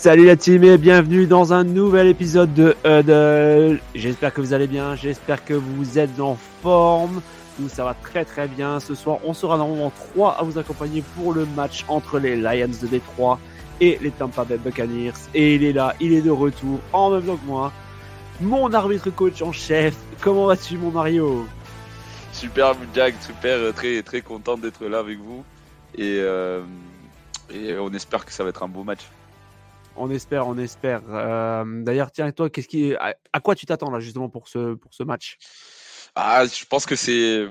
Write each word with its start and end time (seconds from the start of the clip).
Salut 0.00 0.24
la 0.24 0.36
team 0.36 0.64
et 0.64 0.78
bienvenue 0.78 1.26
dans 1.26 1.52
un 1.52 1.62
nouvel 1.62 2.06
épisode 2.06 2.54
de 2.54 2.74
Huddle. 2.86 3.82
J'espère 3.94 4.32
que 4.32 4.40
vous 4.40 4.54
allez 4.54 4.66
bien, 4.66 4.96
j'espère 4.96 5.44
que 5.44 5.52
vous 5.52 5.98
êtes 5.98 6.18
en 6.18 6.38
forme. 6.62 7.20
Nous, 7.58 7.68
ça 7.68 7.84
va 7.84 7.92
très 7.92 8.24
très 8.24 8.48
bien. 8.48 8.80
Ce 8.80 8.94
soir, 8.94 9.18
on 9.24 9.34
sera 9.34 9.58
normalement 9.58 9.92
3 10.14 10.38
à 10.40 10.42
vous 10.42 10.56
accompagner 10.56 11.04
pour 11.14 11.34
le 11.34 11.44
match 11.44 11.84
entre 11.86 12.18
les 12.18 12.34
Lions 12.34 12.70
de 12.80 12.86
Détroit 12.86 13.38
et 13.78 13.98
les 14.00 14.10
Tampa 14.10 14.46
Bay 14.46 14.56
Buccaneers. 14.56 15.12
Et 15.34 15.56
il 15.56 15.64
est 15.64 15.74
là, 15.74 15.94
il 16.00 16.14
est 16.14 16.22
de 16.22 16.30
retour 16.30 16.80
en 16.94 17.10
même 17.10 17.24
temps 17.24 17.36
que 17.36 17.46
moi. 17.46 17.70
Mon 18.40 18.72
arbitre 18.72 19.10
coach 19.10 19.42
en 19.42 19.52
chef. 19.52 19.94
Comment 20.22 20.46
vas-tu, 20.46 20.78
mon 20.78 20.90
Mario? 20.90 21.44
Super, 22.32 22.72
Jack, 22.94 23.16
super, 23.20 23.58
euh, 23.58 23.72
très 23.72 24.02
très 24.02 24.22
content 24.22 24.56
d'être 24.56 24.82
là 24.86 25.00
avec 25.00 25.18
vous. 25.18 25.44
Euh, 25.98 26.62
et 27.50 27.76
on 27.76 27.92
espère 27.92 28.24
que 28.24 28.32
ça 28.32 28.44
va 28.44 28.48
être 28.48 28.62
un 28.62 28.68
beau 28.68 28.82
match. 28.82 29.02
On 29.96 30.10
espère, 30.10 30.46
on 30.46 30.56
espère. 30.58 31.02
Euh, 31.08 31.64
D'ailleurs, 31.82 32.10
tiens, 32.12 32.30
toi, 32.32 32.48
qu'est-ce 32.48 32.68
qui, 32.68 32.94
à, 32.94 33.40
quoi 33.40 33.54
tu 33.54 33.66
t'attends 33.66 33.90
là 33.90 34.00
justement 34.00 34.28
pour 34.28 34.48
ce 34.48 34.74
pour 34.74 34.94
ce 34.94 35.02
match? 35.02 35.36
Ah, 36.16 36.44
je 36.44 36.64
pense 36.64 36.86
que 36.86 36.96
c'est. 36.96 37.46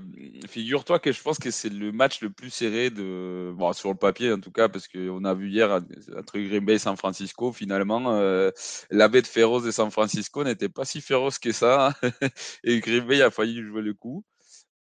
Figure-toi 0.47 0.99
que 0.99 1.11
je 1.11 1.21
pense 1.21 1.39
que 1.39 1.49
c'est 1.49 1.69
le 1.69 1.91
match 1.91 2.21
le 2.21 2.29
plus 2.29 2.49
serré 2.49 2.89
de. 2.89 3.53
Bon, 3.55 3.71
sur 3.73 3.89
le 3.89 3.95
papier 3.95 4.33
en 4.33 4.39
tout 4.39 4.51
cas, 4.51 4.67
parce 4.67 4.87
qu'on 4.87 5.23
a 5.23 5.33
vu 5.33 5.49
hier 5.49 5.81
entre 6.17 6.39
Green 6.39 6.65
Bay 6.65 6.73
et 6.75 6.79
San 6.79 6.97
Francisco, 6.97 7.53
finalement, 7.53 8.15
euh, 8.15 8.51
la 8.89 9.07
bête 9.07 9.27
féroce 9.27 9.63
de 9.63 9.71
San 9.71 9.91
Francisco 9.91 10.43
n'était 10.43 10.69
pas 10.69 10.85
si 10.85 11.01
féroce 11.01 11.39
que 11.39 11.51
ça. 11.51 11.93
et 12.63 12.79
Green 12.81 13.05
Bay 13.05 13.21
a 13.21 13.31
failli 13.31 13.61
jouer 13.63 13.81
le 13.81 13.93
coup. 13.93 14.25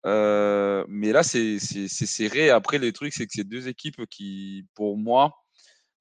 Euh, 0.05 0.85
mais 0.87 1.11
là, 1.11 1.23
c'est 1.23 1.59
serré. 1.59 2.49
Après, 2.51 2.77
le 2.77 2.91
truc, 2.91 3.13
c'est 3.13 3.25
que 3.25 3.33
c'est 3.33 3.43
deux 3.47 3.67
équipes 3.67 4.05
qui, 4.09 4.65
pour 4.75 4.97
moi, 4.97 5.33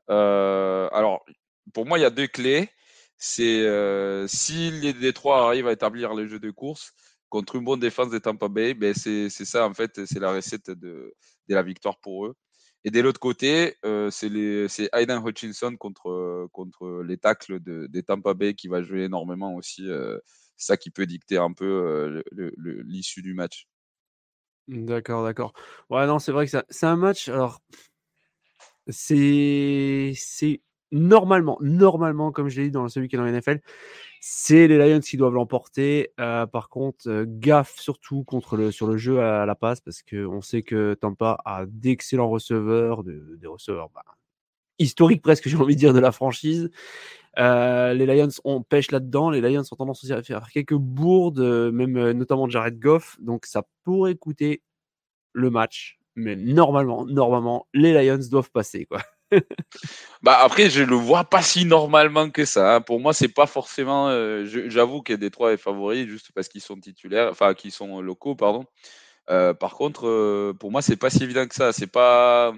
alors, 0.09 1.25
pour 1.73 1.87
moi, 1.87 1.99
il 1.99 2.03
y 2.03 2.05
a 2.05 2.11
deux 2.11 2.27
clés. 2.27 2.69
C'est 3.17 3.61
euh, 3.67 4.27
si 4.27 4.71
les 4.73 4.93
Détroits 4.93 5.47
arrivent 5.47 5.69
à 5.69 5.73
établir 5.73 6.15
le 6.15 6.27
jeu 6.27 6.41
de 6.41 6.51
course 6.51 6.93
contre 7.29 7.57
une 7.57 7.65
bonne 7.65 7.81
défense 7.81 8.11
des 8.11 8.21
Tampa 8.21 8.49
Bay, 8.49 8.75
ben 8.75 8.95
c'est 8.95 9.31
ça 9.31 9.67
en 9.67 9.73
fait, 9.75 10.05
c'est 10.07 10.19
la 10.19 10.33
recette 10.33 10.71
de, 10.71 11.15
la 11.49 11.63
victoire 11.63 11.99
pour 12.01 12.27
eux. 12.27 12.35
Et 12.85 12.91
de 12.91 13.01
l'autre 13.01 13.21
côté, 13.21 13.77
euh, 13.85 14.11
c'est 14.11 14.89
Aiden 14.93 15.23
Hutchinson 15.25 15.77
contre 15.77 16.49
contre 16.53 17.03
les 17.07 17.17
tacles 17.17 17.61
de, 17.61 17.87
des 17.87 18.03
Tampa 18.03 18.35
Bay 18.35 18.55
qui 18.55 18.67
va 18.69 18.83
jouer 18.83 19.05
énormément 19.05 19.55
aussi. 19.55 19.89
Euh, 19.89 20.19
ça 20.57 20.77
qui 20.77 20.91
peut 20.91 21.07
dicter 21.07 21.37
un 21.39 21.53
peu 21.53 22.23
l'issue 22.85 23.23
du 23.23 23.35
match. 23.35 23.69
D'accord, 24.69 25.25
d'accord. 25.25 25.53
Ouais, 25.91 26.07
non, 26.07 26.19
c'est 26.19 26.33
vrai 26.33 26.47
que 26.47 26.57
c'est 26.69 26.87
un 26.87 26.97
match. 26.97 27.29
Alors, 27.29 27.61
c'est 28.89 30.13
normalement, 30.93 31.59
normalement, 31.61 32.31
comme 32.33 32.49
je 32.49 32.61
l'ai 32.61 32.67
dit 32.69 32.71
dans 32.71 32.87
qui 32.87 33.01
est 33.01 33.17
dans 33.17 33.25
la 33.25 33.33
NFL, 33.33 33.61
c'est 34.21 34.69
les 34.69 34.79
Lions 34.79 35.01
qui 35.01 35.17
doivent 35.17 35.35
l'emporter. 35.35 36.13
Euh, 36.21 36.47
par 36.47 36.69
contre, 36.69 37.09
euh, 37.09 37.25
gaffe 37.27 37.75
surtout 37.79 38.23
contre 38.25 38.57
le 38.57 38.71
sur 38.71 38.87
le 38.87 38.97
jeu 38.97 39.21
à 39.21 39.47
la 39.47 39.55
passe 39.57 39.81
parce 39.81 40.03
que 40.03 40.25
on 40.27 40.41
sait 40.43 40.63
que 40.63 40.95
Tampa 40.95 41.39
a 41.45 41.65
d'excellents 41.67 42.29
receveurs, 42.29 43.03
de- 43.03 43.37
des 43.41 43.47
receveurs 43.49 43.91
bah, 43.95 44.05
historiques 44.79 45.23
presque, 45.23 45.49
j'ai 45.49 45.57
envie 45.57 45.75
de 45.75 45.81
dire, 45.81 45.95
de 45.95 46.01
la 46.01 46.13
franchise. 46.13 46.71
Euh, 47.39 47.95
les 47.95 48.07
Lions 48.07 48.29
on 48.45 48.63
pêche 48.63 48.91
là-dedans. 48.91 49.31
Les 49.31 49.41
Lions 49.41 49.63
ont 49.71 49.77
tendance 49.77 50.05
aussi 50.05 50.13
à 50.13 50.23
faire 50.23 50.49
quelques 50.51 50.75
bourdes, 50.75 51.41
euh, 51.41 51.73
même 51.73 51.97
euh, 51.97 52.13
notamment 52.13 52.49
Jared 52.49 52.79
Goff. 52.79 53.17
Donc 53.21 53.47
ça 53.47 53.65
pourrait 53.85 54.17
coûter 54.17 54.63
le 55.33 55.51
match. 55.51 55.99
Mais 56.17 56.37
normalement, 56.37 57.07
normalement, 57.07 57.67
les 57.75 57.93
Lions 57.95 58.21
doivent 58.31 58.51
passer. 58.51 58.85
Quoi. 58.87 59.01
Bah 60.23 60.39
après, 60.43 60.71
je 60.71 60.83
le 60.83 60.95
vois 60.97 61.25
pas 61.25 61.43
si 61.43 61.65
normalement 61.65 62.31
que 62.31 62.45
ça. 62.45 62.77
hein. 62.77 62.81
Pour 62.81 63.01
moi, 63.01 63.13
c'est 63.13 63.29
pas 63.29 63.47
forcément. 63.47 64.09
euh, 64.09 64.45
J'avoue 64.69 65.03
que 65.03 65.13
Détroit 65.13 65.53
est 65.53 65.57
favori 65.57 66.07
juste 66.09 66.31
parce 66.35 66.49
qu'ils 66.49 66.61
sont 66.63 66.79
titulaires, 66.79 67.29
enfin 67.31 67.55
qu'ils 67.55 67.73
sont 67.73 68.01
locaux. 68.01 68.37
Euh, 69.31 69.55
par 69.55 69.75
contre, 69.75 70.07
euh, 70.09 70.55
pour 70.59 70.71
moi, 70.73 70.83
c'est 70.83 70.97
pas 70.97 71.11
si 71.11 71.23
évident 71.25 71.47
que 71.47 71.55
ça. 71.55 71.73
C'est 71.73 71.87
pas. 71.89 72.55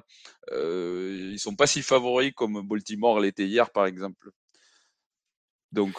ils 0.52 1.38
sont 1.38 1.56
pas 1.56 1.66
si 1.66 1.82
favoris 1.82 2.32
comme 2.36 2.66
Baltimore 2.68 3.20
l'était 3.20 3.46
hier, 3.46 3.70
par 3.70 3.86
exemple. 3.86 4.30
Donc, 5.72 5.98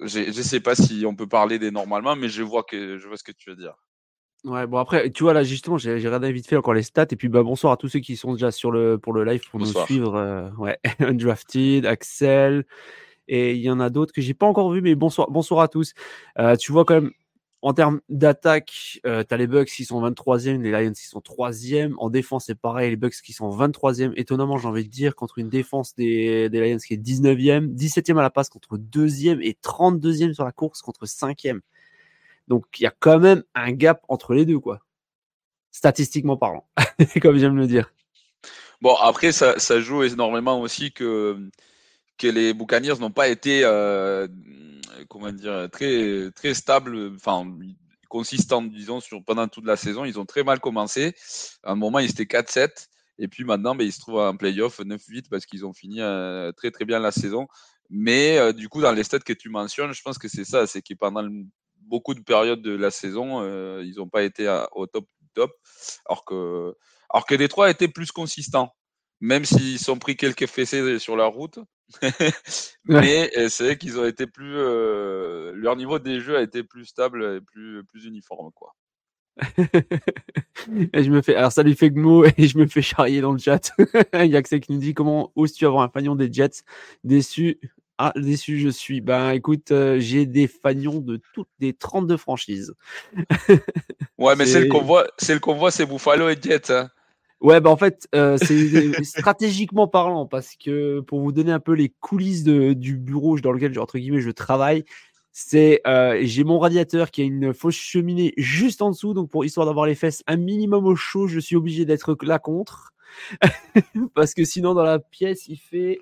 je 0.00 0.32
je 0.32 0.42
sais 0.42 0.60
pas 0.60 0.74
si 0.74 1.04
on 1.06 1.14
peut 1.16 1.28
parler 1.28 1.58
des 1.58 1.70
normalement, 1.70 2.16
mais 2.16 2.28
je 2.28 2.42
vois 2.42 2.64
que 2.64 2.98
je 2.98 3.06
vois 3.08 3.16
ce 3.16 3.24
que 3.24 3.32
tu 3.32 3.50
veux 3.50 3.56
dire. 3.56 3.74
Ouais, 4.44 4.66
bon 4.66 4.78
après, 4.78 5.10
tu 5.10 5.22
vois 5.22 5.34
là 5.34 5.42
justement, 5.44 5.76
j'ai 5.76 5.94
regardé 5.94 6.32
vite 6.32 6.46
fait 6.48 6.56
encore 6.56 6.72
les 6.72 6.82
stats 6.82 7.06
et 7.10 7.16
puis 7.16 7.28
bah 7.28 7.42
bonsoir 7.42 7.74
à 7.74 7.76
tous 7.76 7.88
ceux 7.88 7.98
qui 8.00 8.16
sont 8.16 8.32
déjà 8.32 8.50
sur 8.50 8.70
le 8.70 8.96
pour 8.96 9.12
le 9.12 9.22
live 9.24 9.42
pour 9.50 9.60
Bonsoir. 9.60 9.84
nous 9.84 9.86
suivre. 9.86 10.14
euh, 10.16 10.48
ouais, 10.52 10.78
Undrafted, 11.00 11.84
Axel 11.84 12.64
et 13.28 13.52
il 13.54 13.60
y 13.60 13.70
en 13.70 13.80
a 13.80 13.90
d'autres 13.90 14.12
que 14.14 14.22
j'ai 14.22 14.34
pas 14.34 14.46
encore 14.46 14.72
vu, 14.72 14.80
mais 14.80 14.94
bonsoir, 14.94 15.30
bonsoir 15.30 15.60
à 15.60 15.68
tous. 15.68 15.92
Euh, 16.38 16.56
tu 16.56 16.72
vois 16.72 16.84
quand 16.86 16.94
même 16.94 17.10
en 17.62 17.74
termes 17.74 18.00
d'attaque, 18.08 19.00
euh, 19.06 19.22
t'as 19.22 19.36
les 19.36 19.46
Bucks 19.46 19.68
qui 19.68 19.84
sont 19.84 20.00
23e, 20.00 20.62
les 20.62 20.70
Lions 20.70 20.92
qui 20.94 21.06
sont 21.06 21.20
3e. 21.20 21.92
En 21.98 22.08
défense, 22.08 22.46
c'est 22.46 22.54
pareil, 22.58 22.88
les 22.90 22.96
Bucks 22.96 23.14
qui 23.22 23.34
sont 23.34 23.50
23e. 23.50 24.12
Étonnamment, 24.16 24.56
j'ai 24.56 24.66
envie 24.68 24.84
de 24.84 24.88
dire, 24.90 25.14
contre 25.14 25.38
une 25.38 25.50
défense 25.50 25.94
des, 25.94 26.48
des 26.48 26.60
Lions 26.72 26.78
qui 26.78 26.94
est 26.94 26.96
19e, 26.96 27.74
17e 27.74 28.16
à 28.18 28.22
la 28.22 28.30
passe 28.30 28.48
contre 28.48 28.78
2e 28.78 29.40
et 29.42 29.58
32e 29.62 30.32
sur 30.32 30.44
la 30.44 30.52
course 30.52 30.80
contre 30.80 31.04
5e. 31.04 31.60
Donc 32.50 32.66
il 32.80 32.82
y 32.82 32.86
a 32.86 32.90
quand 32.98 33.20
même 33.20 33.44
un 33.54 33.70
gap 33.70 34.04
entre 34.08 34.34
les 34.34 34.44
deux, 34.44 34.58
quoi. 34.58 34.80
Statistiquement 35.70 36.36
parlant, 36.36 36.68
comme 37.22 37.38
j'aime 37.38 37.56
le 37.56 37.68
dire. 37.68 37.94
Bon, 38.82 38.96
après, 38.96 39.30
ça, 39.30 39.80
joue 39.80 40.02
énormément 40.02 40.60
aussi 40.60 40.92
que, 40.92 41.48
les 42.22 42.52
Buccaneers 42.52 42.98
n'ont 42.98 43.12
pas 43.12 43.28
été, 43.28 43.62
euh, 43.64 44.26
comment 45.08 45.30
dire, 45.30 45.68
très, 45.70 46.32
très 46.32 46.52
stables, 46.54 47.12
enfin, 47.14 47.46
consistants, 48.08 48.62
disons, 48.62 48.98
pendant 49.24 49.46
toute 49.46 49.64
la 49.64 49.76
saison. 49.76 50.04
Ils 50.04 50.18
ont 50.18 50.26
très 50.26 50.42
mal 50.42 50.58
commencé. 50.58 51.14
À 51.62 51.72
un 51.72 51.76
moment, 51.76 52.00
ils 52.00 52.10
étaient 52.10 52.26
4-7. 52.26 52.88
Et 53.18 53.28
puis 53.28 53.44
maintenant, 53.44 53.76
ben, 53.76 53.84
ils 53.84 53.92
se 53.92 54.00
trouvent 54.00 54.18
en 54.18 54.36
playoff 54.36 54.80
9-8 54.80 55.28
parce 55.30 55.46
qu'ils 55.46 55.64
ont 55.64 55.72
fini 55.72 56.00
euh, 56.00 56.50
très, 56.52 56.72
très 56.72 56.84
bien 56.84 56.98
la 56.98 57.12
saison. 57.12 57.46
Mais 57.90 58.38
euh, 58.38 58.52
du 58.52 58.68
coup, 58.68 58.80
dans 58.80 58.92
les 58.92 59.04
stats 59.04 59.20
que 59.20 59.34
tu 59.34 59.50
mentionnes, 59.50 59.92
je 59.92 60.02
pense 60.02 60.18
que 60.18 60.26
c'est 60.26 60.44
ça, 60.44 60.66
c'est 60.66 60.82
que 60.82 60.94
pendant 60.94 61.22
le- 61.22 61.44
beaucoup 61.90 62.14
de 62.14 62.20
périodes 62.22 62.62
de 62.62 62.74
la 62.74 62.90
saison, 62.90 63.42
euh, 63.42 63.82
ils 63.84 63.96
n'ont 63.96 64.08
pas 64.08 64.22
été 64.22 64.46
à- 64.46 64.68
au 64.72 64.86
top 64.86 65.06
top. 65.34 65.52
Alors 66.08 66.24
que, 66.24 66.74
alors 67.10 67.26
que 67.26 67.34
Détroit 67.34 67.70
était 67.70 67.88
plus 67.88 68.12
consistant, 68.12 68.72
même 69.20 69.44
s'ils 69.44 69.78
sont 69.78 69.98
pris 69.98 70.16
quelques 70.16 70.46
fessées 70.46 70.98
sur 70.98 71.16
la 71.16 71.26
route. 71.26 71.58
Mais 72.84 73.30
euh, 73.36 73.48
c'est 73.48 73.76
qu'ils 73.76 73.98
ont 73.98 74.06
été 74.06 74.26
plus, 74.26 74.56
euh, 74.56 75.52
leur 75.54 75.76
niveau 75.76 75.98
des 75.98 76.20
jeux 76.20 76.36
a 76.36 76.42
été 76.42 76.62
plus 76.62 76.86
stable 76.86 77.36
et 77.36 77.40
plus, 77.40 77.84
plus 77.84 78.04
uniforme, 78.06 78.50
quoi. 78.54 78.74
et 80.92 81.02
je 81.02 81.10
me 81.10 81.22
fais, 81.22 81.34
alors 81.34 81.52
salut 81.52 81.74
Fegmo 81.74 82.24
et 82.36 82.46
je 82.46 82.58
me 82.58 82.66
fais 82.66 82.82
charrier 82.82 83.20
dans 83.20 83.32
le 83.32 83.38
chat. 83.38 83.72
Il 84.14 84.26
y 84.30 84.36
a 84.36 84.42
que 84.42 84.48
ça 84.48 84.58
qui 84.58 84.72
nous 84.72 84.78
dit 84.78 84.92
comment 84.92 85.32
oses-tu 85.34 85.66
avoir 85.66 85.82
un 85.82 85.88
fagnon 85.88 86.14
des 86.14 86.30
Jets? 86.32 86.62
Déçu. 87.04 87.58
Ah, 88.02 88.14
déçu 88.16 88.58
je 88.58 88.70
suis. 88.70 89.02
Ben 89.02 89.32
écoute, 89.32 89.72
euh, 89.72 90.00
j'ai 90.00 90.24
des 90.24 90.46
fagnons 90.46 91.00
de 91.00 91.20
toutes 91.34 91.50
les 91.58 91.74
32 91.74 92.16
franchises. 92.16 92.72
Ouais, 94.18 94.36
mais 94.36 94.46
C'est- 94.46 94.52
celle 94.52 94.68
qu'on 94.68 94.80
voit, 94.82 95.06
celle 95.18 95.38
qu'on 95.40 95.54
voit, 95.54 95.70
c'est 95.70 95.84
Buffalo 95.84 96.28
et 96.30 96.36
Jets. 96.40 96.70
Hein. 96.72 96.88
Ouais, 97.42 97.60
bah 97.60 97.68
en 97.70 97.76
fait, 97.76 98.08
euh, 98.14 98.36
c'est 98.38 99.02
stratégiquement 99.04 99.86
parlant, 99.86 100.26
parce 100.26 100.56
que 100.56 101.00
pour 101.00 101.20
vous 101.20 101.32
donner 101.32 101.52
un 101.52 101.60
peu 101.60 101.72
les 101.72 101.88
coulisses 102.00 102.42
de, 102.42 102.72
du 102.74 102.96
bureau 102.96 103.38
dans 103.40 103.52
lequel, 103.52 103.78
entre 103.78 103.98
guillemets, 103.98 104.20
je 104.20 104.30
travaille, 104.30 104.84
c'est 105.32 105.80
euh, 105.86 106.18
j'ai 106.22 106.44
mon 106.44 106.58
radiateur 106.58 107.10
qui 107.10 107.22
a 107.22 107.24
une 107.24 107.52
fausse 107.54 107.76
cheminée 107.76 108.32
juste 108.36 108.82
en 108.82 108.90
dessous, 108.90 109.14
donc 109.14 109.30
pour 109.30 109.44
histoire 109.44 109.66
d'avoir 109.66 109.84
les 109.86 109.94
fesses 109.94 110.22
un 110.26 110.36
minimum 110.36 110.86
au 110.86 110.96
chaud, 110.96 111.26
je 111.28 111.38
suis 111.38 111.56
obligé 111.56 111.84
d'être 111.86 112.16
là 112.22 112.38
contre, 112.38 112.92
parce 114.14 114.34
que 114.34 114.44
sinon 114.44 114.74
dans 114.74 114.84
la 114.84 114.98
pièce 114.98 115.48
il 115.48 115.56
fait 115.56 116.00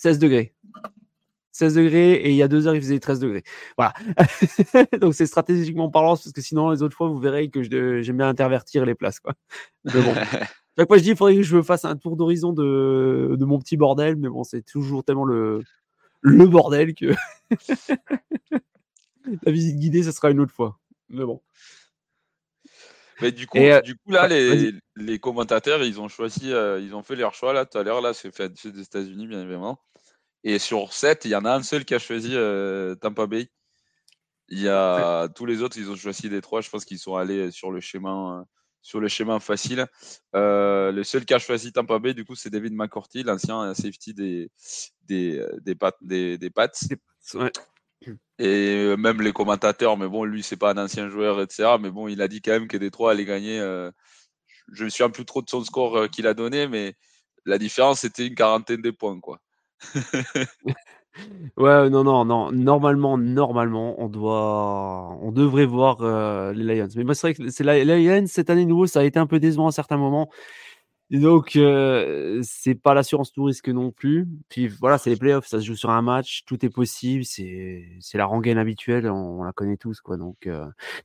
16 0.00 0.18
degrés. 0.18 0.54
16 1.52 1.74
degrés 1.74 2.12
et 2.14 2.30
il 2.30 2.36
y 2.36 2.42
a 2.42 2.48
deux 2.48 2.66
heures 2.66 2.74
il 2.74 2.80
faisait 2.80 2.98
13 2.98 3.20
degrés. 3.20 3.42
Voilà. 3.76 3.92
Donc 5.00 5.14
c'est 5.14 5.26
stratégiquement 5.26 5.90
parlant 5.90 6.16
parce 6.16 6.32
que 6.32 6.40
sinon 6.40 6.70
les 6.70 6.82
autres 6.82 6.96
fois 6.96 7.08
vous 7.08 7.18
verrez 7.18 7.50
que 7.50 7.62
j'aime 7.62 8.16
bien 8.16 8.28
intervertir 8.28 8.86
les 8.86 8.94
places 8.94 9.20
quoi. 9.20 9.34
Mais 9.84 10.00
bon. 10.00 10.14
chaque 10.78 10.88
fois, 10.88 10.96
je 10.96 11.02
dis, 11.02 11.10
il 11.10 11.16
faudrait 11.16 11.36
que 11.36 11.42
je 11.42 11.54
me 11.54 11.62
fasse 11.62 11.84
un 11.84 11.96
tour 11.96 12.16
d'horizon 12.16 12.54
de, 12.54 13.36
de 13.38 13.44
mon 13.44 13.58
petit 13.58 13.76
bordel, 13.76 14.16
mais 14.16 14.30
bon, 14.30 14.42
c'est 14.42 14.62
toujours 14.62 15.04
tellement 15.04 15.26
le, 15.26 15.62
le 16.22 16.46
bordel 16.46 16.94
que 16.94 17.12
la 19.42 19.52
visite 19.52 19.76
guidée, 19.78 20.02
ce 20.02 20.12
sera 20.12 20.30
une 20.30 20.40
autre 20.40 20.54
fois. 20.54 20.78
Mais 21.10 21.26
bon. 21.26 21.42
Mais 23.20 23.32
du 23.32 23.46
coup, 23.46 23.58
euh, 23.58 23.80
du 23.80 23.96
coup 23.96 24.10
là, 24.10 24.28
les, 24.28 24.72
les, 24.96 25.18
commentateurs, 25.18 25.82
ils 25.82 26.00
ont 26.00 26.08
choisi, 26.08 26.52
euh, 26.52 26.80
ils 26.80 26.94
ont 26.94 27.02
fait 27.02 27.16
leur 27.16 27.34
choix 27.34 27.52
là 27.52 27.66
tout 27.66 27.78
à 27.78 27.82
l'heure. 27.82 28.00
Là, 28.00 28.14
c'est 28.14 28.34
fait 28.34 28.52
des 28.52 28.80
États-Unis, 28.80 29.26
bien 29.26 29.42
évidemment. 29.42 29.80
Et 30.44 30.58
sur 30.58 30.92
7, 30.92 31.24
il 31.24 31.30
y 31.32 31.36
en 31.36 31.44
a 31.44 31.54
un 31.54 31.62
seul 31.62 31.84
qui 31.84 31.94
a 31.94 31.98
choisi 31.98 32.30
euh, 32.34 32.94
Tampa 32.94 33.26
Bay. 33.26 33.48
Il 34.48 34.60
y 34.60 34.68
a 34.68 35.28
tous 35.28 35.46
les 35.46 35.62
autres, 35.62 35.78
ils 35.78 35.90
ont 35.90 35.96
choisi 35.96 36.28
des 36.28 36.40
trois. 36.40 36.60
Je 36.60 36.70
pense 36.70 36.84
qu'ils 36.84 36.98
sont 36.98 37.14
allés 37.14 37.52
sur 37.52 37.70
le 37.70 37.80
schéma, 37.80 38.44
sur 38.82 38.98
le 38.98 39.06
schéma 39.06 39.38
facile. 39.38 39.86
le 40.32 41.02
seul 41.04 41.24
qui 41.24 41.34
a 41.34 41.38
choisi 41.38 41.72
Tampa 41.72 41.98
Bay, 41.98 42.14
du 42.14 42.24
coup, 42.24 42.34
c'est 42.34 42.50
David 42.50 42.72
McCourty, 42.72 43.22
l'ancien 43.22 43.74
safety 43.74 44.12
des 44.14 44.50
des 45.04 45.40
des, 45.60 45.76
des, 46.00 46.38
des 46.38 46.50
Pats. 46.50 46.68
Ouais. 47.34 47.52
Et 48.38 48.76
euh, 48.76 48.96
même 48.96 49.20
les 49.20 49.32
commentateurs, 49.32 49.98
mais 49.98 50.08
bon, 50.08 50.24
lui, 50.24 50.42
c'est 50.42 50.56
pas 50.56 50.72
un 50.72 50.84
ancien 50.84 51.08
joueur, 51.10 51.40
etc. 51.40 51.76
Mais 51.78 51.90
bon, 51.90 52.08
il 52.08 52.22
a 52.22 52.28
dit 52.28 52.40
quand 52.40 52.52
même 52.52 52.68
que 52.68 52.78
Détroit 52.78 53.12
allait 53.12 53.26
gagner. 53.26 53.60
Euh, 53.60 53.90
je 54.72 54.84
me 54.84 54.88
souviens 54.88 55.10
plus 55.10 55.26
trop 55.26 55.42
de 55.42 55.50
son 55.50 55.62
score 55.62 55.96
euh, 55.96 56.08
qu'il 56.08 56.26
a 56.26 56.34
donné, 56.34 56.66
mais 56.66 56.94
la 57.44 57.58
différence, 57.58 58.00
c'était 58.00 58.26
une 58.26 58.34
quarantaine 58.34 58.80
de 58.80 58.90
points, 58.90 59.20
quoi. 59.20 59.40
ouais, 61.56 61.90
non, 61.90 62.04
non, 62.04 62.24
non. 62.24 62.50
Normalement, 62.52 63.18
normalement, 63.18 63.94
on 63.98 64.08
doit, 64.08 65.18
on 65.20 65.32
devrait 65.32 65.66
voir 65.66 66.02
les 66.52 66.64
Lions. 66.64 66.88
Mais 66.96 67.14
c'est 67.14 67.26
vrai 67.26 67.34
que 67.34 67.50
c'est 67.50 67.64
les 67.64 67.84
Lions 67.84 68.26
cette 68.26 68.48
année 68.48 68.64
nouveau, 68.64 68.86
ça 68.86 69.00
a 69.00 69.04
été 69.04 69.18
un 69.18 69.26
peu 69.26 69.38
décevant 69.38 69.66
à 69.66 69.72
certains 69.72 69.98
moments 69.98 70.30
donc, 71.18 71.58
c'est 72.42 72.74
pas 72.74 72.94
l'assurance 72.94 73.32
tout 73.32 73.44
risque 73.44 73.68
non 73.68 73.90
plus. 73.90 74.28
Puis 74.48 74.68
voilà, 74.68 74.98
c'est 74.98 75.10
les 75.10 75.16
playoffs, 75.16 75.46
ça 75.46 75.60
se 75.60 75.66
joue 75.66 75.74
sur 75.74 75.90
un 75.90 76.02
match, 76.02 76.42
tout 76.46 76.64
est 76.64 76.70
possible, 76.70 77.24
c'est 77.24 77.98
la 78.14 78.26
rengaine 78.26 78.58
habituelle, 78.58 79.10
on, 79.10 79.42
la 79.42 79.52
connaît 79.52 79.76
tous, 79.76 80.00
quoi. 80.00 80.16
Donc, 80.16 80.48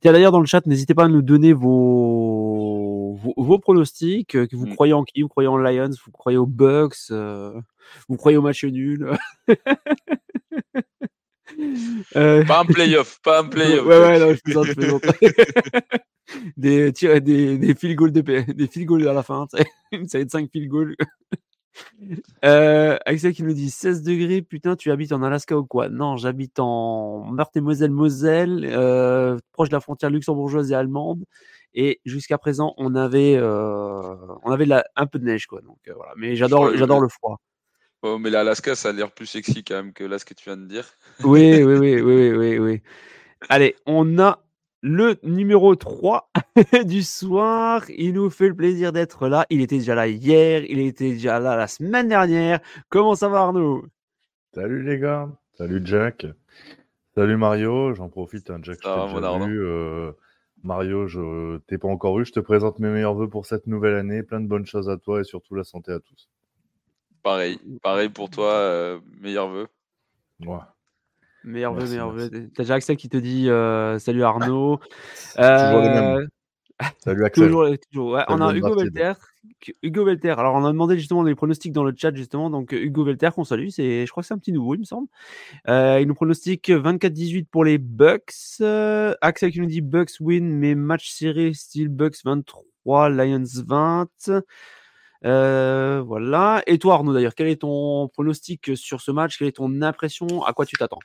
tiens, 0.01 0.11
d'ailleurs, 0.11 0.31
dans 0.31 0.41
le 0.41 0.45
chat, 0.45 0.65
n'hésitez 0.67 0.93
pas 0.93 1.05
à 1.05 1.07
nous 1.07 1.21
donner 1.21 1.53
vos, 1.53 3.17
vos, 3.37 3.59
pronostics, 3.59 4.29
que 4.29 4.55
vous 4.55 4.67
mmh. 4.67 4.75
croyez 4.75 4.93
en 4.93 5.03
qui, 5.03 5.21
vous 5.21 5.27
croyez 5.27 5.47
en 5.47 5.57
Lions, 5.57 5.89
vous 6.05 6.11
croyez 6.11 6.37
aux 6.37 6.45
Bucks, 6.45 7.11
vous 8.07 8.17
croyez 8.17 8.37
au 8.37 8.41
match 8.41 8.63
nul. 8.63 9.09
Pas 12.13 12.59
un 12.59 12.65
playoff, 12.65 13.19
pas 13.21 13.41
un 13.41 13.45
playoff. 13.49 13.85
Ouais, 13.85 13.99
ouais, 13.99 14.19
non, 14.19 14.33
je 14.33 14.41
plaisante, 14.41 14.65
je 14.65 14.73
plaisante. 14.73 15.03
des, 16.57 16.92
des, 16.92 17.57
des 17.57 17.75
field 17.75 17.95
goals 17.95 18.12
de, 18.12 18.22
des 18.54 18.68
field 18.68 18.88
goals 18.88 19.07
à 19.07 19.13
la 19.13 19.24
fin, 19.24 19.48
une 19.92 20.07
série 20.07 20.25
de 20.25 20.31
5 20.31 20.50
field 20.51 20.69
goals. 20.69 20.95
Euh, 22.45 22.98
Axel 23.06 23.33
qui 23.33 23.44
nous 23.44 23.54
dit 23.54 23.69
16 23.69 24.01
degrés, 24.04 24.42
putain, 24.42 24.75
tu 24.75 24.92
habites 24.92 25.12
en 25.12 25.22
Alaska 25.24 25.57
ou 25.57 25.66
quoi? 25.66 25.89
Non, 25.89 26.16
j'habite 26.16 26.60
en 26.60 27.25
Meurthe-et-Moselle-Moselle, 27.31 28.66
euh, 28.72 29.38
proche 29.51 29.69
de 29.69 29.75
la 29.75 29.81
frontière 29.81 30.10
luxembourgeoise 30.10 30.72
et 30.72 30.75
allemande. 30.75 31.25
Et 31.74 32.00
jusqu'à 32.06 32.38
présent, 32.38 32.74
on 32.77 32.95
avait, 32.95 33.36
euh, 33.36 34.16
on 34.44 34.51
avait 34.51 34.66
la, 34.66 34.86
un 34.95 35.06
peu 35.06 35.19
de 35.19 35.25
neige, 35.25 35.48
quoi. 35.48 35.60
Donc, 35.62 35.80
euh, 35.88 35.94
voilà. 35.95 36.13
Mais 36.16 36.36
j'adore, 36.38 36.75
j'adore 36.77 37.01
le 37.01 37.10
froid. 37.10 37.42
Oh, 38.01 38.18
mais 38.18 38.30
l'Alaska, 38.30 38.75
ça 38.75 38.89
a 38.89 38.92
l'air 38.94 39.12
plus 39.12 39.25
sexy 39.25 39.63
quand 39.63 39.75
même 39.75 39.92
que 39.92 40.04
là, 40.04 40.19
ce 40.19 40.25
que 40.25 40.33
tu 40.33 40.45
viens 40.45 40.57
de 40.57 40.68
dire. 40.68 40.86
Oui, 41.24 41.63
oui, 41.63 41.75
oui, 41.75 42.01
oui, 42.01 42.31
oui, 42.31 42.60
oui. 42.60 42.81
Allez, 43.50 43.75
on 43.86 44.19
a 44.19 44.44
le 44.85 45.17
numéro 45.23 45.75
3 45.75 46.29
du 46.85 47.01
soir. 47.01 47.83
Il 47.89 48.13
nous 48.13 48.29
fait 48.29 48.49
le 48.49 48.55
plaisir 48.55 48.93
d'être 48.93 49.27
là. 49.27 49.47
Il 49.49 49.61
était 49.61 49.79
déjà 49.79 49.95
là 49.95 50.07
hier, 50.07 50.63
il 50.69 50.79
était 50.79 51.13
déjà 51.13 51.39
là 51.39 51.55
la 51.55 51.65
semaine 51.65 52.07
dernière. 52.07 52.59
Comment 52.89 53.15
ça 53.15 53.27
va 53.27 53.39
Arnaud? 53.39 53.83
Salut 54.53 54.83
les 54.83 54.99
gars, 54.99 55.27
salut 55.55 55.81
Jack, 55.83 56.27
salut 57.15 57.35
Mario. 57.35 57.95
J'en 57.95 58.09
profite, 58.09 58.51
hein, 58.51 58.59
Jack, 58.61 58.77
je 58.83 59.45
vu. 59.45 59.65
Euh, 59.65 60.11
Mario, 60.61 61.07
je 61.07 61.57
t'ai 61.67 61.79
pas 61.79 61.88
encore 61.88 62.19
eu. 62.19 62.25
Je 62.25 62.33
te 62.33 62.39
présente 62.39 62.77
mes 62.77 62.89
meilleurs 62.89 63.15
voeux 63.15 63.29
pour 63.29 63.47
cette 63.47 63.65
nouvelle 63.65 63.95
année. 63.95 64.21
Plein 64.21 64.39
de 64.39 64.47
bonnes 64.47 64.67
choses 64.67 64.88
à 64.88 64.97
toi 64.97 65.19
et 65.19 65.23
surtout 65.23 65.55
la 65.55 65.63
santé 65.63 65.93
à 65.93 65.99
tous. 65.99 66.29
Pareil, 67.23 67.59
pareil 67.81 68.09
pour 68.09 68.29
toi, 68.29 68.51
euh, 68.51 68.99
meilleurs 69.19 69.49
vœux. 69.49 69.67
Ouais. 70.45 70.59
Meilleur 71.45 71.74
vœu, 71.74 71.88
meilleur 71.88 72.12
vœu. 72.12 72.30
T'as 72.56 72.63
déjà 72.63 72.74
Axel 72.75 72.97
qui 72.97 73.07
te 73.07 73.18
dit 73.18 73.50
euh, 73.50 74.00
salut 74.00 74.24
Arnaud. 74.24 74.77
toujours. 75.36 75.45
Euh, 75.45 76.25
salut 77.00 77.25
Axel. 77.25 77.45
toujours, 77.45 77.68
toujours. 77.92 78.19
on 78.27 78.42
a 78.42 78.53
Hugo 78.53 78.75
Velter. 78.75 79.13
Hugo 79.83 80.06
Velter. 80.06 80.31
Alors, 80.31 80.56
on 80.56 80.65
a 80.65 80.71
demandé 80.71 80.97
justement 80.97 81.24
les 81.24 81.36
pronostics 81.36 81.71
dans 81.71 81.83
le 81.83 81.94
chat, 81.95 82.13
justement. 82.13 82.50
Donc, 82.50 82.71
Hugo 82.71 83.03
Velter, 83.03 83.30
qu'on 83.33 83.44
salue. 83.44 83.69
C'est, 83.69 84.06
je 84.06 84.12
crois 84.12 84.24
que 84.24 84.27
c'est 84.27 84.33
un 84.33 84.39
petit 84.39 84.51
nouveau, 84.51 84.75
il 84.75 84.80
me 84.80 84.86
semble. 84.86 85.07
il 85.68 86.06
nous 86.07 86.15
pronostique 86.15 86.69
24-18 86.69 87.45
pour 87.45 87.63
les 87.63 87.77
Bucks. 87.77 88.62
Axel 89.21 89.51
qui 89.51 89.59
nous 89.59 89.68
dit 89.68 89.81
Bucks 89.81 90.19
win, 90.19 90.50
mais 90.50 90.75
match 90.75 91.12
serré, 91.12 91.53
style 91.53 91.89
Bucks 91.89 92.24
23, 92.25 93.09
Lions 93.09 93.44
20. 93.65 94.07
Euh, 95.25 96.03
voilà. 96.06 96.62
Et 96.68 96.77
toi, 96.77 96.95
Arnaud, 96.95 97.13
d'ailleurs, 97.13 97.36
quel 97.36 97.48
est 97.48 97.62
ton 97.62 98.07
pronostic 98.09 98.75
sur 98.75 99.01
ce 99.01 99.12
match? 99.12 99.38
Quelle 99.38 99.48
est 99.48 99.57
ton 99.57 99.81
impression? 99.81 100.44
À 100.44 100.53
quoi 100.53 100.65
tu 100.65 100.75
t'attends? 100.75 101.00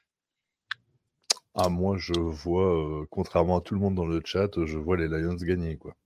Ah, 1.54 1.68
moi, 1.68 1.96
je 1.98 2.12
vois, 2.12 3.02
euh, 3.02 3.06
contrairement 3.10 3.58
à 3.58 3.60
tout 3.60 3.74
le 3.74 3.80
monde 3.80 3.96
dans 3.96 4.06
le 4.06 4.20
chat, 4.24 4.64
je 4.64 4.78
vois 4.78 4.96
les 4.96 5.08
Lions 5.08 5.34
gagner, 5.34 5.76
quoi. 5.76 5.96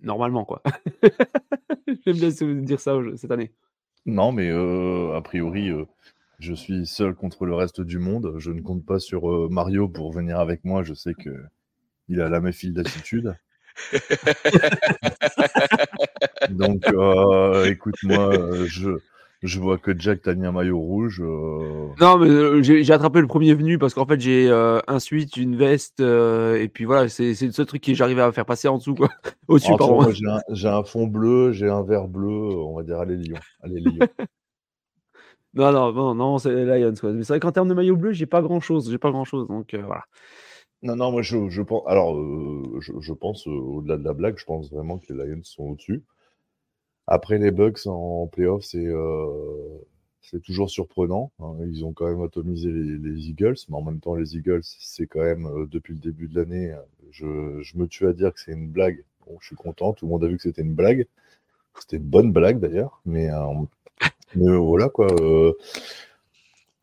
Normalement, 0.00 0.44
quoi. 0.44 0.62
J'aime 2.06 2.16
bien 2.16 2.30
dire 2.62 2.80
ça 2.80 2.98
cette 3.16 3.30
année. 3.30 3.52
Non, 4.04 4.32
mais 4.32 4.50
euh, 4.50 5.16
a 5.16 5.22
priori, 5.22 5.70
je 6.38 6.52
suis 6.52 6.86
seul 6.86 7.14
contre 7.14 7.46
le 7.46 7.54
reste 7.54 7.80
du 7.80 7.98
monde. 7.98 8.34
Je 8.38 8.50
ne 8.50 8.60
compte 8.60 8.84
pas 8.84 8.98
sur 8.98 9.50
Mario 9.50 9.88
pour 9.88 10.12
venir 10.12 10.38
avec 10.38 10.64
moi. 10.64 10.82
Je 10.82 10.94
sais 10.94 11.14
que 11.14 11.30
il 12.08 12.20
a 12.20 12.28
la 12.28 12.40
même 12.40 12.52
file 12.52 12.74
d'attitude. 12.74 13.36
Donc, 16.50 16.82
écoute-moi, 17.66 18.66
je, 18.66 18.98
je 19.42 19.60
vois 19.60 19.78
que 19.78 19.96
Jack 19.98 20.22
t'a 20.22 20.34
mis 20.34 20.46
un 20.46 20.52
maillot 20.52 20.78
rouge. 20.78 21.20
Euh. 21.20 21.88
Non, 22.00 22.18
mais 22.18 22.62
j'ai 22.62 22.92
attrapé 22.92 23.20
le 23.20 23.26
premier 23.26 23.54
venu 23.54 23.78
parce 23.78 23.94
qu'en 23.94 24.06
fait, 24.06 24.20
j'ai 24.20 24.50
un 24.50 24.98
suite, 24.98 25.36
une 25.36 25.56
veste, 25.56 26.00
et 26.00 26.68
puis 26.72 26.84
voilà, 26.84 27.08
c'est 27.08 27.34
le 27.40 27.52
seul 27.52 27.66
truc 27.66 27.82
que 27.82 27.94
j'arrivais 27.94 28.22
à 28.22 28.32
faire 28.32 28.46
passer 28.46 28.68
en 28.68 28.78
dessous, 28.78 28.94
quoi. 28.94 29.08
Au-dessus, 29.48 29.72
pardon. 29.78 30.10
J'ai 30.50 30.68
un, 30.68 30.82
fond 30.84 31.06
bleu, 31.06 31.52
j'ai 31.52 31.68
un 31.68 31.82
vert 31.82 32.08
bleu, 32.08 32.28
on 32.28 32.76
va 32.76 32.82
dire, 32.82 32.98
allez, 32.98 33.16
Lyon. 33.16 33.38
Allez, 33.62 33.80
Lyon. 33.80 34.06
non, 35.54 35.72
non, 35.72 35.92
non, 35.92 36.14
non 36.14 36.38
c'est 36.38 36.64
Lions, 36.64 36.94
quoi. 37.00 37.12
Mais 37.12 37.22
c'est 37.22 37.32
vrai 37.32 37.40
qu'en 37.40 37.52
termes 37.52 37.68
de 37.68 37.74
maillot 37.74 37.96
bleu, 37.96 38.12
j'ai 38.12 38.26
pas 38.26 38.42
grand-chose, 38.42 38.90
j'ai 38.90 38.98
pas 38.98 39.10
grand-chose, 39.10 39.46
donc 39.48 39.74
voilà. 39.74 40.04
Non, 40.82 40.94
non, 40.94 41.10
moi 41.10 41.22
je, 41.22 41.48
je 41.48 41.62
pense. 41.62 41.82
Alors, 41.86 42.14
euh, 42.14 42.78
je, 42.80 42.92
je, 43.00 43.12
pense, 43.12 43.48
euh, 43.48 43.50
au-delà 43.50 43.96
de 43.96 44.04
la 44.04 44.12
blague, 44.12 44.38
je 44.38 44.44
pense 44.44 44.70
vraiment 44.70 44.98
que 44.98 45.12
les 45.12 45.26
Lions 45.26 45.42
sont 45.42 45.64
au-dessus. 45.64 46.04
Après, 47.08 47.38
les 47.38 47.50
Bucks 47.50 47.86
en 47.86 48.26
playoff, 48.26 48.64
c'est 48.64 48.86
euh, 48.86 49.78
c'est 50.22 50.42
toujours 50.42 50.70
surprenant. 50.70 51.32
Hein. 51.40 51.56
Ils 51.66 51.84
ont 51.84 51.92
quand 51.92 52.06
même 52.06 52.22
atomisé 52.22 52.70
les, 52.70 52.98
les, 52.98 53.28
Eagles, 53.30 53.56
mais 53.68 53.76
en 53.76 53.82
même 53.82 53.98
temps, 53.98 54.14
les 54.14 54.36
Eagles, 54.36 54.60
c'est 54.62 55.06
quand 55.06 55.22
même, 55.22 55.66
depuis 55.70 55.94
le 55.94 56.00
début 56.00 56.28
de 56.28 56.38
l'année, 56.38 56.74
je, 57.10 57.60
je, 57.62 57.78
me 57.78 57.86
tue 57.88 58.06
à 58.06 58.12
dire 58.12 58.32
que 58.34 58.40
c'est 58.40 58.52
une 58.52 58.68
blague. 58.68 59.04
Bon, 59.26 59.38
je 59.40 59.46
suis 59.46 59.56
content, 59.56 59.94
tout 59.94 60.04
le 60.04 60.10
monde 60.10 60.24
a 60.24 60.28
vu 60.28 60.36
que 60.36 60.42
c'était 60.42 60.62
une 60.62 60.74
blague. 60.74 61.06
C'était 61.80 61.96
une 61.96 62.02
bonne 62.04 62.32
blague 62.32 62.60
d'ailleurs, 62.60 63.00
mais, 63.06 63.28
mais 64.34 64.56
voilà 64.56 64.88
quoi. 64.88 65.06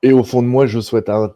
Et 0.06 0.14
au 0.14 0.24
fond 0.24 0.42
de 0.42 0.48
moi, 0.48 0.68
je 0.68 0.80
souhaite 0.80 1.10
un, 1.10 1.34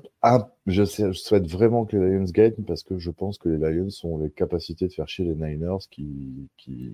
je, 0.67 0.83
souhaite 1.13 1.47
vraiment 1.47 1.85
que 1.85 1.97
les 1.97 2.17
Lions 2.17 2.25
gagnent 2.25 2.63
parce 2.67 2.83
que 2.83 2.99
je 2.99 3.09
pense 3.09 3.37
que 3.37 3.49
les 3.49 3.57
Lions 3.57 3.89
ont 4.03 4.19
les 4.19 4.29
capacités 4.29 4.87
de 4.87 4.93
faire 4.93 5.07
chier 5.07 5.25
les 5.25 5.35
Niners 5.35 5.87
qui, 5.89 6.47
qui, 6.57 6.91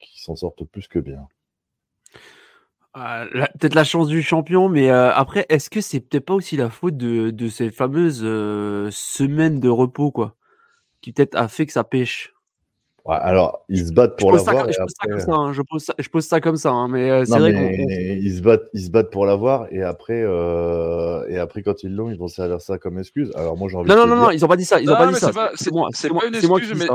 qui 0.00 0.22
s'en 0.22 0.36
sortent 0.36 0.64
plus 0.64 0.88
que 0.88 0.98
bien. 0.98 1.26
Euh, 2.96 3.26
peut-être 3.58 3.74
la 3.74 3.84
chance 3.84 4.08
du 4.08 4.22
champion, 4.22 4.68
mais 4.68 4.90
euh, 4.90 5.12
après, 5.12 5.46
est-ce 5.48 5.70
que 5.70 5.80
c'est 5.80 6.00
peut-être 6.00 6.24
pas 6.24 6.34
aussi 6.34 6.56
la 6.56 6.70
faute 6.70 6.96
de, 6.96 7.30
de 7.30 7.48
ces 7.48 7.70
fameuses 7.70 8.22
euh, 8.24 8.88
semaines 8.90 9.60
de 9.60 9.68
repos, 9.68 10.10
quoi, 10.10 10.34
qui 11.00 11.12
peut-être 11.12 11.36
a 11.36 11.46
fait 11.46 11.66
que 11.66 11.72
ça 11.72 11.84
pêche? 11.84 12.34
Alors, 13.06 13.64
ils 13.68 13.88
se 13.88 13.92
battent 13.92 14.18
pour 14.18 14.32
l'avoir. 14.32 14.70
Je, 14.70 14.78
pose 15.62 15.82
ça, 15.82 15.94
je, 15.98 16.08
pose 16.08 16.24
ça 16.24 16.40
comme 16.40 16.56
ça, 16.56 16.70
hein, 16.70 16.88
mais 16.88 17.10
euh, 17.10 17.24
c'est 17.24 17.38
vrai 17.38 17.52
Ils 18.20 18.36
se, 18.36 18.42
battent, 18.42 18.68
ils 18.72 18.84
se 18.84 18.90
battent 18.90 19.10
pour 19.10 19.26
l'avoir 19.26 19.66
et 19.72 19.82
après, 19.82 20.22
euh, 20.22 21.26
et 21.28 21.38
après, 21.38 21.62
quand 21.62 21.82
ils 21.82 21.94
l'ont, 21.94 22.10
ils 22.10 22.18
vont 22.18 22.28
servir 22.28 22.60
ça 22.60 22.78
comme 22.78 22.98
excuse. 22.98 23.32
Alors, 23.34 23.56
moi, 23.56 23.68
j'ai 23.68 23.76
envie 23.76 23.88
non, 23.88 23.96
de 23.96 24.00
non, 24.00 24.06
non, 24.06 24.22
non, 24.22 24.30
ils 24.30 24.44
ont 24.44 24.48
pas 24.48 24.56
dit 24.56 24.64
ça. 24.64 24.80
Ils 24.80 24.90
ont 24.90 24.96
pas 24.96 25.08
dit 25.08 25.14
ça. 25.14 25.32
C'est 25.54 25.70
pas, 25.70 26.26
une 26.26 26.34
excuse, 26.34 26.74
mais. 26.76 26.86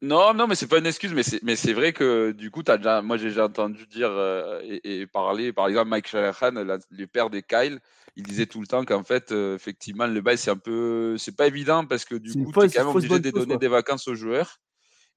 Non, 0.00 0.32
non, 0.34 0.46
mais 0.46 0.54
c'est 0.54 0.68
pas 0.68 0.78
une 0.78 0.86
excuse, 0.86 1.12
mais 1.12 1.22
c'est, 1.22 1.42
mais 1.42 1.56
c'est 1.56 1.72
vrai 1.72 1.92
que 1.92 2.32
du 2.32 2.50
coup, 2.50 2.62
as 2.68 2.78
déjà, 2.78 3.02
moi 3.02 3.16
j'ai 3.16 3.28
déjà 3.28 3.46
entendu 3.46 3.86
dire 3.86 4.10
euh, 4.10 4.60
et, 4.84 5.06
parler, 5.06 5.52
par 5.52 5.68
exemple, 5.68 5.88
Mike 5.88 6.08
Shanahan, 6.08 6.78
le 6.90 7.06
père 7.06 7.30
des 7.30 7.42
Kyle, 7.42 7.80
il 8.16 8.22
disait 8.22 8.46
tout 8.46 8.60
le 8.60 8.66
temps 8.66 8.84
qu'en 8.84 9.04
fait, 9.04 9.32
effectivement, 9.32 10.06
le 10.06 10.20
bail 10.20 10.38
c'est 10.38 10.50
un 10.50 10.56
peu, 10.56 11.16
c'est 11.18 11.36
pas 11.36 11.46
évident 11.46 11.84
parce 11.84 12.04
que 12.04 12.14
du 12.14 12.32
coup, 12.32 12.52
tu 12.52 12.66
es 12.66 12.68
quand 12.70 12.86
même 12.86 12.96
obligé 12.96 13.18
de 13.18 13.30
donner 13.30 13.56
des 13.56 13.68
vacances 13.68 14.08
aux 14.08 14.14
joueurs. 14.14 14.58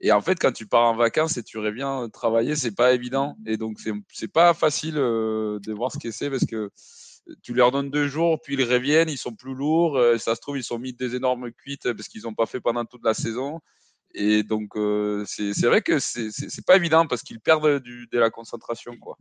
Et 0.03 0.11
en 0.11 0.21
fait, 0.21 0.39
quand 0.39 0.51
tu 0.51 0.65
pars 0.65 0.85
en 0.85 0.95
vacances 0.95 1.37
et 1.37 1.43
tu 1.43 1.59
reviens 1.59 2.09
travailler, 2.09 2.55
c'est 2.55 2.75
pas 2.75 2.93
évident. 2.93 3.37
Et 3.45 3.57
donc, 3.57 3.77
c'est 4.11 4.31
pas 4.31 4.55
facile 4.55 4.95
de 4.95 5.73
voir 5.73 5.91
ce 5.91 5.99
que 5.99 6.09
c'est 6.09 6.31
parce 6.31 6.45
que 6.45 6.71
tu 7.43 7.53
leur 7.53 7.71
donnes 7.71 7.91
deux 7.91 8.07
jours, 8.07 8.41
puis 8.41 8.55
ils 8.55 8.63
reviennent, 8.63 9.09
ils 9.09 9.17
sont 9.17 9.35
plus 9.35 9.53
lourds. 9.53 10.01
ça 10.17 10.33
se 10.33 10.41
trouve, 10.41 10.57
ils 10.57 10.63
sont 10.63 10.79
mis 10.79 10.93
des 10.93 11.15
énormes 11.15 11.51
cuites 11.51 11.93
parce 11.93 12.07
qu'ils 12.07 12.23
n'ont 12.23 12.33
pas 12.33 12.47
fait 12.47 12.59
pendant 12.59 12.83
toute 12.83 13.05
la 13.05 13.13
saison. 13.13 13.61
Et 14.13 14.43
donc, 14.43 14.71
c'est 15.25 15.65
vrai 15.65 15.81
que 15.81 15.99
c'est 15.99 16.65
pas 16.65 16.75
évident 16.75 17.07
parce 17.07 17.21
qu'ils 17.21 17.39
perdent 17.39 17.79
de 17.79 18.19
la 18.19 18.29
concentration. 18.29 18.95
Quoi. 18.97 19.17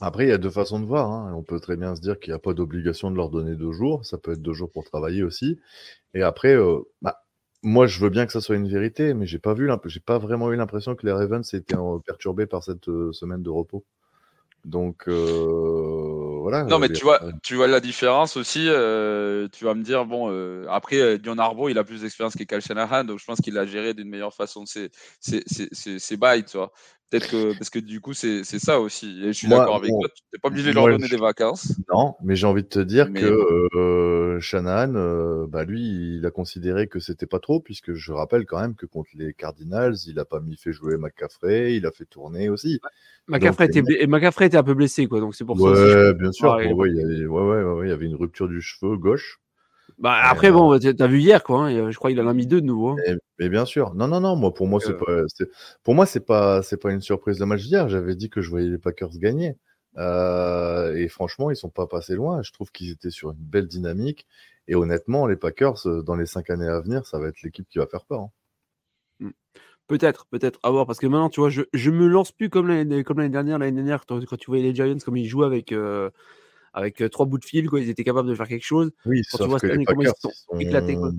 Après, 0.00 0.24
il 0.24 0.28
y 0.28 0.32
a 0.32 0.38
deux 0.38 0.50
façons 0.50 0.80
de 0.80 0.86
voir. 0.86 1.10
Hein. 1.10 1.34
On 1.36 1.42
peut 1.42 1.60
très 1.60 1.76
bien 1.76 1.94
se 1.96 2.00
dire 2.00 2.18
qu'il 2.18 2.32
n'y 2.32 2.36
a 2.36 2.40
pas 2.40 2.54
d'obligation 2.54 3.10
de 3.10 3.16
leur 3.16 3.30
donner 3.30 3.54
deux 3.56 3.72
jours. 3.72 4.04
Ça 4.04 4.18
peut 4.18 4.32
être 4.32 4.42
deux 4.42 4.52
jours 4.54 4.70
pour 4.70 4.84
travailler 4.84 5.22
aussi. 5.22 5.58
Et 6.14 6.22
après, 6.22 6.56
bah, 7.02 7.24
moi, 7.62 7.86
je 7.86 8.00
veux 8.00 8.10
bien 8.10 8.26
que 8.26 8.32
ça 8.32 8.40
soit 8.40 8.56
une 8.56 8.68
vérité, 8.68 9.14
mais 9.14 9.26
j'ai 9.26 9.38
pas 9.38 9.54
vu, 9.54 9.70
j'ai 9.86 10.00
pas 10.00 10.18
vraiment 10.18 10.52
eu 10.52 10.56
l'impression 10.56 10.94
que 10.94 11.06
les 11.06 11.12
Ravens 11.12 11.54
étaient 11.54 11.76
perturbés 12.06 12.46
par 12.46 12.62
cette 12.62 12.86
semaine 13.12 13.42
de 13.42 13.50
repos. 13.50 13.84
Donc 14.64 15.08
euh, 15.08 16.38
voilà. 16.40 16.64
Non, 16.64 16.78
mais 16.78 16.88
tu 16.88 17.04
vois, 17.04 17.20
tu 17.42 17.54
vois 17.54 17.66
la 17.66 17.80
différence 17.80 18.36
aussi. 18.36 18.66
Euh, 18.68 19.46
tu 19.52 19.64
vas 19.64 19.74
me 19.74 19.82
dire, 19.82 20.06
bon, 20.06 20.30
euh, 20.30 20.64
après, 20.70 21.18
Dion 21.18 21.36
Arbo, 21.36 21.68
il 21.68 21.78
a 21.78 21.84
plus 21.84 22.00
d'expérience 22.00 22.34
que 22.34 22.44
Cal 22.44 22.62
Shanahan, 22.62 23.04
donc 23.04 23.18
je 23.18 23.24
pense 23.26 23.40
qu'il 23.40 23.58
a 23.58 23.66
géré 23.66 23.92
d'une 23.92 24.08
meilleure 24.08 24.32
façon 24.32 24.64
ses, 24.64 24.90
ses, 25.20 25.42
ses, 25.46 25.98
ses 25.98 26.16
bails, 26.16 26.44
tu 26.44 26.56
vois. 26.56 26.72
Peut-être 27.10 27.30
que, 27.30 27.56
parce 27.56 27.70
que 27.70 27.78
du 27.78 28.00
coup, 28.00 28.12
c'est 28.12 28.44
ça 28.44 28.80
aussi. 28.80 29.20
Et 29.22 29.28
je 29.28 29.32
suis 29.32 29.48
d'accord 29.48 29.76
avec 29.76 29.90
toi, 29.90 30.08
tu 30.14 30.22
n'es 30.32 30.38
pas 30.40 30.48
obligé 30.48 30.70
de 30.70 30.74
leur 30.74 30.88
donner 30.88 31.08
des 31.08 31.16
vacances. 31.16 31.72
Non, 31.92 32.14
mais 32.24 32.34
j'ai 32.34 32.46
envie 32.46 32.62
de 32.62 32.68
te 32.68 32.80
dire 32.80 33.12
que 33.12 34.38
Shanahan, 34.40 35.46
bah, 35.46 35.64
lui, 35.64 36.16
il 36.16 36.26
a 36.26 36.30
considéré 36.30 36.88
que 36.88 36.98
c'était 36.98 37.26
pas 37.26 37.38
trop, 37.38 37.60
puisque 37.60 37.94
je 37.94 38.12
rappelle 38.12 38.46
quand 38.46 38.60
même 38.60 38.74
que 38.74 38.86
contre 38.86 39.10
les 39.14 39.32
Cardinals, 39.32 39.94
il 40.06 40.18
a 40.18 40.24
pas 40.24 40.40
mis 40.40 40.56
fait 40.56 40.72
jouer 40.72 40.96
McCaffrey, 40.96 41.76
il 41.76 41.86
a 41.86 41.92
fait 41.92 42.06
tourner 42.06 42.48
aussi. 42.48 42.80
McCaffrey 43.28 43.66
était, 43.66 43.80
était, 43.80 44.56
un 44.56 44.62
peu 44.62 44.74
blessé, 44.74 45.06
quoi. 45.06 45.20
Donc 45.20 45.34
c'est 45.34 45.44
pour 45.44 45.58
ça. 45.58 45.64
Ouais, 45.64 46.14
bien 46.14 46.32
sûr. 46.32 46.54
Ouais, 46.54 46.72
ouais, 46.72 46.90
il 46.90 46.96
y 46.96 47.02
avait, 47.02 47.26
ouais, 47.26 47.62
ouais, 47.62 47.86
il 47.86 47.90
y 47.90 47.92
avait 47.92 48.06
une 48.06 48.16
rupture 48.16 48.48
du 48.48 48.60
cheveu 48.60 48.96
gauche. 48.96 49.40
Bah, 49.98 50.18
après, 50.24 50.50
bon, 50.50 50.74
euh, 50.74 50.78
tu 50.78 51.02
as 51.02 51.06
vu 51.06 51.20
hier, 51.20 51.42
quoi. 51.42 51.66
Hein, 51.66 51.90
je 51.90 51.96
crois 51.96 52.10
qu'il 52.10 52.20
en 52.20 52.28
a 52.28 52.34
mis 52.34 52.46
deux 52.46 52.60
de 52.60 52.66
nouveau. 52.66 52.90
Hein. 52.90 53.16
Mais, 53.38 53.48
bien 53.48 53.64
sûr. 53.64 53.94
Non, 53.94 54.08
non, 54.08 54.20
non. 54.20 54.36
Moi, 54.36 54.52
pour 54.52 54.66
moi, 54.66 54.80
c'est 54.80 54.92
euh. 54.92 55.26
pas, 55.26 55.46
pour 55.82 55.94
moi, 55.94 56.06
c'est 56.06 56.24
pas, 56.24 56.62
c'est 56.62 56.76
pas 56.76 56.90
une 56.90 57.00
surprise 57.00 57.38
de 57.38 57.44
match 57.44 57.62
d'hier. 57.62 57.88
J'avais 57.88 58.16
dit 58.16 58.30
que 58.30 58.40
je 58.40 58.50
voyais 58.50 58.68
les 58.68 58.78
Packers 58.78 59.16
gagner. 59.18 59.56
Euh, 59.96 60.94
et 60.96 61.08
franchement, 61.08 61.50
ils 61.50 61.56
sont 61.56 61.70
pas 61.70 61.86
passés 61.86 62.16
loin. 62.16 62.42
Je 62.42 62.52
trouve 62.52 62.70
qu'ils 62.72 62.90
étaient 62.90 63.10
sur 63.10 63.30
une 63.30 63.38
belle 63.38 63.68
dynamique. 63.68 64.26
Et 64.66 64.74
honnêtement, 64.74 65.26
les 65.26 65.36
Packers, 65.36 65.86
dans 66.04 66.16
les 66.16 66.26
cinq 66.26 66.50
années 66.50 66.66
à 66.66 66.80
venir, 66.80 67.06
ça 67.06 67.18
va 67.18 67.28
être 67.28 67.42
l'équipe 67.42 67.68
qui 67.68 67.78
va 67.78 67.86
faire 67.86 68.04
peur. 68.04 68.20
Hein. 68.20 68.30
Mmh. 69.20 69.30
Peut-être, 69.86 70.26
peut-être, 70.26 70.58
à 70.62 70.70
voir. 70.70 70.86
Parce 70.86 70.98
que 70.98 71.06
maintenant, 71.06 71.28
tu 71.28 71.40
vois, 71.40 71.50
je, 71.50 71.62
je 71.72 71.90
me 71.90 72.06
lance 72.06 72.32
plus 72.32 72.48
comme 72.48 72.68
l'année, 72.68 73.04
comme 73.04 73.18
l'année 73.18 73.30
dernière. 73.30 73.58
L'année 73.58 73.76
dernière, 73.76 74.06
quand, 74.06 74.36
tu 74.36 74.46
voyais 74.46 74.64
les 74.64 74.74
Giants, 74.74 74.96
comme 75.04 75.16
ils 75.16 75.28
jouaient 75.28 75.46
avec, 75.46 75.72
euh, 75.72 76.10
avec 76.74 77.02
trois 77.10 77.24
bouts 77.24 77.38
de 77.38 77.44
fil, 77.44 77.70
quoi, 77.70 77.80
ils 77.80 77.88
étaient 77.88 78.04
capables 78.04 78.28
de 78.28 78.34
faire 78.34 78.48
quelque 78.48 78.64
chose. 78.64 78.90
Oui, 79.06 79.22
quand 79.30 79.38
tu 79.38 79.48
vois 79.48 79.58
cette 79.58 79.70
année, 79.70 79.84
comment 79.84 80.02
ils 80.02 80.10
sont, 80.18 80.58
éclatés. 80.58 80.96
Quoi. 80.96 81.12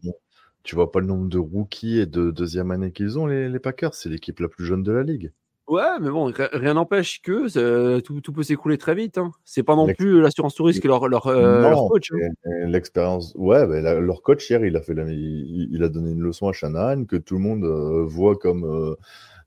Tu 0.63 0.75
vois 0.75 0.91
pas 0.91 0.99
le 0.99 1.07
nombre 1.07 1.29
de 1.29 1.39
rookies 1.39 1.99
et 1.99 2.05
de 2.05 2.31
deuxième 2.31 2.71
année 2.71 2.91
qu'ils 2.91 3.17
ont, 3.17 3.25
les, 3.25 3.49
les 3.49 3.59
Packers. 3.59 3.95
C'est 3.95 4.09
l'équipe 4.09 4.39
la 4.39 4.49
plus 4.49 4.65
jeune 4.65 4.83
de 4.83 4.91
la 4.91 5.03
ligue. 5.03 5.31
Ouais, 5.67 5.99
mais 5.99 6.11
bon, 6.11 6.31
rien 6.53 6.75
n'empêche 6.75 7.23
que 7.23 7.99
tout, 7.99 8.21
tout, 8.21 8.33
peut 8.33 8.43
s'écouler 8.43 8.77
très 8.77 8.93
vite. 8.93 9.17
Hein. 9.17 9.31
C'est 9.43 9.63
pas 9.63 9.75
non 9.75 9.87
plus 9.87 10.21
l'assurance 10.21 10.53
touriste 10.53 10.81
que 10.81 10.87
leur, 10.87 11.07
leur, 11.07 11.25
euh, 11.25 11.73
coach. 11.87 12.11
Hein. 12.11 12.29
L'expérience, 12.67 13.33
ouais, 13.35 13.81
leur 13.81 14.21
coach 14.21 14.47
hier, 14.47 14.63
il 14.63 14.75
a 14.75 14.81
fait 14.81 14.93
il, 14.93 15.83
a 15.83 15.89
donné 15.89 16.11
une 16.11 16.21
leçon 16.21 16.49
à 16.49 16.53
Shanahan 16.53 17.05
que 17.05 17.15
tout 17.15 17.35
le 17.35 17.41
monde 17.41 17.63
euh, 17.63 18.05
voit 18.05 18.35
comme 18.35 18.63
euh, 18.63 18.95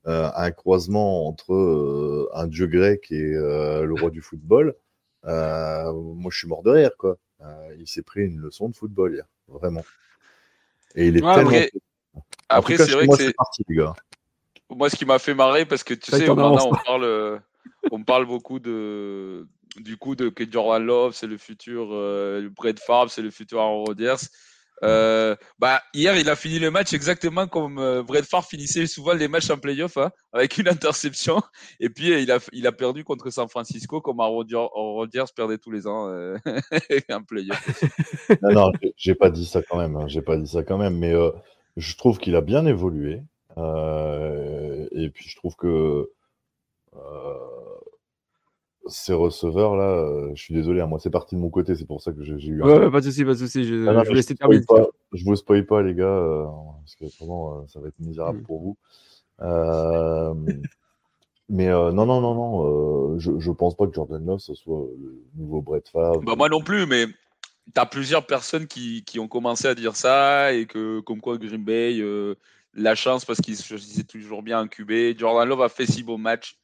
un 0.04 0.50
croisement 0.50 1.28
entre 1.28 2.28
un 2.34 2.48
dieu 2.48 2.66
grec 2.66 3.06
et 3.12 3.30
le 3.34 3.94
roi 4.00 4.10
du 4.10 4.20
football. 4.20 4.74
Moi, 5.28 6.30
je 6.30 6.38
suis 6.38 6.48
mort 6.48 6.62
de 6.62 6.70
rire, 6.70 6.96
quoi. 6.98 7.16
il 7.78 7.86
s'est 7.86 8.02
pris 8.02 8.22
une 8.22 8.40
leçon 8.40 8.68
de 8.68 8.76
football 8.76 9.14
hier, 9.14 9.26
vraiment. 9.48 9.84
Et 10.94 11.08
il 11.08 11.16
est 11.16 11.20
tellement. 11.20 11.50
Après, 12.48 12.76
c'est 12.78 12.92
vrai 12.92 13.06
que 13.06 13.16
c'est 13.16 13.34
parti, 13.34 13.62
les 13.68 13.76
gars 13.76 13.94
moi, 14.70 14.90
ce 14.90 14.96
qui 14.96 15.04
m'a 15.04 15.18
fait 15.18 15.34
marrer, 15.34 15.64
parce 15.64 15.82
que 15.82 15.94
tu 15.94 16.10
sais, 16.10 16.26
maintenant, 16.26 16.70
on 16.70 16.74
parle, 16.84 17.04
euh, 17.04 17.38
on 17.90 18.02
parle 18.02 18.26
beaucoup 18.26 18.58
de, 18.58 19.46
du 19.76 19.96
coup, 19.96 20.14
de 20.14 20.28
que 20.28 20.50
Jordan 20.50 20.84
Love, 20.84 21.14
c'est 21.14 21.26
le 21.26 21.38
futur 21.38 21.88
euh, 21.92 22.48
Brett 22.54 22.78
Favre, 22.78 23.10
c'est 23.10 23.22
le 23.22 23.30
futur 23.30 23.60
Aaron 23.60 23.84
Rodgers. 23.84 24.26
Euh, 24.84 25.34
bah, 25.58 25.82
hier, 25.94 26.16
il 26.16 26.28
a 26.30 26.36
fini 26.36 26.58
le 26.58 26.70
match 26.70 26.92
exactement 26.92 27.46
comme 27.46 27.78
euh, 27.78 28.02
Brett 28.02 28.24
Favre 28.24 28.46
finissait 28.46 28.86
souvent 28.86 29.12
les 29.12 29.28
matchs 29.28 29.50
en 29.50 29.58
playoff, 29.58 29.96
hein, 29.96 30.10
avec 30.32 30.58
une 30.58 30.68
interception. 30.68 31.40
Et 31.80 31.90
puis, 31.90 32.22
il 32.22 32.30
a, 32.30 32.38
il 32.52 32.66
a 32.66 32.72
perdu 32.72 33.04
contre 33.04 33.30
San 33.30 33.48
Francisco, 33.48 34.00
comme 34.00 34.20
Aaron 34.20 34.44
Rodgers 34.72 35.24
perdait 35.34 35.58
tous 35.58 35.70
les 35.70 35.86
ans 35.86 36.08
euh, 36.08 36.36
en 37.10 37.22
playoff. 37.22 37.84
non, 38.42 38.52
non, 38.52 38.72
j'ai 38.96 39.14
pas 39.14 39.30
dit 39.30 39.46
ça 39.46 39.62
quand 39.62 39.78
même. 39.78 39.96
Hein, 39.96 40.08
j'ai 40.08 40.22
pas 40.22 40.36
dit 40.36 40.48
ça 40.48 40.62
quand 40.62 40.78
même, 40.78 40.98
mais 40.98 41.14
je 41.76 41.96
trouve 41.96 42.18
qu'il 42.18 42.36
a 42.36 42.40
bien 42.40 42.66
évolué. 42.66 43.22
Euh, 43.58 44.86
et 44.92 45.10
puis 45.10 45.28
je 45.28 45.36
trouve 45.36 45.56
que 45.56 46.10
euh, 46.94 47.57
ces 48.88 49.12
receveurs 49.12 49.76
là, 49.76 49.90
euh, 49.90 50.30
je 50.34 50.42
suis 50.42 50.54
désolé, 50.54 50.80
hein, 50.80 50.86
moi 50.86 50.98
c'est 50.98 51.10
parti 51.10 51.34
de 51.34 51.40
mon 51.40 51.50
côté, 51.50 51.74
c'est 51.74 51.86
pour 51.86 52.02
ça 52.02 52.12
que 52.12 52.22
j'ai 52.22 52.34
eu. 52.48 52.62
Ouais, 52.62 52.90
pas 52.90 53.00
de 53.00 53.06
souci, 53.06 53.24
pas 53.24 53.32
de 53.32 53.38
souci. 53.38 53.64
Je, 53.64 53.86
ah 53.86 54.02
je, 54.04 54.14
je, 54.14 54.34
terminer. 54.34 54.64
je 55.12 55.24
vous 55.24 55.36
spoil 55.36 55.66
pas 55.66 55.82
les 55.82 55.94
gars, 55.94 56.46
parce 56.80 56.96
que 56.96 57.04
vraiment 57.18 57.66
ça 57.68 57.80
va 57.80 57.88
être 57.88 57.98
misérable 57.98 58.40
mm. 58.40 58.42
pour 58.42 58.60
vous. 58.60 58.76
mais 61.48 61.68
non, 61.68 62.06
non, 62.06 62.20
non, 62.20 62.34
non, 62.34 63.18
je, 63.18 63.38
je 63.38 63.50
pense 63.50 63.76
pas 63.76 63.86
que 63.86 63.94
Jordan 63.94 64.24
Love 64.24 64.40
ce 64.40 64.54
soit 64.54 64.86
le 64.98 65.22
nouveau 65.36 65.62
Brett 65.62 65.88
Favre. 65.88 66.20
Bah, 66.22 66.34
moi 66.36 66.48
non 66.48 66.60
plus, 66.60 66.86
mais 66.86 67.06
tu 67.06 67.80
as 67.80 67.86
plusieurs 67.86 68.26
personnes 68.26 68.66
qui, 68.66 69.04
qui, 69.04 69.18
ont 69.20 69.28
commencé 69.28 69.66
à 69.68 69.74
dire 69.74 69.96
ça 69.96 70.52
et 70.52 70.66
que 70.66 71.00
comme 71.00 71.20
quoi 71.20 71.38
Green 71.38 71.64
Bay 71.64 72.02
la 72.74 72.94
chance 72.94 73.24
parce 73.24 73.40
qu'il 73.40 73.56
se 73.56 74.02
toujours 74.02 74.42
bien 74.42 74.60
incubé. 74.60 75.14
Jordan 75.16 75.48
Love 75.48 75.62
a 75.62 75.68
fait 75.68 75.86
six 75.86 76.02
beaux 76.02 76.16
matchs. 76.16 76.56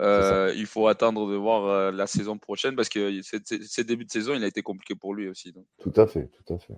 Euh, 0.00 0.52
il 0.56 0.66
faut 0.66 0.86
attendre 0.86 1.28
de 1.28 1.34
voir 1.34 1.66
euh, 1.66 1.90
la 1.90 2.06
saison 2.06 2.38
prochaine 2.38 2.76
parce 2.76 2.88
que 2.88 3.20
ces 3.22 3.84
débuts 3.84 4.04
de 4.04 4.10
saison, 4.10 4.34
il 4.34 4.44
a 4.44 4.46
été 4.46 4.62
compliqué 4.62 4.94
pour 4.94 5.14
lui 5.14 5.28
aussi. 5.28 5.52
Tout 5.78 5.92
à 5.96 6.06
fait, 6.06 6.28
tout 6.28 6.54
à 6.54 6.58
fait. 6.58 6.74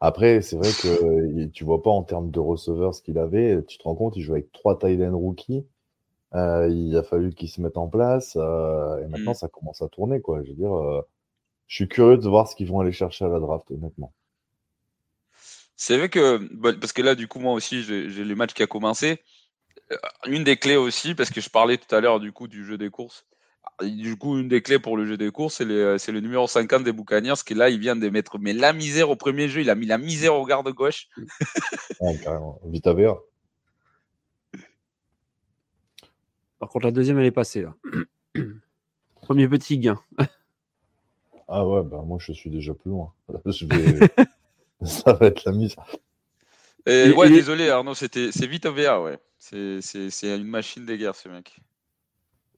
Après, 0.00 0.40
c'est 0.40 0.56
vrai 0.56 0.70
que 0.70 1.44
tu 1.46 1.64
vois 1.64 1.82
pas 1.82 1.90
en 1.90 2.02
termes 2.02 2.30
de 2.30 2.40
receveurs 2.40 2.94
ce 2.94 3.02
qu'il 3.02 3.18
avait. 3.18 3.62
Tu 3.66 3.76
te 3.76 3.82
rends 3.82 3.94
compte, 3.94 4.16
il 4.16 4.22
joue 4.22 4.32
avec 4.32 4.50
trois 4.52 4.78
tight 4.78 5.00
rookies. 5.12 5.66
Euh, 6.34 6.68
il 6.68 6.96
a 6.96 7.02
fallu 7.02 7.32
qu'ils 7.34 7.50
se 7.50 7.60
mettent 7.60 7.76
en 7.76 7.88
place 7.88 8.36
et 8.36 9.06
maintenant 9.08 9.32
mm. 9.32 9.34
ça 9.34 9.48
commence 9.48 9.82
à 9.82 9.88
tourner 9.88 10.20
quoi. 10.20 10.42
Je 10.42 10.50
veux 10.50 10.56
dire, 10.56 11.04
je 11.66 11.74
suis 11.74 11.88
curieux 11.88 12.16
de 12.16 12.28
voir 12.28 12.48
ce 12.48 12.56
qu'ils 12.56 12.68
vont 12.68 12.80
aller 12.80 12.92
chercher 12.92 13.26
à 13.26 13.28
la 13.28 13.38
draft 13.38 13.70
honnêtement. 13.70 14.12
C'est 15.76 15.98
vrai 15.98 16.08
que, 16.08 16.38
bah, 16.54 16.72
parce 16.80 16.94
que 16.94 17.02
là, 17.02 17.14
du 17.14 17.28
coup, 17.28 17.38
moi 17.38 17.52
aussi, 17.52 17.82
j'ai 17.82 18.06
le 18.08 18.34
match 18.34 18.54
qui 18.54 18.62
a 18.62 18.66
commencé. 18.66 19.20
Euh, 19.92 19.96
une 20.26 20.44
des 20.44 20.56
clés 20.56 20.76
aussi, 20.76 21.14
parce 21.14 21.30
que 21.30 21.40
je 21.40 21.50
parlais 21.50 21.78
tout 21.78 21.94
à 21.94 22.00
l'heure 22.00 22.20
du 22.20 22.32
coup 22.32 22.48
du 22.48 22.64
jeu 22.64 22.78
des 22.78 22.90
courses. 22.90 23.26
Du 23.82 24.16
coup, 24.16 24.38
une 24.38 24.48
des 24.48 24.62
clés 24.62 24.78
pour 24.78 24.96
le 24.96 25.04
jeu 25.04 25.18
des 25.18 25.30
courses, 25.30 25.56
c'est 25.56 25.64
le 26.12 26.20
numéro 26.20 26.46
50 26.46 26.82
des 26.82 26.92
Boucaniers, 26.92 27.34
qui 27.44 27.52
là, 27.52 27.68
il 27.68 27.78
vient 27.78 27.94
de 27.94 28.08
mettre 28.08 28.38
mais 28.38 28.54
la 28.54 28.72
misère 28.72 29.10
au 29.10 29.16
premier 29.16 29.48
jeu. 29.48 29.60
Il 29.60 29.68
a 29.68 29.74
mis 29.74 29.86
la 29.86 29.98
misère 29.98 30.34
au 30.34 30.46
garde 30.46 30.70
gauche. 30.70 31.08
carrément. 32.22 32.58
Vite 32.64 32.86
à 32.86 32.94
VR. 32.94 33.20
Par 36.58 36.70
contre, 36.70 36.86
la 36.86 36.92
deuxième, 36.92 37.18
elle 37.18 37.26
est 37.26 37.30
passée 37.30 37.62
là. 37.62 37.74
Premier 39.20 39.48
petit 39.48 39.78
gain. 39.78 40.00
ah 41.48 41.66
ouais, 41.66 41.82
bah 41.82 42.02
moi 42.06 42.18
je 42.20 42.32
suis 42.32 42.48
déjà 42.48 42.72
plus 42.74 42.90
loin. 42.90 43.12
Je 43.46 43.66
vais, 43.66 44.08
Ça 44.84 45.12
va 45.12 45.26
être 45.26 45.44
la 45.44 45.52
mise. 45.52 45.76
Ouais, 46.86 47.28
désolé 47.28 47.68
Arnaud, 47.68 47.94
c'était 47.94 48.30
c'est 48.32 48.46
vite 48.46 48.66
OVA, 48.66 49.00
ouais. 49.00 49.18
C'est 49.38 49.80
une 50.22 50.44
machine 50.44 50.84
de 50.86 50.96
guerre 50.96 51.14
ce 51.14 51.28
mec. 51.28 51.56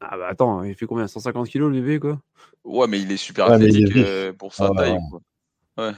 Ah 0.00 0.16
bah 0.16 0.28
attends, 0.30 0.62
il 0.62 0.74
fait 0.74 0.86
combien? 0.86 1.08
150 1.08 1.48
kg 1.48 1.58
le 1.58 1.70
bébé 1.70 1.98
quoi? 1.98 2.20
Ouais, 2.64 2.86
mais 2.86 3.00
il 3.00 3.10
est 3.10 3.16
super 3.16 3.50
athlétique 3.50 3.96
euh, 3.96 4.32
pour 4.32 4.54
sa 4.54 4.66
ah, 4.66 4.76
taille. 4.76 4.98
Ouais. 5.76 5.92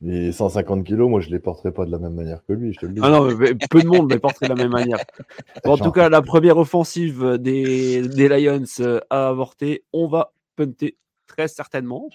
Les 0.00 0.32
150 0.32 0.84
kg, 0.84 0.98
moi 1.02 1.20
je 1.20 1.30
les 1.30 1.38
porterai 1.38 1.72
pas 1.72 1.86
de 1.86 1.92
la 1.92 1.98
même 1.98 2.14
manière 2.14 2.44
que 2.44 2.52
lui, 2.52 2.72
je 2.72 2.80
te 2.80 2.86
le 2.86 2.92
dis. 2.92 3.00
Ah 3.04 3.10
non, 3.10 3.28
peu 3.70 3.82
de 3.82 3.86
monde 3.86 4.10
les 4.10 4.18
porterait 4.18 4.48
de 4.48 4.54
la 4.54 4.60
même 4.60 4.72
manière. 4.72 4.98
en 5.64 5.76
tout 5.76 5.92
cas, 5.92 6.08
la 6.08 6.22
première 6.22 6.58
offensive 6.58 7.38
des, 7.38 8.02
des 8.08 8.28
Lions 8.28 8.64
euh, 8.80 8.98
a 9.10 9.28
avorté. 9.28 9.84
On 9.92 10.08
va 10.08 10.32
punter 10.56 10.96
très 11.28 11.46
certainement. 11.46 12.08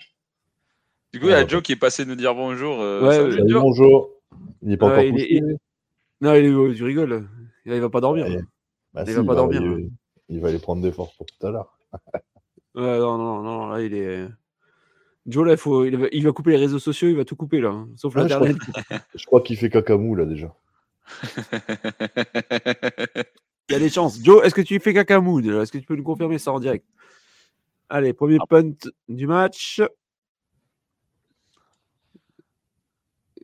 Du 1.13 1.22
coup, 1.22 1.27
il 1.27 1.32
y 1.32 1.34
a 1.34 1.48
Joe 1.48 1.62
qui 1.62 1.72
est 1.72 1.77
passé 1.77 2.06
nous 2.06 2.15
dire 2.15 2.36
bonjour. 2.36 2.82
Euh, 2.82 3.32
ouais, 3.32 3.53
bonjour. 3.53 4.10
Il 4.62 4.70
n'est 4.70 4.77
pas 4.77 4.88
encore 4.88 5.03
il 5.03 5.58
Non, 6.22 6.36
il 6.36 6.46
est... 6.46 6.75
tu 6.75 6.84
rigoles. 6.84 7.27
Il 7.65 7.79
va 7.79 7.89
pas 7.89 8.01
dormir. 8.01 8.25
Bah 8.94 9.03
il 9.06 9.13
va 9.13 9.24
pas 9.24 9.36
dormir. 9.36 9.62
Il... 10.29 10.41
va 10.41 10.50
aller 10.50 10.60
prendre 10.60 10.82
des 10.82 10.91
forces 10.91 11.15
pour 11.15 11.25
tout 11.25 11.48
à 11.48 11.51
l'heure. 11.51 11.77
ouais, 12.75 13.00
non, 13.00 13.17
non, 13.17 13.41
non, 13.41 13.67
là, 13.67 13.82
il 13.82 13.94
est. 13.94 14.27
Joe, 15.25 15.46
là, 15.46 15.53
il, 15.53 15.58
faut... 15.58 15.86
il, 15.86 16.24
va... 16.24 16.32
couper 16.32 16.51
les 16.51 16.58
réseaux 16.58 16.79
sociaux, 16.79 17.10
il 17.10 17.15
va 17.15 17.25
tout 17.25 17.36
couper, 17.36 17.60
là, 17.60 17.86
sauf 17.96 18.15
l'internet. 18.15 18.58
Je 19.15 19.25
crois, 19.25 19.41
qu'il 19.41 19.58
fait 19.58 19.70
cacamou, 19.70 20.15
là, 20.15 20.25
déjà. 20.25 20.53
Il 23.70 23.74
y 23.74 23.75
a 23.75 23.79
des 23.79 23.89
chances. 23.89 24.24
Joe, 24.24 24.46
est-ce 24.46 24.56
que 24.56 24.62
tu 24.62 24.79
fais 24.79 24.94
caca 24.94 25.20
mood 25.20 25.46
Est-ce 25.46 25.72
que 25.72 25.77
tu 25.77 25.86
peux 25.86 25.96
nous 25.96 26.03
confirmer 26.03 26.38
ça 26.38 26.53
en 26.53 26.60
direct? 26.60 26.86
Allez, 27.89 28.13
premier 28.13 28.38
ah. 28.41 28.46
punt 28.48 28.74
du 29.10 29.27
match. 29.27 29.82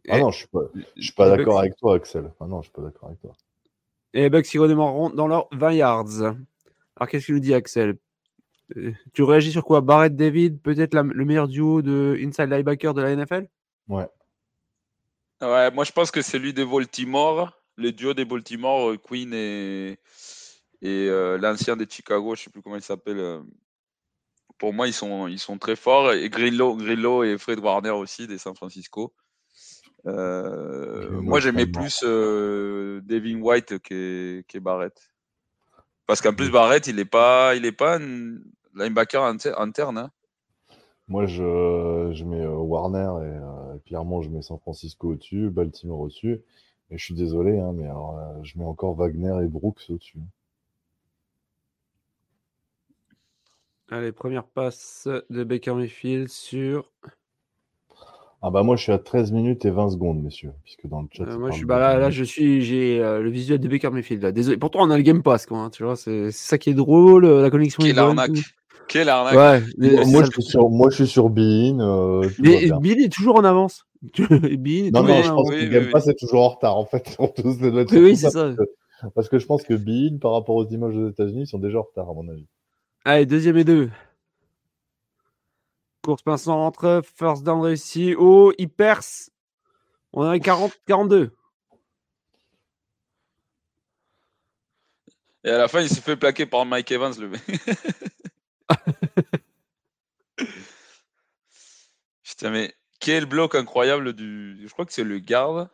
Ah 0.10 0.20
non, 0.20 0.32
je 0.32 0.38
suis 0.40 0.48
pas, 0.48 0.62
suis 0.98 1.14
pas 1.14 1.30
d'accord 1.30 1.60
avec 1.60 1.76
toi, 1.78 1.96
Axel. 1.96 2.32
Ah 2.40 2.46
non, 2.46 2.62
je 2.62 2.66
suis 2.66 2.74
pas 2.74 2.82
d'accord 2.82 3.10
avec 3.10 3.22
toi. 3.22 3.32
Et 4.14 4.22
les 4.22 4.30
Bucks, 4.30 4.54
ils 4.54 4.60
redémarreront 4.60 5.10
dans 5.10 5.28
leurs 5.28 5.48
20 5.54 5.72
yards. 5.74 6.22
Alors, 6.22 7.10
qu'est-ce 7.10 7.26
qu'il 7.26 7.36
nous 7.36 7.42
dit, 7.42 7.54
Axel? 7.54 7.98
Euh, 8.78 8.92
Tu 9.14 9.24
réagis 9.24 9.52
sur 9.52 9.64
quoi? 9.64 9.82
Barrett 9.82 10.16
David, 10.16 10.62
peut-être 10.62 10.94
le 10.94 11.26
meilleur 11.26 11.48
duo 11.48 11.82
de 11.82 12.18
inside 12.22 12.50
linebacker 12.50 12.94
de 12.94 13.02
la 13.02 13.16
NFL 13.16 13.48
Ouais. 13.88 14.08
Ouais, 15.42 15.72
moi 15.72 15.84
je 15.84 15.92
pense 15.92 16.10
que 16.10 16.22
c'est 16.22 16.40
lui 16.40 16.54
de 16.54 16.64
Baltimore, 16.64 17.52
le 17.76 17.92
duo 17.92 18.14
des 18.14 18.24
Baltimore, 18.24 18.92
euh, 18.92 18.98
Queen 18.98 19.34
et, 19.34 20.00
et 20.82 21.08
euh, 21.10 21.38
l'ancien 21.38 21.76
de 21.76 21.86
Chicago, 21.90 22.36
je 22.36 22.44
sais 22.44 22.50
plus 22.50 22.62
comment 22.62 22.78
il 22.78 22.82
s'appelle. 22.82 23.42
Pour 24.58 24.72
moi, 24.74 24.88
ils 24.88 24.94
sont, 24.94 25.28
ils 25.28 25.40
sont 25.40 25.58
très 25.58 25.76
forts. 25.76 26.14
Et 26.14 26.30
Grillo, 26.30 26.78
Grillo 26.78 27.24
et 27.24 27.38
Fred 27.38 27.60
Warner 27.60 27.90
aussi 27.90 28.28
des 28.28 28.38
San 28.38 28.56
Francisco. 28.56 29.14
Moi, 30.06 31.40
j'aimais 31.40 31.68
plus 31.68 32.04
Devin 32.04 33.42
White 33.42 33.80
que, 33.80 34.44
que 34.48 34.60
Barrett. 34.60 35.10
Parce 36.06 36.22
qu'en 36.22 36.34
plus, 36.34 36.52
Barrett, 36.52 36.86
il 36.88 36.98
n'est 36.98 37.06
pas, 37.06 37.56
il 37.56 37.66
est 37.66 37.72
pas 37.72 37.98
un 37.98 38.38
linebacker 38.76 39.24
interne. 39.24 39.98
Hein. 39.98 40.12
Moi, 41.08 41.26
je, 41.26 42.12
je 42.14 42.24
mets 42.24 42.42
euh, 42.42 42.56
Warner 42.56 43.12
et, 43.26 43.80
clairement, 43.86 44.22
je 44.22 44.30
mets 44.30 44.42
San 44.42 44.58
Francisco 44.60 45.12
au-dessus, 45.12 45.50
Baltimore 45.50 46.00
au-dessus. 46.00 46.42
Et 46.90 46.98
je 46.98 47.04
suis 47.04 47.14
désolé, 47.14 47.60
hein, 47.60 47.74
mais 47.74 47.86
alors, 47.86 48.18
euh, 48.18 48.44
je 48.44 48.58
mets 48.58 48.66
encore 48.66 48.96
Wagner 48.96 49.34
et 49.44 49.48
Brooks 49.48 49.84
au-dessus. 49.90 50.20
Allez, 53.90 54.12
première 54.12 54.46
passe 54.46 55.08
de 55.30 55.44
Baker 55.44 55.74
Mayfield 55.74 56.30
sur 56.30 56.92
ah 58.46 58.50
bah 58.52 58.62
moi 58.62 58.76
je 58.76 58.84
suis 58.84 58.92
à 58.92 58.98
13 58.98 59.32
minutes 59.32 59.64
et 59.64 59.70
20 59.70 59.92
secondes, 59.92 60.22
messieurs, 60.22 60.52
puisque 60.66 60.86
dans 60.86 61.02
le 61.02 61.08
chat. 61.10 61.24
Euh, 61.24 61.40
moi 61.40 61.50
je 61.50 61.56
suis 61.56 61.66
bah 61.66 61.80
là, 61.80 61.98
là 61.98 62.10
je 62.10 62.26
suis, 62.26 62.62
j'ai 62.62 63.00
euh, 63.02 63.22
le 63.22 63.30
visuel 63.30 63.58
de 63.58 63.70
Baker 63.70 63.90
Mayfield. 63.90 64.22
Là. 64.22 64.34
Désolé. 64.34 64.58
Pourtant 64.58 64.80
on 64.82 64.90
a 64.90 64.98
le 64.98 65.04
Game 65.04 65.24
Pass, 65.24 65.46
quoi. 65.46 65.60
Hein, 65.60 65.70
tu 65.70 65.84
vois, 65.84 65.96
c'est 65.96 66.30
ça 66.32 66.58
qui 66.58 66.70
est 66.70 66.74
drôle, 66.74 67.24
euh, 67.24 67.42
la 67.42 67.50
connexion. 67.50 67.82
Quelle 67.82 67.98
arnaque. 67.98 68.32
Quelle 68.90 69.08
arnaque. 69.08 69.64
Ouais, 69.78 70.06
moi, 70.06 70.26
je 70.26 70.32
suis 70.32 70.44
sur, 70.44 70.70
moi 70.70 70.90
je 70.90 70.96
suis 70.96 71.08
sur 71.08 71.30
Bean. 71.30 72.22
mais 72.40 72.68
Bean 72.68 73.00
est 73.00 73.14
toujours 73.14 73.38
en 73.38 73.46
avance. 73.46 73.86
Bean 74.20 74.90
non 74.92 75.04
mais 75.04 75.24
je 75.24 75.30
pense 75.30 75.50
que 75.50 75.66
Game 75.66 75.90
Pass 75.90 76.08
est 76.10 76.20
toujours 76.20 76.42
en 76.42 76.50
retard 76.50 76.76
en 76.76 76.86
fait. 76.86 77.16
oui, 77.94 78.18
c'est 78.18 78.30
ça. 78.30 78.54
Parce 79.16 79.30
que, 79.30 79.40
je 79.40 79.46
pense 79.46 79.64
que 79.64 79.74
Bean 79.74 80.18
par 80.20 80.34
rapport 80.34 80.56
aux 80.56 80.68
images 80.68 80.96
des 80.96 81.08
États-Unis 81.08 81.48
sont 81.48 81.60
déjà 81.60 81.80
en 81.80 81.84
retard 81.84 82.10
à 82.10 82.14
mon 82.14 82.28
avis. 82.28 82.46
Allez 83.06 83.26
deuxième 83.26 83.56
et 83.56 83.64
deux. 83.64 83.90
Course 86.04 86.22
pince 86.22 86.44
centre, 86.44 87.02
first 87.16 87.44
down 87.44 87.62
réussi. 87.62 88.14
Oh, 88.18 88.52
il 88.58 88.70
perce. 88.70 89.32
On 90.12 90.24
a 90.24 90.38
40, 90.38 90.74
42. 90.86 91.32
Et 95.46 95.50
à 95.50 95.58
la 95.58 95.70
fin, 95.70 95.82
il 95.82 95.90
s'est 95.90 96.02
fait 96.02 96.18
plaquer 96.18 96.46
par 96.46 96.66
Mike 96.66 96.92
Evans, 96.92 97.14
le 97.20 97.30
mec. 97.30 97.42
Putain, 102.24 102.50
mais 102.50 102.74
quel 103.00 103.26
bloc 103.26 103.56
incroyable 103.56 104.12
du. 104.14 104.60
Je 104.66 104.72
crois 104.72 104.86
que 104.86 104.94
c'est 104.94 105.06
le 105.06 105.20
garde. 105.20 105.70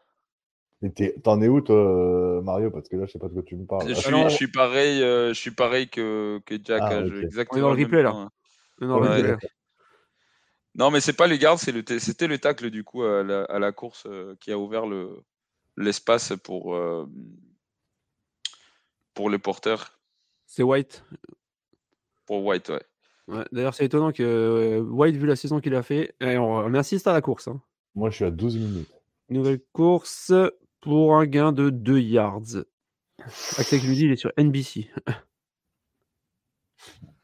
T'en 1.23 1.41
es 1.41 1.47
où, 1.47 1.61
toi, 1.61 2.41
Mario? 2.43 2.69
Parce 2.71 2.87
que 2.87 2.97
là, 2.97 3.05
je 3.05 3.11
sais 3.11 3.19
pas 3.19 3.27
de 3.27 3.33
quoi 3.33 3.43
tu 3.43 3.55
me 3.55 3.65
parles. 3.65 3.89
Je 3.89 3.93
suis, 3.95 4.11
je 4.11 4.29
suis 4.29 4.47
pareil, 4.47 5.03
euh, 5.03 5.29
je 5.29 5.39
suis 5.39 5.51
pareil 5.51 5.89
que, 5.89 6.39
que 6.45 6.55
Jack. 6.63 6.81
Ah, 6.83 6.97
hein, 6.97 7.05
exactement. 7.21 7.69
On 7.69 7.73
est 7.73 7.73
dans 7.73 7.73
le 7.73 7.83
replay, 7.83 8.03
là. 9.23 9.37
Non, 10.79 10.91
mais 10.91 11.01
c'est 11.01 11.11
pas 11.11 11.27
les 11.27 11.37
gardes, 11.37 11.59
c'était 11.59 12.27
le, 12.27 12.37
tacle 12.37 12.69
du 12.69 12.85
coup 12.85 13.03
à 13.03 13.21
la, 13.21 13.71
course 13.73 14.05
euh, 14.05 14.37
qui 14.39 14.53
a 14.53 14.57
ouvert 14.57 14.85
l'espace 15.75 16.31
pour, 16.41 16.73
euh, 16.73 17.05
pour 19.13 19.29
les 19.29 19.39
porteurs. 19.39 19.99
C'est 20.45 20.63
White. 20.63 21.03
Pour 22.25 22.45
White, 22.45 22.69
ouais. 22.69 23.45
D'ailleurs, 23.51 23.73
c'est 23.73 23.83
étonnant 23.83 24.13
que 24.13 24.23
euh, 24.23 24.79
White, 24.79 25.17
vu 25.17 25.27
la 25.27 25.35
saison 25.35 25.59
qu'il 25.59 25.75
a 25.75 25.83
fait, 25.83 26.15
on, 26.21 26.73
assiste 26.73 27.07
à 27.07 27.13
la 27.13 27.19
course. 27.19 27.49
Hein. 27.49 27.61
Moi, 27.93 28.09
je 28.09 28.15
suis 28.15 28.25
à 28.25 28.31
12 28.31 28.57
minutes. 28.57 28.89
Nouvelle 29.27 29.59
course 29.73 30.31
pour 30.79 31.17
un 31.17 31.25
gain 31.25 31.51
de 31.51 31.69
2 31.69 31.99
yards. 31.99 32.63
Axel 33.57 33.81
lui 33.81 33.95
dit, 33.95 34.05
il 34.05 34.11
est 34.13 34.15
sur 34.15 34.31
NBC. 34.37 34.89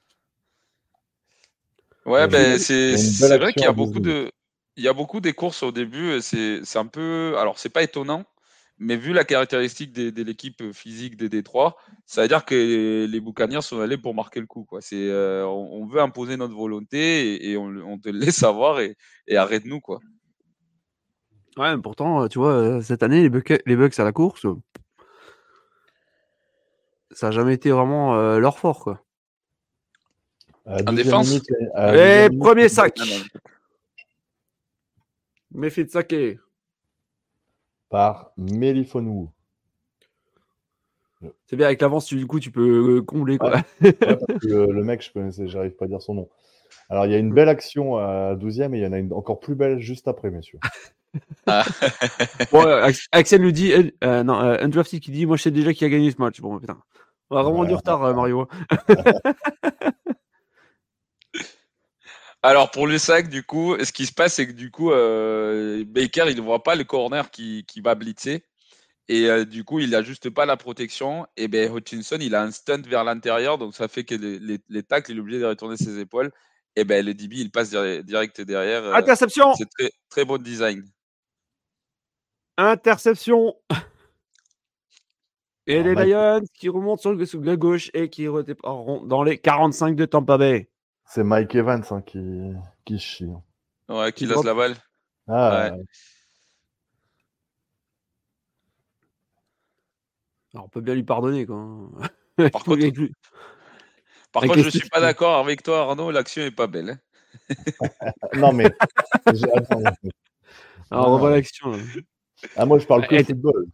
Ouais, 2.06 2.28
ben 2.28 2.60
c'est 2.60 3.38
vrai 3.38 3.54
qu'il 3.54 3.64
y 3.64 3.68
a 3.68 3.72
beaucoup 3.72 4.00
de 4.00 4.32
il 4.78 4.84
y 4.84 4.88
a 4.88 4.94
beaucoup 4.94 5.22
des 5.22 5.34
courses 5.34 5.64
au 5.64 5.72
début. 5.72 6.20
C'est 6.22 6.78
un 6.78 6.86
peu 6.86 7.36
alors 7.38 7.58
c'est 7.58 7.70
pas 7.70 7.84
étonnant, 7.84 8.26
mais 8.78 8.98
vu 8.98 9.14
la 9.14 9.24
caractéristique 9.24 9.94
de, 9.94 10.24
l'équipe 10.24 10.72
physique 10.74 11.16
des 11.18 11.30
Détroits, 11.30 11.78
ça 12.06 12.22
veut 12.22 12.28
dire 12.28 12.46
que 12.46 13.06
les 13.10 13.20
Boucaniers 13.20 13.62
sont 13.62 13.80
allés 13.80 13.98
pour 13.98 14.14
marquer 14.14 14.40
le 14.40 14.46
coup. 14.48 14.66
Quoi. 14.66 14.82
C'est 14.82 15.10
euh, 15.10 15.46
on, 15.46 15.86
veut 15.86 16.02
imposer 16.02 16.38
notre 16.38 16.56
volonté 16.56 17.50
et, 17.50 17.58
on, 17.58 17.98
te 17.98 18.10
laisse 18.10 18.36
savoir 18.36 18.80
et, 18.80 18.96
arrête-nous 19.34 19.80
quoi. 19.80 20.00
Ouais, 21.58 21.78
pourtant, 21.82 22.28
tu 22.28 22.38
vois, 22.38 22.84
cette 22.84 23.02
année, 23.02 23.22
les 23.22 23.30
Bucks, 23.30 23.64
les 23.66 23.76
Bucks 23.78 23.98
à 23.98 24.04
la 24.04 24.12
course, 24.12 24.46
ça 27.12 27.28
n'a 27.28 27.32
jamais 27.32 27.54
été 27.54 27.72
vraiment 27.72 28.18
euh, 28.18 28.40
leur 28.40 28.60
fort, 28.60 28.80
quoi. 28.84 29.05
En 30.66 30.94
défense 30.94 31.32
Et 31.78 32.28
premier 32.40 32.70
sac. 32.70 33.00
Méfie 35.52 35.86
de 35.86 35.90
saké. 35.90 36.40
Par 37.90 38.32
Mélifonou. 38.36 39.32
C'est 41.48 41.56
bien, 41.56 41.68
avec 41.68 41.82
l'avance, 41.82 42.14
du 42.14 42.28
coup, 42.28 42.40
tu 42.40 42.52
peux 42.52 42.98
euh, 42.98 43.02
combler. 43.02 43.38
Quoi. 43.38 43.62
le, 43.82 44.84
mec, 44.84 45.02
je 45.02 45.12
connaissais, 45.12 45.48
j'arrive 45.48 45.72
pas 45.72 45.86
à 45.86 45.88
dire 45.88 46.02
son 46.02 46.14
nom. 46.14 46.30
Alors, 46.90 47.06
il 47.06 47.12
y 47.12 47.16
a 47.16 47.18
une 47.18 47.34
belle 47.34 47.50
action 47.50 47.98
à 47.98 48.36
12e 48.36 48.74
et 48.74 48.80
il 48.80 48.84
y 48.84 48.86
en 48.86 48.92
a 48.92 49.00
une 49.00 49.14
encore 49.14 49.40
plus 49.40 49.56
belle 49.56 49.80
juste 49.80 50.08
après, 50.08 50.30
messieurs. 50.30 50.60
Ah. 51.48 51.64
Axel 53.12 53.42
nous 53.42 53.52
dit, 53.52 53.72
euh, 54.04 54.24
non, 54.24 54.42
euh, 54.42 54.58
Undrafted 54.60 55.00
qui 55.00 55.12
dit 55.12 55.26
Moi, 55.26 55.38
je 55.38 55.44
sais 55.44 55.52
déjà 55.52 55.74
qui 55.74 55.86
a 55.86 55.90
gagné 55.90 56.12
ce 56.12 56.18
match. 56.20 56.42
Bon, 56.42 56.60
putain. 56.60 56.78
On 57.30 57.38
a 57.38 57.44
vraiment 57.44 57.64
du 57.64 57.74
retard, 57.74 58.02
Mario. 58.14 58.48
Alors 62.46 62.70
pour 62.70 62.86
le 62.86 63.00
sac, 63.00 63.28
du 63.28 63.42
coup, 63.42 63.76
ce 63.84 63.92
qui 63.92 64.06
se 64.06 64.14
passe, 64.14 64.36
c'est 64.36 64.46
que 64.46 64.52
du 64.52 64.70
coup, 64.70 64.92
euh, 64.92 65.84
Baker, 65.88 66.26
il 66.28 66.36
ne 66.36 66.42
voit 66.42 66.62
pas 66.62 66.76
le 66.76 66.84
corner 66.84 67.32
qui, 67.32 67.66
va 67.84 67.96
blitzer. 67.96 68.46
Et 69.08 69.28
euh, 69.32 69.46
du 69.46 69.64
coup, 69.64 69.80
il 69.80 69.90
n'ajuste 69.90 70.30
pas 70.30 70.46
la 70.46 70.56
protection. 70.56 71.26
Et 71.38 71.48
ben 71.48 71.76
Hutchinson, 71.76 72.18
il 72.22 72.36
a 72.36 72.44
un 72.44 72.52
stunt 72.52 72.84
vers 72.88 73.04
l'intérieur. 73.04 73.58
Donc 73.58 73.74
ça 73.74 73.88
fait 73.88 74.04
que 74.04 74.14
les, 74.14 74.60
les, 74.70 74.84
tacles, 74.84 75.10
il 75.10 75.18
est 75.18 75.22
obligé 75.22 75.40
de 75.40 75.46
retourner 75.46 75.76
ses 75.76 75.98
épaules. 76.00 76.32
Et 76.76 76.84
ben 76.84 77.04
le 77.04 77.16
DB, 77.16 77.38
il 77.38 77.50
passe 77.50 77.72
direct 77.72 78.40
derrière. 78.42 78.84
Euh, 78.84 78.94
Interception 78.94 79.56
C'est 79.56 79.70
très, 79.80 79.90
très 80.10 80.24
bon 80.24 80.40
design. 80.40 80.86
Interception 82.58 83.56
Et 85.66 85.82
les 85.82 85.96
Lions 85.96 86.44
qui 86.54 86.70
remontent 86.70 87.26
sur, 87.26 87.42
la 87.42 87.56
gauche 87.56 87.90
et 87.96 88.08
qui 88.08 88.28
redépartent 88.28 89.08
dans 89.08 89.24
les 89.24 89.40
45 89.40 89.96
de 89.96 90.06
Tampa 90.06 90.38
Bay. 90.38 90.70
C'est 91.06 91.24
Mike 91.24 91.56
Evans 91.56 91.84
hein, 91.92 92.02
qui, 92.02 92.20
qui 92.84 93.00
chie. 93.00 93.26
Hein. 93.26 93.44
Ouais, 93.88 94.12
qui 94.12 94.26
laisse 94.26 94.44
la 94.44 94.54
balle. 94.54 94.76
Ah, 95.28 95.72
Alors, 100.54 100.66
on 100.66 100.70
peut 100.70 100.82
bien 100.82 100.96
lui 100.96 101.04
pardonner. 101.04 101.46
Quoi. 101.46 101.90
Par 102.52 102.64
contre, 102.64 102.80
Par 104.32 104.44
contre 104.44 104.60
je 104.60 104.66
ne 104.66 104.70
suis 104.70 104.90
pas 104.90 105.02
d'accord 105.02 105.38
avec 105.38 105.64
toi, 105.64 105.82
Arnaud. 105.82 106.12
L'action 106.12 106.44
n'est 106.44 106.52
pas 106.52 106.68
belle. 106.68 106.92
Hein. 106.92 107.00
non, 108.36 108.54
mais. 108.54 108.72
Alors, 110.92 111.10
on 111.10 111.18
voit 111.18 111.32
l'action. 111.32 111.74
Ah, 112.56 112.66
moi, 112.66 112.80
je 112.80 112.86
parle 112.86 113.08
que 113.08 113.16
de 113.16 113.24
football. 113.24 113.66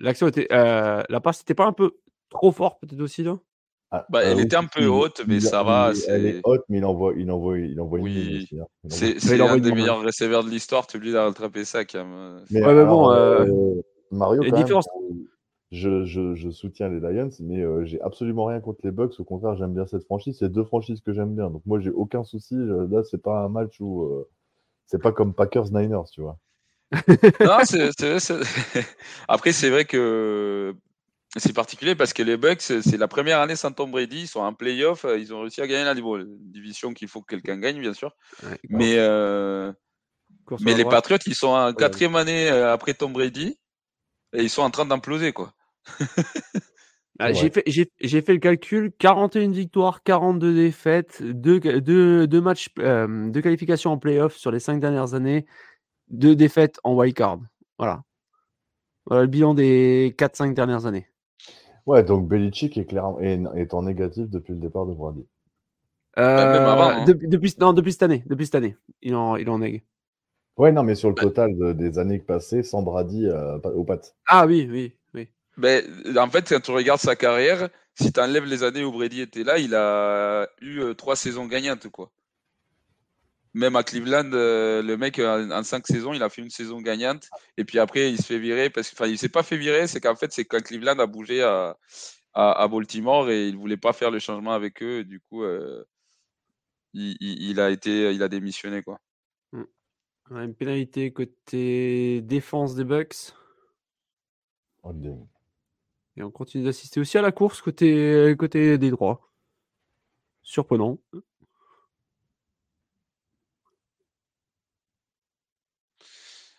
L'action 0.00 0.26
était. 0.28 0.48
Euh, 0.52 1.02
la 1.08 1.20
passe, 1.20 1.38
c'était 1.38 1.54
pas 1.54 1.66
un 1.66 1.72
peu 1.72 1.96
trop 2.28 2.52
fort, 2.52 2.78
peut-être 2.78 3.00
aussi, 3.00 3.22
là 3.22 3.38
ah, 3.90 4.04
bah, 4.10 4.22
elle 4.22 4.38
euh, 4.38 4.42
était 4.42 4.56
un 4.56 4.66
peu 4.66 4.86
haute, 4.86 5.22
mais 5.26 5.40
ça 5.40 5.62
va. 5.62 5.92
Elle 6.08 6.26
est 6.26 6.40
haute, 6.44 6.62
mais 6.68 6.76
il 6.78 6.84
envoie, 6.84 7.14
il 7.16 7.30
envoie, 7.30 7.58
il 7.58 7.80
envoie 7.80 8.00
oui. 8.00 8.46
une 8.52 8.60
hein. 8.60 8.66
C'est 8.88 9.40
un 9.40 9.56
des 9.56 9.72
meilleurs 9.72 10.02
receveurs 10.02 10.44
de 10.44 10.50
l'histoire, 10.50 10.86
tu 10.86 10.98
oublies 10.98 11.12
d'attraper 11.12 11.64
ça, 11.64 11.86
quand 11.86 12.04
même. 12.04 12.42
Mais, 12.50 12.62
ouais, 12.62 12.74
mais 12.74 12.84
bon, 12.84 13.10
euh, 13.10 13.46
euh, 13.46 13.82
Mario, 14.10 14.42
quand 14.42 14.58
même, 14.58 14.82
je, 15.70 16.04
je, 16.04 16.34
je, 16.34 16.50
soutiens 16.50 16.88
les 16.90 17.00
Lions, 17.00 17.30
mais 17.40 17.64
j'ai 17.86 18.00
absolument 18.02 18.44
rien 18.44 18.60
contre 18.60 18.80
les 18.84 18.90
Bucks. 18.90 19.18
Au 19.20 19.24
contraire, 19.24 19.56
j'aime 19.56 19.72
bien 19.72 19.86
cette 19.86 20.04
franchise. 20.04 20.36
C'est 20.38 20.52
deux 20.52 20.64
franchises 20.64 21.00
que 21.00 21.14
j'aime 21.14 21.34
bien. 21.34 21.48
Donc 21.48 21.62
moi, 21.64 21.80
j'ai 21.80 21.90
aucun 21.90 22.24
souci. 22.24 22.56
Là, 22.56 23.02
c'est 23.04 23.22
pas 23.22 23.44
un 23.44 23.48
match 23.48 23.80
où 23.80 24.26
c'est 24.86 25.00
pas 25.00 25.12
comme 25.12 25.32
Packers 25.32 25.72
Niners, 25.72 26.10
tu 26.12 26.20
vois. 26.20 26.38
non, 26.92 27.58
Après, 29.28 29.52
c'est 29.52 29.70
vrai 29.70 29.84
que 29.84 30.74
c'est 31.36 31.52
particulier 31.52 31.94
parce 31.94 32.12
que 32.12 32.22
les 32.22 32.36
Bucks, 32.36 32.62
c'est 32.62 32.96
la 32.96 33.08
première 33.08 33.40
année 33.40 33.56
sans 33.56 33.72
Tom 33.72 33.90
Brady. 33.90 34.22
Ils 34.22 34.26
sont 34.28 34.40
en 34.40 34.54
playoff. 34.54 35.04
Ils 35.18 35.34
ont 35.34 35.42
réussi 35.42 35.60
à 35.60 35.66
gagner 35.66 35.84
la 35.84 35.94
division 35.94 36.94
qu'il 36.94 37.08
faut 37.08 37.20
que 37.20 37.34
quelqu'un 37.34 37.58
gagne, 37.58 37.80
bien 37.80 37.92
sûr. 37.92 38.16
mais 38.68 38.94
euh, 38.96 39.72
mais 40.60 40.74
les 40.74 40.84
Patriots, 40.84 41.18
ils 41.26 41.34
sont 41.34 41.48
en 41.48 41.72
quatrième 41.72 42.16
année 42.16 42.50
euh, 42.50 42.72
après 42.72 42.94
Tom 42.94 43.12
Brady 43.12 43.58
et 44.32 44.42
ils 44.42 44.50
sont 44.50 44.62
en 44.62 44.70
train 44.70 44.84
d'imploser, 44.84 45.32
quoi. 45.32 45.52
Ah, 47.20 47.32
j'ai 47.32 47.50
fait, 47.50 47.64
fait, 47.66 48.32
le 48.32 48.38
calcul 48.38 48.92
41 48.96 49.50
victoires, 49.50 50.04
42 50.04 50.54
défaites, 50.54 51.20
2, 51.20 51.58
deux, 52.28 52.40
matchs 52.40 52.68
euh, 52.78 53.28
de 53.28 53.40
qualification 53.40 53.90
en 53.90 53.98
playoff 53.98 54.36
sur 54.36 54.52
les 54.52 54.60
5 54.60 54.78
dernières 54.78 55.14
années, 55.14 55.44
2 56.10 56.36
défaites 56.36 56.78
en 56.84 56.94
wildcard. 56.94 57.40
Voilà. 57.76 58.04
Voilà 59.06 59.22
le 59.22 59.28
bilan 59.28 59.54
des 59.54 60.14
4-5 60.16 60.54
dernières 60.54 60.86
années. 60.86 61.08
Ouais, 61.88 62.02
donc 62.02 62.28
Belichick 62.28 62.76
est, 62.76 62.84
clairement, 62.84 63.18
est, 63.18 63.72
en 63.72 63.82
négatif 63.82 64.28
depuis 64.28 64.52
le 64.52 64.58
départ 64.58 64.84
de 64.84 64.92
Brady. 64.92 65.26
Euh, 66.18 66.66
hein. 66.68 67.06
depuis, 67.06 67.54
non, 67.58 67.72
depuis 67.72 67.92
cette 67.92 68.02
année. 68.02 68.22
Depuis 68.26 68.44
cette 68.44 68.56
année. 68.56 68.76
Il 69.00 69.14
en, 69.14 69.36
il 69.36 69.48
en 69.48 69.62
est. 69.62 69.82
Ouais, 70.58 70.70
non, 70.70 70.82
mais 70.82 70.94
sur 70.94 71.08
le 71.08 71.14
total 71.14 71.50
des 71.74 71.98
années 71.98 72.18
passées, 72.18 72.62
sans 72.62 72.82
Brady 72.82 73.26
euh, 73.26 73.56
au 73.74 73.84
pattes. 73.84 74.14
Ah 74.26 74.44
oui, 74.44 74.68
oui, 74.70 74.92
oui. 75.14 75.28
Mais 75.56 75.82
en 76.18 76.28
fait, 76.28 76.46
quand 76.46 76.60
tu 76.60 76.72
regardes 76.72 77.00
sa 77.00 77.16
carrière, 77.16 77.70
si 77.94 78.12
tu 78.12 78.20
enlèves 78.20 78.44
les 78.44 78.64
années 78.64 78.84
où 78.84 78.92
Brady 78.92 79.22
était 79.22 79.44
là, 79.44 79.56
il 79.56 79.74
a 79.74 80.46
eu 80.60 80.80
euh, 80.80 80.92
trois 80.92 81.16
saisons 81.16 81.46
gagnantes, 81.46 81.88
quoi. 81.88 82.10
Même 83.58 83.74
à 83.74 83.82
Cleveland, 83.82 84.30
euh, 84.34 84.82
le 84.82 84.96
mec, 84.96 85.18
en, 85.18 85.64
cinq 85.64 85.84
saisons, 85.88 86.12
il 86.12 86.22
a 86.22 86.28
fait 86.28 86.42
une 86.42 86.50
saison 86.50 86.80
gagnante. 86.80 87.28
Et 87.56 87.64
puis 87.64 87.80
après, 87.80 88.08
il 88.08 88.16
se 88.16 88.22
fait 88.22 88.38
virer. 88.38 88.70
Parce 88.70 88.90
qu'il 88.90 89.10
ne 89.10 89.16
s'est 89.16 89.28
pas 89.28 89.42
fait 89.42 89.56
virer, 89.56 89.88
c'est 89.88 90.00
qu'en 90.00 90.14
fait, 90.14 90.32
c'est 90.32 90.44
quand 90.44 90.62
Cleveland 90.62 91.00
a 91.00 91.06
bougé 91.06 91.42
à, 91.42 91.76
à, 92.34 92.68
Baltimore 92.68 93.28
et 93.30 93.48
il 93.48 93.54
ne 93.56 93.58
voulait 93.58 93.76
pas 93.76 93.92
faire 93.92 94.12
le 94.12 94.20
changement 94.20 94.52
avec 94.52 94.80
eux. 94.80 95.02
du 95.02 95.18
coup, 95.18 95.42
il, 96.94 97.60
a 97.60 97.70
été, 97.70 98.12
il 98.12 98.22
a 98.22 98.28
démissionné, 98.28 98.82
quoi. 98.82 99.00
Une 100.30 100.54
pénalité 100.54 101.12
côté 101.12 102.20
défense 102.20 102.76
des 102.76 102.84
Bucks. 102.84 103.32
Oh, 104.84 104.92
Et 106.16 106.22
on 106.22 106.30
continue 106.30 106.62
d'assister 106.62 107.00
aussi 107.00 107.18
à 107.18 107.22
la 107.22 107.32
course 107.32 107.60
côté, 107.60 108.36
côté 108.38 108.78
des 108.78 108.90
droits. 108.90 109.32
Surprenant. 110.42 111.00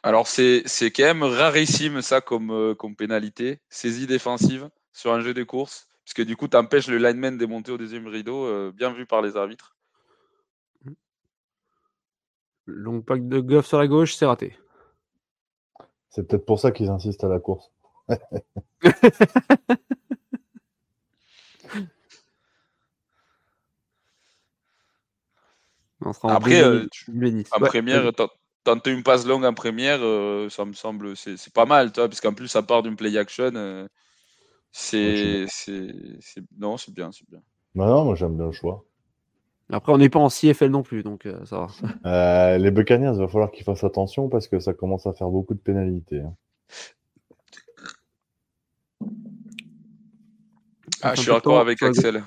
Alors 0.01 0.27
c'est 0.27 0.63
quand 0.95 1.03
même 1.03 1.23
rarissime 1.23 2.01
ça 2.01 2.21
comme, 2.21 2.51
euh, 2.51 2.75
comme 2.75 2.95
pénalité. 2.95 3.59
Saisie 3.69 4.07
défensive 4.07 4.69
sur 4.93 5.13
un 5.13 5.19
jeu 5.21 5.33
de 5.33 5.43
course. 5.43 5.87
Puisque 6.05 6.25
du 6.25 6.35
coup, 6.35 6.47
tu 6.47 6.57
empêches 6.57 6.87
le 6.87 6.97
lineman 6.97 7.37
de 7.37 7.45
monter 7.45 7.71
au 7.71 7.77
deuxième 7.77 8.07
rideau, 8.07 8.45
euh, 8.45 8.71
bien 8.75 8.91
vu 8.91 9.05
par 9.05 9.21
les 9.21 9.37
arbitres. 9.37 9.75
Long 12.65 13.01
pack 13.01 13.27
de 13.27 13.39
Goff 13.39 13.67
sur 13.67 13.77
la 13.77 13.87
gauche, 13.87 14.15
c'est 14.15 14.25
raté. 14.25 14.57
C'est 16.09 16.27
peut-être 16.27 16.45
pour 16.45 16.59
ça 16.59 16.71
qu'ils 16.71 16.89
insistent 16.89 17.23
à 17.25 17.27
la 17.27 17.39
course. 17.39 17.71
Après, 26.23 26.63
euh, 26.63 26.87
en 27.51 27.59
première, 27.59 28.11
tenter 28.63 28.91
une 28.91 29.03
passe 29.03 29.25
longue 29.25 29.45
en 29.45 29.53
première, 29.53 29.99
euh, 30.01 30.49
ça 30.49 30.65
me 30.65 30.73
semble, 30.73 31.15
c'est 31.15 31.53
pas 31.53 31.65
mal, 31.65 31.91
parce 31.91 32.21
qu'en 32.21 32.33
plus, 32.33 32.47
ça 32.47 32.61
part 32.61 32.83
d'une 32.83 32.95
play 32.95 33.17
action. 33.17 33.51
Euh, 33.55 33.87
c'est, 34.71 35.45
non, 36.57 36.77
c'est 36.77 36.93
bien, 36.93 37.11
c'est 37.11 37.27
bien. 37.29 37.41
Bah 37.75 37.87
non, 37.87 38.05
moi 38.05 38.15
j'aime 38.15 38.35
bien 38.35 38.47
le 38.47 38.51
choix. 38.51 38.83
Après, 39.71 39.91
on 39.91 39.97
n'est 39.97 40.09
pas 40.09 40.19
en 40.19 40.29
CFL 40.29 40.69
non 40.69 40.81
plus, 40.81 41.03
donc 41.03 41.25
euh, 41.25 41.45
ça 41.45 41.59
va. 41.59 41.67
Euh, 42.05 42.57
les 42.57 42.71
Buccaneers, 42.71 43.13
il 43.13 43.19
va 43.19 43.27
falloir 43.27 43.51
qu'ils 43.51 43.63
fassent 43.63 43.83
attention 43.83 44.27
parce 44.27 44.47
que 44.47 44.59
ça 44.59 44.73
commence 44.73 45.05
à 45.05 45.13
faire 45.13 45.29
beaucoup 45.29 45.53
de 45.53 45.59
pénalités. 45.59 46.21
Hein. 46.21 46.35
Ah, 51.01 51.13
je 51.15 51.21
suis 51.21 51.31
d'accord 51.31 51.59
avec 51.59 51.81
Axel. 51.83 52.23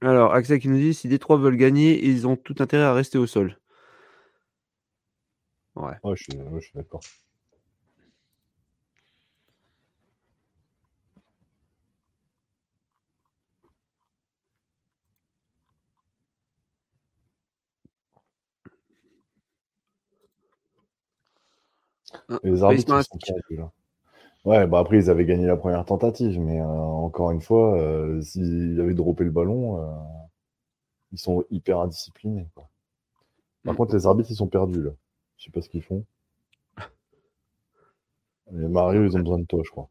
Alors, 0.00 0.32
Axel 0.32 0.60
qui 0.60 0.68
nous 0.68 0.78
dit 0.78 0.94
si 0.94 1.08
Détroit 1.08 1.38
veulent 1.38 1.56
gagner, 1.56 2.04
ils 2.04 2.26
ont 2.26 2.36
tout 2.36 2.56
intérêt 2.60 2.84
à 2.84 2.92
rester 2.94 3.18
au 3.18 3.26
sol. 3.26 3.58
Ouais. 5.76 5.94
ouais 6.02 6.14
je 6.16 6.24
suis 6.60 6.72
d'accord. 6.74 7.00
Ah, 22.28 22.38
les 22.42 22.62
arbitres 22.62 23.02
sont 23.02 23.18
perdus, 23.18 23.56
là. 23.56 23.72
Ouais, 24.44 24.66
bah 24.66 24.78
après, 24.78 24.98
ils 24.98 25.10
avaient 25.10 25.24
gagné 25.24 25.46
la 25.46 25.56
première 25.56 25.84
tentative, 25.84 26.38
mais 26.40 26.60
euh, 26.60 26.64
encore 26.64 27.32
une 27.32 27.40
fois, 27.42 27.78
euh, 27.78 28.20
s'ils 28.22 28.80
avaient 28.80 28.94
droppé 28.94 29.24
le 29.24 29.30
ballon, 29.30 29.82
euh, 29.82 29.94
ils 31.12 31.18
sont 31.18 31.44
hyper 31.50 31.80
indisciplinés. 31.80 32.48
Quoi. 32.54 32.68
Par 33.64 33.74
mm. 33.74 33.76
contre, 33.76 33.94
les 33.94 34.06
arbitres, 34.06 34.30
ils 34.30 34.36
sont 34.36 34.46
perdus, 34.46 34.82
là. 34.82 34.90
Je 35.36 35.44
sais 35.44 35.50
pas 35.50 35.60
ce 35.60 35.68
qu'ils 35.68 35.82
font. 35.82 36.04
Mario, 38.52 39.04
ils 39.04 39.16
ont 39.16 39.20
besoin 39.20 39.38
de 39.38 39.46
toi, 39.46 39.62
je 39.64 39.70
crois. 39.70 39.90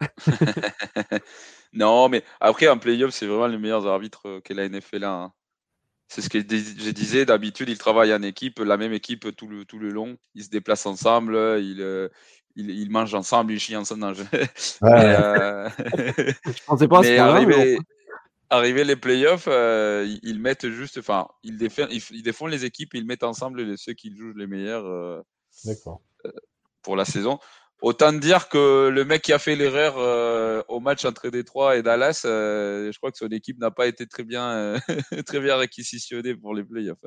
non, 1.72 2.08
mais 2.08 2.22
après, 2.40 2.68
en 2.68 2.78
playoff, 2.78 3.12
c'est 3.12 3.26
vraiment 3.26 3.46
les 3.46 3.58
meilleurs 3.58 3.86
arbitres 3.86 4.40
que 4.44 4.52
la 4.52 4.68
NFL. 4.68 5.04
Hein. 5.04 5.32
C'est 6.08 6.22
ce 6.22 6.28
que 6.28 6.38
je 6.38 6.90
disais, 6.90 7.24
d'habitude, 7.24 7.68
ils 7.68 7.78
travaillent 7.78 8.14
en 8.14 8.22
équipe, 8.22 8.58
la 8.58 8.76
même 8.76 8.92
équipe 8.92 9.34
tout 9.34 9.48
le, 9.48 9.64
tout 9.64 9.78
le 9.78 9.90
long. 9.90 10.18
Ils 10.34 10.44
se 10.44 10.50
déplacent 10.50 10.86
ensemble, 10.86 11.34
ils, 11.60 12.10
ils, 12.56 12.70
ils 12.70 12.90
mangent 12.90 13.14
ensemble, 13.14 13.52
ils 13.52 13.60
chient 13.60 13.76
ensemble. 13.76 14.14
Ouais. 14.82 15.16
Euh... 15.16 15.68
je 16.46 16.64
pensais 16.66 16.88
pas 16.88 17.00
mais 17.00 17.18
arriver, 17.18 17.78
arriver 18.50 18.84
les 18.84 18.96
playoffs, 18.96 19.48
euh, 19.48 20.06
ils 20.22 20.40
mettent 20.40 20.68
juste, 20.68 20.98
enfin, 20.98 21.28
ils, 21.42 21.56
défendent, 21.56 21.90
ils, 21.90 22.22
défendent 22.22 22.50
les 22.50 22.64
équipes, 22.64 22.94
ils 22.94 23.06
mettent 23.06 23.24
ensemble 23.24 23.76
ceux 23.78 23.92
qui 23.92 24.14
jouent 24.16 24.34
les 24.34 24.46
meilleurs 24.46 24.86
euh, 24.86 25.22
pour 26.82 26.96
la 26.96 27.04
saison. 27.04 27.38
Autant 27.82 28.12
dire 28.12 28.48
que 28.48 28.88
le 28.88 29.04
mec 29.04 29.20
qui 29.22 29.34
a 29.34 29.38
fait 29.38 29.54
l'erreur 29.54 29.96
euh, 29.98 30.62
au 30.68 30.80
match 30.80 31.04
entre 31.04 31.28
Détroit 31.28 31.76
et 31.76 31.82
Dallas, 31.82 32.22
euh, 32.24 32.90
je 32.90 32.96
crois 32.98 33.12
que 33.12 33.18
son 33.18 33.28
équipe 33.28 33.58
n'a 33.58 33.70
pas 33.70 33.86
été 33.86 34.06
très 34.06 34.24
bien, 34.24 34.50
euh, 34.50 34.78
très 35.26 35.40
bien 35.40 35.56
réquisitionnée 35.56 36.34
pour 36.34 36.54
les 36.54 36.64
playoffs. 36.64 37.04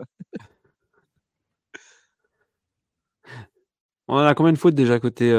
On 4.12 4.18
a 4.18 4.34
combien 4.34 4.52
de 4.52 4.58
fautes 4.58 4.74
déjà 4.74 5.00
côté 5.00 5.32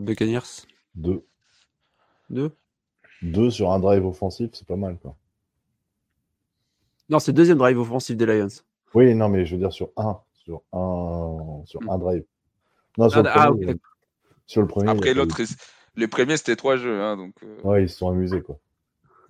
Buccaneers? 0.00 0.64
Deux. 0.94 1.24
Deux? 2.30 2.50
Deux 3.22 3.50
sur 3.50 3.70
un 3.70 3.78
drive 3.80 4.06
offensif, 4.06 4.50
c'est 4.54 4.66
pas 4.66 4.76
mal 4.76 4.96
quoi. 4.98 5.14
Non, 7.10 7.18
c'est 7.18 7.32
le 7.32 7.36
deuxième 7.36 7.58
drive 7.58 7.78
offensif 7.78 8.16
des 8.16 8.26
Lions. 8.26 8.48
Oui, 8.94 9.14
non, 9.14 9.28
mais 9.28 9.44
je 9.44 9.54
veux 9.54 9.60
dire 9.60 9.72
sur 9.72 9.90
un, 9.96 10.18
sur 10.32 10.62
un, 10.72 11.62
sur 11.64 11.80
un 11.90 11.98
drive. 11.98 12.24
Non, 12.96 13.08
sur 13.08 13.22
ah, 13.26 13.50
ah 13.50 13.52
sur 14.46 14.62
le 14.62 14.68
premier. 14.68 14.90
Après 14.90 15.12
l'autre, 15.14 15.40
les 15.96 16.08
premiers 16.08 16.36
c'était 16.38 16.56
trois 16.56 16.76
jeux, 16.76 17.02
hein, 17.02 17.16
donc. 17.16 17.34
Euh. 17.42 17.60
Ouais, 17.62 17.84
ils 17.84 17.88
se 17.88 17.98
sont 17.98 18.08
amusés 18.08 18.42
quoi. 18.42 18.58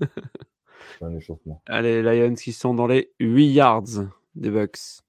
un 1.01 1.17
échauffement. 1.17 1.63
Allez, 1.67 2.03
Lions 2.03 2.35
qui 2.35 2.53
sont 2.53 2.75
dans 2.75 2.87
les 2.87 3.13
8 3.19 3.47
yards 3.49 4.05
des 4.35 4.51
Bucks. 4.51 5.03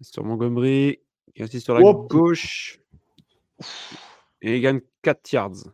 Sur 0.00 0.24
Montgomery, 0.24 1.00
qui 1.34 1.42
insiste 1.42 1.64
sur 1.64 1.74
la 1.74 1.80
gauche. 1.92 2.80
Et 4.42 4.56
il 4.56 4.60
gagne 4.60 4.80
4 5.02 5.32
yards. 5.32 5.72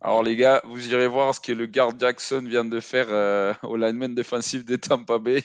Alors 0.00 0.22
les 0.22 0.36
gars, 0.36 0.60
vous 0.64 0.88
irez 0.88 1.08
voir 1.08 1.34
ce 1.34 1.40
que 1.40 1.52
le 1.52 1.66
guard 1.66 1.98
Jackson 1.98 2.42
vient 2.46 2.64
de 2.64 2.80
faire 2.80 3.06
euh, 3.10 3.54
au 3.62 3.76
lineman 3.76 4.14
défensif 4.14 4.64
des 4.64 4.78
Tampa 4.78 5.18
Bay. 5.18 5.42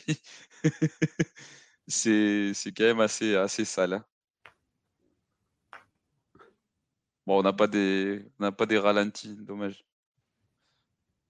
c'est 1.87 2.53
quand 2.75 2.83
même 2.83 2.99
assez, 2.99 3.35
assez 3.35 3.65
sale. 3.65 3.93
Hein. 3.93 4.05
Bon, 7.25 7.39
on 7.39 7.43
n'a 7.43 7.53
pas, 7.53 7.67
des, 7.67 8.25
pas 8.57 8.65
des 8.65 8.77
ralentis, 8.77 9.35
dommage. 9.35 9.85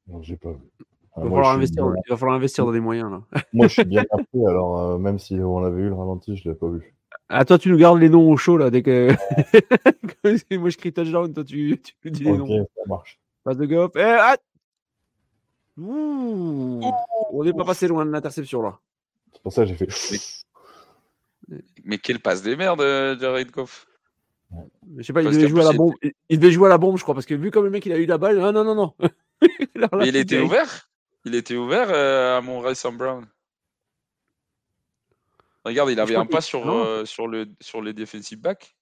Non, 0.07 0.21
j'ai 0.21 0.37
pas 0.37 0.53
vu. 0.53 0.69
Il, 1.17 1.23
va 1.23 1.29
falloir 1.29 1.51
investir, 1.51 1.83
il, 1.83 2.09
va 2.09 2.17
falloir 2.17 2.37
investir, 2.37 2.65
dans 2.65 2.71
des 2.71 2.79
moyens. 2.79 3.11
Là. 3.11 3.41
moi, 3.53 3.67
je 3.67 3.73
suis 3.73 3.83
bien 3.83 4.03
appris, 4.11 4.45
alors 4.47 4.79
euh, 4.79 4.97
même 4.97 5.19
si 5.19 5.35
on 5.35 5.63
avait 5.63 5.81
eu 5.81 5.89
le 5.89 5.95
ralenti, 5.95 6.35
je 6.35 6.47
ne 6.47 6.53
l'ai 6.53 6.59
pas 6.59 6.69
vu. 6.69 6.95
Ah, 7.29 7.45
toi, 7.45 7.57
tu 7.57 7.69
nous 7.69 7.77
gardes 7.77 7.99
les 7.99 8.09
noms 8.09 8.29
au 8.29 8.37
chaud, 8.37 8.57
là, 8.57 8.69
dès 8.69 8.81
que. 8.81 9.09
moi, 10.57 10.69
je 10.69 10.77
crie 10.77 10.93
touchdown, 10.93 11.33
toi, 11.33 11.43
tu, 11.43 11.79
tu 11.81 11.93
nous 12.05 12.11
dis 12.11 12.23
les 12.23 12.37
noms. 12.37 12.61
Ok, 12.61 12.67
ça 12.75 12.83
marche. 12.87 13.19
Pas 13.43 13.55
de 13.55 13.65
goff. 13.65 13.91
Eh, 13.95 14.01
ah 14.03 14.35
on 15.77 17.43
n'est 17.43 17.53
pas 17.53 17.65
passé 17.65 17.87
loin 17.87 18.05
de 18.05 18.11
l'interception 18.11 18.61
là. 18.61 18.79
C'est 19.33 19.41
pour 19.41 19.53
ça 19.53 19.63
que 19.63 19.69
j'ai 19.69 19.75
fait. 19.75 19.87
Mais 21.83 21.97
quelle 21.97 22.19
passe 22.19 22.41
des 22.41 22.55
merdes, 22.55 22.81
euh, 22.81 23.17
Jared 23.17 23.51
Goff. 23.51 23.87
Je 24.97 25.03
sais 25.03 25.13
pas, 25.13 25.21
il 25.21 25.29
devait, 25.29 25.47
jouer 25.47 25.61
à 25.61 25.71
la 25.71 25.73
bombe. 25.73 25.93
il 26.29 26.39
devait 26.39 26.51
jouer 26.51 26.67
à 26.67 26.69
la 26.69 26.77
bombe, 26.77 26.97
je 26.97 27.03
crois, 27.03 27.15
parce 27.15 27.25
que 27.25 27.33
vu 27.33 27.51
comme 27.51 27.63
le 27.63 27.69
mec 27.69 27.85
il 27.85 27.93
a 27.93 27.97
eu 27.97 28.05
la 28.05 28.17
balle, 28.17 28.37
non, 28.37 28.51
non, 28.51 28.63
non, 28.65 28.75
non. 28.75 28.93
Mais 29.97 30.09
il 30.09 30.15
était 30.17 30.39
ouvert? 30.39 30.90
Il 31.25 31.35
était 31.35 31.55
ouvert 31.55 31.89
euh, 31.89 32.37
à 32.37 32.41
mon 32.41 32.73
Sam 32.73 32.97
Brown. 32.97 33.27
Regarde, 35.63 35.91
il 35.91 35.99
avait 35.99 36.15
un 36.15 36.25
pas 36.25 36.41
sur, 36.41 36.67
euh, 36.69 37.05
sur, 37.05 37.27
le, 37.27 37.47
sur 37.59 37.81
les 37.81 37.93
defensive 37.93 38.39
backs. 38.39 38.75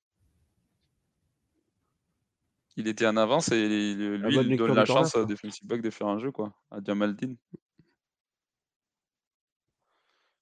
Il 2.77 2.87
était 2.87 3.05
en 3.05 3.17
avance 3.17 3.51
et 3.51 3.67
lui, 3.67 4.37
il 4.37 4.57
donne 4.57 4.73
la 4.73 4.85
chance 4.85 5.13
à 5.15 5.25
defensive 5.25 5.67
back 5.67 5.81
de 5.81 5.89
faire 5.89 6.07
un 6.07 6.17
jeu, 6.17 6.31
quoi, 6.31 6.53
à 6.71 6.79
Diamaldine. 6.79 7.35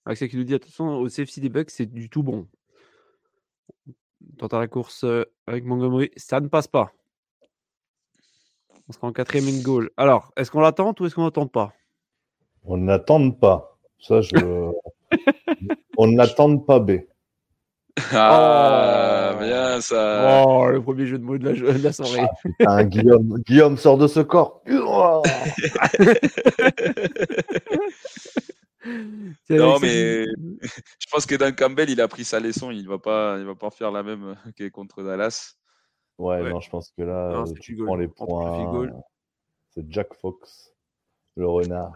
Axel 0.05 0.29
qui 0.29 0.38
nous 0.38 0.43
dit 0.43 0.53
attention 0.53 0.99
au 0.99 1.10
CFC 1.10 1.41
des 1.41 1.49
Bucks, 1.49 1.71
c'est 1.71 1.88
du 1.88 2.10
tout 2.10 2.21
bon. 2.21 2.47
Tente 4.38 4.53
à 4.53 4.60
la 4.60 4.67
course 4.67 5.03
euh, 5.03 5.25
avec 5.47 5.65
Montgomery, 5.65 6.12
ça 6.15 6.39
ne 6.39 6.47
passe 6.47 6.67
pas. 6.67 6.93
On 8.88 8.93
sera 8.93 9.07
en 9.07 9.13
quatrième 9.13 9.47
in 9.47 9.62
goal. 9.63 9.89
Alors, 9.97 10.31
est-ce 10.38 10.51
qu'on 10.51 10.62
l'attend 10.62 10.93
ou 10.99 11.05
est-ce 11.05 11.15
qu'on 11.15 11.25
n'attend 11.25 11.47
pas? 11.47 11.73
On 12.67 12.77
n'attend 12.77 13.32
pas. 13.32 13.77
Ça, 13.99 14.21
je... 14.21 14.71
On 15.97 16.08
n'attend 16.08 16.58
pas 16.58 16.80
B. 16.80 16.99
Ah, 18.12 19.32
oh. 19.34 19.39
bien 19.39 19.82
ça. 19.82 20.45
Oh, 20.45 20.69
le 20.69 20.82
premier 20.82 21.08
jeu 21.08 21.17
de 21.17 21.23
mots 21.23 21.38
de 21.38 21.49
la, 21.49 21.53
de 21.53 21.84
la 21.84 21.91
soirée. 21.93 22.27
Ah, 22.65 22.84
Guillaume, 22.84 23.41
Guillaume 23.47 23.77
sort 23.77 23.97
de 23.97 24.08
ce 24.08 24.19
corps. 24.19 24.62
non, 29.49 29.80
mais 29.80 30.25
je 30.99 31.08
pense 31.12 31.25
que 31.25 31.36
Dan 31.36 31.56
Campbell, 31.56 31.89
il 31.89 31.99
a 32.01 32.08
pris 32.08 32.23
sa 32.23 32.39
leçon. 32.39 32.69
Il 32.69 32.88
va 32.88 32.99
pas, 32.99 33.38
il 33.39 33.45
va 33.45 33.56
pas 33.56 33.71
faire 33.71 33.91
la 33.91 34.03
même 34.03 34.36
que 34.56 34.69
contre 34.69 35.01
Dallas. 35.01 35.56
Ouais, 36.17 36.47
non, 36.49 36.60
je 36.60 36.69
pense 36.69 36.91
que 36.91 37.01
là, 37.03 37.43
tu 37.60 37.77
prends 37.77 37.95
les 37.95 38.08
points. 38.08 38.89
C'est 39.71 39.86
Jack 39.89 40.13
Fox, 40.15 40.73
le 41.36 41.47
renard. 41.47 41.93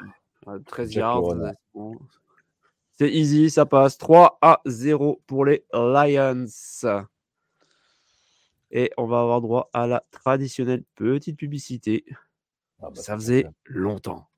13 0.66 0.94
yards. 0.94 1.24
C'est 2.92 3.12
easy, 3.12 3.50
ça 3.50 3.66
passe 3.66 3.98
3 3.98 4.38
à 4.42 4.62
0 4.66 5.22
pour 5.26 5.46
les 5.46 5.66
Lions. 5.74 6.46
Et 8.70 8.92
on 8.98 9.08
va 9.08 9.22
avoir 9.22 9.42
droit 9.42 9.70
à 9.74 9.88
la 9.88 10.06
traditionnelle 10.12 10.84
petite 10.96 11.38
publicité. 11.38 12.06
Ah 12.82 12.90
bah, 12.90 13.02
ça 13.02 13.16
faisait 13.16 13.46
longtemps. 13.66 14.30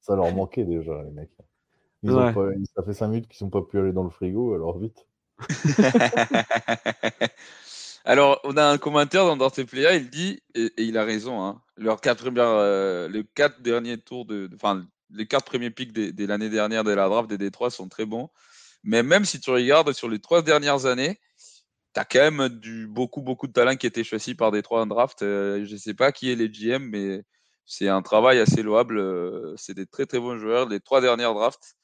ça 0.00 0.16
leur 0.16 0.34
manquait 0.34 0.64
déjà, 0.64 1.02
les 1.04 1.10
mecs. 1.10 1.30
ça 2.04 2.82
fait 2.82 2.92
5 2.92 3.08
minutes 3.08 3.28
qu'ils 3.28 3.44
ne 3.44 3.50
sont 3.50 3.50
pas 3.50 3.62
pu 3.62 3.78
aller 3.78 3.92
dans 3.92 4.04
le 4.04 4.10
frigo, 4.10 4.54
alors 4.54 4.78
vite. 4.78 5.06
alors, 8.08 8.40
on 8.44 8.56
a 8.56 8.64
un 8.64 8.78
commentaire 8.78 9.26
dans 9.26 9.36
Dorte 9.36 9.62
Player, 9.64 9.96
il 9.96 10.08
dit, 10.08 10.42
et, 10.54 10.72
il 10.78 10.96
a 10.96 11.04
raison, 11.04 11.44
hein, 11.44 11.60
leurs 11.76 12.00
quatre, 12.00 12.24
euh, 12.26 13.06
les 13.06 13.22
quatre 13.22 13.60
derniers 13.60 13.98
tours 13.98 14.24
de. 14.24 14.48
Enfin, 14.54 14.86
les 15.10 15.26
quatre 15.26 15.44
premiers 15.44 15.70
pics 15.70 15.92
de, 15.92 16.26
l'année 16.26 16.48
dernière 16.48 16.84
de 16.84 16.90
la 16.90 17.06
draft 17.06 17.28
des 17.28 17.36
Détroits 17.36 17.70
sont 17.70 17.86
très 17.86 18.06
bons. 18.06 18.30
Mais 18.82 19.02
même 19.02 19.26
si 19.26 19.40
tu 19.40 19.50
regardes 19.50 19.92
sur 19.92 20.08
les 20.08 20.20
trois 20.20 20.40
dernières 20.40 20.86
années, 20.86 21.20
tu 21.94 22.00
as 22.00 22.06
quand 22.06 22.30
même 22.30 22.48
du, 22.48 22.86
beaucoup, 22.86 23.20
beaucoup 23.20 23.46
de 23.46 23.52
talents 23.52 23.76
qui 23.76 23.86
étaient 23.86 24.04
choisis 24.04 24.34
par 24.34 24.52
Détroit 24.52 24.80
en 24.80 24.86
draft. 24.86 25.20
Euh, 25.20 25.66
je 25.66 25.74
ne 25.74 25.78
sais 25.78 25.94
pas 25.94 26.10
qui 26.10 26.30
est 26.32 26.36
les 26.36 26.48
GM, 26.48 26.88
mais 26.88 27.24
c'est 27.66 27.88
un 27.88 28.00
travail 28.00 28.38
assez 28.38 28.62
louable. 28.62 28.98
Euh, 28.98 29.54
c'est 29.58 29.74
des 29.74 29.86
très, 29.86 30.06
très 30.06 30.18
bons 30.18 30.38
joueurs. 30.38 30.66
Les 30.66 30.80
trois 30.80 31.02
dernières 31.02 31.34
drafts, 31.34 31.76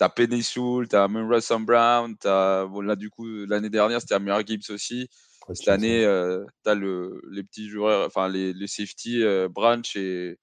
tu 0.00 0.04
as 0.04 0.08
Penny 0.08 0.42
tu 0.42 0.96
as 0.96 1.06
Russell 1.06 1.64
Brown, 1.64 2.16
as, 2.24 2.66
là, 2.82 2.96
du 2.96 3.10
coup, 3.10 3.28
l'année 3.46 3.70
dernière, 3.70 4.00
c'était 4.00 4.14
Amir 4.14 4.44
Gibbs 4.44 4.70
aussi. 4.70 5.08
Cette 5.54 5.68
année, 5.68 6.04
euh, 6.04 6.44
tu 6.64 6.70
as 6.70 6.74
le, 6.74 7.20
les 7.30 7.42
petits 7.42 7.68
joueurs, 7.68 8.06
enfin, 8.06 8.28
les, 8.28 8.52
les 8.52 8.66
safety, 8.66 9.22
Branch 9.50 9.96
et, 9.96 10.38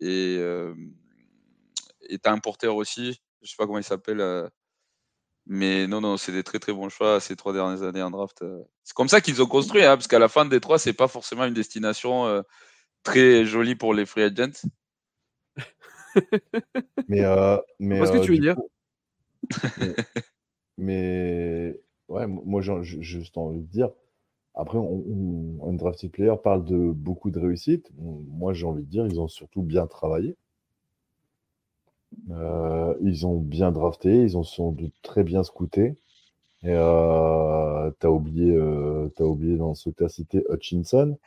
et 0.00 0.40
est 2.08 2.26
un 2.26 2.38
porteur 2.38 2.76
aussi. 2.76 3.20
Je 3.42 3.50
sais 3.50 3.56
pas 3.56 3.66
comment 3.66 3.78
il 3.78 3.84
s'appelle. 3.84 4.20
Euh, 4.20 4.48
mais 5.46 5.86
non, 5.86 6.00
non, 6.00 6.16
c'est 6.16 6.32
des 6.32 6.42
très 6.42 6.58
très 6.58 6.72
bons 6.72 6.88
choix 6.88 7.20
ces 7.20 7.36
trois 7.36 7.52
dernières 7.52 7.82
années 7.82 8.02
en 8.02 8.10
draft. 8.10 8.42
Euh. 8.42 8.62
C'est 8.82 8.94
comme 8.94 9.08
ça 9.08 9.20
qu'ils 9.20 9.42
ont 9.42 9.46
construit, 9.46 9.84
hein, 9.84 9.96
parce 9.96 10.08
qu'à 10.08 10.18
la 10.18 10.28
fin 10.28 10.46
des 10.46 10.60
trois, 10.60 10.78
c'est 10.78 10.94
pas 10.94 11.08
forcément 11.08 11.44
une 11.44 11.54
destination 11.54 12.26
euh, 12.26 12.42
très 13.02 13.44
jolie 13.44 13.74
pour 13.74 13.92
les 13.92 14.06
free 14.06 14.22
agents. 14.22 14.66
mais, 17.08 17.22
mais 17.78 18.06
ce 18.06 18.12
que 18.12 18.24
tu 18.24 18.32
veux 18.32 18.38
dire. 18.38 18.56
mais, 20.78 21.78
ouais, 22.08 22.26
moi 22.26 22.62
j'ai 22.62 23.02
juste 23.02 23.36
envie 23.36 23.60
de 23.60 23.66
dire. 23.66 23.90
Après, 24.54 24.78
on, 24.78 25.58
un 25.66 25.72
drafted 25.72 26.10
player 26.10 26.34
parle 26.42 26.64
de 26.64 26.92
beaucoup 26.92 27.30
de 27.30 27.40
réussite. 27.40 27.90
Moi, 27.98 28.52
j'ai 28.52 28.66
envie 28.66 28.84
de 28.84 28.88
dire, 28.88 29.06
ils 29.06 29.20
ont 29.20 29.28
surtout 29.28 29.62
bien 29.62 29.86
travaillé. 29.86 30.36
Euh, 32.30 32.94
ils 33.00 33.26
ont 33.26 33.38
bien 33.40 33.72
drafté, 33.72 34.10
ils 34.10 34.36
ont 34.36 34.44
sont 34.44 34.76
très 35.02 35.24
bien 35.24 35.42
scoutés. 35.42 35.96
Et 36.62 36.70
euh, 36.70 37.90
t'as 37.98 38.08
oublié, 38.08 38.54
euh, 38.54 39.08
as 39.18 39.24
oublié 39.24 39.56
dans 39.56 39.74
ce 39.74 39.90
que 39.90 39.96
tu 39.96 40.04
as 40.04 40.08
cité 40.08 40.44
Hutchinson. 40.48 41.18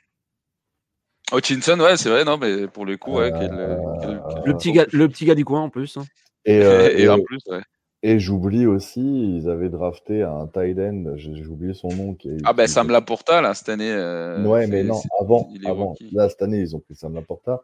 Hutchinson, 1.33 1.79
ouais, 1.81 1.97
c'est 1.97 2.09
vrai, 2.09 2.23
non, 2.23 2.37
mais 2.37 2.67
pour 2.67 2.85
le 2.85 2.95
coup, 2.95 3.17
ouais, 3.17 3.29
le, 3.29 4.53
petit 4.53 4.71
gars, 4.71 4.85
le 4.91 5.09
petit 5.09 5.25
gars 5.25 5.35
du 5.35 5.43
coin 5.43 5.61
en 5.61 5.69
plus. 5.69 5.97
Hein. 5.97 6.05
Et, 6.45 6.59
en 7.09 7.19
plus, 7.21 7.39
ouais. 7.47 7.61
Et 8.03 8.19
j'oublie 8.19 8.67
aussi, 8.67 9.01
ils 9.37 9.49
avaient 9.49 9.69
drafté 9.69 10.21
un 10.21 10.47
tight 10.47 10.77
end, 10.77 11.13
j'ai 11.15 11.47
oublié 11.47 11.73
son 11.73 11.89
nom. 11.89 12.13
Qui 12.13 12.29
ah 12.43 12.53
ben 12.53 12.67
Sam 12.67 12.89
Laporta, 12.89 13.41
là, 13.41 13.53
cette 13.55 13.69
année. 13.69 13.91
ouais, 13.91 14.67
mais 14.67 14.83
non, 14.83 15.01
avant, 15.19 15.49
avant 15.65 15.95
là, 16.11 16.29
cette 16.29 16.41
année, 16.43 16.59
ils 16.59 16.75
ont 16.75 16.79
pris 16.79 16.95
Sam 16.95 17.15
Laporta. 17.15 17.63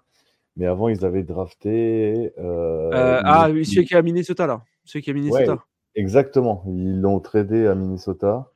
Mais 0.55 0.67
avant, 0.67 0.89
ils 0.89 1.03
avaient 1.03 1.23
drafté. 1.23 2.31
Euh, 2.37 2.91
euh, 2.93 3.21
ah, 3.23 3.47
celui 3.47 3.85
qui 3.85 3.93
est 3.93 3.97
à 3.97 4.01
Minnesota, 4.01 4.45
là. 4.45 4.63
Celui 4.85 5.03
qui 5.03 5.09
est 5.09 5.13
à 5.13 5.15
Minnesota. 5.15 5.63
exactement. 5.95 6.63
Ils 6.67 7.01
l'ont 7.01 7.19
tradé 7.19 7.65
à 7.65 7.75
Minnesota. 7.75 8.49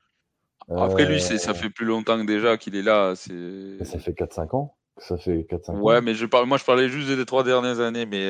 Après, 0.69 1.05
lui, 1.05 1.21
ça 1.21 1.33
euh, 1.33 1.53
fait 1.53 1.69
plus 1.69 1.85
longtemps 1.85 2.19
que 2.19 2.25
déjà 2.25 2.57
qu'il 2.57 2.75
est 2.75 2.81
là. 2.81 3.15
Ça 3.15 3.99
fait 3.99 4.11
4-5 4.11 4.55
ans. 4.55 4.75
Ça 4.99 5.17
fait 5.17 5.45
4-5 5.49 5.71
ans. 5.71 5.81
Ouais, 5.81 6.01
mais 6.01 6.15
je 6.15 6.25
parle, 6.25 6.47
moi, 6.47 6.57
je 6.57 6.63
parlais 6.63 6.89
juste 6.89 7.09
des 7.09 7.25
trois 7.25 7.43
dernières 7.43 7.79
années. 7.79 8.05
Mais, 8.05 8.29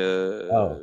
ah. 0.51 0.77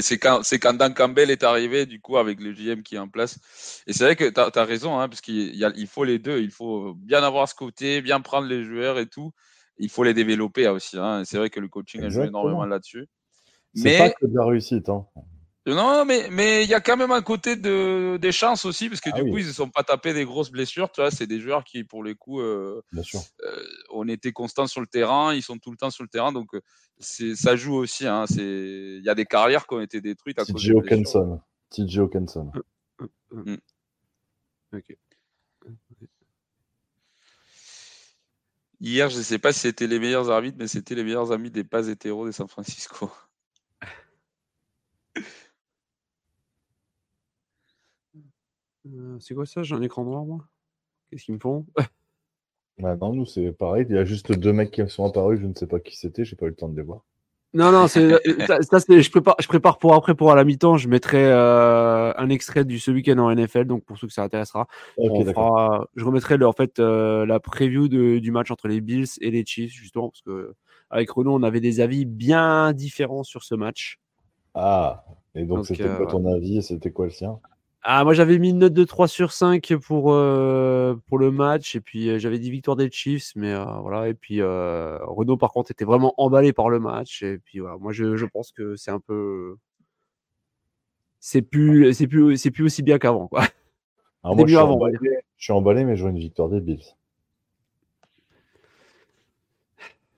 c'est 0.00 0.18
quand, 0.18 0.42
quand, 0.60 0.74
Dan 0.74 0.94
Campbell 0.94 1.30
est 1.30 1.44
arrivé, 1.44 1.86
du 1.86 2.00
coup, 2.00 2.16
avec 2.16 2.40
le 2.40 2.52
GM 2.52 2.82
qui 2.82 2.96
est 2.96 2.98
en 2.98 3.08
place. 3.08 3.38
Et 3.86 3.92
c'est 3.92 4.04
vrai 4.04 4.16
que 4.16 4.28
tu 4.28 4.58
as, 4.58 4.64
raison, 4.64 4.98
hein, 4.98 5.08
parce 5.08 5.20
qu'il 5.20 5.54
il 5.54 5.86
faut 5.86 6.04
les 6.04 6.18
deux. 6.18 6.40
Il 6.40 6.50
faut 6.50 6.94
bien 6.94 7.22
avoir 7.22 7.48
ce 7.48 7.54
côté, 7.54 8.02
bien 8.02 8.20
prendre 8.20 8.48
les 8.48 8.64
joueurs 8.64 8.98
et 8.98 9.06
tout 9.06 9.32
il 9.78 9.88
faut 9.88 10.04
les 10.04 10.14
développer 10.14 10.68
aussi. 10.68 10.98
Hein. 10.98 11.22
C'est 11.24 11.38
vrai 11.38 11.50
que 11.50 11.60
le 11.60 11.68
coaching 11.68 12.02
a 12.02 12.08
joué 12.08 12.26
énormément 12.26 12.64
là-dessus. 12.64 13.06
C'est 13.74 13.98
pas 13.98 14.10
que 14.10 14.26
de 14.26 14.34
la 14.34 14.44
réussite. 14.44 14.88
Hein. 14.88 15.06
Non, 15.66 16.04
mais 16.04 16.28
mais 16.30 16.62
il 16.62 16.70
y 16.70 16.74
a 16.74 16.80
quand 16.80 16.96
même 16.96 17.10
un 17.10 17.22
côté 17.22 17.56
de 17.56 18.18
des 18.18 18.30
chances 18.30 18.64
aussi 18.64 18.88
parce 18.88 19.00
que 19.00 19.10
ah 19.12 19.20
du 19.20 19.28
coup 19.28 19.38
ils 19.38 19.48
ne 19.48 19.52
sont 19.52 19.68
pas 19.68 19.82
tapés 19.82 20.14
des 20.14 20.24
grosses 20.24 20.52
blessures. 20.52 20.92
Tu 20.92 21.00
vois, 21.00 21.10
c'est 21.10 21.26
des 21.26 21.40
joueurs 21.40 21.64
qui 21.64 21.82
pour 21.82 22.04
les 22.04 22.14
coups, 22.14 22.40
euh, 22.40 22.80
Bien 22.92 23.02
sûr. 23.02 23.20
Euh, 23.42 23.62
on 23.90 24.06
était 24.06 24.30
constant 24.30 24.68
sur 24.68 24.80
le 24.80 24.86
terrain, 24.86 25.34
ils 25.34 25.42
sont 25.42 25.58
tout 25.58 25.72
le 25.72 25.76
temps 25.76 25.90
sur 25.90 26.04
le 26.04 26.08
terrain, 26.08 26.30
donc 26.30 26.54
euh, 26.54 26.60
c'est 27.00 27.34
ça 27.34 27.56
joue 27.56 27.74
aussi. 27.74 28.06
Hein. 28.06 28.26
C'est 28.28 28.44
il 28.98 29.02
y 29.04 29.08
a 29.08 29.16
des 29.16 29.24
carrières 29.26 29.66
qui 29.66 29.74
ont 29.74 29.80
été 29.80 30.00
détruites 30.00 30.38
à 30.38 30.44
cause 30.44 30.62
de 30.62 30.72
Hawkinson. 30.72 31.40
TJ 31.70 31.98
Hawkinson. 31.98 32.52
Mm. 33.32 33.56
Ok. 34.72 34.96
Hier, 38.80 39.08
je 39.08 39.18
ne 39.18 39.22
sais 39.22 39.38
pas 39.38 39.52
si 39.52 39.60
c'était 39.60 39.88
les 39.88 39.98
meilleurs 39.98 40.30
arbitres, 40.30 40.58
mais 40.60 40.68
c'était 40.68 40.94
les 40.94 41.02
meilleurs 41.02 41.32
amis 41.32 41.50
des 41.50 41.64
pas 41.64 41.88
hétéros 41.88 42.26
de 42.26 42.30
San 42.30 42.46
Francisco. 42.46 43.10
Euh, 48.94 49.16
c'est 49.20 49.34
quoi 49.34 49.46
ça 49.46 49.62
J'ai 49.62 49.74
un 49.74 49.82
écran 49.82 50.04
noir, 50.04 50.24
moi? 50.24 50.46
Qu'est-ce 51.10 51.24
qu'ils 51.24 51.34
me 51.34 51.40
font? 51.40 51.66
Bah 52.78 52.96
Non, 52.96 53.14
nous, 53.14 53.26
c'est 53.26 53.52
pareil. 53.52 53.86
Il 53.88 53.96
y 53.96 53.98
a 53.98 54.04
juste 54.04 54.32
deux 54.32 54.52
mecs 54.52 54.70
qui 54.70 54.86
sont 54.88 55.04
apparus. 55.04 55.40
Je 55.40 55.46
ne 55.46 55.54
sais 55.54 55.66
pas 55.66 55.80
qui 55.80 55.96
c'était. 55.96 56.24
J'ai 56.24 56.36
pas 56.36 56.46
eu 56.46 56.50
le 56.50 56.54
temps 56.56 56.68
de 56.68 56.76
les 56.76 56.82
voir. 56.82 57.04
Non, 57.54 57.72
non, 57.72 57.86
c'est, 57.88 58.12
euh, 58.12 58.18
ça, 58.60 58.80
c'est, 58.80 59.00
je 59.00 59.10
prépare, 59.10 59.34
je 59.40 59.48
prépare 59.48 59.78
pour 59.78 59.94
après, 59.94 60.14
pour 60.14 60.30
à 60.30 60.34
la 60.34 60.44
mi-temps, 60.44 60.76
je 60.76 60.88
mettrai 60.88 61.24
euh, 61.24 62.12
un 62.14 62.28
extrait 62.28 62.66
du 62.66 62.78
ce 62.78 62.90
week-end 62.90 63.16
en 63.16 63.34
NFL, 63.34 63.64
donc 63.64 63.82
pour 63.82 63.96
ceux 63.96 64.06
que 64.06 64.12
ça 64.12 64.24
intéressera. 64.24 64.66
je 64.98 66.04
remettrai 66.04 66.36
le, 66.36 66.46
en 66.46 66.52
fait 66.52 66.78
euh, 66.80 67.24
la 67.24 67.40
preview 67.40 67.88
du 67.88 68.30
match 68.30 68.50
entre 68.50 68.68
les 68.68 68.82
Bills 68.82 69.08
et 69.22 69.30
les 69.30 69.46
Chiefs, 69.46 69.72
justement, 69.72 70.10
parce 70.10 70.20
que 70.20 70.52
avec 70.90 71.10
Renaud, 71.10 71.34
on 71.34 71.42
avait 71.42 71.60
des 71.60 71.80
avis 71.80 72.04
bien 72.04 72.74
différents 72.74 73.22
sur 73.22 73.42
ce 73.42 73.54
match. 73.54 74.00
Ah, 74.54 75.04
et 75.34 75.46
donc, 75.46 75.64
c'était 75.66 75.88
quoi 75.96 76.06
ton 76.08 76.26
avis 76.26 76.58
et 76.58 76.62
c'était 76.62 76.90
quoi 76.90 77.06
le 77.06 77.12
sien? 77.12 77.38
Ah, 77.82 78.02
moi 78.02 78.14
j'avais 78.14 78.38
mis 78.38 78.50
une 78.50 78.58
note 78.58 78.72
de 78.72 78.84
3 78.84 79.06
sur 79.06 79.32
5 79.32 79.76
pour, 79.76 80.12
euh, 80.12 80.96
pour 81.06 81.18
le 81.18 81.30
match 81.30 81.76
et 81.76 81.80
puis 81.80 82.08
euh, 82.08 82.18
j'avais 82.18 82.40
dit 82.40 82.50
victoire 82.50 82.76
des 82.76 82.90
Chiefs 82.90 83.32
mais 83.36 83.52
euh, 83.52 83.64
voilà 83.80 84.08
et 84.08 84.14
puis 84.14 84.42
Renault 84.42 85.36
par 85.36 85.52
contre 85.52 85.70
était 85.70 85.84
vraiment 85.84 86.12
emballé 86.16 86.52
par 86.52 86.68
le 86.68 86.80
match 86.80 87.22
et 87.22 87.38
puis 87.38 87.60
voilà 87.60 87.76
moi 87.78 87.92
je, 87.92 88.16
je 88.16 88.26
pense 88.26 88.50
que 88.50 88.74
c'est 88.74 88.90
un 88.90 88.98
peu 88.98 89.56
c'est 91.20 91.42
plus 91.42 91.94
c'est 91.94 92.08
plus 92.08 92.36
c'est 92.36 92.50
plus 92.50 92.64
aussi 92.64 92.82
bien 92.82 92.98
qu'avant 92.98 93.28
quoi. 93.28 93.42
moi, 94.24 94.34
je, 94.40 94.46
suis 94.46 94.56
avant, 94.56 94.74
emballé, 94.74 94.98
je 95.36 95.44
suis 95.44 95.52
emballé 95.52 95.84
mais 95.84 95.96
je 95.96 96.02
vois 96.02 96.10
une 96.10 96.18
victoire 96.18 96.48
des 96.48 96.60
Bills. 96.60 96.82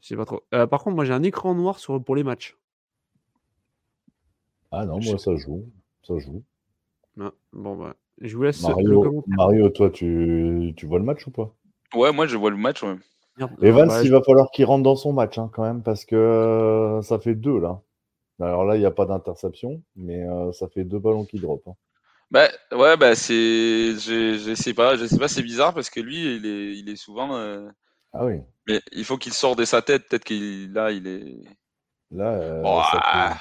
Je 0.01 0.09
sais 0.09 0.17
pas 0.17 0.25
trop. 0.25 0.43
par 0.51 0.83
contre 0.83 0.97
moi 0.97 1.05
j'ai 1.05 1.13
un 1.13 1.23
écran 1.23 1.55
noir 1.55 1.79
sur 1.79 2.03
pour 2.03 2.17
les 2.17 2.25
matchs. 2.25 2.57
Ah 4.71 4.87
non, 4.87 5.01
moi 5.01 5.19
ça 5.19 5.37
joue, 5.37 5.67
ça 6.03 6.19
joue. 6.19 6.43
Ah, 7.21 7.33
bon, 7.53 7.77
bah, 7.77 7.97
je 8.21 8.37
vous 8.37 8.43
laisse 8.45 8.63
Mario, 8.63 9.25
Mario 9.27 9.69
toi, 9.71 9.91
tu, 9.91 10.73
tu, 10.77 10.87
vois 10.87 10.99
le 10.99 11.05
match 11.05 11.27
ou 11.27 11.31
pas? 11.31 11.55
Ouais, 11.95 12.13
moi, 12.13 12.27
je 12.27 12.37
vois 12.37 12.51
le 12.51 12.57
match. 12.57 12.83
Ouais. 12.83 12.97
Evans, 13.63 13.91
il 14.03 14.11
va 14.11 14.23
falloir 14.23 14.51
qu'il 14.51 14.65
rentre 14.65 14.83
dans 14.83 14.97
son 14.97 15.13
match 15.13 15.39
hein, 15.39 15.51
quand 15.53 15.63
même, 15.63 15.83
parce 15.83 16.05
que 16.05 16.17
euh, 16.17 17.03
ça 17.03 17.19
fait 17.19 17.35
deux 17.35 17.59
là. 17.59 17.81
Alors 18.41 18.65
là, 18.65 18.77
il 18.77 18.81
n'y 18.81 18.87
a 18.87 18.91
pas 18.91 19.07
d'interception, 19.07 19.83
mais 19.97 20.23
euh, 20.23 20.53
ça 20.53 20.69
fait 20.69 20.85
deux 20.85 20.99
ballons 20.99 21.25
qui 21.25 21.41
drop. 21.41 21.63
Hein. 21.67 21.75
Bah, 22.31 22.49
ouais, 22.73 22.97
bah, 22.97 23.15
c'est. 23.15 23.95
Je, 23.97 24.39
je 24.39 24.55
sais 24.55 24.75
pas, 24.75 24.97
je 24.97 25.07
sais 25.07 25.19
pas, 25.19 25.29
c'est 25.29 25.43
bizarre 25.43 25.75
parce 25.75 25.91
que 25.91 26.01
lui, 26.01 26.37
il 26.37 26.47
est, 26.47 26.77
il 26.77 26.89
est 26.89 26.97
souvent. 26.97 27.37
Euh, 27.37 27.69
ah 28.13 28.25
oui. 28.25 28.41
Mais 28.67 28.81
il 28.93 29.05
faut 29.05 29.17
qu'il 29.17 29.33
sorte 29.33 29.59
de 29.59 29.65
sa 29.65 29.83
tête. 29.83 30.09
Peut-être 30.09 30.25
qu'il. 30.25 30.73
Là, 30.73 30.91
il 30.93 31.07
est. 31.07 31.45
Là. 32.11 32.61
Bon, 32.63 32.81
ah, 32.81 33.39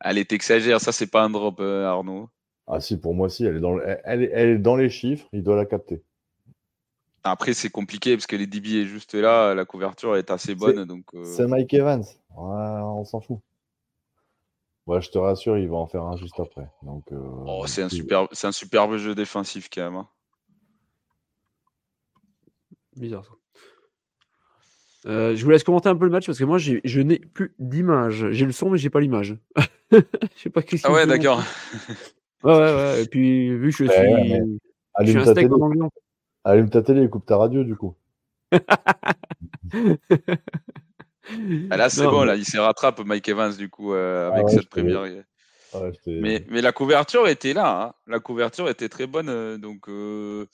Elle 0.00 0.18
est 0.18 0.32
exagère, 0.32 0.80
ça, 0.80 0.92
c'est 0.92 1.10
pas 1.10 1.22
un 1.22 1.30
drop, 1.30 1.60
Arnaud. 1.60 2.28
Ah 2.70 2.80
si, 2.80 3.00
pour 3.00 3.14
moi, 3.14 3.30
si, 3.30 3.44
elle 3.46 3.56
est 3.56 3.60
dans, 3.60 3.78
elle, 4.04 4.22
est 4.22 4.58
dans 4.58 4.76
les 4.76 4.90
chiffres, 4.90 5.26
il 5.32 5.42
doit 5.42 5.56
la 5.56 5.64
capter. 5.64 6.02
Après, 7.24 7.54
c'est 7.54 7.70
compliqué 7.70 8.14
parce 8.14 8.26
que 8.26 8.36
les 8.36 8.46
DB 8.46 8.82
est 8.82 8.84
juste 8.84 9.14
là, 9.14 9.54
la 9.54 9.64
couverture 9.64 10.16
est 10.16 10.30
assez 10.30 10.54
bonne. 10.54 10.84
donc. 10.84 11.04
Euh, 11.14 11.24
c'est 11.24 11.46
Mike 11.46 11.72
Evans, 11.72 12.04
on 12.36 13.04
s'en 13.04 13.20
fout. 13.20 13.40
Ouais, 14.86 15.00
je 15.00 15.10
te 15.10 15.18
rassure, 15.18 15.58
il 15.58 15.68
va 15.68 15.76
en 15.76 15.86
faire 15.86 16.02
un 16.02 16.16
juste 16.16 16.38
après. 16.40 16.66
Donc, 16.82 17.04
euh, 17.12 17.18
oh, 17.46 17.66
c'est 17.66 17.82
un, 17.82 17.88
superbe, 17.88 18.28
un 18.42 18.52
superbe 18.52 18.96
jeu 18.96 19.14
défensif 19.14 19.68
quand 19.72 19.82
même. 19.82 19.96
Hein. 19.96 20.08
Bizarre 22.96 23.24
ça. 23.24 23.32
Euh, 25.06 25.36
je 25.36 25.44
vous 25.44 25.50
laisse 25.50 25.62
commenter 25.62 25.88
un 25.88 25.96
peu 25.96 26.04
le 26.04 26.10
match 26.10 26.26
parce 26.26 26.38
que 26.38 26.44
moi 26.44 26.58
je 26.58 27.00
n'ai 27.00 27.18
plus 27.18 27.54
d'image. 27.58 28.30
J'ai 28.32 28.44
le 28.44 28.52
son 28.52 28.68
mais 28.68 28.78
j'ai 28.78 28.90
pas 28.90 29.00
l'image. 29.00 29.36
je 29.92 30.00
sais 30.36 30.50
pas 30.50 30.60
Ah 30.84 30.92
ouais, 30.92 31.06
d'accord. 31.06 31.42
Ouais, 32.44 32.52
ouais, 32.52 32.74
ouais. 32.74 33.02
Et 33.02 33.06
puis, 33.06 33.50
vu 33.56 33.70
que 33.72 33.84
je 33.84 33.90
suis, 33.90 33.90
allume 33.90 34.58
je 35.00 35.10
suis 35.10 35.18
un 35.18 35.32
steak 35.32 35.52
en 35.52 35.60
anglais. 35.60 35.88
Allume 36.44 36.70
ta 36.70 36.82
télé 36.82 37.02
et 37.02 37.08
coupe 37.10 37.26
ta 37.26 37.36
radio, 37.36 37.64
du 37.64 37.76
coup. 37.76 37.96
ah, 38.52 38.58
là, 41.76 41.90
c'est 41.90 42.04
bon, 42.04 42.24
là, 42.24 42.36
il 42.36 42.44
se 42.44 42.58
rattrape, 42.58 43.00
Mike 43.00 43.28
Evans, 43.28 43.54
du 43.54 43.68
coup, 43.68 43.92
euh, 43.92 44.30
avec 44.30 44.44
ah 44.46 44.50
cette 44.50 44.68
première. 44.68 45.04
mais, 46.06 46.46
mais 46.48 46.62
la 46.62 46.72
couverture 46.72 47.28
était 47.28 47.52
là. 47.52 47.82
Hein. 47.82 47.92
La 48.06 48.20
couverture 48.20 48.68
était 48.68 48.88
très 48.88 49.06
bonne. 49.06 49.28
Euh, 49.28 49.58
donc, 49.58 49.88
euh... 49.88 50.46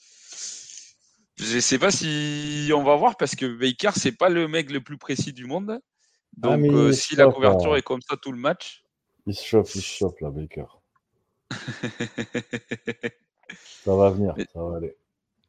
je 1.37 1.59
sais 1.59 1.79
pas 1.79 1.91
si 1.91 2.71
on 2.75 2.83
va 2.83 2.95
voir 2.95 3.15
parce 3.15 3.35
que 3.35 3.45
Baker, 3.45 3.91
c'est 3.95 4.17
pas 4.17 4.29
le 4.29 4.47
mec 4.47 4.71
le 4.71 4.81
plus 4.81 4.97
précis 4.97 5.33
du 5.33 5.45
monde. 5.45 5.79
Ah, 6.43 6.57
donc, 6.57 6.65
euh, 6.65 6.91
si 6.91 7.15
la 7.15 7.27
couverture 7.27 7.73
hein. 7.73 7.77
est 7.77 7.83
comme 7.83 8.01
ça 8.01 8.17
tout 8.17 8.31
le 8.31 8.39
match. 8.39 8.83
Il 9.27 9.33
se 9.33 9.45
chauffe, 9.45 9.75
il 9.75 9.81
se 9.81 9.87
chauffe, 9.87 10.19
là, 10.19 10.29
Baker. 10.29 10.65
Ça 13.83 13.95
va 13.95 14.09
venir, 14.09 14.35
ça 14.53 14.63
va 14.63 14.77
aller. 14.77 14.95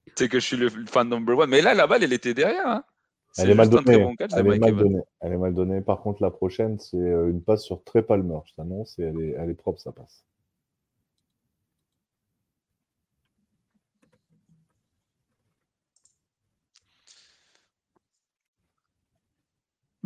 Tu 0.07 0.25
sais 0.25 0.29
que 0.29 0.39
je 0.41 0.45
suis 0.47 0.57
le 0.57 0.69
fan 0.87 1.09
number 1.09 1.37
one. 1.39 1.51
Mais 1.51 1.63
là, 1.63 1.75
la 1.75 1.87
balle, 1.87 2.03
elle 2.05 2.13
était 2.13 2.35
derrière. 2.35 2.67
Hein. 2.67 2.85
Elle 3.39 3.51
est, 3.51 3.55
mal 3.55 3.69
donnée. 3.69 3.93
elle, 3.93 4.47
est 4.47 4.59
mal 4.59 4.75
donnée. 4.77 5.03
elle 5.21 5.33
est 5.33 5.37
mal 5.37 5.55
donnée. 5.55 5.81
Par 5.83 6.01
contre, 6.01 6.23
la 6.23 6.31
prochaine, 6.31 6.79
c'est 6.79 6.97
euh, 6.97 7.29
une 7.29 7.43
passe 7.43 7.65
sur 7.65 7.85
très 7.85 8.03
Palmer. 8.03 8.39
Je 8.47 8.55
t'annonce, 8.55 8.99
et 8.99 9.03
elle 9.03 9.21
est, 9.21 9.35
elle 9.39 9.51
est 9.51 9.55
propre, 9.55 9.79
ça 9.79 9.93
passe. 9.93 10.25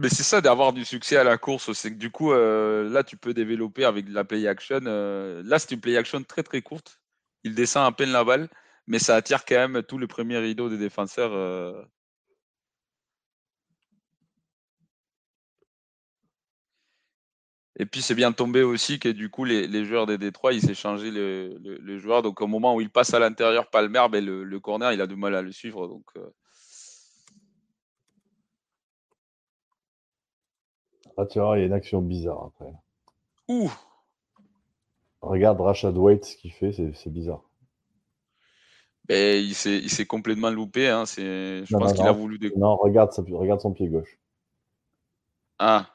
Mais 0.00 0.08
c'est 0.08 0.22
ça 0.22 0.40
d'avoir 0.40 0.72
du 0.72 0.84
succès 0.86 1.16
à 1.18 1.24
la 1.24 1.36
course, 1.36 1.72
c'est 1.74 1.90
que 1.90 1.98
du 1.98 2.10
coup, 2.10 2.32
euh, 2.32 2.88
là, 2.88 3.04
tu 3.04 3.18
peux 3.18 3.34
développer 3.34 3.84
avec 3.84 4.08
la 4.08 4.24
play 4.24 4.46
action. 4.48 4.80
Euh, 4.86 5.42
là, 5.44 5.58
c'est 5.58 5.72
une 5.72 5.80
play 5.80 5.96
action 5.98 6.22
très 6.22 6.42
très 6.42 6.62
courte. 6.62 7.00
Il 7.44 7.54
descend 7.54 7.86
à 7.86 7.92
peine 7.92 8.10
la 8.10 8.24
balle, 8.24 8.48
mais 8.86 8.98
ça 8.98 9.16
attire 9.16 9.44
quand 9.44 9.56
même 9.56 9.82
tout 9.82 9.98
le 9.98 10.06
premier 10.06 10.38
rideau 10.38 10.70
des 10.70 10.78
défenseurs. 10.78 11.32
Euh. 11.34 11.82
Et 17.78 17.86
puis 17.86 18.00
c'est 18.02 18.14
bien 18.14 18.32
tombé 18.32 18.62
aussi 18.62 18.98
que 18.98 19.08
du 19.08 19.30
coup 19.30 19.44
les, 19.44 19.84
joueurs 19.84 20.06
des 20.06 20.18
Détroit 20.18 20.52
ils 20.52 20.60
s'échangeaient 20.62 21.10
le, 21.10 21.58
le, 21.58 21.98
joueur. 21.98 22.22
Donc 22.22 22.40
au 22.40 22.46
moment 22.46 22.74
où 22.74 22.80
il 22.80 22.90
passe 22.90 23.14
à 23.14 23.18
l'intérieur 23.18 23.68
Palmer, 23.70 24.06
ben, 24.10 24.24
le, 24.24 24.44
le, 24.44 24.60
corner 24.60 24.92
il 24.92 25.00
a 25.00 25.06
du 25.06 25.16
mal 25.16 25.34
à 25.34 25.42
le 25.42 25.52
suivre. 25.52 25.88
Donc 25.88 26.04
Ah, 31.16 31.26
tu 31.26 31.38
vois, 31.38 31.58
il 31.58 31.60
y 31.60 31.62
a 31.64 31.66
une 31.66 31.72
action 31.72 32.00
bizarre 32.00 32.44
après. 32.44 32.72
Ouh 33.48 33.70
Regarde 35.20 35.60
Rashad 35.60 35.96
White, 35.96 36.24
ce 36.24 36.36
qu'il 36.36 36.52
fait, 36.52 36.72
c'est 36.72 37.10
bizarre. 37.10 37.42
Ben, 39.04 39.44
il 39.44 39.54
s'est 39.54 40.06
complètement 40.06 40.50
loupé. 40.50 40.88
Hein. 40.88 41.04
Je 41.06 41.76
pense 41.76 41.92
qu'il 41.92 42.06
a 42.06 42.12
voulu. 42.12 42.38
Non, 42.56 42.76
regarde, 42.76 43.12
regarde 43.30 43.60
son 43.60 43.72
pied 43.72 43.88
gauche. 43.88 44.18
Ah. 45.58 45.86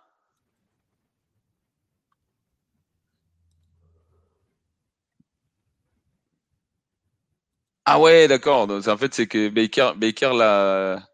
Ah 7.86 7.99
ouais, 7.99 8.28
d'accord. 8.28 8.69
En 8.69 8.97
fait, 8.97 9.13
c'est 9.13 9.28
que 9.28 9.49
Baker, 9.49 9.93
Baker 9.95 10.32
l'a 10.36 11.08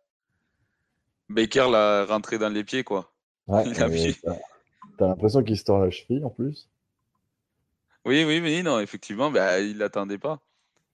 Baker 1.29 1.67
l'a 1.69 2.05
rentré 2.05 2.37
dans 2.37 2.49
les 2.49 2.63
pieds, 2.63 2.83
quoi. 2.83 3.10
Ouais, 3.47 3.63
T'as 4.97 5.07
l'impression 5.07 5.43
qu'il 5.43 5.57
se 5.57 5.63
tord 5.63 5.79
la 5.79 5.89
cheville 5.89 6.23
en 6.23 6.29
plus. 6.29 6.69
Oui, 8.05 8.23
oui, 8.23 8.39
oui, 8.39 8.63
non, 8.63 8.79
effectivement, 8.79 9.31
bah, 9.31 9.59
il 9.59 9.77
l'attendait 9.77 10.17
pas. 10.17 10.39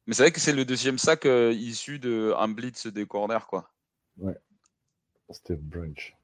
Mais 0.05 0.13
c'est 0.13 0.23
vrai 0.23 0.31
que 0.31 0.39
c'est 0.39 0.53
le 0.53 0.65
deuxième 0.65 0.97
sac 0.97 1.25
euh, 1.25 1.53
issu 1.53 1.99
de 1.99 2.33
un 2.37 2.47
blitz 2.47 2.87
des 2.87 3.05
corners, 3.05 3.45
quoi. 3.47 3.69
Ouais. 4.17 4.37
Steve 5.29 5.59
Branch. 5.59 6.16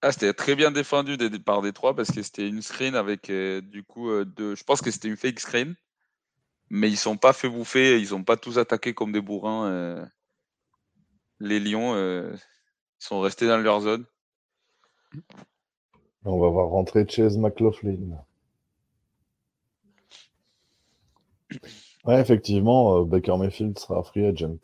Ah, 0.00 0.12
c'était 0.12 0.32
très 0.32 0.54
bien 0.54 0.70
défendu 0.70 1.16
par 1.44 1.60
Détroit 1.60 1.96
parce 1.96 2.12
que 2.12 2.22
c'était 2.22 2.48
une 2.48 2.62
screen 2.62 2.94
avec 2.94 3.30
euh, 3.30 3.60
du 3.60 3.82
coup 3.82 4.10
euh, 4.10 4.24
de. 4.24 4.54
Je 4.54 4.62
pense 4.62 4.80
que 4.80 4.92
c'était 4.92 5.08
une 5.08 5.16
fake 5.16 5.40
screen, 5.40 5.74
mais 6.70 6.88
ils 6.88 6.96
sont 6.96 7.16
pas 7.16 7.32
fait 7.32 7.48
bouffer, 7.48 8.00
ils 8.00 8.14
ont 8.14 8.22
pas 8.22 8.36
tous 8.36 8.58
attaqué 8.58 8.94
comme 8.94 9.12
des 9.12 9.20
bourrins. 9.20 9.66
Euh. 9.66 10.06
Les 11.40 11.60
Lions, 11.60 11.94
sont 12.98 13.20
restés 13.20 13.46
dans 13.46 13.58
leur 13.58 13.80
zone. 13.80 14.04
On 16.24 16.40
va 16.40 16.48
voir 16.48 16.68
rentrer 16.68 17.06
Chase 17.08 17.38
McLaughlin. 17.38 18.24
Ouais, 22.04 22.20
effectivement, 22.20 23.02
Baker 23.02 23.36
Mayfield 23.38 23.78
sera 23.78 24.02
free 24.02 24.26
agent. 24.26 24.58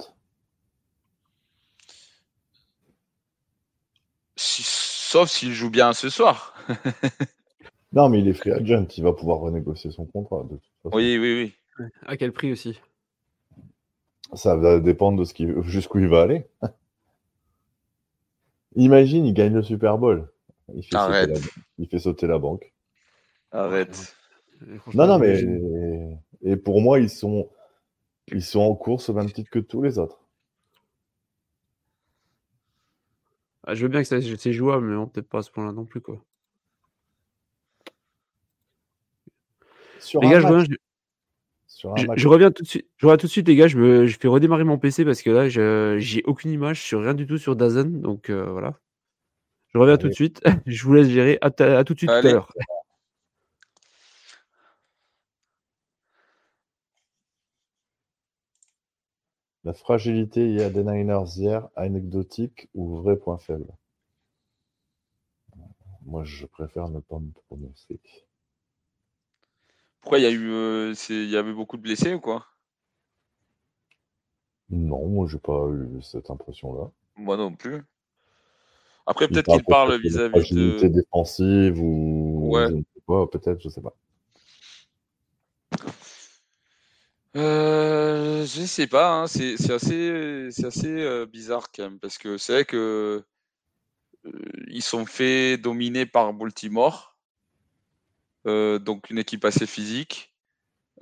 Sauf 5.15 5.31
s'il 5.31 5.53
joue 5.53 5.71
bien 5.71 5.93
ce 5.93 6.09
soir. 6.09 6.57
non, 7.93 8.09
mais 8.09 8.19
il 8.19 8.27
est 8.27 8.33
free 8.33 8.51
agent, 8.51 8.89
il 8.97 9.05
va 9.05 9.13
pouvoir 9.13 9.39
renégocier 9.39 9.93
son 9.93 10.07
contrat. 10.07 10.45
Oui, 10.87 11.19
oui, 11.21 11.55
oui. 11.79 11.87
À 12.05 12.17
quel 12.17 12.33
prix 12.33 12.51
aussi? 12.51 12.81
Ça 14.33 14.57
va 14.57 14.81
dépendre 14.81 15.21
de 15.21 15.25
ce 15.25 15.63
jusqu'où 15.63 16.01
il 16.01 16.09
va 16.09 16.23
aller. 16.23 16.49
Imagine, 18.75 19.25
il 19.25 19.35
gagne 19.35 19.55
le 19.55 19.63
Super 19.63 19.99
Bowl. 19.99 20.29
Il 20.75 20.83
fait, 20.83 20.97
Arrête. 20.97 21.37
Sauter, 21.37 21.47
la... 21.47 21.63
il 21.79 21.89
fait 21.89 21.99
sauter 22.01 22.27
la 22.27 22.39
banque. 22.41 22.73
Arrête. 23.53 24.17
Non, 24.95 25.07
non, 25.07 25.21
mais 25.21 25.45
et 26.43 26.57
pour 26.57 26.81
moi, 26.81 26.99
ils 26.99 27.09
sont 27.09 27.49
ils 28.33 28.43
sont 28.43 28.63
en 28.63 28.75
course 28.75 29.11
au 29.11 29.15
même 29.15 29.31
titre 29.31 29.51
que 29.51 29.61
tous 29.61 29.81
les 29.81 30.01
autres. 30.01 30.24
Ah, 33.67 33.75
je 33.75 33.83
veux 33.83 33.89
bien 33.89 34.03
que 34.03 34.37
c'est 34.37 34.53
jouable, 34.53 34.87
mais 34.87 35.07
peut-être 35.07 35.29
pas 35.29 35.39
à 35.39 35.43
ce 35.43 35.51
point-là 35.51 35.73
non 35.73 35.85
plus. 35.85 36.01
Quoi. 36.01 36.23
Sur, 39.99 40.23
un 40.23 40.29
match, 40.29 40.43
je, 42.17 42.29
reviens 42.29 42.51
tout 42.51 42.63
de 42.63 42.69
suite. 42.69 42.87
Je 42.99 43.07
reviens 43.07 43.17
tout 43.17 43.27
de 43.27 43.33
suite, 43.33 43.49
les 43.49 43.57
gars. 43.57 43.69
Je, 43.69 43.79
me, 43.79 44.07
je 44.07 44.19
fais 44.19 44.29
redémarrer 44.29 44.65
mon 44.65 44.79
PC 44.79 45.05
parce 45.05 45.23
que 45.23 45.31
là, 45.31 45.49
j'ai 45.49 46.23
aucune 46.27 46.51
image 46.51 46.83
sur 46.83 47.01
rien 47.01 47.15
du 47.15 47.27
tout 47.27 47.39
sur 47.39 47.57
Dazen. 47.57 48.01
Donc 48.01 48.29
euh, 48.29 48.45
voilà. 48.51 48.79
Je 49.73 49.79
reviens 49.79 49.97
tout 49.97 50.09
de 50.09 50.13
suite. 50.13 50.43
je 50.67 50.85
vous 50.85 50.95
laisse 50.95 51.09
gérer. 51.09 51.39
À, 51.41 51.51
tout 51.51 51.95
de 51.95 51.99
suite 51.99 52.11
tout 52.11 52.17
à 52.17 52.23
l'heure. 52.23 52.53
La 59.65 59.73
fragilité 59.73 60.47
il 60.47 60.61
y 60.61 60.63
a 60.63 60.69
des 60.69 60.85
Niners 60.85 61.37
hier, 61.37 61.69
anecdotique 61.75 62.69
ou 62.75 62.97
vrai 62.97 63.17
point 63.17 63.39
faible? 63.39 63.67
Moi, 66.05 66.23
je 66.25 66.45
préfère 66.45 66.89
ne 66.91 67.01
pas 67.01 67.19
me 67.19 67.31
prononcer. 67.47 67.99
Pourquoi 70.01 70.19
il 70.19 70.23
y 70.23 70.27
a 70.27 70.31
eu, 70.31 70.51
euh, 70.51 70.95
il 71.09 71.31
y 71.31 71.37
avait 71.39 71.55
beaucoup 71.55 71.79
de 71.79 71.83
blessés 71.83 72.13
ou 72.13 72.21
quoi? 72.21 72.47
Non, 74.69 75.07
moi 75.09 75.27
j'ai 75.31 75.39
pas 75.39 75.67
eu 75.71 76.03
cette 76.03 76.31
impression-là. 76.31 76.91
Moi 77.17 77.37
non 77.37 77.55
plus. 77.55 77.83
Après, 79.07 79.29
peut-être 79.29 79.51
qu'il 79.51 79.65
parle 79.65 79.99
vis-à-vis 80.01 80.51
de. 80.51 80.89
défensive 80.89 81.81
ou. 81.81 82.51
Ouais. 82.51 82.69
peut-être, 83.07 83.61
je 83.61 83.69
sais 83.69 83.81
pas. 83.81 83.95
Euh, 87.37 88.47
je 88.47 88.65
sais 88.65 88.87
pas, 88.87 89.13
hein. 89.13 89.27
c'est 89.27 89.55
assez, 89.71 90.09
euh, 90.09 91.27
bizarre 91.27 91.73
quand 91.73 91.83
même, 91.83 91.99
parce 91.99 92.17
que 92.17 92.39
c'est 92.39 92.53
vrai 92.53 92.65
que 92.65 93.25
euh, 94.25 94.31
ils 94.69 94.83
sont 94.83 95.05
fait 95.05 95.59
dominer 95.59 96.07
par 96.07 96.33
Baltimore, 96.33 97.17
donc 98.45 99.11
une 99.11 99.19
équipe 99.19 99.45
assez 99.45 99.67
physique. 99.67 100.33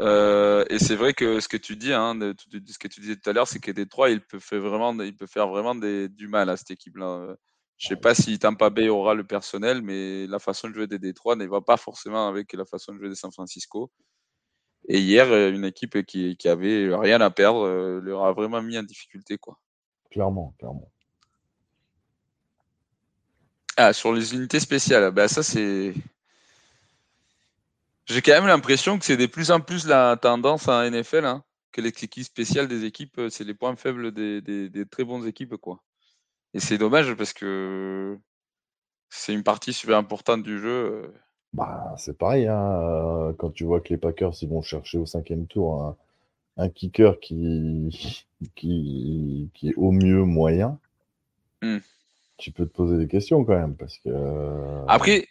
et 0.01 0.79
c'est 0.79 0.97
vrai 0.97 1.13
que 1.15 1.41
ce 1.41 1.49
que 1.49 1.57
tu 1.59 1.77
dis, 1.77 1.93
hein, 1.93 2.19
ce 2.19 2.79
que 2.79 2.89
tu 2.89 3.01
disais 3.01 3.17
tout 3.17 3.29
à 3.31 3.33
l'heure, 3.35 3.49
c'est 3.49 3.61
que 3.61 3.71
Détroit, 3.71 4.11
il 4.11 4.23
peut 4.23 4.39
faire 4.39 4.61
vraiment, 4.61 4.99
il 5.03 5.15
peut 5.17 5.27
faire 5.27 5.49
vraiment 5.49 5.75
du 5.75 6.29
mal 6.29 6.49
à 6.51 6.57
cette 6.57 6.71
équipe-là. 6.71 7.37
Je 7.79 7.89
sais 7.89 7.97
pas 7.97 8.15
si 8.15 8.39
Tampa 8.39 8.71
Bay 8.71 8.89
aura 8.89 9.15
le 9.15 9.25
personnel, 9.25 9.83
mais 9.83 10.27
la 10.29 10.39
façon 10.39 10.69
de 10.69 10.75
jouer 10.75 10.87
des 10.87 10.99
Détroit 10.99 11.37
ne 11.37 11.47
va 11.47 11.61
pas 11.61 11.77
forcément 11.77 12.29
avec 12.29 12.53
la 12.55 12.65
façon 12.65 12.95
de 12.95 12.99
jouer 12.99 13.09
des 13.09 13.17
San 13.17 13.33
Francisco. 13.33 13.91
Et 14.89 14.99
hier, 14.99 15.31
euh, 15.31 15.53
une 15.53 15.65
équipe 15.65 16.05
qui, 16.05 16.37
qui 16.37 16.49
avait 16.49 16.95
rien 16.95 17.21
à 17.21 17.31
perdre 17.31 17.67
euh, 17.67 18.01
leur 18.01 18.25
a 18.25 18.33
vraiment 18.33 18.63
mis 18.63 18.79
en 18.79 18.83
difficulté. 18.83 19.39
Quoi. 19.39 19.59
Clairement, 20.11 20.55
clairement. 20.59 20.91
Ah, 23.77 23.93
sur 23.93 24.13
les 24.13 24.35
unités 24.35 24.61
spéciales, 24.61 25.11
ben 25.13 25.29
ça 25.29 25.43
c'est. 25.43 25.95
J'ai 28.07 28.21
quand 28.21 28.33
même 28.33 28.47
l'impression 28.47 28.99
que 28.99 29.05
c'est 29.05 29.17
de 29.17 29.27
plus 29.27 29.51
en 29.51 29.61
plus 29.61 29.87
la 29.87 30.17
tendance 30.21 30.69
en 30.69 30.91
NFL, 30.91 31.25
hein, 31.25 31.45
que 31.71 31.81
les 31.81 31.89
équipes 31.89 32.25
spéciales 32.25 32.69
des 32.69 32.85
équipes, 32.85 33.17
euh, 33.19 33.31
c'est 33.31 33.45
les 33.45 33.55
points 33.55 33.77
faibles 33.77 34.13
des, 34.13 34.43
des, 34.43 34.69
des, 34.69 34.87
très 34.87 35.05
bonnes 35.05 35.27
équipes. 35.27 35.57
quoi. 35.57 35.83
Et 36.53 36.61
c'est 36.61 36.77
dommage 36.77 37.15
parce 37.15 37.33
que 37.33 38.19
c'est 39.09 39.33
une 39.33 39.45
partie 39.45 39.73
super 39.73 39.97
importante 39.97 40.43
du 40.43 40.59
jeu. 40.59 41.15
Bah, 41.53 41.95
c'est 41.99 42.17
pareil, 42.17 42.47
hein, 42.47 42.81
euh, 42.81 43.33
quand 43.35 43.51
tu 43.51 43.65
vois 43.65 43.81
que 43.81 43.91
les 43.91 43.99
Packers 43.99 44.33
ils 44.41 44.49
vont 44.49 44.63
chercher 44.63 44.97
au 44.97 45.05
cinquième 45.05 45.47
tour 45.47 45.97
un, 46.57 46.69
kicker 46.71 47.21
qui, 47.21 48.25
qui, 48.55 49.51
qui 49.53 49.69
est 49.69 49.75
au 49.77 49.91
mieux 49.91 50.25
moyen, 50.25 50.79
hmm. 51.61 51.79
tu 52.39 52.53
peux 52.53 52.65
te 52.65 52.73
poser 52.75 52.97
des 52.97 53.07
questions 53.09 53.45
quand 53.45 53.55
même. 53.55 53.75
Parce 53.75 53.99
que, 53.99 54.09
euh, 54.09 54.85
Après, 54.89 55.27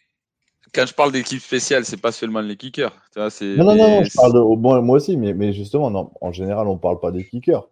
quand 0.73 0.85
je 0.85 0.93
parle 0.93 1.11
d'équipe 1.11 1.41
spéciale, 1.41 1.85
c'est 1.85 1.99
pas 1.99 2.11
seulement 2.11 2.41
les 2.41 2.55
kickers. 2.55 2.95
non, 3.15 3.29
non, 3.41 3.75
non, 3.75 4.03
je 4.03 4.15
parle 4.15 4.33
de, 4.33 4.55
moi, 4.57 4.79
moi 4.81 4.97
aussi, 4.97 5.17
mais, 5.17 5.33
mais 5.33 5.53
justement, 5.53 5.89
non, 5.89 6.11
en 6.21 6.31
général, 6.31 6.67
on 6.67 6.77
parle 6.77 6.99
pas 6.99 7.11
des 7.11 7.25
kickers. 7.25 7.67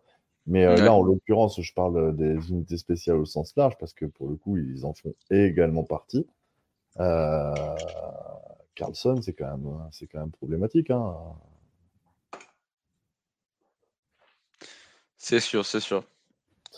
Mais 0.47 0.65
euh, 0.65 0.75
là, 0.77 0.91
en 0.93 1.03
l'occurrence, 1.03 1.61
je 1.61 1.73
parle 1.75 2.15
des 2.15 2.49
unités 2.49 2.77
spéciales 2.77 3.17
au 3.17 3.25
sens 3.25 3.53
large 3.55 3.77
parce 3.79 3.93
que 3.93 4.05
pour 4.05 4.27
le 4.27 4.35
coup, 4.35 4.57
ils 4.57 4.83
en 4.83 4.93
font 4.93 5.13
également 5.29 5.83
partie. 5.83 6.25
Euh, 6.99 7.53
Carlson, 8.79 9.21
c'est 9.21 9.33
quand 9.33 9.57
même, 9.57 9.89
c'est 9.91 10.07
quand 10.07 10.19
même 10.19 10.31
problématique. 10.31 10.89
Hein. 10.89 11.13
C'est 15.17 15.41
sûr, 15.41 15.65
c'est 15.65 15.81
sûr. 15.81 16.05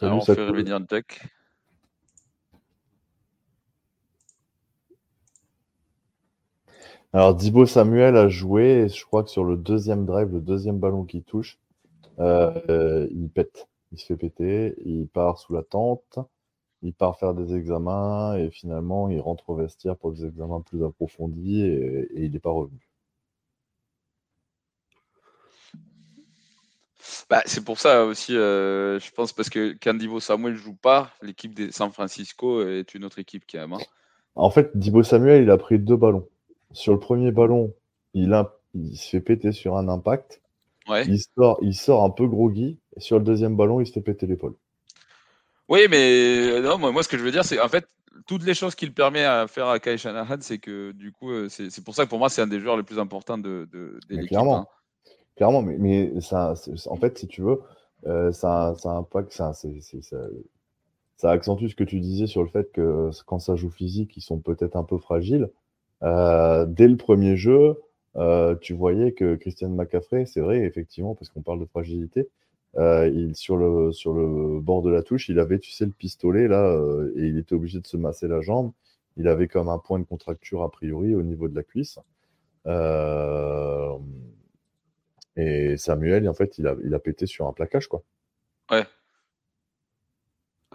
Alors, 0.02 0.18
on 0.18 0.22
fait 0.22 0.34
revenir. 0.34 0.80
Alors, 7.14 7.36
Dibo 7.36 7.68
Samuel 7.68 8.18
a 8.18 8.30
joué, 8.30 8.88
je 8.90 9.06
crois 9.06 9.24
que 9.24 9.30
sur 9.30 9.44
le 9.44 9.56
deuxième 9.56 10.06
drive, 10.06 10.32
le 10.32 10.42
deuxième 10.42 10.80
ballon 10.80 11.04
qui 11.04 11.22
touche, 11.22 11.60
euh, 12.18 13.08
il 13.12 13.30
pète. 13.30 13.68
Il 13.92 14.00
se 14.00 14.06
fait 14.08 14.18
péter, 14.18 14.76
il 14.86 15.08
part 15.08 15.38
sous 15.38 15.54
la 15.54 15.62
tente 15.62 16.18
il 16.82 16.94
part 16.94 17.18
faire 17.18 17.34
des 17.34 17.56
examens 17.56 18.36
et 18.36 18.50
finalement 18.50 19.10
il 19.10 19.20
rentre 19.20 19.50
au 19.50 19.56
vestiaire 19.56 19.96
pour 19.96 20.12
des 20.12 20.26
examens 20.26 20.62
plus 20.62 20.84
approfondis 20.84 21.62
et, 21.62 22.10
il 22.16 22.32
n'est 22.32 22.40
pas 22.40 22.52
revenu. 22.52 22.80
Bah, 27.30 27.42
c'est 27.46 27.64
pour 27.64 27.80
ça 27.80 28.06
aussi, 28.06 28.36
euh, 28.36 29.00
je 29.00 29.12
pense, 29.12 29.32
parce 29.32 29.50
que 29.50 29.76
quand 29.82 29.94
Divo 29.94 30.20
Samuel 30.20 30.54
ne 30.54 30.58
joue 30.58 30.76
pas, 30.76 31.12
l'équipe 31.22 31.56
de 31.56 31.72
San 31.72 31.92
Francisco 31.92 32.62
est 32.68 32.94
une 32.94 33.06
autre 33.06 33.20
équipe 33.20 33.46
qui 33.46 33.58
aime. 33.58 33.74
Hein. 33.74 33.80
En 34.36 34.50
fait, 34.50 34.76
Divo 34.78 35.04
Samuel, 35.04 35.44
il 35.44 35.50
a 35.50 35.58
pris 35.58 35.80
deux 35.80 35.96
ballons. 35.96 36.28
Sur 36.74 36.94
le 36.94 37.00
premier 37.00 37.32
ballon, 37.32 37.74
il, 38.14 38.34
a, 38.34 38.58
il 38.74 38.98
se 38.98 39.10
fait 39.10 39.22
péter 39.22 39.52
sur 39.52 39.78
un 39.78 39.88
impact. 39.88 40.42
Il, 40.90 41.20
sort, 41.20 41.58
il 41.62 41.76
sort 41.76 42.04
un 42.04 42.10
peu 42.10 42.28
groggy. 42.28 42.80
Et 42.98 43.00
sur 43.00 43.18
le 43.18 43.24
deuxième 43.24 43.56
ballon, 43.56 43.80
il 43.80 43.88
se 43.88 43.94
fait 43.94 44.02
péter 44.02 44.28
l'épaule. 44.28 44.56
Oui, 45.72 45.88
mais 45.90 46.60
non, 46.60 46.78
moi, 46.78 47.02
ce 47.02 47.08
que 47.08 47.18
je 47.18 47.24
veux 47.24 47.32
dire, 47.32 47.46
c'est 47.46 47.62
en 47.62 47.70
fait, 47.70 47.88
toutes 48.28 48.44
les 48.44 48.54
choses 48.54 48.76
qu'il 48.76 48.94
permet 48.94 49.24
à 49.24 49.48
faire 49.48 49.68
à 49.68 49.80
Kai 49.80 49.98
Shanahan, 49.98 50.36
c'est 50.42 50.58
que 50.58 50.92
du 50.92 51.14
coup, 51.14 51.32
euh, 51.32 51.48
c'est 51.48 51.82
pour 51.82 51.96
ça 51.96 52.04
que 52.04 52.10
pour 52.10 52.20
moi, 52.20 52.28
c'est 52.28 52.42
un 52.42 52.48
des 52.48 52.60
joueurs 52.60 52.76
les 52.76 52.84
plus 52.84 53.00
importants 53.00 53.38
de, 53.38 53.70
de, 53.72 53.98
l'équipe. 54.10 54.28
Clairement, 54.28 54.58
hein. 54.58 54.66
clairement, 55.38 55.62
mais, 55.62 55.78
mais 55.78 56.20
ça, 56.20 56.56
en 56.88 56.98
fait, 56.98 57.18
si 57.18 57.28
tu 57.30 57.42
veux, 57.42 57.62
euh, 58.06 58.34
ça, 58.34 58.76
ça 58.80 58.90
impacte, 58.90 59.32
ça, 59.32 59.54
ça, 59.54 61.32
accentue 61.32 61.68
ce 61.68 61.76
que 61.76 61.86
tu 61.86 62.02
disais 62.02 62.28
sur 62.28 62.44
le 62.44 62.50
fait 62.50 62.70
que 62.74 63.10
quand 63.26 63.40
ça 63.40 63.56
joue 63.56 63.70
physique, 63.70 64.18
ils 64.18 64.22
sont 64.22 64.40
peut-être 64.40 64.76
un 64.76 64.84
peu 64.84 64.98
fragiles. 64.98 65.50
Euh, 66.04 66.66
dès 66.66 66.90
le 66.90 66.98
premier 66.98 67.38
jeu, 67.38 67.80
tu 68.60 68.74
voyais 68.74 69.14
que 69.14 69.36
Christian 69.36 69.70
McCaffrey, 69.70 70.26
c'est 70.26 70.42
vrai, 70.42 70.66
effectivement, 70.66 71.16
parce 71.16 71.30
qu'on 71.30 71.42
parle 71.42 71.62
de 71.62 71.66
fragilité, 71.66 72.28
euh, 72.78 73.10
il, 73.10 73.36
sur, 73.36 73.58
le, 73.58 73.92
sur 73.92 74.14
le 74.14 74.60
bord 74.60 74.82
de 74.82 74.90
la 74.90 75.04
touche, 75.04 75.30
il 75.30 75.40
avait, 75.40 75.60
tu 75.60 75.72
sais, 75.72 75.86
le 75.86 75.92
pistolet 75.92 76.48
là, 76.48 76.66
euh, 76.68 77.12
et 77.18 77.28
il 77.28 77.38
était 77.38 77.54
obligé 77.54 77.80
de 77.80 77.88
se 77.88 77.98
masser 77.98 78.28
la 78.28 78.42
jambe. 78.42 78.72
Il 79.18 79.28
avait 79.28 79.48
comme 79.48 79.68
un 79.68 79.78
point 79.78 80.00
de 80.00 80.06
contracture 80.06 80.64
a 80.64 80.72
priori 80.72 81.14
au 81.16 81.22
niveau 81.22 81.50
de 81.50 81.56
la 81.56 81.64
cuisse. 81.64 82.00
Euh, 82.68 83.98
et 85.36 85.76
Samuel, 85.78 86.28
en 86.30 86.34
fait, 86.34 86.58
il 86.58 86.68
a, 86.68 86.76
il 86.84 86.94
a 86.94 87.00
pété 87.00 87.26
sur 87.26 87.48
un 87.48 87.54
plaquage, 87.54 87.88
quoi. 87.88 88.04
Ouais. 88.70 88.86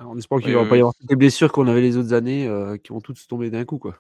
on 0.03 0.19
espère 0.19 0.41
qu'il 0.41 0.53
ne 0.53 0.59
va 0.59 0.67
pas 0.67 0.77
y 0.77 0.81
avoir 0.81 0.93
des 1.01 1.17
blessures 1.17 1.51
qu'on 1.51 1.67
avait 1.67 1.81
les 1.81 1.97
autres 1.97 2.13
années 2.13 2.47
qui 2.83 2.93
vont 2.93 3.01
toutes 3.01 3.27
tomber 3.27 3.49
d'un 3.49 3.65
coup, 3.65 3.79
quoi. 3.79 3.97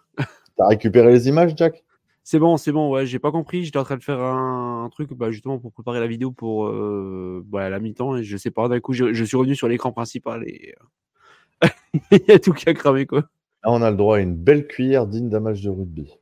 T'as 0.56 0.68
récupéré 0.68 1.12
les 1.12 1.28
images, 1.28 1.54
Jack? 1.56 1.82
C'est 2.28 2.40
bon, 2.40 2.56
c'est 2.56 2.72
bon, 2.72 2.90
ouais, 2.90 3.06
j'ai 3.06 3.20
pas 3.20 3.30
compris. 3.30 3.62
J'étais 3.62 3.78
en 3.78 3.84
train 3.84 3.96
de 3.96 4.02
faire 4.02 4.20
un, 4.20 4.88
truc 4.90 5.12
bah, 5.14 5.30
justement 5.30 5.60
pour 5.60 5.72
préparer 5.72 6.00
la 6.00 6.08
vidéo 6.08 6.32
pour 6.32 6.66
euh, 6.66 7.40
bah, 7.46 7.70
la 7.70 7.78
mi-temps 7.78 8.16
et 8.16 8.24
je 8.24 8.36
sais 8.36 8.50
pas, 8.50 8.66
d'un 8.66 8.80
coup, 8.80 8.92
je, 8.92 9.24
suis 9.24 9.36
revenu 9.36 9.54
sur 9.54 9.68
l'écran 9.68 9.92
principal 9.92 10.42
et 10.44 10.74
euh, 11.62 11.68
il 12.10 12.24
y 12.26 12.32
a 12.32 12.40
tout 12.40 12.52
qui 12.52 12.68
a 12.68 12.74
cramé 12.74 13.06
quoi. 13.06 13.20
Là, 13.20 13.70
on 13.70 13.80
a 13.80 13.92
le 13.92 13.96
droit 13.96 14.16
à 14.16 14.20
une 14.20 14.34
belle 14.34 14.66
cuillère 14.66 15.06
digne 15.06 15.28
d'un 15.28 15.38
match 15.38 15.62
de 15.62 15.70
rugby. 15.70 16.18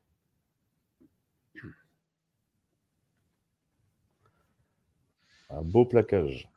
Un 5.48 5.62
beau 5.62 5.86
plaquage. 5.86 6.50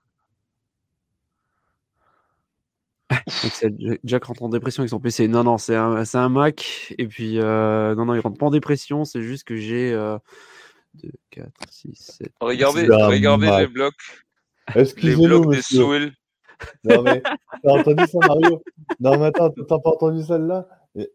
Jack 4.04 4.26
rentre 4.26 4.44
en 4.44 4.50
dépression 4.50 4.82
avec 4.82 4.90
son 4.90 5.00
PC. 5.00 5.28
Non, 5.28 5.44
non, 5.44 5.58
c'est 5.58 5.76
un, 5.76 6.04
un, 6.14 6.30
Mac. 6.30 6.94
Et 6.98 7.08
puis, 7.08 7.40
euh, 7.40 7.96
non, 7.96 8.06
non, 8.06 8.16
il 8.16 8.20
rentre 8.20 8.38
pas 8.38 8.48
en 8.48 8.52
dépression. 8.52 9.06
C'est 9.06 9.22
juste 9.22 9.46
que 9.46 9.56
j'ai 9.56 9.92
2, 9.92 11.12
4, 11.32 11.50
6, 11.70 12.18
7. 12.20 12.32
Regardez, 12.42 12.88
regardez 12.88 13.50
les 13.60 13.68
blocs. 13.68 13.94
Les 14.76 15.16
blocs 15.16 15.52
des. 15.52 16.12
Non, 16.84 17.02
mais 17.04 17.22
t'as 17.64 17.72
entendu 17.72 18.04
ça, 18.08 18.18
Mario? 18.28 18.64
Non, 19.00 19.18
mais 19.20 19.26
attends, 19.28 19.52
t'as 19.52 19.80
pas 19.80 19.90
entendu 19.90 20.24
celle-là? 20.24 20.68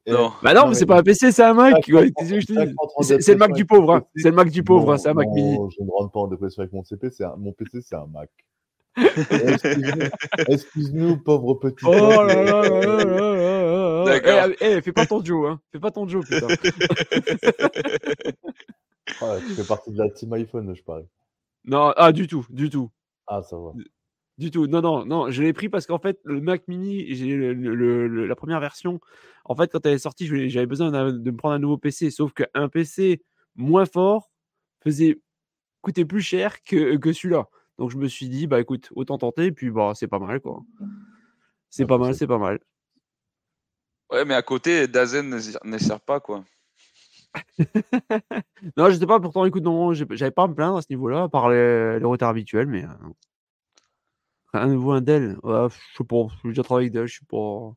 Non. 0.06 0.32
Bah 0.42 0.54
non, 0.54 0.68
mais 0.68 0.74
c'est 0.74 0.86
pas 0.86 0.98
un 0.98 1.02
PC, 1.02 1.32
c'est 1.32 1.42
un 1.42 1.54
Mac. 1.54 1.84
C'est 1.84 3.32
le 3.32 3.36
Mac 3.36 3.52
du 3.52 3.66
pauvre. 3.66 3.94
Hein. 3.94 4.02
C'est 4.14 4.30
le 4.30 4.36
Mac 4.36 4.50
du 4.50 4.62
pauvre. 4.62 4.92
Hein. 4.92 4.98
C'est 4.98 5.08
un 5.08 5.14
Mac 5.14 5.28
mini. 5.28 5.58
Je 5.76 5.82
ne 5.82 5.90
rentre 5.90 6.12
pas 6.12 6.20
en 6.20 6.28
dépression 6.28 6.60
avec 6.60 6.72
mon 6.72 6.84
CP. 6.84 7.08
Mon 7.38 7.52
PC, 7.52 7.80
c'est 7.82 7.96
un 7.96 8.06
Mac. 8.06 8.30
Excuse-nous, 10.48 11.16
pauvre 11.18 11.54
petit. 11.54 11.84
Oh 11.86 11.92
là 11.92 12.42
là 12.44 12.62
là 12.62 13.04
là 13.04 14.04
D'accord. 14.04 14.54
Eh, 14.60 14.72
eh, 14.72 14.82
fais 14.82 14.92
pas 14.92 15.06
ton 15.06 15.24
Joe, 15.24 15.50
hein. 15.50 15.60
Fais 15.72 15.80
pas 15.80 15.90
ton 15.90 16.06
Joe, 16.06 16.26
putain. 16.26 16.46
tu 19.06 19.54
fais 19.54 19.64
partie 19.64 19.92
de 19.92 19.98
la 19.98 20.10
team 20.10 20.32
iPhone, 20.34 20.74
je 20.74 20.82
parie. 20.82 21.06
Non, 21.64 21.92
ah, 21.96 22.12
du 22.12 22.26
tout, 22.26 22.44
du 22.50 22.68
tout. 22.68 22.90
Ah, 23.26 23.42
ça 23.42 23.56
va. 23.56 23.72
Du 24.38 24.50
tout. 24.50 24.66
Non, 24.66 24.80
non, 24.80 25.04
non. 25.06 25.30
Je 25.30 25.42
l'ai 25.42 25.52
pris 25.52 25.68
parce 25.68 25.86
qu'en 25.86 25.98
fait, 25.98 26.18
le 26.24 26.40
Mac 26.40 26.66
Mini, 26.68 27.14
j'ai 27.14 27.36
le, 27.36 28.26
la 28.26 28.36
première 28.36 28.60
version. 28.60 29.00
En 29.44 29.54
fait, 29.54 29.70
quand 29.70 29.84
elle 29.86 29.94
est 29.94 29.98
sortie, 29.98 30.26
j'avais 30.48 30.66
besoin 30.66 30.90
de 30.90 31.30
me 31.30 31.36
prendre 31.36 31.54
un 31.54 31.58
nouveau 31.58 31.78
PC. 31.78 32.10
Sauf 32.10 32.32
qu'un 32.32 32.68
PC 32.68 33.22
moins 33.54 33.86
fort 33.86 34.30
faisait 34.82 35.20
coûtait 35.82 36.04
plus 36.04 36.20
cher 36.20 36.62
que, 36.62 36.96
que 36.96 37.12
celui-là. 37.12 37.48
Donc 37.78 37.90
je 37.90 37.96
me 37.96 38.06
suis 38.06 38.28
dit, 38.28 38.46
bah 38.46 38.60
écoute, 38.60 38.90
autant 38.94 39.18
tenter. 39.18 39.46
Et 39.46 39.52
puis 39.52 39.70
bah 39.70 39.92
c'est 39.94 40.08
pas 40.08 40.18
mal 40.18 40.40
quoi. 40.40 40.62
C'est 41.70 41.86
pas 41.86 41.98
mal, 41.98 42.14
c'est 42.14 42.26
pas 42.26 42.38
mal. 42.38 42.60
Ouais, 44.10 44.24
mais 44.26 44.34
à 44.34 44.42
côté, 44.42 44.86
Dazen 44.88 45.30
ne 45.64 45.78
sert 45.78 46.00
pas 46.00 46.20
quoi. 46.20 46.44
non, 48.76 48.90
je 48.90 48.98
sais 48.98 49.06
pas. 49.06 49.18
Pourtant, 49.20 49.46
écoute, 49.46 49.62
non, 49.62 49.94
j'avais 49.94 50.30
pas 50.30 50.42
à 50.42 50.48
me 50.48 50.54
plaindre 50.54 50.76
à 50.76 50.82
ce 50.82 50.88
niveau-là, 50.90 51.28
par 51.28 51.48
les, 51.48 51.98
les 51.98 52.04
retards 52.04 52.28
habituels, 52.28 52.66
mais. 52.66 52.84
Euh, 52.84 52.88
un 54.54 54.66
nouveau 54.66 54.92
un 54.92 55.00
Dell. 55.00 55.38
je 55.42 55.68
sais 55.96 56.04
pas, 56.04 56.26
j'ai 56.42 56.50
déjà 56.50 56.62
travaillé 56.62 56.86
avec 56.86 56.92
Dell, 56.92 57.06
je 57.06 57.20
sais 57.20 57.26
pas. 57.26 57.74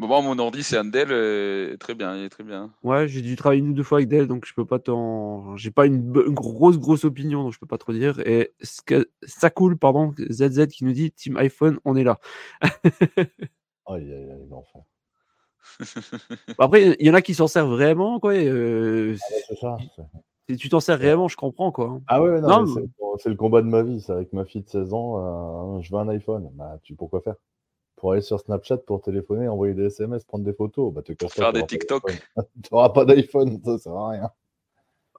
Bon, 0.00 0.22
mon 0.22 0.38
ordi, 0.38 0.62
c'est 0.62 0.78
un 0.78 0.86
Dell, 0.86 1.08
euh, 1.10 1.76
très 1.76 1.94
bien, 1.94 2.16
il 2.16 2.24
est 2.24 2.30
très 2.30 2.42
bien. 2.42 2.72
Ouais, 2.82 3.06
j'ai 3.06 3.20
dû 3.20 3.36
travailler 3.36 3.60
une 3.60 3.68
ou 3.68 3.74
deux 3.74 3.82
fois 3.82 3.98
avec 3.98 4.08
Dell, 4.08 4.26
donc 4.26 4.46
je 4.46 4.54
peux 4.54 4.64
pas 4.64 4.78
t'en. 4.78 5.54
J'ai 5.58 5.70
pas 5.70 5.84
une, 5.84 6.10
grosse, 6.10 6.78
grosse 6.78 7.04
opinion, 7.04 7.42
donc 7.42 7.52
je 7.52 7.58
peux 7.58 7.66
pas 7.66 7.76
trop 7.76 7.92
dire. 7.92 8.18
Et 8.20 8.54
ça 8.62 9.50
coule, 9.50 9.76
pardon, 9.76 10.14
ZZ 10.18 10.68
qui 10.68 10.86
nous 10.86 10.92
dit 10.92 11.12
Team 11.12 11.36
iPhone, 11.36 11.78
on 11.84 11.96
est 11.96 12.04
là. 12.04 12.18
Aïe, 12.62 14.10
aïe, 14.10 14.30
aïe, 14.30 14.46
l'enfant. 14.48 14.86
Après, 16.58 16.96
il 16.98 17.06
y 17.06 17.10
en 17.10 17.14
a 17.14 17.20
qui 17.20 17.34
s'en 17.34 17.46
servent 17.46 17.72
vraiment, 17.72 18.20
quoi. 18.20 18.32
Euh, 18.32 19.16
ah 19.20 19.34
c'est 19.48 19.58
ça. 19.58 19.76
Si 20.48 20.56
tu 20.56 20.70
t'en 20.70 20.80
sers 20.80 20.98
réellement, 20.98 21.28
je 21.28 21.36
comprends, 21.36 21.72
quoi. 21.72 22.00
Ah 22.06 22.22
ouais, 22.22 22.40
non, 22.40 22.64
c'est 23.18 23.28
le 23.28 23.36
combat 23.36 23.60
de 23.60 23.66
ma 23.66 23.82
vie. 23.82 24.00
C'est 24.00 24.12
avec 24.12 24.32
ma 24.32 24.46
fille 24.46 24.62
de 24.62 24.68
16 24.68 24.94
ans, 24.94 25.76
euh, 25.76 25.80
je 25.82 25.92
veux 25.92 25.98
un 25.98 26.08
iPhone. 26.08 26.48
Bah, 26.54 26.78
tu 26.82 26.94
pourquoi 26.94 27.20
faire? 27.20 27.34
Pour 28.00 28.12
aller 28.12 28.22
sur 28.22 28.40
Snapchat, 28.40 28.78
pour 28.78 29.02
téléphoner, 29.02 29.46
envoyer 29.46 29.74
des 29.74 29.86
SMS, 29.86 30.24
prendre 30.24 30.44
des 30.44 30.54
photos. 30.54 30.92
Bah, 30.92 31.02
te 31.02 31.12
pour 31.12 31.30
faire 31.30 31.52
des 31.52 31.66
TikTok. 31.66 32.02
tu 32.64 32.72
n'auras 32.72 32.88
pas 32.88 33.04
d'iPhone, 33.04 33.60
ça 33.62 33.76
sert 33.76 33.92
à 33.92 34.08
rien. 34.08 34.30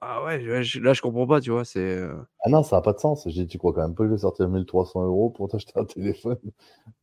Ah 0.00 0.24
ouais, 0.24 0.40
là 0.40 0.62
je 0.62 1.00
comprends 1.00 1.28
pas, 1.28 1.40
tu 1.40 1.52
vois. 1.52 1.64
c'est... 1.64 1.78
Euh 1.78 2.12
ah 2.40 2.50
non, 2.50 2.64
ça 2.64 2.74
n'a 2.74 2.82
pas 2.82 2.92
de 2.92 2.98
sens. 2.98 3.22
J'ai 3.28 3.42
dit, 3.42 3.46
tu 3.46 3.58
crois 3.58 3.72
quand 3.72 3.82
même 3.82 3.94
pas 3.94 4.02
que 4.02 4.08
je 4.08 4.14
vais 4.14 4.18
sortir 4.18 4.48
1300 4.48 5.04
euros 5.04 5.30
pour 5.30 5.48
t'acheter 5.48 5.74
un 5.76 5.84
téléphone? 5.84 6.38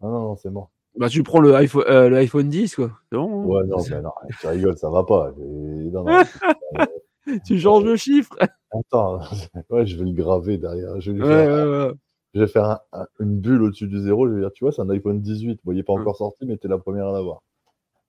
Non, 0.01 0.09
non, 0.09 0.19
non, 0.19 0.35
c'est 0.35 0.49
mort. 0.49 0.69
Bah, 0.97 1.07
tu 1.07 1.23
prends 1.23 1.39
le 1.39 1.55
iPhone, 1.55 1.85
euh, 1.87 2.09
le 2.09 2.17
iPhone 2.17 2.49
10, 2.49 2.75
quoi. 2.75 2.91
C'est 3.09 3.17
bon 3.17 3.43
hein 3.43 3.45
Ouais, 3.45 3.65
non, 3.67 3.77
mais 3.89 4.01
non, 4.01 4.11
tu 4.41 4.47
rigoles, 4.47 4.77
ça 4.77 4.89
va 4.89 5.05
pas. 5.05 5.33
tu 7.45 7.57
changes 7.57 7.85
le 7.85 7.95
chiffre. 7.95 8.35
Attends, 8.71 9.19
ouais, 9.69 9.85
je 9.85 9.97
vais 9.97 10.03
le 10.03 10.11
graver 10.11 10.57
derrière. 10.57 10.99
Je 10.99 11.13
vais, 11.13 11.25
faire, 11.25 11.93
je 12.33 12.41
vais 12.41 12.47
faire 12.47 12.79
une 13.19 13.39
bulle 13.39 13.63
au-dessus 13.63 13.87
du 13.87 13.99
zéro. 13.99 14.27
Je 14.27 14.33
vais 14.33 14.41
dire, 14.41 14.51
tu 14.53 14.63
vois, 14.63 14.71
c'est 14.71 14.81
un 14.81 14.89
iPhone 14.89 15.21
18. 15.21 15.61
Bon, 15.63 15.71
il 15.71 15.75
n'est 15.75 15.83
pas 15.83 15.93
encore 15.93 16.15
sorti, 16.15 16.45
mais 16.45 16.57
tu 16.57 16.67
es 16.67 16.69
la 16.69 16.77
première 16.77 17.07
à 17.07 17.11
l'avoir. 17.11 17.41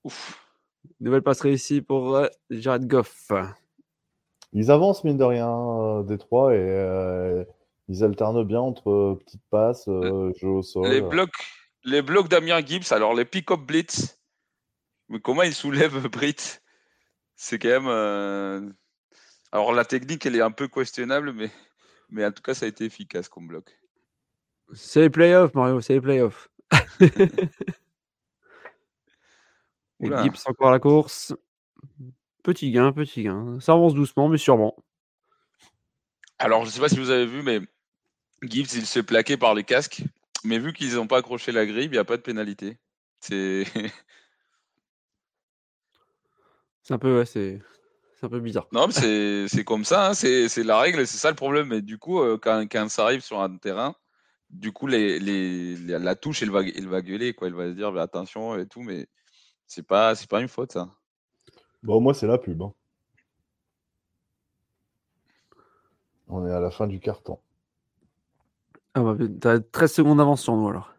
Ouf. 0.04 0.46
Nouvelle 1.00 1.22
passerie 1.22 1.52
ici 1.52 1.82
pour 1.82 2.16
euh, 2.16 2.26
Jared 2.50 2.86
Goff. 2.86 3.30
Ils 4.52 4.70
avancent, 4.70 5.04
mine 5.04 5.16
de 5.16 5.24
rien, 5.24 5.50
euh, 5.50 6.02
Détroit, 6.02 6.54
et 6.54 6.58
euh, 6.58 7.44
ils 7.88 8.02
alternent 8.02 8.44
bien 8.44 8.60
entre 8.60 9.18
petites 9.24 9.44
passes, 9.50 9.86
jeux 9.86 10.48
au 10.48 10.62
sol. 10.62 10.88
Les 10.88 11.00
blocs, 11.00 11.30
les 11.84 12.02
blocs 12.02 12.28
d'Amir 12.28 12.66
Gibbs, 12.66 12.92
alors 12.92 13.14
les 13.14 13.24
pick-up 13.24 13.60
blitz, 13.60 14.18
mais 15.08 15.20
comment 15.20 15.42
ils 15.42 15.54
soulèvent 15.54 16.08
Brit? 16.10 16.60
C'est 17.36 17.58
quand 17.58 17.80
même. 17.80 18.74
Alors 19.52 19.72
la 19.72 19.84
technique, 19.84 20.26
elle 20.26 20.36
est 20.36 20.42
un 20.42 20.50
peu 20.50 20.68
questionnable, 20.68 21.32
mais, 21.32 21.50
mais 22.10 22.24
en 22.24 22.32
tout 22.32 22.42
cas, 22.42 22.54
ça 22.54 22.66
a 22.66 22.68
été 22.68 22.84
efficace 22.84 23.28
comme 23.28 23.46
bloc. 23.46 23.79
C'est 24.72 25.00
les 25.00 25.10
playoffs, 25.10 25.54
Mario, 25.54 25.80
c'est 25.80 25.94
les 25.94 26.00
playoffs. 26.00 26.48
Gibbs 30.00 30.46
encore 30.46 30.70
la 30.70 30.78
course. 30.78 31.34
Petit 32.42 32.70
gain, 32.70 32.92
petit 32.92 33.24
gain. 33.24 33.58
Ça 33.60 33.72
avance 33.72 33.94
doucement, 33.94 34.28
mais 34.28 34.38
sûrement. 34.38 34.76
Alors, 36.38 36.62
je 36.62 36.68
ne 36.68 36.72
sais 36.72 36.80
pas 36.80 36.88
si 36.88 36.98
vous 36.98 37.10
avez 37.10 37.26
vu, 37.26 37.42
mais 37.42 37.60
Gibbs, 38.42 38.74
il 38.74 38.86
se 38.86 39.00
plaquait 39.00 39.36
par 39.36 39.54
les 39.54 39.64
casques. 39.64 40.02
Mais 40.44 40.58
vu 40.58 40.72
qu'ils 40.72 40.94
n'ont 40.94 41.06
pas 41.06 41.18
accroché 41.18 41.52
la 41.52 41.66
grille, 41.66 41.84
il 41.84 41.90
n'y 41.90 41.98
a 41.98 42.04
pas 42.04 42.16
de 42.16 42.22
pénalité. 42.22 42.78
C'est. 43.20 43.64
c'est 46.82 46.94
un 46.94 46.98
peu, 46.98 47.18
ouais, 47.18 47.26
c'est. 47.26 47.60
C'est 48.18 48.26
un 48.26 48.30
peu 48.30 48.40
bizarre. 48.40 48.66
Non, 48.72 48.86
mais 48.86 49.48
c'est 49.48 49.64
comme 49.64 49.84
ça, 49.84 50.08
hein, 50.08 50.14
c'est 50.14 50.62
la 50.62 50.78
règle, 50.78 51.06
c'est 51.06 51.16
ça 51.16 51.30
le 51.30 51.36
problème. 51.36 51.72
Et 51.72 51.80
du 51.80 51.96
coup, 51.96 52.20
euh, 52.20 52.36
quand, 52.36 52.66
quand, 52.70 52.90
ça 52.90 53.04
arrive 53.04 53.22
sur 53.22 53.40
un 53.40 53.56
terrain, 53.56 53.94
du 54.50 54.72
coup, 54.72 54.86
les, 54.86 55.18
les, 55.18 55.76
la 55.76 56.14
touche, 56.16 56.42
il 56.42 56.50
va, 56.50 56.62
gueuler, 56.62 57.34
quoi. 57.34 57.48
Il 57.48 57.54
va 57.54 57.68
se 57.68 57.74
dire 57.74 57.96
attention 57.96 58.58
et 58.58 58.66
tout, 58.66 58.82
mais 58.82 59.06
c'est 59.66 59.86
pas, 59.86 60.14
pas 60.28 60.40
une 60.40 60.48
faute, 60.48 60.72
ça. 60.72 60.90
Bon, 61.82 62.00
moi, 62.00 62.14
c'est 62.14 62.26
la 62.26 62.38
pub. 62.38 62.60
Hein. 62.62 62.72
On 66.28 66.46
est 66.46 66.52
à 66.52 66.60
la 66.60 66.70
fin 66.70 66.86
du 66.86 67.00
carton. 67.00 67.38
Ah 68.94 69.02
bah, 69.02 69.16
t'as 69.40 69.60
13 69.60 69.92
secondes 69.92 70.18
d'avance 70.18 70.42
sur 70.42 70.56
nous 70.56 70.68
alors. 70.68 70.92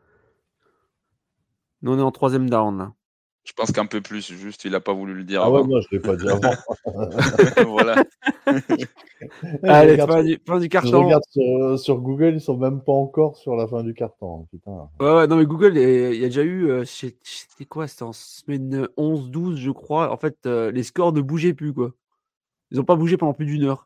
Nous, 1.81 1.91
on 1.91 1.99
est 1.99 2.01
en 2.01 2.11
troisième 2.11 2.49
down 2.49 2.77
là. 2.77 2.93
Je 3.51 3.55
pense 3.57 3.73
qu'un 3.73 3.85
peu 3.85 3.99
plus, 3.99 4.31
juste 4.31 4.63
il 4.63 4.71
n'a 4.71 4.79
pas 4.79 4.93
voulu 4.93 5.13
le 5.13 5.25
dire. 5.25 5.41
Ah 5.43 5.51
ouais, 5.51 5.61
moi 5.61 5.81
je 5.81 5.87
ne 5.91 5.97
l'ai 5.97 5.99
pas 5.99 6.15
dit 6.15 6.29
avant. 6.29 6.53
voilà. 7.69 8.01
Allez, 9.63 9.97
fin 9.97 10.23
du, 10.23 10.39
fin 10.47 10.57
du, 10.57 10.69
carton. 10.69 10.89
Je 10.89 10.95
regarde 10.95 11.23
sur, 11.29 11.77
sur, 11.77 11.99
Google, 11.99 12.35
ils 12.35 12.39
sont 12.39 12.55
même 12.55 12.81
pas 12.81 12.93
encore 12.93 13.35
sur 13.35 13.57
la 13.57 13.67
fin 13.67 13.83
du 13.83 13.93
carton. 13.93 14.47
Putain. 14.51 14.89
Ouais, 15.01 15.13
ouais, 15.15 15.27
non, 15.27 15.35
mais 15.35 15.45
Google, 15.45 15.77
il 15.77 16.15
y 16.15 16.23
a 16.23 16.27
déjà 16.27 16.43
eu. 16.43 16.69
Euh, 16.69 16.85
c'était 16.85 17.65
quoi 17.67 17.87
C'était 17.89 18.03
en 18.03 18.13
semaine 18.13 18.87
11-12, 18.97 19.55
je 19.55 19.71
crois. 19.71 20.13
En 20.13 20.17
fait, 20.17 20.37
euh, 20.45 20.71
les 20.71 20.83
scores 20.83 21.11
ne 21.11 21.19
bougeaient 21.19 21.53
plus, 21.53 21.73
quoi. 21.73 21.91
Ils 22.71 22.77
n'ont 22.77 22.85
pas 22.85 22.95
bougé 22.95 23.17
pendant 23.17 23.33
plus 23.33 23.47
d'une 23.47 23.65
heure. 23.65 23.85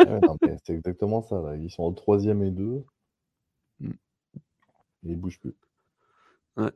ouais, 0.00 0.58
c'est 0.64 0.74
exactement 0.74 1.22
ça. 1.22 1.40
Là. 1.40 1.54
Ils 1.54 1.70
sont 1.70 1.84
au 1.84 1.92
troisième 1.92 2.42
et 2.42 2.50
deux. 2.50 2.82
Mm. 3.78 3.90
Et 3.90 4.40
ils 5.04 5.10
ne 5.12 5.16
bougent 5.16 5.38
plus. 5.38 5.54
Ouais. 6.56 6.72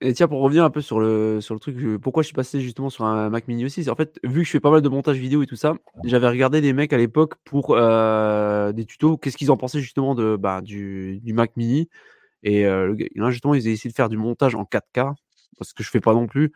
Et 0.00 0.12
tiens, 0.12 0.28
pour 0.28 0.40
revenir 0.40 0.62
un 0.62 0.70
peu 0.70 0.80
sur 0.80 1.00
le, 1.00 1.40
sur 1.40 1.54
le 1.54 1.60
truc, 1.60 1.76
pourquoi 2.00 2.22
je 2.22 2.28
suis 2.28 2.34
passé 2.34 2.60
justement 2.60 2.88
sur 2.88 3.04
un 3.04 3.30
Mac 3.30 3.48
Mini 3.48 3.64
aussi, 3.64 3.82
c'est 3.82 3.90
en 3.90 3.96
fait, 3.96 4.20
vu 4.22 4.42
que 4.42 4.46
je 4.46 4.50
fais 4.52 4.60
pas 4.60 4.70
mal 4.70 4.80
de 4.80 4.88
montage 4.88 5.16
vidéo 5.16 5.42
et 5.42 5.46
tout 5.46 5.56
ça, 5.56 5.74
j'avais 6.04 6.28
regardé 6.28 6.60
des 6.60 6.72
mecs 6.72 6.92
à 6.92 6.96
l'époque 6.96 7.34
pour 7.44 7.70
euh, 7.72 8.70
des 8.72 8.84
tutos, 8.84 9.16
qu'est-ce 9.16 9.36
qu'ils 9.36 9.50
en 9.50 9.56
pensaient 9.56 9.80
justement 9.80 10.14
de, 10.14 10.36
bah, 10.36 10.60
du, 10.60 11.20
Mac 11.26 11.56
Mini. 11.56 11.88
Et 12.44 12.64
euh, 12.64 12.94
là, 13.16 13.30
justement, 13.30 13.54
ils 13.54 13.62
avaient 13.62 13.72
essayé 13.72 13.90
de 13.90 13.96
faire 13.96 14.08
du 14.08 14.16
montage 14.16 14.54
en 14.54 14.62
4K, 14.62 15.14
parce 15.58 15.72
que 15.72 15.82
je 15.82 15.90
fais 15.90 16.00
pas 16.00 16.14
non 16.14 16.28
plus. 16.28 16.52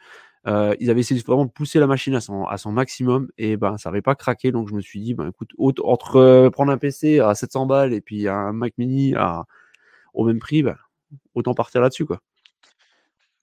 Euh, 0.46 0.76
ils 0.78 0.90
avaient 0.90 1.00
essayé 1.00 1.20
vraiment 1.20 1.44
de 1.44 1.50
pousser 1.50 1.80
la 1.80 1.88
machine 1.88 2.14
à 2.14 2.20
son, 2.20 2.44
à 2.44 2.58
son 2.58 2.72
maximum 2.72 3.28
et 3.38 3.56
ben 3.56 3.78
ça 3.78 3.90
avait 3.90 4.02
pas 4.02 4.16
craqué 4.16 4.50
donc 4.50 4.68
je 4.68 4.74
me 4.74 4.80
suis 4.80 5.00
dit 5.00 5.14
ben 5.14 5.28
écoute 5.28 5.52
entre 5.84 6.48
prendre 6.52 6.72
un 6.72 6.78
PC 6.78 7.20
à 7.20 7.36
700 7.36 7.66
balles 7.66 7.92
et 7.92 8.00
puis 8.00 8.26
un 8.26 8.52
Mac 8.52 8.74
Mini 8.76 9.14
au 10.14 10.24
même 10.24 10.40
prix 10.40 10.64
ben, 10.64 10.74
autant 11.34 11.54
partir 11.54 11.80
là-dessus 11.80 12.06
quoi. 12.06 12.20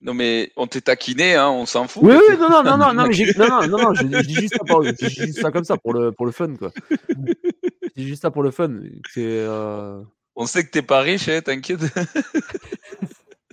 Non, 0.02 0.14
mais 0.14 0.52
on 0.56 0.66
t'est 0.66 0.82
taquiné, 0.82 1.36
hein, 1.36 1.50
on 1.50 1.66
s'en 1.66 1.88
fout. 1.88 2.04
Oui, 2.04 2.16
oui, 2.16 2.38
non, 2.40 2.50
non, 2.50 2.64
non, 2.64 2.78
non, 2.78 2.94
non, 2.94 3.08
mais 3.08 3.34
non, 3.38 3.48
non, 3.48 3.68
non, 3.68 3.78
non, 3.78 3.94
je, 3.94 4.06
dis 4.22 4.34
juste 4.34 4.56
ça, 4.56 4.64
pour, 4.66 4.84
je 4.84 5.26
dis 5.26 5.34
ça 5.34 5.52
comme 5.52 5.66
ça 5.66 5.78
pour 5.78 5.94
le, 5.94 6.12
pour 6.12 6.26
le 6.26 6.32
fun, 6.32 6.56
quoi. 6.56 6.72
Je 6.90 7.92
dis 7.96 8.08
juste 8.08 8.22
ça 8.22 8.32
pour 8.32 8.44
le 8.44 8.52
fun. 8.52 8.72
Euh... 9.18 10.02
On 10.36 10.46
sait 10.46 10.64
que 10.64 10.72
t'es 10.72 10.82
pas 10.82 11.02
riche, 11.02 11.28
hein, 11.28 11.42
t'inquiète. 11.44 11.82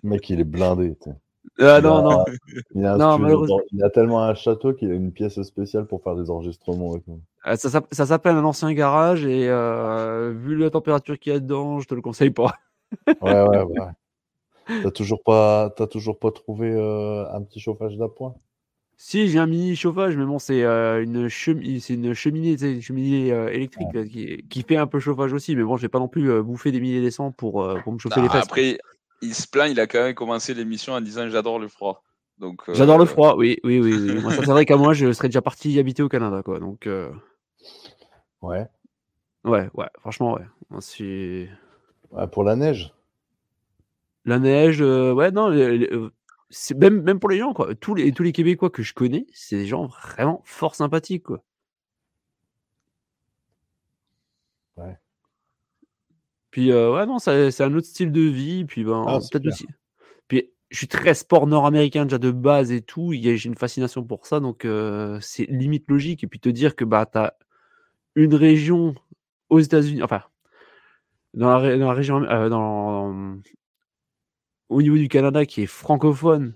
le 0.03 0.09
mec, 0.09 0.31
il 0.31 0.39
est 0.39 0.45
blindé. 0.45 0.97
Ah, 1.59 1.81
non, 1.81 2.03
non. 2.03 2.25
Il 2.75 2.87
a, 2.87 2.97
non 2.97 3.19
il 3.73 3.83
a, 3.83 3.91
tellement 3.91 4.23
un 4.23 4.35
château 4.35 4.73
qu'il 4.73 4.91
a 4.93 4.95
une 4.95 5.11
pièce 5.11 5.43
spéciale 5.43 5.87
pour 5.87 6.03
faire 6.03 6.15
des 6.15 6.31
enregistrements 6.31 6.93
avec 6.93 7.09
nous. 7.09 7.21
Euh, 7.47 7.57
ça, 7.57 7.81
ça 7.91 8.07
s'appelle 8.07 8.37
un 8.37 8.45
ancien 8.45 8.73
garage 8.73 9.25
et 9.25 9.49
euh, 9.49 10.33
vu 10.37 10.57
la 10.57 10.71
température 10.71 11.19
qu'il 11.19 11.33
y 11.33 11.37
a 11.37 11.41
dedans, 11.41 11.81
je 11.81 11.89
te 11.89 11.95
le 11.95 12.03
conseille 12.03 12.31
pas. 12.31 12.55
ouais, 13.09 13.17
ouais, 13.43 13.63
ouais. 13.63 13.89
T'as 14.67 14.91
toujours 14.91 15.23
pas, 15.23 15.71
toujours 15.91 16.19
pas 16.19 16.31
trouvé 16.33 16.71
euh, 16.73 17.25
un 17.33 17.43
petit 17.43 17.61
chauffage 17.61 17.97
d'appoint? 17.97 18.35
Si, 18.99 19.29
j'ai 19.29 19.39
un 19.39 19.47
mini 19.47 19.77
chauffage, 19.77 20.17
mais 20.17 20.25
bon, 20.25 20.39
c'est 20.39 20.63
euh, 20.63 21.03
une, 21.03 21.29
cheminée, 21.29 21.81
c'est 21.81 21.95
une 21.95 22.15
cheminée, 22.15 22.57
une 22.61 22.81
cheminée 22.81 23.31
euh, 23.31 23.49
électrique 23.49 23.89
qui, 24.49 24.63
fait 24.63 24.77
un 24.77 24.87
peu 24.87 24.99
chauffage 24.99 25.33
aussi. 25.33 25.55
Mais 25.55 25.63
bon, 25.63 25.77
j'ai 25.77 25.89
pas 25.89 25.99
non 25.99 26.09
plus 26.09 26.43
bouffé 26.43 26.73
des 26.73 26.81
milliers 26.81 27.03
d'essence 27.03 27.33
pour, 27.37 27.67
pour 27.85 27.93
me 27.93 27.99
chauffer 27.99 28.23
les 28.23 28.29
fesses. 28.29 28.45
Après, 28.45 28.79
il 29.23 29.35
se 29.35 29.47
plaint, 29.47 29.71
il 29.71 29.79
a 29.81 29.87
quand 29.87 30.03
même 30.03 30.15
commencé 30.15 30.55
l'émission 30.55 30.95
en 30.95 31.01
disant 31.01 31.29
j'adore 31.29 31.59
le 31.59 31.69
froid. 31.69 32.03
Donc, 32.39 32.63
J'adore 32.75 32.99
le 32.99 33.07
froid, 33.07 33.35
oui, 33.37 33.59
oui, 33.65 33.81
oui. 33.81 33.95
oui. 33.95 34.21
moi, 34.21 34.31
ça 34.31 34.45
serait 34.45 34.67
qu'à 34.67 34.77
moi, 34.77 34.93
je 34.93 35.11
serais 35.13 35.29
déjà 35.29 35.41
parti 35.41 35.79
habiter 35.79 36.03
au 36.03 36.09
Canada, 36.09 36.43
quoi. 36.43 36.59
Donc, 36.59 36.89
ouais. 38.43 38.67
Ouais, 39.45 39.71
ouais, 39.75 39.87
franchement, 40.01 40.37
ouais. 40.73 41.49
pour 42.33 42.45
la 42.45 42.57
neige 42.57 42.96
la 44.27 44.41
neige, 44.41 44.83
euh, 44.83 45.13
ouais, 45.13 45.31
non, 45.31 45.51
euh, 45.53 46.11
c'est 46.51 46.77
même, 46.77 47.03
même 47.03 47.21
pour 47.21 47.31
les 47.31 47.39
gens, 47.39 47.55
quoi. 47.55 47.75
Tous 47.77 47.95
les, 47.95 48.13
tous 48.13 48.25
les 48.25 48.33
Québécois 48.33 48.71
que 48.71 48.83
je 48.83 48.93
connais, 48.93 49.27
c'est 49.33 49.57
des 49.57 49.67
gens 49.67 49.87
vraiment 49.87 50.43
fort 50.45 50.75
sympathiques, 50.75 51.25
quoi. 51.25 51.43
Puis, 56.51 56.73
ouais, 56.73 57.07
non, 57.07 57.19
c'est 57.19 57.61
un 57.61 57.75
autre 57.75 57.87
style 57.87 58.13
de 58.13 58.23
vie. 58.23 58.65
Puis, 58.65 58.83
ben, 58.83 59.05
ah, 59.07 59.19
peut-être 59.19 59.47
aussi. 59.47 59.67
Puis, 60.27 60.51
je 60.71 60.79
suis 60.79 60.89
très 60.89 61.15
sport 61.15 61.47
nord-américain 61.47 62.05
déjà 62.05 62.19
de 62.19 62.31
base 62.31 62.73
et 62.73 62.81
tout. 62.81 63.13
J'ai 63.13 63.45
une 63.45 63.57
fascination 63.57 64.03
pour 64.05 64.27
ça. 64.27 64.41
Donc, 64.41 64.67
c'est 65.21 65.45
limite 65.47 65.85
logique. 65.89 66.25
Et 66.25 66.27
puis, 66.27 66.41
te 66.41 66.49
dire 66.49 66.75
que 66.75 66.85
bah, 66.85 67.05
tu 67.05 67.19
as 67.19 67.37
une 68.15 68.35
région 68.35 68.95
aux 69.51 69.61
États-Unis, 69.61 70.03
enfin, 70.03 70.23
dans 71.35 71.59
la, 71.59 71.77
dans 71.77 71.89
la 71.89 71.95
région, 71.95 72.21
dans, 72.21 73.39
au 74.69 74.83
niveau 74.83 74.97
du 74.97 75.09
Canada 75.09 75.47
qui 75.47 75.63
est 75.63 75.67
francophone, 75.67 76.55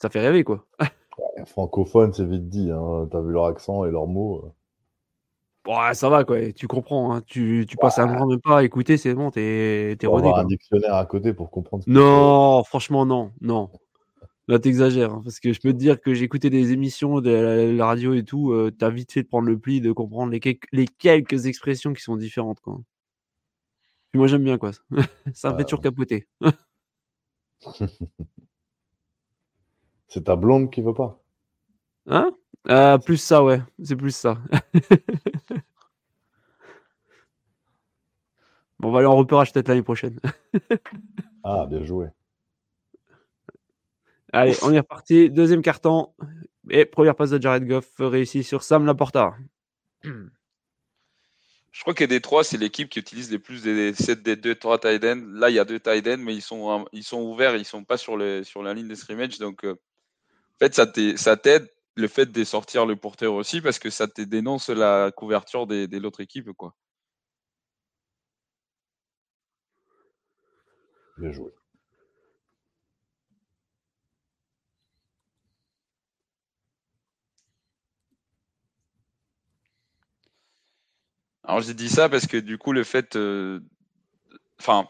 ça 0.00 0.10
fait 0.10 0.20
rêver, 0.20 0.44
quoi. 0.44 0.66
francophone, 1.46 2.12
c'est 2.12 2.24
vite 2.26 2.48
dit. 2.48 2.70
Hein. 2.70 3.08
T'as 3.10 3.20
vu 3.20 3.32
leur 3.32 3.46
accent 3.46 3.84
et 3.84 3.90
leurs 3.90 4.06
mots. 4.06 4.44
Euh. 4.44 4.50
Ouais, 5.70 5.94
ça 5.94 6.08
va, 6.08 6.24
quoi. 6.24 6.52
Tu 6.52 6.66
comprends. 6.66 7.14
Hein. 7.14 7.22
Tu, 7.26 7.66
tu 7.68 7.76
passes 7.76 7.98
un 7.98 8.06
moment 8.06 8.26
même 8.26 8.40
pas 8.40 8.58
à 8.58 8.64
écouter, 8.64 8.96
c'est 8.96 9.14
bon, 9.14 9.30
t'es 9.30 9.96
es 10.00 10.06
rodé. 10.06 10.28
un 10.28 10.44
dictionnaire 10.44 10.94
à 10.94 11.06
côté 11.06 11.32
pour 11.32 11.50
comprendre. 11.50 11.84
non, 11.86 12.64
franchement, 12.64 13.06
non. 13.06 13.32
Non. 13.40 13.70
Là, 14.48 14.58
t'exagères. 14.58 15.12
Hein, 15.12 15.20
parce 15.22 15.38
que 15.38 15.52
je 15.52 15.60
peux 15.60 15.72
te 15.72 15.78
dire 15.78 16.00
que 16.00 16.14
j'ai 16.14 16.24
écouté 16.24 16.50
des 16.50 16.72
émissions 16.72 17.20
de 17.20 17.30
la, 17.76 17.86
radio 17.86 18.12
et 18.14 18.24
tout. 18.24 18.50
Euh, 18.50 18.72
t'as 18.76 18.90
vite 18.90 19.12
fait 19.12 19.22
de 19.22 19.28
prendre 19.28 19.46
le 19.46 19.56
pli, 19.56 19.80
de 19.80 19.92
comprendre 19.92 20.32
les, 20.32 20.60
les 20.72 20.86
quelques 20.86 21.46
expressions 21.46 21.92
qui 21.92 22.02
sont 22.02 22.16
différentes, 22.16 22.60
quoi. 22.60 22.80
Moi, 24.18 24.26
j'aime 24.26 24.44
bien, 24.44 24.58
quoi. 24.58 24.70
ça 25.34 25.52
me 25.52 25.56
fait 25.58 25.64
toujours 25.64 25.80
capoter. 25.80 26.28
C'est 30.08 30.24
ta 30.24 30.36
blonde 30.36 30.70
qui 30.70 30.82
veut 30.82 30.92
pas? 30.94 31.18
Hein? 32.06 32.30
Euh, 32.68 32.98
Plus 32.98 33.16
ça, 33.16 33.42
ouais. 33.42 33.62
C'est 33.82 33.96
plus 33.96 34.14
ça. 34.14 34.38
bon, 38.78 38.88
on 38.88 38.92
va 38.92 38.98
aller 38.98 39.06
en 39.06 39.16
repérage 39.16 39.52
peut-être 39.52 39.68
l'année 39.68 39.82
prochaine. 39.82 40.20
ah, 41.44 41.66
bien 41.66 41.82
joué. 41.84 42.08
Allez, 44.32 44.54
on 44.62 44.72
est 44.72 44.78
reparti. 44.78 45.30
Deuxième 45.30 45.62
carton. 45.62 46.12
Et 46.70 46.84
première 46.84 47.16
passe 47.16 47.30
de 47.30 47.40
Jared 47.40 47.66
Goff 47.66 47.90
réussie 47.98 48.44
sur 48.44 48.62
Sam 48.62 48.84
Laporta. 48.86 49.34
Je 51.72 51.80
crois 51.80 51.94
que 51.94 52.04
des 52.04 52.20
trois, 52.20 52.44
c'est 52.44 52.58
l'équipe 52.58 52.90
qui 52.90 52.98
utilise 53.00 53.30
les 53.30 53.38
plus 53.38 53.62
des, 53.62 53.92
des 53.92 54.36
deux, 54.36 54.54
trois 54.54 54.78
tight 54.78 55.02
Là, 55.02 55.48
il 55.48 55.54
y 55.54 55.58
a 55.58 55.64
deux 55.64 55.80
tight 55.80 56.06
mais 56.18 56.34
ils 56.34 56.42
sont, 56.42 56.84
ils 56.92 57.02
sont 57.02 57.22
ouverts, 57.22 57.56
ils 57.56 57.64
sont 57.64 57.82
pas 57.82 57.96
sur, 57.96 58.18
sur 58.44 58.62
la 58.62 58.74
ligne 58.74 58.88
de 58.88 58.94
scrimmage. 58.94 59.38
Donc, 59.38 59.64
euh, 59.64 59.72
en 59.72 60.58
fait, 60.58 60.74
ça 60.74 61.36
t'aide 61.36 61.68
le 61.96 62.08
fait 62.08 62.26
de 62.26 62.44
sortir 62.44 62.86
le 62.86 62.96
porteur 62.96 63.34
aussi 63.34 63.60
parce 63.60 63.78
que 63.78 63.90
ça 63.90 64.06
te 64.06 64.22
dénonce 64.22 64.68
la 64.68 65.10
couverture 65.12 65.66
de, 65.66 65.98
l'autre 65.98 66.20
équipe. 66.20 66.52
Quoi. 66.52 66.74
Bien 71.18 71.32
joué. 71.32 71.52
Alors 81.44 81.60
j'ai 81.60 81.74
dit 81.74 81.88
ça 81.88 82.08
parce 82.08 82.26
que 82.26 82.36
du 82.36 82.58
coup 82.58 82.72
le 82.72 82.84
fait, 82.84 83.16
euh, 83.16 83.60
enfin, 84.60 84.88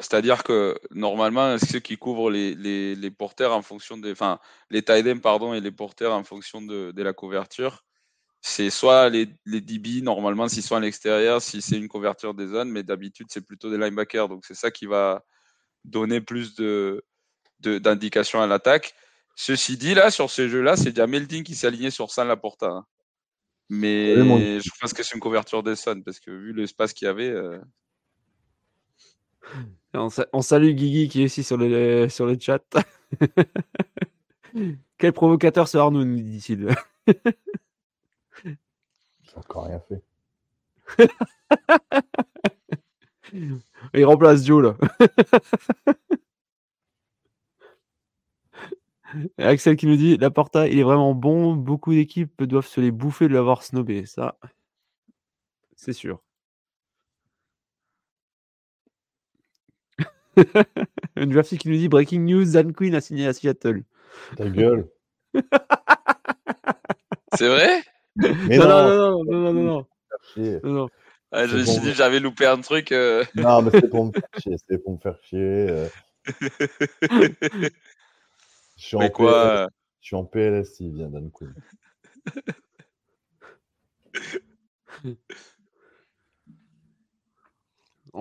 c'est-à-dire 0.00 0.44
que 0.44 0.78
normalement, 0.92 1.58
ceux 1.58 1.80
qui 1.80 1.96
couvrent 1.96 2.30
les, 2.30 2.54
les, 2.54 3.10
porteurs 3.10 3.52
en 3.52 3.62
fonction 3.62 3.96
des. 3.98 4.12
Enfin, 4.12 4.38
les 4.70 4.82
tight 4.82 5.20
pardon, 5.20 5.54
et 5.54 5.60
les 5.60 5.72
porteurs 5.72 6.12
en 6.12 6.22
fonction 6.22 6.62
de, 6.62 6.92
de 6.92 7.02
la 7.02 7.12
couverture, 7.12 7.84
c'est 8.40 8.70
soit 8.70 9.08
les, 9.08 9.28
les 9.44 9.60
DB, 9.60 10.02
normalement, 10.02 10.48
s'ils 10.48 10.62
sont 10.62 10.76
à 10.76 10.80
l'extérieur, 10.80 11.42
si 11.42 11.60
c'est 11.62 11.76
une 11.76 11.88
couverture 11.88 12.34
des 12.34 12.46
zones, 12.46 12.70
mais 12.70 12.84
d'habitude, 12.84 13.26
c'est 13.30 13.44
plutôt 13.44 13.70
des 13.70 13.78
linebackers. 13.78 14.28
Donc, 14.28 14.44
c'est 14.46 14.54
ça 14.54 14.70
qui 14.70 14.86
va 14.86 15.24
donner 15.84 16.20
plus 16.20 16.54
de, 16.54 17.04
d'indications 17.60 18.40
à 18.40 18.46
l'attaque. 18.46 18.94
Ceci 19.34 19.76
dit, 19.76 19.94
là, 19.94 20.10
sur 20.10 20.30
ces 20.30 20.48
jeux-là, 20.48 20.76
c'est 20.76 20.90
déjà 20.90 21.06
Melding 21.08 21.44
qui 21.44 21.54
s'est 21.56 21.66
aligné 21.66 21.90
sur 21.90 22.10
San 22.10 22.28
Laporta. 22.28 22.84
Mais 23.68 24.60
je 24.60 24.70
pense 24.80 24.92
que 24.92 25.02
c'est 25.02 25.14
une 25.14 25.20
couverture 25.20 25.62
des 25.62 25.74
zones, 25.74 26.02
parce 26.02 26.20
que 26.20 26.30
vu 26.30 26.52
l'espace 26.52 26.92
qu'il 26.92 27.06
y 27.06 27.08
avait. 27.08 27.30
Euh, 27.30 27.58
on, 29.94 30.42
salue 30.42 30.72
Guigui 30.72 31.08
qui 31.08 31.22
est 31.22 31.26
ici 31.26 31.42
sur 31.42 31.56
le, 31.56 32.08
sur 32.08 32.26
le 32.26 32.36
chat. 32.38 32.62
Quel 34.98 35.12
provocateur 35.12 35.68
ce 35.68 35.78
Arnaud, 35.78 36.04
nous 36.04 36.20
dit-il. 36.20 36.68
J'ai 38.44 39.36
encore 39.36 39.66
rien 39.66 39.80
fait. 39.80 40.02
Il 43.94 44.04
remplace 44.04 44.44
Joe 44.44 44.62
là. 44.62 44.76
Axel 49.38 49.76
qui 49.76 49.86
nous 49.86 49.96
dit 49.96 50.16
La 50.16 50.30
Porta, 50.30 50.68
il 50.68 50.78
est 50.78 50.82
vraiment 50.82 51.14
bon. 51.14 51.54
Beaucoup 51.54 51.92
d'équipes 51.94 52.42
doivent 52.42 52.66
se 52.66 52.80
les 52.80 52.90
bouffer 52.90 53.28
de 53.28 53.34
l'avoir 53.34 53.62
snobé. 53.62 54.06
Ça, 54.06 54.38
c'est 55.76 55.92
sûr. 55.92 56.20
Une 61.16 61.32
version 61.32 61.56
qui 61.56 61.68
nous 61.68 61.76
dit 61.76 61.88
Breaking 61.88 62.20
news, 62.20 62.44
Dan 62.52 62.72
Quinn 62.72 62.94
a 62.94 63.00
signé 63.00 63.26
à 63.26 63.32
Seattle. 63.32 63.82
Ta 64.36 64.48
gueule. 64.48 64.88
C'est 67.34 67.48
vrai? 67.48 67.82
Non, 68.16 68.34
non, 68.48 69.24
non, 69.24 69.24
non, 69.24 69.52
non, 69.52 69.86
non, 70.36 70.72
non. 70.72 70.88
Ah, 71.30 71.46
je 71.46 71.58
me 71.58 71.64
suis 71.64 71.80
dit, 71.80 71.92
j'avais 71.92 72.20
loupé 72.20 72.46
un 72.46 72.60
truc. 72.60 72.90
Euh. 72.90 73.22
Non, 73.34 73.60
mais 73.60 73.70
c'est 73.70 73.90
pour 73.90 74.06
me 74.06 74.12
faire 74.12 74.28
chier. 74.38 74.56
C'est 74.66 74.78
pour 74.82 74.94
me 74.94 74.98
faire 74.98 75.18
chier. 75.22 75.66
Euh. 75.68 75.88
Je, 78.78 78.86
suis 78.86 78.96
en 78.96 79.10
quoi? 79.10 79.68
Je 80.00 80.06
suis 80.06 80.16
en 80.16 80.24
PLS, 80.24 80.80
il 80.80 80.92
vient 80.92 81.10
Dan 81.10 81.30
Quinn. 81.30 81.54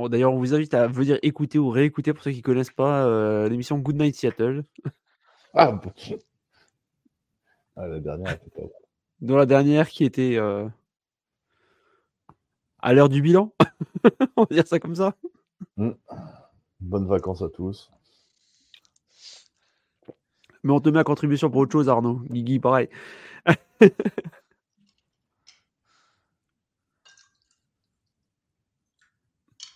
D'ailleurs, 0.09 0.33
on 0.33 0.37
vous 0.37 0.53
invite 0.53 0.73
à 0.73 0.87
venir 0.87 1.17
écouter 1.21 1.59
ou 1.59 1.69
réécouter 1.69 2.13
pour 2.13 2.23
ceux 2.23 2.31
qui 2.31 2.37
ne 2.37 2.43
connaissent 2.43 2.71
pas 2.71 3.05
euh, 3.05 3.49
l'émission 3.49 3.77
Good 3.79 3.95
Night 3.95 4.15
Seattle. 4.15 4.63
Ah, 5.53 5.71
bon. 5.71 5.91
ah 7.75 7.87
la 7.87 7.99
dernière 7.99 8.33
était 8.33 8.49
pas 8.49 8.67
Dans 9.21 9.37
la 9.37 9.45
dernière 9.45 9.89
qui 9.89 10.03
était 10.03 10.37
euh, 10.37 10.67
à 12.79 12.93
l'heure 12.93 13.09
du 13.09 13.21
bilan. 13.21 13.53
on 14.35 14.43
va 14.43 14.47
dire 14.51 14.67
ça 14.67 14.79
comme 14.79 14.95
ça. 14.95 15.15
Mmh. 15.77 15.91
Bonnes 16.79 17.07
vacances 17.07 17.41
à 17.41 17.49
tous. 17.49 17.91
Mais 20.67 20.73
on 20.73 20.81
te 20.81 20.89
met 20.89 20.99
à 20.99 21.05
contribution 21.05 21.49
pour 21.49 21.61
autre 21.61 21.71
chose, 21.71 21.87
Arnaud. 21.87 22.19
Guigui, 22.29 22.59
pareil. 22.59 22.89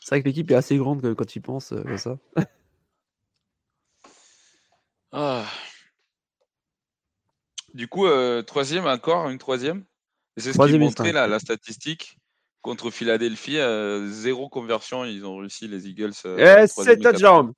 C'est 0.02 0.16
vrai 0.16 0.22
que 0.22 0.28
l'équipe 0.28 0.52
est 0.52 0.56
assez 0.56 0.76
grande 0.76 1.16
quand 1.16 1.26
tu 1.26 1.40
penses 1.40 1.72
euh, 1.72 1.82
comme 1.84 1.98
ça. 1.98 2.18
Ah. 5.14 5.46
Du 7.74 7.90
coup, 7.90 8.06
euh, 8.06 8.42
troisième 8.44 8.86
encore, 8.86 9.30
une 9.30 9.40
troisième. 9.40 9.84
C'est 10.38 10.54
ce 10.54 10.66
qui 10.66 10.80
montrait 10.80 11.12
là, 11.12 11.28
la 11.28 11.38
statistique 11.38 12.18
contre 12.62 12.92
Philadelphie. 12.92 13.60
Euh, 13.60 14.08
zéro 14.08 14.48
conversion, 14.48 15.04
ils 15.04 15.26
ont 15.26 15.36
réussi 15.36 15.68
les 15.68 15.90
Eagles. 15.90 16.14
Euh, 16.26 16.66
7 16.66 17.02
touchdowns. 17.02 17.52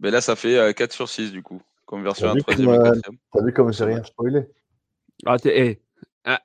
Mais 0.00 0.10
là, 0.10 0.20
ça 0.20 0.34
fait 0.34 0.74
4 0.74 0.92
sur 0.92 1.08
6 1.08 1.32
du 1.32 1.42
coup. 1.42 1.62
Conversion 1.86 2.30
à 2.30 2.36
troisième 2.36 2.70
et 2.74 2.78
quatrième. 2.78 3.18
T'as 3.32 3.44
vu 3.44 3.52
comme 3.52 3.72
j'ai 3.72 3.84
rien 3.84 4.02
spoilé? 4.04 4.46
Ah, 5.26 5.38
t'es. 5.38 5.58
Eh, 5.58 5.78
ah, 6.24 6.40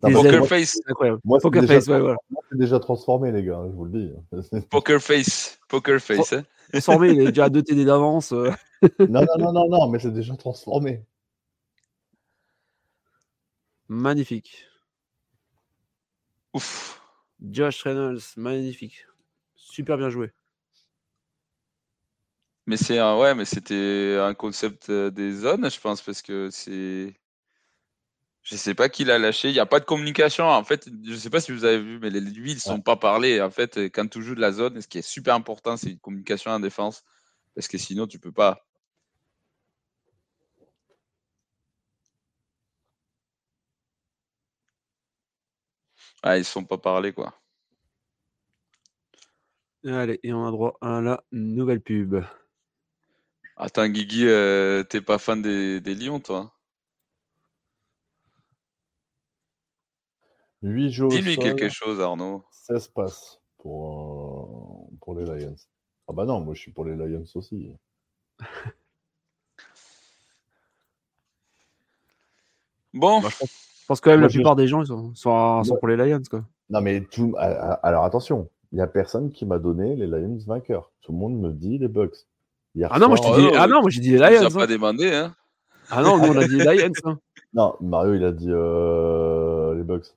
Poker 0.00 0.46
Face. 0.46 0.78
Moi, 1.24 1.38
Poker 1.40 1.62
déjà, 1.62 1.74
Face, 1.74 1.86
ouais, 1.88 2.00
voilà. 2.00 2.16
c'est 2.50 2.58
déjà 2.58 2.78
transformé, 2.78 3.32
les 3.32 3.42
gars, 3.42 3.62
je 3.66 3.72
vous 3.72 3.84
le 3.86 3.90
dis. 3.90 4.12
Poker 4.70 5.00
Face. 5.00 5.58
Poker 5.68 6.00
Face. 6.00 6.32
Hein. 6.32 6.44
Transformé, 6.70 7.10
il 7.10 7.20
est 7.20 7.28
déjà 7.28 7.44
à 7.44 7.50
2 7.50 7.62
TD 7.64 7.84
d'avance. 7.84 8.32
Euh. 8.32 8.50
non, 8.98 9.22
non, 9.22 9.38
non, 9.38 9.52
non, 9.52 9.68
non, 9.68 9.88
mais 9.88 9.98
c'est 9.98 10.12
déjà 10.12 10.36
transformé. 10.36 11.04
Magnifique. 13.88 14.66
Ouf. 16.54 17.00
Josh 17.40 17.82
Reynolds, 17.82 18.22
magnifique. 18.36 19.06
Super 19.54 19.98
bien 19.98 20.08
joué. 20.08 20.30
Mais 22.66 22.76
c'est 22.76 22.98
un, 22.98 23.18
ouais, 23.18 23.34
mais 23.34 23.44
c'était 23.44 24.18
un 24.20 24.34
concept 24.34 24.88
euh, 24.90 25.10
des 25.10 25.32
zones, 25.32 25.70
je 25.70 25.78
pense, 25.80 26.00
parce 26.02 26.22
que 26.22 26.48
c'est 26.50 27.14
je 28.44 28.56
sais 28.56 28.74
pas 28.74 28.88
qui 28.90 29.04
l'a 29.04 29.18
lâché. 29.18 29.48
Il 29.48 29.52
n'y 29.54 29.58
a 29.58 29.66
pas 29.66 29.80
de 29.80 29.86
communication. 29.86 30.44
En 30.44 30.64
fait, 30.64 30.88
je 31.02 31.14
sais 31.14 31.30
pas 31.30 31.40
si 31.40 31.50
vous 31.50 31.64
avez 31.64 31.80
vu, 31.80 31.98
mais 31.98 32.10
les 32.10 32.20
huit 32.20 32.54
ne 32.56 32.60
sont 32.60 32.80
pas 32.80 32.96
parlés. 32.96 33.40
En 33.40 33.50
fait, 33.50 33.78
quand 33.90 34.06
tu 34.08 34.22
joues 34.22 34.34
de 34.34 34.40
la 34.40 34.52
zone, 34.52 34.80
ce 34.80 34.86
qui 34.86 34.98
est 34.98 35.02
super 35.02 35.34
important, 35.34 35.76
c'est 35.78 35.90
une 35.90 35.98
communication 35.98 36.50
en 36.50 36.60
défense. 36.60 37.04
Parce 37.54 37.68
que 37.68 37.78
sinon, 37.78 38.06
tu 38.06 38.18
peux 38.18 38.32
pas. 38.32 38.66
Ah, 46.22 46.36
ils 46.38 46.44
sont 46.44 46.64
pas 46.64 46.78
parlé, 46.78 47.12
quoi. 47.12 47.40
Allez, 49.86 50.18
et 50.22 50.32
on 50.32 50.46
a 50.46 50.50
droit 50.50 50.76
à 50.80 51.00
la 51.00 51.22
nouvelle 51.32 51.80
pub. 51.80 52.24
Attends, 53.56 53.88
Guigui, 53.88 54.26
euh, 54.26 54.82
t'es 54.82 55.00
pas 55.00 55.18
fan 55.18 55.40
des, 55.40 55.80
des 55.80 55.94
Lions, 55.94 56.18
toi 56.18 56.52
8 60.62 60.90
jours. 60.90 61.10
Dis-lui 61.10 61.36
quelque 61.36 61.68
chose, 61.68 62.00
Arnaud. 62.00 62.42
16 62.50 62.88
passes 62.88 63.40
pour, 63.58 64.90
euh, 64.90 64.96
pour 65.00 65.14
les 65.14 65.24
Lions. 65.24 65.54
Ah 66.08 66.12
bah 66.12 66.24
non, 66.24 66.40
moi 66.40 66.54
je 66.54 66.60
suis 66.60 66.72
pour 66.72 66.84
les 66.84 66.96
Lions 66.96 67.24
aussi. 67.34 67.70
bon. 72.94 73.20
Bah, 73.20 73.28
je, 73.30 73.36
pense, 73.86 74.00
quand 74.00 74.10
même 74.10 74.22
la 74.22 74.28
plupart 74.28 74.56
des 74.56 74.66
gens 74.66 74.84
sont, 74.84 75.14
sont, 75.14 75.62
pour 75.78 75.88
les 75.88 75.96
Lions. 75.96 76.22
Quoi. 76.28 76.44
Non 76.70 76.80
mais 76.80 77.02
tout, 77.02 77.34
alors 77.38 78.04
attention, 78.04 78.48
il 78.72 78.76
n'y 78.76 78.82
a 78.82 78.86
personne 78.88 79.30
qui 79.30 79.46
m'a 79.46 79.58
donné 79.58 79.94
les 79.94 80.06
Lions 80.06 80.38
vainqueurs. 80.46 80.90
Tout 81.02 81.12
le 81.12 81.18
monde 81.18 81.38
me 81.38 81.52
dit 81.52 81.78
les 81.78 81.88
Bucks. 81.88 82.26
Ah 82.82 82.98
non, 82.98 83.08
moi 83.08 83.16
je 83.16 83.22
dis, 83.22 83.56
ah 83.56 83.66
non, 83.66 83.80
moi 83.80 83.90
j'ai 83.90 84.00
dit 84.00 84.10
les 84.10 84.18
Lions. 84.18 84.48
Tu 84.48 84.54
pas 84.54 84.64
hein. 84.64 84.66
demandé, 84.66 85.12
hein 85.12 85.34
Ah 85.90 86.02
non, 86.02 86.18
nous 86.18 86.32
on 86.32 86.36
a 86.36 86.46
dit 86.46 86.56
les 86.56 86.64
Lions. 86.76 86.92
Hein. 87.04 87.18
Non, 87.52 87.74
Mario 87.80 88.14
il 88.14 88.24
a 88.24 88.32
dit 88.32 88.50
euh, 88.50 89.74
les 89.74 89.84
Bucks. 89.84 90.14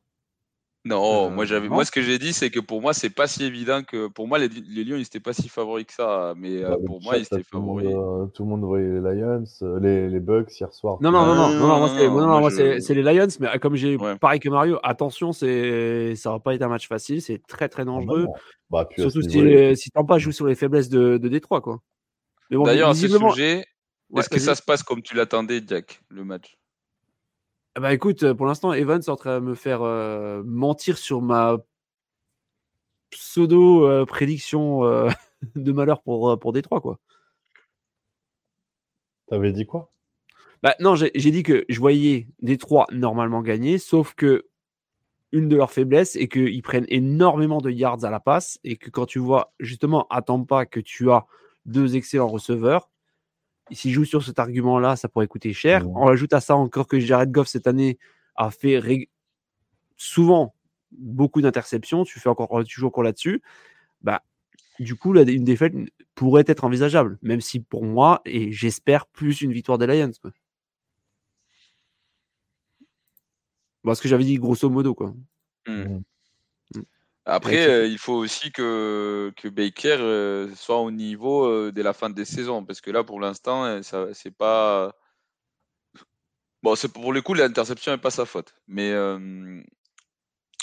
Non, 0.88 1.30
moi 1.30 1.46
j'avais, 1.46 1.68
moi 1.68 1.84
ce 1.84 1.92
que 1.92 2.02
j'ai 2.02 2.18
dit, 2.18 2.34
c'est 2.34 2.50
que 2.50 2.60
pour 2.60 2.82
moi 2.82 2.94
c'est 2.94 3.10
pas 3.10 3.28
si 3.28 3.44
évident 3.44 3.84
que 3.84 4.08
pour 4.08 4.28
moi 4.28 4.40
les, 4.40 4.48
les 4.48 4.84
Lions 4.84 4.96
ils 4.96 5.02
étaient 5.02 5.20
pas 5.20 5.34
si 5.34 5.50
favoris 5.50 5.86
que 5.86 5.94
ça, 5.94 6.34
mais 6.38 6.64
euh, 6.64 6.78
pour 6.86 7.02
moi 7.02 7.18
ils 7.18 7.24
étaient 7.24 7.44
favoris. 7.44 7.90
tout 8.34 8.44
le 8.44 8.50
monde 8.50 8.64
voyait 8.64 8.88
les 8.88 9.16
Lions, 9.16 9.44
euh, 9.64 9.80
les, 9.80 10.10
les 10.10 10.20
Bucks 10.20 10.58
hier 10.60 10.72
soir. 10.74 10.98
Non 11.02 11.12
non 11.12 11.26
non 11.26 11.36
non, 11.36 11.50
non, 11.50 11.80
moi 11.80 11.90
c'est, 11.90 12.08
non, 12.08 12.40
moi, 12.40 12.52
c'est, 12.52 12.94
les 12.94 13.04
Lions, 13.04 13.28
mais 13.40 13.48
euh, 13.48 13.58
comme 13.58 13.76
j'ai 13.76 13.98
pareil 14.22 14.40
que 14.40 14.50
Mario, 14.50 14.80
attention, 14.82 15.34
c'est 15.34 16.16
ça 16.16 16.32
va 16.32 16.40
pas 16.40 16.56
être 16.56 16.62
un 16.62 16.70
match 16.70 16.88
facile, 16.88 17.22
c'est 17.22 17.42
très 17.46 17.68
très 17.68 17.82
ah, 17.82 17.86
dangereux. 17.86 18.28
Bah, 18.70 18.88
Surtout 18.98 19.22
si, 19.22 19.76
si 19.76 19.92
Tampa 19.92 20.18
joue 20.20 20.32
sur 20.32 20.48
les 20.48 20.56
faiblesses 20.56 20.90
de, 20.90 21.18
de 21.18 21.28
Détroit 21.28 21.62
quoi. 21.62 21.80
Bon, 22.52 22.64
D'ailleurs 22.64 22.90
à 22.90 22.96
ce 22.96 23.08
sujet, 23.08 23.66
est-ce 24.16 24.30
que 24.30 24.40
ça 24.40 24.56
se 24.56 24.62
passe 24.62 24.84
comme 24.84 25.02
tu 25.02 25.16
l'attendais, 25.16 25.62
Jack, 25.66 26.02
le 26.10 26.24
match? 26.24 26.58
Ah 27.76 27.80
bah 27.80 27.94
écoute, 27.94 28.24
euh, 28.24 28.34
pour 28.34 28.48
l'instant, 28.48 28.74
Evans 28.74 29.00
est 29.00 29.10
en 29.10 29.16
train 29.16 29.40
de 29.40 29.46
me 29.46 29.54
faire 29.54 29.84
euh, 29.84 30.42
mentir 30.44 30.98
sur 30.98 31.22
ma 31.22 31.58
pseudo 33.12 34.06
prédiction 34.08 34.84
euh, 34.84 35.10
de 35.56 35.72
malheur 35.72 36.02
pour, 36.02 36.40
pour 36.40 36.54
Détroit, 36.54 36.82
quoi. 36.82 37.00
T'avais 39.28 39.52
dit 39.52 39.66
quoi? 39.66 39.92
Bah, 40.64 40.74
Non, 40.80 40.96
j'ai 40.96 41.12
dit 41.14 41.44
que 41.44 41.66
je 41.70 41.80
voyais 41.80 42.28
Détroit 42.42 42.88
normalement 42.92 43.42
gagner, 43.42 43.78
sauf 43.78 44.16
que 44.16 44.48
une 45.32 45.50
de 45.50 45.56
leurs 45.56 45.72
faiblesses 45.72 46.16
est 46.16 46.30
qu'ils 46.30 46.64
prennent 46.64 46.88
énormément 46.88 47.60
de 47.60 47.70
yards 47.70 48.06
à 48.06 48.10
la 48.10 48.20
passe 48.20 48.60
et 48.64 48.78
que 48.78 48.90
quand 48.90 49.06
tu 49.06 49.20
vois 49.20 49.54
justement 49.60 50.08
attends 50.10 50.44
pas 50.46 50.66
que 50.66 50.80
tu 50.80 51.12
as 51.12 51.28
deux 51.68 51.96
excellents 51.96 52.28
receveurs, 52.28 52.90
s'il 53.72 53.92
joue 53.92 54.06
sur 54.06 54.24
cet 54.24 54.40
argument-là, 54.40 54.96
ça 54.96 55.10
pourrait 55.10 55.28
coûter 55.28 55.54
cher. 55.54 55.88
On 55.90 56.08
ajoute 56.08 56.34
à 56.34 56.40
ça 56.40 56.56
encore 56.56 56.88
que 56.88 57.00
Jared 57.00 57.32
Goff 57.32 57.48
cette 57.48 57.68
année 57.68 58.00
a 58.36 58.50
fait 58.50 59.10
souvent 59.98 60.56
beaucoup 60.92 61.42
d'interceptions. 61.42 62.06
Tu 62.06 62.20
fais 62.20 62.30
encore, 62.30 62.64
tu 62.64 62.80
joues 62.80 62.88
encore 62.88 63.04
là-dessus. 63.04 63.42
Bah, 64.02 64.24
du 64.80 64.96
coup, 64.96 65.12
là, 65.12 65.24
une 65.24 65.44
défaite 65.44 65.74
pourrait 66.16 66.46
être 66.48 66.64
envisageable, 66.64 67.18
même 67.22 67.42
si 67.42 67.60
pour 67.60 67.84
moi, 67.84 68.22
et 68.26 68.52
j'espère 68.52 69.06
plus 69.08 69.42
une 69.42 69.52
victoire 69.52 69.78
des 69.78 69.88
Lions. 69.88 70.12
Quoi. 70.22 70.32
ce 73.96 74.02
que 74.02 74.08
j'avais 74.08 74.24
dit 74.24 74.36
grosso 74.36 74.70
modo. 74.70 74.94
Quoi. 74.94 75.14
Mmh. 75.68 76.00
Après, 77.30 77.68
euh, 77.68 77.86
il 77.88 77.98
faut 77.98 78.14
aussi 78.14 78.54
que, 78.54 79.34
que 79.36 79.50
Baker 79.50 79.98
euh, 80.00 80.56
soit 80.56 80.80
au 80.80 80.92
niveau 80.92 81.46
euh, 81.46 81.74
dès 81.74 81.84
la 81.84 81.92
fin 81.92 82.10
des 82.10 82.24
saisons, 82.24 82.64
parce 82.64 82.80
que 82.80 82.90
là, 82.90 83.04
pour 83.04 83.20
l'instant, 83.20 83.82
c'est 84.14 84.32
pas. 84.32 84.94
Bon, 86.64 86.76
c'est 86.76 86.88
pour 86.88 87.12
le 87.12 87.22
coup, 87.22 87.34
l'interception 87.34 87.92
n'est 87.92 87.98
pas 87.98 88.12
sa 88.12 88.26
faute, 88.26 88.56
mais 88.68 88.94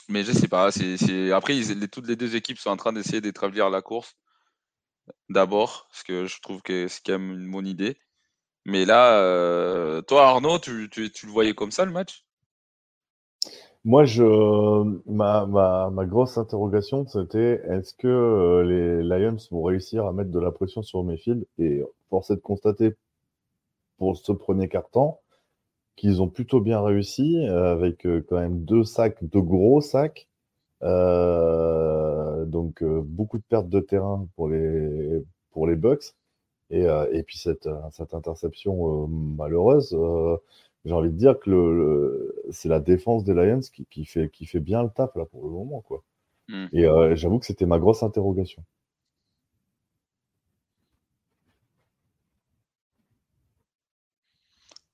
mais 0.09 0.25
je 0.25 0.33
sais 0.33 0.49
pas. 0.49 0.71
C'est, 0.73 1.33
Après, 1.33 1.53
les, 1.53 1.89
toutes 1.89 2.09
les 2.09 2.17
deux 2.17 2.35
équipes 2.35 2.59
sont 2.59 2.71
en 2.71 2.77
train 2.79 2.95
d'essayer 2.95 3.21
d'établir 3.21 3.69
la 3.69 3.83
course 3.83 4.17
d'abord, 5.29 5.87
parce 5.91 6.03
que 6.03 6.25
je 6.25 6.41
trouve 6.41 6.63
que 6.63 6.89
c'est 6.89 7.05
quand 7.05 7.19
même 7.19 7.33
une 7.33 7.51
bonne 7.51 7.67
idée. 7.67 7.99
Mais 8.65 8.87
là, 8.87 10.01
toi, 10.09 10.29
Arnaud, 10.29 10.59
tu, 10.59 10.89
tu, 10.91 11.13
tu 11.13 11.27
le 11.27 11.33
voyais 11.33 11.55
comme 11.55 11.73
ça 11.73 11.85
le 11.85 11.93
match? 11.93 12.25
Moi, 13.85 14.05
je, 14.07 14.23
ma, 15.11 15.45
ma, 15.47 15.91
ma 15.91 16.07
grosse 16.07 16.39
interrogation, 16.39 17.07
c'était 17.07 17.61
est-ce 17.69 17.93
que 17.95 18.09
euh, 18.09 18.63
les 18.65 19.03
Lions 19.03 19.37
vont 19.51 19.63
réussir 19.63 20.07
à 20.07 20.13
mettre 20.13 20.31
de 20.31 20.39
la 20.41 20.51
pression 20.53 20.83
sur 20.83 21.05
Mayfield? 21.05 21.47
Et 21.59 21.83
force 22.09 22.31
est 22.31 22.37
de 22.37 22.41
constater 22.41 22.95
pour 23.99 24.17
ce 24.17 24.33
premier 24.33 24.69
quart-temps 24.69 25.21
qu'ils 25.97 26.23
ont 26.23 26.29
plutôt 26.29 26.61
bien 26.61 26.81
réussi 26.83 27.47
euh, 27.49 27.73
avec 27.73 28.07
euh, 28.07 28.25
quand 28.29 28.37
même 28.39 28.65
deux 28.65 28.85
sacs, 28.85 29.23
deux 29.25 29.43
gros 29.43 29.81
sacs. 29.81 30.29
donc 30.83 32.83
beaucoup 32.85 33.39
de 33.39 33.45
pertes 33.49 33.69
de 33.69 33.81
terrain 33.81 34.27
pour 34.37 34.49
les, 34.49 35.23
pour 35.53 35.67
les 35.67 35.77
Bucks. 35.77 36.15
Et, 36.71 36.85
et 37.13 37.23
puis 37.23 37.39
cette, 37.39 37.69
cette 37.93 38.15
interception 38.15 39.07
malheureuse 39.09 39.97
j'ai 40.85 40.93
envie 40.93 41.11
de 41.11 41.17
dire 41.17 41.39
que 41.39 42.35
c'est 42.51 42.69
la 42.69 42.81
défense 42.81 43.25
des 43.25 43.35
Lions 43.35 43.61
qui, 43.91 44.05
fait, 44.05 44.29
qui 44.31 44.47
fait 44.47 44.61
bien 44.61 44.83
le 44.83 44.91
taf 44.91 45.15
là 45.17 45.25
pour 45.25 45.45
le 45.45 45.51
moment. 45.51 45.81
Quoi. 45.81 46.05
Hmm. 46.49 46.67
Et 46.73 46.85
euh, 46.85 47.15
j'avoue 47.17 47.39
que 47.39 47.47
c'était 47.47 47.67
ma 47.67 47.79
grosse 47.79 48.03
interrogation. 48.03 48.63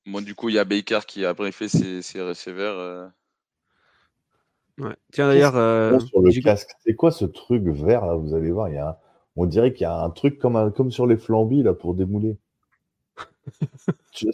Bon, 0.06 0.22
du 0.22 0.34
coup, 0.34 0.48
il 0.48 0.54
y 0.54 0.58
a 0.58 0.64
Baker 0.64 1.00
qui 1.06 1.24
a 1.24 1.34
briefé 1.34 1.68
ses, 1.68 2.02
ses 2.02 2.20
receveurs. 2.20 2.78
Euh. 2.78 3.08
Ouais. 4.78 4.96
Tiens, 5.12 5.28
d'ailleurs. 5.28 5.56
Euh, 5.56 5.98
sur 6.00 6.20
le 6.20 6.32
casque, 6.42 6.70
c'est 6.84 6.94
quoi 6.94 7.10
ce 7.10 7.24
truc 7.24 7.64
vert 7.64 8.06
là? 8.06 8.14
Vous 8.14 8.34
allez 8.34 8.50
voir, 8.50 8.68
il 8.68 8.74
y 8.74 8.78
a 8.78 9.00
on 9.36 9.46
dirait 9.46 9.72
qu'il 9.72 9.82
y 9.82 9.86
a 9.86 10.02
un 10.02 10.10
truc 10.10 10.38
comme, 10.38 10.72
comme 10.72 10.90
sur 10.90 11.06
les 11.06 11.16
flambis 11.16 11.62
là 11.62 11.72
pour 11.72 11.94
démouler 11.94 12.36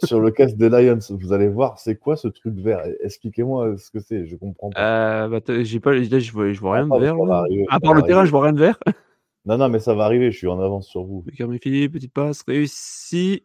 sur 0.03 0.19
le 0.19 0.31
casque 0.31 0.55
des 0.55 0.69
Lions, 0.69 0.99
vous 1.09 1.33
allez 1.33 1.47
voir, 1.47 1.79
c'est 1.79 1.97
quoi 1.97 2.15
ce 2.15 2.27
truc 2.27 2.55
vert? 2.55 2.83
Expliquez-moi 3.01 3.77
ce 3.77 3.91
que 3.91 3.99
c'est, 3.99 4.25
je 4.25 4.35
comprends 4.35 4.69
pas. 4.69 5.25
Euh, 5.25 5.27
bah, 5.27 5.39
j'ai 5.63 5.79
pas 5.79 5.93
je 6.01 6.31
vois, 6.31 6.51
je 6.51 6.59
vois 6.59 6.75
rien 6.75 6.87
de 6.87 6.93
ah, 6.93 6.99
vert. 6.99 7.15
à 7.69 7.79
part 7.79 7.93
le 7.93 8.03
terrain, 8.03 8.25
je 8.25 8.31
vois 8.31 8.43
rien 8.43 8.53
de 8.53 8.59
vert. 8.59 8.79
non, 9.45 9.57
non, 9.57 9.69
mais 9.69 9.79
ça 9.79 9.93
va 9.93 10.05
arriver, 10.05 10.31
je 10.31 10.37
suis 10.37 10.47
en 10.47 10.59
avance 10.59 10.87
sur 10.87 11.03
vous. 11.03 11.25
Philippe, 11.61 11.93
petite 11.93 12.13
passe, 12.13 12.43
réussi. 12.47 13.43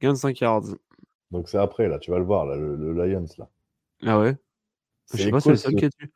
15 0.00 0.26
yards. 0.40 0.76
Donc 1.30 1.48
c'est 1.48 1.58
après, 1.58 1.88
là, 1.88 1.98
tu 1.98 2.10
vas 2.10 2.18
le 2.18 2.24
voir, 2.24 2.46
là, 2.46 2.56
le, 2.56 2.92
Lions, 2.92 3.26
là. 3.38 3.48
Ah 4.02 4.18
ouais? 4.20 4.36
Je 5.12 5.22
sais 5.22 5.30
pas, 5.30 5.40
c'est 5.40 5.50
le 5.50 5.56
seul 5.56 5.74
qui 5.74 5.84
a 5.84 5.90
tué. 5.90 6.08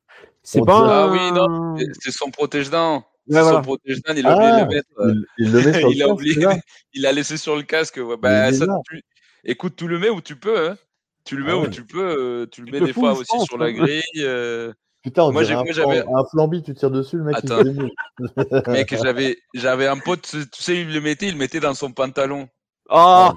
C'est 0.43 0.65
pas. 0.65 1.07
Ah 1.07 1.13
oui, 1.13 1.33
non, 1.33 1.77
c'est 2.01 2.11
son 2.11 2.31
protège-dents. 2.31 3.05
Ouais, 3.29 3.43
voilà. 3.43 3.63
son 3.63 3.77
il 4.17 4.27
a 4.27 4.37
oublié 4.37 4.51
de 4.51 4.57
le 4.57 4.63
ah, 4.63 4.67
mettre. 4.67 4.89
Euh, 4.99 5.15
il, 5.39 5.53
le 5.53 5.63
met 5.63 5.73
sur 5.81 5.93
il, 5.93 6.03
a 6.03 6.09
oublié, 6.09 6.47
il 6.95 7.07
a 7.07 7.13
laissé 7.13 7.37
sur 7.37 7.57
le 7.57 7.63
casque. 7.63 8.01
Bah, 8.21 8.53
ça, 8.53 8.67
tu... 8.89 9.03
Écoute, 9.45 9.77
tu 9.77 9.87
le 9.87 9.99
mets 9.99 10.09
où 10.09 10.21
tu 10.21 10.37
peux. 10.37 10.71
Hein. 10.71 10.77
Tu 11.25 11.37
le 11.37 11.45
mets 11.45 11.53
ah, 11.53 11.59
où 11.59 11.69
tu 11.69 11.85
peux. 11.85 12.17
Euh, 12.19 12.47
tu 12.47 12.63
le 12.63 12.73
mets 12.73 12.81
des 12.85 12.93
fois 12.93 13.13
aussi 13.13 13.39
sur 13.45 13.59
la 13.59 13.73
grille. 13.73 14.03
Euh... 14.19 14.73
Putain, 15.03 15.31
moi, 15.31 15.45
j'ai 15.45 15.55
un, 15.55 15.61
un 15.63 16.25
flambi, 16.31 16.63
tu 16.63 16.75
tires 16.75 16.91
dessus, 16.91 17.19
le 17.19 17.25
mec 17.25 17.37
Attends. 17.37 17.63
il 17.65 17.91
Mec, 18.69 18.95
j'avais, 19.01 19.39
j'avais 19.55 19.87
un 19.87 19.99
pote, 19.99 20.23
tu 20.23 20.63
sais, 20.63 20.81
il 20.81 20.93
le 20.93 21.01
mettait, 21.01 21.27
il 21.27 21.33
le 21.33 21.39
mettait 21.39 21.61
dans 21.61 21.75
son 21.75 21.93
pantalon. 21.93 22.49
Oh 22.91 23.33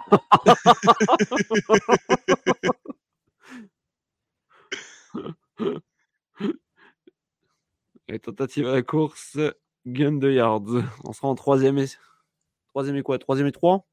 Et 8.08 8.20
tentative 8.20 8.68
à 8.68 8.72
la 8.72 8.82
course, 8.82 9.38
Gun 9.86 10.14
de 10.14 10.32
yards. 10.32 10.62
On 11.04 11.14
sera 11.14 11.28
en 11.28 11.36
troisième 11.36 11.78
et. 11.78 11.88
Troisième 12.70 12.96
et 12.96 13.04
quoi? 13.04 13.20
Troisième 13.20 13.48
et 13.48 13.52
trois? 13.52 13.86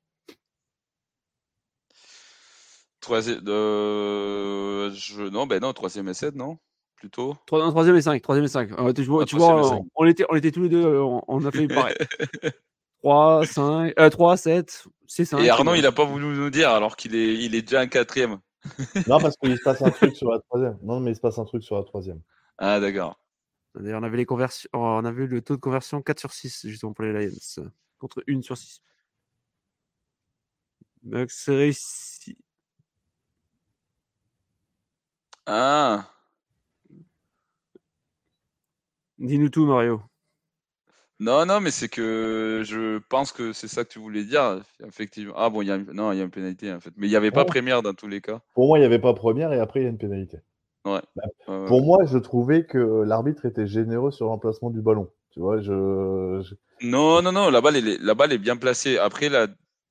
Troisième. 3.00 3.40
Euh... 3.48 4.90
Je... 4.92 5.22
Non, 5.22 5.46
ben 5.46 5.60
non, 5.60 5.72
troisième 5.72 6.08
et 6.08 6.14
7, 6.14 6.34
non? 6.34 6.58
Plutôt 6.96 7.36
Troisième 7.46 7.96
et 7.96 8.02
5. 8.02 8.22
Troisième 8.22 8.44
et 8.44 8.48
5. 8.48 8.72
Euh, 8.72 8.92
tu, 8.92 9.02
vois, 9.04 9.22
ah, 9.22 9.26
tu 9.26 9.36
vois 9.36 9.80
on, 9.94 10.04
était, 10.06 10.24
on 10.28 10.34
était 10.34 10.50
tous 10.50 10.62
les 10.62 10.68
deux, 10.68 10.84
euh, 10.84 11.20
on, 11.28 11.44
a 11.44 11.50
fait 11.50 11.68
pareil. 11.68 11.94
3, 13.02 13.46
5, 13.46 13.94
euh, 13.98 14.10
3, 14.10 14.36
7, 14.36 14.84
c'est 15.06 15.24
5. 15.24 15.38
Et 15.40 15.48
Arnaud, 15.50 15.74
il 15.74 15.82
n'a 15.82 15.92
pas 15.92 16.04
voulu 16.04 16.26
nous 16.26 16.50
dire 16.50 16.70
alors 16.70 16.96
qu'il 16.96 17.14
est, 17.14 17.34
il 17.34 17.54
est 17.54 17.62
déjà 17.62 17.80
un 17.80 17.86
quatrième. 17.86 18.38
non, 19.06 19.20
parce 19.20 19.36
qu'il 19.42 19.56
se 19.56 19.62
passe 19.62 19.80
un 19.82 19.90
truc 19.90 20.16
sur 20.16 20.30
la 20.30 20.40
troisième. 20.40 20.76
Non, 20.82 20.98
mais 20.98 21.12
il 21.12 21.16
se 21.16 21.20
passe 21.20 21.38
un 21.38 21.44
truc 21.44 21.62
sur 21.62 21.76
la 21.76 21.84
troisième. 21.84 22.20
Ah, 22.58 22.80
d'accord. 22.80 23.16
D'ailleurs, 23.74 24.00
on 24.00 24.04
avait 24.04 24.16
les 24.16 24.26
conversions, 24.26 24.68
on 24.72 25.04
avait 25.04 25.26
le 25.26 25.42
taux 25.42 25.56
de 25.56 25.60
conversion 25.60 26.02
4 26.02 26.18
sur 26.18 26.32
6 26.32 26.66
justement 26.68 26.92
pour 26.92 27.04
les 27.04 27.26
Lions 27.26 27.70
contre 27.98 28.22
1 28.28 28.42
sur 28.42 28.56
6. 28.56 28.82
réussi. 31.46 32.36
Ah. 35.46 36.10
Dis-nous 39.18 39.48
tout, 39.48 39.66
Mario. 39.66 40.02
Non, 41.20 41.44
non, 41.46 41.60
mais 41.60 41.72
c'est 41.72 41.88
que 41.88 42.62
je 42.64 42.98
pense 43.08 43.32
que 43.32 43.52
c'est 43.52 43.66
ça 43.66 43.84
que 43.84 43.88
tu 43.88 43.98
voulais 43.98 44.22
dire, 44.22 44.62
effectivement. 44.86 45.34
Ah 45.36 45.50
bon, 45.50 45.62
il 45.62 45.68
y 45.68 45.72
a 45.72 45.74
une... 45.74 45.90
non, 45.90 46.12
il 46.12 46.18
y 46.18 46.20
a 46.20 46.24
une 46.24 46.30
pénalité 46.30 46.72
en 46.72 46.78
fait, 46.78 46.92
mais 46.96 47.08
il 47.08 47.10
n'y 47.10 47.16
avait 47.16 47.32
pas 47.32 47.44
première 47.44 47.82
dans 47.82 47.94
tous 47.94 48.06
les 48.06 48.20
cas. 48.20 48.40
Pour 48.54 48.68
moi, 48.68 48.78
il 48.78 48.82
n'y 48.82 48.86
avait 48.86 49.00
pas 49.00 49.14
première 49.14 49.52
et 49.52 49.58
après 49.58 49.80
il 49.80 49.82
y 49.82 49.86
a 49.86 49.90
une 49.90 49.98
pénalité. 49.98 50.38
Ouais. 50.84 51.02
Bah, 51.16 51.24
pour 51.66 51.82
moi, 51.82 52.04
je 52.06 52.18
trouvais 52.18 52.64
que 52.64 52.78
l'arbitre 52.78 53.46
était 53.46 53.66
généreux 53.66 54.10
sur 54.10 54.26
l'emplacement 54.26 54.70
du 54.70 54.80
ballon. 54.80 55.10
Tu 55.30 55.40
vois, 55.40 55.60
je, 55.60 56.42
Non, 56.82 57.22
non, 57.22 57.32
non, 57.32 57.50
la 57.50 57.60
balle, 57.60 57.76
est, 57.76 57.98
la 58.00 58.14
balle 58.14 58.32
est 58.32 58.38
bien 58.38 58.56
placée. 58.56 58.98
Après, 58.98 59.28
la... 59.28 59.48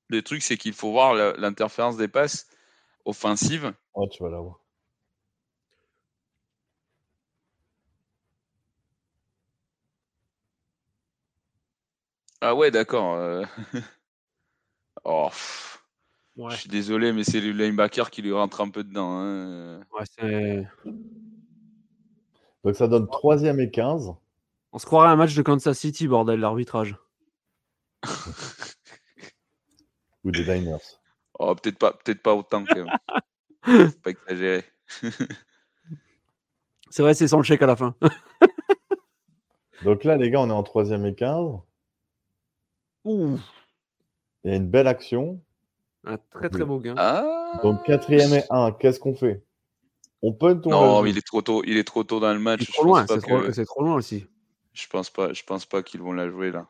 le 0.09 0.21
truc, 0.21 0.41
c'est 0.41 0.57
qu'il 0.57 0.73
faut 0.73 0.91
voir 0.91 1.13
l'interférence 1.37 1.97
des 1.97 2.07
passes 2.07 2.47
offensives. 3.05 3.73
Ouais, 3.95 4.07
tu 4.09 4.23
vas 4.23 4.29
la 4.29 4.39
voir. 4.39 4.59
Ah 12.41 12.55
ouais, 12.55 12.71
d'accord. 12.71 13.15
Euh. 13.15 13.43
Je 16.37 16.55
suis 16.55 16.69
désolé, 16.69 17.13
mais 17.13 17.23
c'est 17.23 17.41
le 17.41 17.51
linebacker 17.51 18.11
qui 18.11 18.21
lui 18.21 18.31
rentre 18.31 18.61
un 18.61 18.69
peu 18.69 18.83
dedans. 18.83 19.19
Hein. 19.19 19.79
Ouais, 20.21 20.67
Donc 22.63 22.75
ça 22.75 22.87
donne 22.87 23.07
troisième 23.07 23.59
et 23.59 23.71
15. 23.71 24.13
On 24.71 24.77
se 24.77 24.85
croirait 24.85 25.09
un 25.09 25.15
match 25.15 25.33
de 25.35 25.41
Kansas 25.41 25.77
City, 25.77 26.07
bordel, 26.07 26.39
l'arbitrage. 26.39 26.95
Ou 30.23 30.31
des 30.31 30.43
Diners. 30.43 30.77
Oh, 31.39 31.55
peut-être 31.55 31.79
pas, 31.79 31.93
peut-être 31.93 32.21
pas 32.21 32.35
autant 32.35 32.63
quand 32.65 32.75
même. 32.75 32.91
pas 34.03 34.11
exagéré. 34.11 34.63
c'est 36.91 37.01
vrai, 37.01 37.15
c'est 37.15 37.27
sans 37.27 37.37
le 37.37 37.43
chèque 37.43 37.63
à 37.63 37.67
la 37.67 37.75
fin. 37.75 37.95
Donc 39.83 40.03
là, 40.03 40.17
les 40.17 40.29
gars, 40.29 40.41
on 40.41 40.49
est 40.49 40.53
en 40.53 40.63
troisième 40.63 41.05
et 41.05 41.15
15. 41.15 41.59
Il 43.05 43.39
y 44.43 44.49
a 44.49 44.55
une 44.55 44.69
belle 44.69 44.87
action. 44.87 45.41
Un 46.03 46.17
très 46.17 46.49
très 46.49 46.63
beau 46.63 46.79
gain. 46.79 46.95
Ah. 46.97 47.59
Donc 47.63 47.83
quatrième 47.83 48.33
et 48.33 48.43
1, 48.49 48.71
qu'est-ce 48.73 48.99
qu'on 48.99 49.15
fait? 49.15 49.43
On 50.21 50.33
peut 50.33 50.59
Non, 50.65 51.05
il 51.05 51.17
est 51.17 51.25
trop 51.25 51.41
tôt. 51.41 51.63
Il 51.65 51.77
est 51.77 51.83
trop 51.83 52.03
tôt 52.03 52.19
dans 52.19 52.33
le 52.33 52.39
match. 52.39 52.61
C'est 52.65 52.71
trop, 52.71 52.83
loin, 52.85 53.05
trop, 53.05 53.83
loin 53.83 53.95
aussi. 53.95 54.25
Je 54.73 54.87
pense 54.87 55.09
pas. 55.09 55.33
Je 55.33 55.43
pense 55.43 55.65
pas 55.65 55.83
qu'ils 55.83 56.01
vont 56.01 56.13
la 56.13 56.29
jouer 56.29 56.51
là. 56.51 56.67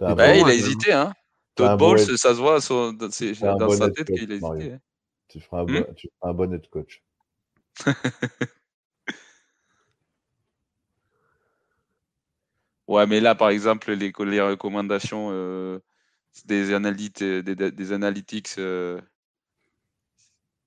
Bah, 0.00 0.36
il 0.36 0.44
a 0.44 0.54
hésité, 0.54 0.92
hein. 0.92 1.12
Todd 1.54 1.78
Bowles, 1.78 2.00
ça 2.00 2.34
se 2.34 2.40
voit 2.40 2.58
dans, 2.58 3.70
sa 3.70 3.90
tête 3.90 4.08
qu'il 4.08 4.32
a 4.32 4.34
hésité. 4.34 4.72
Hein. 4.72 4.80
Tu 5.28 5.40
feras 5.40 5.60
un, 5.60 5.64
bon, 5.64 5.86
tu 5.96 6.08
feras 6.18 6.30
un 6.30 6.34
bon 6.34 6.52
head 6.52 6.68
coach. 6.68 7.02
Ouais, 12.86 13.06
mais 13.06 13.20
là, 13.20 13.34
par 13.34 13.48
exemple, 13.48 13.92
les, 13.92 14.12
les 14.18 14.40
recommandations 14.40 15.28
euh, 15.32 15.78
des, 16.46 16.72
analytes, 16.72 17.22
des, 17.22 17.54
des 17.54 17.92
analytics, 17.92 18.54
euh, 18.58 19.00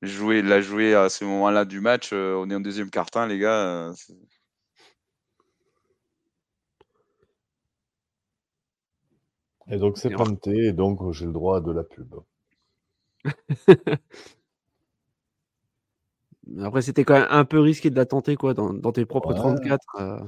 jouer, 0.01 0.41
la 0.41 0.61
jouer 0.61 0.95
à 0.95 1.09
ce 1.09 1.25
moment-là 1.25 1.65
du 1.65 1.81
match, 1.81 2.11
euh, 2.13 2.35
on 2.35 2.49
est 2.49 2.55
en 2.55 2.59
deuxième 2.59 2.89
carton, 2.89 3.25
les 3.25 3.39
gars. 3.39 3.91
et 9.69 9.77
donc, 9.77 9.97
c'est 9.97 10.09
punté, 10.09 10.67
et 10.67 10.73
donc 10.73 11.11
j'ai 11.11 11.25
le 11.25 11.33
droit 11.33 11.61
de 11.61 11.71
la 11.71 11.83
pub. 11.83 12.15
Après, 16.61 16.81
c'était 16.81 17.03
quand 17.03 17.15
même 17.15 17.27
un 17.29 17.43
peu 17.43 17.59
risqué 17.59 17.89
de 17.89 17.95
la 17.95 18.05
tenter, 18.05 18.37
quoi, 18.37 18.53
dans, 18.53 18.73
dans 18.73 18.93
tes 18.93 19.05
propres 19.05 19.33
34. 19.33 20.23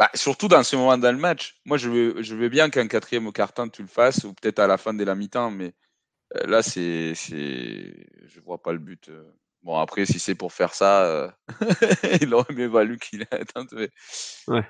Bah, 0.00 0.08
surtout 0.14 0.48
dans 0.48 0.62
ce 0.62 0.76
moment 0.76 0.96
dans 0.96 1.12
le 1.12 1.18
match. 1.18 1.60
Moi, 1.66 1.76
je 1.76 1.90
veux, 1.90 2.22
je 2.22 2.34
veux 2.34 2.48
bien 2.48 2.70
qu'un 2.70 2.88
quatrième 2.88 3.26
au 3.26 3.32
carton, 3.32 3.68
tu 3.68 3.82
le 3.82 3.88
fasses, 3.88 4.24
ou 4.24 4.32
peut-être 4.32 4.58
à 4.58 4.66
la 4.66 4.78
fin 4.78 4.94
de 4.94 5.04
la 5.04 5.14
mi-temps, 5.14 5.50
mais 5.50 5.74
euh, 6.36 6.46
là, 6.46 6.62
c'est, 6.62 7.14
c'est, 7.14 8.06
je 8.24 8.40
vois 8.40 8.62
pas 8.62 8.72
le 8.72 8.78
but. 8.78 9.10
Euh. 9.10 9.30
Bon, 9.62 9.76
après, 9.76 10.06
si 10.06 10.18
c'est 10.18 10.34
pour 10.34 10.54
faire 10.54 10.72
ça, 10.72 11.04
euh, 11.04 11.30
il 12.22 12.32
aurait 12.32 12.54
mieux 12.54 12.68
valu 12.68 12.98
qu'il 12.98 13.20
ait 13.30 13.44
tenté. 13.44 13.90
Ouais. 14.48 14.64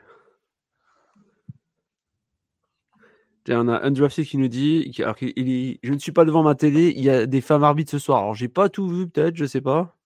on 3.51 3.69
a 3.69 3.83
un 3.83 3.91
drafté 3.93 4.25
qui 4.25 4.37
nous 4.37 4.49
dit 4.49 4.93
alors 4.99 5.15
il, 5.21 5.79
Je 5.85 5.93
ne 5.93 5.99
suis 6.01 6.11
pas 6.11 6.25
devant 6.25 6.43
ma 6.43 6.57
télé, 6.57 6.93
il 6.97 7.05
y 7.05 7.11
a 7.11 7.27
des 7.27 7.41
femmes 7.41 7.63
arbitres 7.63 7.93
ce 7.93 8.01
soir. 8.01 8.19
Alors, 8.19 8.35
j'ai 8.35 8.49
pas 8.49 8.69
tout 8.69 8.89
vu, 8.89 9.09
peut-être, 9.09 9.37
je 9.37 9.45
sais 9.45 9.61
pas. 9.61 9.97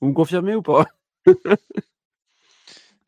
Vous 0.00 0.08
me 0.08 0.14
confirmez 0.14 0.54
ou 0.54 0.62
pas? 0.62 0.86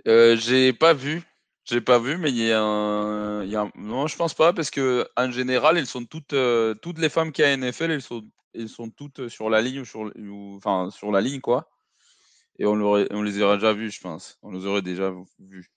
Euh, 0.06 0.36
J'ai 0.36 0.72
pas 0.72 0.92
vu. 0.94 1.24
J'ai 1.68 1.80
pas 1.80 1.98
vu, 1.98 2.16
mais 2.16 2.30
il 2.30 2.38
y, 2.38 2.52
a 2.52 2.60
un, 2.60 3.70
Non, 3.74 4.06
je 4.06 4.16
pense 4.16 4.34
pas, 4.34 4.52
parce 4.52 4.70
que 4.70 5.08
en 5.16 5.32
général, 5.32 5.76
elles 5.76 5.86
sont 5.86 6.04
toutes, 6.04 6.32
euh, 6.32 6.74
toutes 6.74 6.98
les 6.98 7.08
femmes 7.08 7.32
qui 7.32 7.42
a 7.42 7.56
NFL, 7.56 7.90
elles 7.90 8.02
sont, 8.02 8.24
elles 8.54 8.68
sont 8.68 8.88
toutes 8.88 9.28
sur 9.28 9.50
la 9.50 9.60
ligne, 9.62 9.84
sur, 9.84 10.12
enfin, 10.56 10.90
sur 10.90 11.10
la 11.10 11.20
ligne, 11.20 11.40
quoi. 11.40 11.68
Et 12.60 12.66
on, 12.66 12.74
on 12.74 13.22
les 13.22 13.42
aurait 13.42 13.56
déjà 13.56 13.72
vues, 13.72 13.90
je 13.90 14.00
pense. 14.00 14.38
On 14.42 14.52
les 14.52 14.64
aurait 14.64 14.82
déjà 14.82 15.12
vues. 15.40 15.72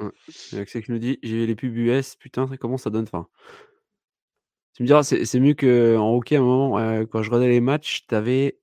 Ouais. 0.00 0.60
Axel 0.60 0.84
qui 0.84 0.90
nous 0.90 0.98
dit 0.98 1.18
J'ai 1.22 1.46
les 1.46 1.54
pubs 1.54 1.76
US, 1.76 2.16
putain, 2.16 2.48
comment 2.58 2.76
ça 2.76 2.90
donne 2.90 3.06
fin 3.06 3.28
Tu 4.74 4.82
me 4.82 4.88
diras, 4.88 5.04
c'est 5.04 5.40
mieux 5.40 5.54
qu'en 5.54 6.16
hockey 6.16 6.36
à 6.36 6.40
un 6.40 6.42
moment, 6.42 6.78
euh, 6.78 7.04
quand 7.06 7.22
je 7.22 7.30
regardais 7.30 7.50
les 7.50 7.60
matchs, 7.60 8.04
t'avais 8.08 8.58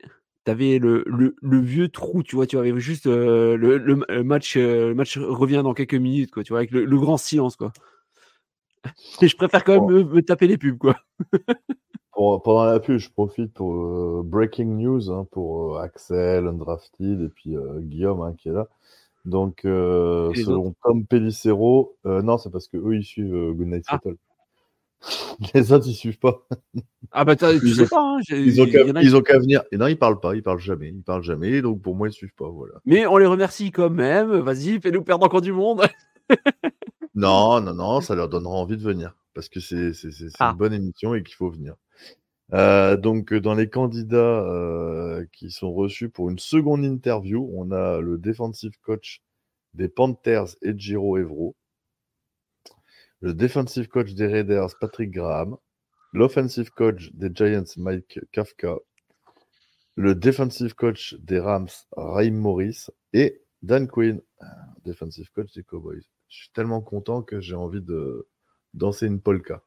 tu 0.55 0.79
le, 0.79 1.03
le, 1.41 1.59
vieux 1.59 1.89
trou, 1.89 2.23
tu 2.23 2.35
vois, 2.35 2.47
tu 2.47 2.57
avais 2.57 2.77
juste 2.79 3.07
euh, 3.07 3.57
le, 3.57 3.77
le, 3.77 4.23
match, 4.23 4.55
euh, 4.55 4.93
match 4.93 5.17
revient 5.17 5.61
dans 5.63 5.73
quelques 5.73 5.95
minutes, 5.95 6.31
quoi, 6.31 6.43
tu 6.43 6.53
vois, 6.53 6.59
avec 6.59 6.71
le, 6.71 6.97
grand 6.97 7.17
silence, 7.17 7.55
quoi. 7.55 7.73
Et 9.21 9.27
je 9.27 9.35
préfère 9.35 9.63
quand 9.63 9.87
même 9.87 10.07
me, 10.07 10.21
taper 10.21 10.47
les 10.47 10.57
pubs, 10.57 10.77
quoi. 10.77 10.95
pendant 12.43 12.65
la 12.65 12.79
pub, 12.79 12.97
je 12.97 13.09
profite 13.11 13.53
pour 13.53 13.73
euh, 13.75 14.21
breaking 14.23 14.77
news 14.77 15.11
hein, 15.11 15.27
pour 15.31 15.79
Axel, 15.79 16.47
Undrafted 16.47 17.21
et 17.21 17.29
puis 17.29 17.55
Guillaume 17.79 18.21
hein, 18.21 18.33
qui 18.37 18.49
est 18.49 18.53
là. 18.53 18.67
Donc, 19.25 19.59
selon 19.63 20.73
Tom 20.83 21.05
Pellicero, 21.05 21.97
non, 22.05 22.37
c'est 22.37 22.49
parce 22.49 22.69
que 22.69 22.77
eux 22.77 22.95
ils 22.95 23.03
suivent 23.03 23.51
Goodnight 23.51 23.83
ah. 23.89 23.99
Seattle. 24.01 24.17
Les 25.53 25.71
autres, 25.71 25.87
ils 25.87 25.95
suivent 25.95 26.19
pas. 26.19 26.47
Ah 27.11 27.23
bah 27.23 27.35
tu 27.35 27.73
sais 27.73 27.87
pas. 27.87 28.17
Hein, 28.17 28.21
ils 28.29 28.61
ont 29.15 29.21
qu'à 29.21 29.39
venir. 29.39 29.63
Et 29.71 29.77
non, 29.77 29.87
ils 29.87 29.97
parlent 29.97 30.19
pas, 30.19 30.35
ils 30.35 30.43
parlent 30.43 30.59
jamais, 30.59 30.89
ils 30.89 31.03
parlent 31.03 31.23
jamais. 31.23 31.61
Donc 31.61 31.81
pour 31.81 31.95
moi, 31.95 32.07
ils 32.07 32.13
suivent 32.13 32.35
pas, 32.35 32.49
voilà. 32.49 32.75
Mais 32.85 33.05
on 33.05 33.17
les 33.17 33.25
remercie 33.25 33.71
quand 33.71 33.89
même. 33.89 34.31
Vas-y, 34.39 34.79
fais-nous 34.81 35.03
perdre 35.03 35.25
encore 35.25 35.41
du 35.41 35.53
monde. 35.53 35.83
non, 37.15 37.61
non, 37.61 37.73
non, 37.73 38.01
ça 38.01 38.15
leur 38.15 38.29
donnera 38.29 38.55
envie 38.55 38.77
de 38.77 38.83
venir 38.83 39.15
parce 39.33 39.49
que 39.49 39.59
c'est 39.59 39.91
ah. 40.39 40.49
une 40.51 40.57
bonne 40.57 40.73
émission 40.73 41.13
et 41.13 41.21
qu'il 41.21 41.35
faut 41.35 41.49
venir. 41.49 41.75
Euh, 42.53 42.95
donc 42.95 43.33
dans 43.33 43.53
les 43.53 43.69
candidats 43.69 44.17
euh, 44.17 45.25
qui 45.33 45.51
sont 45.51 45.73
reçus 45.73 46.09
pour 46.09 46.29
une 46.29 46.39
seconde 46.39 46.83
interview, 46.83 47.49
on 47.53 47.71
a 47.71 47.99
le 47.99 48.17
defensive 48.17 48.71
coach 48.81 49.21
des 49.73 49.89
Panthers, 49.89 50.55
Ejiro 50.63 51.17
Evro 51.17 51.55
le 53.22 53.34
defensive 53.34 53.88
coach 53.88 54.13
des 54.13 54.28
Raiders, 54.28 54.78
Patrick 54.80 55.11
Graham, 55.11 55.57
l'offensive 56.13 56.70
coach 56.72 57.09
des 57.13 57.30
Giants, 57.34 57.63
Mike 57.78 58.20
Kafka, 58.32 58.78
le 59.95 60.15
defensive 60.15 60.76
coach 60.76 61.15
des 61.20 61.39
Rams, 61.39 61.70
Raim 61.95 62.32
Morris, 62.32 62.88
et 63.13 63.41
Dan 63.61 63.88
Quinn, 63.88 64.22
defensive 64.86 65.30
coach 65.32 65.51
des 65.53 65.63
Cowboys. 65.63 66.03
Je 66.30 66.38
suis 66.38 66.49
tellement 66.53 66.82
content 66.82 67.24
que 67.24 67.39
j'ai 67.39 67.55
envie 67.55 67.82
de 67.82 68.28
danser 68.74 69.07
une 69.07 69.22
polka. 69.22 69.63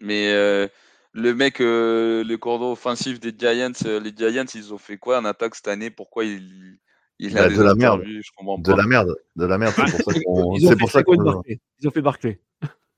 Mais 0.00 0.32
euh, 0.32 0.66
le 1.12 1.34
mec, 1.34 1.60
euh, 1.60 2.24
le 2.24 2.36
cordon 2.38 2.72
offensif 2.72 3.20
des 3.20 3.32
Giants, 3.36 3.72
euh, 3.86 4.00
les 4.00 4.12
Giants, 4.16 4.46
ils 4.54 4.74
ont 4.74 4.78
fait 4.78 4.98
quoi 4.98 5.18
en 5.20 5.24
attaque 5.24 5.54
cette 5.54 5.68
année? 5.68 5.90
Pourquoi 5.90 6.24
ils, 6.24 6.78
il 7.22 7.38
a 7.38 7.48
bah, 7.48 7.54
de 7.54 7.62
la 7.62 7.74
merde. 7.74 8.02
de 8.02 8.72
la 8.72 8.86
merde. 8.86 9.16
De 9.36 9.44
la 9.44 9.58
merde. 9.58 9.74
C'est 9.76 10.78
pour 10.78 10.90
ça 10.90 11.02
qu'on. 11.04 11.42
Ils 11.46 11.88
ont 11.88 11.90
fait 11.90 12.02
Barclay. 12.02 12.40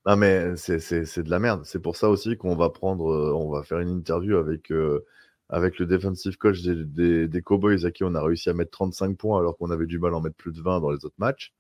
Non, 0.07 0.17
mais 0.17 0.57
c'est 0.57 1.23
de 1.23 1.31
la 1.31 1.39
merde. 1.39 1.63
C'est 1.65 1.81
pour 1.81 1.97
ça 1.97 2.09
aussi 2.09 2.37
qu'on 2.37 2.57
va 2.57 2.71
prendre, 2.71 3.11
euh, 3.11 3.33
on 3.35 3.51
va 3.51 3.63
faire 3.63 3.79
une 3.81 3.89
interview 3.89 4.37
avec, 4.37 4.71
euh, 4.71 5.05
avec 5.49 5.79
le 5.79 5.87
defensive 5.87 6.37
coach 6.37 6.63
des, 6.63 7.29
des, 7.29 7.43
Cowboys 7.43 7.87
à 7.87 7.91
qui 7.91 8.05
on 8.05 8.15
a 8.15 8.23
réussi 8.23 8.51
à 8.51 8.55
mettre 8.55 8.71
35 8.73 9.17
points 9.17 9.39
alors 9.39 9.57
qu'on 9.57 9.71
avait 9.71 9.87
du 9.87 9.99
mal 9.99 10.13
à 10.13 10.17
en 10.17 10.21
mettre 10.21 10.37
plus 10.37 10.53
de 10.53 10.61
20 10.61 10.81
dans 10.81 10.91
les 10.91 11.05
autres 11.05 11.15
matchs. 11.19 11.55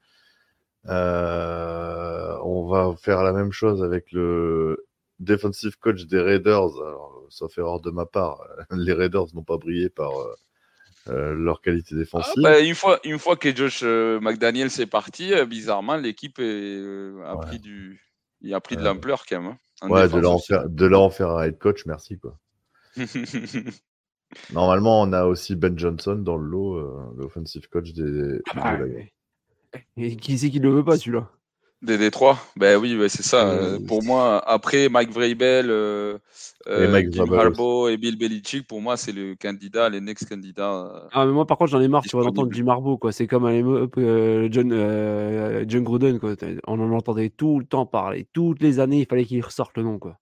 Euh, 0.89 2.37
on 2.43 2.67
va 2.69 2.95
faire 2.97 3.23
la 3.23 3.33
même 3.33 3.53
chose 3.53 3.83
avec 3.83 4.13
le 4.13 4.87
defensive 5.21 5.79
coach 5.79 6.07
des 6.07 6.21
Raiders. 6.21 6.77
Alors, 6.83 7.27
sauf 7.31 7.57
erreur 7.59 7.81
de 7.81 7.91
ma 7.91 8.07
part, 8.07 8.47
les 8.73 8.93
Raiders 8.93 9.27
n'ont 9.35 9.45
pas 9.45 9.57
brillé 9.59 9.89
par 9.89 10.13
leur 11.07 11.61
qualité 11.61 11.91
ah, 11.93 11.99
défensive. 11.99 12.43
Bah, 12.43 12.61
une, 12.61 12.75
fois, 12.75 12.99
une 13.05 13.19
fois 13.19 13.37
que 13.37 13.55
Josh 13.55 13.83
McDaniel 13.83 14.71
s'est 14.71 14.87
parti, 14.87 15.33
bizarrement, 15.47 15.97
l'équipe 15.97 16.39
a 16.39 17.37
pris 17.37 17.59
du 17.59 18.01
il 18.45 18.55
a 18.55 18.61
pris 18.61 18.77
de 18.77 18.83
l'ampleur 18.83 19.25
quand 19.27 19.41
même. 19.41 19.57
Hein, 19.81 19.89
ouais, 19.89 20.09
de 20.09 20.19
là, 20.87 20.99
en 20.99 21.11
faire, 21.11 21.31
un 21.31 21.43
head 21.43 21.59
coach, 21.59 21.87
merci 21.87 22.19
quoi. 22.19 22.39
Normalement, 24.53 25.03
on 25.03 25.13
a 25.13 25.25
aussi 25.25 25.57
Ben 25.57 25.79
Johnson 25.79 26.17
dans 26.17 26.37
le 26.37 26.47
lot, 26.47 26.77
euh, 26.77 27.15
l'offensive 27.17 27.69
coach 27.69 27.93
des. 27.93 28.41
Ah 28.55 28.77
bah, 28.77 28.85
et 29.97 30.17
qui 30.17 30.39
c'est 30.39 30.51
qui 30.51 30.61
ne 30.61 30.67
le 30.69 30.75
veut 30.75 30.85
pas 30.85 30.99
celui-là? 30.99 31.31
Des 31.85 31.99
Détroits 31.99 32.39
Ben 32.57 32.79
oui, 32.79 32.97
c'est 33.09 33.23
ça. 33.23 33.47
Euh, 33.47 33.79
pour 33.87 34.03
moi, 34.03 34.43
après 34.47 34.89
Mike 34.89 35.11
Vrabel, 35.11 35.71
euh, 35.71 36.19
euh, 36.67 37.03
Jim 37.11 37.31
Harbaugh 37.31 37.89
et 37.89 37.99
Bill 37.99 38.17
Belichick, 38.17 38.67
pour 38.67 38.81
moi, 38.81 38.97
c'est 38.97 39.13
le 39.13 39.35
candidat, 39.35 39.91
les 39.91 40.01
next 40.01 40.29
candidats. 40.29 41.09
Ah, 41.13 41.27
mais 41.27 41.33
moi, 41.33 41.47
par 41.47 41.59
contre, 41.59 41.73
j'en 41.73 41.81
ai 41.81 41.89
marre, 41.89 42.03
tu 42.03 42.17
vas 42.17 42.25
entendre 42.25 42.51
Jim 42.53 42.69
Harbaugh, 42.69 42.97
quoi. 42.97 43.13
C'est 43.13 43.27
comme 43.27 43.45
à 43.45 43.53
John, 44.51 45.65
John 45.69 45.85
Gruden, 45.85 46.19
quoi. 46.19 46.35
On 46.67 46.81
en 46.81 46.91
entendait 46.93 47.29
tout 47.29 47.59
le 47.59 47.67
temps 47.67 47.85
parler. 47.85 48.27
Toutes 48.33 48.63
les 48.63 48.81
années, 48.81 49.01
il 49.01 49.07
fallait 49.07 49.27
qu'il 49.27 49.45
ressorte 49.45 49.77
le 49.77 49.83
nom, 49.83 49.99
quoi. 49.99 50.19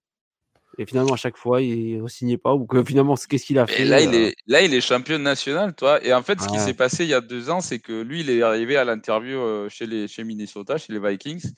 Et 0.77 0.85
finalement, 0.85 1.13
à 1.13 1.17
chaque 1.17 1.37
fois, 1.37 1.61
il 1.61 2.01
ne 2.01 2.07
signait 2.07 2.37
pas. 2.37 2.53
Ou 2.53 2.65
que 2.65 2.83
finalement, 2.85 3.15
qu'est-ce 3.15 3.45
qu'il 3.45 3.59
a 3.59 3.67
fait 3.67 3.81
Et 3.81 3.85
là, 3.85 4.01
il 4.01 4.13
est, 4.15 4.35
là, 4.47 4.61
il 4.61 4.73
est 4.73 4.81
champion 4.81 5.19
national, 5.19 5.75
toi. 5.75 6.03
Et 6.03 6.13
en 6.13 6.23
fait, 6.23 6.41
ce 6.41 6.47
qui 6.47 6.59
s'est 6.59 6.73
passé 6.73 7.03
il 7.03 7.09
y 7.09 7.13
a 7.13 7.21
deux 7.21 7.49
ans, 7.49 7.61
c'est 7.61 7.79
que 7.79 8.01
lui, 8.01 8.21
il 8.21 8.29
est 8.29 8.41
arrivé 8.41 8.77
à 8.77 8.85
l'interview 8.85 9.69
chez, 9.69 9.85
les, 9.85 10.07
chez 10.07 10.23
Minnesota, 10.23 10.77
chez 10.77 10.93
les 10.93 10.99
Vikings 10.99 11.53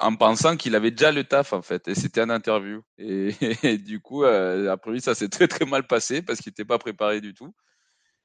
en 0.00 0.14
pensant 0.16 0.56
qu'il 0.56 0.74
avait 0.74 0.90
déjà 0.90 1.12
le 1.12 1.24
taf 1.24 1.52
en 1.52 1.62
fait, 1.62 1.88
et 1.88 1.94
c'était 1.94 2.20
un 2.20 2.30
interview. 2.30 2.82
Et, 2.98 3.78
du 3.78 4.00
coup, 4.00 4.24
euh, 4.24 4.70
après 4.70 4.92
lui, 4.92 5.00
ça 5.00 5.14
s'est 5.14 5.28
très 5.28 5.48
très 5.48 5.64
mal 5.64 5.86
passé 5.86 6.22
parce 6.22 6.40
qu'il 6.40 6.50
n'était 6.50 6.64
pas 6.64 6.78
préparé 6.78 7.20
du 7.20 7.34
tout. 7.34 7.54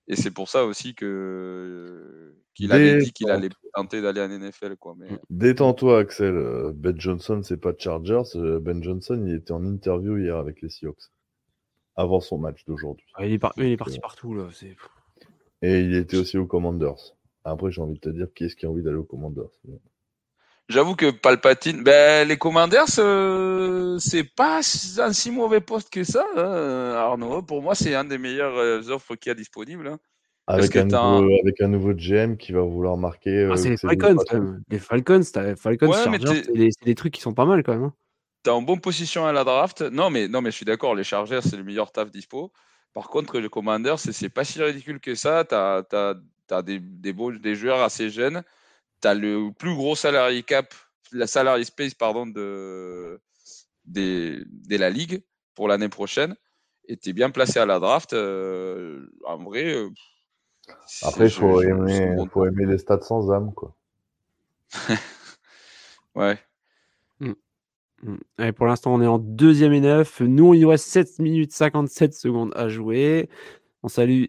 Et 0.07 0.15
c'est 0.15 0.31
pour 0.31 0.49
ça 0.49 0.65
aussi 0.65 0.93
que 0.93 2.35
qu'il 2.53 2.71
avait 2.71 2.99
dit 2.99 3.11
qu'il 3.11 3.29
allait 3.29 3.49
tenter 3.73 4.01
d'aller 4.01 4.21
en 4.21 4.29
NFL. 4.29 4.77
Quoi. 4.77 4.95
Mais... 4.97 5.07
Détends-toi, 5.29 5.99
Axel. 5.99 6.35
Euh, 6.35 6.71
ben 6.73 6.99
Johnson, 6.99 7.41
c'est 7.43 7.57
pas 7.57 7.73
Chargers. 7.77 8.35
Euh, 8.35 8.59
ben 8.59 8.81
Johnson, 8.81 9.21
il 9.25 9.35
était 9.35 9.51
en 9.51 9.65
interview 9.65 10.17
hier 10.17 10.37
avec 10.37 10.61
les 10.61 10.69
Seahawks 10.69 11.11
avant 11.95 12.19
son 12.19 12.37
match 12.37 12.63
d'aujourd'hui. 12.65 13.05
Ah, 13.15 13.25
il, 13.25 13.33
est 13.33 13.41
il, 13.57 13.63
est 13.63 13.77
parti 13.77 13.99
partout 13.99 14.33
là. 14.35 14.47
Et 15.61 15.79
il 15.79 15.95
était 15.95 16.17
aussi 16.17 16.37
aux 16.37 16.45
Commanders. 16.45 17.15
Après, 17.43 17.71
j'ai 17.71 17.81
envie 17.81 17.95
de 17.95 17.99
te 17.99 18.09
dire 18.09 18.27
qui 18.33 18.45
est-ce 18.45 18.55
qui 18.55 18.65
a 18.65 18.69
envie 18.69 18.83
d'aller 18.83 18.97
aux 18.97 19.03
Commanders? 19.03 19.49
J'avoue 20.67 20.95
que 20.95 21.11
Palpatine, 21.11 21.83
ben, 21.83 22.27
les 22.27 22.37
Commanders, 22.37 22.87
c'est 22.87 24.35
pas 24.35 24.61
un 24.97 25.13
si 25.13 25.29
mauvais 25.29 25.61
poste 25.61 25.91
que 25.91 26.03
ça, 26.03 26.25
hein, 26.35 26.93
Arnaud. 26.95 27.43
Pour 27.43 27.61
moi, 27.61 27.75
c'est 27.75 27.93
un 27.93 28.03
des 28.03 28.17
meilleures 28.17 28.57
euh, 28.57 28.81
offres 28.89 29.15
qu'il 29.15 29.29
y 29.29 29.31
a 29.31 29.35
disponible. 29.35 29.87
Hein. 29.87 29.99
Avec 30.47 30.75
un, 30.75 30.85
nouveau, 30.85 31.37
avec 31.41 31.61
un, 31.61 31.67
nouveau, 31.67 31.93
GM 31.93 32.35
qui 32.37 32.51
va 32.51 32.61
vouloir 32.61 32.97
marquer. 32.97 33.45
Ah, 33.47 33.53
euh, 33.53 33.55
c'est 33.55 33.69
les 33.69 33.77
Falcons, 33.77 34.15
Les 34.69 34.79
Falcons, 34.79 35.23
Falcons 35.55 35.91
c'est 35.93 36.83
des, 36.83 36.95
trucs 36.95 37.13
qui 37.13 37.21
sont 37.21 37.33
pas 37.33 37.45
mal 37.45 37.61
quand 37.63 37.73
même. 37.73 37.83
Hein. 37.85 37.93
T'es 38.43 38.51
en 38.51 38.61
bonne 38.61 38.81
position 38.81 39.25
à 39.25 39.33
la 39.33 39.43
draft. 39.43 39.81
Non, 39.81 40.09
mais, 40.09 40.27
non, 40.27 40.41
mais 40.41 40.49
je 40.49 40.55
suis 40.55 40.65
d'accord, 40.65 40.95
les 40.95 41.03
Chargers, 41.03 41.41
c'est 41.41 41.57
le 41.57 41.63
meilleur 41.63 41.91
taf 41.91 42.09
dispo. 42.09 42.51
Par 42.93 43.09
contre, 43.09 43.39
les 43.39 43.49
Commanders, 43.49 43.99
c'est 43.99 44.29
pas 44.29 44.43
si 44.43 44.61
ridicule 44.61 44.99
que 44.99 45.13
ça. 45.13 45.45
Tu 45.45 45.55
as, 45.55 45.83
as, 46.51 46.61
des, 46.61 46.79
des, 46.79 47.13
beaux, 47.13 47.31
des 47.31 47.55
joueurs 47.55 47.81
assez 47.81 48.09
jeunes 48.09 48.43
tu 49.01 49.07
as 49.07 49.13
le 49.13 49.51
plus 49.51 49.75
gros 49.75 49.95
salary 49.95 50.43
cap, 50.43 50.73
la 51.11 51.27
salary 51.27 51.65
space 51.65 51.93
pardon, 51.93 52.25
de, 52.25 53.19
de 53.85 54.77
la 54.77 54.89
ligue 54.89 55.23
pour 55.53 55.67
l'année 55.67 55.89
prochaine. 55.89 56.35
Et 56.87 56.97
tu 56.97 57.09
es 57.09 57.13
bien 57.13 57.31
placé 57.31 57.59
à 57.59 57.65
la 57.65 57.79
draft. 57.79 58.13
Euh, 58.13 59.07
en 59.25 59.37
vrai. 59.37 59.73
Euh, 59.73 59.89
Après, 61.01 61.25
il 61.25 61.31
faut, 61.31 61.61
aimer, 61.61 62.15
faut 62.31 62.45
aimer 62.45 62.65
les 62.65 62.77
stats 62.77 63.01
sans 63.01 63.31
âme. 63.31 63.53
Quoi. 63.53 63.75
ouais. 66.15 66.37
Mm. 67.19 67.33
Mm. 68.03 68.17
Et 68.39 68.51
pour 68.51 68.67
l'instant, 68.67 68.93
on 68.93 69.01
est 69.01 69.07
en 69.07 69.17
deuxième 69.19 69.73
et 69.73 69.81
neuf. 69.81 70.21
Nous, 70.21 70.53
il 70.53 70.61
nous 70.61 70.69
reste 70.69 70.87
7 70.87 71.19
minutes 71.19 71.53
57 71.53 72.13
secondes 72.13 72.51
à 72.55 72.69
jouer. 72.69 73.29
On 73.85 73.87
salue 73.87 74.25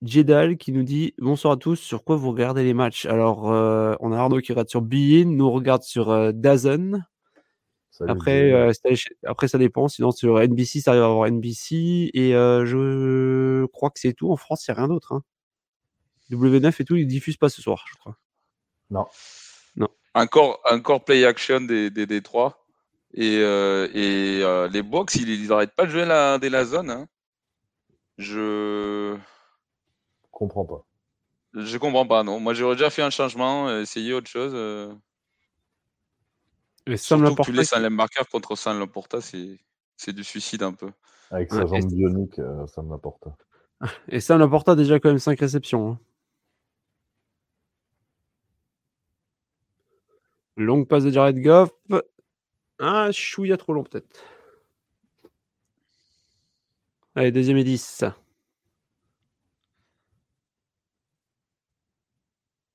Jedal 0.00 0.56
qui 0.56 0.72
nous 0.72 0.82
dit 0.82 1.12
bonsoir 1.18 1.52
à 1.52 1.56
tous. 1.58 1.76
Sur 1.76 2.02
quoi 2.02 2.16
vous 2.16 2.30
regardez 2.30 2.64
les 2.64 2.72
matchs? 2.72 3.04
Alors, 3.04 3.52
euh, 3.52 3.94
on 4.00 4.10
a 4.10 4.16
Arnaud 4.16 4.40
qui 4.40 4.52
regarde 4.52 4.70
sur 4.70 4.80
Bein, 4.80 5.26
nous 5.26 5.50
regarde 5.50 5.82
sur 5.82 6.08
euh, 6.08 6.32
Dazen. 6.32 7.06
Après, 8.08 8.52
euh, 8.54 8.72
après, 9.26 9.48
ça 9.48 9.58
dépend. 9.58 9.88
Sinon, 9.88 10.12
sur 10.12 10.40
NBC, 10.40 10.80
ça 10.80 10.92
arrive 10.92 11.02
à 11.02 11.06
avoir 11.08 11.30
NBC. 11.30 12.10
Et 12.14 12.30
je 12.32 13.66
crois 13.66 13.90
que 13.90 14.00
c'est 14.00 14.14
tout. 14.14 14.32
En 14.32 14.38
France, 14.38 14.66
il 14.66 14.70
n'y 14.70 14.78
a 14.78 14.80
rien 14.80 14.88
d'autre. 14.88 15.12
Hein. 15.12 15.22
W9 16.30 16.74
et 16.80 16.84
tout, 16.86 16.96
ils 16.96 17.06
diffusent 17.06 17.36
pas 17.36 17.50
ce 17.50 17.60
soir, 17.60 17.84
je 17.90 17.98
crois. 17.98 18.16
Non. 18.88 19.04
Non. 19.76 19.88
Encore, 20.14 20.62
encore 20.70 21.04
play 21.04 21.26
action 21.26 21.60
des, 21.60 21.90
des, 21.90 22.06
des 22.06 22.22
trois. 22.22 22.64
Et, 23.12 23.34
et 23.34 24.68
les 24.72 24.82
box, 24.82 25.16
ils 25.16 25.48
n'arrêtent 25.48 25.74
pas 25.76 25.84
de 25.84 25.90
jouer 25.90 26.06
la, 26.06 26.38
la 26.38 26.64
zone. 26.64 26.88
Hein. 26.88 27.06
Je 28.18 29.16
comprends 30.30 30.64
pas. 30.64 30.84
Je 31.54 31.78
comprends 31.78 32.06
pas, 32.06 32.22
non. 32.22 32.40
Moi, 32.40 32.54
j'aurais 32.54 32.76
déjà 32.76 32.90
fait 32.90 33.02
un 33.02 33.10
changement, 33.10 33.68
euh, 33.68 33.82
essayer 33.82 34.12
autre 34.12 34.28
chose. 34.28 34.52
Euh... 34.54 34.92
Et 36.86 36.96
Sam 36.96 37.24
Surtout 37.24 37.42
que 37.42 37.46
tu 37.46 37.52
laisses 37.52 37.72
un 37.72 37.88
marqueur 37.90 38.28
contre 38.28 38.56
c'est 39.96 40.12
du 40.12 40.22
suicide 40.22 40.62
un 40.62 40.72
peu. 40.72 40.90
Avec 41.30 41.50
sa 41.50 41.66
jambe 41.66 41.92
bionique, 41.92 42.38
euh, 42.38 42.66
Sam 42.66 42.90
Laporta. 42.90 43.36
Et 44.08 44.20
Sam 44.20 44.38
Laporta 44.38 44.72
a 44.72 44.76
déjà 44.76 45.00
quand 45.00 45.08
même 45.08 45.18
5 45.18 45.40
réceptions. 45.40 45.90
Hein. 45.90 45.98
Longue 50.56 50.86
passe 50.86 51.04
de 51.04 51.10
Jared 51.10 51.40
Goff. 51.42 51.70
Un 52.78 53.10
chouïa 53.10 53.56
trop 53.56 53.72
long 53.72 53.82
peut-être. 53.82 54.08
Allez, 57.18 57.32
deuxième 57.32 57.56
et 57.56 57.64
10. 57.64 58.04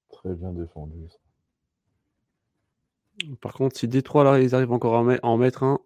Très 0.10 0.34
bien 0.34 0.52
défendu. 0.52 0.98
Par 3.40 3.54
contre, 3.54 3.78
si 3.78 3.88
Détroit 3.88 4.24
là, 4.24 4.40
ils 4.40 4.56
arrivent 4.56 4.72
encore 4.72 4.96
à 4.96 5.04
en 5.22 5.38
mettre 5.38 5.62
un. 5.62 5.80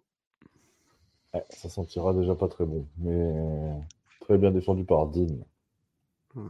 ça 1.50 1.68
sentira 1.68 2.14
déjà 2.14 2.34
pas 2.34 2.48
très 2.48 2.64
bon. 2.64 2.88
Mais 2.96 3.30
très 4.20 4.38
bien 4.38 4.50
défendu 4.52 4.86
par 4.86 5.06
Dean. 5.08 5.44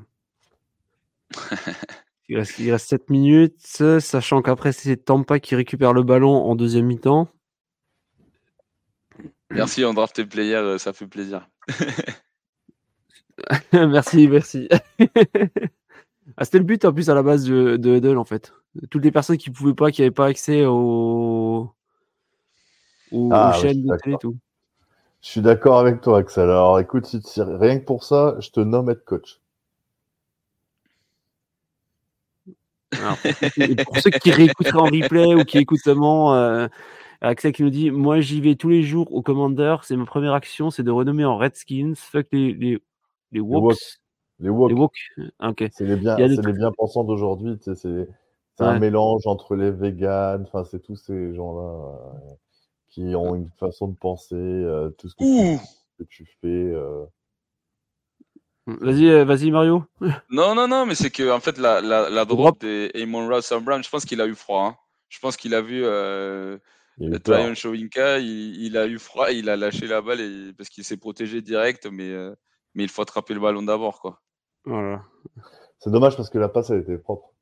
il, 2.29 2.39
reste, 2.39 2.61
il, 2.61 2.79
7 2.79 3.11
minutes, 3.11 3.67
sachant 3.99 4.43
qu'après 4.43 4.71
c'est 4.71 4.97
Tampa 4.97 5.41
qui 5.41 5.57
récupère 5.57 5.93
le 5.93 6.05
ballon 6.05 6.37
en 6.37 6.55
deuxième 6.55 6.87
mi-temps. 6.87 7.27
Merci 9.51 9.85
en 9.85 9.95
draft 9.95 10.25
player, 10.25 10.57
euh, 10.57 10.79
ça 10.79 10.93
fait 10.93 11.07
plaisir. 11.07 11.49
merci, 13.73 14.29
merci. 14.29 14.69
ah, 16.37 16.45
C'était 16.45 16.59
le 16.59 16.65
but 16.65 16.85
en 16.85 16.93
plus 16.93 17.11
à 17.11 17.15
la 17.15 17.23
base 17.23 17.45
de, 17.45 17.77
de 17.77 18.17
en 18.17 18.25
fait. 18.25 18.53
Toutes 18.91 19.05
les 19.05 19.13
personnes 19.13 19.39
qui 19.39 19.51
pouvaient 19.51 19.75
pas, 19.75 19.91
qui 19.91 20.03
n'avaient 20.03 20.11
pas 20.11 20.27
accès 20.27 20.67
au... 20.67 21.73
aux, 23.13 23.31
ah, 23.33 23.57
chaînes 23.61 23.85
de 23.85 23.97
télé 24.03 24.17
et 24.17 24.19
tout. 24.19 24.37
Je 25.23 25.31
suis 25.31 25.41
d'accord 25.41 25.79
avec 25.79 26.01
toi, 26.01 26.19
Axel. 26.19 26.45
Alors 26.45 26.79
écoute, 26.79 27.07
si 27.07 27.43
rien 27.43 27.81
que 27.81 27.85
pour 27.85 28.05
ça, 28.05 28.37
je 28.39 28.51
te 28.51 28.61
nomme 28.61 28.91
être 28.91 29.05
coach. 29.05 29.41
pour 33.85 33.99
ceux 33.99 34.11
qui 34.11 34.31
réécouteraient 34.31 34.79
en 34.79 34.85
replay 34.85 35.35
ou 35.35 35.45
qui 35.45 35.59
écoutent 35.59 35.83
seulement, 35.83 36.35
euh, 36.35 36.69
Axel 37.21 37.53
qui 37.53 37.63
nous 37.63 37.71
dit 37.71 37.91
Moi, 37.91 38.21
j'y 38.21 38.41
vais 38.41 38.55
tous 38.57 38.69
les 38.69 38.83
jours 38.83 39.13
au 39.13 39.23
Commander. 39.23 39.77
C'est 39.83 39.97
ma 39.97 40.05
première 40.05 40.35
action, 40.35 40.71
c'est 40.71 40.83
de 40.83 40.91
renommer 40.91 41.25
en 41.25 41.37
Redskins. 41.37 41.95
Fuck 41.97 42.27
les, 42.33 42.53
les, 42.53 42.79
les 43.33 43.41
Woks. 43.41 43.77
Les 44.39 44.51
Woks. 44.51 44.99
Ah, 45.39 45.53
c'est 45.73 45.85
les 45.85 45.97
bien, 45.97 46.17
les 46.17 46.53
bien-pensants 46.53 47.05
d'aujourd'hui. 47.05 47.57
C'est 47.63 48.07
un 48.59 48.79
mélange 48.79 49.27
entre 49.27 49.57
les 49.57 49.71
véganes. 49.71 50.43
Enfin, 50.43 50.65
c'est 50.65 50.81
tous 50.81 50.97
ces 50.97 51.35
gens-là 51.35 51.99
euh, 52.23 52.35
qui 52.89 53.15
ont 53.15 53.35
une 53.35 53.51
façon 53.59 53.89
de 53.89 53.97
penser. 53.97 54.35
Euh, 54.35 54.91
tout 54.91 55.09
ce 55.09 55.15
que, 55.15 56.05
tu, 56.05 56.27
fais. 56.41 56.47
Euh. 56.47 57.05
Vas-y, 58.67 59.25
vas-y 59.25 59.51
Mario. 59.51 59.85
non, 60.31 60.55
non, 60.55 60.69
non, 60.69 60.85
mais 60.85 60.95
c'est 60.95 61.11
que 61.11 61.31
en 61.31 61.41
fait 61.41 61.57
la, 61.57 61.81
la, 61.81 62.11
la 62.11 62.25
drop 62.25 62.61
des 62.61 62.91
Amon 62.95 63.29
Russell 63.29 63.63
Brown, 63.63 63.83
je 63.83 63.89
pense 63.89 64.05
qu'il 64.05 64.21
a 64.21 64.27
eu 64.27 64.35
froid. 64.35 64.65
Hein. 64.65 64.77
Je 65.09 65.19
pense 65.21 65.37
qu'il 65.37 65.55
a 65.55 65.63
vu 65.63 65.85
Tryon 66.99 67.55
Showinka, 67.55 68.19
il, 68.19 68.77
a 68.77 68.87
eu 68.87 68.99
froid, 68.99 69.31
il 69.31 69.51
a 69.51 69.57
lâché 69.57 69.87
la 69.87 70.01
balle 70.01 70.55
parce 70.57 70.71
qu'il 70.71 70.85
s'est 70.85 70.97
protégé 70.97 71.43
direct, 71.43 71.87
mais, 71.87 72.11
euh, 72.11 72.35
mais 72.75 72.85
il 72.85 72.89
faut 72.89 73.03
attraper 73.03 73.35
le 73.35 73.41
ballon 73.41 73.63
d'abord. 73.63 74.01
quoi. 74.01 74.23
Voilà. 74.65 75.05
C'est 75.79 75.91
dommage 75.91 76.17
parce 76.17 76.31
que 76.31 76.39
la 76.39 76.49
passe, 76.49 76.71
elle 76.71 76.81
était 76.81 76.97
propre. 76.97 77.35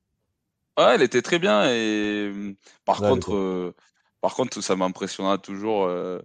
Ouais, 0.76 0.96
elle 0.96 1.02
était 1.02 1.22
très 1.22 1.38
bien. 1.38 1.70
Et 1.70 2.56
par, 2.84 2.98
contre, 2.98 3.34
euh, 3.34 3.74
par 4.20 4.34
contre, 4.34 4.60
ça 4.60 4.74
m'impressionnera 4.74 5.38
toujours. 5.38 5.84
Euh, 5.84 6.18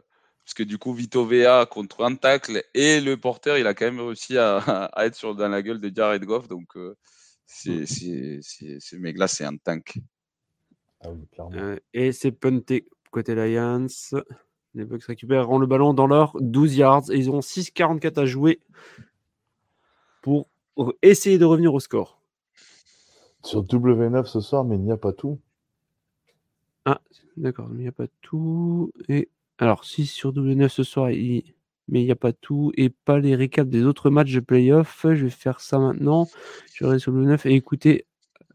parce 0.43 0.55
que 0.55 0.63
du 0.63 0.79
coup, 0.79 0.93
Vito 0.93 1.23
Vea 1.23 1.67
contre 1.67 2.03
un 2.03 2.15
tacle 2.15 2.63
et 2.73 2.99
le 2.99 3.15
porteur, 3.15 3.59
il 3.59 3.67
a 3.67 3.75
quand 3.75 3.85
même 3.85 3.99
réussi 3.99 4.39
à, 4.39 4.89
être 4.97 5.13
sur, 5.13 5.35
dans 5.35 5.49
la 5.49 5.61
gueule 5.61 5.79
de 5.79 5.95
Jared 5.95 6.25
Goff. 6.25 6.47
Donc, 6.47 6.75
c'est, 7.45 7.85
c'est, 7.85 8.39
ce 8.41 8.95
mec-là, 8.95 9.27
c'est 9.27 9.45
un 9.45 9.55
tank. 9.57 9.99
Ah 11.01 11.11
et 11.93 12.11
c'est 12.11 12.31
punté 12.31 12.85
Côté 13.11 13.35
Lions, 13.35 13.87
les 14.75 14.85
Bucks 14.85 15.03
récupèrent 15.03 15.57
le 15.57 15.65
ballon 15.65 15.93
dans 15.93 16.07
leur 16.07 16.35
12 16.39 16.75
yards 16.75 17.11
et 17.11 17.17
ils 17.17 17.29
ont 17.31 17.39
6,44 17.39 18.19
à 18.19 18.25
jouer 18.25 18.59
pour 20.21 20.47
essayer 21.01 21.37
de 21.37 21.45
revenir 21.45 21.73
au 21.73 21.79
score. 21.79 22.21
Sur 23.43 23.63
W9 23.63 24.25
ce 24.25 24.41
soir, 24.41 24.65
mais 24.65 24.75
il 24.75 24.81
n'y 24.81 24.91
a 24.91 24.97
pas 24.97 25.13
tout. 25.13 25.39
Ah, 26.85 27.01
d'accord, 27.37 27.69
mais 27.69 27.79
il 27.79 27.81
n'y 27.83 27.87
a 27.87 27.93
pas 27.93 28.07
tout. 28.21 28.91
Et 29.07 29.29
alors, 29.57 29.85
si 29.85 30.05
sur 30.05 30.33
W9 30.33 30.67
ce 30.69 30.83
soir, 30.83 31.11
il... 31.11 31.43
mais 31.87 32.01
il 32.01 32.05
n'y 32.05 32.11
a 32.11 32.15
pas 32.15 32.33
tout 32.33 32.71
et 32.75 32.89
pas 32.89 33.19
les 33.19 33.35
récaps 33.35 33.69
des 33.69 33.83
autres 33.83 34.09
matchs 34.09 34.33
de 34.33 34.39
playoff. 34.39 35.01
Je 35.03 35.25
vais 35.25 35.29
faire 35.29 35.61
ça 35.61 35.79
maintenant. 35.79 36.27
Je 36.73 36.85
vais 36.85 36.99
sur 36.99 37.13
W9 37.13 37.47
et 37.47 37.55
écouter. 37.55 38.05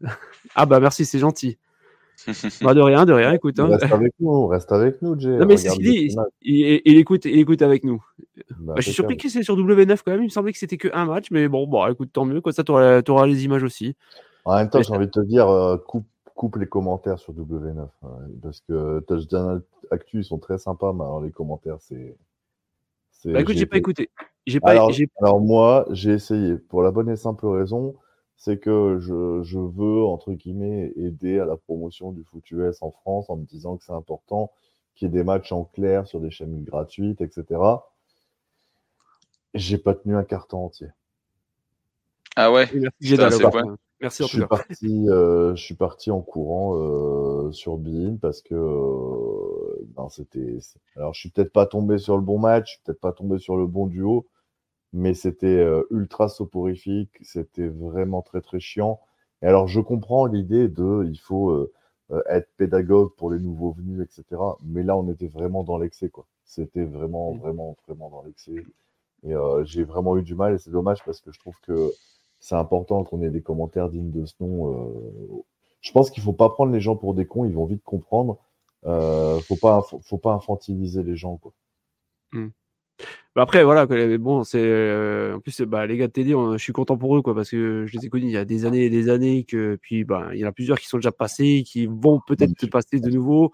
ah 0.55 0.65
bah 0.65 0.79
merci, 0.79 1.05
c'est 1.05 1.19
gentil. 1.19 1.57
Bah, 2.61 2.73
de 2.73 2.81
rien, 2.81 3.05
de 3.05 3.13
rien, 3.13 3.31
écoute. 3.33 3.59
Hein. 3.59 3.67
Reste 3.67 3.91
avec 3.91 4.13
nous, 4.19 4.47
reste 4.47 4.71
avec 4.71 5.01
nous, 5.01 5.19
Jay. 5.19 5.37
Non, 5.37 5.45
mais 5.45 5.57
c'est 5.57 5.69
ce 5.69 5.75
qu'il 5.75 5.89
dit. 5.89 6.15
Il, 6.41 6.97
écoute, 6.97 7.25
il 7.25 7.39
écoute 7.39 7.61
avec 7.61 7.83
nous. 7.83 8.03
Bah, 8.49 8.55
bah, 8.59 8.73
je 8.77 8.83
suis 8.83 8.93
surpris 8.93 9.17
que 9.17 9.29
c'est 9.29 9.43
sur 9.43 9.57
W9 9.57 9.99
quand 10.03 10.11
même. 10.11 10.21
Il 10.21 10.25
me 10.25 10.29
semblait 10.29 10.51
que 10.51 10.57
c'était 10.57 10.77
que 10.77 10.87
un 10.93 11.05
match, 11.05 11.27
mais 11.31 11.47
bon, 11.47 11.67
bon, 11.67 11.85
écoute, 11.87 12.09
tant 12.13 12.25
mieux. 12.25 12.41
Quoi, 12.41 12.53
ça, 12.53 12.63
tu 12.63 12.71
auras, 12.71 13.27
les 13.27 13.45
images 13.45 13.63
aussi. 13.63 13.95
En 14.45 14.55
même 14.55 14.69
temps, 14.69 14.81
j'ai 14.81 14.93
envie 14.93 15.07
de 15.07 15.11
te 15.11 15.21
dire, 15.21 15.49
euh, 15.49 15.77
coupe, 15.77 16.07
coupe 16.35 16.55
les 16.57 16.67
commentaires 16.67 17.19
sur 17.19 17.33
W9. 17.33 17.79
Hein, 17.79 18.07
parce 18.41 18.61
que 18.61 18.99
Touchdown 19.01 19.61
Actu, 19.91 20.19
ils 20.19 20.23
sont 20.23 20.39
très 20.39 20.57
sympas, 20.57 20.93
mais 20.93 21.03
alors 21.03 21.21
les 21.21 21.31
commentaires, 21.31 21.77
c'est. 21.79 22.15
Bah 23.25 23.41
écoute, 23.41 23.55
j'ai 23.55 23.65
pas 23.65 23.77
écouté. 23.77 24.11
Pas, 24.61 24.71
alors, 24.71 24.91
alors, 25.19 25.41
moi, 25.41 25.87
j'ai 25.89 26.11
essayé 26.11 26.57
pour 26.57 26.83
la 26.83 26.91
bonne 26.91 27.09
et 27.09 27.15
simple 27.15 27.47
raison 27.47 27.95
c'est 28.37 28.59
que 28.59 28.99
je, 28.99 29.41
je, 29.43 29.59
veux, 29.59 30.03
entre 30.03 30.33
guillemets, 30.33 30.93
aider 30.97 31.39
à 31.39 31.45
la 31.45 31.57
promotion 31.57 32.11
du 32.11 32.23
foot 32.23 32.49
US 32.51 32.81
en 32.81 32.91
France 32.91 33.29
en 33.29 33.37
me 33.37 33.45
disant 33.45 33.77
que 33.77 33.85
c'est 33.85 33.93
important 33.93 34.51
qu'il 34.95 35.07
y 35.07 35.11
ait 35.11 35.13
des 35.13 35.23
matchs 35.23 35.51
en 35.51 35.65
clair 35.65 36.07
sur 36.07 36.19
des 36.19 36.31
chaînes 36.31 36.63
gratuites, 36.63 37.21
etc. 37.21 37.61
J'ai 39.53 39.77
pas 39.77 39.93
tenu 39.93 40.15
un 40.15 40.23
carton 40.23 40.65
entier. 40.65 40.89
Ah 42.35 42.51
ouais? 42.51 42.69
Merci, 44.01 44.23
je, 44.23 44.27
suis 44.27 44.45
parti, 44.45 45.09
euh, 45.09 45.55
je 45.55 45.63
suis 45.63 45.73
parti 45.73 46.11
en 46.11 46.21
courant 46.21 46.75
euh, 46.75 47.51
sur 47.53 47.77
Bein 47.77 48.17
parce 48.21 48.41
que 48.41 48.53
euh, 48.53 49.87
ben, 49.95 50.09
c'était. 50.09 50.57
Alors, 50.97 51.13
je 51.13 51.21
suis 51.21 51.29
peut-être 51.29 51.53
pas 51.53 51.65
tombé 51.65 51.97
sur 51.97 52.17
le 52.17 52.21
bon 52.21 52.37
match, 52.37 52.65
je 52.67 52.71
suis 52.73 52.81
peut-être 52.83 52.99
pas 52.99 53.13
tombé 53.13 53.39
sur 53.39 53.55
le 53.55 53.67
bon 53.67 53.87
duo, 53.87 54.27
mais 54.95 55.13
c'était 55.13 55.47
euh, 55.47 55.83
ultra 55.91 56.29
soporifique, 56.29 57.11
c'était 57.21 57.67
vraiment 57.67 58.21
très 58.21 58.39
très 58.39 58.61
chiant. 58.61 59.01
Et 59.41 59.45
alors 59.45 59.67
je 59.67 59.81
comprends 59.81 60.25
l'idée 60.25 60.69
de 60.69 61.05
il 61.09 61.19
faut 61.19 61.49
euh, 61.49 61.73
euh, 62.11 62.21
être 62.29 62.49
pédagogue 62.55 63.13
pour 63.17 63.29
les 63.29 63.39
nouveaux 63.39 63.71
venus, 63.71 64.01
etc. 64.01 64.41
Mais 64.63 64.83
là 64.83 64.95
on 64.95 65.11
était 65.11 65.27
vraiment 65.27 65.63
dans 65.63 65.77
l'excès 65.77 66.07
quoi. 66.09 66.25
C'était 66.45 66.85
vraiment 66.85 67.33
mmh. 67.33 67.39
vraiment 67.39 67.77
vraiment 67.85 68.09
dans 68.09 68.23
l'excès. 68.23 68.55
Et 69.23 69.33
j'ai 69.63 69.83
vraiment 69.83 70.17
eu 70.17 70.23
du 70.23 70.35
mal 70.35 70.53
et 70.53 70.59
c'est 70.59 70.69
dommage 70.69 71.03
parce 71.03 71.19
que 71.19 71.31
je 71.31 71.39
trouve 71.39 71.55
que 71.61 71.91
c'est 72.39 72.53
important 72.53 73.03
qu'on 73.03 73.23
ait 73.23 73.31
des 73.31 73.41
commentaires 73.41 73.89
dignes 73.89 74.11
de 74.11 74.23
ce 74.25 74.35
nom. 74.39 75.43
Je 75.81 75.91
pense 75.91 76.11
qu'il 76.11 76.21
faut 76.21 76.33
pas 76.33 76.49
prendre 76.49 76.71
les 76.71 76.79
gens 76.79 76.95
pour 76.95 77.15
des 77.15 77.25
cons, 77.25 77.43
ils 77.43 77.53
vont 77.55 77.65
vite 77.65 77.83
comprendre. 77.83 78.37
faut 78.83 79.55
pas 79.59 79.81
faut 80.03 80.19
pas 80.19 80.33
infantiliser 80.33 81.01
les 81.01 81.15
gens 81.15 81.37
quoi. 81.37 81.53
Mmh. 82.33 82.49
Bah, 83.35 83.41
après, 83.41 83.63
voilà, 83.65 83.85
bon, 84.17 84.43
c'est 84.45 84.59
euh, 84.61 85.35
en 85.35 85.39
plus, 85.41 85.61
bah, 85.61 85.85
les 85.85 85.97
gars 85.97 86.07
de 86.07 86.11
Teddy, 86.13 86.31
je 86.31 86.57
suis 86.57 86.71
content 86.71 86.97
pour 86.97 87.17
eux, 87.17 87.21
quoi, 87.21 87.35
parce 87.35 87.49
que 87.49 87.85
je 87.85 87.97
les 87.97 88.05
ai 88.05 88.09
connus 88.09 88.27
il 88.27 88.31
y 88.31 88.37
a 88.37 88.45
des 88.45 88.65
années 88.65 88.85
et 88.85 88.89
des 88.89 89.09
années, 89.09 89.43
que 89.43 89.77
puis, 89.81 90.05
bah, 90.05 90.29
il 90.33 90.39
y 90.39 90.45
en 90.45 90.47
a 90.47 90.51
plusieurs 90.53 90.79
qui 90.79 90.87
sont 90.87 90.97
déjà 90.97 91.11
passés, 91.11 91.63
qui 91.65 91.85
vont 91.85 92.21
peut-être 92.25 92.59
se 92.59 92.65
passer 92.67 92.99
de 92.99 93.09
nouveau. 93.09 93.51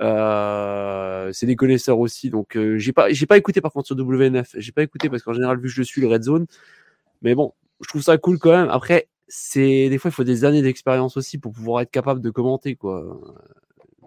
Euh, 0.00 1.30
c'est 1.32 1.46
des 1.46 1.54
connaisseurs 1.54 1.98
aussi, 2.00 2.30
donc 2.30 2.56
euh, 2.56 2.78
j'ai 2.78 2.92
pas, 2.92 3.10
j'ai 3.12 3.26
pas 3.26 3.36
écouté 3.38 3.60
par 3.60 3.72
contre 3.72 3.86
sur 3.86 3.94
W9, 3.96 4.44
j'ai 4.56 4.72
pas 4.72 4.82
écouté 4.82 5.08
parce 5.08 5.22
qu'en 5.22 5.32
général, 5.34 5.58
vu 5.58 5.64
que 5.64 5.68
je 5.68 5.82
suis 5.82 6.00
le 6.00 6.08
Red 6.08 6.24
Zone, 6.24 6.46
mais 7.22 7.34
bon, 7.36 7.54
je 7.82 7.88
trouve 7.88 8.02
ça 8.02 8.18
cool 8.18 8.38
quand 8.38 8.52
même. 8.52 8.68
Après, 8.70 9.08
c'est 9.28 9.88
des 9.90 9.98
fois, 9.98 10.10
il 10.10 10.14
faut 10.14 10.24
des 10.24 10.44
années 10.44 10.62
d'expérience 10.62 11.16
aussi 11.16 11.38
pour 11.38 11.52
pouvoir 11.52 11.82
être 11.82 11.90
capable 11.90 12.20
de 12.20 12.30
commenter, 12.30 12.76
quoi. 12.76 13.20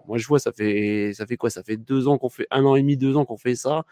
Moi, 0.06 0.18
je 0.18 0.26
vois, 0.28 0.38
ça 0.38 0.52
fait, 0.52 1.12
ça 1.14 1.26
fait 1.26 1.36
quoi? 1.36 1.50
Ça 1.50 1.62
fait 1.62 1.76
deux 1.76 2.08
ans 2.08 2.18
qu'on 2.18 2.28
fait, 2.28 2.46
un 2.50 2.64
an 2.64 2.76
et 2.76 2.82
demi, 2.82 2.96
deux 2.96 3.16
ans 3.16 3.24
qu'on 3.24 3.38
fait 3.38 3.56
ça. 3.56 3.84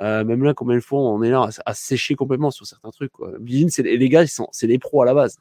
Euh, 0.00 0.24
même 0.24 0.42
là, 0.42 0.54
combien 0.54 0.76
de 0.76 0.80
fois 0.82 1.00
on 1.00 1.22
est 1.22 1.30
là 1.30 1.48
à, 1.66 1.74
sécher 1.74 2.14
complètement 2.14 2.50
sur 2.50 2.66
certains 2.66 2.90
trucs. 2.90 3.12
Quoi. 3.12 3.32
c'est, 3.68 3.82
les 3.82 4.08
gars, 4.08 4.24
c'est 4.26 4.66
des 4.66 4.78
pros 4.78 5.02
à 5.02 5.04
la 5.04 5.14
base. 5.14 5.38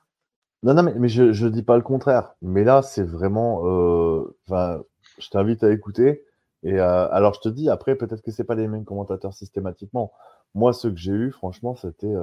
Non, 0.63 0.73
non, 0.73 0.83
mais, 0.83 0.93
mais 0.97 1.07
je 1.07 1.23
ne 1.23 1.49
dis 1.49 1.63
pas 1.63 1.77
le 1.77 1.83
contraire. 1.83 2.33
Mais 2.41 2.63
là, 2.63 2.81
c'est 2.81 3.03
vraiment. 3.03 3.61
Euh, 3.65 4.35
je 4.49 5.29
t'invite 5.29 5.63
à 5.63 5.71
écouter. 5.71 6.25
Et 6.63 6.73
euh, 6.73 7.09
alors, 7.11 7.33
je 7.35 7.39
te 7.39 7.49
dis, 7.49 7.69
après, 7.69 7.95
peut-être 7.95 8.21
que 8.21 8.31
c'est 8.31 8.43
pas 8.43 8.55
les 8.55 8.67
mêmes 8.67 8.83
commentateurs 8.83 9.33
systématiquement. 9.33 10.11
Moi, 10.55 10.73
ceux 10.73 10.89
que 10.89 10.97
j'ai 10.97 11.13
eu, 11.13 11.31
franchement, 11.31 11.75
c'était 11.75 12.13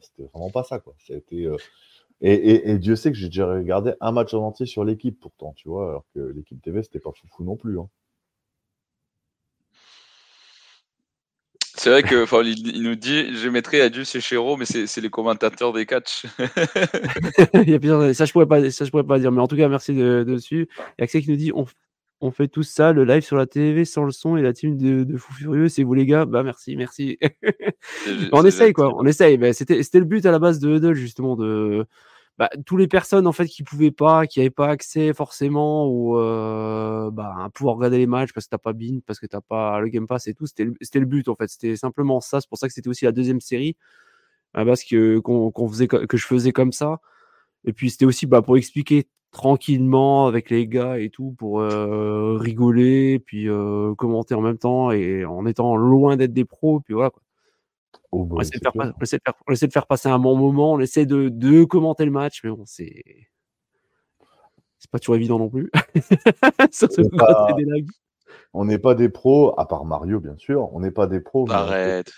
c'était 0.00 0.28
vraiment 0.32 0.50
pas 0.50 0.62
ça. 0.62 0.78
Quoi. 0.78 0.94
et, 1.10 1.48
et, 2.22 2.70
et, 2.70 2.78
Dieu 2.78 2.96
sait 2.96 3.10
que 3.12 3.18
j'ai 3.18 3.26
déjà 3.26 3.46
regardé 3.46 3.92
un 4.00 4.12
match 4.12 4.32
en 4.32 4.46
entier 4.46 4.64
sur 4.64 4.84
l'équipe, 4.84 5.18
pourtant, 5.20 5.52
tu 5.56 5.68
vois, 5.68 5.88
alors 5.90 6.04
que 6.14 6.20
l'équipe 6.20 6.62
TV, 6.62 6.82
c'était 6.82 7.00
pas 7.00 7.10
foufou 7.12 7.44
non 7.44 7.56
plus. 7.56 7.78
Hein. 7.78 7.88
C'est 11.84 11.90
vrai 11.90 12.02
que 12.02 12.24
il, 12.46 12.82
nous 12.82 12.94
dit 12.94 13.36
je 13.36 13.46
mettrais 13.50 13.82
Adieu 13.82 14.04
et 14.04 14.20
Chéro, 14.22 14.56
mais 14.56 14.64
c'est 14.64 15.00
les 15.02 15.10
commentateurs 15.10 15.74
des 15.74 15.84
catchs. 15.84 16.24
il 17.52 17.68
y 17.68 17.74
a 17.74 17.78
plusieurs, 17.78 18.14
ça 18.14 18.24
je 18.24 18.32
pourrais 18.32 18.46
pas 18.46 18.70
ça 18.70 18.86
je 18.86 18.90
pourrais 18.90 19.04
pas 19.04 19.18
dire 19.18 19.30
mais 19.30 19.42
en 19.42 19.46
tout 19.46 19.56
cas 19.56 19.68
merci 19.68 19.92
de, 19.92 20.24
dessus. 20.26 20.66
Il 20.78 21.00
y 21.00 21.02
a 21.02 21.04
Axel 21.04 21.20
qui 21.20 21.30
nous 21.30 21.36
dit 21.36 21.52
on, 21.54 21.66
on, 22.22 22.30
fait 22.30 22.48
tout 22.48 22.62
ça 22.62 22.94
le 22.94 23.04
live 23.04 23.22
sur 23.22 23.36
la 23.36 23.44
TV 23.44 23.84
sans 23.84 24.04
le 24.04 24.12
son 24.12 24.38
et 24.38 24.42
la 24.42 24.54
team 24.54 24.78
de, 24.78 25.04
de 25.04 25.18
fou 25.18 25.34
furieux 25.34 25.68
c'est 25.68 25.82
vous 25.82 25.92
les 25.92 26.06
gars? 26.06 26.24
Bah 26.24 26.42
merci 26.42 26.74
merci. 26.74 27.18
on 28.32 28.46
essaye 28.46 28.72
quoi 28.72 28.96
on 28.96 29.04
essaye 29.04 29.38
c'était 29.52 29.82
c'était 29.82 29.98
le 29.98 30.06
but 30.06 30.24
à 30.24 30.30
la 30.30 30.38
base 30.38 30.60
de 30.60 30.76
Huddle 30.76 30.94
justement 30.94 31.36
de 31.36 31.84
bah, 32.38 32.50
tous 32.66 32.76
les 32.76 32.88
personnes 32.88 33.26
en 33.26 33.32
fait 33.32 33.46
qui 33.46 33.62
pouvaient 33.62 33.92
pas, 33.92 34.26
qui 34.26 34.40
n'avaient 34.40 34.50
pas 34.50 34.68
accès 34.68 35.12
forcément 35.14 35.88
ou 35.88 36.18
euh, 36.18 37.10
bah, 37.10 37.34
à 37.38 37.50
pouvoir 37.50 37.76
regarder 37.76 37.98
les 37.98 38.06
matchs 38.06 38.32
parce 38.32 38.46
que 38.46 38.50
t'as 38.50 38.58
pas 38.58 38.72
Bin, 38.72 38.98
parce 39.06 39.20
que 39.20 39.26
t'as 39.26 39.40
pas 39.40 39.80
le 39.80 39.88
Game 39.88 40.06
Pass 40.06 40.26
et 40.26 40.34
tout, 40.34 40.46
c'était 40.46 40.64
le, 40.64 41.06
but 41.06 41.28
en 41.28 41.36
fait. 41.36 41.48
C'était 41.48 41.76
simplement 41.76 42.20
ça. 42.20 42.40
C'est 42.40 42.48
pour 42.48 42.58
ça 42.58 42.66
que 42.66 42.74
c'était 42.74 42.88
aussi 42.88 43.04
la 43.04 43.12
deuxième 43.12 43.40
série 43.40 43.76
parce 44.52 44.84
que 44.84 45.18
qu'on 45.18 45.68
faisait 45.68 45.88
que 45.88 46.16
je 46.16 46.26
faisais 46.26 46.52
comme 46.52 46.72
ça. 46.72 47.00
Et 47.64 47.72
puis 47.72 47.90
c'était 47.90 48.06
aussi 48.06 48.26
bah, 48.26 48.42
pour 48.42 48.56
expliquer 48.56 49.08
tranquillement 49.34 50.26
avec 50.26 50.48
les 50.48 50.66
gars 50.68 50.98
et 50.98 51.10
tout 51.10 51.34
pour 51.38 51.60
euh, 51.60 52.36
rigoler 52.38 53.18
puis 53.18 53.48
euh, 53.48 53.94
commenter 53.96 54.34
en 54.34 54.40
même 54.40 54.58
temps 54.58 54.92
et 54.92 55.24
en 55.24 55.44
étant 55.44 55.76
loin 55.76 56.16
d'être 56.16 56.32
des 56.32 56.44
pros 56.44 56.80
puis 56.80 56.94
voilà 56.94 57.10
quoi. 57.10 57.23
Oh, 58.12 58.28
on, 58.30 58.40
essaie 58.40 58.58
de 58.58 59.72
faire, 59.72 59.86
passer 59.86 60.08
un 60.08 60.18
bon 60.18 60.36
moment, 60.36 60.72
on 60.72 60.80
essaie 60.80 61.06
de, 61.06 61.64
commenter 61.64 62.04
le 62.04 62.10
match, 62.10 62.40
mais 62.44 62.50
bon, 62.50 62.64
c'est. 62.66 63.02
C'est 64.78 64.90
pas 64.90 64.98
toujours 64.98 65.16
évident 65.16 65.38
non 65.38 65.48
plus. 65.48 65.70
on 68.52 68.66
n'est 68.66 68.78
pas... 68.78 68.94
des 68.94 69.08
pros, 69.08 69.58
à 69.58 69.66
part 69.66 69.86
Mario, 69.86 70.20
bien 70.20 70.36
sûr. 70.36 70.68
On 70.74 70.80
n'est 70.80 70.90
pas 70.90 71.06
des 71.06 71.20
pros. 71.20 71.50
Arrête. 71.50 72.12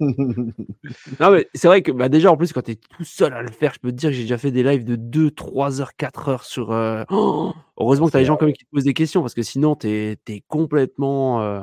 non, 0.00 1.30
mais 1.30 1.48
c'est 1.54 1.68
vrai 1.68 1.82
que 1.82 1.92
bah, 1.92 2.08
déjà, 2.08 2.32
en 2.32 2.36
plus, 2.36 2.52
quand 2.52 2.62
tu 2.62 2.72
es 2.72 2.76
tout 2.76 3.04
seul 3.04 3.32
à 3.32 3.42
le 3.42 3.52
faire, 3.52 3.72
je 3.74 3.78
peux 3.78 3.92
te 3.92 3.96
dire 3.96 4.10
que 4.10 4.16
j'ai 4.16 4.22
déjà 4.22 4.38
fait 4.38 4.50
des 4.50 4.64
lives 4.64 4.84
de 4.84 4.96
2, 4.96 5.30
3 5.30 5.80
heures, 5.80 5.94
4 5.96 6.28
heures 6.28 6.44
sur. 6.44 6.72
Euh, 6.72 7.04
oh, 7.10 7.52
heureusement 7.78 8.06
que 8.06 8.12
tu 8.12 8.16
as 8.16 8.20
des 8.20 8.26
gens 8.26 8.36
qui 8.36 8.52
te 8.52 8.70
posent 8.72 8.84
des 8.84 8.94
questions 8.94 9.20
parce 9.20 9.34
que 9.34 9.42
sinon, 9.42 9.76
tu 9.76 9.88
es, 9.88 10.44
complètement. 10.48 11.42
Euh, 11.42 11.60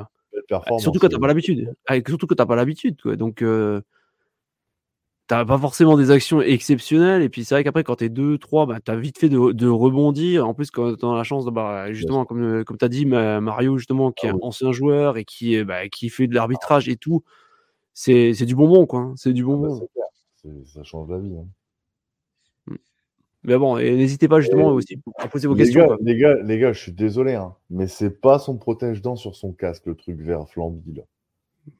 surtout 0.79 0.99
quand 0.99 1.09
t'as 1.09 1.19
pas 1.19 1.27
l'habitude. 1.27 1.73
surtout 2.07 2.27
quand 2.27 2.35
t'as 2.35 2.45
pas 2.45 2.55
l'habitude, 2.55 2.97
Donc, 3.17 3.41
euh, 3.41 3.81
t'as 5.27 5.45
pas 5.45 5.57
forcément 5.57 5.97
des 5.97 6.11
actions 6.11 6.41
exceptionnelles. 6.41 7.21
Et 7.21 7.29
puis, 7.29 7.45
c'est 7.45 7.55
vrai 7.55 7.63
qu'après, 7.63 7.83
quand 7.83 7.97
t'es 7.97 8.09
2, 8.09 8.37
3, 8.37 8.65
bah, 8.65 8.79
t'as 8.83 8.95
vite 8.95 9.17
fait 9.17 9.29
de, 9.29 9.67
rebondir. 9.67 10.47
En 10.47 10.53
plus, 10.53 10.71
quand 10.71 10.95
t'as 10.95 11.15
la 11.15 11.23
chance, 11.23 11.45
de, 11.45 11.51
bah, 11.51 11.91
justement, 11.93 12.25
comme, 12.25 12.43
euh, 12.43 12.63
comme 12.63 12.77
t'as 12.77 12.89
dit, 12.89 13.05
Mario, 13.05 13.77
justement, 13.77 14.11
qui 14.11 14.27
ah 14.27 14.31
est 14.31 14.43
ancien 14.43 14.71
joueur 14.71 15.17
et 15.17 15.25
qui, 15.25 15.63
bah, 15.63 15.87
qui 15.89 16.09
fait 16.09 16.27
de 16.27 16.35
l'arbitrage 16.35 16.89
et 16.89 16.97
tout, 16.97 17.23
c'est 17.93 18.45
du 18.45 18.55
bonbon, 18.55 18.85
quoi. 18.85 18.99
Hein. 19.01 19.13
C'est 19.15 19.33
du 19.33 19.43
ah 19.43 19.47
bah, 19.47 19.51
bonbon. 19.53 19.87
ça 20.65 20.83
change 20.83 21.09
la 21.09 21.19
vie. 21.19 21.35
Hein. 21.37 21.47
Mais 23.45 23.57
bon, 23.57 23.77
n'hésitez 23.77 24.27
pas 24.27 24.39
justement 24.39 24.69
aussi 24.69 24.99
à 25.17 25.27
poser 25.27 25.47
vos 25.47 25.55
questions. 25.55 25.97
les, 26.01 26.17
gars, 26.17 26.35
les 26.43 26.59
gars, 26.59 26.73
je 26.73 26.81
suis 26.81 26.91
désolé, 26.91 27.35
hein, 27.35 27.55
mais 27.69 27.87
c'est 27.87 28.21
pas 28.21 28.39
son 28.39 28.57
protège-dents 28.57 29.15
sur 29.15 29.35
son 29.35 29.53
casque, 29.53 29.85
le 29.85 29.95
truc 29.95 30.19
vert 30.19 30.47
flambi 30.49 30.93
là. 30.93 31.03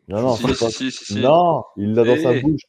Non, 0.07 0.21
non, 0.21 0.35
non 1.21 1.63
il 1.77 1.93
l'a 1.93 2.03
dans 2.03 2.17
sa 2.17 2.39
bouche. 2.39 2.61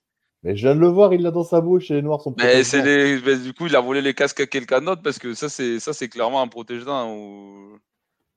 Mais 0.43 0.55
je 0.55 0.67
viens 0.67 0.75
de 0.75 0.81
le 0.81 0.87
voir, 0.87 1.13
il 1.13 1.23
l'a 1.23 1.31
dans 1.31 1.45
sa 1.45 1.61
bouche 1.61 1.91
et 1.91 1.95
les 1.95 2.03
noirs 2.03 2.21
sont 2.21 2.35
mais 2.37 2.63
c'est 2.63 2.83
les... 2.83 3.39
Du 3.39 3.53
coup, 3.53 3.67
il 3.67 3.75
a 3.75 3.81
volé 3.81 4.01
les 4.01 4.15
casques 4.15 4.41
à 4.41 4.47
quelqu'un 4.47 4.81
d'autre 4.81 5.03
parce 5.03 5.19
que 5.19 5.35
ça, 5.35 5.49
c'est 5.49 5.81
ça, 5.81 5.93
c'est 5.93 6.09
clairement 6.09 6.41
un 6.41 6.49
protège-dents. 6.49 7.13
Ou... 7.13 7.79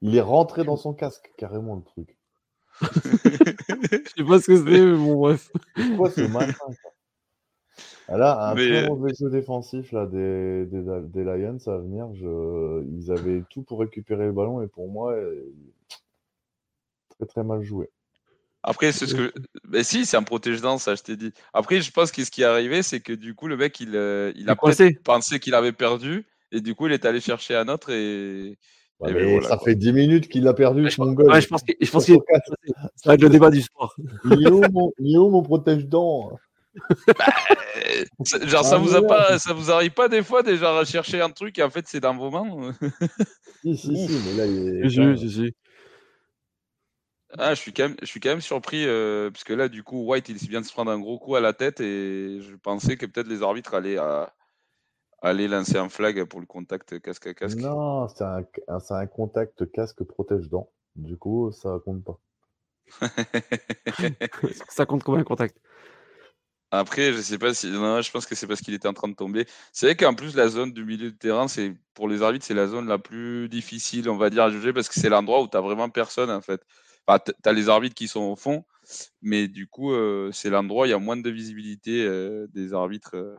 Il 0.01 0.15
est 0.15 0.21
rentré 0.21 0.63
dans 0.63 0.77
son 0.77 0.93
casque, 0.93 1.31
carrément 1.37 1.75
le 1.75 1.83
truc. 1.83 2.17
je 2.81 4.09
sais 4.17 4.23
pas 4.23 4.39
ce 4.39 4.47
que 4.47 4.55
c'est, 4.55 4.63
mais 4.63 4.95
bon, 4.95 5.15
bref. 5.19 5.51
Quoi, 5.97 6.09
c'est 6.09 6.27
malin, 6.29 6.53
Là, 8.17 8.49
un 8.49 8.55
très 8.55 8.87
mauvais 8.87 9.13
jeu 9.13 9.29
défensif 9.29 9.91
là, 9.91 10.05
des, 10.05 10.65
des, 10.65 11.23
Lions 11.23 11.57
à 11.67 11.77
venir. 11.77 12.09
Je... 12.15 12.83
Ils 12.91 13.11
avaient 13.11 13.43
tout 13.49 13.61
pour 13.61 13.79
récupérer 13.79 14.25
le 14.25 14.31
ballon 14.31 14.61
et 14.61 14.67
pour 14.67 14.89
moi, 14.89 15.15
très 17.09 17.25
très 17.25 17.43
mal 17.43 17.61
joué. 17.61 17.89
Après, 18.63 18.91
c'est 18.91 19.07
ce 19.07 19.15
que. 19.15 19.33
Mais 19.69 19.83
si, 19.83 20.05
c'est 20.05 20.17
un 20.17 20.23
protège-dents, 20.23 20.77
ça, 20.77 20.95
je 20.95 21.03
t'ai 21.03 21.15
dit. 21.15 21.31
Après, 21.53 21.81
je 21.81 21.91
pense 21.91 22.11
que 22.11 22.23
ce 22.25 22.31
qui 22.31 22.41
est 22.41 22.45
arrivé, 22.45 22.83
c'est 22.83 22.99
que 22.99 23.13
du 23.13 23.33
coup, 23.33 23.47
le 23.47 23.55
mec, 23.55 23.79
il, 23.79 23.95
euh, 23.95 24.33
il 24.35 24.49
a 24.49 24.55
pensé 24.55 25.39
qu'il 25.39 25.53
avait 25.53 25.71
perdu 25.71 26.25
et 26.51 26.61
du 26.61 26.75
coup, 26.75 26.87
il 26.87 26.93
est 26.93 27.05
allé 27.05 27.21
chercher 27.21 27.55
un 27.55 27.67
autre 27.67 27.91
et 27.91 28.57
mais 29.01 29.41
ça 29.43 29.57
fait 29.57 29.75
10 29.75 29.93
minutes 29.93 30.27
qu'il 30.27 30.45
a 30.47 30.53
perdu, 30.53 30.83
ouais, 30.83 30.89
mon 30.97 31.13
gars. 31.13 31.39
je 31.39 31.47
pense 31.47 31.63
qu'il 31.63 31.89
pense 31.89 32.05
qu 32.05 32.17
ça 32.95 33.05
va 33.05 33.13
être 33.13 33.21
le 33.21 33.29
débat 33.29 33.49
du 33.49 33.61
sport. 33.61 33.95
Où 34.25 34.61
mon, 34.73 35.29
mon 35.29 35.41
protège-dents 35.41 36.31
bah, 37.07 37.25
genre, 38.45 38.63
ça 38.63 38.75
ah, 38.75 38.77
vous 38.77 38.95
a 38.95 39.01
pas, 39.01 39.39
ça 39.39 39.53
vous 39.53 39.71
arrive 39.71 39.91
pas 39.91 40.07
des 40.07 40.21
fois 40.21 40.43
déjà 40.43 40.77
à 40.77 40.85
chercher 40.85 41.19
un 41.19 41.31
truc 41.31 41.57
et 41.57 41.63
en 41.63 41.69
fait 41.69 41.87
c'est 41.87 41.99
dans 41.99 42.15
vos 42.15 42.29
mains 42.29 42.73
Si, 43.63 43.75
si, 43.75 44.07
si, 44.07 44.21
mais 44.25 44.33
là 44.37 44.45
il 44.45 44.85
est. 44.85 44.89
Si, 44.89 45.17
si, 45.17 45.31
si. 45.31 45.55
Ah, 47.37 47.53
je 47.53 47.59
suis 47.59 47.73
quand 47.73 47.83
même, 47.83 47.97
je 48.01 48.07
suis 48.07 48.19
quand 48.19 48.29
même 48.29 48.41
surpris 48.41 48.85
euh, 48.87 49.29
parce 49.29 49.43
que 49.43 49.53
là, 49.53 49.67
du 49.67 49.83
coup, 49.83 50.03
White, 50.03 50.29
il 50.29 50.37
vient 50.37 50.61
de 50.61 50.65
se 50.65 50.73
prendre 50.73 50.91
un 50.91 50.99
gros 50.99 51.19
coup 51.19 51.35
à 51.35 51.41
la 51.41 51.53
tête 51.53 51.79
et 51.79 52.41
je 52.41 52.55
pensais 52.55 52.97
que 52.97 53.05
peut-être 53.05 53.27
les 53.27 53.43
arbitres 53.43 53.75
allaient, 53.75 53.97
à, 53.97 54.33
aller 55.21 55.47
lancer 55.47 55.77
un 55.77 55.89
flag 55.89 56.23
pour 56.23 56.39
le 56.39 56.47
contact 56.47 56.99
casque 56.99 57.27
à 57.27 57.33
casque. 57.35 57.57
Non, 57.57 58.07
c'est 58.07 58.23
un, 58.23 58.43
un, 58.67 59.07
contact 59.07 59.71
casque 59.71 60.03
protège 60.03 60.49
dents. 60.49 60.71
Du 60.95 61.17
coup, 61.17 61.51
ça 61.51 61.79
compte 61.85 62.03
pas. 62.03 62.19
ça 64.69 64.87
compte 64.87 65.03
comme 65.03 65.19
un 65.19 65.23
contact 65.23 65.59
après, 66.71 67.13
je 67.13 67.21
sais 67.21 67.39
pas 67.39 67.53
si. 67.53 67.67
Non, 67.67 68.01
je 68.01 68.11
pense 68.11 68.25
que 68.25 68.35
c'est 68.35 68.45
parce 68.45 68.61
qu'il 68.61 68.73
était 68.73 68.87
en 68.87 68.93
train 68.93 69.07
de 69.07 69.15
tomber. 69.15 69.45
C'est 69.73 69.87
vrai 69.87 69.95
qu'en 69.95 70.13
plus, 70.13 70.35
la 70.35 70.49
zone 70.49 70.71
du 70.71 70.85
milieu 70.85 71.11
de 71.11 71.17
terrain, 71.17 71.47
c'est 71.47 71.73
pour 71.95 72.07
les 72.07 72.21
arbitres, 72.21 72.45
c'est 72.45 72.53
la 72.53 72.67
zone 72.67 72.87
la 72.87 72.99
plus 72.99 73.49
difficile, 73.49 74.09
on 74.09 74.17
va 74.17 74.29
dire, 74.29 74.43
à 74.43 74.51
juger 74.51 74.71
parce 74.71 74.87
que 74.87 74.99
c'est 74.99 75.09
l'endroit 75.09 75.41
où 75.41 75.47
tu 75.47 75.57
n'as 75.57 75.61
vraiment 75.61 75.89
personne, 75.89 76.29
en 76.29 76.41
fait. 76.41 76.61
Enfin, 77.07 77.19
tu 77.25 77.49
as 77.49 77.53
les 77.53 77.69
arbitres 77.69 77.95
qui 77.95 78.07
sont 78.07 78.21
au 78.21 78.35
fond, 78.35 78.63
mais 79.21 79.47
du 79.47 79.67
coup, 79.67 79.93
euh, 79.93 80.29
c'est 80.31 80.51
l'endroit 80.51 80.83
où 80.83 80.85
il 80.85 80.91
y 80.91 80.93
a 80.93 80.99
moins 80.99 81.17
de 81.17 81.29
visibilité 81.29 82.05
euh, 82.05 82.45
des 82.53 82.73
arbitres. 82.73 83.15
Euh. 83.15 83.35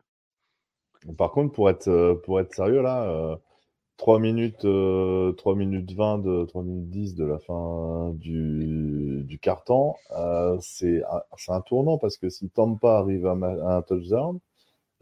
Par 1.17 1.31
contre, 1.31 1.53
pour 1.53 1.71
être, 1.71 2.21
pour 2.25 2.41
être 2.41 2.53
sérieux, 2.53 2.83
là, 2.83 3.39
3 4.01 4.19
minutes, 4.19 4.67
3 5.37 5.55
minutes 5.57 5.93
20, 5.93 6.19
de, 6.21 6.47
3 6.47 6.63
minutes 6.63 6.89
10 6.89 7.15
de 7.17 7.25
la 7.27 7.39
fin 7.39 8.13
du, 8.15 9.25
du 9.25 9.39
carton, 9.39 9.95
c'est 10.63 11.03
un 11.49 11.61
tournant 11.61 11.99
parce 11.99 12.17
que 12.17 12.31
si 12.31 12.49
Tampa 12.49 12.97
arrive 12.97 13.27
à, 13.27 13.33
un 13.33 13.83
touchdown, 13.83 14.39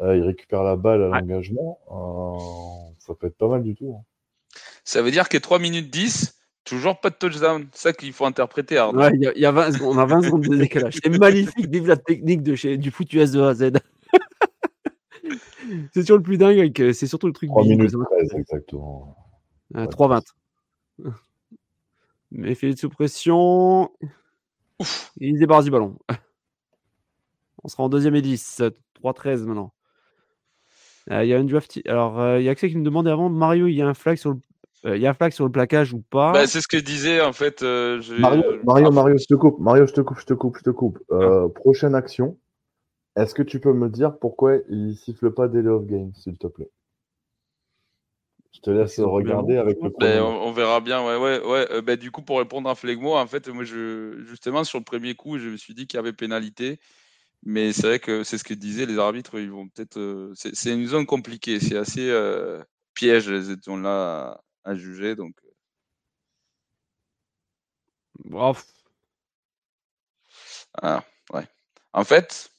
il 0.01 0.23
récupère 0.23 0.65
la 0.65 0.75
balle 0.75 1.05
à 1.05 1.20
l'engagement, 1.20 1.79
ça 2.99 3.15
peut 3.15 3.29
être 3.29 3.39
pas 3.39 3.47
mal 3.47 3.62
du 3.62 3.77
tout. 3.77 3.95
Hein. 3.97 4.03
Ça 4.83 5.01
veut 5.01 5.12
dire 5.12 5.29
que 5.29 5.39
3 5.39 5.61
minutes 5.61 5.91
10, 5.91 6.35
Toujours 6.65 7.01
pas 7.01 7.09
de 7.09 7.15
touchdown. 7.15 7.66
C'est 7.73 7.83
ça 7.89 7.93
qu'il 7.95 8.12
faut 8.12 8.27
interpréter. 8.27 8.79
Ouais, 8.79 9.16
y 9.16 9.27
a, 9.27 9.39
y 9.39 9.47
a 9.47 9.53
20 9.53 9.73
secondes, 9.73 9.97
on 9.97 10.01
a 10.01 10.05
20 10.05 10.23
secondes 10.23 10.43
de 10.43 10.55
décalage. 10.55 10.99
C'est 11.03 11.19
magnifique. 11.19 11.66
Vive 11.70 11.87
la 11.87 11.97
technique 11.97 12.43
de 12.43 12.55
chez, 12.57 12.77
du 12.77 12.91
foot 12.91 13.11
US 13.15 13.31
de 13.31 13.41
A 13.41 13.49
à 13.49 13.55
Z. 13.55 13.73
c'est 15.95 16.05
sur 16.05 16.17
le 16.17 16.23
plus 16.23 16.39
dingue. 16.39 16.93
C'est 16.93 17.07
surtout 17.07 17.27
le 17.27 17.33
truc. 17.33 17.51
3 17.51 17.65
minutes 17.65 17.91
13, 17.91 18.35
exactement. 18.37 19.17
3-20. 19.75 20.23
Mais 22.31 22.55
fait 22.55 22.77
sous 22.77 22.89
pression. 22.89 23.91
Il 25.19 25.39
débarrasse 25.39 25.65
du 25.65 25.71
ballon. 25.71 25.99
On 27.65 27.69
sera 27.69 27.83
en 27.83 27.89
deuxième 27.89 28.15
et 28.15 28.23
10. 28.23 28.63
3-13 29.03 29.45
maintenant. 29.45 29.73
Euh, 31.11 31.25
il 31.25 31.29
y 31.29 31.35
a 31.35 31.39
une 31.39 31.47
draft. 31.47 31.81
Alors, 31.87 32.21
euh, 32.21 32.39
il 32.39 32.45
y 32.45 32.49
a 32.49 32.55
quelqu'un 32.55 32.75
qui 32.75 32.79
me 32.79 32.85
demandait 32.85 33.11
avant 33.11 33.31
Mario, 33.31 33.67
il 33.67 33.75
y 33.75 33.83
a 33.83 33.89
un 33.89 33.95
flag 33.95 34.19
sur 34.19 34.31
le 34.31 34.41
il 34.85 34.91
euh, 34.91 34.97
y 34.97 35.07
a 35.07 35.11
un 35.11 35.15
flag 35.15 35.33
sur 35.33 35.45
le 35.45 35.51
plaquage 35.51 35.93
ou 35.93 36.01
pas? 36.01 36.33
Bah, 36.33 36.47
C'est 36.47 36.61
ce 36.61 36.69
que 36.69 36.79
je 36.79 36.85
disais 36.85 37.21
en 37.21 37.33
fait. 37.33 37.63
Euh, 37.63 38.01
Mario, 38.19 38.45
Mario, 38.65 38.91
Mario, 38.93 39.17
je 39.19 39.27
te 39.27 39.35
coupe. 39.35 39.59
Mario, 39.59 39.87
je 39.87 39.93
te 39.93 40.01
coupe, 40.01 40.19
je 40.21 40.27
te 40.27 40.35
coupe, 40.35 40.57
je 40.59 40.63
te 40.63 40.71
coupe. 40.71 40.99
Euh, 41.11 41.47
ah. 41.47 41.49
Prochaine 41.53 41.95
action. 41.95 42.37
Est-ce 43.19 43.35
que 43.35 43.43
tu 43.43 43.59
peux 43.59 43.73
me 43.73 43.89
dire 43.89 44.16
pourquoi 44.16 44.59
il 44.69 44.97
siffle 44.97 45.32
pas 45.32 45.49
delay 45.49 45.69
of 45.69 45.86
game, 45.86 46.15
s'il 46.15 46.39
te 46.39 46.47
plaît? 46.47 46.70
Je 48.53 48.61
te 48.61 48.70
laisse 48.70 49.01
regarder 49.01 49.57
avec 49.57 49.82
le 49.82 49.90
ben, 49.99 50.23
on, 50.23 50.53
verra 50.53 50.81
bien. 50.81 51.05
Ouais, 51.05 51.16
ouais, 51.16 51.45
ouais. 51.45 51.82
Ben, 51.82 51.97
du 51.97 52.12
coup, 52.12 52.23
pour 52.23 52.39
répondre 52.39 52.70
à 52.70 52.77
Flegmo, 52.77 53.16
en 53.16 53.27
fait, 53.27 53.49
moi, 53.49 53.65
je, 53.65 54.23
justement, 54.24 54.62
sur 54.62 54.78
le 54.78 54.85
premier 54.85 55.16
coup, 55.16 55.36
je 55.39 55.49
me 55.49 55.57
suis 55.57 55.74
dit 55.74 55.89
qu'il 55.89 55.99
y 55.99 56.01
avait 56.01 56.12
pénalité. 56.12 56.78
Mais 57.45 57.73
c'est 57.73 57.86
vrai 57.89 57.99
que 57.99 58.23
c'est 58.23 58.39
ce 58.39 58.45
que 58.45 58.55
disaient 58.55 58.86
les 58.86 58.99
arbitres. 58.99 59.39
Ils 59.39 59.51
vont 59.51 59.69
peut-être. 59.69 60.32
c'est 60.35 60.73
une 60.73 60.86
zone 60.86 61.07
compliquée. 61.07 61.59
C'est 61.59 61.77
assez 61.77 62.12
piège, 62.95 63.27
cette 63.43 63.65
zone-là 63.65 64.40
à 64.65 64.74
juger. 64.77 65.16
Donc. 65.16 65.35
Bref. 68.24 68.65
Ah, 70.81 71.05
ouais. 71.32 71.47
En 71.93 72.05
fait. 72.05 72.51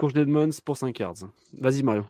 Course 0.00 0.14
d'Edmonds 0.14 0.62
pour 0.64 0.78
5 0.78 0.98
yards. 0.98 1.28
Vas-y, 1.58 1.82
Mario. 1.82 2.06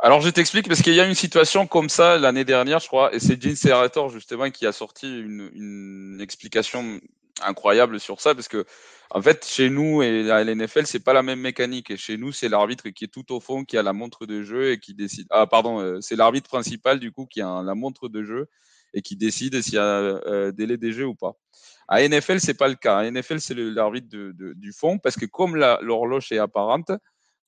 Alors, 0.00 0.20
je 0.20 0.28
t'explique 0.28 0.66
parce 0.66 0.82
qu'il 0.82 0.94
y 0.94 1.00
a 1.00 1.06
une 1.06 1.14
situation 1.14 1.68
comme 1.68 1.88
ça 1.88 2.18
l'année 2.18 2.44
dernière, 2.44 2.80
je 2.80 2.88
crois, 2.88 3.14
et 3.14 3.20
c'est 3.20 3.40
Gene 3.40 3.54
Serrator 3.54 4.08
justement 4.08 4.50
qui 4.50 4.66
a 4.66 4.72
sorti 4.72 5.06
une, 5.06 6.18
explication 6.20 7.00
incroyable 7.40 8.00
sur 8.00 8.20
ça 8.20 8.34
parce 8.34 8.48
que 8.48 8.66
en 9.10 9.22
fait, 9.22 9.46
chez 9.46 9.70
nous 9.70 10.02
et 10.02 10.28
à 10.32 10.42
l'NFL, 10.42 10.84
c'est 10.86 10.98
pas 10.98 11.12
la 11.12 11.22
même 11.22 11.38
mécanique. 11.38 11.92
Et 11.92 11.96
chez 11.96 12.16
nous, 12.16 12.32
c'est 12.32 12.48
l'arbitre 12.48 12.88
qui 12.88 13.04
est 13.04 13.08
tout 13.08 13.32
au 13.32 13.38
fond, 13.38 13.64
qui 13.64 13.78
a 13.78 13.84
la 13.84 13.92
montre 13.92 14.26
de 14.26 14.42
jeu 14.42 14.72
et 14.72 14.80
qui 14.80 14.94
décide. 14.94 15.28
Ah, 15.30 15.46
pardon, 15.46 15.80
euh, 15.80 16.00
c'est 16.00 16.16
l'arbitre 16.16 16.48
principal 16.48 16.98
du 16.98 17.12
coup 17.12 17.26
qui 17.26 17.40
a 17.40 17.62
la 17.62 17.76
montre 17.76 18.08
de 18.08 18.24
jeu 18.24 18.48
et 18.94 19.00
qui 19.00 19.14
décide 19.14 19.62
s'il 19.62 19.74
y 19.74 19.78
a 19.78 19.82
euh, 19.82 20.50
délai 20.50 20.76
des 20.76 20.90
jeux 20.90 21.06
ou 21.06 21.14
pas. 21.14 21.34
À 21.86 22.06
NFL, 22.06 22.40
c'est 22.40 22.54
pas 22.54 22.68
le 22.68 22.74
cas. 22.74 22.98
À 22.98 23.08
NFL, 23.08 23.38
c'est 23.38 23.54
l'arbitre 23.54 24.08
du 24.10 24.72
fond 24.72 24.98
parce 24.98 25.14
que 25.14 25.24
comme 25.24 25.54
l'horloge 25.54 26.32
est 26.32 26.38
apparente, 26.38 26.90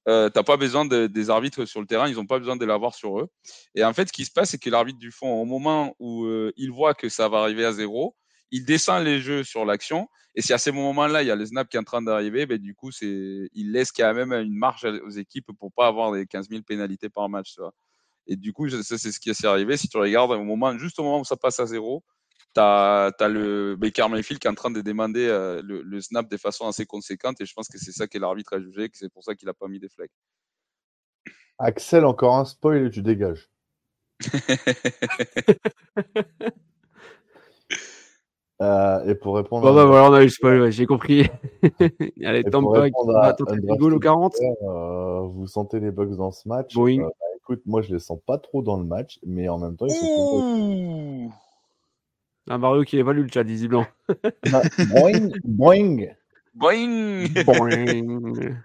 euh, 0.09 0.31
t'as 0.31 0.43
pas 0.43 0.57
besoin 0.57 0.85
de, 0.85 1.07
des 1.07 1.31
arbitres 1.31 1.65
sur 1.67 1.81
le 1.81 1.87
terrain, 1.87 2.09
ils 2.09 2.17
n'ont 2.17 2.27
pas 2.27 2.39
besoin 2.39 2.57
de 2.57 2.65
l'avoir 2.65 2.95
sur 2.95 3.21
eux. 3.21 3.29
Et 3.75 3.85
en 3.85 3.93
fait, 3.93 4.09
ce 4.09 4.13
qui 4.13 4.25
se 4.25 4.31
passe, 4.31 4.51
c'est 4.51 4.59
que 4.59 4.71
l'arbitre 4.71 4.99
du 4.99 5.11
fond, 5.11 5.41
au 5.41 5.45
moment 5.45 5.95
où 5.99 6.25
euh, 6.25 6.53
il 6.57 6.71
voit 6.71 6.95
que 6.95 7.09
ça 7.09 7.29
va 7.29 7.41
arriver 7.41 7.65
à 7.65 7.73
zéro, 7.73 8.17
il 8.51 8.65
descend 8.65 9.05
les 9.05 9.21
jeux 9.21 9.45
sur 9.45 9.65
l'action. 9.65 10.09
Et 10.35 10.43
si 10.43 10.53
à 10.53 10.59
ces 10.59 10.73
moments-là, 10.73 11.23
il 11.23 11.29
y 11.29 11.31
a 11.31 11.37
le 11.37 11.45
snap 11.45 11.69
qui 11.69 11.77
est 11.77 11.81
en 11.81 11.85
train 11.85 12.03
d'arriver, 12.03 12.47
ben, 12.47 12.59
du 12.59 12.75
coup, 12.75 12.91
c'est, 12.91 13.49
il 13.53 13.73
laisse 13.73 13.93
quand 13.93 14.15
même 14.15 14.33
une 14.33 14.57
marge 14.57 14.85
aux 14.85 15.11
équipes 15.11 15.51
pour 15.59 15.73
pas 15.73 15.87
avoir 15.87 16.13
des 16.13 16.27
15 16.27 16.49
000 16.49 16.63
pénalités 16.63 17.09
par 17.09 17.29
match. 17.29 17.57
Et 18.27 18.37
du 18.37 18.53
coup, 18.53 18.69
c'est 18.69 18.99
ce 18.99 19.21
qui 19.21 19.35
s'est 19.35 19.47
arrivé. 19.47 19.77
Si 19.77 19.89
tu 19.89 19.99
regardes, 19.99 20.31
au 20.33 20.45
moment, 20.45 20.77
juste 20.79 20.99
au 20.99 21.03
moment 21.03 21.21
où 21.21 21.25
ça 21.25 21.37
passe 21.37 21.61
à 21.61 21.67
zéro, 21.67 22.05
tu 22.55 22.61
as, 22.61 23.29
le 23.29 23.77
Baker 23.77 24.09
Mayfield 24.09 24.41
qui 24.41 24.47
est 24.47 24.51
en 24.51 24.55
train 24.55 24.71
de 24.71 24.81
demander 24.81 25.27
euh, 25.27 25.61
le, 25.63 26.01
snap 26.01 26.29
de 26.29 26.37
façon 26.37 26.67
assez 26.67 26.87
conséquente. 26.87 27.41
Et 27.41 27.47
je 27.47 27.55
pense 27.55 27.69
que 27.69 27.79
c'est 27.79 27.93
ça 27.93 28.07
que 28.07 28.19
l'arbitre 28.19 28.55
a 28.55 28.61
jugé, 28.61 28.89
que 28.89 28.97
c'est 28.97 29.13
pour 29.13 29.25
ça 29.25 29.35
qu'il 29.35 29.47
n'a 29.47 29.55
pas 29.55 29.69
mis 29.69 29.79
des 29.79 29.89
flags. 29.89 30.11
Axel, 31.59 32.05
encore 32.05 32.37
un 32.37 32.45
spoil 32.45 32.87
et 32.87 32.91
tu 32.91 33.03
dégages. 33.03 33.51
Euh, 38.63 39.05
et 39.07 39.15
pour 39.15 39.37
répondre. 39.37 39.67
Bon, 39.67 39.75
bah, 39.75 39.87
voilà, 39.87 40.11
on 40.11 40.13
a 40.13 40.21
eu 40.21 40.25
le 40.25 40.31
spoil, 40.31 40.71
j'ai 40.71 40.85
compris. 40.85 41.27
Allez, 42.25 42.45
Tampa 42.45 42.91
qui 42.91 43.07
va 43.07 43.35
au 43.81 43.99
40. 43.99 44.37
Euh, 44.41 45.21
vous 45.21 45.47
sentez 45.47 45.81
les 45.81 45.91
bugs 45.91 46.17
dans 46.17 46.31
ce 46.31 46.47
match 46.47 46.77
euh, 46.77 46.97
bah, 46.99 47.09
Écoute, 47.37 47.63
moi 47.65 47.81
je 47.81 47.95
les 47.95 47.99
sens 47.99 48.21
pas 48.27 48.37
trop 48.37 48.61
dans 48.61 48.77
le 48.77 48.85
match, 48.85 49.19
mais 49.25 49.49
en 49.49 49.59
même 49.59 49.77
temps, 49.77 49.87
ils 49.87 49.95
sont. 49.95 51.31
Un 52.51 52.59
Mario 52.59 52.83
qui 52.83 52.99
évalue 52.99 53.23
le 53.23 53.29
chat, 53.33 53.45
visiblement. 53.45 53.87
boing, 54.91 55.31
boing. 55.45 56.07
Boing. 56.53 57.29
Boing. 57.45 58.61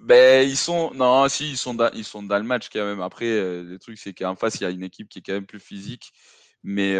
Ben, 0.00 0.48
ils 0.48 0.56
sont. 0.56 0.90
Non, 0.94 1.28
si, 1.28 1.50
ils 1.50 1.56
sont, 1.56 1.74
dans... 1.74 1.90
ils 1.92 2.04
sont 2.04 2.24
dans 2.24 2.38
le 2.38 2.42
match 2.42 2.68
quand 2.72 2.84
même. 2.84 3.00
Après, 3.00 3.26
le 3.62 3.78
truc, 3.78 3.98
c'est 3.98 4.12
qu'en 4.12 4.34
face, 4.34 4.56
il 4.56 4.64
y 4.64 4.66
a 4.66 4.70
une 4.70 4.82
équipe 4.82 5.08
qui 5.08 5.20
est 5.20 5.22
quand 5.22 5.32
même 5.32 5.46
plus 5.46 5.60
physique. 5.60 6.12
Mais. 6.64 6.98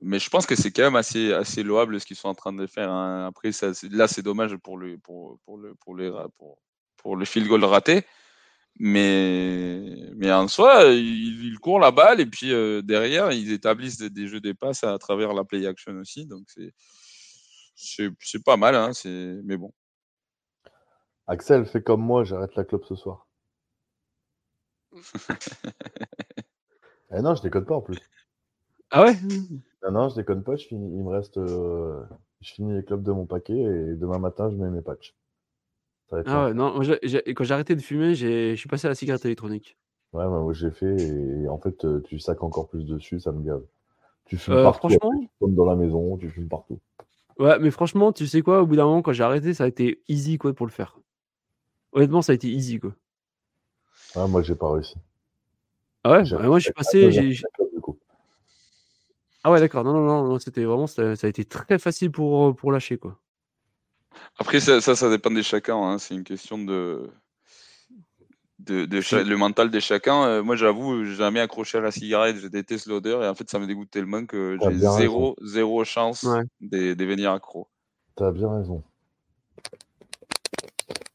Mais 0.00 0.18
je 0.18 0.30
pense 0.30 0.46
que 0.46 0.54
c'est 0.54 0.70
quand 0.70 0.84
même 0.84 0.96
assez, 0.96 1.32
assez 1.34 1.62
loable 1.62 2.00
ce 2.00 2.06
qu'ils 2.06 2.16
sont 2.16 2.28
en 2.28 2.34
train 2.34 2.54
de 2.54 2.66
faire. 2.66 2.90
Hein. 2.90 3.26
Après, 3.26 3.52
ça, 3.52 3.72
là, 3.90 4.08
c'est 4.08 4.22
dommage 4.22 4.56
pour 4.56 4.78
le, 4.78 4.96
pour, 4.96 5.38
pour, 5.40 5.58
le, 5.58 5.74
pour, 5.74 5.94
les, 5.94 6.10
pour, 6.38 6.58
pour 6.96 7.16
le 7.16 7.24
field 7.26 7.48
goal 7.48 7.64
raté. 7.64 8.02
Mais, 8.80 10.12
mais 10.16 10.32
en 10.32 10.46
soi, 10.46 10.84
ils, 10.84 11.48
ils 11.48 11.58
courent 11.58 11.80
la 11.80 11.90
balle 11.90 12.20
et 12.20 12.26
puis 12.26 12.52
euh, 12.52 12.80
derrière, 12.82 13.32
ils 13.32 13.52
établissent 13.52 13.98
des, 13.98 14.28
jeux 14.28 14.40
de 14.40 14.52
passes 14.52 14.84
à 14.84 14.96
travers 14.98 15.34
la 15.34 15.44
play 15.44 15.66
action 15.66 15.92
aussi. 15.96 16.26
Donc, 16.26 16.44
c'est, 16.46 16.72
c'est, 17.74 18.44
pas 18.44 18.56
mal. 18.56 18.76
Hein, 18.76 18.92
mais 19.44 19.56
bon. 19.56 19.72
Axel, 21.26 21.66
fais 21.66 21.82
comme 21.82 22.02
moi, 22.02 22.24
j'arrête 22.24 22.54
la 22.54 22.64
clope 22.64 22.84
ce 22.84 22.94
soir. 22.94 23.26
eh 27.12 27.20
non, 27.20 27.34
je 27.34 27.42
déconne 27.42 27.66
pas 27.66 27.74
en 27.74 27.82
plus. 27.82 27.98
Ah 28.90 29.04
ouais? 29.04 29.16
Non, 29.82 29.90
non, 29.90 30.08
je 30.08 30.14
déconne 30.14 30.42
pas. 30.42 30.56
Je 30.56 30.66
finis, 30.66 30.96
il 30.96 31.04
me 31.04 31.10
reste. 31.10 31.36
Euh, 31.36 32.02
je 32.40 32.52
finis 32.52 32.74
les 32.74 32.84
clubs 32.84 33.02
de 33.02 33.12
mon 33.12 33.26
paquet 33.26 33.58
et 33.58 33.94
demain 33.96 34.18
matin, 34.18 34.50
je 34.50 34.56
mets 34.56 34.70
mes 34.70 34.82
patchs. 34.82 35.14
Ah 36.10 36.46
ouais, 36.46 36.54
non, 36.54 36.74
quand 36.74 37.44
j'ai 37.44 37.54
arrêté 37.54 37.74
de 37.74 37.82
fumer, 37.82 38.14
je 38.14 38.54
suis 38.54 38.68
passé 38.68 38.86
à 38.86 38.90
la 38.90 38.94
cigarette 38.94 39.24
électronique. 39.24 39.76
Ouais, 40.14 40.26
moi 40.26 40.52
j'ai 40.54 40.70
fait 40.70 40.96
et 40.96 41.48
en 41.48 41.58
fait, 41.58 41.84
euh, 41.84 42.00
tu 42.00 42.18
sacs 42.18 42.42
encore 42.42 42.68
plus 42.68 42.86
dessus, 42.86 43.20
ça 43.20 43.30
me 43.30 43.44
gave. 43.44 43.62
Tu 44.24 44.38
fumes 44.38 44.54
euh, 44.54 44.62
partout, 44.62 44.88
franchement... 44.88 45.12
tu 45.20 45.28
fumes 45.38 45.54
dans 45.54 45.66
la 45.66 45.76
maison, 45.76 46.16
tu 46.16 46.30
fumes 46.30 46.48
partout. 46.48 46.80
Ouais, 47.38 47.58
mais 47.58 47.70
franchement, 47.70 48.10
tu 48.12 48.26
sais 48.26 48.40
quoi, 48.40 48.62
au 48.62 48.66
bout 48.66 48.76
d'un 48.76 48.86
moment, 48.86 49.02
quand 49.02 49.12
j'ai 49.12 49.22
arrêté, 49.22 49.52
ça 49.52 49.64
a 49.64 49.66
été 49.66 50.02
easy 50.08 50.38
quoi 50.38 50.54
pour 50.54 50.64
le 50.64 50.72
faire. 50.72 50.98
Honnêtement, 51.92 52.22
ça 52.22 52.32
a 52.32 52.34
été 52.34 52.48
easy 52.48 52.78
quoi. 52.80 52.94
Ah, 54.14 54.26
moi 54.26 54.40
j'ai 54.42 54.54
pas 54.54 54.72
réussi. 54.72 54.96
Ah 56.04 56.12
ouais, 56.12 56.46
moi 56.46 56.58
je 56.58 56.64
suis 56.64 56.72
passé. 56.72 57.42
Ah 59.44 59.52
ouais, 59.52 59.60
d'accord. 59.60 59.84
Non, 59.84 59.92
non, 59.92 60.24
non, 60.24 60.38
c'était 60.38 60.64
vraiment, 60.64 60.86
ça, 60.86 61.02
a 61.02 61.26
été 61.26 61.44
très 61.44 61.78
facile 61.78 62.10
pour, 62.10 62.54
pour 62.56 62.72
lâcher, 62.72 62.98
quoi. 62.98 63.18
Après, 64.38 64.60
ça, 64.60 64.80
ça, 64.80 65.10
dépend 65.10 65.30
des 65.30 65.42
chacun. 65.42 65.76
Hein. 65.76 65.98
C'est 65.98 66.14
une 66.14 66.24
question 66.24 66.58
de, 66.58 67.10
de, 68.60 68.86
le 69.22 69.36
mental 69.36 69.70
de 69.70 69.80
chacun. 69.80 70.24
Euh, 70.24 70.42
moi, 70.42 70.56
j'avoue, 70.56 71.04
j'ai 71.04 71.14
jamais 71.14 71.40
accroché 71.40 71.78
à 71.78 71.80
la 71.80 71.90
cigarette. 71.90 72.36
Je 72.36 72.48
déteste 72.48 72.86
l'odeur 72.86 73.24
et 73.24 73.28
en 73.28 73.34
fait, 73.34 73.50
ça 73.50 73.58
me 73.58 73.66
dégoûte 73.66 73.90
tellement 73.90 74.26
que 74.26 74.56
j'ai 74.62 74.78
zéro, 74.78 75.36
zéro 75.42 75.84
chance 75.84 76.26
de, 76.60 76.94
devenir 76.94 77.32
accro. 77.32 77.66
T'as 78.16 78.30
bien 78.30 78.50
raison. 78.52 78.82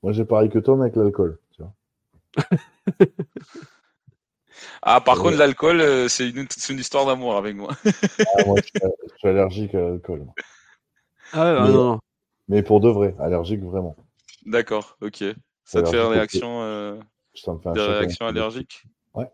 Moi, 0.01 0.11
j'ai 0.11 0.25
pareil 0.25 0.49
que 0.49 0.59
toi, 0.59 0.75
mais 0.75 0.84
avec 0.84 0.95
l'alcool. 0.95 1.39
ah, 4.81 4.99
par 5.01 5.17
contre, 5.19 5.38
l'alcool, 5.38 5.80
euh, 5.80 6.07
c'est 6.07 6.27
une, 6.30 6.47
une, 6.69 6.80
histoire 6.80 7.05
d'amour 7.05 7.35
avec 7.38 7.55
moi. 7.55 7.69
ah, 7.85 8.45
moi, 8.45 8.55
je 8.57 8.63
suis, 9.17 9.27
allergique 9.27 9.75
à 9.75 9.81
l'alcool. 9.81 10.25
Ah 11.31 11.43
ouais, 11.43 11.53
mais, 11.61 11.67
non, 11.73 11.84
non. 11.91 11.99
Mais 12.47 12.63
pour 12.63 12.79
de 12.79 12.89
vrai, 12.89 13.15
allergique 13.19 13.61
vraiment. 13.61 13.95
D'accord, 14.45 14.97
ok. 15.01 15.23
Ça 15.63 15.81
te 15.81 15.89
fait 15.89 15.97
une 15.97 16.07
réaction, 16.07 16.61
euh, 16.61 16.99
ça 17.35 17.53
me 17.53 17.59
fait 17.59 17.71
des 17.73 17.81
réactions 17.81 18.25
allergiques? 18.25 18.83
Ouais. 19.13 19.29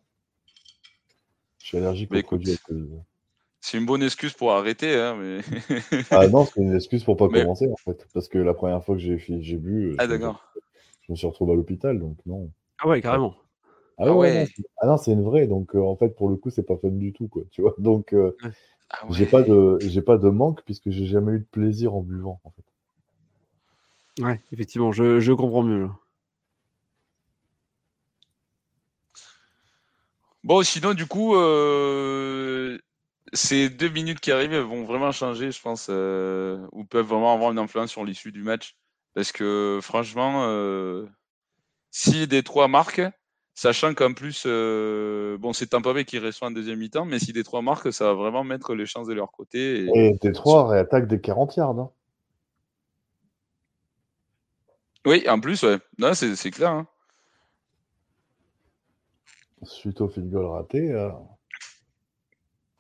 Je 1.60 1.66
suis 1.66 1.78
allergique 1.78 2.14
aux 2.14 2.22
produits 2.22 2.58
C'est 3.62 3.78
une 3.78 3.86
bonne 3.86 4.04
excuse 4.04 4.34
pour 4.34 4.52
arrêter, 4.52 4.96
hein, 4.96 5.16
mais... 5.20 5.40
ah 6.12 6.28
non, 6.28 6.46
c'est 6.46 6.62
une 6.62 6.76
excuse 6.76 7.04
pour 7.04 7.18
pas 7.18 7.28
commencer, 7.28 7.70
en 7.72 7.78
fait. 7.78 8.08
Parce 8.14 8.28
que 8.28 8.38
la 8.38 8.54
première 8.54 8.84
fois 8.84 8.96
que 8.96 9.02
j'ai 9.02 9.58
bu, 9.58 9.96
ah, 9.98 10.08
d'accord. 10.08 10.44
je 11.02 11.12
me 11.12 11.18
suis 11.18 11.28
retrouvé 11.28 11.54
à 11.54 11.56
l'hôpital, 11.56 12.00
donc 12.00 12.18
non. 12.26 12.52
Ah 12.80 12.88
ouais, 12.88 13.02
carrément. 13.02 13.36
Ah, 14.00 14.06
ah 14.08 14.14
ouais, 14.16 14.48
ah 14.82 14.88
non, 14.88 14.98
c'est 14.98 15.12
une 15.12 15.24
vraie. 15.24 15.46
Donc 15.46 15.76
euh, 15.76 15.82
en 15.82 15.98
fait, 15.98 16.16
pour 16.16 16.30
le 16.30 16.38
coup, 16.38 16.50
c'est 16.50 16.64
pas 16.64 16.78
fun 16.78 16.90
du 16.90 17.12
tout, 17.12 17.28
quoi. 17.28 17.44
Tu 17.52 17.62
vois. 17.62 17.76
Donc 17.78 18.14
euh, 18.14 18.38
ah 18.90 19.06
j'ai 19.10 19.26
pas 19.26 19.44
de 19.44 19.78
j'ai 19.82 20.02
pas 20.02 20.18
de 20.18 20.30
manque 20.30 20.64
puisque 20.64 20.90
j'ai 20.90 21.06
jamais 21.06 21.34
eu 21.34 21.40
de 21.40 21.48
plaisir 21.52 21.94
en 21.94 22.02
buvant, 22.02 22.40
en 22.46 22.52
fait. 22.52 22.64
Ouais, 24.20 24.42
effectivement, 24.52 24.92
je, 24.92 25.20
je 25.20 25.34
comprends 25.34 25.64
mieux. 25.64 25.90
Bon, 30.44 30.64
sinon, 30.64 30.94
du 30.94 31.06
coup, 31.06 31.36
euh, 31.36 32.78
ces 33.34 33.70
deux 33.70 33.90
minutes 33.90 34.20
qui 34.20 34.32
arrivent 34.32 34.56
vont 34.58 34.86
vraiment 34.86 35.12
changer, 35.12 35.52
je 35.52 35.62
pense, 35.62 35.90
ou 35.90 36.84
peuvent 36.86 37.06
vraiment 37.06 37.34
avoir 37.34 37.52
une 37.52 37.60
influence 37.60 37.92
sur 37.92 38.06
l'issue 38.06 38.32
du 38.32 38.44
match. 38.44 38.76
Parce 39.16 39.32
que 39.32 39.80
franchement, 39.82 40.48
si 41.92 42.28
Détroit 42.28 42.68
marque, 42.68 43.02
sachant 43.54 43.94
qu'en 43.94 44.14
plus, 44.14 44.44
euh, 44.46 45.38
bon, 45.38 45.54
c'est 45.54 45.68
Tampa 45.68 45.94
Bay 45.94 46.06
qui 46.06 46.20
reçoit 46.20 46.48
en 46.48 46.52
deuxième 46.52 46.80
mi-temps, 46.80 47.06
mais 47.06 47.20
si 47.20 47.34
Détroit 47.34 47.62
marque, 47.62 47.92
ça 47.92 48.06
va 48.06 48.14
vraiment 48.14 48.44
mettre 48.44 48.74
les 48.74 48.86
chances 48.86 49.08
de 49.08 49.14
leur 49.14 49.32
côté. 49.32 49.86
Et, 49.86 50.08
et 50.08 50.14
Détroit 50.22 50.68
réattaque 50.68 51.08
des 51.08 51.20
40 51.20 51.56
yards. 51.58 51.80
Hein. 51.80 51.92
Oui, 55.06 55.28
en 55.28 55.40
plus, 55.40 55.64
ouais. 55.64 55.80
c'est 56.14 56.52
clair. 56.52 56.72
Hein. 56.72 56.88
Suite 59.64 60.02
au 60.02 60.08
field 60.08 60.30
goal 60.30 60.46
raté. 60.46 60.92
Euh. 60.92 61.10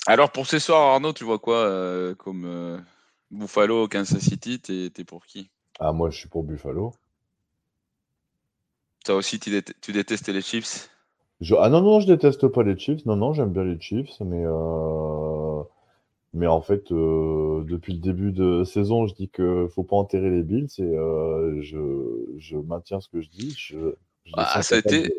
Alors 0.08 0.32
pour 0.32 0.48
ce 0.48 0.60
soir, 0.60 0.94
Arnaud, 0.94 1.14
tu 1.14 1.24
vois 1.24 1.40
quoi 1.40 1.58
euh, 1.58 2.16
comme 2.16 2.84
Buffalo, 3.32 3.88
Kansas 3.88 4.22
City 4.22 4.60
T'es 4.60 5.04
pour 5.04 5.26
qui? 5.26 5.52
Ah, 5.80 5.94
moi, 5.94 6.10
je 6.10 6.18
suis 6.18 6.30
pour 6.30 6.44
Buffalo. 6.44 6.94
Toi 9.06 9.16
aussi, 9.16 9.40
tu, 9.40 9.50
détestes 9.94 10.28
les 10.28 10.41
Chiefs? 10.41 10.90
Ah 11.58 11.70
non, 11.70 11.82
non, 11.82 12.02
je 12.02 12.08
déteste 12.08 12.48
pas 12.48 12.64
les 12.64 12.78
Chiefs. 12.78 13.06
Non, 13.06 13.16
non, 13.16 13.34
j'aime 13.34 13.52
bien 13.52 13.64
les 13.64 13.80
Chiefs, 13.80 14.20
mais, 14.20 14.44
euh, 14.46 15.49
mais 16.34 16.47
en 16.47 16.61
fait, 16.61 16.91
euh, 16.91 17.64
depuis 17.68 17.93
le 17.93 17.99
début 17.99 18.31
de 18.31 18.64
saison, 18.64 19.07
je 19.07 19.15
dis 19.15 19.30
que 19.30 19.68
faut 19.73 19.84
pas 19.84 19.95
enterrer 19.95 20.30
les 20.30 20.43
Bills 20.43 20.69
et 20.77 20.84
euh, 20.84 21.61
je... 21.61 22.56
maintiens 22.57 22.99
ce 22.99 23.10
que 23.10 23.22
je 23.22 23.30
dis. 23.30 23.57
Ah, 24.34 24.61
ça 24.61 24.76
a 24.76 24.80
été. 24.80 25.14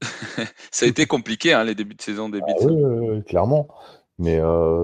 ça 0.70 0.86
a 0.86 0.88
été 0.88 1.06
compliqué, 1.06 1.52
hein, 1.52 1.64
les 1.64 1.74
débuts 1.74 1.94
de 1.94 2.02
saison 2.02 2.28
des 2.28 2.40
ah 2.42 2.46
Bills. 2.46 2.66
oui, 2.68 3.22
clairement. 3.24 3.68
Mais 4.18 4.40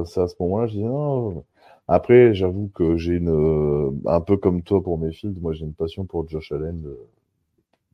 c'est 0.06 0.20
à 0.20 0.28
ce 0.28 0.34
moment-là, 0.40 0.66
je 0.66 0.72
dis 0.72 0.84
non, 0.84 1.44
après, 1.88 2.34
j'avoue 2.34 2.68
que 2.74 2.96
j'ai 2.96 3.14
une. 3.14 3.30
Euh, 3.30 3.90
un 4.06 4.20
peu 4.20 4.36
comme 4.36 4.62
toi 4.62 4.82
pour 4.82 4.98
mes 4.98 5.12
films, 5.12 5.36
moi 5.40 5.52
j'ai 5.52 5.64
une 5.64 5.74
passion 5.74 6.04
pour 6.04 6.28
Josh 6.28 6.50
Allen 6.50 6.82
euh, 6.84 6.96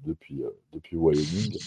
depuis, 0.06 0.42
euh, 0.42 0.50
depuis 0.72 0.96
Wyoming. 0.96 1.58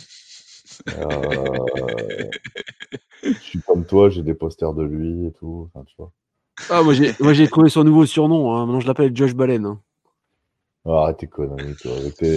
je 3.23 3.39
suis 3.39 3.61
comme 3.61 3.85
toi, 3.85 4.09
j'ai 4.09 4.23
des 4.23 4.33
posters 4.33 4.73
de 4.73 4.83
lui 4.83 5.27
et 5.27 5.31
tout. 5.31 5.69
Enfin, 5.73 5.85
tu 5.85 5.95
vois. 5.97 6.11
Ah, 6.69 6.83
moi 6.83 6.93
j'ai, 6.93 7.11
moi 7.19 7.33
j'ai 7.33 7.47
trouvé 7.47 7.69
son 7.69 7.83
nouveau 7.83 8.05
surnom. 8.05 8.53
Hein. 8.53 8.65
Maintenant 8.65 8.79
je 8.79 8.87
l'appelle 8.87 9.15
Josh 9.15 9.35
Balen. 9.35 9.65
Hein. 9.65 9.79
Ah, 10.87 11.03
arrête 11.03 11.17
tes 11.17 11.27
conneries, 11.27 11.75
toi. 11.81 11.93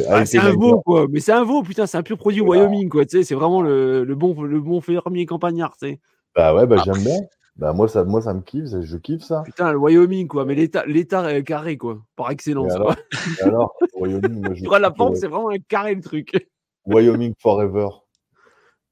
Ah, 0.09 0.25
c'est 0.25 0.39
un 0.39 0.53
veau, 0.53 0.81
quoi. 0.81 1.07
Mais 1.11 1.21
c'est 1.21 1.33
un 1.33 1.45
veau, 1.45 1.63
putain, 1.63 1.87
c'est 1.87 1.99
un 1.99 2.03
pur 2.03 2.17
produit 2.17 2.41
Wyoming, 2.41 2.89
quoi. 2.89 3.05
Tu 3.05 3.19
sais, 3.19 3.25
c'est 3.25 3.35
vraiment 3.35 3.61
le, 3.61 4.05
le, 4.05 4.15
bon, 4.15 4.43
le 4.43 4.59
bon 4.59 4.81
fermier 4.81 5.27
campagnard, 5.27 5.73
tu 5.73 5.87
sais. 5.87 6.01
Bah 6.35 6.55
ouais, 6.55 6.67
bah 6.67 6.77
ah. 6.79 6.83
j'aime 6.85 7.05
bien. 7.05 7.19
Bah 7.57 7.73
moi 7.73 7.89
ça, 7.89 8.05
moi 8.05 8.23
ça 8.23 8.33
me 8.35 8.41
kiffe, 8.41 8.67
je 8.67 8.97
kiffe 8.97 9.23
ça. 9.23 9.43
Putain, 9.45 9.73
le 9.73 9.79
Wyoming 9.79 10.29
quoi, 10.29 10.45
mais 10.45 10.55
l'État, 10.55 10.87
l'État 10.87 11.43
carré 11.43 11.77
quoi, 11.77 11.99
par 12.15 12.31
excellence. 12.31 12.73
alors, 12.73 12.95
alors 13.43 13.75
Wyoming, 13.95 14.41
moi, 14.41 14.55
je 14.55 14.81
la 14.81 14.91
pente, 14.93 15.17
c'est 15.17 15.27
vraiment 15.27 15.51
un 15.51 15.59
carré 15.59 15.97
le 15.97 16.01
truc. 16.01 16.49
Wyoming 16.87 17.35
forever. 17.41 17.89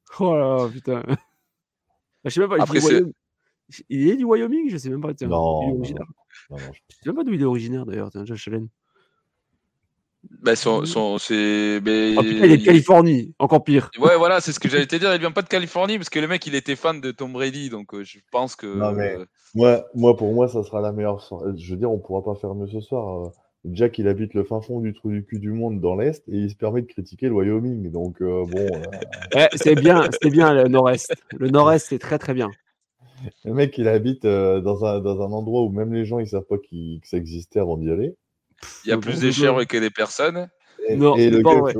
Oh 0.20 0.36
là, 0.36 0.68
putain. 0.72 1.02
Bah, 1.06 1.16
je 2.24 2.30
sais 2.30 2.40
même 2.40 2.48
pas. 2.48 2.62
Après, 2.62 2.78
il, 2.78 3.12
il 3.88 4.08
est 4.08 4.16
du 4.16 4.24
Wyoming, 4.24 4.70
je 4.70 4.76
sais 4.76 4.88
même 4.90 5.00
pas. 5.00 5.14
Tiens, 5.14 5.28
non, 5.28 5.62
il 5.62 5.68
est 5.68 5.78
originaire. 5.78 6.06
Non, 6.50 6.56
non, 6.56 6.72
je... 6.72 6.94
sais 6.94 7.06
même 7.06 7.16
pas 7.16 7.24
d'où 7.24 7.32
il 7.32 7.42
est 7.42 7.44
originaire 7.44 7.86
d'ailleurs, 7.86 8.10
tiens, 8.10 8.24
Josh 8.24 8.48
Allen. 8.48 8.68
Bah, 10.42 10.56
son, 10.56 10.84
son, 10.86 11.18
c'est. 11.18 11.78
Oh, 11.78 12.22
putain, 12.22 12.46
il 12.46 12.52
est 12.52 12.56
de 12.58 12.64
Californie, 12.64 13.34
encore 13.38 13.62
pire. 13.62 13.90
Ouais, 13.98 14.16
voilà, 14.16 14.40
c'est 14.40 14.52
ce 14.52 14.58
que 14.58 14.68
j'allais 14.68 14.86
te 14.86 14.96
dire. 14.96 15.12
Il 15.14 15.20
vient 15.20 15.30
pas 15.30 15.42
de 15.42 15.48
Californie 15.48 15.98
parce 15.98 16.10
que 16.10 16.18
le 16.18 16.26
mec, 16.26 16.46
il 16.46 16.54
était 16.54 16.76
fan 16.76 17.00
de 17.00 17.10
Tom 17.12 17.32
Brady, 17.32 17.70
donc 17.70 17.94
euh, 17.94 18.02
je 18.02 18.18
pense 18.32 18.56
que. 18.56 18.66
Non, 18.66 18.92
mais 18.92 19.16
moi, 19.54 19.84
moi, 19.94 20.16
pour 20.16 20.32
moi, 20.34 20.48
ça 20.48 20.62
sera 20.64 20.80
la 20.80 20.92
meilleure. 20.92 21.20
Je 21.56 21.70
veux 21.70 21.76
dire, 21.76 21.90
on 21.90 21.98
pourra 21.98 22.24
pas 22.24 22.34
faire 22.34 22.54
mieux 22.54 22.66
ce 22.66 22.80
soir. 22.80 23.30
Euh. 23.66 23.70
Jack, 23.72 23.98
il 23.98 24.08
habite 24.08 24.34
le 24.34 24.44
fin 24.44 24.60
fond 24.60 24.80
du 24.80 24.92
trou 24.92 25.10
du 25.10 25.24
cul 25.24 25.38
du 25.38 25.50
monde 25.50 25.80
dans 25.80 25.96
l'Est 25.96 26.22
et 26.28 26.36
il 26.36 26.50
se 26.50 26.56
permet 26.56 26.82
de 26.82 26.86
critiquer 26.86 27.28
le 27.28 27.34
Wyoming. 27.34 27.90
Donc, 27.90 28.20
euh, 28.20 28.44
bon. 28.46 28.68
c'est 29.54 29.74
bien, 29.74 30.08
c'est 30.22 30.30
bien 30.30 30.54
le 30.54 30.68
Nord-Est. 30.68 31.14
Le 31.38 31.48
Nord-Est, 31.48 31.86
c'est 31.88 31.98
très, 31.98 32.18
très 32.18 32.34
bien. 32.34 32.50
Le 33.44 33.54
mec, 33.54 33.76
il 33.78 33.88
habite 33.88 34.24
dans, 34.24 34.84
un, 34.84 35.00
dans 35.00 35.22
un 35.22 35.32
endroit 35.32 35.62
où 35.62 35.70
même 35.70 35.92
les 35.92 36.04
gens, 36.04 36.18
ils 36.18 36.28
savent 36.28 36.44
pas 36.48 36.58
que 36.58 36.66
ça 37.04 37.16
existait 37.16 37.60
avant 37.60 37.76
d'y 37.76 37.90
aller. 37.90 38.14
Il 38.84 38.90
y 38.90 38.92
a 38.92 38.98
plus 38.98 39.20
d'échelles 39.20 39.66
que 39.66 39.78
des 39.78 39.90
personnes. 39.90 40.48
Et, 40.88 40.96
non, 40.96 41.16
le, 41.16 41.42
ouais, 41.42 41.72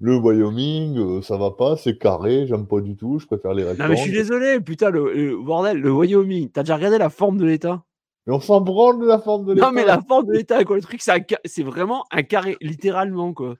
le, 0.00 0.16
Wyoming, 0.16 0.98
euh, 0.98 1.22
ça 1.22 1.36
va 1.36 1.52
pas, 1.52 1.76
c'est 1.76 1.96
carré, 1.96 2.46
j'aime 2.48 2.66
pas 2.66 2.80
du 2.80 2.96
tout, 2.96 3.20
je 3.20 3.26
préfère 3.26 3.54
les 3.54 3.62
rectangles. 3.62 3.82
Non 3.82 3.88
mais 3.90 3.96
je 3.96 4.02
suis 4.02 4.12
désolé, 4.12 4.60
putain, 4.60 4.90
le, 4.90 5.36
bordel, 5.40 5.78
le 5.78 5.92
Wyoming, 5.92 6.50
t'as 6.50 6.62
déjà 6.62 6.74
regardé 6.74 6.98
la 6.98 7.10
forme 7.10 7.36
de 7.38 7.44
l'État? 7.44 7.84
Mais 8.26 8.34
on 8.34 8.40
s'en 8.40 8.60
branle 8.60 9.00
de 9.00 9.06
la 9.06 9.18
forme 9.18 9.46
de 9.46 9.52
l'État. 9.52 9.66
Non 9.66 9.72
mais 9.72 9.84
la 9.84 10.02
forme 10.02 10.26
de 10.26 10.32
l'État, 10.32 10.64
quoi, 10.64 10.76
le 10.76 10.82
truc, 10.82 11.00
c'est 11.00 11.62
vraiment 11.62 12.04
un 12.10 12.22
carré, 12.22 12.56
littéralement, 12.60 13.32
quoi. 13.32 13.56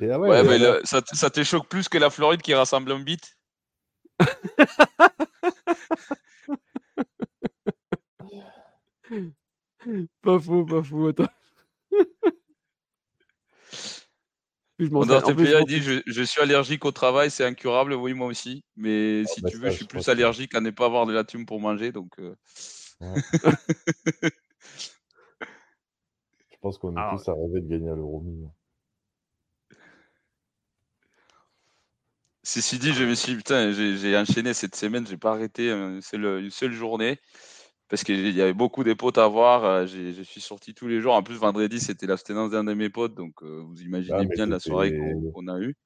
Ah 0.00 0.18
ouais, 0.18 0.42
mais 0.42 0.58
ça, 0.84 1.00
ça 1.04 1.30
te 1.30 1.44
choque 1.44 1.68
plus 1.68 1.88
que 1.88 1.98
la 1.98 2.10
Floride 2.10 2.42
qui 2.42 2.54
rassemble 2.54 2.92
un 2.92 3.00
bit 3.00 3.36
Pas 10.22 10.38
faux, 10.38 10.64
pas 10.64 10.82
faux, 10.82 11.08
attends. 11.08 11.28
On 14.90 15.08
a 15.08 15.20
dit 15.64 15.80
je, 16.06 16.22
suis 16.22 16.40
allergique 16.40 16.84
au 16.84 16.90
travail, 16.90 17.30
c'est 17.30 17.44
incurable. 17.44 17.94
Oui, 17.94 18.14
moi 18.14 18.26
aussi. 18.26 18.64
Mais 18.76 19.22
ah, 19.24 19.28
si 19.28 19.40
bah 19.40 19.50
tu 19.50 19.58
veux, 19.58 19.70
je 19.70 19.76
suis 19.76 19.84
plus 19.84 20.08
allergique 20.08 20.56
à 20.56 20.60
ne 20.60 20.70
pas 20.70 20.86
avoir 20.86 21.06
de 21.06 21.12
la 21.12 21.22
thune 21.24 21.46
pour 21.46 21.60
manger. 21.60 21.92
Donc, 21.92 22.18
euh. 22.18 22.34
Je 23.02 24.28
pense 26.60 26.78
qu'on 26.78 26.96
est 26.96 27.16
tous 27.16 27.28
à 27.28 27.34
rêver 27.34 27.60
de 27.60 27.68
gagner 27.68 27.90
à 27.90 27.94
l'euro 27.94 28.24
Ceci 32.44 32.78
dit, 32.78 32.92
je 32.92 33.04
me 33.04 33.14
suis 33.14 33.36
putain, 33.36 33.72
j'ai 33.72 34.16
enchaîné 34.16 34.52
cette 34.52 34.74
semaine, 34.74 35.06
j'ai 35.06 35.16
pas 35.16 35.32
arrêté 35.32 35.72
c'est 36.00 36.16
une 36.16 36.50
seule 36.50 36.72
journée 36.72 37.18
parce 37.92 38.04
qu'il 38.04 38.34
y 38.34 38.40
avait 38.40 38.54
beaucoup 38.54 38.84
de 38.84 38.94
potes 38.94 39.18
à 39.18 39.28
voir. 39.28 39.66
Euh, 39.66 39.86
je 39.86 40.22
suis 40.22 40.40
sorti 40.40 40.72
tous 40.72 40.88
les 40.88 41.02
jours. 41.02 41.12
En 41.12 41.22
plus, 41.22 41.34
vendredi, 41.34 41.78
c'était 41.78 42.06
l'abstinence 42.06 42.50
d'un 42.50 42.64
de 42.64 42.72
mes 42.72 42.88
potes. 42.88 43.14
Donc, 43.14 43.34
euh, 43.42 43.62
vous 43.66 43.82
imaginez 43.82 44.16
ah, 44.18 44.24
bien 44.24 44.46
la 44.46 44.58
soirée 44.60 44.96
qu'on 45.34 45.46
a 45.46 45.60
eue. 45.60 45.76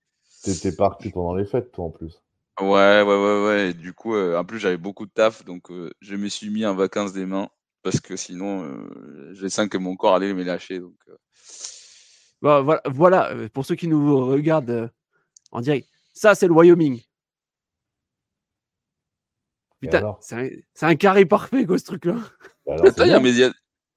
T'étais 0.45 0.71
parti 0.71 1.11
pendant 1.11 1.35
les 1.35 1.45
fêtes, 1.45 1.73
toi, 1.73 1.87
en 1.87 1.91
plus. 1.91 2.23
Ouais, 2.61 3.03
ouais, 3.03 3.03
ouais, 3.03 3.45
ouais. 3.45 3.75
du 3.75 3.93
coup, 3.93 4.15
euh, 4.15 4.39
en 4.39 4.45
plus, 4.45 4.59
j'avais 4.59 4.77
beaucoup 4.77 5.07
de 5.07 5.11
taf. 5.11 5.45
Donc, 5.45 5.71
je 6.01 6.17
me 6.17 6.29
suis 6.29 6.51
mis 6.51 6.65
en 6.65 6.75
vacances 6.75 7.13
des 7.13 7.27
mains. 7.27 7.49
Parce 7.83 8.01
que 8.01 8.17
sinon, 8.17 8.69
je 9.33 9.47
sens 9.47 9.69
que 9.69 9.79
mon 9.79 9.95
corps 9.95 10.17
allait 10.17 10.35
me 10.35 10.43
lâcher. 10.43 10.81
Donc, 10.81 10.97
bah, 12.43 12.61
voilà, 12.61 12.83
voilà, 12.87 13.49
pour 13.53 13.65
ceux 13.65 13.77
qui 13.77 13.87
nous 13.87 14.27
regardent 14.27 14.91
en 15.53 15.61
direct, 15.61 15.89
ça, 16.13 16.35
c'est 16.35 16.49
le 16.49 16.53
Wyoming. 16.53 17.01
Putain, 19.81 20.17
c'est 20.21 20.61
un, 20.83 20.97
carré 20.97 21.27
parfait, 21.27 21.67
quoi, 21.67 21.79
ce 21.79 21.85
truc-là. 21.85 22.17
Bah 22.67 22.77
il 22.99 23.07
y, 23.07 23.45
a, 23.45 23.53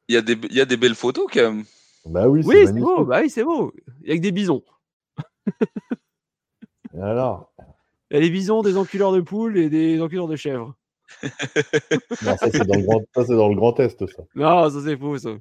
y, 0.10 0.18
a 0.18 0.22
des, 0.22 0.38
y 0.52 0.62
a 0.62 0.66
des 0.66 0.78
belles 0.78 0.96
photos, 0.96 1.26
quand 1.32 1.42
même. 1.42 1.64
Bah 2.06 2.28
oui, 2.28 2.44
c'est 2.44 2.72
oui, 2.72 2.80
beau. 2.80 3.06
Bah 3.06 3.22
oui, 3.22 3.30
c'est 3.30 3.44
beau. 3.44 3.74
Il 4.04 4.10
y 4.10 4.12
a 4.12 4.16
que 4.16 4.22
des 4.22 4.32
bisons. 4.32 4.64
Et 6.94 7.02
alors? 7.02 7.52
Il 8.10 8.16
y 8.16 8.18
a 8.18 8.22
des 8.22 8.30
bisons, 8.30 8.62
des 8.62 8.78
enculeurs 8.78 9.12
de 9.12 9.22
poules 9.22 9.58
et 9.58 9.70
des 9.70 10.02
enculeurs 10.02 10.28
de 10.28 10.36
chèvres. 10.36 10.76
non, 11.24 12.38
ça, 12.38 12.52
c'est 12.52 12.66
dans, 12.66 12.76
le 12.76 12.84
grand... 12.84 13.02
dans 13.16 13.50
le 13.50 13.56
Grand 13.56 13.80
Est, 13.80 14.06
ça. 14.06 14.24
Non, 14.36 14.70
ça, 14.70 14.82
c'est 14.84 14.98
faux, 14.98 15.18
ça. 15.18 15.32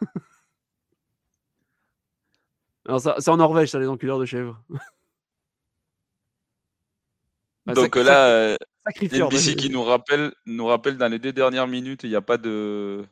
non, 2.88 2.98
ça, 2.98 3.14
c'est 3.18 3.30
en 3.30 3.36
Norvège, 3.36 3.70
ça, 3.70 3.78
les 3.78 3.88
enculeurs 3.88 4.18
de 4.18 4.26
chèvres. 4.26 4.60
Bah, 7.66 7.72
Donc 7.72 7.96
là, 7.96 8.26
euh, 8.26 8.56
NBC 9.00 9.56
qui 9.56 9.70
nous 9.70 9.82
rappelle, 9.82 10.34
nous 10.44 10.66
rappelle 10.66 10.98
dans 10.98 11.08
les 11.08 11.18
deux 11.18 11.32
dernières 11.32 11.66
minutes, 11.66 12.02
il 12.02 12.10
n'y 12.10 12.14
a 12.14 12.20
pas 12.20 12.36
de, 12.36 13.06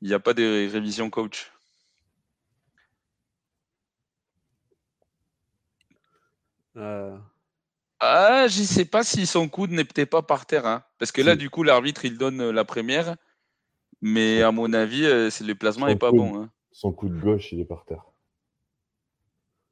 il 0.00 0.08
n'y 0.08 0.14
a 0.14 0.18
pas 0.18 0.34
de 0.34 0.68
révision 0.72 1.08
coach. 1.08 1.52
Euh... 6.76 7.16
Ah, 8.00 8.46
je 8.48 8.62
sais 8.62 8.86
pas 8.86 9.04
si 9.04 9.26
son 9.26 9.48
coude 9.48 9.70
n'est 9.70 9.84
peut-être 9.84 10.08
pas 10.08 10.22
par 10.22 10.46
terre, 10.46 10.66
hein. 10.66 10.82
parce 10.98 11.12
que 11.12 11.20
là, 11.20 11.36
du 11.36 11.50
coup, 11.50 11.62
l'arbitre 11.62 12.06
il 12.06 12.16
donne 12.16 12.40
euh, 12.40 12.50
la 12.50 12.64
première, 12.64 13.16
mais 14.00 14.40
à 14.40 14.52
mon 14.52 14.72
avis, 14.72 15.04
euh, 15.04 15.28
le 15.42 15.52
placement 15.54 15.86
n'est 15.86 15.96
pas 15.96 16.10
bon. 16.10 16.40
Hein. 16.40 16.50
Son 16.72 16.92
coude 16.92 17.20
gauche, 17.20 17.52
il 17.52 17.60
est 17.60 17.66
par 17.66 17.84
terre. 17.84 18.04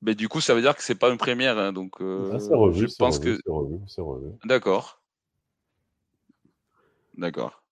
Mais 0.02 0.14
du 0.14 0.28
coup, 0.28 0.42
ça 0.42 0.54
veut 0.54 0.60
dire 0.60 0.76
que 0.76 0.82
c'est 0.82 0.94
pas 0.94 1.10
une 1.10 1.16
première, 1.16 1.58
hein, 1.58 1.72
donc 1.72 2.02
euh, 2.02 2.30
ah, 2.34 2.56
revu, 2.56 2.88
je 2.88 2.94
pense 2.96 3.18
que 3.18 3.38
c'est 3.86 4.02
revu. 4.02 4.28
D'accord. 4.44 5.00
D'accord. 7.16 7.62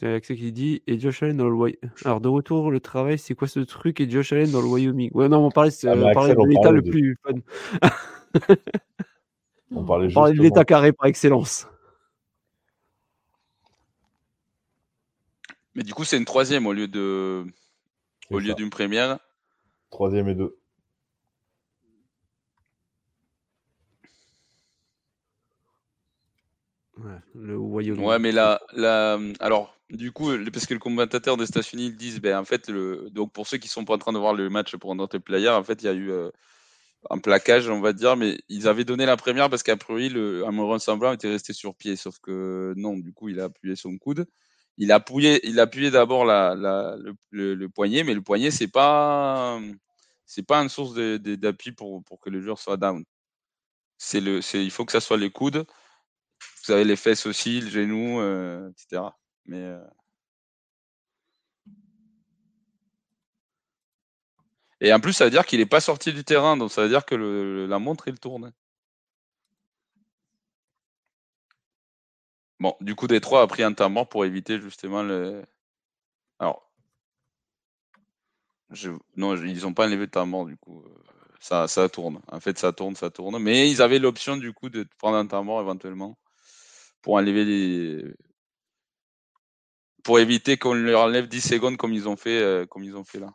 C'est 0.00 0.14
Axel 0.14 0.36
qui 0.36 0.50
dit 0.50 0.82
et 0.88 0.98
Josh 0.98 1.22
Allen 1.22 1.36
dans 1.36 1.48
le 1.48 1.54
Wyoming. 1.54 1.90
Alors 2.04 2.20
de 2.20 2.26
retour 2.26 2.72
le 2.72 2.80
travail, 2.80 3.20
c'est 3.20 3.36
quoi 3.36 3.46
ce 3.46 3.60
truc 3.60 4.00
et 4.00 4.10
Josh 4.10 4.32
Allen 4.32 4.50
dans 4.50 4.60
le 4.60 4.66
Wyoming? 4.66 5.12
Ouais 5.14 5.28
non, 5.28 5.46
on 5.46 5.50
parlait, 5.52 5.70
c'est 5.70 5.88
ah, 5.88 5.94
de 5.94 6.48
l'état 6.48 6.72
le 6.72 6.82
plus 6.82 7.16
fun. 7.22 7.34
on 9.74 9.84
parlait, 9.84 10.08
de 10.08 10.42
l'état 10.42 10.64
carré 10.64 10.92
par 10.92 11.06
excellence. 11.06 11.66
Mais 15.74 15.82
du 15.82 15.94
coup, 15.94 16.04
c'est 16.04 16.18
une 16.18 16.24
troisième 16.24 16.66
au 16.66 16.72
lieu 16.72 16.88
de 16.88 17.44
au 18.30 18.38
lieu 18.38 18.54
d'une 18.54 18.70
première. 18.70 19.18
Troisième 19.90 20.28
et 20.28 20.34
deux. 20.34 20.58
Ouais, 26.98 27.18
le 27.34 27.56
Wyoming. 27.56 28.04
Ouais, 28.04 28.18
mais 28.18 28.32
là, 28.32 28.60
là, 28.74 29.18
alors, 29.40 29.74
du 29.90 30.12
coup, 30.12 30.30
parce 30.52 30.66
que 30.66 30.74
le 30.74 30.80
commentateur 30.80 31.36
des 31.36 31.44
États-Unis 31.44 31.86
ils 31.86 31.96
disent, 31.96 32.20
ben, 32.20 32.38
en 32.38 32.44
fait, 32.44 32.68
le, 32.68 33.08
donc 33.10 33.32
pour 33.32 33.46
ceux 33.46 33.58
qui 33.58 33.68
sont 33.68 33.84
pas 33.84 33.94
en 33.94 33.98
train 33.98 34.12
de 34.12 34.18
voir 34.18 34.34
le 34.34 34.50
match 34.50 34.76
pour 34.76 34.94
notre 34.94 35.18
player, 35.18 35.48
en 35.48 35.64
fait, 35.64 35.82
il 35.82 35.86
y 35.86 35.88
a 35.88 35.94
eu 35.94 36.10
euh, 36.10 36.30
un 37.10 37.18
plaquage, 37.18 37.68
on 37.68 37.80
va 37.80 37.92
dire, 37.92 38.16
mais 38.16 38.38
ils 38.48 38.68
avaient 38.68 38.84
donné 38.84 39.06
la 39.06 39.16
première 39.16 39.50
parce 39.50 39.62
qu'à 39.62 39.76
priori, 39.76 40.08
le 40.08 40.46
Amoron 40.46 40.78
Semblant 40.78 41.12
était 41.12 41.28
resté 41.28 41.52
sur 41.52 41.74
pied, 41.74 41.96
sauf 41.96 42.18
que 42.20 42.74
non, 42.76 42.96
du 42.98 43.12
coup, 43.12 43.28
il 43.28 43.40
a 43.40 43.44
appuyé 43.44 43.76
son 43.76 43.98
coude. 43.98 44.26
Il 44.78 44.92
a 44.92 44.96
appuyé, 44.96 45.46
il 45.46 45.60
a 45.60 45.64
appuyé 45.64 45.90
d'abord 45.90 46.24
le, 46.24 47.66
poignet, 47.68 48.04
mais 48.04 48.14
le 48.14 48.22
poignet, 48.22 48.50
c'est 48.50 48.68
pas, 48.68 49.60
c'est 50.26 50.46
pas 50.46 50.58
une 50.62 50.68
source 50.68 50.94
d'appui 50.94 51.72
pour, 51.72 52.02
pour 52.04 52.20
que 52.20 52.30
le 52.30 52.40
joueur 52.40 52.58
soit 52.58 52.76
down. 52.76 53.04
C'est 53.98 54.20
le, 54.20 54.40
c'est, 54.42 54.64
il 54.64 54.70
faut 54.70 54.84
que 54.84 54.92
ça 54.92 55.00
soit 55.00 55.18
les 55.18 55.30
coudes. 55.30 55.66
Vous 56.66 56.72
avez 56.72 56.84
les 56.84 56.96
fesses 56.96 57.26
aussi, 57.26 57.60
le 57.60 57.70
genou, 57.70 58.20
euh, 58.20 58.70
etc. 58.70 59.02
Mais 59.46 59.58
euh 59.58 59.78
Et 64.82 64.92
en 64.92 65.00
plus, 65.00 65.12
ça 65.12 65.24
veut 65.24 65.30
dire 65.30 65.46
qu'il 65.46 65.60
n'est 65.60 65.66
pas 65.66 65.80
sorti 65.80 66.12
du 66.12 66.24
terrain, 66.24 66.56
donc 66.56 66.72
ça 66.72 66.82
veut 66.82 66.88
dire 66.88 67.04
que 67.06 67.14
la 67.68 67.78
montre, 67.78 68.08
il 68.08 68.18
tourne. 68.18 68.52
Bon, 72.58 72.76
du 72.80 72.96
coup, 72.96 73.06
Détroit 73.06 73.42
a 73.42 73.46
pris 73.46 73.62
un 73.62 73.72
temps 73.72 73.90
mort 73.90 74.08
pour 74.08 74.24
éviter 74.24 74.60
justement 74.60 75.02
le. 75.02 75.44
Alors. 76.38 76.68
Non, 79.16 79.36
ils 79.36 79.60
n'ont 79.62 79.74
pas 79.74 79.84
enlevé 79.86 79.98
le 79.98 80.10
temps 80.10 80.26
mort, 80.26 80.46
du 80.46 80.56
coup. 80.56 80.84
Ça, 81.40 81.68
ça 81.68 81.88
tourne. 81.88 82.20
En 82.28 82.40
fait, 82.40 82.58
ça 82.58 82.72
tourne, 82.72 82.96
ça 82.96 83.10
tourne. 83.10 83.38
Mais 83.38 83.70
ils 83.70 83.82
avaient 83.82 83.98
l'option, 84.00 84.36
du 84.36 84.52
coup, 84.52 84.68
de 84.68 84.84
prendre 84.98 85.16
un 85.16 85.26
temps 85.26 85.44
mort 85.44 85.60
éventuellement 85.60 86.18
pour 87.02 87.14
enlever 87.14 87.44
les. 87.44 88.14
Pour 90.04 90.18
éviter 90.18 90.56
qu'on 90.58 90.74
leur 90.74 91.02
enlève 91.02 91.28
10 91.28 91.40
secondes 91.40 91.76
comme 91.76 91.92
ils 91.92 92.08
ont 92.08 92.16
fait, 92.16 92.40
euh, 92.42 92.66
comme 92.66 92.84
ils 92.84 92.96
ont 92.96 93.04
fait 93.04 93.20
là. 93.20 93.32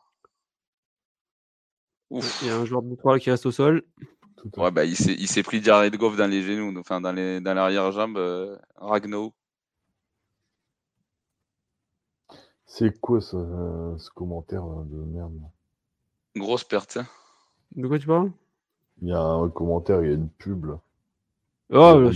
Ouf. 2.09 2.41
Il 2.41 2.47
y 2.47 2.51
a 2.51 2.57
un 2.57 2.65
joueur 2.65 2.81
de 2.81 2.89
Détroit 2.89 3.19
qui 3.19 3.29
reste 3.29 3.45
au 3.45 3.51
sol. 3.51 3.83
Ouais, 4.55 4.71
bah, 4.71 4.85
il 4.85 4.95
s'est 4.95 5.43
pris 5.43 5.61
Jared 5.61 5.95
Goff 5.97 6.15
dans 6.15 6.29
les 6.29 6.41
genoux, 6.41 6.79
enfin 6.79 7.01
dans 7.01 7.11
les 7.11 7.41
dans 7.41 7.53
l'arrière-jambe, 7.53 8.17
euh, 8.17 8.55
Ragno. 8.77 9.33
C'est 12.65 12.99
quoi 12.99 13.19
ce, 13.19 13.95
ce 13.97 14.09
commentaire 14.11 14.63
de 14.63 14.97
merde 14.97 15.41
Grosse 16.35 16.63
perte. 16.63 16.97
Hein. 16.97 17.07
De 17.75 17.87
quoi 17.87 17.97
tu 17.97 18.07
parles? 18.07 18.31
Il 19.01 19.09
y 19.09 19.13
a 19.13 19.21
un 19.21 19.49
commentaire, 19.49 20.01
il 20.03 20.07
y 20.07 20.11
a 20.11 20.15
une 20.15 20.29
pub. 20.29 20.65
Là. 20.65 20.79
Oh, 21.71 22.09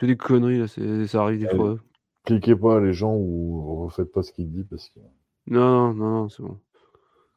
c'est 0.00 0.06
des 0.06 0.16
conneries, 0.16 0.58
là. 0.58 1.06
ça 1.06 1.22
arrive 1.22 1.40
des 1.40 1.54
fois. 1.54 1.76
Cliquez 2.24 2.56
pas 2.56 2.80
les 2.80 2.92
gens 2.92 3.14
ou 3.14 3.84
refaites 3.84 4.12
pas 4.12 4.22
ce 4.22 4.32
qu'il 4.32 4.50
dit 4.50 4.64
parce 4.64 4.88
que. 4.90 5.00
Non, 5.46 5.94
non, 5.94 6.10
non, 6.10 6.28
c'est 6.28 6.42
bon. 6.42 6.58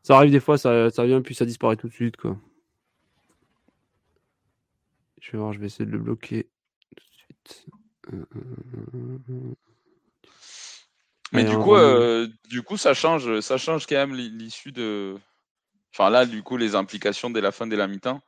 Ça 0.03 0.17
arrive 0.17 0.31
des 0.31 0.39
fois, 0.39 0.57
ça, 0.57 0.89
ça 0.89 1.05
vient 1.05 1.21
puis 1.21 1.35
ça 1.35 1.45
disparaît 1.45 1.75
tout 1.75 1.87
de 1.87 1.93
suite, 1.93 2.17
quoi. 2.17 2.37
Je 5.21 5.31
vais 5.31 5.37
voir, 5.37 5.53
je 5.53 5.59
vais 5.59 5.67
essayer 5.67 5.85
de 5.85 5.91
le 5.91 5.99
bloquer 5.99 6.49
tout 6.95 7.03
de 7.03 7.15
suite. 7.15 7.65
Mais 11.31 11.43
du 11.43 11.57
coup, 11.57 11.75
euh, 11.75 12.27
du 12.49 12.61
coup, 12.61 12.77
ça 12.77 12.93
change, 12.93 13.39
ça 13.39 13.57
change 13.57 13.85
quand 13.85 13.95
même 13.95 14.15
l'issue 14.15 14.71
de. 14.71 15.15
Enfin 15.93 16.09
là, 16.09 16.25
du 16.25 16.43
coup, 16.43 16.57
les 16.57 16.75
implications 16.75 17.29
dès 17.29 17.41
la 17.41 17.51
fin 17.51 17.67
de 17.67 17.75
la 17.75 17.87
mi-temps. 17.87 18.21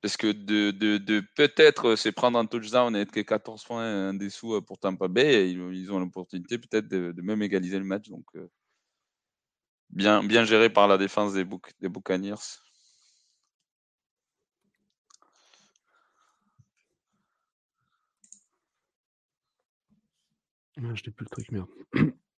Parce 0.00 0.16
que 0.16 0.30
de, 0.30 0.70
de, 0.70 0.98
de 0.98 1.24
peut-être 1.34 1.96
se 1.96 2.08
prendre 2.08 2.38
un 2.38 2.46
touchdown 2.46 2.94
et 2.94 3.00
être 3.00 3.10
que 3.10 3.20
14 3.20 3.64
points 3.64 4.10
en 4.10 4.14
dessous 4.14 4.54
euh, 4.54 4.60
pour 4.60 4.78
Tampa 4.78 5.08
Bay, 5.08 5.50
ils, 5.50 5.58
ils 5.74 5.90
ont 5.90 5.98
l'opportunité 5.98 6.56
peut-être 6.56 6.86
de, 6.86 7.10
de, 7.10 7.22
même 7.22 7.42
égaliser 7.42 7.78
le 7.78 7.84
match. 7.84 8.08
Donc, 8.08 8.24
euh, 8.36 8.48
bien, 9.90 10.22
bien 10.22 10.44
géré 10.44 10.70
par 10.70 10.88
la 10.88 10.98
défense 10.98 11.32
des, 11.34 11.44
Buc 11.44 11.72
des 11.80 11.88
Buccaneers. 11.88 12.34
Ah, 20.76 20.94
je 20.94 21.02
n'ai 21.06 21.12
plus 21.12 21.24
le 21.24 21.30
truc, 21.30 21.50
merde. 21.50 21.68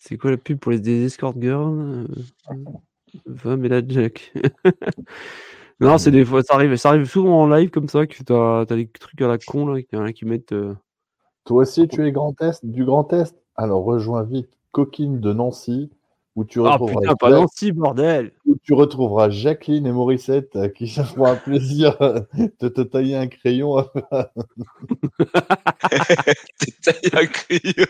C'est 0.00 0.16
quoi 0.16 0.30
la 0.30 0.38
pub 0.38 0.58
pour 0.58 0.72
les 0.72 1.04
escort 1.04 1.34
girls 1.38 2.06
Va, 3.26 3.56
mais 3.56 3.68
la 3.68 3.86
Jack. 3.86 4.32
non, 5.80 5.98
c'est 5.98 6.10
des 6.10 6.24
fois, 6.24 6.42
ça 6.42 6.54
arrive, 6.54 6.76
ça 6.76 6.90
arrive 6.90 7.04
souvent 7.06 7.42
en 7.42 7.48
live 7.48 7.70
comme 7.70 7.88
ça, 7.88 8.06
que 8.06 8.22
t'as 8.22 8.60
as 8.60 8.76
des 8.76 8.88
trucs 8.88 9.20
à 9.22 9.28
la 9.28 9.38
con, 9.38 9.66
là, 9.66 9.82
qu'il 9.82 9.98
y 9.98 10.02
en 10.02 10.04
a 10.04 10.12
qui 10.12 10.24
mettent. 10.24 10.52
Euh, 10.52 10.74
Toi 11.44 11.62
aussi, 11.62 11.88
tu 11.88 12.06
es 12.06 12.12
grand 12.12 12.32
test, 12.32 12.64
du 12.64 12.84
Grand 12.84 13.04
test 13.04 13.36
Alors 13.56 13.84
rejoins 13.84 14.22
vite 14.22 14.50
Coquine 14.72 15.20
de 15.20 15.32
Nancy, 15.32 15.90
où 16.36 16.44
tu 16.44 16.60
ah, 16.60 16.72
retrouveras. 16.72 17.00
Ah 17.06 17.14
putain, 17.14 17.16
pas 17.16 17.30
Nancy, 17.30 17.72
bordel 17.72 18.32
Où 18.46 18.56
tu 18.62 18.72
retrouveras 18.74 19.30
Jacqueline 19.30 19.86
et 19.86 19.92
Morissette 19.92 20.54
euh, 20.56 20.68
qui 20.68 20.88
se 20.88 21.02
font 21.02 21.24
un 21.24 21.36
plaisir 21.36 21.96
de 22.60 22.68
te 22.68 22.80
tailler 22.82 23.16
un 23.16 23.26
crayon. 23.28 23.84
te 26.60 26.70
tailler 26.82 27.14
un 27.14 27.26
crayon 27.26 27.86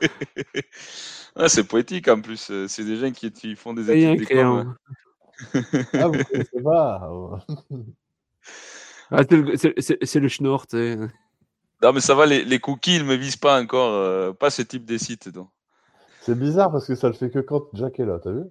ah, 1.36 1.48
c'est 1.48 1.64
poétique 1.64 2.08
en 2.08 2.20
plus. 2.20 2.50
Euh, 2.50 2.66
c'est 2.68 2.84
des 2.84 2.96
gens 2.96 3.10
qui, 3.10 3.56
font 3.56 3.74
des 3.74 3.90
études 3.90 4.26
d'école. 4.26 4.74
ah, 5.94 6.06
vous 6.06 6.24
connaissez 6.30 6.62
pas 6.62 7.08
ah, 9.10 9.22
C'est 10.02 10.20
le, 10.20 10.28
schnorr, 10.28 10.66
Non, 10.72 11.92
mais 11.92 12.00
ça 12.00 12.14
va, 12.14 12.26
les, 12.26 12.44
les 12.44 12.58
cookies, 12.60 12.96
ils 12.96 13.04
me 13.04 13.14
visent 13.14 13.36
pas 13.36 13.60
encore. 13.60 13.94
Euh, 13.94 14.32
pas 14.32 14.50
ce 14.50 14.62
type 14.62 14.84
de 14.84 14.96
site. 14.96 15.28
C'est 16.20 16.38
bizarre 16.38 16.70
parce 16.70 16.86
que 16.86 16.94
ça 16.94 17.08
le 17.08 17.14
fait 17.14 17.30
que 17.30 17.40
quand 17.40 17.64
Jack 17.74 18.00
est 18.00 18.06
là, 18.06 18.18
t'as 18.22 18.32
vu? 18.32 18.44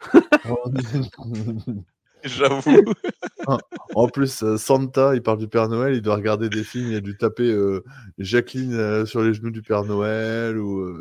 J'avoue. 2.24 2.84
en 3.94 4.08
plus, 4.08 4.42
euh, 4.42 4.56
Santa, 4.56 5.14
il 5.14 5.22
parle 5.22 5.38
du 5.38 5.48
Père 5.48 5.68
Noël, 5.68 5.94
il 5.94 6.02
doit 6.02 6.16
regarder 6.16 6.48
des 6.48 6.64
films, 6.64 6.90
il 6.90 6.96
a 6.96 7.00
dû 7.00 7.16
taper 7.16 7.50
euh, 7.50 7.82
Jacqueline 8.18 8.74
euh, 8.74 9.06
sur 9.06 9.22
les 9.22 9.32
genoux 9.32 9.50
du 9.50 9.62
Père 9.62 9.84
Noël 9.84 10.58
ou 10.58 11.00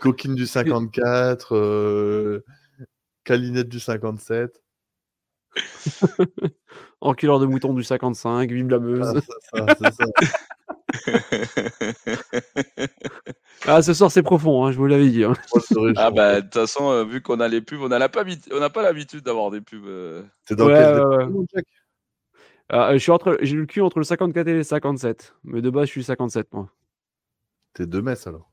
Coquine 0.00 0.34
du 0.34 0.46
54, 0.46 2.42
Calinette 3.24 3.68
du 3.68 3.80
57. 3.80 4.62
Enculeur 7.00 7.40
de 7.40 7.46
mouton 7.46 7.74
du 7.74 7.82
55, 7.82 8.50
vive 8.50 8.68
la 8.68 8.78
Meuse. 8.78 9.20
Ah, 9.52 9.74
ça, 9.74 9.90
ça. 9.90 10.04
ah, 13.66 13.82
ce 13.82 13.94
soir 13.94 14.10
c'est 14.10 14.22
profond, 14.22 14.64
hein, 14.64 14.72
je 14.72 14.76
vous 14.76 14.86
l'avais 14.86 15.08
dit. 15.08 15.24
Hein. 15.24 15.34
ah 15.96 16.10
bah 16.10 16.36
de 16.36 16.40
toute 16.42 16.54
façon, 16.54 16.90
euh, 16.90 17.04
vu 17.04 17.22
qu'on 17.22 17.40
a 17.40 17.48
les 17.48 17.60
pubs, 17.60 17.80
on 17.80 17.88
n'a 17.88 18.08
pas, 18.08 18.24
pas 18.24 18.82
l'habitude 18.82 19.24
d'avoir 19.24 19.50
des 19.50 19.60
pubs. 19.60 19.86
Euh. 19.86 20.22
C'est 20.44 20.56
dans 20.56 20.66
quel 20.66 21.02
ah, 22.72 22.92
je 22.92 22.98
suis 22.98 23.10
entre, 23.10 23.36
j'ai 23.42 23.56
le 23.56 23.66
cul 23.66 23.80
entre 23.80 23.98
le 23.98 24.04
54 24.04 24.46
et 24.46 24.54
le 24.54 24.62
57, 24.62 25.34
mais 25.42 25.60
de 25.60 25.70
base 25.70 25.86
je 25.86 25.90
suis 25.90 26.04
57 26.04 26.52
moi. 26.52 26.70
T'es 27.74 27.86
de 27.86 28.00
Metz 28.00 28.28
alors. 28.28 28.49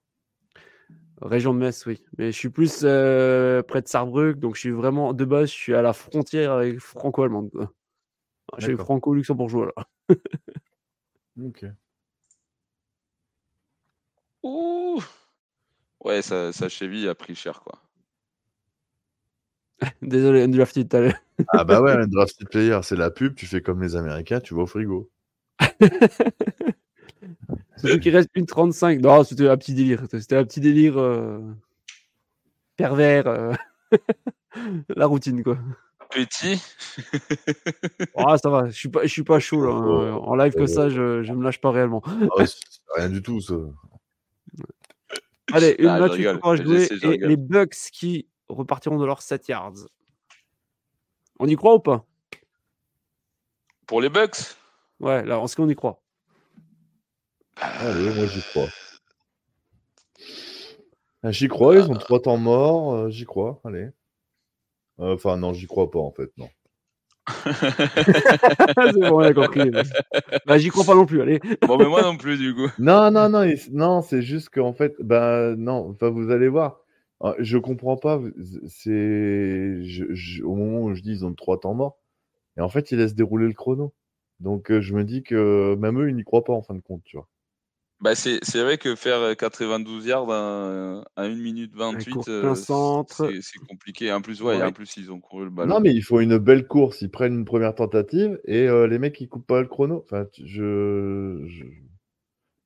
Région 1.21 1.53
de 1.53 1.59
Metz, 1.59 1.85
oui. 1.85 2.01
Mais 2.17 2.31
je 2.31 2.37
suis 2.37 2.49
plus 2.49 2.81
euh, 2.83 3.63
près 3.63 3.81
de 3.81 3.87
Sarrebruck, 3.87 4.37
donc 4.39 4.55
je 4.55 4.61
suis 4.61 4.71
vraiment 4.71 5.13
de 5.13 5.25
base, 5.25 5.49
je 5.49 5.55
suis 5.55 5.73
à 5.73 5.81
la 5.81 5.93
frontière 5.93 6.51
avec 6.53 6.79
franco-allemande. 6.79 7.51
Je 8.57 8.65
suis 8.65 8.77
franco-luxembourgeois 8.77 9.73
là. 9.75 10.15
ok. 11.43 11.65
Ouh 14.43 15.03
Ouais, 16.03 16.21
sa, 16.21 16.53
sa 16.53 16.69
cheville 16.69 17.09
a 17.09 17.15
pris 17.15 17.35
cher, 17.35 17.61
quoi. 17.61 17.81
Désolé, 20.01 20.43
Undrafted 20.43 20.87
talent. 20.87 21.13
ah 21.49 21.63
bah 21.63 21.81
ouais, 21.81 21.91
Undrafted 21.93 22.47
player, 22.49 22.79
c'est 22.83 22.95
la 22.95 23.09
pub, 23.09 23.35
tu 23.35 23.47
fais 23.47 23.61
comme 23.61 23.81
les 23.81 23.95
Américains, 23.95 24.39
tu 24.39 24.53
vas 24.53 24.61
au 24.61 24.67
frigo. 24.67 25.09
Surtout 27.77 27.99
qu'il 27.99 28.15
reste 28.15 28.29
une 28.35 28.45
35. 28.45 28.99
Non, 28.99 29.23
c'était 29.23 29.47
un 29.47 29.57
petit 29.57 29.73
délire. 29.73 30.03
C'était 30.11 30.35
un 30.35 30.43
petit 30.43 30.59
délire 30.59 30.97
euh, 30.97 31.39
pervers. 32.75 33.27
Euh, 33.27 33.53
la 34.89 35.05
routine, 35.05 35.43
quoi. 35.43 35.57
Petit. 36.09 36.61
ah, 38.15 38.37
ça 38.37 38.49
va, 38.49 38.67
je 38.67 38.71
suis 38.71 38.89
pas, 38.89 39.03
je 39.03 39.07
suis 39.07 39.23
pas 39.23 39.39
chaud 39.39 39.61
là. 39.61 39.71
En 39.71 40.35
live 40.35 40.53
que 40.53 40.65
ça, 40.65 40.89
je, 40.89 41.21
je 41.21 41.33
me 41.33 41.43
lâche 41.43 41.59
pas 41.59 41.71
réellement. 41.71 42.01
Ah 42.05 42.45
rien 42.95 43.09
du 43.09 43.21
tout, 43.21 43.41
ça. 43.41 43.55
Allez, 45.51 45.75
une 45.79 45.87
ah, 45.87 45.99
match 45.99 46.17
jouer 46.63 46.87
et 47.03 47.17
les 47.17 47.37
Bucks 47.37 47.75
qui 47.91 48.27
repartiront 48.47 48.97
de 48.97 49.05
leurs 49.05 49.21
7 49.21 49.47
yards. 49.49 49.73
On 51.39 51.47
y 51.47 51.55
croit 51.55 51.75
ou 51.75 51.79
pas? 51.79 52.05
Pour 53.85 54.01
les 54.01 54.09
Bucks? 54.09 54.55
Ouais, 54.99 55.23
là, 55.25 55.41
est-ce 55.43 55.55
qu'on 55.55 55.69
y 55.69 55.75
croit 55.75 56.01
Allez, 57.61 58.13
moi 58.13 58.25
j'y 58.27 58.41
crois. 58.41 58.67
Ah, 61.23 61.31
j'y 61.31 61.47
crois, 61.47 61.75
ils 61.75 61.89
ont 61.89 61.95
ah. 61.95 61.99
trois 61.99 62.21
temps 62.21 62.37
morts, 62.37 62.93
euh, 62.93 63.09
j'y 63.09 63.25
crois, 63.25 63.59
allez. 63.63 63.89
Euh, 64.99 65.15
enfin, 65.15 65.37
non, 65.37 65.53
j'y 65.53 65.67
crois 65.67 65.89
pas 65.89 65.99
en 65.99 66.11
fait, 66.11 66.31
non. 66.37 66.49
c'est 67.45 68.99
bon, 68.99 69.17
on 69.17 69.19
a 69.19 69.33
compris. 69.33 69.71
Bah, 70.45 70.57
j'y 70.57 70.69
crois 70.69 70.85
pas 70.85 70.95
non 70.95 71.05
plus, 71.05 71.21
allez. 71.21 71.39
bon, 71.67 71.77
mais 71.77 71.85
moi 71.85 72.01
non 72.01 72.17
plus, 72.17 72.37
du 72.37 72.53
coup. 72.53 72.69
Non, 72.79 73.11
non, 73.11 73.29
non, 73.29 73.45
non, 73.71 74.01
c'est 74.01 74.21
juste 74.21 74.49
qu'en 74.49 74.73
fait, 74.73 74.95
bah, 74.99 75.55
non, 75.57 75.89
enfin, 75.89 76.09
vous 76.09 76.31
allez 76.31 76.47
voir. 76.47 76.79
Ah, 77.19 77.33
je 77.39 77.57
comprends 77.57 77.97
pas. 77.97 78.21
C'est 78.67 79.81
au 80.43 80.55
moment 80.55 80.81
où 80.83 80.93
je 80.93 81.01
dis 81.01 81.11
ils 81.11 81.25
ont 81.25 81.33
trois 81.33 81.59
temps 81.59 81.73
morts, 81.73 81.97
et 82.57 82.61
en 82.61 82.69
fait, 82.69 82.91
ils 82.91 82.97
laissent 82.97 83.15
dérouler 83.15 83.47
le 83.47 83.53
chrono. 83.53 83.93
Donc, 84.39 84.71
euh, 84.71 84.81
je 84.81 84.93
me 84.93 85.03
dis 85.03 85.23
que 85.23 85.75
même 85.75 85.99
eux, 85.99 86.09
ils 86.09 86.15
n'y 86.15 86.23
croient 86.23 86.43
pas 86.43 86.53
en 86.53 86.61
fin 86.61 86.75
de 86.75 86.81
compte, 86.81 87.03
tu 87.03 87.17
vois. 87.17 87.27
Bah 87.99 88.13
c'est, 88.13 88.39
vrai 88.61 88.77
que 88.77 88.95
faire 88.95 89.35
92 89.35 90.05
yards 90.05 90.29
à, 90.29 91.03
1 91.15 91.29
minute 91.29 91.73
28, 91.75 92.27
euh, 92.29 92.53
c'est, 92.53 93.59
compliqué. 93.67 94.11
En 94.11 94.21
plus, 94.21 94.39
ouais, 94.43 94.61
en 94.61 94.71
plus, 94.71 94.97
ils 94.97 95.11
ont 95.11 95.19
couru 95.19 95.45
le 95.45 95.49
ballon. 95.49 95.73
Non, 95.73 95.79
mais 95.79 95.95
il 95.95 96.03
faut 96.03 96.19
une 96.19 96.37
belle 96.37 96.67
course. 96.67 97.01
Ils 97.01 97.09
prennent 97.09 97.33
une 97.33 97.45
première 97.45 97.73
tentative 97.73 98.39
et 98.45 98.67
euh, 98.67 98.85
les 98.85 98.99
mecs, 98.99 99.19
ils 99.19 99.27
coupent 99.27 99.47
pas 99.47 99.61
le 99.61 99.67
chrono. 99.67 100.03
Enfin, 100.05 100.27
je, 100.37 101.43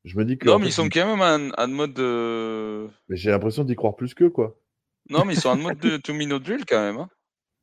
je, 0.03 0.18
me 0.18 0.26
dis 0.26 0.38
que. 0.38 0.48
Non, 0.48 0.60
mais 0.60 0.68
ils 0.68 0.74
sont 0.74 0.90
quand 0.90 1.18
même 1.18 1.53
en, 1.58 1.68
mode. 1.70 1.94
De... 1.94 2.90
Mais 3.08 3.16
j'ai 3.16 3.32
l'impression 3.32 3.64
d'y 3.64 3.76
croire 3.76 3.95
plus 3.95 4.14
qu'eux, 4.14 4.30
quoi. 4.30 4.58
Non, 5.10 5.24
mais 5.24 5.36
ils 5.36 5.40
sont 5.40 5.49
en 5.49 5.58
mode 5.58 5.80
de 5.80 5.95
two 5.95 6.14
minute 6.14 6.44
drill 6.44 6.66
quand 6.68 6.82
même. 6.82 6.98
Hein. 6.98 7.10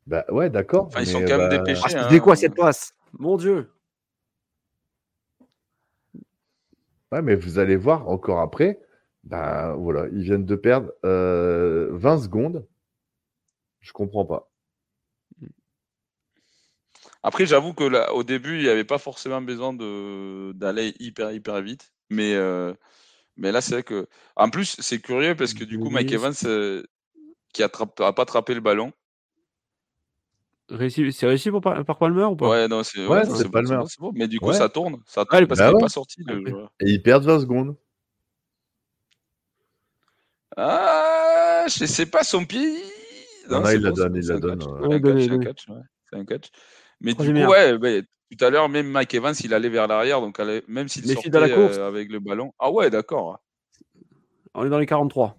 Bah 0.06 0.24
ouais, 0.30 0.48
d'accord. 0.48 0.86
Enfin, 0.86 1.00
ils 1.00 1.06
sont 1.06 1.20
quand 1.20 1.36
même 1.36 1.50
bah, 1.50 1.58
dépêchés. 1.58 1.82
Ah, 1.96 2.08
hein. 2.10 2.18
quoi 2.18 2.34
cette 2.34 2.54
passe 2.54 2.94
Mon 3.12 3.36
Dieu 3.36 3.68
Ouais, 7.12 7.22
mais 7.22 7.34
vous 7.34 7.58
allez 7.58 7.76
voir 7.76 8.08
encore 8.08 8.40
après, 8.40 8.80
ben 9.24 9.74
voilà, 9.74 10.06
ils 10.12 10.22
viennent 10.22 10.44
de 10.44 10.56
perdre 10.56 10.92
20 11.02 11.08
euh, 11.08 12.18
secondes. 12.18 12.66
Je 13.80 13.92
comprends 13.92 14.26
pas. 14.26 14.50
Après, 17.22 17.46
j'avoue 17.46 17.74
que 17.74 17.84
là, 17.84 18.12
au 18.14 18.22
début, 18.22 18.58
il 18.58 18.62
n'y 18.62 18.68
avait 18.68 18.84
pas 18.84 18.98
forcément 18.98 19.40
besoin 19.40 19.72
d'aller 20.54 20.94
hyper 21.00 21.32
hyper 21.32 21.60
vite, 21.62 21.92
mais 22.10 22.34
euh, 22.34 22.74
mais 23.36 23.52
là, 23.52 23.60
c'est 23.60 23.74
vrai 23.74 23.82
que 23.82 24.06
en 24.36 24.50
plus, 24.50 24.76
c'est 24.80 25.00
curieux 25.00 25.34
parce 25.34 25.54
que 25.54 25.64
du 25.64 25.78
coup, 25.78 25.90
Mike 25.90 26.12
Evans 26.12 26.34
euh, 26.44 26.82
qui 27.52 27.62
a 27.62 27.68
pas 27.68 28.22
attrapé 28.22 28.54
le 28.54 28.60
ballon, 28.60 28.92
c'est 30.68 31.26
réussi 31.26 31.50
pour, 31.50 31.60
par 31.60 31.98
Palmer 31.98 32.24
ou 32.24 32.36
pas? 32.36 32.48
Ouais, 32.48 32.68
non, 32.68 32.82
c'est 32.82 33.06
ouais, 33.06 33.22
Palmer. 33.50 33.80
Bon, 33.98 34.12
Mais 34.14 34.28
du 34.28 34.38
coup, 34.38 34.52
ça 34.52 34.68
tourne. 34.68 35.00
Ça 35.06 35.24
tourne 35.24 35.46
parce 35.46 35.58
bah 35.58 35.68
qu'il 35.68 35.76
n'est 35.76 35.82
pas 35.82 35.88
sorti. 35.88 36.22
Et 36.80 36.90
ils 36.90 37.02
perdent 37.02 37.24
20 37.24 37.40
secondes. 37.40 37.76
Ah, 40.56 41.64
je 41.68 41.84
sais 41.84 42.06
pas, 42.06 42.24
son 42.24 42.44
pied. 42.44 42.74
Non, 43.48 43.62
il 43.70 43.80
la 43.80 43.92
donne, 43.92 44.16
il 44.16 44.26
la 44.26 44.38
donne. 44.38 44.60
C'est 44.60 45.30
un 45.30 45.38
catch. 45.38 45.66
C'est 46.10 46.18
un 46.18 46.24
catch. 46.24 46.48
Mais 47.00 47.14
du 47.14 47.32
coup, 47.32 47.50
ouais, 47.50 47.78
bah, 47.78 47.88
tout 48.36 48.44
à 48.44 48.50
l'heure, 48.50 48.68
même 48.68 48.88
Mike 48.88 49.14
Evans, 49.14 49.34
il 49.42 49.54
allait 49.54 49.68
vers 49.68 49.86
l'arrière, 49.86 50.20
donc 50.20 50.38
même 50.68 50.88
s'il 50.88 51.06
sortait 51.06 51.30
euh, 51.34 51.86
avec 51.86 52.10
le 52.10 52.18
ballon. 52.18 52.52
Ah 52.58 52.70
ouais, 52.70 52.90
d'accord. 52.90 53.40
On 54.54 54.66
est 54.66 54.70
dans 54.70 54.78
les 54.78 54.86
43. 54.86 55.38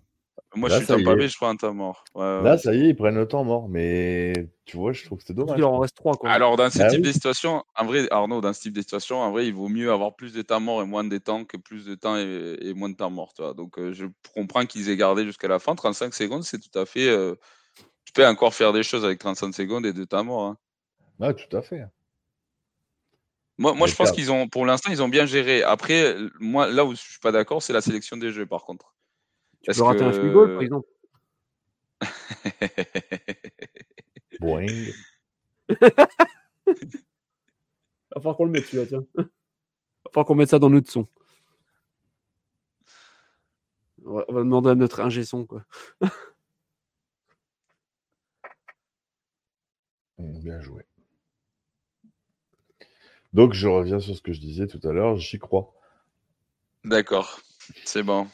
Moi, 0.56 0.70
je 0.70 0.78
suis 0.78 0.88
Tampa 0.88 1.16
Bay, 1.16 1.28
je 1.28 1.38
prends 1.38 1.50
un 1.50 1.56
temps 1.56 1.74
mort. 1.74 2.04
Là, 2.16 2.58
ça 2.58 2.74
y 2.74 2.82
est, 2.82 2.90
ils 2.90 2.96
prennent 2.96 3.16
le 3.16 3.28
temps 3.28 3.44
mort. 3.44 3.70
Mais 3.70 4.34
tu 4.66 4.78
vois, 4.78 4.94
je 4.94 5.06
trouve 5.06 5.20
que 5.20 5.24
c'est 5.26 5.34
dommage. 5.34 5.58
Il 5.58 5.64
en 5.64 5.78
reste 5.78 5.96
trois. 5.96 6.18
Alors, 6.24 6.58
dans 6.58 6.70
ce 6.72 6.80
bah 6.80 6.90
type 6.90 7.02
de 7.02 7.12
situation, 7.12 7.64
en 7.76 7.86
vrai, 7.86 8.08
Arnaud, 8.10 8.42
dans 8.42 8.52
ce 8.54 8.62
type 8.62 8.74
de 8.74 8.82
situation, 8.82 9.20
en 9.20 9.32
vrai, 9.32 9.48
il 9.48 9.54
vaut 9.54 9.68
mieux 9.68 9.92
avoir 9.92 10.16
plus 10.16 10.34
de 10.34 10.42
temps 10.42 10.60
mort 10.60 10.82
et 10.82 10.86
moins 10.86 11.04
de 11.04 11.18
temps 11.20 11.46
que 11.46 11.58
plus 11.58 11.86
de 11.86 11.94
temps 11.94 12.18
et, 12.18 12.74
moins 12.76 12.90
de 12.90 12.96
temps 12.96 13.12
mort. 13.12 13.34
Tu 13.36 13.44
vois. 13.44 13.54
Donc, 13.54 13.78
euh, 13.78 13.94
je 13.94 14.08
comprends 14.34 14.66
qu'ils 14.66 14.90
aient 14.90 14.98
gardé 14.98 15.24
jusqu'à 15.24 15.48
la 15.48 15.60
fin. 15.60 15.76
35 15.76 16.14
secondes, 16.16 16.44
c'est 16.44 16.60
tout 16.60 16.80
à 16.80 16.86
fait. 16.86 17.08
Euh, 17.10 17.36
tu 18.06 18.14
peux 18.14 18.26
encore 18.26 18.56
faire 18.56 18.74
des 18.74 18.84
choses 18.84 19.06
avec 19.06 19.20
35 19.20 19.54
secondes 19.54 19.86
et 19.86 19.94
de 19.94 20.04
temps 20.04 20.24
mort. 20.24 20.46
Hein. 20.46 20.58
Ouais, 21.20 21.34
tout 21.36 21.56
à 21.56 21.62
fait. 21.62 21.84
Moi, 23.60 23.74
moi 23.74 23.88
je 23.88 23.96
pense 23.96 24.12
qu'ils 24.12 24.32
ont, 24.32 24.48
pour 24.48 24.66
l'instant, 24.66 24.90
ils 24.90 25.04
ont 25.04 25.10
bien 25.10 25.26
géré. 25.26 25.62
Après, 25.62 26.16
moi, 26.40 26.68
là 26.72 26.86
où 26.86 26.96
je 26.96 27.02
suis 27.02 27.20
pas 27.20 27.32
d'accord, 27.32 27.62
c'est 27.62 27.74
la 27.74 27.82
sélection 27.82 28.18
des 28.18 28.32
jeux, 28.32 28.48
par 28.48 28.64
contre. 28.64 28.96
Tu 29.62 29.72
peux 29.72 29.84
rater 29.84 30.04
un 30.04 30.14
free 30.14 30.32
goal, 30.32 30.54
par 30.54 30.62
exemple. 30.62 30.88
Boing. 34.40 34.94
Va 38.16 38.22
falloir 38.22 38.38
qu'on 38.38 38.46
le 38.46 38.52
mette, 38.52 38.66
celui-là, 38.66 38.88
tiens. 38.88 39.06
Va 39.16 39.26
falloir 40.12 40.26
qu'on 40.26 40.36
mette 40.36 40.50
ça 40.50 40.60
dans 40.60 40.70
notre 40.70 40.92
son. 40.92 41.08
On 44.06 44.14
va, 44.14 44.40
demander 44.40 44.72
à 44.72 44.76
notre 44.76 45.02
ingé 45.02 45.24
son, 45.24 45.46
quoi. 45.46 45.64
Bien 50.18 50.60
joué. 50.62 50.86
Donc, 53.34 53.54
je 53.54 53.68
reviens 53.68 54.00
sur 54.00 54.16
ce 54.16 54.22
que 54.22 54.34
je 54.34 54.40
disais 54.40 54.68
tout 54.68 54.80
à 54.88 54.92
l'heure, 54.92 55.18
j'y 55.18 55.38
crois. 55.38 55.74
D'accord, 56.84 57.42
c'est 57.86 58.04
bon. 58.04 58.28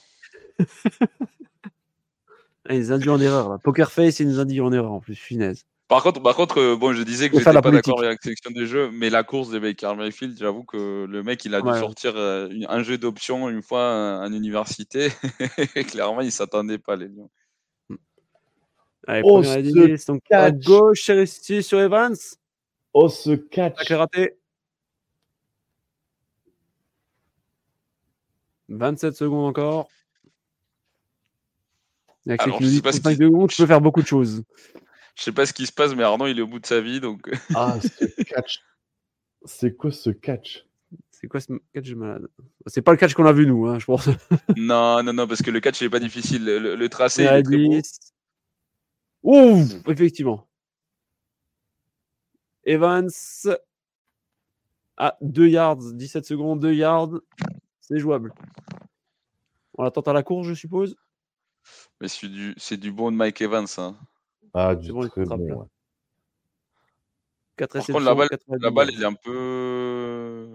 Il 2.70 2.80
nous 2.80 2.92
induit 2.92 3.10
en 3.10 3.20
erreur. 3.20 3.60
Poker 3.64 3.92
Face, 3.92 4.20
il 4.20 4.28
nous 4.28 4.40
induit 4.40 4.62
en 4.62 4.72
erreur 4.72 4.92
en 4.92 5.00
plus, 5.00 5.16
finesse. 5.16 5.66
Par 5.88 6.02
contre, 6.02 6.20
par 6.22 6.36
contre 6.36 6.60
euh, 6.60 6.76
bon, 6.76 6.94
je 6.94 7.04
disais 7.04 7.30
que 7.30 7.40
je 7.40 7.48
n'étais 7.48 7.62
pas 7.62 7.70
d'accord 7.70 8.00
avec 8.00 8.18
la 8.18 8.24
sélection 8.24 8.50
des 8.50 8.66
jeux, 8.66 8.90
mais 8.92 9.12
la 9.12 9.24
course 9.24 9.52
de 9.52 9.60
Baker 9.60 9.94
Mayfield, 9.96 10.36
j'avoue 10.40 10.64
que 10.64 11.06
le 11.06 11.22
mec, 11.22 11.46
il 11.46 11.54
a 11.54 11.62
dû 11.62 11.70
sortir 11.78 12.14
euh, 12.16 12.50
un 12.68 12.82
jeu 12.82 12.98
d'options 12.98 13.50
une 13.50 13.62
fois 13.62 14.20
en 14.24 14.34
université. 14.34 15.10
Clairement, 15.88 16.22
il 16.22 16.28
ne 16.28 16.32
s'attendait 16.32 16.80
pas, 16.80 16.96
les 16.96 17.08
Lions. 17.08 17.30
Allez, 19.08 19.22
oh, 19.24 19.44
ce 19.44 20.08
donc 20.08 20.24
à 20.32 20.50
gauche, 20.50 21.04
c'est 21.06 21.14
resté 21.14 21.62
sur 21.62 21.80
Evans. 21.80 22.16
Oh, 22.94 23.08
ce 23.08 23.36
catch. 23.36 23.92
raté. 23.92 24.40
27 28.70 29.16
secondes 29.16 29.46
encore. 29.46 29.88
Avec 32.28 32.42
Alors, 32.42 32.62
je 32.62 32.68
sais 32.68 32.82
pas 32.82 32.92
ce 32.92 33.00
qui... 33.00 33.16
secondes, 33.16 33.50
tu 33.50 33.62
peux 33.62 33.68
faire 33.68 33.82
beaucoup 33.82 34.02
de 34.02 34.08
choses. 34.08 34.44
Je 35.16 35.24
sais 35.24 35.32
pas 35.32 35.46
ce 35.46 35.54
qui 35.54 35.66
se 35.66 35.72
passe, 35.72 35.96
mais 35.96 36.04
Arnaud, 36.04 36.28
il 36.28 36.38
est 36.40 36.42
au 36.42 36.48
bout 36.48 36.60
de 36.60 36.66
sa 36.66 36.82
vie. 36.82 37.00
Donc... 37.00 37.30
ah, 37.56 37.78
ce 37.82 38.24
catch. 38.24 38.62
C'est 39.46 39.76
quoi 39.76 39.92
ce 39.92 40.10
catch? 40.10 40.66
C'est 41.12 41.28
quoi 41.28 41.40
ce 41.40 41.54
catch 41.74 41.92
malade? 41.92 42.28
C'est 42.68 42.82
pas 42.82 42.92
le 42.92 42.98
catch 42.98 43.14
qu'on 43.14 43.26
a 43.26 43.32
vu, 43.32 43.46
nous, 43.46 43.68
hein, 43.68 43.80
je 43.80 43.86
pense. 43.86 44.08
non, 44.58 45.04
non, 45.04 45.14
non, 45.14 45.28
parce 45.28 45.42
que 45.42 45.52
le 45.52 45.60
catch, 45.60 45.82
il 45.82 45.86
est 45.86 45.90
pas 45.90 46.00
difficile. 46.00 46.44
Le, 46.46 46.90
tracé, 46.90 47.24
il 47.24 47.28
est 47.28 47.44
très 47.44 47.58
beau. 47.58 47.82
Ouh, 49.24 49.64
effectivement. 49.88 50.48
Evans. 52.66 53.10
Ah, 54.98 55.18
2 55.22 55.48
yards, 55.48 55.94
17 55.94 56.26
secondes, 56.26 56.60
2 56.60 56.74
yards. 56.74 57.20
C'est 57.82 58.00
jouable. 58.00 58.34
On 59.78 59.84
attend 59.84 60.02
à 60.02 60.14
la 60.14 60.24
course, 60.24 60.48
je 60.48 60.54
suppose. 60.54 60.96
Mais 62.02 62.08
c'est 62.08 62.28
du, 62.28 62.56
du 62.56 62.92
bon 62.92 63.12
de 63.12 63.16
Mike 63.16 63.42
Evans. 63.42 63.68
Hein. 63.78 63.96
Ah, 64.54 64.76
du 64.76 64.92
bon, 64.92 65.08
très 65.08 65.26
bon. 65.26 65.68
4 67.58 67.74
Par 67.74 67.86
contre, 67.86 68.00
la 68.00 68.16
balle, 68.16 68.30
la 68.48 68.70
balle, 68.70 68.90
il 68.92 69.02
est 69.02 69.06
un 69.06 69.14
peu. 69.14 70.50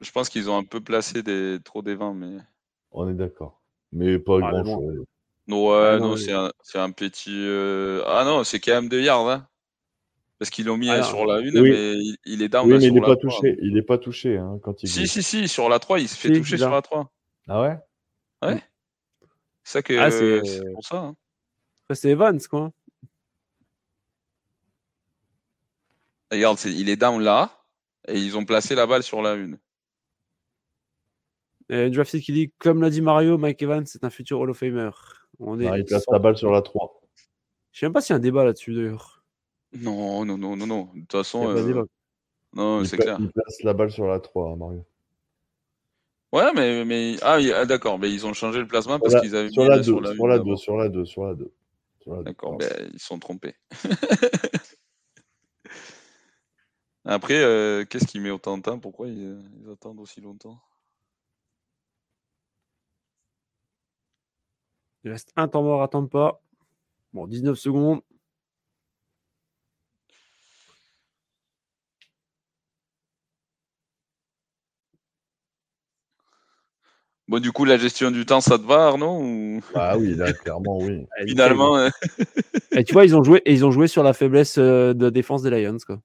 Je, 0.00 0.10
pense 0.12 0.28
qu'ils 0.28 0.48
ont 0.48 0.56
un 0.56 0.64
peu 0.64 0.80
placé 0.80 1.22
des, 1.22 1.58
trop 1.64 1.82
des 1.82 1.94
20, 1.94 2.14
mais. 2.14 2.36
On 2.92 3.08
est 3.08 3.14
d'accord. 3.14 3.60
Mais 3.92 4.18
pas 4.18 4.38
ah, 4.42 4.50
grand 4.50 4.64
chose. 4.64 5.04
Ouais, 5.48 5.98
non, 5.98 6.16
c'est 6.16 6.32
un, 6.32 6.50
un, 6.74 6.90
petit. 6.92 7.34
Euh, 7.34 8.04
ah 8.06 8.24
non, 8.24 8.44
c'est 8.44 8.60
quand 8.60 8.72
même 8.72 8.88
2 8.88 9.02
yards. 9.02 9.28
Hein. 9.28 9.46
Parce 10.38 10.50
qu'ils 10.50 10.66
l'ont 10.66 10.76
mis 10.76 10.88
euh, 10.88 11.02
sur 11.02 11.26
la 11.26 11.34
1, 11.34 11.50
mais 11.60 11.96
il, 12.24 12.42
est 12.42 12.48
down. 12.48 12.66
Oui, 12.66 12.78
mais 12.78 12.86
il 12.86 12.94
n'est 12.94 13.00
pas, 13.00 13.16
touché. 13.16 13.58
Il 13.60 13.74
n'est 13.74 13.82
pas 13.82 13.98
touché 13.98 14.38
hein, 14.38 14.58
quand 14.62 14.82
il. 14.82 14.88
Si, 14.88 15.06
si, 15.06 15.22
si, 15.22 15.48
sur 15.48 15.68
la 15.68 15.78
3, 15.78 16.00
il 16.00 16.08
se 16.08 16.16
fait 16.16 16.32
toucher 16.32 16.56
sur 16.56 16.70
la 16.70 16.82
3. 16.82 17.12
Ah 17.48 17.62
ouais? 17.62 17.76
Ouais. 18.42 18.62
C'est 19.70 19.78
ça 19.78 19.82
que. 19.82 19.96
Ah, 19.96 20.10
c'est 20.10 20.72
pour 20.72 20.84
ça. 20.84 20.96
Hein. 20.96 21.16
C'est 21.94 22.10
Evans, 22.10 22.40
quoi. 22.50 22.72
Regarde, 26.32 26.58
il 26.64 26.88
est 26.88 26.96
down 26.96 27.22
là, 27.22 27.52
et 28.08 28.18
ils 28.18 28.36
ont 28.36 28.44
placé 28.44 28.74
la 28.74 28.88
balle 28.88 29.04
sur 29.04 29.22
la 29.22 29.34
1. 29.34 29.52
Et 31.68 31.88
draft 31.90 32.18
qui 32.18 32.32
dit, 32.32 32.52
comme 32.58 32.82
l'a 32.82 32.90
dit 32.90 33.00
Mario, 33.00 33.38
Mike 33.38 33.62
Evans, 33.62 33.86
c'est 33.86 34.02
un 34.02 34.10
futur 34.10 34.40
Hall 34.40 34.50
of 34.50 34.58
Famer. 34.58 34.90
On 35.38 35.60
est 35.60 35.68
ah, 35.68 35.78
il 35.78 35.84
place 35.84 36.04
la 36.10 36.18
balle 36.18 36.36
sur 36.36 36.50
la 36.50 36.62
3. 36.62 37.00
Je 37.70 37.78
sais 37.78 37.86
même 37.86 37.92
pas 37.92 38.00
s'il 38.00 38.12
y 38.12 38.14
a 38.14 38.16
un 38.16 38.20
débat 38.20 38.42
là-dessus 38.42 38.74
d'ailleurs. 38.74 39.24
Non, 39.72 40.24
non, 40.24 40.36
non, 40.36 40.56
non, 40.56 40.66
non. 40.66 40.90
De 40.94 41.00
toute 41.02 41.12
façon, 41.12 41.48
euh, 41.48 41.84
non, 42.54 42.84
c'est 42.84 42.96
clair. 42.96 43.18
Il 43.20 43.30
place 43.30 43.62
la 43.62 43.72
balle 43.72 43.92
sur 43.92 44.08
la 44.08 44.18
3, 44.18 44.50
hein, 44.50 44.56
Mario. 44.56 44.84
Ouais, 46.32 46.52
mais, 46.54 46.84
mais... 46.84 47.16
ah, 47.22 47.38
ah, 47.56 47.66
d'accord, 47.66 47.98
mais 47.98 48.10
ils 48.12 48.24
ont 48.24 48.32
changé 48.32 48.60
le 48.60 48.66
placement 48.66 49.00
parce 49.00 49.20
qu'ils 49.20 49.34
avaient 49.34 49.50
sur, 49.50 49.64
mis 49.64 49.68
la 49.68 49.78
2, 49.78 49.82
sur, 49.82 50.00
la 50.00 50.14
sur 50.14 50.26
la 50.28 50.38
2, 50.38 50.56
sur 50.56 50.76
la 50.76 50.88
2, 50.88 51.04
sur 51.04 51.24
la 51.24 51.34
2. 51.34 51.52
D'accord, 52.22 52.56
ben, 52.56 52.90
ils 52.92 53.00
sont 53.00 53.18
trompés. 53.18 53.54
Après, 57.04 57.42
euh, 57.42 57.84
qu'est-ce 57.84 58.06
qui 58.06 58.20
met 58.20 58.30
autant 58.30 58.58
de 58.58 58.62
temps? 58.62 58.78
Pourquoi 58.78 59.08
ils, 59.08 59.42
ils, 59.60 59.70
attendent 59.70 60.00
aussi 60.00 60.20
longtemps? 60.20 60.60
Il 65.04 65.10
reste 65.10 65.32
un 65.36 65.48
temps 65.48 65.62
mort, 65.62 65.82
attendre 65.82 66.08
pas. 66.08 66.42
Bon, 67.12 67.26
19 67.26 67.58
secondes. 67.58 68.02
Bon, 77.30 77.38
du 77.38 77.52
coup, 77.52 77.64
la 77.64 77.78
gestion 77.78 78.10
du 78.10 78.26
temps, 78.26 78.40
ça 78.40 78.58
te 78.58 78.64
va, 78.64 78.88
Arnaud 78.88 79.60
Ah 79.76 79.96
oui, 79.96 80.16
là, 80.16 80.32
clairement, 80.32 80.78
oui. 80.78 81.06
Finalement. 81.28 81.78
Hein. 81.78 81.90
Et 82.72 82.82
tu 82.82 82.92
vois, 82.92 83.04
ils 83.04 83.14
ont 83.14 83.22
joué, 83.22 83.40
et 83.44 83.52
ils 83.52 83.64
ont 83.64 83.70
joué 83.70 83.86
sur 83.86 84.02
la 84.02 84.14
faiblesse 84.14 84.58
euh, 84.58 84.94
de 84.94 85.10
défense 85.10 85.42
des 85.42 85.50
Lions, 85.50 85.76
quoi. 85.86 86.00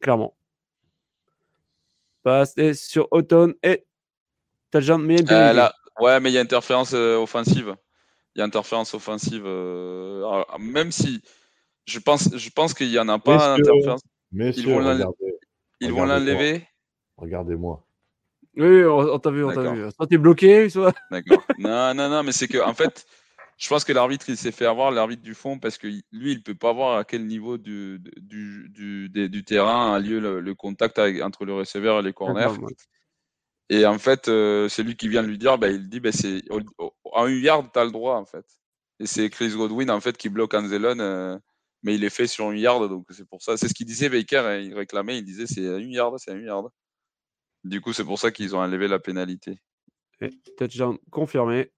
Clairement. 0.00 0.34
Passer 2.22 2.74
sur 2.74 3.08
Autumn 3.10 3.54
et 3.62 3.86
t'as 4.70 4.80
déjà 4.80 4.98
mais 4.98 5.22
euh, 5.32 5.52
là, 5.54 5.74
Ouais, 5.98 6.20
mais 6.20 6.30
il 6.30 6.34
y 6.34 6.38
a 6.38 6.42
interférence 6.42 6.92
euh, 6.92 7.16
offensive. 7.16 7.74
Il 8.34 8.40
y 8.40 8.42
a 8.42 8.44
interférence 8.44 8.92
offensive. 8.92 9.44
même 10.58 10.92
si 10.92 11.22
je 11.86 11.98
pense, 12.00 12.36
je 12.36 12.50
pense 12.50 12.74
qu'il 12.74 12.90
n'y 12.90 12.98
en 12.98 13.08
a 13.08 13.18
pas 13.18 13.54
interférence. 13.54 14.02
ils 14.34 14.68
vont 14.68 16.04
l'enlever. 16.04 16.66
Regardez-moi. 17.16 17.82
Oui, 18.56 18.84
on, 18.84 19.18
t'a 19.18 19.30
vu, 19.30 19.44
on 19.44 19.52
t'a 19.52 19.72
vu. 19.72 19.90
Soit 19.92 20.06
t'es 20.06 20.18
bloqué, 20.18 20.68
soit. 20.68 20.94
D'accord. 21.10 21.42
Non, 21.58 21.94
non, 21.94 22.08
non, 22.08 22.22
mais 22.22 22.32
c'est 22.32 22.48
que, 22.48 22.58
en 22.58 22.74
fait, 22.74 23.06
je 23.56 23.68
pense 23.68 23.84
que 23.84 23.92
l'arbitre, 23.92 24.26
il 24.28 24.36
s'est 24.36 24.52
fait 24.52 24.66
avoir, 24.66 24.90
l'arbitre 24.90 25.22
du 25.22 25.34
fond, 25.34 25.58
parce 25.58 25.78
que 25.78 25.86
lui, 25.86 26.32
il 26.32 26.42
peut 26.42 26.54
pas 26.54 26.72
voir 26.72 26.98
à 26.98 27.04
quel 27.04 27.26
niveau 27.26 27.58
du, 27.58 27.98
du, 28.18 28.68
du, 28.68 29.08
du 29.28 29.44
terrain 29.44 29.94
a 29.94 29.98
lieu 29.98 30.20
le, 30.20 30.54
contact 30.54 30.98
entre 30.98 31.44
le 31.44 31.54
receveur 31.54 32.00
et 32.00 32.02
les 32.02 32.12
corners. 32.12 32.48
Et 33.70 33.86
en 33.86 33.98
fait, 33.98 34.28
euh, 34.28 34.68
c'est 34.68 34.82
lui 34.82 34.96
qui 34.96 35.08
vient 35.08 35.22
de 35.22 35.28
lui 35.28 35.38
dire, 35.38 35.56
bah, 35.56 35.68
il 35.70 35.88
dit, 35.88 36.00
bah, 36.00 36.12
c'est 36.12 36.42
en 37.04 37.26
une 37.26 37.42
yard, 37.42 37.68
tu 37.72 37.78
as 37.78 37.84
le 37.84 37.90
droit, 37.90 38.16
en 38.16 38.26
fait. 38.26 38.44
Et 39.00 39.06
c'est 39.06 39.30
Chris 39.30 39.50
Godwin, 39.50 39.90
en 39.90 40.00
fait, 40.00 40.16
qui 40.16 40.28
bloque 40.28 40.52
Anzelon, 40.52 40.98
euh, 41.00 41.38
mais 41.82 41.94
il 41.94 42.04
est 42.04 42.10
fait 42.10 42.26
sur 42.26 42.50
une 42.50 42.58
yard, 42.58 42.86
donc 42.88 43.06
c'est 43.10 43.26
pour 43.26 43.42
ça. 43.42 43.56
C'est 43.56 43.68
ce 43.68 43.74
qu'il 43.74 43.86
disait 43.86 44.10
Baker, 44.10 44.38
hein, 44.38 44.58
il 44.58 44.74
réclamait, 44.74 45.18
il 45.18 45.24
disait, 45.24 45.46
c'est 45.46 45.62
une 45.62 45.92
yard, 45.92 46.14
c'est 46.18 46.32
une 46.32 46.44
yard. 46.44 46.68
Du 47.64 47.80
coup, 47.80 47.92
c'est 47.92 48.04
pour 48.04 48.18
ça 48.18 48.30
qu'ils 48.30 48.56
ont 48.56 48.60
enlevé 48.60 48.88
la 48.88 48.98
pénalité. 48.98 49.58
touchdown 50.56 50.98
confirmé. 51.10 51.70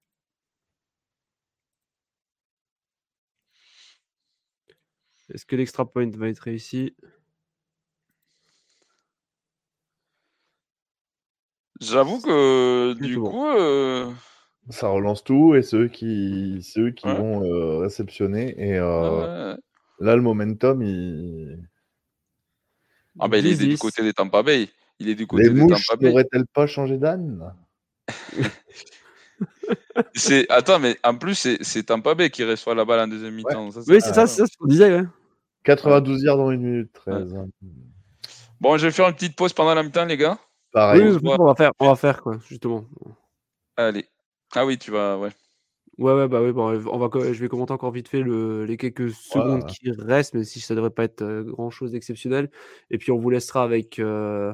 Est-ce 5.33 5.45
que 5.45 5.55
l'extra 5.55 5.85
point 5.85 6.09
va 6.11 6.29
être 6.29 6.39
réussi? 6.39 6.95
J'avoue 11.81 12.21
que 12.21 12.93
du 12.93 13.19
coup. 13.19 13.45
Euh, 13.47 14.11
ça 14.69 14.87
relance 14.87 15.23
tout 15.23 15.55
et 15.55 15.61
ceux 15.61 15.87
qui, 15.87 16.61
ceux 16.63 16.91
qui 16.91 17.07
vont 17.07 17.43
euh, 17.43 17.77
réceptionner. 17.79 18.55
Et 18.57 18.77
euh, 18.77 19.55
là, 19.99 20.15
le 20.15 20.21
momentum, 20.21 20.81
il. 20.81 21.59
Ah, 23.19 23.27
ben 23.27 23.45
il 23.45 23.51
est 23.51 23.67
du 23.67 23.77
côté 23.77 24.03
des 24.03 24.13
Tampa 24.13 24.43
Bay. 24.43 24.69
Il 24.99 25.09
est 25.09 25.15
du 25.15 25.27
côté 25.27 25.43
Les 25.43 25.49
mouches 25.49 25.87
n'auraient-elles 25.99 26.47
pas 26.53 26.67
changé 26.67 26.97
d'âne? 26.97 27.53
C'est 30.13 30.49
Attends, 30.49 30.79
mais 30.79 30.97
en 31.03 31.17
plus, 31.17 31.57
c'est 31.61 31.83
Tampa 31.83 32.15
Bay 32.15 32.29
qui 32.29 32.43
reçoit 32.43 32.75
la 32.75 32.85
balle 32.85 33.01
en 33.01 33.07
deuxième 33.07 33.33
mi-temps. 33.33 33.69
Oui, 33.87 33.99
c'est 34.01 34.13
ça, 34.13 34.27
c'est 34.27 34.45
ce 34.45 34.57
qu'on 34.57 34.67
disait. 34.67 35.03
92 35.63 36.23
yards 36.23 36.37
dans 36.37 36.51
une 36.51 36.61
minute 36.61 36.93
13. 36.93 37.33
Bon, 38.61 38.77
je 38.77 38.85
vais 38.85 38.91
faire 38.91 39.07
une 39.07 39.15
petite 39.15 39.35
pause 39.35 39.53
pendant 39.53 39.73
la 39.73 39.83
mi-temps, 39.83 40.05
les 40.05 40.17
gars. 40.17 40.37
Pareil. 40.71 41.01
Oui, 41.01 41.19
on 41.23 41.45
va 41.45 41.55
faire, 41.55 41.71
on 41.79 41.87
va 41.87 41.95
faire 41.95 42.21
quoi, 42.21 42.37
justement. 42.47 42.85
Allez. 43.77 44.05
Ah 44.53 44.65
oui, 44.65 44.77
tu 44.77 44.91
vas, 44.91 45.17
ouais. 45.17 45.31
Ouais, 45.97 46.13
ouais, 46.13 46.27
bah 46.27 46.41
oui, 46.41 46.51
bon, 46.51 46.77
on 46.91 46.97
va, 46.97 47.09
je 47.13 47.39
vais 47.39 47.47
commenter 47.47 47.71
encore 47.71 47.91
vite 47.91 48.09
fait 48.09 48.21
le, 48.21 48.65
les 48.65 48.75
quelques 48.75 49.11
secondes 49.11 49.65
qui 49.65 49.91
restent, 49.91 50.33
mais 50.33 50.43
si 50.43 50.59
ça 50.59 50.75
devrait 50.75 50.89
pas 50.89 51.05
être 51.05 51.21
euh, 51.21 51.43
grand 51.43 51.69
chose 51.69 51.93
d'exceptionnel. 51.93 52.51
Et 52.91 52.97
puis 52.97 53.11
on 53.11 53.17
vous 53.17 53.29
laissera 53.29 53.63
avec 53.63 53.99
euh, 53.99 54.53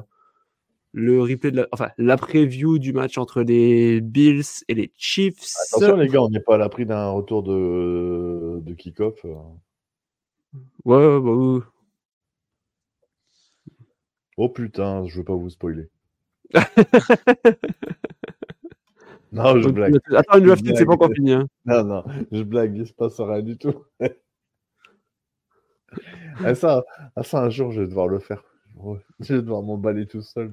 le 0.92 1.22
replay 1.22 1.50
de 1.50 1.56
la, 1.56 1.68
enfin, 1.72 1.90
la 1.98 2.16
preview 2.16 2.78
du 2.78 2.92
match 2.92 3.18
entre 3.18 3.42
les 3.42 4.00
Bills 4.00 4.64
et 4.68 4.74
les 4.74 4.92
Chiefs. 4.96 5.54
Attention 5.68 5.96
les 5.96 6.08
gars, 6.08 6.22
on 6.22 6.28
n'est 6.28 6.40
pas 6.40 6.54
à 6.54 6.58
l'abri 6.58 6.86
d'un 6.86 7.10
retour 7.10 7.42
de, 7.42 8.60
de 8.60 8.74
kick-off. 8.74 9.24
Ouais, 10.84 11.20
bah 11.20 11.30
oui. 11.30 11.60
Oh 14.36 14.48
putain, 14.48 15.04
je 15.06 15.18
veux 15.18 15.24
pas 15.24 15.34
vous 15.34 15.50
spoiler. 15.50 15.88
non, 19.32 19.60
je 19.60 19.68
blague. 19.68 19.98
Attends, 20.14 20.38
une 20.38 20.46
draft, 20.46 20.64
c'est 20.74 20.84
pas 20.84 20.92
encore 20.92 21.12
fini. 21.14 21.32
Hein. 21.32 21.46
Non, 21.64 21.84
non, 21.84 22.04
je 22.30 22.42
blague, 22.42 22.76
il 22.76 22.86
se 22.86 22.92
passe 22.92 23.20
rien 23.20 23.42
du 23.42 23.56
tout. 23.56 23.84
ah, 26.44 26.54
ça, 26.54 26.84
ah, 27.16 27.22
ça, 27.22 27.42
un 27.42 27.50
jour, 27.50 27.72
je 27.72 27.80
vais 27.82 27.88
devoir 27.88 28.08
le 28.08 28.18
faire. 28.18 28.42
Je 29.20 29.34
vais 29.34 29.42
devoir 29.42 29.62
m'emballer 29.62 30.06
tout 30.06 30.22
seul. 30.22 30.50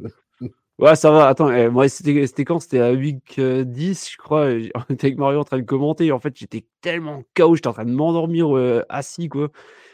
Ouais, 0.80 0.96
ça 0.96 1.12
va. 1.12 1.28
Attends, 1.28 1.52
eh, 1.52 1.70
moi, 1.70 1.90
c'était 1.90 2.46
quand? 2.46 2.60
C'était 2.60 2.80
à 2.80 2.94
week 2.94 3.40
10, 3.40 4.12
je 4.12 4.18
crois. 4.18 4.46
On 4.90 4.94
était 4.94 5.08
avec 5.08 5.18
Mario 5.18 5.40
en 5.40 5.44
train 5.44 5.58
de 5.58 5.64
commenter. 5.64 6.14
En 6.14 6.20
fait, 6.20 6.38
j'étais 6.38 6.66
tellement 6.80 7.24
KO, 7.36 7.56
j'étais 7.56 7.68
en 7.68 7.74
train 7.74 7.86
de 7.86 7.92
m'endormir 7.92 8.56
euh, 8.56 8.84
assis, 8.88 9.28
quoi. 9.28 9.50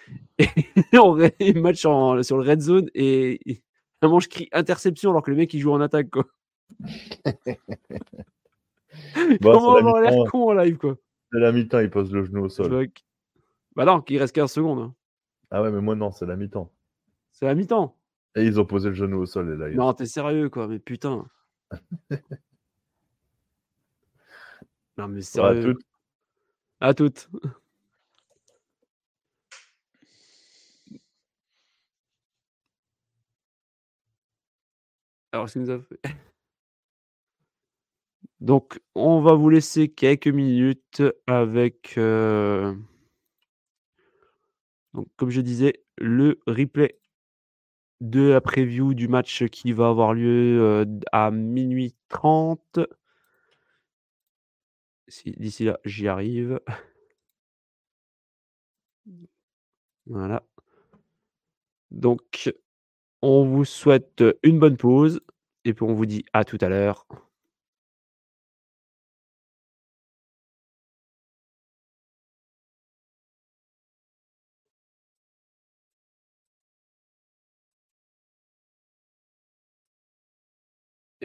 Et 0.38 0.48
on 0.94 1.14
regarde 1.14 1.34
match 1.56 1.80
sur 1.80 2.38
le 2.38 2.48
red 2.48 2.62
zone 2.62 2.92
et 2.94 3.64
vraiment, 4.00 4.20
je 4.20 4.30
crie 4.30 4.48
interception 4.52 5.10
alors 5.10 5.24
que 5.24 5.32
le 5.32 5.38
mec, 5.38 5.52
il 5.56 5.60
joue 5.60 5.72
en 5.72 5.82
attaque, 5.82 6.12
quoi. 6.12 6.26
Comment 9.42 9.78
avoir 9.78 10.02
l'air 10.02 10.14
con 10.30 10.50
en 10.50 10.54
live, 10.54 10.78
quoi. 10.78 10.98
C'est 11.32 11.40
la 11.40 11.52
mi-temps, 11.52 11.80
il 11.80 11.90
pose 11.90 12.14
le 12.14 12.24
genou 12.24 12.44
au 12.44 12.50
sol. 12.50 12.88
Bah 13.76 13.86
non, 13.86 14.04
il 14.08 14.20
reste 14.20 14.36
15 14.36 14.52
secondes. 14.52 14.80
Hein. 14.80 14.94
Ah 15.50 15.64
ouais, 15.64 15.72
mais 15.72 15.82
moi, 15.82 15.96
non, 15.96 16.12
c'est 16.12 16.28
la 16.28 16.36
mi-temps. 16.36 16.72
C'est 17.32 17.46
la 17.46 17.56
mi-temps. 17.56 17.98
Et 18.36 18.44
ils 18.44 18.60
ont 18.60 18.66
posé 18.66 18.90
le 18.90 18.96
genou 18.96 19.20
au 19.22 19.26
sol, 19.26 19.58
les 19.58 19.72
Lions. 19.72 19.78
Non, 19.78 19.94
t'es 19.94 20.06
sérieux, 20.06 20.50
quoi, 20.50 20.68
mais 20.68 20.80
putain. 20.80 21.26
non, 24.98 25.08
mais 25.08 25.20
bah, 25.20 25.22
sérieux. 25.22 25.60
À 25.60 25.64
toutes. 25.64 25.86
À 26.82 26.94
toutes. 26.94 27.30
Alors, 35.32 35.50
ce 35.50 35.60
nous 35.60 35.70
a 35.70 35.80
fait. 35.80 36.00
Donc, 38.42 38.80
on 38.96 39.22
va 39.22 39.34
vous 39.34 39.50
laisser 39.50 39.90
quelques 39.90 40.28
minutes 40.28 41.02
avec. 41.26 41.96
Euh, 41.98 42.76
donc, 44.94 45.08
comme 45.18 45.30
je 45.30 45.42
disais, 45.42 45.84
le 45.98 46.40
replay 46.46 47.00
de 48.02 48.30
la 48.30 48.42
preview 48.42 48.94
du 48.94 49.08
match 49.08 49.46
qui 49.46 49.72
va 49.72 49.90
avoir 49.90 50.14
lieu 50.14 50.62
euh, 50.62 50.86
à 51.12 51.32
minuit 51.32 51.96
30. 52.10 52.80
Si, 55.08 55.32
D'ici 55.32 55.66
là, 55.66 55.80
j'y 55.86 56.08
arrive. 56.08 56.60
Voilà. 60.08 60.44
Donc, 61.92 62.54
on 63.22 63.46
vous 63.46 63.66
souhaite 63.66 64.24
une 64.44 64.60
bonne 64.60 64.78
pause 64.78 65.22
et 65.64 65.74
puis 65.74 65.84
on 65.84 65.94
vous 65.94 66.06
dit 66.06 66.26
à 66.34 66.44
tout 66.44 66.58
à 66.62 66.70
l'heure. 66.70 67.08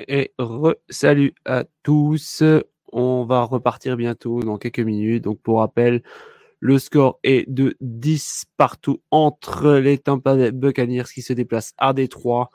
Et 0.09 0.33
re-salut 0.39 1.35
à 1.45 1.65
tous. 1.83 2.43
On 2.93 3.25
va 3.25 3.43
repartir 3.43 3.97
bientôt 3.97 4.41
dans 4.41 4.59
quelques 4.59 4.81
minutes. 4.81 5.25
Donc, 5.25 5.41
pour 5.41 5.59
rappel, 5.59 6.03
le 6.59 6.79
score 6.79 7.19
est 7.23 7.49
de 7.49 7.77
10 7.81 8.47
partout 8.57 9.01
entre 9.11 9.75
les 9.75 9.99
Tampa 9.99 10.35
Bay 10.35 10.53
Buccaneers 10.53 11.05
qui 11.15 11.23
se 11.23 11.33
déplacent 11.33 11.75
à 11.79 11.93
Détroit 11.93 12.51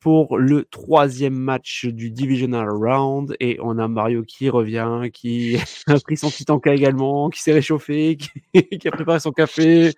pour 0.00 0.38
le 0.38 0.64
troisième 0.64 1.34
match 1.34 1.86
du 1.86 2.10
Divisional 2.10 2.68
Round. 2.70 3.34
Et 3.40 3.58
on 3.60 3.78
a 3.78 3.88
Mario 3.88 4.22
qui 4.22 4.48
revient, 4.48 5.10
qui 5.12 5.56
a 5.86 5.98
pris 5.98 6.16
son 6.16 6.30
petit 6.30 6.44
tanka 6.44 6.74
également, 6.74 7.30
qui 7.30 7.40
s'est 7.40 7.52
réchauffé, 7.52 8.16
qui, 8.54 8.88
a 8.88 8.90
préparé 8.90 9.20
son 9.20 9.32
café. 9.32 9.92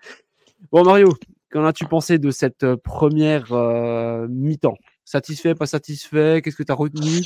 Bon, 0.71 0.83
Mario, 0.83 1.09
qu'en 1.51 1.65
as-tu 1.65 1.85
pensé 1.85 2.17
de 2.17 2.31
cette 2.31 2.75
première 2.75 3.51
euh, 3.53 4.27
mi-temps? 4.27 4.77
Satisfait, 5.05 5.55
pas 5.55 5.65
satisfait 5.65 6.41
Qu'est-ce 6.43 6.55
que 6.55 6.63
tu 6.63 6.71
as 6.71 6.75
retenu? 6.75 7.21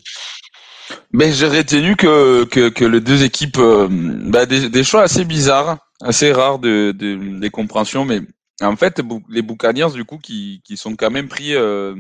Ben, 1.12 1.32
J'ai 1.32 1.48
retenu 1.48 1.96
que, 1.96 2.44
que, 2.46 2.86
les 2.86 3.02
deux 3.02 3.24
équipes, 3.24 3.58
euh, 3.58 3.88
ben, 3.90 4.46
des, 4.46 4.70
des, 4.70 4.84
choix 4.84 5.02
assez 5.02 5.26
bizarres, 5.26 5.78
assez 6.02 6.32
rares 6.32 6.60
de, 6.60 6.92
de, 6.92 7.40
des 7.40 7.50
compréhensions, 7.50 8.06
mais 8.06 8.22
en 8.62 8.76
fait, 8.76 9.02
les 9.30 9.42
Buccaneers, 9.42 9.92
du 9.94 10.06
coup, 10.06 10.18
qui, 10.18 10.62
qui 10.64 10.78
sont 10.78 10.96
quand 10.96 11.12
même 11.12 11.28
pris, 11.28 11.56
euh, 11.56 11.96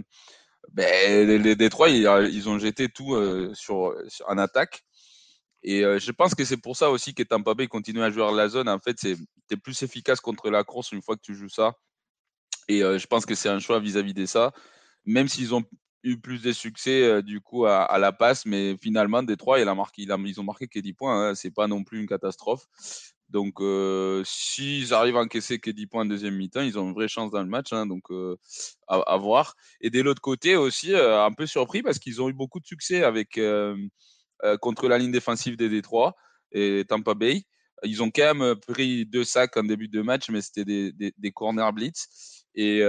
ben, 0.72 1.28
les, 1.28 1.38
les 1.38 1.56
Détroits, 1.56 1.90
ils, 1.90 2.08
ils, 2.32 2.50
ont 2.50 2.60
jeté 2.60 2.90
tout 2.90 3.16
euh, 3.16 3.52
sur, 3.54 3.96
sur, 4.08 4.28
en 4.30 4.38
attaque. 4.38 4.84
Et 5.64 5.84
euh, 5.84 6.00
je 6.00 6.12
pense 6.12 6.36
que 6.36 6.46
c'est 6.46 6.58
pour 6.58 6.78
ça 6.78 6.92
aussi 6.92 7.14
que 7.14 7.24
Tampa 7.24 7.54
continue 7.68 8.04
à 8.04 8.12
jouer 8.12 8.32
la 8.34 8.48
zone. 8.48 8.70
En 8.70 8.80
fait, 8.80 8.98
c'est 9.00 9.58
plus 9.58 9.82
efficace 9.82 10.20
contre 10.20 10.50
la 10.50 10.64
course 10.64 10.92
une 10.92 11.02
fois 11.02 11.16
que 11.16 11.22
tu 11.22 11.36
joues 11.36 11.50
ça. 11.50 11.74
Et 12.68 12.80
je 12.80 13.06
pense 13.06 13.28
que 13.28 13.36
c'est 13.36 13.50
un 13.50 13.60
choix 13.60 13.80
vis-à-vis 13.80 14.14
-vis 14.14 14.22
de 14.22 14.26
ça 14.26 14.52
même 15.06 15.28
s'ils 15.28 15.54
ont 15.54 15.64
eu 16.06 16.18
plus 16.18 16.42
de 16.42 16.52
succès 16.52 17.04
euh, 17.04 17.22
du 17.22 17.42
coup 17.42 17.66
à, 17.66 17.98
la 17.98 18.12
passe, 18.12 18.46
mais 18.46 18.78
finalement 18.82 19.24
Détroit 19.24 19.60
ils 19.60 19.68
ont 20.40 20.44
marqué 20.44 20.68
que 20.68 20.80
10 20.80 20.94
points, 20.94 21.30
hein, 21.30 21.36
c'est 21.36 21.52
pas 21.52 21.68
non 21.68 21.84
plus 21.84 22.00
une 22.00 22.08
catastrophe. 22.08 22.68
Donc 23.30 23.60
euh, 23.60 24.22
s'ils 24.24 24.94
arrivent 24.94 25.18
à 25.18 25.22
encaisser 25.22 25.58
que 25.60 25.72
10 25.72 25.88
points 25.88 26.04
en 26.04 26.06
deuxième 26.06 26.36
mi-temps, 26.36 26.62
ils 26.62 26.78
ont 26.78 26.88
une 26.88 26.94
vraie 26.94 27.08
chance 27.08 27.32
dans 27.32 27.42
le 27.42 27.50
match, 27.50 27.74
hein, 27.74 27.88
donc 27.88 28.04
euh, 28.12 28.38
à, 28.88 29.18
voir. 29.18 29.56
Et 29.82 29.90
de 29.90 30.00
l'autre 30.02 30.22
côté 30.22 30.56
aussi, 30.56 30.96
un 30.96 31.32
peu 31.34 31.48
surpris 31.48 31.82
parce 31.82 31.98
qu'ils 31.98 32.22
ont 32.22 32.30
eu 32.30 32.34
beaucoup 32.34 32.60
de 32.60 32.68
succès 32.68 33.04
avec 33.04 33.40
contre 34.62 34.88
la 34.88 34.98
ligne 35.00 35.12
défensive 35.12 35.58
des 35.58 35.70
Détroit 35.70 36.16
et 36.52 36.86
Tampa 36.88 37.16
Bay. 37.16 37.44
Ils 37.84 38.04
ont 38.04 38.12
quand 38.12 38.36
même 38.36 38.56
pris 38.56 39.06
deux 39.06 39.24
sacs 39.24 39.58
en 39.58 39.64
début 39.64 39.88
de 39.88 40.02
match, 40.02 40.30
mais 40.30 40.42
c'était 40.42 40.66
des, 40.66 41.14
des 41.18 41.32
corner 41.32 41.74
blitz. 41.74 42.35
Et, 42.56 42.82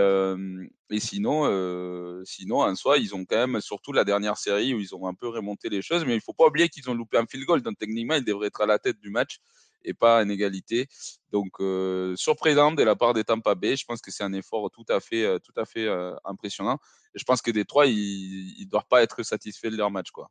sinon, 0.98 2.24
sinon, 2.24 2.60
en 2.60 2.74
soi, 2.74 2.98
ils 2.98 3.14
ont 3.14 3.24
quand 3.24 3.46
même, 3.46 3.60
surtout 3.60 3.92
la 3.92 4.04
dernière 4.04 4.36
série 4.36 4.74
où 4.74 4.80
ils 4.80 4.94
ont 4.94 5.06
un 5.06 5.14
peu 5.14 5.28
remonté 5.28 5.68
les 5.68 5.82
choses, 5.82 6.04
mais 6.04 6.14
il 6.14 6.20
faut 6.20 6.32
pas 6.32 6.46
oublier 6.46 6.68
qu'ils 6.68 6.88
ont 6.88 6.94
loupé 6.94 7.18
un 7.18 7.26
field 7.26 7.44
goal. 7.46 7.62
Donc 7.62 7.76
techniquement, 7.78 8.14
ils 8.14 8.24
devraient 8.24 8.46
être 8.46 8.60
à 8.60 8.66
la 8.66 8.78
tête 8.78 9.00
du 9.00 9.10
match 9.10 9.38
et 9.84 9.94
pas 9.94 10.22
en 10.22 10.28
égalité. 10.28 10.86
Donc 11.32 11.60
euh, 11.60 12.14
surprenant 12.16 12.72
de 12.72 12.82
la 12.82 12.94
part 12.94 13.12
des 13.12 13.24
Tampa 13.24 13.54
Bay. 13.54 13.76
Je 13.76 13.84
pense 13.84 14.00
que 14.00 14.10
c'est 14.10 14.24
un 14.24 14.32
effort 14.32 14.70
tout 14.70 14.86
à 14.88 15.00
fait, 15.00 15.40
tout 15.40 15.52
à 15.56 15.64
fait 15.64 15.88
impressionnant. 16.24 16.78
Je 17.14 17.24
pense 17.24 17.42
que 17.42 17.50
Détroit, 17.50 17.86
ils, 17.86 18.56
ne 18.60 18.70
doivent 18.70 18.86
pas 18.88 19.02
être 19.02 19.22
satisfaits 19.24 19.68
de 19.68 19.76
leur 19.76 19.90
match, 19.90 20.10
quoi. 20.10 20.30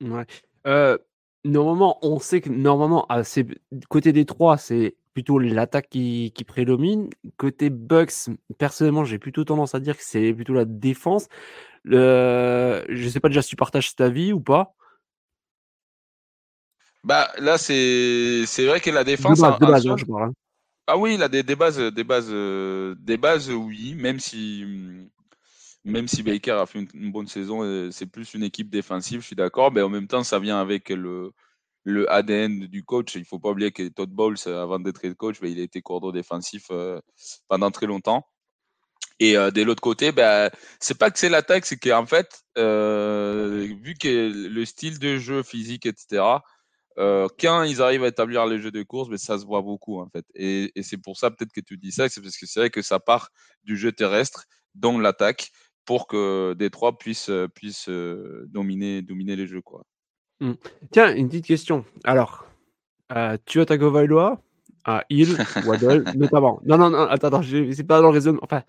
Ouais. 0.00 0.26
Normalement, 1.44 1.98
on 2.02 2.18
sait 2.18 2.40
que 2.40 2.50
normalement, 2.50 3.06
côté 3.88 4.12
Détroit, 4.12 4.58
c'est 4.58 4.96
plutôt 5.18 5.40
l'attaque 5.40 5.88
qui, 5.88 6.32
qui, 6.32 6.44
prédomine. 6.44 7.10
Côté 7.38 7.70
Bucks, 7.70 8.30
personnellement, 8.56 9.04
j'ai 9.04 9.18
plutôt 9.18 9.42
tendance 9.42 9.74
à 9.74 9.80
dire 9.80 9.96
que 9.96 10.04
c'est 10.04 10.32
plutôt 10.32 10.54
la 10.54 10.64
défense. 10.64 11.26
Le... 11.82 12.84
Je 12.88 13.08
sais 13.08 13.18
pas 13.18 13.28
déjà 13.28 13.42
si 13.42 13.48
tu 13.48 13.56
partages 13.56 13.96
ta 13.96 14.08
vie 14.08 14.32
ou 14.32 14.38
pas? 14.38 14.76
Bah 17.02 17.32
là, 17.38 17.58
c'est 17.58 18.44
vrai 18.58 18.80
que 18.80 18.90
la 18.90 19.02
défense. 19.02 19.42
Hein, 19.42 19.58
hein. 19.60 20.32
Ah 20.86 20.96
oui, 20.96 21.16
là, 21.16 21.28
des, 21.28 21.42
des, 21.42 21.56
bases, 21.56 21.78
des 21.78 22.04
bases, 22.04 22.30
des 22.30 23.16
bases, 23.16 23.50
oui, 23.50 23.94
même 23.94 24.20
si. 24.20 24.64
Même 25.84 26.06
si 26.06 26.22
Baker 26.22 26.52
a 26.52 26.66
fait 26.66 26.80
une, 26.80 26.88
une 26.94 27.10
bonne 27.10 27.28
saison, 27.28 27.62
euh, 27.62 27.90
c'est 27.90 28.06
plus 28.06 28.34
une 28.34 28.42
équipe 28.42 28.68
défensive, 28.68 29.22
je 29.22 29.26
suis 29.26 29.36
d'accord, 29.36 29.72
mais 29.72 29.80
en 29.80 29.88
même 29.88 30.06
temps, 30.06 30.22
ça 30.22 30.38
vient 30.38 30.60
avec 30.60 30.90
le, 30.90 31.32
le 31.84 32.10
ADN 32.10 32.66
du 32.66 32.84
coach. 32.84 33.14
Il 33.14 33.24
faut 33.24 33.38
pas 33.38 33.50
oublier 33.50 33.72
que 33.72 33.88
Todd 33.88 34.10
Bowles, 34.10 34.36
avant 34.46 34.78
d'être 34.78 35.08
coach, 35.14 35.40
ben, 35.40 35.50
il 35.50 35.58
a 35.60 35.62
été 35.62 35.82
coordonnateur 35.82 36.18
défensif 36.18 36.66
euh, 36.70 37.00
pendant 37.48 37.70
très 37.70 37.86
longtemps. 37.86 38.26
Et 39.20 39.36
euh, 39.36 39.50
de 39.50 39.62
l'autre 39.62 39.80
côté, 39.82 40.12
ben, 40.12 40.50
c'est 40.80 40.98
pas 40.98 41.10
que 41.10 41.18
c'est 41.18 41.28
l'attaque, 41.28 41.66
c'est 41.66 41.78
qu'en 41.78 42.06
fait, 42.06 42.42
euh, 42.56 43.74
vu 43.82 43.94
que 43.94 44.48
le 44.48 44.64
style 44.64 44.98
de 44.98 45.16
jeu 45.18 45.42
physique, 45.42 45.86
etc., 45.86 46.22
quand 47.38 47.62
ils 47.62 47.80
arrivent 47.80 48.02
à 48.02 48.08
établir 48.08 48.44
les 48.46 48.58
jeux 48.60 48.72
de 48.72 48.82
course, 48.82 49.08
ben, 49.08 49.18
ça 49.18 49.38
se 49.38 49.46
voit 49.46 49.62
beaucoup 49.62 50.00
en 50.00 50.08
fait. 50.08 50.24
Et, 50.34 50.72
c'est 50.82 50.96
pour 50.96 51.16
ça 51.16 51.30
peut-être 51.30 51.52
que 51.52 51.60
tu 51.60 51.78
dis 51.78 51.92
ça, 51.92 52.08
c'est 52.08 52.20
parce 52.20 52.36
que 52.36 52.46
c'est 52.46 52.58
vrai 52.58 52.70
que 52.70 52.82
ça 52.82 52.98
part 52.98 53.30
du 53.62 53.76
jeu 53.76 53.92
terrestre, 53.92 54.46
dont 54.74 54.98
l'attaque, 54.98 55.50
pour 55.84 56.08
que 56.08 56.54
Détroit 56.54 56.98
puisse, 56.98 57.30
puisse 57.54 57.88
dominer, 57.88 59.02
dominer 59.02 59.36
les 59.36 59.46
jeux. 59.46 59.62
Quoi. 59.62 59.84
Mmh. 60.40 60.52
Tiens, 60.90 61.14
une 61.14 61.28
petite 61.28 61.46
question. 61.46 61.84
Alors, 62.04 62.46
euh, 63.12 63.36
Tua 63.44 63.66
Tagovailoa, 63.66 64.40
à 64.84 65.04
Hill, 65.10 65.36
Waddle, 65.66 66.04
notamment. 66.16 66.60
Non, 66.64 66.78
non, 66.78 66.90
non, 66.90 67.06
attends, 67.08 67.28
attends, 67.28 67.42
c'est 67.42 67.84
pas 67.84 68.00
dans 68.00 68.08
le 68.08 68.14
raisonnement. 68.14 68.40
Enfin, 68.42 68.62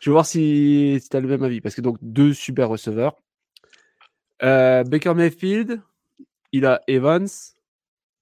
je 0.00 0.10
vais 0.10 0.12
voir 0.12 0.26
si, 0.26 0.98
si 1.00 1.08
tu 1.08 1.16
as 1.16 1.20
le 1.20 1.28
même 1.28 1.42
avis. 1.42 1.60
Parce 1.60 1.74
que 1.74 1.80
donc, 1.80 1.98
deux 2.02 2.32
super 2.34 2.68
receveurs. 2.68 3.16
Euh, 4.42 4.84
Baker 4.84 5.14
Mayfield, 5.14 5.80
il 6.52 6.66
a 6.66 6.80
Evans 6.86 7.28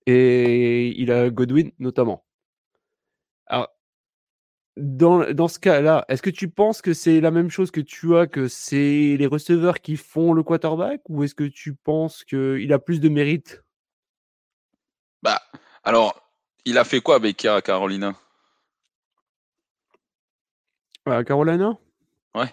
et 0.06 0.88
il 1.00 1.10
a 1.10 1.30
Godwin, 1.30 1.70
notamment. 1.78 2.24
Dans, 4.76 5.32
dans 5.32 5.46
ce 5.46 5.60
cas-là, 5.60 6.04
est-ce 6.08 6.20
que 6.20 6.30
tu 6.30 6.48
penses 6.48 6.82
que 6.82 6.94
c'est 6.94 7.20
la 7.20 7.30
même 7.30 7.48
chose 7.48 7.70
que 7.70 7.80
tu 7.80 8.16
as, 8.16 8.26
que 8.26 8.48
c'est 8.48 9.16
les 9.16 9.26
receveurs 9.26 9.80
qui 9.80 9.96
font 9.96 10.32
le 10.32 10.42
quarterback, 10.42 11.00
ou 11.08 11.22
est-ce 11.22 11.34
que 11.36 11.44
tu 11.44 11.74
penses 11.74 12.24
qu'il 12.24 12.72
a 12.72 12.78
plus 12.80 13.00
de 13.00 13.08
mérite? 13.08 13.62
Bah, 15.22 15.40
alors, 15.84 16.28
il 16.64 16.76
a 16.76 16.84
fait 16.84 17.00
quoi 17.00 17.14
avec 17.16 17.46
Carolina? 17.64 18.16
À 21.06 21.22
Carolina? 21.22 21.78
Ouais. 22.34 22.52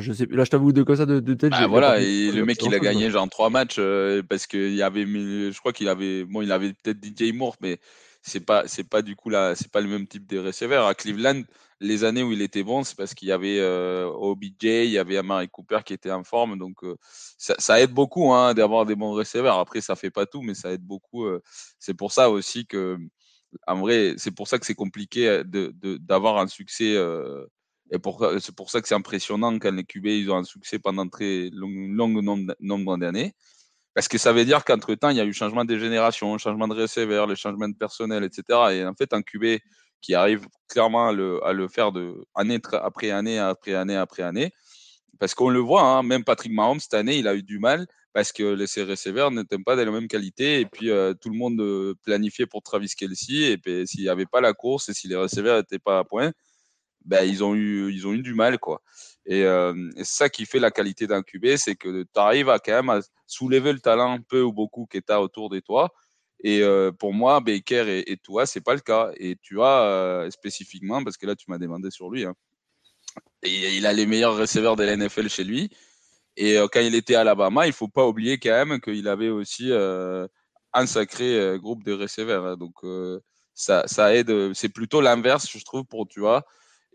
je 0.00 0.12
sais, 0.12 0.26
là, 0.30 0.44
je 0.44 0.50
t'avoue 0.50 0.72
de 0.72 0.82
quoi 0.82 0.96
ça 0.96 1.06
de, 1.06 1.20
tête. 1.34 1.50
Bah, 1.50 1.66
voilà, 1.66 2.00
et 2.00 2.30
le 2.30 2.44
mec, 2.44 2.62
il 2.62 2.74
a 2.74 2.78
gagné 2.78 3.10
genre 3.10 3.28
trois 3.30 3.50
matchs 3.50 3.76
euh, 3.78 4.22
parce 4.22 4.46
qu'il 4.46 4.74
y 4.74 4.82
avait, 4.82 5.04
je 5.04 5.58
crois 5.58 5.72
qu'il 5.72 5.88
avait, 5.88 6.24
bon, 6.24 6.42
il 6.42 6.52
avait 6.52 6.72
peut-être 6.72 6.98
DJ 7.02 7.32
Moore, 7.32 7.56
mais 7.60 7.78
c'est 8.22 8.40
pas 8.40 8.68
c'est 8.68 8.84
pas 8.84 9.02
du 9.02 9.16
coup 9.16 9.30
là 9.30 9.54
c'est 9.56 9.70
pas 9.70 9.80
le 9.80 9.88
même 9.88 10.06
type 10.06 10.26
de 10.26 10.38
receveur. 10.38 10.86
À 10.86 10.94
Cleveland 10.94 11.42
les 11.80 12.04
années 12.04 12.22
où 12.22 12.32
il 12.32 12.40
était 12.40 12.62
bon 12.62 12.84
c'est 12.84 12.96
parce 12.96 13.14
qu'il 13.14 13.28
y 13.28 13.32
avait 13.32 13.58
euh, 13.58 14.06
OBJ 14.06 14.62
il 14.62 14.90
y 14.90 14.98
avait 14.98 15.16
Amari 15.16 15.48
Cooper 15.48 15.80
qui 15.84 15.92
était 15.92 16.12
en 16.12 16.22
forme. 16.24 16.56
Donc 16.58 16.84
euh, 16.84 16.96
ça, 17.36 17.80
aide 17.80 17.92
beaucoup 17.92 18.32
hein, 18.32 18.54
d'avoir 18.54 18.86
des 18.86 18.94
bons 18.94 19.12
receveurs. 19.12 19.58
Après 19.58 19.80
ça 19.80 19.96
fait 19.96 20.10
pas 20.10 20.26
tout 20.26 20.42
mais 20.42 20.54
ça 20.54 20.72
aide 20.72 20.84
beaucoup 20.84 21.26
euh, 21.26 21.42
c'est 21.80 21.94
pour 21.94 22.12
ça 22.12 22.30
aussi 22.30 22.64
que 22.66 22.96
en 23.66 23.80
vrai 23.80 24.14
c'est 24.18 24.30
pour 24.30 24.48
ça 24.48 24.58
que 24.58 24.66
c'est 24.66 24.74
compliqué 24.74 25.28
euh, 25.28 25.44
de 25.44 25.74
d'avoir 25.98 26.38
un 26.38 26.46
succès 26.46 26.94
et 27.90 27.98
c'est 28.40 28.54
pour 28.54 28.70
ça 28.70 28.80
que 28.80 28.88
c'est 28.88 28.94
impressionnant 28.94 29.58
quand 29.58 29.72
les 29.72 29.84
QB 29.84 30.06
ils 30.06 30.30
ont 30.30 30.36
un 30.36 30.44
succès 30.44 30.78
pendant 30.78 31.08
très 31.08 31.50
long, 31.52 31.68
long 31.68 32.22
nombre 32.60 32.96
d'années 32.96 33.34
parce 33.94 34.08
que 34.08 34.18
ça 34.18 34.32
veut 34.32 34.44
dire 34.44 34.64
qu'entre-temps, 34.64 35.10
il 35.10 35.16
y 35.16 35.20
a 35.20 35.24
eu 35.24 35.32
changement 35.32 35.64
de 35.64 35.76
génération, 35.78 36.36
changement 36.38 36.68
de 36.68 36.74
receveur, 36.74 37.26
les 37.26 37.36
changements 37.36 37.68
de 37.68 37.76
personnel, 37.76 38.24
etc. 38.24 38.58
Et 38.72 38.86
en 38.86 38.94
fait, 38.94 39.12
un 39.12 39.22
QB 39.22 39.58
qui 40.00 40.14
arrive 40.14 40.46
clairement 40.68 41.08
à 41.08 41.12
le, 41.12 41.68
faire 41.68 41.92
de 41.92 42.24
année 42.34 42.60
après 42.72 43.10
année, 43.10 43.38
après 43.38 43.74
année, 43.74 43.96
après 43.96 44.22
année, 44.22 44.50
parce 45.18 45.34
qu'on 45.34 45.50
le 45.50 45.60
voit, 45.60 45.82
hein, 45.82 46.02
même 46.02 46.24
Patrick 46.24 46.52
Mahomes 46.52 46.80
cette 46.80 46.94
année, 46.94 47.18
il 47.18 47.28
a 47.28 47.34
eu 47.34 47.42
du 47.42 47.58
mal 47.58 47.86
parce 48.12 48.32
que 48.32 48.42
les 48.42 48.64
receveurs 48.82 49.30
n'étaient 49.30 49.58
pas 49.58 49.76
de 49.76 49.82
la 49.82 49.90
même 49.90 50.08
qualité 50.08 50.60
et 50.60 50.66
puis 50.66 50.90
euh, 50.90 51.14
tout 51.14 51.30
le 51.30 51.36
monde 51.36 51.60
euh, 51.60 51.94
planifiait 52.02 52.46
pour 52.46 52.62
Travis 52.62 52.92
Kelsey 52.96 53.52
et 53.52 53.58
puis 53.58 53.86
s'il 53.86 54.02
n'y 54.02 54.08
avait 54.08 54.26
pas 54.26 54.40
la 54.40 54.52
course 54.52 54.88
et 54.88 54.94
si 54.94 55.08
les 55.08 55.16
receveurs 55.16 55.58
n'étaient 55.58 55.78
pas 55.78 55.98
à 55.98 56.04
point, 56.04 56.32
ben, 57.04 57.24
ils, 57.24 57.42
ont 57.44 57.54
eu, 57.54 57.92
ils 57.92 58.06
ont 58.06 58.12
eu 58.12 58.22
du 58.22 58.34
mal. 58.34 58.58
quoi. 58.58 58.82
Et, 59.26 59.44
euh, 59.44 59.90
ça 60.02 60.28
qui 60.28 60.46
fait 60.46 60.58
la 60.58 60.70
qualité 60.70 61.06
d'un 61.06 61.22
QB, 61.22 61.56
c'est 61.56 61.76
que 61.76 62.02
tu 62.02 62.20
arrives 62.20 62.48
à 62.48 62.58
quand 62.58 62.72
même 62.72 62.90
à 62.90 63.00
soulever 63.26 63.72
le 63.72 63.80
talent 63.80 64.18
peu 64.28 64.42
ou 64.42 64.52
beaucoup 64.52 64.86
qui 64.86 64.98
est 64.98 65.10
autour 65.12 65.48
de 65.48 65.60
toi. 65.60 65.90
Et 66.44 66.60
pour 66.98 67.14
moi, 67.14 67.38
Baker 67.38 67.84
et, 67.88 68.10
et 68.10 68.16
toi, 68.16 68.46
c'est 68.46 68.60
pas 68.60 68.74
le 68.74 68.80
cas. 68.80 69.12
Et 69.16 69.36
tu 69.40 69.62
as 69.62 70.26
spécifiquement, 70.30 71.04
parce 71.04 71.16
que 71.16 71.24
là, 71.24 71.36
tu 71.36 71.44
m'as 71.48 71.58
demandé 71.58 71.88
sur 71.92 72.10
lui, 72.10 72.24
hein, 72.24 72.34
il 73.44 73.86
a 73.86 73.92
les 73.92 74.06
meilleurs 74.06 74.36
receveurs 74.36 74.76
de 74.76 74.84
la 74.84 74.96
NFL 74.96 75.28
chez 75.28 75.44
lui. 75.44 75.70
Et 76.36 76.56
euh, 76.56 76.66
quand 76.72 76.80
il 76.80 76.94
était 76.94 77.14
à 77.14 77.20
Alabama, 77.20 77.66
il 77.66 77.72
faut 77.72 77.88
pas 77.88 78.06
oublier 78.06 78.38
quand 78.38 78.50
même 78.66 78.80
qu'il 78.80 79.06
avait 79.08 79.28
aussi 79.28 79.70
euh, 79.70 80.26
un 80.72 80.86
sacré 80.86 81.38
euh, 81.38 81.58
groupe 81.58 81.84
de 81.84 81.92
receveurs. 81.92 82.44
Hein. 82.46 82.56
Donc 82.56 82.74
ça, 83.54 83.84
ça 83.86 84.14
aide. 84.14 84.54
C'est 84.54 84.70
plutôt 84.70 85.00
l'inverse, 85.00 85.48
je 85.50 85.62
trouve, 85.64 85.84
pour 85.84 86.06
tu 86.08 86.20
vois. 86.20 86.44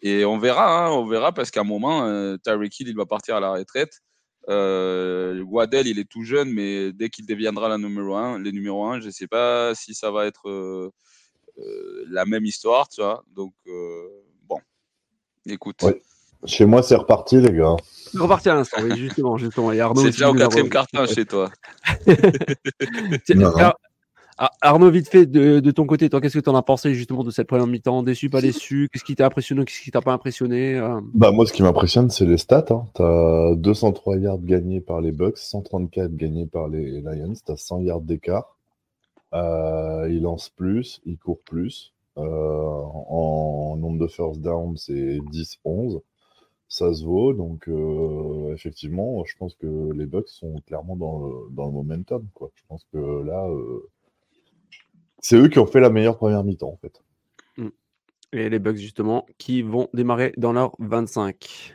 Et 0.02 0.26
on 0.26 0.38
verra, 0.38 0.86
hein, 0.86 0.92
on 0.92 1.06
verra 1.06 1.32
parce 1.32 1.52
qu'à 1.52 1.62
un 1.62 1.66
moment, 1.66 2.38
Tyreek 2.44 2.80
Hill, 2.80 2.90
il 2.90 2.96
va 2.96 3.06
partir 3.06 3.36
à 3.36 3.40
la 3.40 3.52
retraite. 3.52 4.02
Euh, 4.50 5.42
Waddell, 5.44 5.88
il 5.88 6.00
est 6.00 6.10
tout 6.10 6.24
jeune, 6.24 6.52
mais 6.52 6.94
dès 6.94 7.10
qu'il 7.10 7.26
deviendra 7.26 7.68
la 7.68 7.78
numéro 7.78 8.16
1, 8.16 8.40
les 8.40 8.52
numéro 8.52 8.86
1, 8.86 9.02
je 9.02 9.08
ne 9.08 9.12
sais 9.12 9.28
pas 9.28 9.74
si 9.76 9.94
ça 9.94 10.12
va 10.12 10.26
être 10.26 10.92
la 12.10 12.26
même 12.26 12.46
histoire, 12.46 12.88
tu 12.88 13.02
vois. 13.02 13.24
Donc, 13.36 13.54
bon, 14.44 14.60
écoute. 15.46 15.84
Chez 16.46 16.66
moi, 16.66 16.84
c'est 16.84 16.96
reparti, 16.96 17.42
les 17.42 17.52
gars. 17.52 17.76
C'est 17.84 18.20
reparti 18.20 18.50
à 18.50 18.56
l'instant, 18.56 18.78
oui, 18.84 18.96
justement, 18.96 19.38
justement. 19.38 19.72
C'est 19.96 20.12
déjà 20.12 20.30
au 20.30 20.34
quatrième 20.34 20.70
carton 20.70 21.06
chez 21.08 21.26
toi. 21.26 21.52
Arnaud, 24.38 24.92
vite 24.92 25.10
fait, 25.10 25.26
de, 25.26 25.72
ton 25.72 25.88
côté, 25.88 26.10
toi, 26.10 26.22
qu'est-ce 26.22 26.38
que 26.38 26.44
tu 26.44 26.50
en 26.50 26.56
as 26.56 26.62
pensé 26.62 26.94
justement 26.94 27.24
de 27.24 27.32
cette 27.32 27.48
première 27.48 27.66
mi-temps? 27.66 28.04
Déçu, 28.04 28.30
pas 28.30 28.42
déçu? 28.42 28.88
Qu'est-ce 28.92 29.04
qui 29.04 29.16
t'a 29.16 29.26
impressionné 29.26 29.66
Qu'est-ce 29.66 29.82
qui 29.82 29.90
t'a 29.90 30.02
pas 30.02 30.14
impressionné 30.14 30.76
euh? 30.76 31.02
Bah 31.16 31.32
moi, 31.32 31.48
ce 31.48 31.54
qui 31.54 31.64
m'impressionne, 31.64 32.12
c'est 32.12 32.26
les 32.26 32.38
stats. 32.38 32.66
Hein. 32.70 32.86
Tu 32.94 33.02
as 33.02 33.56
203 33.56 34.18
yards 34.18 34.40
gagnés 34.44 34.80
par 34.80 35.02
les 35.02 35.12
Bucks, 35.12 35.40
134 35.40 36.16
gagnés 36.16 36.46
par 36.46 36.68
les 36.68 37.02
Lions, 37.02 37.34
tu 37.34 37.52
as 37.52 37.58
100 37.58 37.80
yards 37.80 38.02
d'écart. 38.02 38.58
Euh, 39.34 40.08
il 40.10 40.22
lance 40.22 40.50
plus, 40.50 41.02
il 41.06 41.18
court 41.18 41.40
plus. 41.44 41.94
Euh, 42.18 42.22
en 42.24 43.76
nombre 43.78 44.00
de 44.00 44.08
first 44.08 44.42
down, 44.42 44.76
c'est 44.78 45.20
10-11 45.32 46.02
ça 46.70 46.94
se 46.94 47.06
vaut. 47.06 47.34
Donc, 47.34 47.70
euh, 47.70 48.54
effectivement, 48.54 49.24
je 49.26 49.38
pense 49.38 49.56
que 49.56 49.94
les 49.94 50.06
Bucks 50.06 50.28
sont 50.28 50.56
clairement 50.66 50.98
dans 50.98 51.20
le, 51.20 51.34
dans 51.52 51.66
le 51.66 51.72
momentum. 51.72 52.28
Je 52.56 52.64
pense 52.68 52.86
que 52.92 53.24
là, 53.24 53.48
c'est 55.20 55.38
eux 55.38 55.48
qui 55.48 55.60
ont 55.60 55.66
fait 55.66 55.80
la 55.80 55.90
meilleure 55.90 56.18
première 56.18 56.44
mi-temps, 56.44 56.70
en 56.70 56.78
fait. 56.78 57.04
Mm. 57.58 57.70
Et 58.34 58.50
les 58.50 58.60
Bucks, 58.60 58.78
justement, 58.78 59.26
qui 59.38 59.62
vont 59.62 59.90
démarrer 59.94 60.34
dans 60.38 60.54
leur 60.54 60.76
25. 60.80 61.74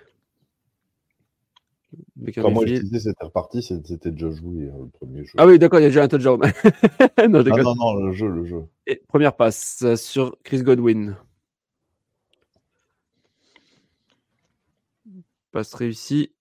Quand 2.34 2.50
moi 2.50 2.64
je 2.66 2.76
disais 2.76 3.00
c'était 3.10 3.24
reparti, 3.24 3.62
c'était 3.62 4.10
déjà 4.10 4.30
joué 4.30 4.70
hein, 4.70 4.78
le 4.80 4.88
premier 4.88 5.24
jeu. 5.24 5.34
Ah 5.36 5.46
oui, 5.46 5.58
d'accord, 5.58 5.78
il 5.78 5.82
y 5.82 5.86
a 5.86 5.88
déjà 5.88 6.04
un 6.04 6.08
touchdown. 6.08 6.40
non, 7.28 7.44
ah 7.44 7.62
non, 7.62 7.74
non, 7.74 7.94
le 7.94 8.12
jeu, 8.12 8.28
le 8.28 8.46
jeu. 8.46 8.64
Et 8.86 9.02
première 9.08 9.36
passe 9.36 9.84
sur 9.96 10.36
Chris 10.42 10.62
Godwin. 10.62 11.16
Passe 15.50 15.74
réussi 15.74 16.32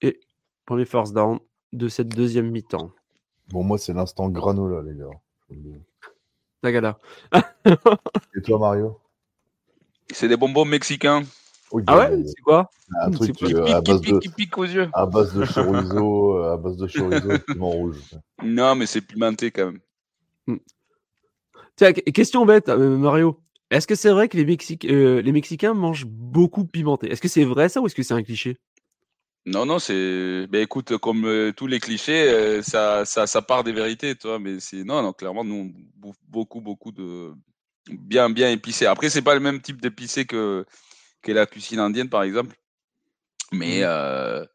et 0.00 0.20
premier 0.64 0.84
first 0.84 1.12
down 1.12 1.40
de 1.72 1.88
cette 1.88 2.08
deuxième 2.08 2.50
mi-temps. 2.50 2.92
Bon, 3.48 3.64
moi, 3.64 3.78
c'est 3.78 3.92
l'instant 3.92 4.28
granola, 4.28 4.82
les 4.82 4.96
gars. 4.96 5.10
Tagada. 6.62 6.98
et 7.64 8.42
toi, 8.42 8.58
Mario? 8.58 9.00
C'est 10.12 10.28
des 10.28 10.36
bonbons 10.36 10.64
mexicains. 10.64 11.22
ah 11.86 11.98
ouais? 11.98 12.22
C'est 12.26 12.42
quoi? 12.42 12.70
Un 13.00 13.10
truc 13.10 13.36
qui, 13.36 13.54
à, 13.54 13.80
base 13.80 14.00
de, 14.00 14.18
pique 14.34 14.58
aux 14.58 14.64
yeux. 14.64 14.88
à 14.92 15.06
base 15.06 15.34
de 15.34 15.44
chorizo, 15.44 16.38
à 16.42 16.56
base 16.56 16.76
de 16.76 16.86
chorizo 16.86 17.30
et 17.30 17.38
piment 17.38 17.70
rouge. 17.70 18.00
Non, 18.42 18.74
mais 18.74 18.86
c'est 18.86 19.00
pimenté 19.00 19.50
quand 19.50 19.66
même. 19.66 19.80
Hmm. 20.46 20.56
Tiens, 21.76 21.92
question 21.92 22.44
bête, 22.44 22.68
euh, 22.68 22.96
Mario. 22.96 23.40
Est-ce 23.70 23.86
que 23.86 23.94
c'est 23.94 24.10
vrai 24.10 24.28
que 24.28 24.36
les, 24.36 24.58
euh, 24.86 25.22
les 25.22 25.32
Mexicains 25.32 25.74
mangent 25.74 26.06
beaucoup 26.06 26.64
pimenté? 26.64 27.10
Est-ce 27.12 27.20
que 27.20 27.28
c'est 27.28 27.44
vrai 27.44 27.68
ça 27.68 27.80
ou 27.80 27.86
est-ce 27.86 27.94
que 27.94 28.02
c'est 28.02 28.14
un 28.14 28.22
cliché? 28.22 28.58
Non, 29.46 29.64
non, 29.64 29.78
c'est. 29.78 30.46
Ben, 30.48 30.62
écoute, 30.62 30.96
comme 30.98 31.24
euh, 31.24 31.52
tous 31.52 31.66
les 31.66 31.80
clichés, 31.80 32.28
euh, 32.28 32.62
ça, 32.62 33.04
ça, 33.04 33.26
ça, 33.26 33.42
part 33.42 33.64
des 33.64 33.72
vérités, 33.72 34.14
toi. 34.14 34.38
Mais 34.38 34.60
c'est 34.60 34.84
non, 34.84 35.02
non, 35.02 35.12
clairement, 35.12 35.44
nous 35.44 35.54
on 35.54 35.72
bouffe 35.96 36.18
beaucoup, 36.28 36.60
beaucoup 36.60 36.92
de 36.92 37.32
bien, 37.88 38.28
bien 38.30 38.50
épicé. 38.50 38.86
Après, 38.86 39.08
c'est 39.08 39.22
pas 39.22 39.34
le 39.34 39.40
même 39.40 39.60
type 39.60 39.80
d'épicé 39.80 40.26
que 40.26 40.66
que 41.22 41.32
la 41.32 41.46
cuisine 41.46 41.78
indienne, 41.80 42.08
par 42.10 42.22
exemple. 42.22 42.54
Mais 43.52 43.80
mmh. 43.80 44.46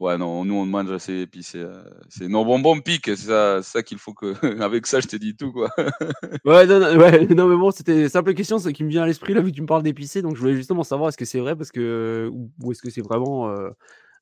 Ouais, 0.00 0.16
non, 0.16 0.46
nous 0.46 0.54
on 0.54 0.64
mange 0.64 0.90
assez 0.90 1.12
épicé. 1.20 1.58
Euh, 1.58 1.82
c'est 2.08 2.26
nos 2.26 2.42
bonbons 2.42 2.80
piquent, 2.80 3.14
c'est 3.14 3.28
ça, 3.28 3.62
ça 3.62 3.82
qu'il 3.82 3.98
faut 3.98 4.14
que. 4.14 4.32
Avec 4.64 4.86
ça, 4.86 5.00
je 5.00 5.06
te 5.06 5.16
dis 5.16 5.36
tout, 5.36 5.52
quoi. 5.52 5.68
ouais, 6.46 6.66
non, 6.66 6.80
non, 6.80 6.98
ouais, 6.98 7.26
non, 7.26 7.46
mais 7.46 7.56
bon, 7.56 7.70
c'était 7.70 8.08
simple 8.08 8.32
question 8.32 8.58
ce 8.58 8.70
qui 8.70 8.82
me 8.82 8.88
vient 8.88 9.02
à 9.02 9.06
l'esprit 9.06 9.34
là, 9.34 9.42
vu 9.42 9.50
que 9.50 9.56
tu 9.56 9.60
me 9.60 9.66
parles 9.66 9.82
d'épicé. 9.82 10.22
Donc, 10.22 10.36
je 10.36 10.40
voulais 10.40 10.56
justement 10.56 10.84
savoir 10.84 11.10
est-ce 11.10 11.18
que 11.18 11.26
c'est 11.26 11.38
vrai 11.38 11.54
parce 11.54 11.70
que. 11.70 12.30
Ou 12.62 12.72
est-ce 12.72 12.80
que 12.80 12.88
c'est 12.88 13.02
vraiment 13.02 13.50
euh, 13.50 13.68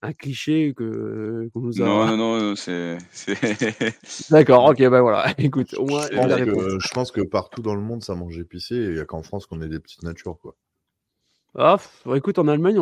un 0.03 0.13
cliché 0.13 0.75
que 0.77 1.49
qu'on 1.55 1.61
nous 1.61 1.81
a. 1.81 1.85
Non, 1.85 2.17
non, 2.17 2.41
non, 2.41 2.57
c'est. 2.57 2.99
D'accord, 4.31 4.65
ok, 4.65 4.81
bah 4.89 5.01
voilà. 5.01 5.33
Écoute, 5.39 5.75
au 5.75 5.87
moins. 5.87 6.09
Je 6.11 6.93
pense, 6.93 7.13
que, 7.13 7.21
partout 7.21 7.63
dans 7.63 7.77
le 7.77 7.83
monde, 7.83 8.03
ça 8.03 8.17
mange 8.17 8.37
épicé. 8.37 8.75
Il 8.75 8.95
n'y 8.95 8.99
a 8.99 9.05
qu'en 9.05 9.23
France 9.23 9.47
qu'on 9.47 9.63
ait 9.63 9.69
des 9.69 9.79
petites 9.79 10.03
natures, 10.03 10.41
quoi. 10.41 10.57
Ah, 11.61 11.77
écoute, 12.15 12.39
en 12.39 12.47
Allemagne, 12.47 12.79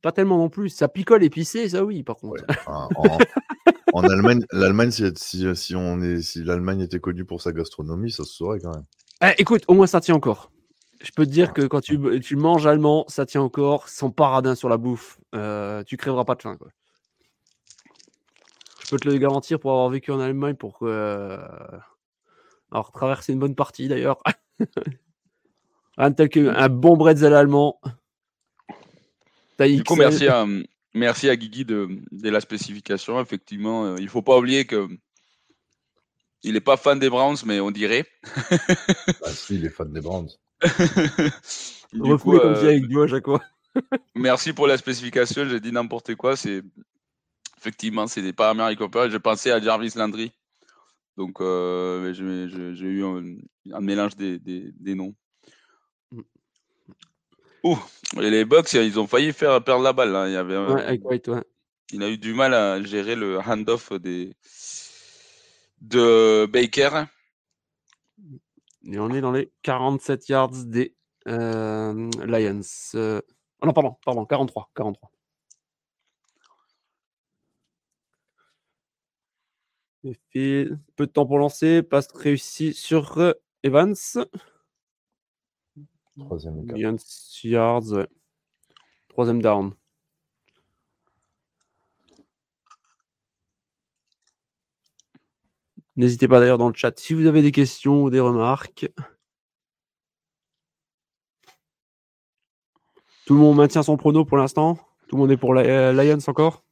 pas 0.00 0.10
tellement 0.10 0.38
non 0.38 0.48
plus. 0.48 0.70
Ça 0.70 0.88
picole 0.88 1.22
épicé, 1.22 1.68
ça 1.68 1.84
oui, 1.84 2.02
par 2.02 2.16
contre. 2.16 2.42
en, 3.92 4.02
Allemagne, 4.02 4.46
l'Allemagne, 4.50 4.90
si, 4.90 5.54
si, 5.54 5.76
on 5.76 6.00
est, 6.00 6.22
si 6.22 6.42
l'Allemagne 6.42 6.80
était 6.80 7.00
connue 7.00 7.26
pour 7.26 7.42
sa 7.42 7.52
gastronomie, 7.52 8.10
ça 8.10 8.24
se 8.24 8.32
saurait 8.32 8.60
quand 8.60 8.74
même. 8.74 8.86
Eh, 9.22 9.34
écoute, 9.42 9.64
au 9.68 9.74
moins 9.74 9.86
ça 9.86 10.00
tient 10.00 10.14
encore. 10.14 10.50
Je 11.02 11.10
peux 11.14 11.26
te 11.26 11.30
dire 11.30 11.52
que 11.52 11.66
quand 11.66 11.82
tu, 11.82 12.00
tu 12.20 12.36
manges 12.36 12.66
allemand, 12.66 13.04
ça 13.08 13.26
tient 13.26 13.42
encore. 13.42 13.90
Sans 13.90 14.10
paradin 14.10 14.54
sur 14.54 14.70
la 14.70 14.78
bouffe, 14.78 15.18
euh, 15.34 15.82
tu 15.84 15.98
crèveras 15.98 16.24
pas 16.24 16.34
de 16.34 16.40
faim. 16.40 16.56
Quoi. 16.56 16.68
Je 18.82 18.88
peux 18.88 18.96
te 18.96 19.06
le 19.06 19.18
garantir 19.18 19.60
pour 19.60 19.72
avoir 19.72 19.90
vécu 19.90 20.12
en 20.12 20.20
Allemagne, 20.20 20.54
pour 20.54 20.78
euh, 20.80 21.38
alors 22.72 22.90
traverser 22.90 23.34
une 23.34 23.38
bonne 23.38 23.54
partie 23.54 23.86
d'ailleurs. 23.86 24.22
Un 25.98 26.10
tel 26.10 26.30
qu'un 26.30 26.68
bon 26.70 26.96
bretzel 26.96 27.34
allemand. 27.34 27.80
Du 29.58 29.84
coup, 29.84 29.96
merci 29.96 30.26
à, 30.26 30.46
merci 30.94 31.28
à 31.28 31.36
Guigui 31.36 31.64
de, 31.64 31.88
la 32.12 32.40
spécification. 32.40 33.20
Effectivement, 33.20 33.84
euh, 33.84 33.96
il 33.98 34.04
ne 34.04 34.10
faut 34.10 34.22
pas 34.22 34.38
oublier 34.38 34.64
que 34.64 34.88
il 36.42 36.52
n'est 36.54 36.60
pas 36.60 36.76
fan 36.76 36.98
des 36.98 37.08
Browns, 37.08 37.38
mais 37.46 37.60
on 37.60 37.70
dirait. 37.70 38.06
bah, 39.20 39.30
si, 39.30 39.54
il 39.56 39.64
est 39.64 39.70
fan 39.70 39.92
des 39.92 40.00
Browns. 40.00 40.28
du 41.92 42.16
coup, 42.18 42.38
comme 42.38 42.54
euh, 42.54 42.68
avec 42.68 42.84
à 42.84 43.06
chaque 43.06 43.24
fois. 43.24 43.42
merci 44.14 44.52
pour 44.52 44.66
la 44.66 44.76
spécification. 44.76 45.48
J'ai 45.48 45.60
dit 45.60 45.72
n'importe 45.72 46.14
quoi. 46.16 46.36
C'est 46.36 46.62
effectivement, 47.58 48.06
c'est 48.06 48.32
pas 48.32 48.50
American 48.50 48.88
Pie. 48.88 49.10
Je 49.10 49.16
pensais 49.16 49.52
à 49.52 49.60
Jarvis 49.60 49.92
Landry. 49.96 50.32
Donc, 51.16 51.40
euh, 51.40 52.12
j'ai 52.12 52.86
eu 52.86 53.04
un, 53.04 53.80
mélange 53.80 54.16
des, 54.16 54.38
des 54.38 54.94
noms. 54.94 55.14
Ouh, 57.64 57.78
les 58.18 58.44
Bucks, 58.44 58.74
ils 58.74 59.00
ont 59.00 59.06
failli 59.06 59.32
faire 59.32 59.64
perdre 59.64 59.82
la 59.82 59.94
balle. 59.94 60.14
Hein. 60.14 60.28
Il, 60.28 60.32
y 60.34 60.36
avait, 60.36 60.54
il 61.92 62.02
a 62.02 62.10
eu 62.10 62.18
du 62.18 62.34
mal 62.34 62.52
à 62.52 62.82
gérer 62.82 63.16
le 63.16 63.38
handoff 63.38 63.92
des... 63.94 64.34
de 65.80 66.46
Baker. 66.46 67.04
Et 68.86 68.98
on 68.98 69.10
est 69.14 69.22
dans 69.22 69.32
les 69.32 69.50
47 69.62 70.28
yards 70.28 70.50
des 70.66 70.94
euh, 71.26 72.10
Lions. 72.26 72.60
Euh, 72.96 73.22
oh 73.62 73.66
non, 73.66 73.72
pardon, 73.72 73.96
pardon, 74.04 74.26
43. 74.26 74.70
43. 74.74 75.10
fait 80.32 80.68
peu 80.96 81.06
de 81.06 81.12
temps 81.12 81.24
pour 81.24 81.38
lancer. 81.38 81.82
Passe 81.82 82.08
réussi 82.12 82.74
sur 82.74 83.16
euh, 83.18 83.32
Evans. 83.62 83.94
Troisième 86.18 86.64
yards, 87.42 88.06
Troisième 89.08 89.42
down. 89.42 89.74
N'hésitez 95.96 96.26
pas 96.26 96.40
d'ailleurs 96.40 96.58
dans 96.58 96.68
le 96.68 96.74
chat 96.74 96.98
si 96.98 97.14
vous 97.14 97.26
avez 97.26 97.42
des 97.42 97.52
questions 97.52 98.02
ou 98.02 98.10
des 98.10 98.20
remarques. 98.20 98.90
Tout 103.26 103.34
le 103.34 103.40
monde 103.40 103.56
maintient 103.56 103.82
son 103.82 103.96
prono 103.96 104.24
pour 104.24 104.36
l'instant? 104.36 104.78
Tout 105.08 105.16
le 105.16 105.22
monde 105.22 105.30
est 105.30 105.36
pour 105.36 105.54
la, 105.54 105.92
Lions 105.92 106.18
encore? 106.26 106.64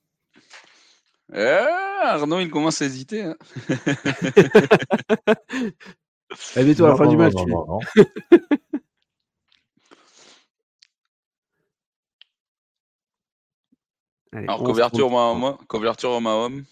Arnaud, 2.03 2.41
il 2.41 2.51
commence 2.51 2.83
à 2.83 2.85
hésiter. 2.85 3.23
Hein. 3.23 3.37
Allez, 6.57 6.75
toi 6.75 6.89
à 6.89 6.91
la 6.91 6.97
fin 6.97 7.07
du 7.07 7.17
match. 7.17 7.35
Alors, 14.33 14.63
couverture, 14.63 15.11
Mahomes, 15.11 15.57
couverture 15.69 16.21
Mahomes. 16.21 16.65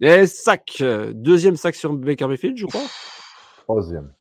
Et 0.00 0.26
sac. 0.26 0.82
Deuxième 1.14 1.56
sac 1.56 1.74
sur 1.74 1.92
Baker 1.94 2.26
Mayfield, 2.26 2.58
je 2.58 2.66
crois. 2.66 2.82
Troisième. 3.66 4.12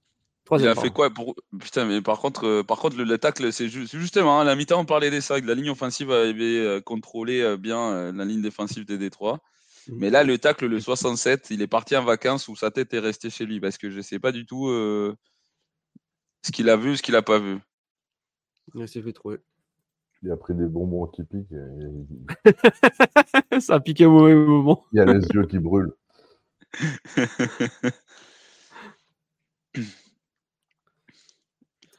il 0.52 0.68
a 0.68 0.76
fait 0.76 0.90
quoi 0.90 1.10
pour... 1.10 1.36
Putain, 1.60 1.86
mais 1.86 2.02
par 2.02 2.20
contre, 2.20 2.46
euh, 2.46 2.64
par 2.64 2.80
contre 2.80 2.98
le, 2.98 3.18
tacle, 3.18 3.52
c'est 3.52 3.68
justement, 3.68 4.40
à 4.40 4.42
hein, 4.42 4.46
la 4.46 4.56
mi-temps, 4.56 4.80
on 4.80 4.86
parlait 4.86 5.12
des 5.12 5.22
sacs. 5.22 5.46
La 5.46 5.54
ligne 5.54 5.70
offensive 5.70 6.12
avait 6.12 6.58
euh, 6.60 6.82
contrôlé 6.82 7.42
euh, 7.42 7.58
bien 7.58 8.12
la 8.12 8.26
ligne 8.26 8.42
défensive 8.42 8.86
des 8.86 8.98
Détroits. 8.98 9.42
Mhm. 9.88 9.98
Mais 10.00 10.10
là, 10.10 10.24
le 10.24 10.38
tacle, 10.38 10.66
le 10.66 10.80
67, 10.80 11.48
il 11.52 11.62
est 11.62 11.68
parti 11.68 11.96
en 11.96 12.04
vacances 12.04 12.48
où 12.48 12.56
sa 12.56 12.72
tête 12.72 12.94
est 12.94 13.00
restée 13.00 13.30
chez 13.30 13.46
lui 13.46 13.60
parce 13.60 13.78
que 13.78 13.92
je 13.92 13.98
ne 13.98 14.02
sais 14.02 14.20
pas 14.20 14.32
du 14.32 14.46
tout 14.46 14.68
ce 14.70 16.52
qu'il 16.52 16.70
a 16.70 16.78
vu, 16.78 16.96
ce 16.98 17.04
qu'il 17.04 17.14
n'a 17.14 17.22
pas 17.22 17.40
vu. 17.40 17.60
Il 18.74 18.88
s'est 18.88 19.02
fait 19.02 19.14
trouver. 19.14 19.40
Il 20.24 20.32
a 20.32 20.38
pris 20.38 20.56
des 20.56 20.66
bonbons 20.66 21.08
typiques. 21.08 21.54
Ça 23.60 23.76
a 23.76 23.80
piqué 23.80 24.06
au 24.06 24.12
mauvais 24.12 24.36
moment. 24.36 24.86
Il 24.92 25.00
a 25.00 25.06
les 25.06 25.26
yeux 25.28 25.46
qui 25.46 25.60
brûlent. 25.60 25.94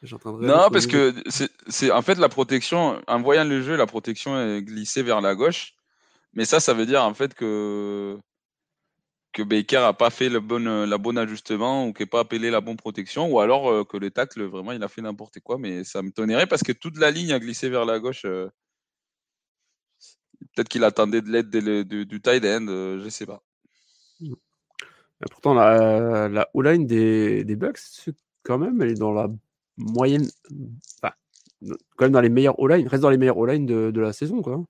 non, 0.03 0.69
parce 0.71 0.87
que 0.87 1.15
c'est 1.69 1.91
en 1.91 2.03
fait 2.03 2.19
la 2.19 2.29
protection, 2.29 3.01
en 3.07 3.23
voyant 3.23 3.45
le 3.45 3.63
jeu, 3.63 3.77
la 3.77 3.87
protection 3.87 4.39
est 4.39 4.63
glissée 4.63 5.03
vers 5.03 5.21
la 5.21 5.35
gauche. 5.35 5.75
Mais 6.35 6.45
ça, 6.45 6.61
ça 6.61 6.75
veut 6.75 6.87
dire 6.87 7.03
en 7.03 7.15
fait 7.15 7.35
que 7.35 8.19
que 9.37 9.43
Baker 9.43 9.77
a 9.77 9.93
pas 9.93 10.09
fait 10.09 10.31
le 10.31 10.41
bon, 10.41 10.67
euh, 10.67 10.87
la 10.87 11.21
ajustement 11.21 11.87
ou 11.87 11.93
qu'il 11.93 12.07
n'a 12.07 12.11
pas 12.11 12.21
appelé 12.21 12.51
la 12.51 12.63
bonne 12.63 12.79
protection, 12.79 13.31
ou 13.31 13.39
alors 13.39 13.71
euh, 13.71 13.85
que 13.85 13.99
le 13.99 14.11
tacle, 14.11 14.43
vraiment, 14.45 14.73
il 14.73 14.83
a 14.83 14.89
fait 14.89 15.03
n'importe 15.03 15.41
quoi. 15.41 15.59
Mais 15.59 15.85
ça 15.85 16.01
me 16.01 16.11
tonnerait 16.11 16.47
parce 16.47 16.63
que 16.63 16.73
toute 16.73 16.97
la 16.97 17.11
ligne 17.11 17.35
a 17.35 17.39
glissé 17.39 17.69
vers 17.69 17.85
la 17.85 17.99
gauche. 17.99 18.25
Euh. 18.25 18.49
Peut-être 20.55 20.69
qu'il 20.69 20.85
attendait 20.85 21.21
de 21.21 21.31
l'aide 21.31 21.51
du, 21.51 22.21
tight 22.23 22.45
end, 22.47 22.67
je 22.67 23.09
sais 23.11 23.27
pas. 23.27 23.43
pourtant, 25.31 25.53
la, 25.53 26.29
la 26.31 26.49
O-line 26.55 26.87
des, 26.87 27.45
des 27.45 27.57
Bucks, 27.57 27.81
quand 28.43 28.57
même, 28.57 28.81
elle 28.81 28.93
est 28.93 28.95
dans 28.95 29.13
la 29.13 29.29
moyenne. 29.77 30.27
Enfin, 31.03 31.15
quand 31.97 32.07
même 32.07 32.13
dans 32.13 32.23
les 32.23 32.31
meilleures 32.31 32.59
O-line, 32.59 32.89
reste 32.89 33.03
dans 33.03 33.11
les 33.11 33.19
meilleures 33.19 33.37
O-line 33.37 33.67
de, 33.67 33.91
de 33.91 34.01
la 34.01 34.15
saison, 34.15 34.41
quoi. 34.41 34.65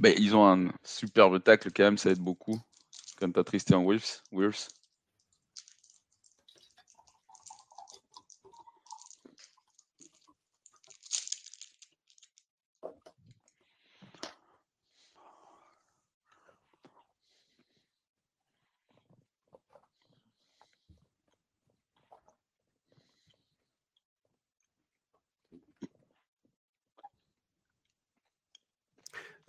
Ben, 0.00 0.14
ils 0.18 0.34
ont 0.34 0.46
un 0.46 0.72
superbe 0.82 1.42
tacle 1.42 1.70
quand 1.76 1.82
même, 1.84 1.98
ça 1.98 2.10
aide 2.10 2.20
beaucoup. 2.20 2.58
Quand 3.18 3.30
tu 3.30 3.38
as 3.38 3.44
Tristan 3.44 3.84
Wills. 3.84 4.70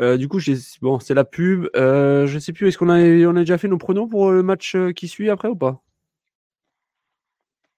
Euh, 0.01 0.17
du 0.17 0.27
coup, 0.27 0.39
bon, 0.81 0.99
c'est 0.99 1.13
la 1.13 1.25
pub. 1.25 1.69
Euh, 1.75 2.25
je 2.25 2.39
sais 2.39 2.53
plus, 2.53 2.67
est-ce 2.67 2.77
qu'on 2.77 2.89
a, 2.89 2.99
on 2.99 3.35
a 3.35 3.41
déjà 3.41 3.57
fait 3.59 3.67
nos 3.67 3.77
pronoms 3.77 4.07
pour 4.07 4.31
le 4.31 4.41
match 4.41 4.75
euh, 4.75 4.91
qui 4.91 5.07
suit 5.07 5.29
après 5.29 5.47
ou 5.47 5.55
pas? 5.55 5.83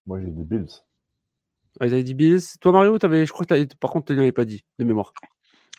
Moi, 0.06 0.22
j'ai 0.22 0.32
dit 0.32 0.44
Bills. 0.44 0.70
Ah, 1.80 1.88
ils 1.88 1.94
avaient 1.94 2.04
dit 2.04 2.14
Bills. 2.14 2.42
Toi, 2.62 2.72
Mario, 2.72 2.98
avais, 3.02 3.26
je 3.26 3.32
crois 3.34 3.46
que 3.46 3.76
par 3.76 3.92
contre, 3.92 4.08
tu 4.08 4.16
n'avais 4.16 4.32
pas 4.32 4.46
dit, 4.46 4.64
de 4.80 4.86
mémoire. 4.86 5.14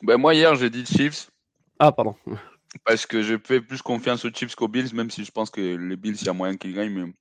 Ben, 0.03 0.19
moi, 0.19 0.35
hier, 0.35 0.55
j'ai 0.55 0.69
dit 0.69 0.85
Chiefs. 0.85 1.31
Ah, 1.79 1.93
pardon. 1.93 2.15
Parce 2.85 3.07
que 3.07 3.23
je 3.23 3.37
fais 3.43 3.61
plus 3.61 3.81
confiance 3.81 4.25
aux 4.25 4.31
Chiefs 4.31 4.55
qu'aux 4.55 4.69
Bills, 4.69 4.95
même 4.95 5.11
si 5.11 5.25
je 5.25 5.31
pense 5.31 5.49
que 5.49 5.61
les 5.61 5.97
Bills, 5.97 6.17
il 6.21 6.27
y 6.27 6.29
a 6.29 6.35
moyen 6.35 6.57
qu'ils 6.57 6.75
gagnent. 6.75 6.93
Mais 6.93 7.13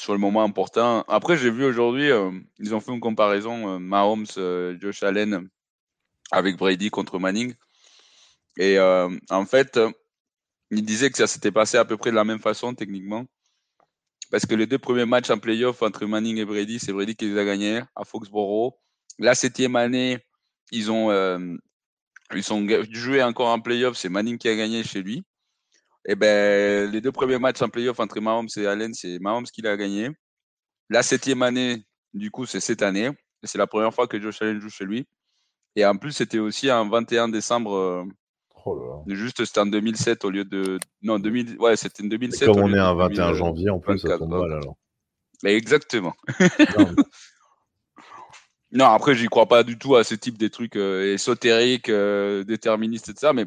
sur 0.00 0.12
le 0.12 0.18
moment 0.18 0.42
important. 0.42 1.04
Après, 1.06 1.36
j'ai 1.36 1.50
vu 1.50 1.64
aujourd'hui, 1.64 2.10
euh, 2.10 2.32
ils 2.58 2.74
ont 2.74 2.80
fait 2.80 2.92
une 2.92 2.98
comparaison 2.98 3.78
Mahomes, 3.78 4.26
Josh 4.80 5.04
Allen 5.04 5.48
avec 6.32 6.56
Brady 6.56 6.90
contre 6.90 7.18
Manning. 7.20 7.54
Et 8.58 8.78
euh, 8.78 9.08
en 9.30 9.46
fait, 9.46 9.78
il 10.70 10.84
disait 10.84 11.10
que 11.10 11.16
ça 11.16 11.26
s'était 11.26 11.52
passé 11.52 11.76
à 11.76 11.84
peu 11.84 11.96
près 11.96 12.10
de 12.10 12.16
la 12.16 12.24
même 12.24 12.40
façon 12.40 12.74
techniquement. 12.74 13.24
Parce 14.30 14.44
que 14.44 14.54
les 14.54 14.66
deux 14.66 14.78
premiers 14.78 15.06
matchs 15.06 15.30
en 15.30 15.38
playoff 15.38 15.80
entre 15.82 16.04
Manning 16.04 16.36
et 16.38 16.44
Brady, 16.44 16.78
c'est 16.78 16.92
Brady 16.92 17.16
qui 17.16 17.26
les 17.28 17.38
a 17.38 17.44
gagnés 17.44 17.82
à 17.96 18.04
Foxborough. 18.04 18.74
La 19.18 19.34
septième 19.34 19.76
année, 19.76 20.18
ils 20.70 20.90
ont, 20.90 21.10
euh, 21.10 21.56
ils 22.34 22.42
joué 22.90 23.22
encore 23.22 23.48
en 23.48 23.60
playoff, 23.60 23.96
c'est 23.96 24.10
Manning 24.10 24.36
qui 24.36 24.48
a 24.48 24.56
gagné 24.56 24.84
chez 24.84 25.02
lui. 25.02 25.24
Et 26.06 26.14
ben, 26.14 26.90
les 26.90 27.00
deux 27.00 27.12
premiers 27.12 27.38
matchs 27.38 27.62
en 27.62 27.68
playoff 27.68 28.00
entre 28.00 28.20
Mahomes 28.20 28.48
et 28.56 28.66
Allen, 28.66 28.92
c'est 28.92 29.18
Mahomes 29.18 29.44
qui 29.44 29.62
l'a 29.62 29.76
gagné. 29.76 30.10
La 30.90 31.02
septième 31.02 31.42
année, 31.42 31.84
du 32.12 32.30
coup, 32.30 32.46
c'est 32.46 32.60
cette 32.60 32.82
année. 32.82 33.10
C'est 33.42 33.58
la 33.58 33.66
première 33.66 33.94
fois 33.94 34.06
que 34.06 34.20
Josh 34.20 34.42
Allen 34.42 34.60
joue 34.60 34.70
chez 34.70 34.84
lui. 34.84 35.06
Et 35.76 35.84
en 35.84 35.96
plus, 35.96 36.12
c'était 36.12 36.38
aussi 36.38 36.70
un 36.70 36.88
21 36.88 37.28
décembre 37.28 38.06
Oh 38.68 39.04
Juste, 39.06 39.44
c'était 39.44 39.60
en 39.60 39.66
2007 39.66 40.24
au 40.24 40.30
lieu 40.30 40.44
de. 40.44 40.78
Non, 41.02 41.18
2000... 41.18 41.56
ouais, 41.58 41.76
c'était 41.76 42.02
en 42.02 42.06
2007. 42.06 42.48
comme 42.48 42.62
on 42.62 42.74
est 42.74 42.78
un 42.78 42.94
21 42.94 43.34
janvier, 43.34 43.70
en 43.70 43.78
plus, 43.78 43.98
ça 43.98 44.18
tombe 44.18 44.30
mal 44.30 44.52
alors. 44.52 44.76
Mais 45.42 45.54
exactement. 45.54 46.14
non, 48.72 48.86
après, 48.86 49.14
j'y 49.14 49.28
crois 49.28 49.46
pas 49.46 49.62
du 49.62 49.78
tout 49.78 49.96
à 49.96 50.04
ce 50.04 50.14
type 50.14 50.36
de 50.36 50.48
trucs 50.48 50.76
euh, 50.76 51.14
ésotériques, 51.14 51.88
euh, 51.88 52.44
déterministes 52.44 53.08
et 53.08 53.14
tout 53.14 53.20
ça, 53.20 53.32
mais 53.32 53.46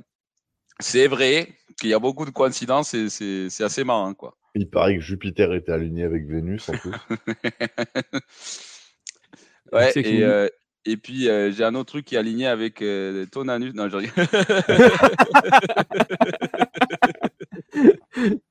c'est 0.80 1.08
vrai 1.08 1.54
qu'il 1.80 1.90
y 1.90 1.94
a 1.94 2.00
beaucoup 2.00 2.26
de 2.26 2.32
coïncidences 2.32 2.94
et 2.94 3.10
c'est 3.10 3.64
assez 3.64 3.84
marrant, 3.84 4.14
quoi. 4.14 4.38
Il 4.56 4.70
paraît 4.70 4.96
que 4.96 5.02
Jupiter 5.02 5.54
était 5.54 5.72
aligné 5.72 6.04
avec 6.04 6.28
Vénus 6.28 6.68
en 6.70 6.74
plus. 6.74 6.92
ouais, 9.72 9.92
et, 9.96 10.24
euh, 10.24 10.50
et 10.86 10.98
puis, 10.98 11.30
euh, 11.30 11.52
j'ai 11.52 11.64
un 11.64 11.76
autre 11.76 11.90
truc 11.90 12.06
qui 12.06 12.16
est 12.16 12.18
aligné 12.18 12.48
avec 12.48 12.82
euh, 12.82 13.28
ton 13.32 13.48
anus. 13.48 13.76
Non, 13.76 13.88
je 13.88 13.98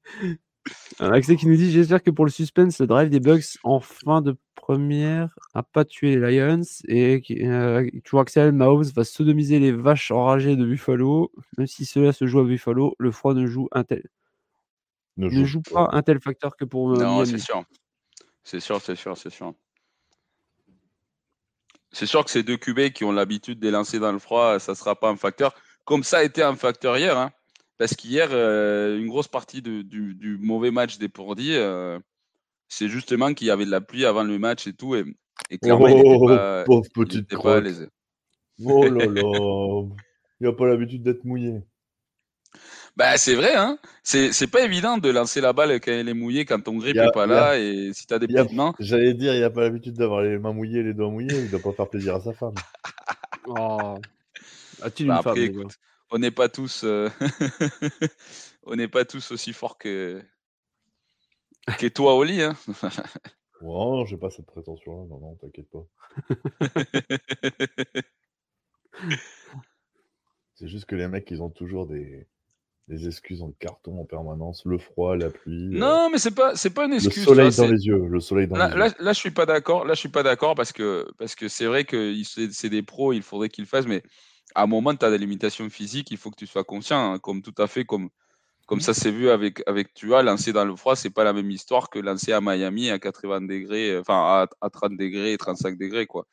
Un 1.01 1.12
accès 1.12 1.36
qui 1.36 1.47
nous 1.47 1.57
dit 1.57 1.73
J'espère 1.73 2.02
que 2.02 2.11
pour 2.11 2.24
le 2.24 2.31
suspense, 2.31 2.78
le 2.78 2.86
drive 2.86 3.09
des 3.09 3.19
Bucks 3.19 3.59
en 3.65 3.81
fin 3.81 4.23
de 4.23 4.36
première 4.55 5.35
n'a 5.55 5.65
pas 5.65 5.85
tué 5.85 6.16
les 6.16 6.39
Lions. 6.39 6.62
Et 6.86 7.20
euh, 7.43 7.89
toujours 8.05 8.20
Axel 8.20 8.52
Mahomes 8.52 8.85
va 8.94 9.02
sodomiser 9.02 9.59
les 9.59 9.73
vaches 9.73 10.12
enragées 10.12 10.55
de 10.55 10.65
Buffalo. 10.65 11.32
Même 11.59 11.66
si 11.66 11.85
cela 11.85 12.12
se 12.12 12.27
joue 12.27 12.39
à 12.40 12.44
Buffalo, 12.44 12.94
le 12.98 13.11
froid 13.11 13.35
ne 13.35 13.47
joue 13.47 13.69
un 13.73 13.82
tel. 13.82 14.05
Ne, 15.16 15.28
joue, 15.44 15.62
pas 15.62 15.89
un 15.93 16.02
tel 16.02 16.20
facteur 16.20 16.57
que 16.57 16.65
pour. 16.65 16.97
non, 16.97 17.24
c'est 17.24 17.39
sûr. 17.39 17.65
C'est 18.44 18.61
sûr, 18.61 18.81
c'est 18.81 18.97
sûr, 18.97 19.16
c'est 19.16 19.31
sûr. 19.31 19.55
C'est 21.93 22.07
sûr 22.07 22.25
que 22.25 22.31
ces 22.31 22.43
deux 22.43 22.57
QB 22.57 22.91
qui 22.91 23.05
ont 23.05 23.12
l'habitude 23.12 23.59
de 23.59 23.69
lancer 23.69 23.99
dans 23.99 24.12
le 24.12 24.19
froid, 24.19 24.59
ça 24.59 24.73
ne 24.73 24.77
sera 24.77 24.99
pas 24.99 25.09
un 25.09 25.17
facteur. 25.17 25.55
Comme 25.85 26.05
ça 26.05 26.19
a 26.19 26.23
été 26.23 26.43
un 26.43 26.55
facteur 26.55 26.97
hier. 26.97 27.19
Hein. 27.19 27.31
parce 27.79 27.95
qu'hier, 27.95 28.29
euh, 28.31 28.99
une 28.99 29.09
grosse 29.09 29.29
partie 29.29 29.62
du, 29.62 30.39
mauvais 30.41 30.71
match 30.71 30.99
des 30.99 31.09
Pordy, 31.09 31.55
euh, 31.55 31.99
c'est 32.69 32.89
justement 32.89 33.35
qu'il 33.35 33.49
y 33.49 33.51
avait 33.51 33.67
de 33.67 33.71
la 33.71 33.81
pluie 33.81 34.05
avant 34.05 34.23
le 34.23 34.39
match 34.39 34.67
et 34.67 34.73
tout. 34.73 34.95
Et, 34.95 35.05
clairement, 35.59 35.89
il 35.89 35.97
n'était 35.97 36.27
pas, 36.27 36.65
pauvre 36.65 36.89
petite 36.95 37.29
pas 37.29 37.61
Oh 38.65 38.85
là 38.85 39.07
là, 39.07 39.23
il 40.41 40.47
n'a 40.47 40.53
pas 40.53 40.67
l'habitude 40.69 41.03
d'être 41.03 41.25
mouillé. 41.25 41.62
Bah, 42.97 43.17
c'est 43.17 43.35
vrai, 43.35 43.55
hein. 43.55 43.79
C'est 44.03 44.51
pas 44.51 44.62
évident 44.62 44.99
de 44.99 45.09
lancer 45.11 45.41
la 45.41 45.53
balle 45.53 45.81
quand 45.81 45.93
elle 45.93 46.09
est 46.09 46.15
mouillée, 46.15 46.45
quand 46.45 46.61
ton 46.61 46.77
grip 46.77 46.97
n'est 46.97 47.12
pas 47.12 47.27
là, 47.27 47.59
et 47.59 47.93
si 47.95 48.07
tu 48.07 48.15
as 48.15 48.19
des 48.19 48.27
petites 48.27 48.53
mains. 48.53 48.75
J'allais 48.79 49.15
dire, 49.15 49.35
il 49.35 49.43
a 49.45 49.51
pas 49.51 49.62
l'habitude 49.62 49.95
d'avoir 49.95 50.23
les 50.23 50.39
mains 50.39 50.53
mouillées, 50.53 50.83
les 50.83 50.95
doigts 50.95 51.11
mouillés, 51.11 51.41
il 51.41 51.51
doit 51.51 51.61
pas 51.61 51.73
faire 51.73 51.89
plaisir 51.89 52.17
à 52.17 52.21
sa 52.21 52.33
femme. 52.33 52.55
oh. 53.47 53.97
As-tu 54.83 55.05
bah, 55.05 55.23
une 55.25 55.53
femme, 55.53 55.69
on 56.11 56.19
n'est 56.19 56.31
pas 56.31 56.49
tous, 56.49 56.83
euh, 56.85 57.09
on 58.65 58.75
n'est 58.75 58.89
pas 58.89 59.05
tous 59.05 59.31
aussi 59.31 59.53
forts 59.53 59.79
que 59.79 60.23
que 61.79 61.87
toi 61.87 62.15
au 62.15 62.25
lit, 62.25 62.43
hein. 62.43 62.57
non, 63.62 64.05
j'ai 64.07 64.17
pas 64.17 64.31
cette 64.31 64.47
prétention-là, 64.47 65.07
non, 65.07 65.21
non, 65.21 65.37
t'inquiète 65.37 65.69
pas. 65.71 65.87
C'est 70.55 70.69
juste 70.69 70.87
que 70.87 70.97
les 70.97 71.07
mecs, 71.07 71.31
ils 71.31 71.43
ont 71.43 71.51
toujours 71.51 71.87
des, 71.87 72.27
les 72.91 73.07
excuses 73.07 73.43
en 73.43 73.53
carton 73.59 74.01
en 74.01 74.05
permanence, 74.05 74.65
le 74.65 74.79
froid, 74.79 75.17
la 75.17 75.31
pluie. 75.31 75.69
Non, 75.71 76.11
mais 76.11 76.19
c'est 76.19 76.35
pas 76.35 76.57
c'est 76.57 76.71
pas 76.71 76.87
une 76.87 76.95
excuse. 76.95 77.19
Le 77.19 77.23
soleil 77.23 77.57
dans 77.57 77.67
les 77.69 77.87
yeux, 77.87 78.07
le 78.07 78.21
soleil 78.21 78.49
dans 78.49 78.57
là, 78.57 78.69
les 78.69 78.77
là, 78.77 78.87
yeux. 78.89 78.95
Là, 78.99 79.12
je 79.12 79.19
suis 79.19 79.31
pas 79.31 79.47
d'accord. 79.47 79.85
Là, 79.85 79.95
je 79.95 80.01
suis 80.01 80.09
pas 80.09 80.23
d'accord 80.23 80.55
parce 80.55 80.73
que 80.73 81.07
parce 81.19 81.35
que 81.35 81.49
c'est 81.49 81.67
vrai 81.67 81.85
que 81.85 82.15
c'est 82.25 82.69
des 82.69 82.83
pros, 82.83 83.12
il 83.12 83.23
faudrait 83.23 83.49
qu'ils 83.49 83.65
le 83.65 83.69
fassent, 83.69 83.87
mais 83.87 84.03
à 84.55 84.65
un 84.65 84.67
moment, 84.67 84.95
tu 84.95 85.05
as 85.05 85.11
des 85.11 85.19
limitations 85.19 85.69
physiques, 85.71 86.11
il 86.11 86.17
faut 86.17 86.31
que 86.31 86.37
tu 86.37 86.47
sois 86.47 86.65
conscient, 86.65 87.12
hein, 87.12 87.19
comme 87.19 87.43
tout 87.43 87.55
à 87.59 87.67
fait 87.67 87.85
comme 87.85 88.11
comme 88.67 88.79
mmh. 88.79 88.83
ça 88.83 88.95
s'est 88.95 89.11
vu 89.11 89.31
avec 89.31 89.62
avec 89.67 89.95
Tua, 89.95 90.23
lancer 90.23 90.53
dans 90.53 90.65
le 90.65 90.77
froid, 90.77 90.97
c'est 90.97 91.11
pas 91.11 91.25
la 91.25 91.33
même 91.33 91.51
histoire 91.51 91.91
que 91.91 91.99
lancer 91.99 92.33
à 92.33 92.41
Miami 92.41 92.91
à 92.91 92.99
80 92.99 93.43
degrés, 93.43 93.99
enfin 93.99 94.47
à, 94.61 94.71
30 94.71 94.97
degrés 94.97 95.33
et 95.33 95.39
35 95.39 95.79
degrés 95.79 96.07
quoi. 96.07 96.27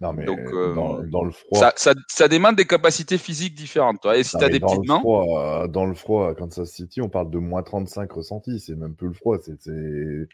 Non, 0.00 0.14
mais 0.14 0.24
Donc, 0.24 0.38
euh, 0.38 0.74
dans, 1.10 1.24
le 1.24 1.30
froid. 1.30 1.58
Ça, 1.58 1.72
ça, 1.76 1.92
ça, 2.08 2.26
demande 2.26 2.56
des 2.56 2.64
capacités 2.64 3.18
physiques 3.18 3.54
différentes. 3.54 4.00
Toi. 4.00 4.16
Et 4.16 4.22
si 4.22 4.36
tu 4.38 4.44
as 4.44 4.48
des 4.48 4.60
petites 4.60 4.86
mains. 4.86 5.00
Froid, 5.00 5.68
dans 5.68 5.84
le 5.84 5.94
froid, 5.94 6.34
quand 6.34 6.52
ça 6.52 6.64
City, 6.64 7.02
on 7.02 7.10
parle 7.10 7.30
de 7.30 7.38
moins 7.38 7.62
35 7.62 8.10
ressentis. 8.10 8.60
C'est 8.60 8.76
même 8.76 8.94
plus 8.94 9.08
le 9.08 9.14
froid. 9.14 9.36
C'est. 9.42 10.26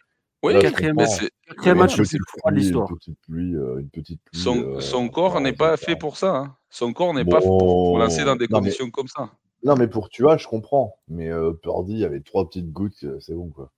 Oui, 0.43 0.53
Là, 0.53 0.61
quatrième, 0.61 0.95
match, 0.97 1.17
c'est 1.17 2.19
le 2.19 2.25
froid 2.29 2.51
de 2.51 2.57
l'histoire. 2.57 2.89
Une 2.91 2.97
petite 2.97 3.19
pluie. 3.21 3.57
Euh, 3.57 3.81
une 3.81 3.89
petite 3.89 4.21
pluie 4.23 4.41
son, 4.41 4.59
euh, 4.59 4.81
son 4.81 5.09
corps 5.09 5.41
n'est 5.41 5.53
pas 5.55 5.77
fait 5.77 5.97
pour 5.97 6.17
ça. 6.17 6.37
Hein. 6.37 6.57
Son 6.71 6.93
corps 6.93 7.15
n'est 7.15 7.25
bon, 7.25 7.33
pas 7.33 7.41
fait 7.41 7.47
pour 7.47 7.99
lancer 7.99 8.25
dans 8.25 8.37
des 8.37 8.47
conditions 8.47 8.85
mais... 8.85 8.91
comme 8.91 9.09
ça. 9.09 9.31
Non, 9.65 9.75
mais 9.77 9.89
pour 9.89 10.09
tu 10.09 10.23
vois, 10.23 10.37
je 10.37 10.47
comprends. 10.47 10.99
Mais 11.09 11.31
euh, 11.31 11.53
Purdy, 11.53 11.95
il 11.95 11.99
y 11.99 12.05
avait 12.05 12.21
trois 12.21 12.47
petites 12.47 12.71
gouttes, 12.71 13.05
c'est 13.19 13.35
bon 13.35 13.49
quoi. 13.49 13.73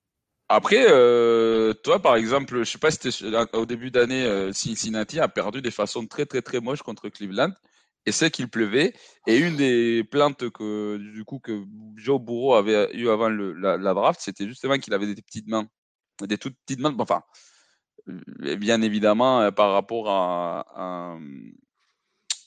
Après, 0.48 0.86
euh, 0.88 1.74
toi, 1.74 2.00
par 2.00 2.16
exemple, 2.16 2.58
je 2.58 2.64
sais 2.64 2.78
pas 2.78 2.90
si 2.90 2.98
au 3.52 3.66
début 3.66 3.90
d'année, 3.90 4.24
euh, 4.24 4.52
Cincinnati 4.52 5.20
a 5.20 5.28
perdu 5.28 5.60
de 5.60 5.70
façon 5.70 6.06
très 6.06 6.24
très 6.24 6.40
très 6.40 6.60
moche 6.60 6.82
contre 6.82 7.08
Cleveland. 7.10 7.52
Et 8.06 8.12
c'est 8.12 8.30
qu'il 8.30 8.48
pleuvait. 8.48 8.94
Et 9.26 9.38
une 9.38 9.56
des 9.56 10.02
plaintes 10.04 10.48
que 10.50 10.96
du 10.96 11.24
coup 11.24 11.38
que 11.40 11.64
Joe 11.96 12.18
Burrow 12.20 12.54
avait 12.54 12.94
eu 12.96 13.10
avant 13.10 13.28
le, 13.28 13.52
la, 13.52 13.76
draft, 13.94 14.20
c'était 14.22 14.48
justement 14.48 14.78
qu'il 14.78 14.94
avait 14.94 15.12
des 15.14 15.20
petites 15.20 15.48
mains, 15.48 15.68
des 16.22 16.38
toutes 16.38 16.56
petites 16.64 16.80
mains. 16.80 16.96
Enfin, 16.98 17.22
bien 18.06 18.80
évidemment, 18.80 19.52
par 19.52 19.72
rapport 19.72 20.08
à 20.08 21.18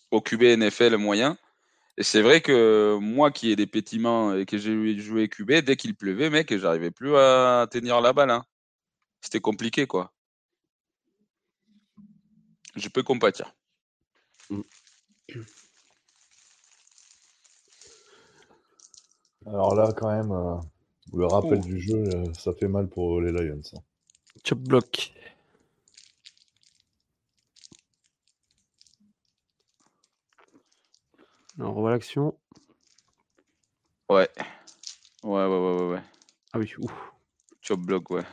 au 0.09 0.21
QB 0.21 0.43
NFL 0.57 0.97
moyen, 0.97 1.37
et 1.97 2.03
c'est 2.03 2.21
vrai 2.21 2.41
que 2.41 2.97
moi 2.99 3.31
qui 3.31 3.51
ai 3.51 3.55
des 3.55 3.67
petits 3.67 3.99
mains 3.99 4.37
et 4.37 4.45
que 4.45 4.57
j'ai 4.57 4.97
joué 4.97 5.27
QB, 5.27 5.51
dès 5.63 5.75
qu'il 5.75 5.95
pleuvait, 5.95 6.29
mec, 6.29 6.55
j'arrivais 6.57 6.91
plus 6.91 7.15
à 7.15 7.67
tenir 7.69 8.01
la 8.01 8.13
balle. 8.13 8.31
Hein. 8.31 8.45
C'était 9.21 9.39
compliqué, 9.41 9.85
quoi. 9.87 10.11
Je 12.75 12.87
peux 12.89 13.03
compatir. 13.03 13.53
Mmh. 14.49 14.61
Alors 19.45 19.75
là, 19.75 19.91
quand 19.95 20.11
même, 20.11 20.31
euh, 20.31 20.55
le 21.13 21.25
rappel 21.25 21.59
Ouh. 21.59 21.61
du 21.61 21.79
jeu, 21.79 22.03
euh, 22.15 22.33
ça 22.33 22.53
fait 22.53 22.67
mal 22.67 22.87
pour 22.87 23.21
les 23.21 23.31
Lions. 23.31 23.61
hein. 23.73 23.79
Chop 24.45 24.59
block. 24.59 25.13
Alors, 31.57 31.71
on 31.71 31.75
revoit 31.75 31.91
l'action. 31.91 32.37
Ouais. 34.09 34.29
Ouais, 35.23 35.45
ouais, 35.45 35.47
ouais, 35.47 35.77
ouais. 35.81 35.91
ouais. 35.93 36.01
Ah 36.53 36.59
oui, 36.59 36.73
ouf. 36.79 37.11
Chop 37.61 37.79
block, 37.81 38.09
ouais. 38.11 38.23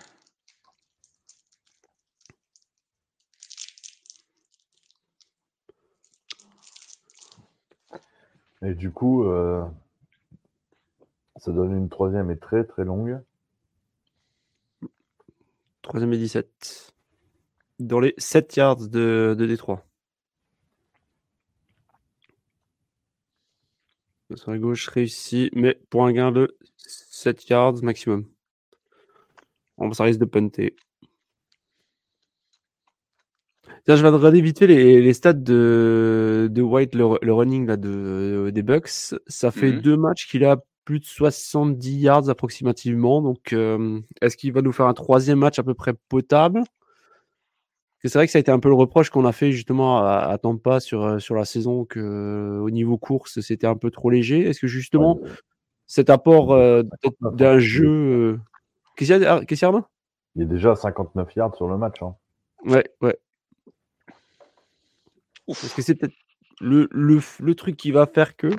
Et 8.62 8.74
du 8.74 8.90
coup, 8.90 9.24
euh, 9.24 9.64
ça 11.36 11.52
donne 11.52 11.76
une 11.76 11.88
troisième 11.88 12.30
et 12.30 12.38
très 12.38 12.64
très 12.64 12.84
longue. 12.84 13.20
Troisième 15.82 16.12
et 16.12 16.18
17. 16.18 16.94
Dans 17.78 18.00
les 18.00 18.14
7 18.18 18.56
yards 18.56 18.88
de, 18.88 19.34
de 19.38 19.46
Détroit. 19.46 19.87
Sur 24.36 24.52
la 24.52 24.58
gauche, 24.58 24.88
réussi, 24.88 25.50
mais 25.54 25.78
pour 25.90 26.06
un 26.06 26.12
gain 26.12 26.32
de 26.32 26.56
7 26.78 27.46
yards 27.50 27.82
maximum. 27.82 28.26
Bon, 29.78 29.92
ça 29.92 30.04
risque 30.04 30.20
de 30.20 30.24
punter. 30.26 30.76
Tiens, 33.84 33.96
je 33.96 34.02
vais 34.02 34.08
regarder 34.08 34.40
vite 34.40 34.58
fait 34.58 34.66
les, 34.66 35.00
les 35.00 35.12
stats 35.14 35.32
de, 35.32 36.48
de 36.50 36.62
White, 36.62 36.94
le, 36.94 37.18
le 37.22 37.32
running 37.32 37.66
là, 37.66 37.76
de, 37.76 38.50
des 38.52 38.62
Bucks. 38.62 38.88
Ça 39.26 39.50
fait 39.50 39.72
Mhm. 39.72 39.80
deux 39.82 39.96
matchs 39.96 40.28
qu'il 40.28 40.44
a 40.44 40.58
plus 40.84 41.00
de 41.00 41.04
70 41.04 41.98
yards 41.98 42.28
approximativement. 42.28 43.22
Donc, 43.22 43.52
euh, 43.52 44.00
est-ce 44.20 44.36
qu'il 44.36 44.52
va 44.52 44.62
nous 44.62 44.72
faire 44.72 44.86
un 44.86 44.94
troisième 44.94 45.38
match 45.40 45.58
à 45.58 45.62
peu 45.62 45.74
près 45.74 45.94
potable? 46.08 46.62
C'est 48.04 48.14
vrai 48.14 48.26
que 48.26 48.32
ça 48.32 48.38
a 48.38 48.40
été 48.40 48.50
un 48.52 48.60
peu 48.60 48.68
le 48.68 48.74
reproche 48.76 49.10
qu'on 49.10 49.24
a 49.24 49.32
fait 49.32 49.50
justement 49.50 49.98
à, 50.04 50.18
à 50.30 50.38
Tampa 50.38 50.78
sur, 50.80 51.02
euh, 51.04 51.18
sur 51.18 51.34
la 51.34 51.44
saison, 51.44 51.84
que 51.84 51.98
euh, 51.98 52.60
au 52.60 52.70
niveau 52.70 52.96
course, 52.96 53.40
c'était 53.40 53.66
un 53.66 53.74
peu 53.76 53.90
trop 53.90 54.08
léger. 54.08 54.42
Est-ce 54.48 54.60
que 54.60 54.66
justement, 54.68 55.16
Ouais, 55.16 55.30
cet 55.86 56.08
apport 56.08 56.52
euh, 56.52 56.82
59 57.02 57.34
d'un 57.36 57.58
jeu. 57.58 58.38
Qu'est-ce 58.96 59.12
qu'il 59.14 59.22
y 59.22 59.26
a, 59.26 59.44
qu'est-ce 59.44 59.58
qu'il 59.60 59.62
y 59.62 59.64
a, 59.64 59.68
Arnaud? 59.68 59.84
Il 60.36 60.42
est 60.42 60.46
déjà 60.46 60.72
à 60.72 60.76
59 60.76 61.34
yards 61.34 61.56
sur 61.56 61.66
le 61.66 61.76
match. 61.76 62.00
hein. 62.02 62.14
Ouais, 62.64 62.88
ouais. 63.00 63.18
Est-ce 65.48 65.74
que 65.74 65.82
c'est 65.82 65.94
peut-être 65.96 66.14
le, 66.60 66.88
le, 66.92 67.20
le 67.40 67.54
truc 67.56 67.76
qui 67.76 67.90
va 67.90 68.06
faire 68.06 68.36
que? 68.36 68.50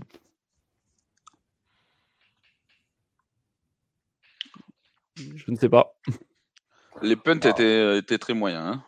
Je 5.16 5.52
ne 5.52 5.56
sais 5.56 5.70
pas. 5.70 5.94
Les 7.02 7.16
punts 7.16 7.40
étaient, 7.40 7.98
étaient 8.00 8.18
très 8.18 8.34
moyens. 8.34 8.66
hein. 8.66 8.84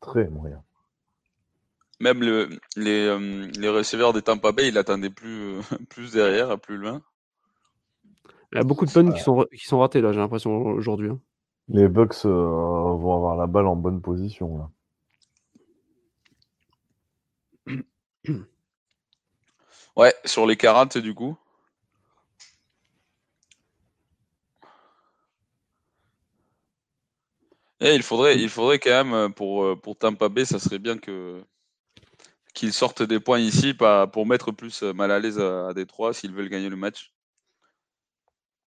Très 0.00 0.28
moyen. 0.28 0.62
Même 2.00 2.20
le, 2.20 2.50
les, 2.76 3.06
euh, 3.06 3.50
les 3.58 3.68
receveurs 3.68 4.12
des 4.12 4.22
Tampa 4.22 4.52
Bay, 4.52 4.68
ils 4.68 4.78
attendaient 4.78 5.10
plus, 5.10 5.56
euh, 5.56 5.60
plus 5.88 6.12
derrière, 6.12 6.58
plus 6.60 6.76
loin. 6.76 7.02
Il 8.52 8.56
y 8.56 8.60
a 8.60 8.64
beaucoup 8.64 8.86
de 8.86 8.92
punts 8.92 9.10
qui 9.12 9.20
sont, 9.20 9.46
qui 9.52 9.66
sont 9.66 9.78
ratés 9.80 10.00
là, 10.00 10.12
j'ai 10.12 10.18
l'impression 10.20 10.54
aujourd'hui. 10.66 11.10
hein. 11.10 11.20
Les 11.68 11.88
Bucks 11.88 12.24
euh, 12.26 12.28
vont 12.30 13.14
avoir 13.16 13.36
la 13.36 13.46
balle 13.46 13.66
en 13.66 13.74
bonne 13.76 14.00
position. 14.00 14.58
Là. 14.58 14.70
Ouais, 19.96 20.14
sur 20.24 20.46
les 20.46 20.56
40 20.56 20.98
du 20.98 21.14
coup. 21.14 21.36
Et 27.80 27.94
il 27.94 28.02
faudrait, 28.02 28.38
il 28.38 28.48
faudrait 28.50 28.78
quand 28.78 28.90
même 29.04 29.14
euh, 29.14 29.28
pour, 29.28 29.64
euh, 29.64 29.76
pour 29.76 29.96
Tampa 29.96 30.28
Bay, 30.28 30.44
ça 30.44 30.58
serait 30.58 30.78
bien 30.78 30.98
que 30.98 31.42
qu'ils 32.54 32.72
sortent 32.72 33.02
des 33.02 33.20
points 33.20 33.38
ici 33.38 33.74
pas- 33.74 34.06
pour 34.06 34.26
mettre 34.26 34.50
plus 34.52 34.82
euh, 34.82 34.92
mal 34.92 35.10
à 35.10 35.18
l'aise 35.18 35.38
à, 35.38 35.68
à 35.68 35.74
Détroit 35.74 36.14
s'ils 36.14 36.32
veulent 36.32 36.48
gagner 36.48 36.68
le 36.70 36.76
match. 36.76 37.12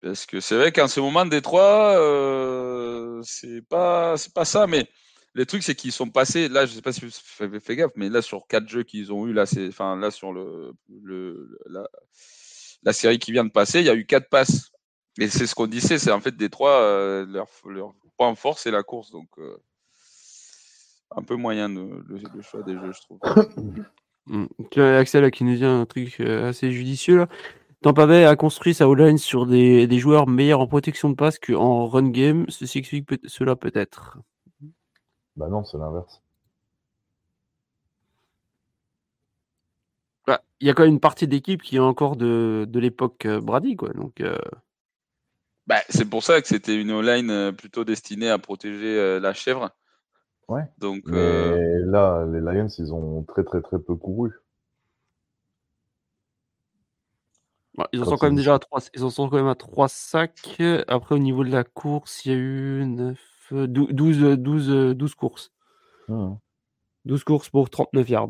Parce 0.02 0.26
que 0.26 0.40
c'est 0.40 0.56
vrai 0.56 0.72
qu'en 0.72 0.88
ce 0.88 1.00
moment, 1.00 1.24
Détroit, 1.26 1.96
euh, 1.98 3.20
c'est 3.24 3.62
pas, 3.62 4.16
c'est 4.16 4.32
pas 4.32 4.44
ça, 4.44 4.66
mais 4.66 4.88
le 5.32 5.46
truc, 5.46 5.62
c'est 5.62 5.74
qu'ils 5.74 5.92
sont 5.92 6.10
passés, 6.10 6.48
là, 6.48 6.66
je 6.66 6.72
sais 6.74 6.82
pas 6.82 6.92
si 6.92 7.00
vous 7.04 7.10
avez 7.40 7.60
fait 7.60 7.76
gaffe, 7.76 7.92
mais 7.96 8.08
là, 8.08 8.22
sur 8.22 8.46
quatre 8.46 8.68
jeux 8.68 8.84
qu'ils 8.84 9.12
ont 9.12 9.26
eu, 9.26 9.32
là, 9.32 9.46
c'est, 9.46 9.68
enfin, 9.68 9.96
là, 9.96 10.10
sur 10.10 10.32
le, 10.32 10.72
le, 11.02 11.58
la, 11.66 11.86
la 12.82 12.92
série 12.92 13.18
qui 13.18 13.32
vient 13.32 13.44
de 13.44 13.50
passer, 13.50 13.80
il 13.80 13.86
y 13.86 13.90
a 13.90 13.94
eu 13.94 14.06
quatre 14.06 14.28
passes. 14.28 14.70
Et 15.18 15.28
c'est 15.28 15.46
ce 15.46 15.54
qu'on 15.54 15.66
disait, 15.66 15.98
c'est 15.98 16.12
en 16.12 16.20
fait 16.20 16.36
Détroit, 16.36 16.80
euh, 16.82 17.26
leur, 17.26 17.48
leur 17.66 17.94
point 18.16 18.34
fort, 18.34 18.58
c'est 18.58 18.70
la 18.70 18.82
course, 18.82 19.10
donc, 19.10 19.28
euh, 19.38 19.56
un 21.14 21.22
peu 21.22 21.36
moyen 21.36 21.68
de- 21.68 22.02
le, 22.08 22.18
le 22.34 22.42
choix 22.42 22.62
des 22.62 22.74
jeux, 22.74 22.92
je 22.92 23.00
trouve. 23.00 23.20
Mm. 24.28 24.46
Tiens, 24.72 24.96
Axel 24.96 25.22
là, 25.22 25.30
qui 25.30 25.44
nous 25.44 25.54
dit 25.54 25.64
un 25.64 25.86
truc 25.86 26.18
euh, 26.18 26.48
assez 26.48 26.72
judicieux. 26.72 27.16
Là. 27.16 27.28
Tampa 27.80 28.06
Bay 28.08 28.24
a 28.24 28.34
construit 28.34 28.74
sa 28.74 28.88
O-line 28.88 29.18
sur 29.18 29.46
des, 29.46 29.86
des 29.86 29.98
joueurs 30.00 30.26
meilleurs 30.26 30.58
en 30.58 30.66
protection 30.66 31.08
de 31.10 31.14
passe 31.14 31.38
qu'en 31.38 31.86
run 31.86 32.08
game. 32.08 32.44
Ceci 32.48 32.78
explique 32.78 33.06
peut- 33.06 33.20
cela 33.26 33.54
peut-être. 33.54 34.18
Bah 35.36 35.46
non, 35.48 35.62
c'est 35.62 35.78
l'inverse. 35.78 36.22
Bah, 40.26 40.42
Il 40.60 40.66
y 40.66 40.70
a 40.70 40.74
quand 40.74 40.82
même 40.82 40.94
une 40.94 40.98
partie 41.00 41.28
d'équipe 41.28 41.62
qui 41.62 41.76
est 41.76 41.78
encore 41.78 42.16
de, 42.16 42.66
de 42.68 42.80
l'époque 42.80 43.26
euh, 43.26 43.40
Brady. 43.40 43.76
Quoi. 43.76 43.90
Donc, 43.90 44.20
euh, 44.20 44.36
Bah, 45.66 45.80
c'est 45.88 46.08
pour 46.08 46.22
ça 46.22 46.40
que 46.40 46.48
c'était 46.48 46.80
une 46.80 46.92
O-line 46.92 47.30
euh, 47.30 47.52
plutôt 47.52 47.84
destinée 47.84 48.30
à 48.30 48.38
protéger 48.38 48.98
euh, 48.98 49.18
la 49.18 49.32
chèvre. 49.32 49.70
Ouais. 50.48 50.62
Donc, 50.78 51.02
Mais 51.06 51.18
euh, 51.18 51.82
là, 51.86 52.24
les 52.32 52.40
Lions, 52.40 52.68
ils 52.78 52.92
ont 52.92 53.24
très 53.24 53.42
très 53.42 53.60
très 53.60 53.78
peu 53.78 53.96
couru. 53.96 54.32
bah, 57.76 57.88
ils 57.92 58.00
en 58.00 58.04
sont 58.04 58.16
quand 58.16 58.26
même 58.26 58.36
déjà 58.36 58.54
à 58.54 58.58
3, 58.58 58.80
ils 58.94 59.04
en 59.04 59.10
sont 59.10 59.28
quand 59.28 59.36
même 59.36 59.48
à 59.48 59.54
3 59.54 59.88
sacs. 59.88 60.60
Après, 60.88 61.14
au 61.14 61.18
niveau 61.18 61.44
de 61.44 61.50
la 61.50 61.64
course, 61.64 62.24
il 62.24 62.32
y 62.32 62.34
a 62.34 62.38
eu 62.38 62.84
9, 62.86 63.18
euh, 63.52 63.66
12, 63.66 63.88
12, 63.90 64.22
euh, 64.22 64.36
12, 64.36 64.70
euh, 64.70 64.94
12 64.94 65.14
courses. 65.14 65.52
Mhm. 66.08 66.38
12 67.04 67.24
courses 67.24 67.50
pour 67.50 67.68
39 67.70 68.08
yards. 68.08 68.28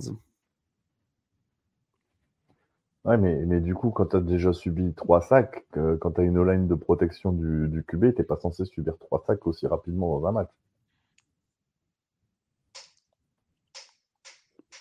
Ouais, 3.07 3.17
mais, 3.17 3.37
mais 3.47 3.61
du 3.61 3.73
coup, 3.73 3.91
quand 3.91 4.07
tu 4.07 4.17
as 4.17 4.21
déjà 4.21 4.53
subi 4.53 4.93
trois 4.95 5.21
sacs, 5.21 5.65
quand 5.71 6.11
tu 6.11 6.21
as 6.21 6.25
une 6.25 6.45
line 6.45 6.67
de 6.67 6.75
protection 6.75 7.31
du, 7.31 7.69
du 7.69 7.85
QB, 7.85 8.17
tu 8.17 8.25
pas 8.25 8.37
censé 8.37 8.65
subir 8.65 8.99
trois 8.99 9.23
sacs 9.25 9.47
aussi 9.47 9.69
rapidement 9.69 10.19
dans 10.19 10.27
un 10.27 10.33
match. 10.33 10.51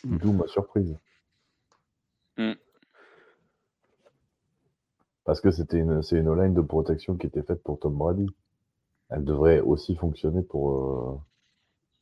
Hmm. 0.03 0.17
D'où 0.17 0.33
ma 0.33 0.47
surprise. 0.47 0.97
Hmm. 2.37 2.53
Parce 5.23 5.39
que 5.39 5.51
c'était 5.51 5.77
une, 5.77 6.01
c'est 6.01 6.17
une 6.17 6.33
line 6.33 6.55
de 6.55 6.61
protection 6.61 7.17
qui 7.17 7.27
était 7.27 7.43
faite 7.43 7.61
pour 7.61 7.79
Tom 7.79 7.93
Brady. 7.95 8.27
Elle 9.09 9.23
devrait 9.23 9.59
aussi 9.59 9.95
fonctionner 9.95 10.41
pour. 10.41 10.71
Euh, 10.71 11.19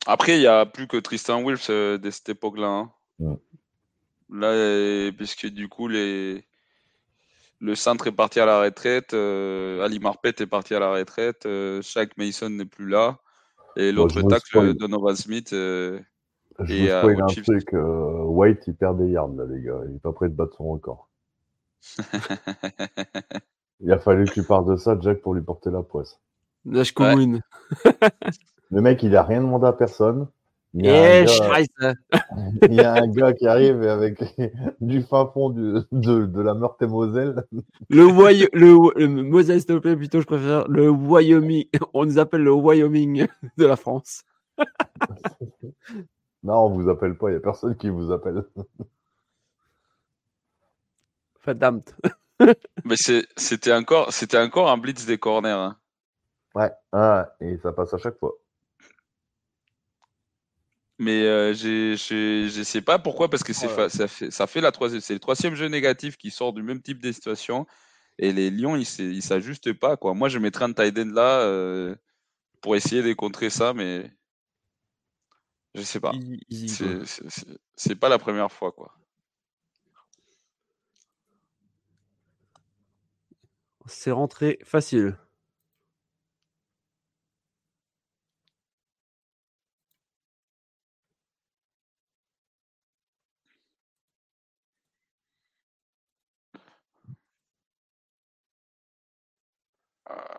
Après, 0.05 0.37
il 0.37 0.39
n'y 0.39 0.47
a 0.47 0.65
plus 0.65 0.87
que 0.87 0.95
Tristan 0.95 1.43
Wills 1.43 1.69
euh, 1.69 1.97
de 1.97 2.09
cette 2.11 2.29
époque-là. 2.29 2.67
Hein. 2.67 2.91
Hmm. 3.19 3.35
Là, 4.33 4.47
euh, 4.47 5.11
puisque 5.15 5.45
du 5.45 5.69
coup, 5.69 5.87
les... 5.87 6.43
le 7.61 7.75
centre 7.75 8.07
est 8.07 8.11
parti 8.11 8.39
à 8.39 8.47
la 8.47 8.61
retraite, 8.61 9.13
euh, 9.13 9.85
Ali 9.85 9.99
Marpet 9.99 10.33
est 10.39 10.47
parti 10.47 10.73
à 10.73 10.79
la 10.79 10.91
retraite, 10.91 11.45
euh, 11.45 11.83
Shaq 11.83 12.17
Mason 12.17 12.49
n'est 12.49 12.65
plus 12.65 12.89
là, 12.89 13.19
et 13.75 13.91
l'autre 13.91 14.23
tacle, 14.23 14.73
Donovan 14.73 15.15
Smith. 15.15 15.49
je 15.51 15.99
et, 16.67 16.81
vous 16.81 16.87
spoil 16.87 17.21
un 17.21 17.27
truc, 17.27 17.69
White, 17.73 18.63
il 18.65 18.75
perd 18.75 18.97
des 18.97 19.11
yards, 19.11 19.35
là, 19.35 19.45
les 19.45 19.61
gars. 19.61 19.81
Il 19.87 19.97
est 19.97 20.01
pas 20.01 20.13
prêt 20.13 20.29
de 20.29 20.33
battre 20.33 20.55
son 20.57 20.71
record. 20.71 21.09
il 23.81 23.91
a 23.91 23.99
fallu 23.99 24.25
que 24.25 24.33
tu 24.33 24.43
parles 24.43 24.65
de 24.67 24.77
ça, 24.77 24.97
Jack, 24.99 25.21
pour 25.21 25.35
lui 25.35 25.43
porter 25.43 25.69
la 25.69 25.83
poisse. 25.83 26.19
Ouais. 26.65 26.83
le 28.71 28.81
mec, 28.81 29.03
il 29.03 29.15
a 29.15 29.21
rien 29.21 29.41
demandé 29.41 29.67
à 29.67 29.73
personne. 29.73 30.27
Il 30.75 30.85
y, 30.85 30.89
a 32.79 32.93
un 32.93 33.07
gars, 33.07 33.33
qui 33.33 33.45
arrive 33.45 33.83
avec 33.83 34.23
du 34.81 35.03
fin 35.03 35.27
fond 35.27 35.51
de, 35.51 35.87
de, 35.91 36.41
la 36.41 36.55
Meurthe-et-Moselle. 36.55 37.43
Le, 37.89 38.05
le, 38.53 38.99
le, 38.99 39.07
Moselle, 39.07 39.59
s'il 39.59 39.67
te 39.67 39.77
plaît, 39.77 39.95
plutôt, 39.95 40.19
je 40.19 40.25
préfère 40.25 40.67
le 40.67 40.89
Wyoming. 40.89 41.65
On 41.93 42.05
nous 42.05 42.17
appelle 42.17 42.41
le 42.41 42.53
Wyoming 42.53 43.27
de 43.57 43.65
la 43.65 43.75
France. 43.75 44.23
non, 46.43 46.65
on 46.65 46.69
vous 46.69 46.89
appelle 46.89 47.15
pas, 47.17 47.29
il 47.29 47.31
n'y 47.31 47.37
a 47.37 47.39
personne 47.39 47.75
qui 47.75 47.89
vous 47.89 48.11
appelle. 48.11 48.43
Verdammt. 51.45 51.83
Mais 52.85 52.95
c'était 53.35 53.73
encore, 53.73 54.09
encore 54.35 54.69
un 54.69 54.77
blitz 54.77 55.05
des 55.05 55.17
corners. 55.17 55.49
Hein. 55.49 55.77
Ouais, 56.55 56.71
ah, 56.91 57.33
et 57.39 57.57
ça 57.57 57.71
passe 57.73 57.93
à 57.93 57.97
chaque 57.97 58.17
fois. 58.19 58.33
Mais 61.03 61.23
euh, 61.25 61.53
je 61.53 62.57
ne 62.57 62.63
sais 62.63 62.81
pas 62.81 62.97
pourquoi, 62.97 63.29
parce 63.29 63.43
que 63.43 63.51
c'est 63.51 63.67
ça, 63.89 64.07
fait, 64.07 64.31
ça 64.31 64.47
fait 64.47 64.61
la 64.61 64.71
troisième, 64.71 65.01
c'est 65.01 65.13
le 65.13 65.19
troisième 65.19 65.53
jeu 65.53 65.67
négatif 65.67 66.17
qui 66.17 66.31
sort 66.31 66.53
du 66.53 66.63
même 66.63 66.81
type 66.81 67.01
de 67.01 67.11
situation. 67.11 67.67
Et 68.17 68.31
les 68.31 68.49
Lions, 68.49 68.75
ils 68.75 69.15
ne 69.15 69.21
s'ajustent 69.21 69.73
pas. 69.73 69.97
Quoi. 69.97 70.13
Moi, 70.13 70.29
je 70.29 70.39
mettrais 70.39 70.65
un 70.65 70.73
tight 70.73 70.97
end 70.97 71.11
là 71.13 71.41
euh, 71.41 71.95
pour 72.61 72.75
essayer 72.75 73.01
de 73.01 73.11
contrer 73.13 73.49
ça, 73.49 73.73
mais 73.73 74.09
je 75.75 75.81
sais 75.81 75.99
pas. 75.99 76.13
C'est 77.75 77.95
pas 77.95 78.09
la 78.09 78.19
première 78.19 78.51
fois. 78.51 78.71
quoi. 78.71 78.93
C'est 83.85 84.11
rentré 84.11 84.59
facile. 84.63 85.17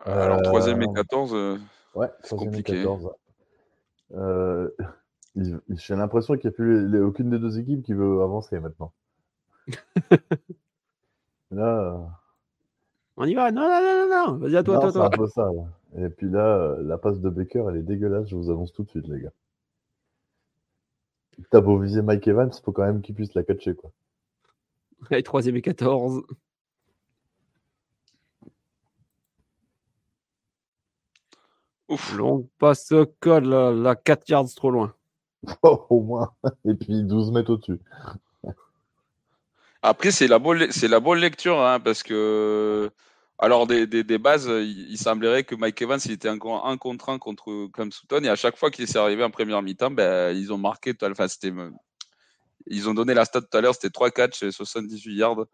Alors, 0.05 0.41
troisième 0.41 0.81
et 0.81 0.93
14, 0.93 1.33
euh, 1.33 1.57
ouais, 1.95 2.07
c'est 2.23 2.35
compliqué. 2.35 2.73
14. 2.73 3.09
Euh, 4.13 4.69
j'ai 5.35 5.95
l'impression 5.95 6.35
qu'il 6.35 6.49
n'y 6.49 6.53
a 6.53 6.55
plus 6.55 7.01
aucune 7.01 7.29
des 7.29 7.39
deux 7.39 7.59
équipes 7.59 7.83
qui 7.83 7.93
veut 7.93 8.21
avancer 8.21 8.59
maintenant. 8.59 8.91
là. 11.51 11.97
On 13.17 13.25
y 13.25 13.33
va, 13.33 13.51
non, 13.51 13.61
non, 13.61 13.81
non, 13.81 14.09
non, 14.09 14.37
vas-y 14.37 14.57
à 14.57 14.63
toi, 14.63 14.79
toi, 14.79 14.91
toi. 14.91 15.05
un 15.05 15.09
peu 15.09 15.27
ça. 15.27 15.49
Et 15.97 16.09
puis 16.09 16.29
là, 16.29 16.75
la 16.81 16.97
passe 16.97 17.21
de 17.21 17.29
Baker, 17.29 17.65
elle 17.69 17.77
est 17.77 17.83
dégueulasse, 17.83 18.27
je 18.27 18.35
vous 18.35 18.51
annonce 18.51 18.73
tout 18.73 18.83
de 18.83 18.89
suite, 18.89 19.07
les 19.07 19.21
gars. 19.21 19.31
T'as 21.49 21.61
beau 21.61 21.77
viser 21.77 22.01
Mike 22.01 22.27
Evans, 22.27 22.51
il 22.53 22.61
faut 22.61 22.71
quand 22.71 22.85
même 22.85 23.01
qu'il 23.01 23.15
puisse 23.15 23.33
la 23.33 23.43
catcher, 23.43 23.73
quoi. 23.73 23.91
Allez, 25.09 25.23
troisième 25.23 25.55
et 25.55 25.61
14. 25.61 26.23
Ouf. 31.89 32.15
Long 32.15 32.49
passe 32.59 32.93
code, 33.19 33.45
la, 33.45 33.71
la 33.71 33.95
4 33.95 34.29
yards 34.29 34.53
trop 34.55 34.71
loin. 34.71 34.93
au 35.63 36.01
moins. 36.01 36.31
Et 36.65 36.73
puis 36.73 37.03
12 37.03 37.31
mètres 37.31 37.51
au-dessus. 37.51 37.79
Après, 39.81 40.09
c'est 40.09 40.27
la, 40.27 40.39
bonne, 40.39 40.71
c'est 40.71 40.87
la 40.87 40.99
bonne 40.99 41.19
lecture, 41.19 41.61
hein, 41.61 41.79
parce 41.79 42.01
que, 42.01 42.89
alors, 43.37 43.67
des, 43.67 43.85
des, 43.85 44.17
bases, 44.17 44.47
il, 44.47 44.97
semblerait 44.97 45.43
que 45.43 45.53
Mike 45.53 45.79
Evans, 45.79 45.99
il 46.05 46.11
était 46.11 46.29
encore 46.29 46.65
un 46.67 46.77
contre 46.77 47.09
un 47.09 47.19
contre 47.19 47.69
Cam 47.71 47.91
Sutton, 47.91 48.23
et 48.23 48.29
à 48.29 48.35
chaque 48.35 48.57
fois 48.57 48.71
qu'il 48.71 48.87
s'est 48.87 48.97
arrivé 48.97 49.23
en 49.23 49.29
première 49.29 49.61
mi-temps, 49.61 49.91
ben, 49.91 50.35
ils 50.35 50.51
ont 50.51 50.57
marqué, 50.57 50.95
enfin, 51.03 51.27
c'était, 51.27 51.53
ils 52.65 52.89
ont 52.89 52.95
donné 52.95 53.13
la 53.13 53.25
stat 53.25 53.41
tout 53.41 53.55
à 53.55 53.61
l'heure, 53.61 53.75
c'était 53.75 53.91
3 53.91 54.09
catchs 54.09 54.41
et 54.41 54.51
78 54.51 55.15
yards. 55.15 55.45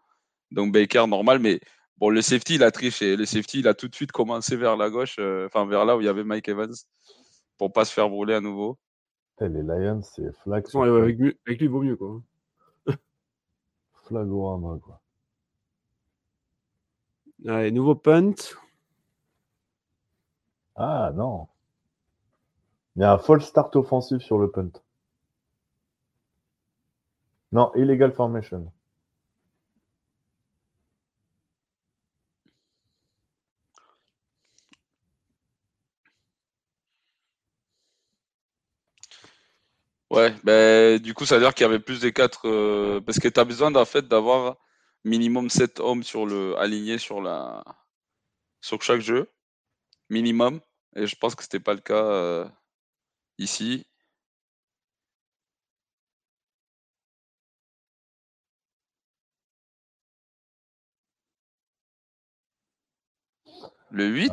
Donc 0.50 0.72
Baker, 0.72 1.06
normal, 1.06 1.38
mais 1.38 1.60
Bon, 2.02 2.10
le 2.10 2.20
safety, 2.20 2.56
il 2.56 2.64
a 2.64 2.72
triché. 2.72 3.14
Le 3.14 3.24
safety, 3.24 3.60
il 3.60 3.68
a 3.68 3.74
tout 3.74 3.86
de 3.86 3.94
suite 3.94 4.10
commencé 4.10 4.56
vers 4.56 4.76
la 4.76 4.90
gauche, 4.90 5.20
euh, 5.20 5.46
enfin 5.46 5.66
vers 5.66 5.84
là 5.84 5.96
où 5.96 6.00
il 6.00 6.04
y 6.06 6.08
avait 6.08 6.24
Mike 6.24 6.48
Evans, 6.48 6.74
pour 7.56 7.72
pas 7.72 7.84
se 7.84 7.92
faire 7.92 8.10
brûler 8.10 8.34
à 8.34 8.40
nouveau. 8.40 8.76
Eh, 9.40 9.48
les 9.48 9.62
Lions, 9.62 10.02
c'est 10.02 10.32
flag. 10.38 10.66
avec, 10.74 11.16
lui, 11.16 11.38
avec, 11.46 11.60
lui, 11.60 11.66
il 11.66 11.68
vaut 11.68 11.80
mieux, 11.80 11.94
quoi. 11.94 12.20
Flagorama, 14.08 14.80
quoi. 14.82 15.00
Allez, 17.46 17.70
nouveau 17.70 17.94
punt. 17.94 18.34
Ah, 20.74 21.12
non. 21.14 21.46
Il 22.96 23.02
y 23.02 23.04
a 23.04 23.12
un 23.12 23.18
false 23.18 23.44
start 23.44 23.76
offensif 23.76 24.20
sur 24.22 24.38
le 24.38 24.50
punt. 24.50 24.72
Non, 27.52 27.70
illegal 27.76 28.10
formation. 28.10 28.72
Ouais, 40.12 40.34
ben, 40.44 40.98
du 40.98 41.14
coup, 41.14 41.24
ça 41.24 41.36
veut 41.36 41.40
dire 41.42 41.54
qu'il 41.54 41.64
y 41.64 41.68
avait 41.68 41.80
plus 41.80 42.00
des 42.00 42.12
4 42.12 42.46
euh, 42.46 43.00
parce 43.00 43.18
que 43.18 43.28
tu 43.28 43.40
as 43.40 43.44
besoin 43.44 43.74
en 43.74 43.84
fait 43.86 44.06
d'avoir 44.08 44.58
minimum 45.04 45.48
7 45.48 45.80
hommes 45.80 46.02
sur 46.02 46.26
le 46.26 46.54
alignés 46.58 46.98
sur 46.98 47.22
la 47.22 47.64
sur 48.60 48.82
chaque 48.82 49.00
jeu. 49.00 49.30
Minimum. 50.10 50.60
Et 50.96 51.06
je 51.06 51.16
pense 51.16 51.34
que 51.34 51.42
c'était 51.42 51.60
pas 51.60 51.74
le 51.74 51.80
cas 51.80 51.94
euh, 52.04 52.48
ici. 53.38 53.86
Le 63.90 64.06
8 64.06 64.32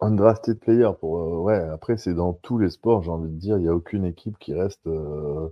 Undrafted 0.00 0.58
player 0.58 0.90
pour 0.98 1.18
euh, 1.18 1.38
ouais, 1.38 1.60
après 1.70 1.96
c'est 1.96 2.14
dans 2.14 2.32
tous 2.32 2.58
les 2.58 2.70
sports, 2.70 3.02
j'ai 3.02 3.10
envie 3.10 3.30
de 3.30 3.38
dire, 3.38 3.56
il 3.58 3.62
n'y 3.62 3.68
a 3.68 3.74
aucune 3.74 4.04
équipe 4.04 4.38
qui 4.38 4.52
reste 4.52 4.86
euh, 4.86 5.48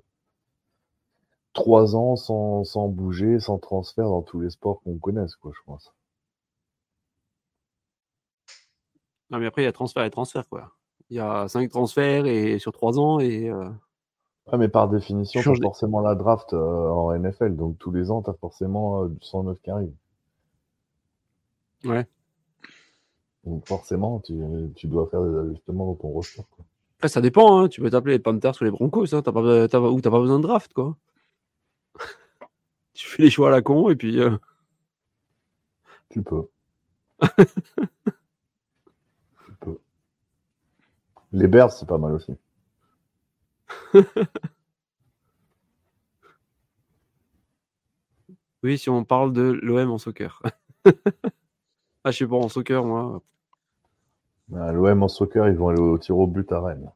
trois 1.52 1.94
ans 1.94 2.16
sans, 2.16 2.64
sans, 2.64 2.88
bouger, 2.88 3.38
sans 3.38 3.58
transfert 3.58 4.06
dans 4.06 4.22
tous 4.22 4.40
les 4.40 4.50
sports 4.50 4.82
qu'on 4.82 4.98
connaisse, 4.98 5.36
quoi, 5.36 5.52
je 5.54 5.60
pense. 5.64 5.94
Non, 9.30 9.38
mais 9.38 9.46
après, 9.46 9.62
il 9.62 9.64
y 9.64 9.68
a 9.68 9.72
transfert 9.72 10.04
et 10.04 10.10
transfert, 10.10 10.46
quoi. 10.48 10.72
Il 11.08 11.16
y 11.16 11.20
a 11.20 11.46
cinq 11.48 11.70
transferts 11.70 12.26
et 12.26 12.58
sur 12.58 12.72
trois 12.72 12.98
ans 12.98 13.20
et. 13.20 13.48
Euh... 13.48 13.68
mais 14.58 14.68
par 14.68 14.88
définition, 14.88 15.40
tu 15.40 15.62
forcément 15.62 16.00
la 16.00 16.14
draft 16.14 16.52
en 16.52 17.16
NFL, 17.16 17.54
donc 17.54 17.78
tous 17.78 17.92
les 17.92 18.10
ans, 18.10 18.22
tu 18.22 18.30
as 18.30 18.34
forcément 18.34 19.06
du 19.06 19.18
109 19.20 19.60
qui 19.62 19.70
arrive. 19.70 19.92
Ouais. 21.84 22.06
Donc 23.44 23.66
forcément, 23.66 24.20
tu, 24.20 24.34
tu, 24.76 24.86
dois 24.86 25.08
faire 25.08 25.22
des 25.22 25.36
ajustements 25.36 25.86
dans 25.86 25.94
ton 25.94 26.08
roster. 26.08 26.42
Quoi. 26.50 26.64
Après, 26.98 27.08
ça 27.08 27.20
dépend. 27.20 27.58
Hein. 27.58 27.68
Tu 27.68 27.80
peux 27.80 27.90
t'appeler 27.90 28.14
les 28.14 28.18
Panthers 28.20 28.54
ou 28.60 28.64
les 28.64 28.70
Broncos. 28.70 29.14
Hein. 29.14 29.22
T'as 29.22 29.32
pas, 29.32 29.68
t'as, 29.68 29.80
ou 29.80 30.00
t'as 30.00 30.10
pas 30.10 30.20
besoin 30.20 30.38
de 30.38 30.44
draft. 30.44 30.72
quoi. 30.72 30.96
tu 32.94 33.08
fais 33.08 33.24
les 33.24 33.30
choix 33.30 33.48
à 33.48 33.50
la 33.50 33.62
con 33.62 33.90
et 33.90 33.96
puis. 33.96 34.20
Euh... 34.20 34.36
Tu 36.10 36.22
peux. 36.22 36.48
tu 39.44 39.52
peux. 39.60 39.78
Les 41.32 41.48
Bears, 41.48 41.72
c'est 41.72 41.86
pas 41.86 41.98
mal 41.98 42.12
aussi. 42.12 42.32
Oui, 48.62 48.78
si 48.78 48.88
on 48.90 49.04
parle 49.04 49.32
de 49.32 49.42
l'OM 49.42 49.90
en 49.90 49.98
soccer. 49.98 50.40
Ah, 52.04 52.10
je 52.10 52.18
sais 52.18 52.26
pas, 52.26 52.36
en 52.36 52.48
soccer, 52.48 52.84
moi. 52.84 53.20
Bah, 54.48 54.72
L'OM 54.72 55.02
en 55.02 55.08
soccer, 55.08 55.48
ils 55.48 55.54
vont 55.56 55.68
aller 55.68 55.80
au 55.80 55.96
tir 55.98 56.18
au 56.18 56.26
but 56.26 56.50
à 56.52 56.60
Rennes. 56.60 56.90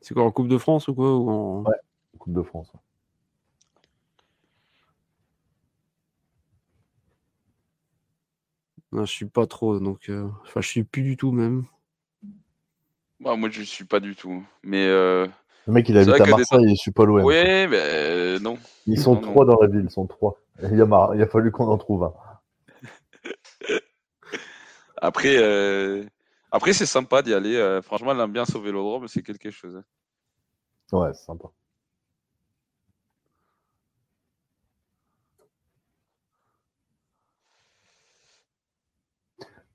C'est 0.00 0.14
quoi, 0.14 0.24
en 0.24 0.30
Coupe 0.30 0.48
de 0.48 0.58
France 0.58 0.86
ou 0.88 0.94
quoi 0.94 1.16
ou 1.16 1.28
en... 1.30 1.62
Ouais, 1.64 1.74
Coupe 2.18 2.32
de 2.34 2.42
France. 2.42 2.70
Non, 8.92 9.04
je 9.04 9.12
suis 9.12 9.26
pas 9.26 9.46
trop, 9.46 9.78
donc. 9.80 10.08
euh, 10.08 10.28
Enfin, 10.42 10.60
je 10.60 10.68
suis 10.68 10.84
plus 10.84 11.02
du 11.02 11.16
tout 11.16 11.32
même. 11.32 11.64
Bah, 13.20 13.36
moi, 13.36 13.48
je 13.50 13.62
suis 13.62 13.84
pas 13.84 14.00
du 14.00 14.14
tout. 14.14 14.44
Mais 14.62 14.86
euh, 14.86 15.26
Le 15.66 15.72
mec, 15.72 15.88
il 15.88 15.96
habite 15.98 16.14
à 16.14 16.18
que 16.18 16.24
des- 16.24 16.30
Marseille, 16.30 16.66
il 16.68 16.76
suit 16.76 16.92
pas 16.92 17.04
l'OM. 17.04 17.24
oui, 17.24 17.34
mais 17.34 17.68
euh, 17.72 18.38
non. 18.38 18.58
Ils 18.86 19.00
sont 19.00 19.14
Non, 19.14 19.22
non. 19.22 19.32
trois 19.32 19.44
dans 19.44 19.58
la 19.60 19.66
ville, 19.66 19.82
ils 19.84 19.90
sont 19.90 20.06
trois. 20.06 20.38
Il 20.72 20.80
a, 20.80 20.86
mar- 20.86 21.14
il 21.14 21.20
a 21.20 21.26
fallu 21.26 21.50
qu'on 21.50 21.66
en 21.66 21.76
trouve 21.76 22.04
un. 22.04 22.14
Après, 25.00 25.36
euh, 25.38 26.04
après 26.50 26.72
c'est 26.72 26.86
sympa 26.86 27.22
d'y 27.22 27.34
aller. 27.34 27.56
euh, 27.56 27.82
franchement, 27.82 28.12
l'ambiance 28.14 28.54
au 28.54 28.60
Vélodrome, 28.60 29.08
c'est 29.08 29.22
quelque 29.22 29.50
chose. 29.50 29.76
hein. 29.76 29.84
Ouais, 30.92 31.12
c'est 31.14 31.24
sympa. 31.24 31.48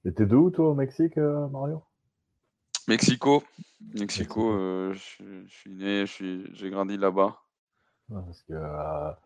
Et 0.06 0.14
t'es 0.14 0.26
de 0.26 0.36
où, 0.36 0.50
toi, 0.50 0.70
au 0.70 0.74
Mexique, 0.74 1.18
euh, 1.18 1.48
Mario? 1.50 1.84
Mexico, 2.88 3.44
Mexico, 3.94 4.52
euh, 4.52 4.94
je, 4.94 5.24
je 5.46 5.54
suis 5.54 5.70
né, 5.76 6.06
j'ai 6.08 6.70
grandi 6.70 6.98
là-bas. 6.98 7.38
Ouais, 8.10 8.22
Parce 8.26 8.42
que 8.44 8.54
à, 8.54 9.20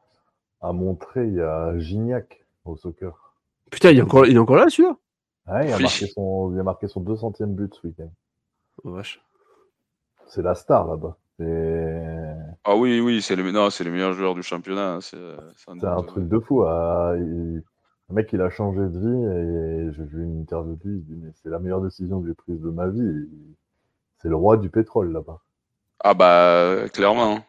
à 0.62 0.74
Montré, 0.74 1.28
il 1.28 1.36
y 1.36 1.42
a 1.42 1.78
Gignac 1.80 2.46
au 2.66 2.76
soccer. 2.76 3.36
Putain, 3.72 3.92
il 3.92 4.00
est 4.00 4.02
encore, 4.02 4.26
il 4.26 4.36
est 4.36 4.40
encore 4.40 4.58
là, 4.58 4.70
celui-là? 4.70 4.98
Ouais, 5.48 5.68
il, 5.68 5.74
a 5.74 5.80
marqué 5.80 6.08
son, 6.08 6.54
il 6.54 6.60
a 6.60 6.64
marqué 6.64 6.88
son 6.88 7.02
200e 7.02 7.54
but 7.56 7.74
ce 7.74 7.88
week-end. 7.88 8.10
Oh, 8.84 8.92
vache. 8.92 9.20
C'est 10.28 10.42
la 10.42 10.56
star 10.56 10.88
là-bas. 10.88 11.18
Ah 12.64 12.76
oui, 12.76 13.00
oui, 13.00 13.22
c'est 13.22 13.36
le, 13.36 13.52
non, 13.52 13.70
c'est 13.70 13.84
le 13.84 13.92
meilleur 13.92 14.14
joueur 14.14 14.34
du 14.36 14.44
championnat. 14.44 14.96
hein, 14.96 15.02
C'est, 15.02 15.18
c'est 15.56 15.72
un 15.86 15.98
doute, 15.98 16.08
truc 16.08 16.28
de 16.28 16.40
fou. 16.40 16.64
ah, 16.64 17.14
il- 17.18 17.64
Le 18.10 18.14
mec, 18.16 18.30
il 18.34 18.42
a 18.42 18.50
changé 18.52 18.82
de 18.82 19.00
vie 19.00 19.90
et 19.90 19.94
j'ai 19.94 20.04
vu 20.04 20.24
une 20.24 20.42
interview 20.42 20.76
de 20.76 20.84
lui. 20.90 20.98
Il 21.00 21.06
dit 21.06 21.16
Mais 21.16 21.32
c'est 21.42 21.50
la 21.50 21.60
meilleure 21.60 21.82
décision 21.82 22.22
que 22.22 22.28
j'ai 22.28 22.36
prise 22.36 22.62
de 22.62 22.70
ma 22.70 22.88
vie. 22.88 23.02
Et 23.02 23.28
C'est 24.20 24.30
le 24.30 24.36
roi 24.36 24.58
du 24.58 24.70
pétrole 24.70 25.12
là-bas. 25.14 25.42
Ah 26.00 26.14
bah 26.14 26.88
clairement. 26.94 27.36
hein. 27.38 27.46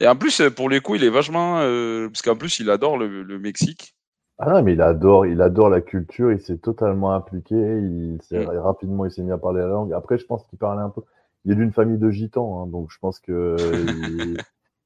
Et 0.00 0.06
en 0.08 0.16
plus, 0.16 0.40
euh, 0.40 0.50
pour 0.50 0.68
les 0.68 0.80
coups, 0.80 0.98
il 0.98 1.04
est 1.04 1.10
vachement, 1.10 1.58
euh, 1.60 2.08
parce 2.08 2.22
qu'en 2.22 2.36
plus, 2.36 2.58
il 2.60 2.70
adore 2.70 2.98
le, 2.98 3.22
le 3.22 3.38
Mexique. 3.38 3.95
Ah 4.38 4.50
non, 4.52 4.62
mais 4.62 4.74
il 4.74 4.82
adore, 4.82 5.26
il 5.26 5.40
adore 5.40 5.70
la 5.70 5.80
culture, 5.80 6.30
il 6.32 6.40
s'est 6.40 6.58
totalement 6.58 7.12
impliqué, 7.14 7.54
il 7.54 8.18
s'est 8.22 8.38
Mm. 8.44 8.58
rapidement 8.58 9.04
il 9.06 9.10
s'est 9.10 9.22
mis 9.22 9.32
à 9.32 9.38
parler 9.38 9.60
la 9.62 9.68
langue. 9.68 9.92
Après, 9.94 10.18
je 10.18 10.26
pense 10.26 10.44
qu'il 10.46 10.58
parlait 10.58 10.82
un 10.82 10.90
peu. 10.90 11.02
Il 11.44 11.52
est 11.52 11.54
d'une 11.56 11.72
famille 11.72 11.98
de 11.98 12.10
gitans, 12.10 12.62
hein, 12.62 12.66
donc 12.66 12.90
je 12.90 12.98
pense 12.98 13.18
que 13.20 13.56
il- 13.74 14.36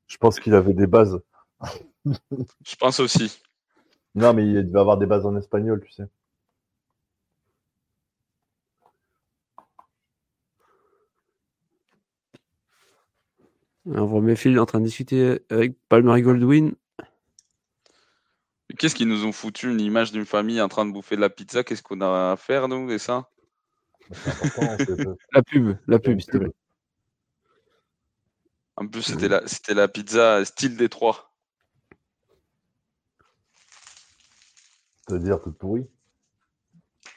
je 0.06 0.16
pense 0.18 0.38
qu'il 0.40 0.54
avait 0.54 0.74
des 0.74 0.86
bases. 0.86 1.20
Je 2.64 2.76
pense 2.76 3.00
aussi. 3.00 3.42
Non, 4.14 4.32
mais 4.34 4.46
il 4.46 4.66
devait 4.66 4.80
avoir 4.80 4.98
des 4.98 5.06
bases 5.06 5.26
en 5.26 5.36
espagnol, 5.36 5.82
tu 5.84 5.92
sais. 5.92 6.04
On 13.86 14.04
voit 14.06 14.20
Mayfield 14.20 14.58
en 14.58 14.66
train 14.66 14.80
de 14.80 14.84
discuter 14.86 15.40
avec 15.50 15.76
Palmer 15.88 16.20
Goldwyn. 16.22 16.72
Qu'est-ce 18.78 18.94
qu'ils 18.94 19.08
nous 19.08 19.24
ont 19.24 19.32
foutu 19.32 19.70
une 19.70 19.80
image 19.80 20.12
d'une 20.12 20.26
famille 20.26 20.60
en 20.60 20.68
train 20.68 20.86
de 20.86 20.92
bouffer 20.92 21.16
de 21.16 21.20
la 21.20 21.30
pizza? 21.30 21.64
Qu'est-ce 21.64 21.82
qu'on 21.82 22.00
a 22.00 22.32
à 22.32 22.36
faire, 22.36 22.68
nous, 22.68 22.90
et 22.90 22.98
ça 22.98 23.28
La 25.32 25.42
pub, 25.42 25.76
la 25.86 25.98
pub, 25.98 26.20
te 26.20 26.36
plaît. 26.38 26.50
En 28.76 28.86
plus, 28.86 29.02
c'était 29.02 29.28
la, 29.28 29.46
c'était 29.46 29.74
la 29.74 29.88
pizza 29.88 30.44
style 30.44 30.76
Détroit. 30.76 31.30
C'est-à-dire 35.06 35.40
toute 35.42 35.58
pourrie? 35.58 35.86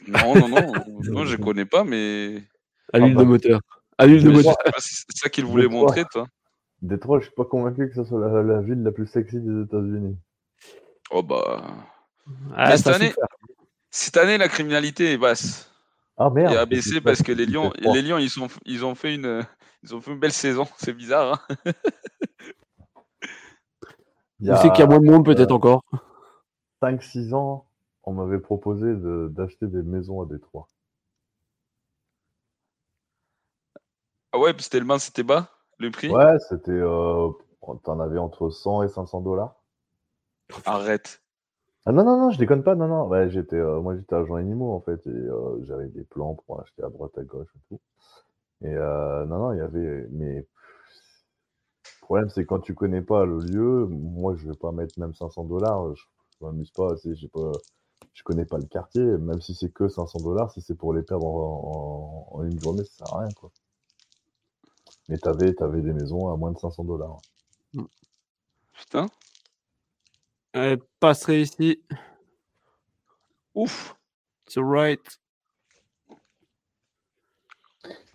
Non, 0.07 0.35
non, 0.35 0.49
non, 0.49 0.71
non, 1.03 1.25
je 1.25 1.35
connais 1.37 1.65
pas, 1.65 1.83
mais 1.83 2.43
À 2.91 2.99
l'huile 2.99 3.13
Ah 3.15 3.19
de 3.19 3.23
bah. 3.23 3.25
moteur. 3.25 3.59
À 3.97 4.05
l'huile 4.07 4.23
de 4.23 4.31
moteur. 4.31 4.55
c'est 4.79 5.05
ça 5.15 5.29
qu'il 5.29 5.45
voulait 5.45 5.63
Détroit. 5.63 5.81
montrer, 5.81 6.05
toi. 6.11 6.27
Détroit, 6.81 7.19
je 7.19 7.25
suis 7.25 7.33
pas 7.35 7.45
convaincu 7.45 7.87
que 7.87 7.95
ce 7.95 8.03
soit 8.03 8.19
la, 8.27 8.43
la 8.43 8.61
ville 8.61 8.81
la 8.83 8.91
plus 8.91 9.07
sexy 9.07 9.39
des 9.39 9.63
États-Unis. 9.63 10.17
Oh 11.15 11.21
bah. 11.21 11.61
Ah, 12.55 12.69
Mais 12.69 12.77
cette 12.77 12.87
année- 12.87 13.09
souffert. 13.09 13.27
Cette 13.91 14.17
année, 14.17 14.37
la 14.39 14.47
criminalité 14.47 15.11
est 15.13 15.17
basse 15.17 15.69
Ah 16.17 16.29
merde. 16.31 16.51
et 16.51 16.55
c'est 16.55 16.59
abaissée 16.61 17.01
pas- 17.01 17.11
parce 17.11 17.21
que 17.21 17.31
les 17.31 17.45
Lions, 17.45 17.71
les 17.79 18.01
Lions, 18.01 18.17
ils 18.17 18.29
sont, 18.31 18.47
ils 18.65 18.83
ont 18.83 18.95
fait 18.95 19.13
une, 19.13 19.45
ils 19.83 19.93
ont 19.93 20.01
fait 20.01 20.11
une 20.11 20.19
belle 20.19 20.31
saison. 20.33 20.65
C'est 20.77 20.93
bizarre. 20.93 21.45
Hein 21.65 21.71
Il 24.39 24.47
y 24.47 24.71
qu'il 24.71 24.79
y 24.79 24.81
a 24.81 24.87
moins 24.87 24.99
de 24.99 25.05
monde, 25.05 25.23
peut-être 25.25 25.51
euh, 25.51 25.55
encore 25.55 25.83
5-6 26.81 27.33
ans, 27.33 27.67
on 28.03 28.13
m'avait 28.13 28.39
proposé 28.39 28.87
de- 28.87 29.29
d'acheter 29.31 29.67
des 29.67 29.83
maisons 29.83 30.21
à 30.21 30.25
Détroit. 30.25 30.67
ah 34.33 34.39
ouais, 34.39 34.53
puis 34.53 34.65
tellement 34.65 34.97
c'était 34.97 35.23
bas 35.23 35.49
le 35.77 35.91
prix? 35.91 36.09
Ouais, 36.09 36.37
c'était. 36.49 36.71
Euh, 36.71 37.29
T'en 37.85 38.01
avais 38.01 38.17
entre 38.17 38.49
100 38.49 38.83
et 38.83 38.89
500 38.89 39.21
dollars. 39.21 39.55
Arrête. 40.65 41.21
Ah 41.85 41.91
non, 41.93 42.03
non, 42.03 42.17
non, 42.17 42.29
je 42.31 42.37
déconne 42.39 42.63
pas, 42.63 42.75
non, 42.75 42.87
non. 42.87 43.07
Ouais, 43.07 43.29
j'étais, 43.29 43.55
euh, 43.57 43.79
moi, 43.81 43.95
j'étais 43.95 44.15
agent 44.15 44.35
animaux, 44.35 44.71
en 44.73 44.81
fait, 44.81 45.05
et 45.07 45.09
euh, 45.09 45.63
j'avais 45.65 45.87
des 45.89 46.03
plans 46.03 46.35
pour 46.35 46.61
acheter 46.61 46.83
à 46.83 46.89
droite, 46.89 47.17
à 47.17 47.23
gauche 47.23 47.49
et 47.55 47.59
tout. 47.69 47.81
Et 48.63 48.75
euh, 48.75 49.25
non, 49.27 49.39
non, 49.39 49.53
il 49.53 49.59
y 49.59 49.61
avait. 49.61 50.07
Mais. 50.11 50.47
Le 52.01 52.05
problème, 52.05 52.29
c'est 52.29 52.45
quand 52.45 52.59
tu 52.59 52.75
connais 52.75 53.01
pas 53.01 53.25
le 53.25 53.41
lieu, 53.41 53.87
moi, 53.87 54.35
je 54.35 54.47
vais 54.47 54.55
pas 54.55 54.71
mettre 54.71 54.93
même 54.99 55.15
500 55.15 55.43
dollars. 55.43 55.95
Je, 55.95 56.03
je 56.39 56.45
m'amuse 56.45 56.69
pas, 56.71 56.93
j'ai 57.03 57.27
pas. 57.27 57.57
Je 58.13 58.23
connais 58.23 58.45
pas 58.45 58.59
le 58.59 58.65
quartier, 58.67 59.01
même 59.01 59.41
si 59.41 59.55
c'est 59.55 59.73
que 59.73 59.87
500 59.87 60.19
dollars, 60.19 60.51
si 60.51 60.61
c'est 60.61 60.75
pour 60.75 60.93
les 60.93 61.01
perdre 61.01 61.25
en, 61.25 62.27
en- 62.33 62.37
en 62.39 62.43
une 62.43 62.59
journée, 62.59 62.83
ça 62.85 62.91
sert 62.97 63.13
à 63.13 63.19
rien, 63.21 63.33
quoi. 63.33 63.51
Mais 65.07 65.17
t'avais, 65.17 65.53
t'avais 65.53 65.81
des 65.81 65.93
maisons 65.93 66.27
à 66.27 66.35
moins 66.35 66.51
de 66.51 66.57
500 66.57 66.83
dollars. 66.83 67.21
Putain. 68.73 69.09
Elle 70.53 70.79
passerait 70.99 71.41
ici. 71.41 71.83
Ouf. 73.55 73.95
Sur 74.47 74.67
right. 74.69 75.19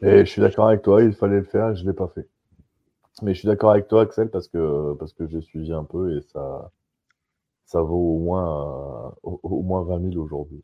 Et 0.00 0.24
je 0.24 0.30
suis 0.30 0.40
d'accord 0.40 0.68
avec 0.68 0.82
toi, 0.82 1.02
il 1.02 1.12
fallait 1.12 1.40
le 1.40 1.44
faire 1.44 1.70
et 1.70 1.76
je 1.76 1.84
l'ai 1.84 1.92
pas 1.92 2.08
fait. 2.08 2.28
Mais 3.22 3.34
je 3.34 3.40
suis 3.40 3.48
d'accord 3.48 3.72
avec 3.72 3.88
toi, 3.88 4.02
Axel, 4.02 4.30
parce 4.30 4.46
que, 4.46 4.94
parce 4.94 5.12
que 5.12 5.26
j'ai 5.26 5.40
suivi 5.40 5.72
un 5.72 5.82
peu 5.82 6.16
et 6.16 6.22
ça, 6.22 6.70
ça 7.64 7.82
vaut 7.82 8.14
au 8.14 8.18
moins, 8.20 9.08
euh, 9.08 9.10
au, 9.24 9.40
au 9.42 9.62
moins 9.62 9.82
20 9.82 10.12
000 10.12 10.22
aujourd'hui. 10.22 10.62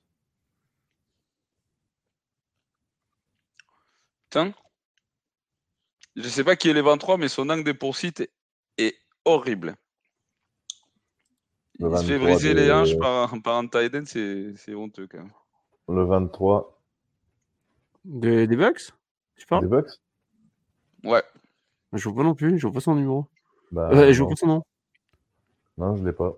Putain. 4.31 4.55
Je 6.15 6.29
sais 6.29 6.45
pas 6.45 6.55
qui 6.55 6.69
est 6.69 6.73
les 6.73 6.83
23, 6.83 7.19
mais 7.19 7.29
son 7.29 7.51
angle 7.51 7.65
de 7.65 7.73
poursuite 7.73 8.31
est 8.79 8.97
horrible. 9.25 9.75
Le 11.81 11.91
Il 11.91 11.99
se 11.99 12.05
fait 12.05 12.13
23 12.19 12.29
briser 12.31 12.55
les 12.55 12.73
hanches 12.73 12.97
par, 12.99 13.35
par 13.43 13.57
un 13.59 13.67
tight 13.67 13.95
end, 13.95 14.05
c'est 14.07 14.55
c'est 14.57 14.75
honteux 14.75 15.07
quand 15.09 15.19
même. 15.19 15.33
Le 15.89 16.05
23 16.05 16.81
Des, 18.05 18.47
des 18.47 18.57
Bucks 18.57 18.93
Tu 19.37 19.47
parles? 19.47 19.63
Des 19.63 19.69
Bucks? 19.69 19.91
Ouais. 21.03 21.23
Je 21.93 22.09
vois 22.09 22.17
pas 22.23 22.23
non 22.23 22.35
plus, 22.35 22.59
je 22.59 22.67
vois 22.67 22.75
pas 22.75 22.81
son 22.81 22.95
numéro. 22.95 23.27
bah, 23.73 23.91
Euh, 23.93 24.13
je 24.13 24.21
vois 24.23 24.31
pas 24.31 24.37
son 24.37 24.47
nom. 24.47 24.63
non, 25.77 25.97
je 25.97 26.05
l'ai 26.05 26.13
pas. 26.13 26.37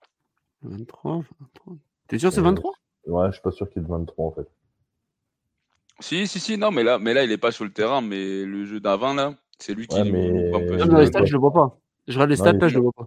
«23, 0.62 1.22
23. 1.40 1.74
T'es 2.08 2.18
sûr 2.18 2.28
que 2.28 2.34
c'est 2.34 2.40
Euh, 2.40 2.44
23 2.44 2.72
Ouais, 3.06 3.26
je 3.28 3.32
suis 3.32 3.40
pas 3.42 3.50
sûr 3.50 3.66
qu'il 3.70 3.80
y 3.80 3.84
ait 3.84 3.88
de 3.88 3.90
23 3.92 4.26
en 4.26 4.32
fait. 4.32 4.46
Si, 6.00 6.26
si, 6.26 6.40
si, 6.40 6.56
non, 6.58 6.70
mais 6.70 6.82
là, 6.82 6.98
mais 6.98 7.14
là, 7.14 7.24
il 7.24 7.30
est 7.30 7.38
pas 7.38 7.52
sur 7.52 7.64
le 7.64 7.72
terrain, 7.72 8.00
mais 8.00 8.44
le 8.44 8.64
jeu 8.64 8.80
d'avant, 8.80 9.14
là, 9.14 9.34
c'est 9.58 9.74
lui 9.74 9.86
qui 9.86 9.96
Ouais, 9.96 10.10
mais- 10.10 10.54
un 10.54 10.60
peu. 10.66 10.76
Dans 10.76 10.96
les 10.96 11.02
le 11.02 11.06
stats, 11.06 11.24
je 11.24 11.32
le 11.32 11.38
vois 11.38 11.52
pas. 11.52 11.78
Je 12.08 12.14
regarde 12.14 12.30
les 12.30 12.36
stats, 12.36 12.52
là, 12.52 12.68
je 12.68 12.74
le 12.74 12.80
vois 12.80 12.92
pas. 12.92 13.04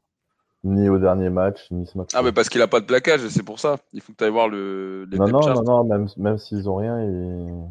Ni 0.63 0.87
au 0.87 0.97
dernier 0.97 1.29
match, 1.29 1.59
ni 1.71 1.85
ce 1.85 1.97
match. 1.97 2.11
Ah, 2.13 2.21
mais 2.21 2.31
parce 2.31 2.47
qu'il 2.47 2.61
a 2.61 2.67
pas 2.67 2.79
de 2.79 2.85
plaquage, 2.85 3.27
c'est 3.27 3.43
pour 3.43 3.59
ça. 3.59 3.77
Il 3.91 3.99
faut 3.99 4.13
que 4.13 4.17
tu 4.17 4.23
ailles 4.23 4.29
voir 4.29 4.47
le, 4.47 5.05
les 5.11 5.17
non, 5.17 5.27
non, 5.27 5.39
non, 5.41 5.63
non, 5.63 5.83
même, 5.83 6.07
même 6.15 6.37
s'ils 6.37 6.69
ont 6.69 6.75
rien, 6.75 7.01
ils, 7.01 7.67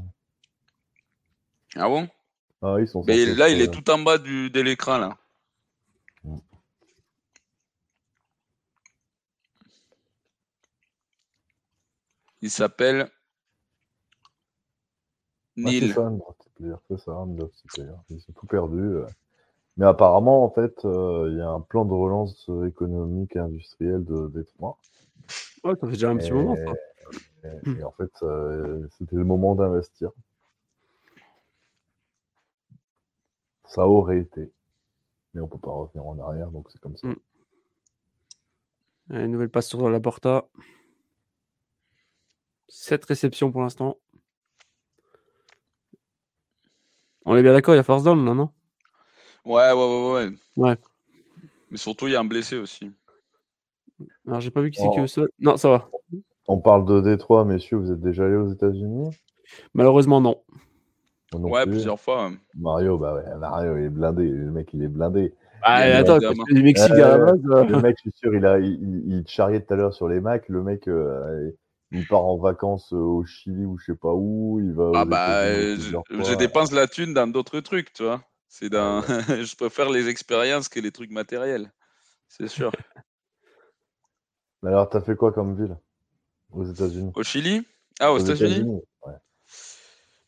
Ah 1.76 1.88
bon? 1.88 2.06
Ah, 2.60 2.76
ils 2.78 2.88
sont. 2.88 3.02
Mais 3.06 3.24
là, 3.24 3.48
il 3.48 3.60
est 3.62 3.72
tout 3.72 3.88
en 3.90 3.98
bas 3.98 4.18
du, 4.18 4.50
de 4.50 4.60
l'écran, 4.60 4.98
là. 4.98 5.16
Mm. 6.24 6.36
Il 12.42 12.50
C'est 15.56 15.92
ça, 15.92 16.10
Ils 16.60 16.72
ont 16.72 18.32
tout 18.34 18.46
perdu. 18.46 18.96
Mais 19.76 19.86
apparemment, 19.86 20.44
en 20.44 20.50
fait, 20.50 20.80
il 20.84 21.36
y 21.38 21.40
a 21.40 21.48
un 21.48 21.60
plan 21.60 21.84
de 21.84 21.92
relance 21.92 22.50
économique 22.66 23.36
et 23.36 23.38
industrielle 23.38 24.04
de 24.04 24.28
Détroit. 24.28 24.78
Ouais, 25.64 25.74
ça 25.80 25.86
fait 25.86 25.92
déjà 25.92 26.10
un 26.10 26.16
petit 26.16 26.32
moment, 26.32 26.56
Et, 27.44 27.82
en 27.82 27.92
fait, 27.92 28.12
c'était 28.98 29.16
le 29.16 29.24
moment 29.24 29.54
d'investir. 29.54 30.10
Ça 33.64 33.86
aurait 33.86 34.18
été. 34.18 34.52
Mais 35.34 35.40
on 35.40 35.48
peut 35.48 35.58
pas 35.58 35.70
revenir 35.70 36.06
en 36.06 36.18
arrière, 36.18 36.50
donc 36.50 36.70
c'est 36.70 36.78
comme 36.80 36.96
ça. 36.96 37.08
Mm. 37.08 37.16
Une 39.10 39.32
nouvelle 39.32 39.48
passe 39.48 39.68
sur 39.68 39.88
la 39.88 40.00
Porta. 40.00 40.46
7 42.68 43.04
réceptions 43.06 43.50
pour 43.50 43.62
l'instant. 43.62 43.98
On 47.24 47.36
est 47.36 47.42
bien 47.42 47.52
d'accord, 47.52 47.74
il 47.74 47.78
y 47.78 47.80
a 47.80 47.84
force 47.84 48.02
down 48.02 48.24
là, 48.24 48.34
non? 48.34 48.50
Ouais, 49.44 49.72
ouais, 49.72 49.74
ouais, 49.74 50.12
ouais. 50.12 50.30
Ouais. 50.56 50.76
Mais 51.70 51.76
surtout, 51.76 52.06
il 52.06 52.12
y 52.12 52.16
a 52.16 52.20
un 52.20 52.24
blessé 52.24 52.58
aussi. 52.58 52.92
Alors, 54.26 54.40
j'ai 54.40 54.50
pas 54.50 54.60
vu 54.60 54.70
qui 54.70 54.80
c'est 54.80 54.90
qui 54.90 54.98
est 54.98 55.02
au 55.02 55.06
sol. 55.06 55.30
Non, 55.38 55.56
ça 55.56 55.68
va. 55.68 55.88
On 56.48 56.58
parle 56.58 56.84
de 56.84 57.00
Détroit, 57.00 57.44
messieurs. 57.44 57.78
Vous 57.78 57.90
êtes 57.90 58.00
déjà 58.00 58.24
allés 58.24 58.36
aux 58.36 58.52
États-Unis? 58.52 59.10
Malheureusement, 59.74 60.20
non. 60.20 60.42
ouais, 61.34 61.64
plusieurs 61.66 62.00
fois. 62.00 62.30
Mario, 62.58 62.98
bah 62.98 63.14
ouais, 63.14 63.38
Mario, 63.38 63.76
il 63.76 63.84
est 63.84 63.88
blindé. 63.88 64.28
Le 64.28 64.50
mec, 64.50 64.68
il 64.72 64.82
est 64.82 64.88
blindé. 64.88 65.34
Ah, 65.62 65.76
attends, 65.76 66.18
du 66.18 66.62
Mexique 66.62 66.90
à 66.90 67.16
la 67.16 67.18
base. 67.18 67.40
Le 67.42 67.80
mec, 67.80 67.96
je 67.98 68.10
suis 68.10 68.18
sûr, 68.18 68.34
il, 68.34 68.44
a, 68.44 68.58
il, 68.58 69.04
il 69.06 69.24
charriait 69.26 69.60
tout 69.60 69.72
à 69.72 69.76
l'heure 69.76 69.94
sur 69.94 70.08
les 70.08 70.20
Macs. 70.20 70.48
Le 70.48 70.62
mec, 70.62 70.88
euh, 70.88 71.50
il 71.92 72.06
part 72.06 72.24
en 72.24 72.38
vacances 72.38 72.92
euh, 72.92 72.96
au 72.96 73.24
Chili 73.24 73.64
ou 73.64 73.78
je 73.78 73.92
sais 73.92 73.98
pas 73.98 74.12
où. 74.12 74.60
Il 74.60 74.72
va. 74.72 74.92
Ah 74.94 75.04
bah, 75.04 75.44
je, 75.46 76.34
dépense 76.34 76.72
la 76.72 76.86
thune 76.88 77.12
dans 77.12 77.26
d'autres 77.26 77.60
trucs, 77.60 77.92
tu 77.92 78.02
vois. 78.02 78.22
C'est 78.48 78.70
dans... 78.70 79.02
je 79.02 79.56
préfère 79.56 79.90
les 79.90 80.08
expériences 80.08 80.68
que 80.68 80.80
les 80.80 80.90
trucs 80.90 81.10
matériels. 81.10 81.70
C'est 82.28 82.48
sûr. 82.48 82.72
alors, 84.64 84.88
t'as 84.88 85.02
fait 85.02 85.16
quoi 85.16 85.32
comme 85.32 85.56
ville 85.56 85.76
aux 86.50 86.64
États-Unis? 86.64 87.12
Au 87.14 87.22
Chili? 87.22 87.66
Ah, 88.00 88.12
aux, 88.12 88.18
États-Unis? 88.18 88.80
Ouais. 89.06 89.14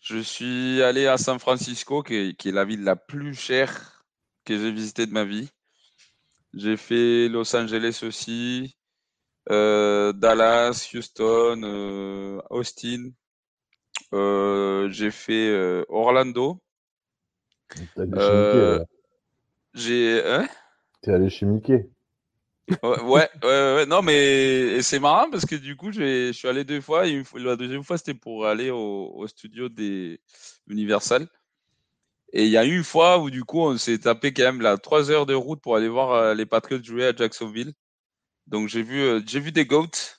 Je 0.01 0.19
suis 0.19 0.83
allé 0.83 1.07
à 1.07 1.17
San 1.17 1.39
Francisco, 1.39 2.03
qui 2.03 2.15
est, 2.15 2.37
qui 2.37 2.51
est 2.51 2.53
la 2.53 2.67
ville 2.67 2.85
la 2.85 2.97
plus 2.97 3.35
chère 3.35 4.05
que 4.45 4.59
j'ai 4.59 4.71
visité 4.71 5.07
de 5.07 5.13
ma 5.13 5.25
vie. 5.25 5.49
J'ai 6.53 6.77
fait 6.77 7.29
Los 7.29 7.57
Angeles 7.57 8.01
aussi, 8.07 8.77
Dallas, 9.49 10.89
Houston, 10.95 11.63
euh, 11.63 12.41
Austin. 12.51 13.11
Euh, 14.13 14.89
j'ai 14.91 15.11
fait 15.11 15.85
Orlando. 15.89 16.61
J'ai. 19.75 20.23
Hein? 20.25 20.49
T'es 21.03 21.13
allé 21.13 21.29
chez 21.29 21.47
Mickey. 21.47 21.91
ouais, 22.83 23.03
ouais, 23.03 23.29
ouais, 23.43 23.87
non, 23.87 24.01
mais 24.01 24.81
c'est 24.81 24.99
marrant 24.99 25.31
parce 25.31 25.45
que 25.45 25.57
du 25.57 25.77
coup, 25.77 25.93
je 25.93 26.33
suis 26.33 26.49
allé 26.49 26.65
deux 26.65 26.81
fois. 26.81 27.07
Et 27.07 27.23
la 27.35 27.57
deuxième 27.57 27.85
fois, 27.85 27.99
c'était 27.99 28.15
pour 28.15 28.47
aller 28.47 28.71
au, 28.71 29.13
au, 29.15 29.27
studio 29.27 29.69
des 29.69 30.21
Universal. 30.69 31.29
Et 32.33 32.45
il 32.47 32.51
y 32.51 32.57
a 32.57 32.65
eu 32.65 32.77
une 32.77 32.85
fois 32.85 33.19
où 33.19 33.31
du 33.31 33.45
coup, 33.45 33.61
on 33.61 33.77
s'est 33.77 33.99
tapé 33.99 34.33
quand 34.33 34.43
même 34.43 34.61
là 34.61 34.77
trois 34.77 35.11
heures 35.11 35.27
de 35.27 35.35
route 35.35 35.61
pour 35.61 35.77
aller 35.77 35.89
voir 35.89 36.13
euh, 36.13 36.35
les 36.35 36.47
Patriots 36.47 36.83
jouer 36.83 37.07
à 37.07 37.15
Jacksonville. 37.15 37.73
Donc 38.47 38.69
j'ai 38.69 38.83
vu, 38.83 39.01
euh, 39.01 39.21
j'ai 39.27 39.41
vu 39.41 39.53
des 39.53 39.67
Goats 39.67 40.19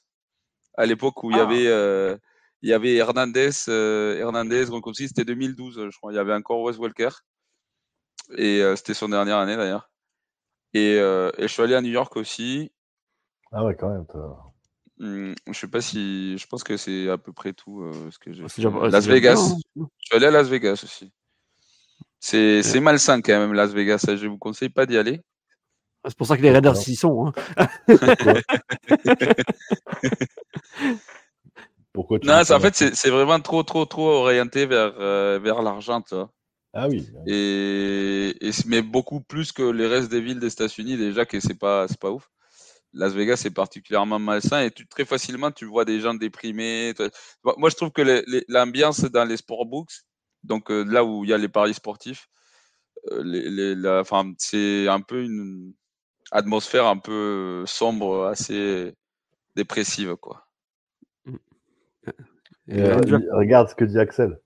à 0.76 0.86
l'époque 0.86 1.24
où 1.24 1.32
il 1.32 1.38
y 1.38 1.40
ah. 1.40 1.44
avait, 1.44 1.68
euh, 1.68 2.18
il 2.62 2.70
y 2.70 2.74
avait 2.74 2.96
Hernandez, 2.96 3.52
Hernandez, 3.68 4.70
aussi 4.70 5.08
c'était 5.08 5.26
2012, 5.26 5.90
je 5.92 5.98
crois. 5.98 6.12
Il 6.12 6.16
y 6.16 6.20
avait 6.20 6.34
encore 6.34 6.62
Wes 6.62 6.78
Walker 6.78 7.10
et 8.38 8.62
c'était 8.76 8.96
son 8.96 9.10
dernière 9.10 9.38
année 9.38 9.56
d'ailleurs. 9.56 9.92
Et, 10.74 10.96
et, 10.96 11.42
je 11.42 11.48
suis 11.48 11.62
allé 11.62 11.76
à 11.76 11.82
New 11.82 11.92
York 11.92 12.16
aussi. 12.18 12.72
Ah 13.52 13.64
ouais, 13.64 13.76
quand 13.76 13.90
même. 13.90 14.06
Mmh, 14.98 15.34
je 15.48 15.54
sais 15.54 15.68
pas 15.68 15.82
si, 15.82 16.38
je 16.38 16.48
pense 16.48 16.64
que 16.64 16.78
c'est 16.78 17.10
à 17.10 17.18
peu 17.18 17.34
près 17.34 17.54
tout 17.54 17.90
ce 18.12 18.18
que 18.18 18.34
j'ai. 18.34 18.42
Las 18.42 19.06
Vegas. 19.06 19.54
Hein. 19.54 19.86
Je 20.00 20.06
suis 20.06 20.16
allé 20.16 20.26
à 20.26 20.32
Las 20.32 20.50
Vegas 20.50 20.82
aussi. 20.84 21.14
C'est 22.20 22.80
malsain 22.80 23.22
quand 23.22 23.38
même, 23.38 23.54
Las 23.54 23.72
Vegas. 23.72 24.04
Je 24.08 24.28
vous 24.28 24.40
conseille 24.40 24.70
pas 24.70 24.88
d'y 24.88 24.98
aller. 24.98 25.22
Ah, 26.06 26.10
c'est 26.10 26.18
pour 26.18 26.28
ça 26.28 26.38
que 26.38 26.44
les 26.44 26.52
Raiders 26.52 26.78
y 26.88 26.96
sont. 26.96 27.34
Hein. 27.58 27.68
Pourquoi 31.94 32.20
Non, 32.24 32.42
en 32.48 32.60
fait, 32.60 32.76
c'est 32.76 33.10
vraiment 33.10 33.40
trop, 33.40 33.64
trop, 33.64 33.86
trop 33.86 34.10
orienté 34.10 34.68
vers, 34.68 34.94
euh, 35.00 35.40
vers 35.42 35.64
l'argent. 35.64 36.04
Ah 36.76 36.88
oui. 36.88 37.10
Et, 37.26 38.36
et 38.40 38.52
mais 38.68 38.84
beaucoup 38.84 39.20
plus 39.20 39.52
que 39.52 39.64
les 39.64 39.88
restes 39.88 40.12
des 40.12 40.22
villes 40.22 40.40
des 40.40 40.54
États-Unis, 40.54 40.96
déjà, 40.96 41.26
que 41.26 41.40
c'est 41.40 41.58
pas, 41.58 41.88
pas 42.00 42.12
ouf. 42.12 42.30
Las 42.94 43.14
Vegas 43.14 43.38
c'est 43.38 43.52
particulièrement 43.52 44.20
malsain 44.20 44.62
et 44.62 44.72
tu, 44.72 44.88
très 44.88 45.04
facilement 45.04 45.52
tu 45.52 45.66
vois 45.66 45.84
des 45.84 46.00
gens 46.00 46.14
déprimés. 46.14 46.94
Moi 47.44 47.70
je 47.70 47.76
trouve 47.76 47.92
que 47.92 48.24
l'ambiance 48.48 49.02
dans 49.02 49.26
les 49.26 49.36
sportbooks 49.36 50.06
donc 50.46 50.72
euh, 50.72 50.84
là 50.84 51.04
où 51.04 51.26
il 51.26 51.30
y 51.30 51.34
a 51.34 51.38
les 51.38 51.50
paris 51.50 51.74
sportifs, 51.74 52.30
euh, 53.12 53.22
les, 53.24 53.76
la, 53.76 54.04
c'est 54.38 54.88
un 54.88 55.02
peu 55.02 55.24
une 55.24 55.74
atmosphère 56.32 56.86
un 56.86 56.98
peu 56.98 57.64
sombre, 57.66 58.26
assez 58.26 58.94
dépressive, 59.56 60.16
quoi. 60.16 60.46
Euh, 62.72 63.00
regarde 63.34 63.70
ce 63.70 63.76
que 63.76 63.86
dit 63.86 64.00
Axel. 64.00 64.40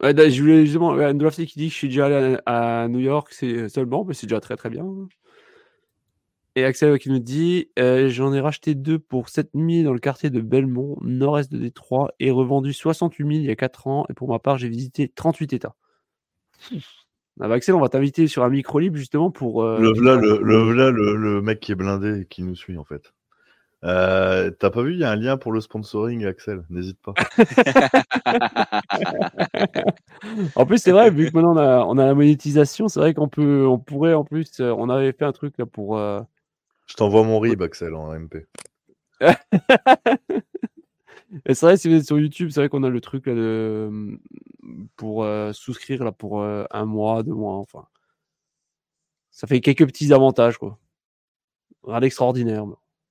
Ouais, 0.00 0.14
je 0.30 0.40
voulais 0.40 0.64
justement, 0.64 0.96
qui 0.96 1.58
dit 1.58 1.66
que 1.68 1.72
je 1.72 1.76
suis 1.76 1.88
déjà 1.88 2.06
allé 2.06 2.38
à, 2.46 2.88
New 2.88 3.00
York, 3.00 3.28
c'est 3.32 3.68
seulement, 3.68 4.04
mais 4.04 4.14
c'est 4.14 4.26
déjà 4.26 4.40
très 4.40 4.56
très 4.56 4.70
bien. 4.70 4.86
Et 6.56 6.64
Axel 6.64 6.98
qui 6.98 7.10
nous 7.10 7.18
dit 7.18 7.70
J'en 7.76 8.32
ai 8.32 8.40
racheté 8.40 8.74
deux 8.74 8.98
pour 8.98 9.28
7000 9.28 9.84
dans 9.84 9.92
le 9.92 9.98
quartier 9.98 10.30
de 10.30 10.40
Belmont, 10.40 10.96
nord-est 11.02 11.52
de 11.52 11.58
Détroit, 11.58 12.12
et 12.18 12.30
revendu 12.30 12.72
68 12.72 13.24
000 13.24 13.30
il 13.40 13.46
y 13.46 13.50
a 13.50 13.56
4 13.56 13.86
ans. 13.88 14.06
Et 14.08 14.14
pour 14.14 14.28
ma 14.28 14.38
part, 14.38 14.56
j'ai 14.56 14.68
visité 14.68 15.08
38 15.08 15.52
États. 15.52 15.74
Ah 17.40 17.48
bah, 17.48 17.54
Axel, 17.54 17.74
on 17.74 17.80
va 17.80 17.88
t'inviter 17.88 18.26
sur 18.26 18.44
un 18.44 18.50
micro 18.50 18.78
libre 18.78 18.96
justement 18.96 19.30
pour. 19.30 19.64
le, 19.64 19.92
voilà, 19.92 20.90
le, 20.90 21.16
le, 21.16 21.42
mec 21.42 21.60
qui 21.60 21.72
est 21.72 21.74
blindé 21.74 22.20
et 22.20 22.24
qui 22.26 22.42
nous 22.42 22.54
suit 22.54 22.76
en 22.76 22.84
fait. 22.84 23.12
T'as 23.82 24.70
pas 24.70 24.82
vu, 24.82 24.92
il 24.92 25.00
y 25.00 25.04
a 25.04 25.10
un 25.10 25.16
lien 25.16 25.36
pour 25.36 25.52
le 25.52 25.60
sponsoring, 25.60 26.26
Axel, 26.26 26.64
n'hésite 26.68 26.98
pas. 27.00 27.14
en 30.54 30.66
plus, 30.66 30.78
c'est 30.78 30.92
vrai, 30.92 31.10
vu 31.10 31.30
que 31.30 31.36
maintenant 31.36 31.54
on 31.54 31.58
a, 31.58 31.84
on 31.86 31.98
a 31.98 32.06
la 32.06 32.14
monétisation, 32.14 32.88
c'est 32.88 33.00
vrai 33.00 33.14
qu'on 33.14 33.28
peut, 33.28 33.66
on 33.66 33.78
pourrait 33.78 34.14
en 34.14 34.24
plus, 34.24 34.60
on 34.60 34.90
avait 34.90 35.12
fait 35.12 35.24
un 35.24 35.32
truc 35.32 35.54
là 35.58 35.66
pour. 35.66 35.98
Je 35.98 36.94
t'envoie 36.96 37.22
mon 37.22 37.38
RIB, 37.38 37.62
Axel, 37.62 37.94
en 37.94 38.12
MP. 38.18 38.46
c'est 41.46 41.60
vrai, 41.62 41.76
si 41.76 41.88
vous 41.88 41.94
êtes 41.94 42.06
sur 42.06 42.18
YouTube, 42.18 42.50
c'est 42.50 42.60
vrai 42.60 42.68
qu'on 42.68 42.82
a 42.82 42.88
le 42.88 43.00
truc 43.00 43.26
là 43.26 43.34
de... 43.34 43.88
Mmh, 43.90 44.18
pour 44.96 45.24
euh, 45.24 45.52
souscrire 45.52 46.04
là 46.04 46.12
pour 46.12 46.42
euh, 46.42 46.64
un 46.70 46.84
mois, 46.84 47.22
deux 47.22 47.34
mois, 47.34 47.54
enfin. 47.54 47.86
Ça 49.30 49.46
fait 49.46 49.60
quelques 49.60 49.86
petits 49.86 50.12
avantages, 50.12 50.58
quoi. 50.58 50.78
Rien 51.84 52.00
d'extraordinaire. 52.00 52.66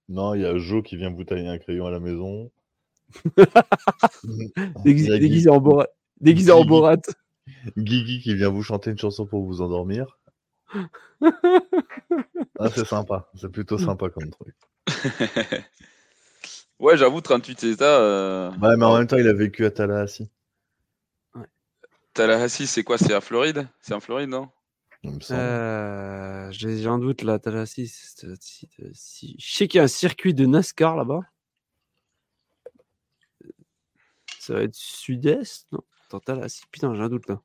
Non, 0.10 0.34
il 0.36 0.42
y 0.42 0.46
a 0.46 0.58
Joe 0.58 0.84
qui 0.84 0.98
vient 0.98 1.10
vous 1.10 1.24
tailler 1.24 1.48
un 1.48 1.58
crayon 1.58 1.88
à 1.88 1.92
la 1.92 2.00
maison. 2.00 2.52
déguisé, 4.84 5.50
en 5.50 5.60
Borat. 5.60 5.88
Déguisé 6.20 6.52
en 6.52 6.66
Borat. 6.66 6.98
Guigui 7.78 8.22
qui 8.22 8.36
vient 8.36 8.50
vous 8.50 8.62
chanter 8.62 8.92
une 8.92 8.98
chanson 8.98 9.26
pour 9.26 9.44
vous 9.44 9.62
endormir. 9.62 10.20
Ah, 12.62 12.70
c'est 12.76 12.86
sympa. 12.86 13.30
C'est 13.36 13.50
plutôt 13.50 13.78
sympa 13.78 14.10
comme 14.10 14.30
truc. 14.30 14.54
ouais, 16.80 16.98
j'avoue, 16.98 17.22
38 17.22 17.64
États. 17.66 18.00
Euh, 18.00 18.52
ouais, 18.52 18.78
mais 18.78 18.86
en 18.86 18.98
même 18.98 19.08
temps, 19.08 19.18
il 19.18 19.28
a 19.28 19.34
vécu 19.34 19.66
à 19.66 19.72
Tallahassee. 19.72 20.30
Ouais. 21.36 21.46
Tallahassee, 22.14 22.68
c'est 22.68 22.84
quoi 22.84 22.98
C'est 22.98 23.14
à 23.14 23.22
Floride? 23.22 23.68
C'est 23.82 23.94
en 23.94 24.00
Floride, 24.00 24.30
non? 24.30 24.50
Euh, 25.32 26.52
J'ai 26.52 26.86
un 26.88 27.00
doute 27.00 27.22
là, 27.22 27.40
Tallahassee. 27.40 27.90
Je 28.22 28.94
sais 29.40 29.68
qu'il 29.68 29.78
y 29.78 29.82
a 29.82 29.84
un 29.84 29.88
circuit 29.88 30.34
de 30.34 30.46
NASCAR 30.46 30.98
là-bas. 30.98 31.22
Ça 34.40 34.56
va 34.56 34.64
être 34.64 34.76
sud-est 34.76 35.72
Non? 35.72 35.84
Tallahassee. 36.26 36.64
Putain, 36.72 36.94
j'ai 36.96 37.02
un 37.02 37.10
doute 37.10 37.30
là. 37.30 37.42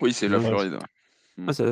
Oui, 0.00 0.12
c'est 0.12 0.28
la 0.28 0.40
Floride. 0.40 0.78
Ah, 1.46 1.52
ça... 1.52 1.64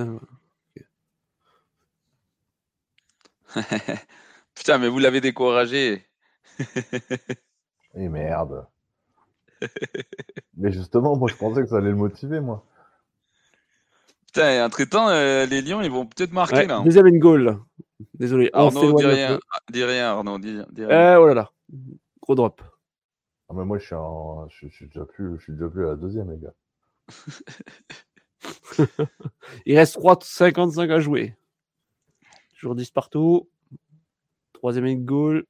Putain, 4.54 4.78
mais 4.78 4.88
vous 4.88 4.98
l'avez 4.98 5.20
découragé. 5.20 6.04
Et 7.96 8.08
merde. 8.08 8.66
mais 10.56 10.72
justement, 10.72 11.16
moi, 11.16 11.28
je 11.30 11.36
pensais 11.36 11.62
que 11.62 11.68
ça 11.68 11.76
allait 11.76 11.90
le 11.90 11.96
motiver, 11.96 12.40
moi. 12.40 12.64
Putain, 14.26 14.64
entre-temps, 14.64 15.08
euh, 15.08 15.46
les 15.46 15.62
Lions, 15.62 15.80
ils 15.80 15.90
vont 15.90 16.06
peut-être 16.06 16.32
marquer, 16.32 16.66
là. 16.66 16.82
Deuxième 16.84 17.06
une 17.06 17.20
goal. 17.20 17.60
Désolé. 18.14 18.50
Arnaud, 18.52 18.94
dis 18.94 19.06
rien. 19.06 19.38
Dis 19.70 19.84
rien, 19.84 20.10
Arnaud. 20.10 20.38
Dis, 20.38 20.58
rien. 20.76 20.90
Euh, 20.90 21.20
oh 21.20 21.28
là 21.28 21.34
là. 21.34 21.50
Gros 22.20 22.34
drop. 22.34 22.60
Ah, 23.48 23.52
mais 23.54 23.64
moi, 23.64 23.78
je 23.78 23.84
suis, 23.84 24.68
je, 24.68 24.74
suis 24.74 24.86
déjà 24.86 25.04
plus, 25.04 25.36
je 25.38 25.42
suis 25.42 25.52
déjà 25.52 25.68
plus 25.68 25.86
à 25.86 25.90
la 25.90 25.96
deuxième, 25.96 26.32
les 26.32 26.38
gars. 26.38 26.54
Il 29.66 29.76
reste 29.76 29.98
3,55 29.98 30.90
à 30.90 31.00
jouer. 31.00 31.36
Toujours 32.64 32.76
10 32.76 32.90
partout. 32.92 33.50
Troisième 34.54 35.04
goal. 35.04 35.44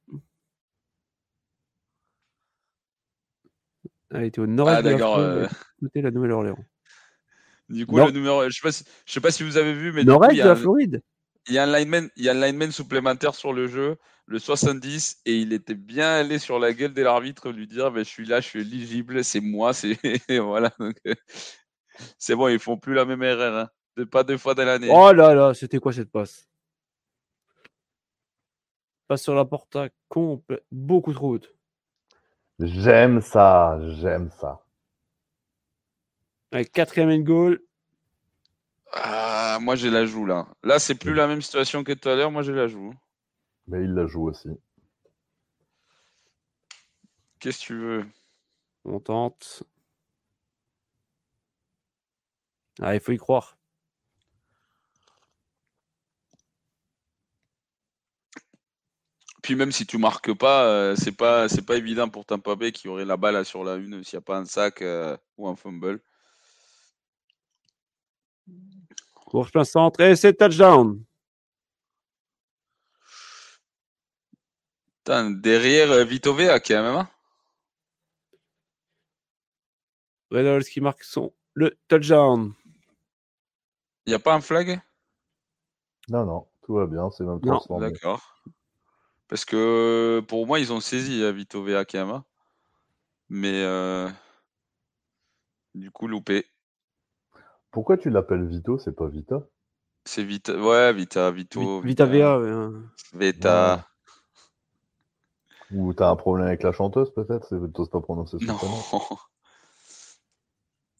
Elle 4.11 4.25
était 4.25 4.41
au 4.41 4.47
nord-est 4.47 4.75
ah, 4.75 4.81
de 4.81 4.89
la 4.89 5.17
euh... 5.19 5.47
la 5.95 6.11
Nouvelle-Orléans. 6.11 6.57
Du 7.69 7.85
coup, 7.85 7.95
le 7.99 8.11
numéro, 8.11 8.43
je 8.43 8.49
sais 8.49 8.61
pas 8.61 8.73
si, 8.73 8.83
je 9.05 9.13
sais 9.13 9.21
pas 9.21 9.31
si 9.31 9.43
vous 9.43 9.55
avez 9.55 9.71
vu, 9.71 9.93
mais 9.93 10.03
nord-est 10.03 10.35
de 10.35 10.43
la 10.43 10.57
Floride. 10.57 11.01
Il 11.47 11.53
y 11.53 11.57
a 11.57 11.63
un 11.63 11.79
lineman, 11.79 12.09
il 12.17 12.25
y 12.25 12.27
a 12.27 12.33
un 12.33 12.45
lineman 12.45 12.73
supplémentaire 12.73 13.33
sur 13.33 13.53
le 13.53 13.67
jeu, 13.67 13.95
le 14.25 14.37
70, 14.37 15.21
et 15.25 15.37
il 15.37 15.53
était 15.53 15.73
bien 15.73 16.15
allé 16.15 16.37
sur 16.37 16.59
la 16.59 16.73
gueule 16.73 16.93
de 16.93 17.01
l'arbitre 17.01 17.49
lui 17.49 17.65
dire, 17.65 17.91
ben, 17.91 18.03
je 18.03 18.09
suis 18.09 18.25
là, 18.25 18.41
je 18.41 18.47
suis 18.47 18.59
éligible, 18.59 19.23
c'est 19.23 19.39
moi, 19.39 19.71
c'est 19.71 19.97
voilà. 20.41 20.73
Euh, 20.81 21.13
c'est 22.19 22.35
bon, 22.35 22.49
ils 22.49 22.59
font 22.59 22.75
plus 22.75 22.93
la 22.93 23.05
même 23.05 23.23
erreur, 23.23 23.69
hein. 23.97 24.05
pas 24.07 24.25
deux 24.25 24.37
fois 24.37 24.53
dans 24.53 24.65
l'année. 24.65 24.89
Oh 24.91 25.13
là 25.13 25.33
là, 25.33 25.53
c'était 25.53 25.79
quoi 25.79 25.93
cette 25.93 26.11
passe? 26.11 26.45
Passe 29.07 29.21
sur 29.21 29.35
la 29.35 29.45
porte 29.45 29.77
complète, 30.09 30.65
beaucoup 30.71 31.13
trop 31.13 31.35
haute. 31.35 31.53
J'aime 32.59 33.21
ça, 33.21 33.77
j'aime 33.99 34.31
ça. 34.31 34.65
Avec 36.51 36.71
quatrième 36.71 37.23
goal. 37.23 37.61
Ah, 38.93 39.57
moi 39.61 39.75
j'ai 39.75 39.89
la 39.89 40.05
joue 40.05 40.25
là. 40.25 40.47
Là, 40.63 40.79
c'est 40.79 40.95
plus 40.95 41.13
la 41.13 41.27
même 41.27 41.41
situation 41.41 41.83
que 41.83 41.91
tout 41.91 42.09
à 42.09 42.15
l'heure. 42.15 42.31
Moi 42.31 42.43
j'ai 42.43 42.53
la 42.53 42.67
joue. 42.67 42.93
Mais 43.67 43.83
il 43.83 43.93
la 43.93 44.07
joue 44.07 44.29
aussi. 44.29 44.49
Qu'est-ce 47.39 47.59
que 47.59 47.65
tu 47.65 47.77
veux? 47.77 48.05
On 48.85 48.99
tente. 48.99 49.63
Ah, 52.81 52.95
il 52.95 53.01
faut 53.01 53.11
y 53.11 53.17
croire. 53.17 53.57
Puis 59.45 59.53
même 59.53 59.71
si 59.71 59.85
tu 59.85 59.99
marques 59.99 60.33
pas, 60.33 60.65
euh, 60.65 60.95
c'est 60.95 61.11
pas 61.11 61.47
c'est 61.47 61.61
pas 61.61 61.75
évident 61.75 62.09
pour 62.09 62.25
Tampa 62.25 62.55
Bay 62.55 62.71
qui 62.71 62.87
aurait 62.87 63.05
la 63.05 63.15
balle 63.15 63.45
sur 63.45 63.63
la 63.63 63.75
une 63.75 64.03
s'il 64.03 64.17
n'y 64.17 64.23
a 64.23 64.25
pas 64.25 64.39
un 64.39 64.45
sac 64.45 64.81
euh, 64.81 65.15
ou 65.37 65.47
un 65.47 65.55
fumble. 65.55 66.01
Course 69.13 69.51
plein 69.51 69.63
centre 69.63 69.99
et 69.99 70.15
c'est 70.15 70.33
touchdown. 70.33 70.99
derrière 75.05 75.91
euh, 75.91 76.03
Vito 76.05 76.33
Vea 76.33 76.59
qui 76.59 76.73
a 76.73 76.81
même 76.81 76.95
un. 76.95 77.09
Reynolds 80.31 80.65
qui 80.65 80.81
marque 80.81 81.03
son 81.03 81.31
le 81.53 81.77
touchdown. 81.87 82.51
Il 84.07 84.09
n'y 84.09 84.15
a 84.15 84.19
pas 84.19 84.33
un 84.33 84.41
flag? 84.41 84.81
Non, 86.09 86.25
non, 86.25 86.47
tout 86.63 86.73
va 86.73 86.87
bien, 86.87 87.11
c'est 87.11 87.23
même 87.23 87.39
D'accord. 87.79 88.41
Parce 89.27 89.45
que 89.45 90.21
pour 90.27 90.45
moi, 90.45 90.59
ils 90.59 90.71
ont 90.71 90.79
saisi 90.79 91.23
hein, 91.23 91.31
Vito 91.31 91.63
Vea 91.63 91.85
Kama. 91.85 92.23
Mais 93.29 93.63
euh, 93.63 94.07
du 95.73 95.91
coup, 95.91 96.07
loupé. 96.07 96.45
Pourquoi 97.71 97.97
tu 97.97 98.09
l'appelles 98.09 98.45
Vito 98.45 98.77
C'est 98.77 98.95
pas 98.95 99.07
Vita? 99.07 99.41
C'est 100.05 100.23
Vita. 100.23 100.55
Ouais, 100.55 100.93
Vita, 100.93 101.31
Vito. 101.31 101.81
Vita, 101.81 102.05
Vea. 102.05 102.39
Ouais. 102.39 102.79
Vita. 103.13 103.89
Ou 105.71 105.93
t'as 105.93 106.09
un 106.09 106.15
problème 106.15 106.47
avec 106.47 106.61
la 106.61 106.71
chanteuse 106.71 107.11
peut-être? 107.13 107.57
T'oses 107.73 107.89
pas 107.89 107.99
prononcer 108.01 108.37
son 108.39 108.45
nom 108.45 109.17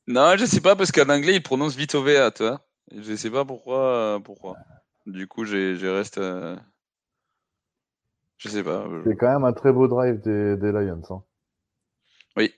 Non, 0.08 0.36
je 0.38 0.46
sais 0.46 0.62
pas 0.62 0.76
parce 0.76 0.92
qu'en 0.92 1.10
anglais, 1.10 1.36
il 1.36 1.44
prononce 1.44 1.76
Vito 1.76 2.02
Vea, 2.02 2.32
tu 2.32 2.44
vois. 2.44 2.66
Je 2.92 3.16
sais 3.16 3.30
pas 3.30 3.46
pourquoi. 3.46 4.20
pourquoi. 4.24 4.56
Du 5.06 5.28
coup, 5.28 5.46
j'ai 5.46 5.78
reste. 5.84 6.18
Euh, 6.18 6.56
je 8.38 8.49
sais 8.49 8.64
pas. 8.64 8.86
Euh, 8.88 9.02
c'est 9.06 9.16
quand 9.16 9.32
même 9.32 9.45
un 9.45 9.53
très 9.53 9.72
beau 9.72 9.88
drive 9.88 10.20
des, 10.22 10.72
Lions. 10.72 11.02
Hein. 11.10 11.24
Oui. 12.38 12.53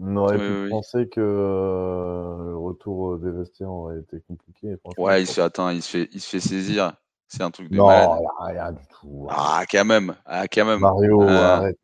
On 0.00 0.16
aurait 0.16 0.38
pu 0.38 0.68
penser 0.70 1.08
que 1.08 1.20
euh, 1.20 2.50
le 2.50 2.56
retour 2.56 3.18
des 3.18 3.30
vestiaires 3.30 3.70
aurait 3.70 4.00
été 4.00 4.20
compliqué. 4.26 4.76
Ouais, 4.96 5.22
il 5.22 5.26
se, 5.26 5.34
fait, 5.34 5.74
il, 5.74 5.82
se 5.82 5.90
fait, 5.90 6.08
il 6.12 6.20
se 6.20 6.28
fait 6.28 6.40
saisir. 6.40 6.94
C'est 7.28 7.42
un 7.42 7.50
truc 7.50 7.70
de 7.70 7.76
non, 7.76 7.86
malade. 7.86 8.08
Non, 8.08 8.28
rien 8.40 8.72
du 8.72 8.82
tout. 9.00 9.26
Ah, 9.30 9.62
quand 9.70 9.84
même. 9.84 10.14
Ah, 10.26 10.48
quand 10.48 10.64
même. 10.64 10.80
Mario, 10.80 11.22
ah. 11.22 11.56
arrête. 11.56 11.78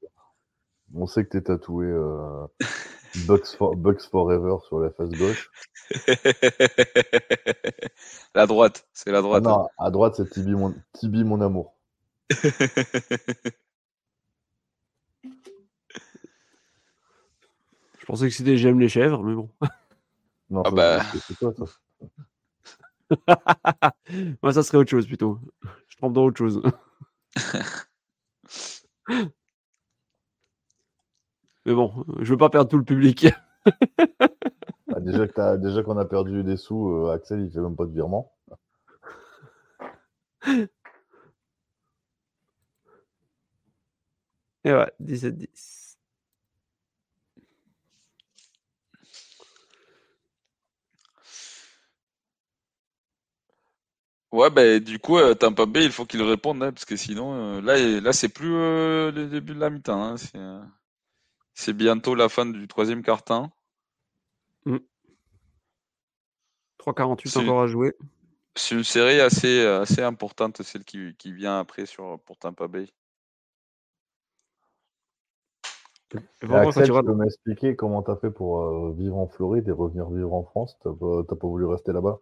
On 0.94 1.06
sait 1.06 1.24
que 1.24 1.30
t'es 1.30 1.42
tatoué 1.42 1.86
euh, 1.86 2.46
Bugs, 3.26 4.00
Forever 4.10 4.56
sur 4.66 4.80
la 4.80 4.90
face 4.90 5.10
gauche. 5.10 5.50
la 8.34 8.46
droite, 8.46 8.86
c'est 8.92 9.10
la 9.10 9.22
droite. 9.22 9.44
Ah 9.46 9.50
non, 9.50 9.68
à 9.78 9.90
droite, 9.90 10.16
c'est 10.16 10.28
Tibi 10.30 10.52
mon, 10.52 10.74
Tibi, 10.92 11.24
mon 11.24 11.40
amour. 11.40 11.77
Je 12.30 13.52
pensais 18.06 18.28
que 18.28 18.34
c'était 18.34 18.56
j'aime 18.56 18.80
les 18.80 18.88
chèvres, 18.88 19.22
mais 19.22 19.34
bon. 19.34 19.50
Non, 20.50 20.62
ah 20.64 20.70
bah. 20.70 21.02
c'est 21.26 21.36
toi, 21.36 21.52
ça. 21.52 21.64
Moi, 24.42 24.54
ça 24.54 24.62
serait 24.62 24.78
autre 24.78 24.88
chose 24.88 25.06
plutôt. 25.06 25.38
Je 25.88 25.96
trompe 25.98 26.14
dans 26.14 26.24
autre 26.24 26.38
chose. 26.38 26.62
mais 31.66 31.74
bon, 31.74 32.02
je 32.20 32.30
veux 32.30 32.38
pas 32.38 32.48
perdre 32.48 32.70
tout 32.70 32.78
le 32.78 32.84
public. 32.84 33.26
Bah, 34.86 35.00
déjà 35.00 35.82
qu'on 35.82 35.98
a 35.98 36.06
perdu 36.06 36.42
des 36.44 36.56
sous, 36.56 36.88
euh, 36.90 37.12
Axel, 37.12 37.40
il 37.40 37.50
fait 37.50 37.60
même 37.60 37.76
pas 37.76 37.84
de 37.84 37.92
virement. 37.92 38.32
Et 44.64 44.72
ouais, 44.72 44.90
17-10. 45.00 45.78
Ouais, 54.30 54.50
bah, 54.50 54.78
du 54.78 54.98
coup, 54.98 55.16
euh, 55.16 55.34
Tampa 55.34 55.64
Bay, 55.64 55.84
il 55.84 55.90
faut 55.90 56.04
qu'il 56.04 56.22
réponde, 56.22 56.62
hein, 56.62 56.70
parce 56.70 56.84
que 56.84 56.96
sinon, 56.96 57.32
euh, 57.34 57.60
là, 57.62 57.78
là 58.00 58.12
c'est 58.12 58.28
plus 58.28 58.54
euh, 58.54 59.10
le 59.10 59.26
début 59.26 59.54
de 59.54 59.58
la 59.60 59.70
mi-temps. 59.70 60.02
Hein, 60.02 60.16
c'est, 61.54 61.72
bientôt 61.72 62.14
la 62.14 62.28
fin 62.28 62.44
du 62.44 62.68
troisième 62.68 63.02
quart-temps. 63.02 63.50
3,48 66.78 67.38
encore 67.38 67.62
à 67.62 67.66
jouer. 67.66 67.94
C'est 68.54 68.74
une 68.74 68.84
série 68.84 69.20
assez, 69.20 69.64
assez 69.64 70.02
importante, 70.02 70.62
celle 70.62 70.84
qui, 70.84 71.14
qui 71.16 71.32
vient 71.32 71.58
après 71.58 71.86
sur, 71.86 72.20
pour 72.20 72.36
Tampa 72.36 72.68
Bay. 72.68 72.86
Axel, 76.50 76.86
tu 76.86 76.92
peux 76.92 77.14
m'expliquer 77.14 77.76
comment 77.76 78.02
tu 78.02 78.10
as 78.10 78.16
fait 78.16 78.30
pour 78.30 78.62
euh, 78.62 78.94
vivre 78.96 79.16
en 79.16 79.26
Floride 79.26 79.68
et 79.68 79.72
revenir 79.72 80.08
vivre 80.08 80.32
en 80.32 80.42
France? 80.42 80.78
Tu 80.82 80.88
pas, 80.88 81.22
pas, 81.24 81.46
voulu 81.46 81.66
rester 81.66 81.92
là-bas? 81.92 82.20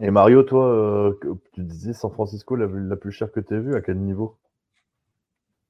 Et 0.00 0.10
Mario, 0.10 0.42
toi, 0.42 0.66
euh, 0.66 1.18
tu 1.52 1.62
disais 1.62 1.92
San 1.92 2.10
Francisco, 2.10 2.56
la 2.56 2.66
ville 2.66 2.88
la 2.88 2.96
plus 2.96 3.12
chère 3.12 3.30
que 3.32 3.40
tu 3.40 3.54
as 3.54 3.60
vue, 3.60 3.74
à 3.74 3.80
quel 3.80 3.98
niveau? 3.98 4.36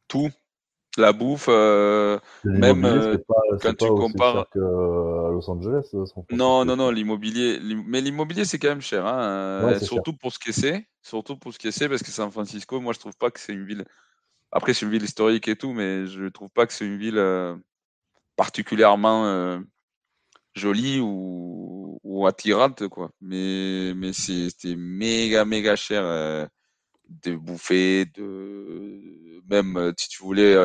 Tout. 0.08 0.30
La 0.96 1.12
bouffe, 1.12 1.48
euh, 1.48 2.20
même 2.44 2.82
quand 3.60 3.76
tu 3.76 3.88
compares. 3.88 4.46
à 4.54 4.58
Los 5.32 5.50
Angeles 5.50 5.90
Non, 6.30 6.64
non, 6.64 6.76
non, 6.76 6.90
l'immobilier. 6.92 7.58
Mais 7.86 8.00
l'immobilier, 8.00 8.44
c'est 8.44 8.60
quand 8.60 8.68
même 8.68 8.80
cher. 8.80 9.04
Hein, 9.04 9.78
surtout 9.80 10.12
pour 10.12 10.32
ce 10.32 10.38
que 10.38 10.52
c'est. 10.52 10.86
Surtout 11.02 11.36
pour 11.36 11.52
ce 11.52 11.58
que 11.58 11.72
c'est, 11.72 11.88
parce 11.88 12.02
que 12.02 12.10
San 12.10 12.30
Francisco, 12.30 12.80
moi, 12.80 12.92
je 12.92 13.00
trouve 13.00 13.16
pas 13.16 13.30
que 13.30 13.40
c'est 13.40 13.52
une 13.52 13.64
ville 13.64 13.84
après, 14.54 14.72
c'est 14.72 14.86
une 14.86 14.92
ville 14.92 15.02
historique 15.02 15.48
et 15.48 15.56
tout, 15.56 15.72
mais 15.72 16.06
je 16.06 16.22
ne 16.22 16.28
trouve 16.28 16.48
pas 16.48 16.64
que 16.66 16.72
c'est 16.72 16.86
une 16.86 16.96
ville 16.96 17.18
euh, 17.18 17.56
particulièrement 18.36 19.26
euh, 19.26 19.58
jolie 20.54 21.00
ou, 21.02 22.26
attirante, 22.26 22.88
quoi. 22.88 23.10
Mais, 23.20 23.92
mais 23.96 24.12
c'était 24.12 24.76
méga, 24.76 25.44
méga 25.44 25.76
cher 25.76 26.02
euh, 26.04 26.46
de 27.08 27.34
bouffer, 27.34 28.06
de 28.06 29.42
même 29.50 29.92
si 29.98 30.08
tu 30.08 30.22
voulais 30.22 30.56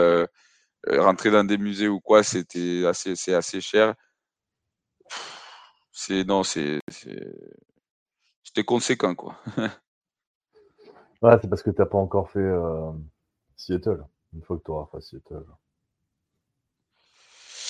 rentrer 0.87 1.31
dans 1.31 1.43
des 1.43 1.57
musées 1.57 1.89
ou 1.89 1.99
quoi, 1.99 2.23
c'était 2.23 2.85
assez, 2.85 3.33
assez 3.33 3.59
cher. 3.59 3.95
C'est 5.91 6.23
non, 6.23 6.43
c'est 6.43 6.79
c'était 8.43 8.63
conséquent, 8.63 9.15
quoi. 9.15 9.35
ouais, 11.21 11.37
c'est 11.41 11.49
parce 11.49 11.63
que 11.63 11.71
tu 11.71 11.81
n'as 11.81 11.87
pas 11.87 11.97
encore 11.97 12.29
fait 12.29 12.39
Seattle. 13.59 14.05
Une 14.33 14.41
fois 14.41 14.57
que 14.57 14.63
tu 14.63 14.71
auras 14.71 14.87
fait 14.91 15.01
Seattle. 15.01 15.45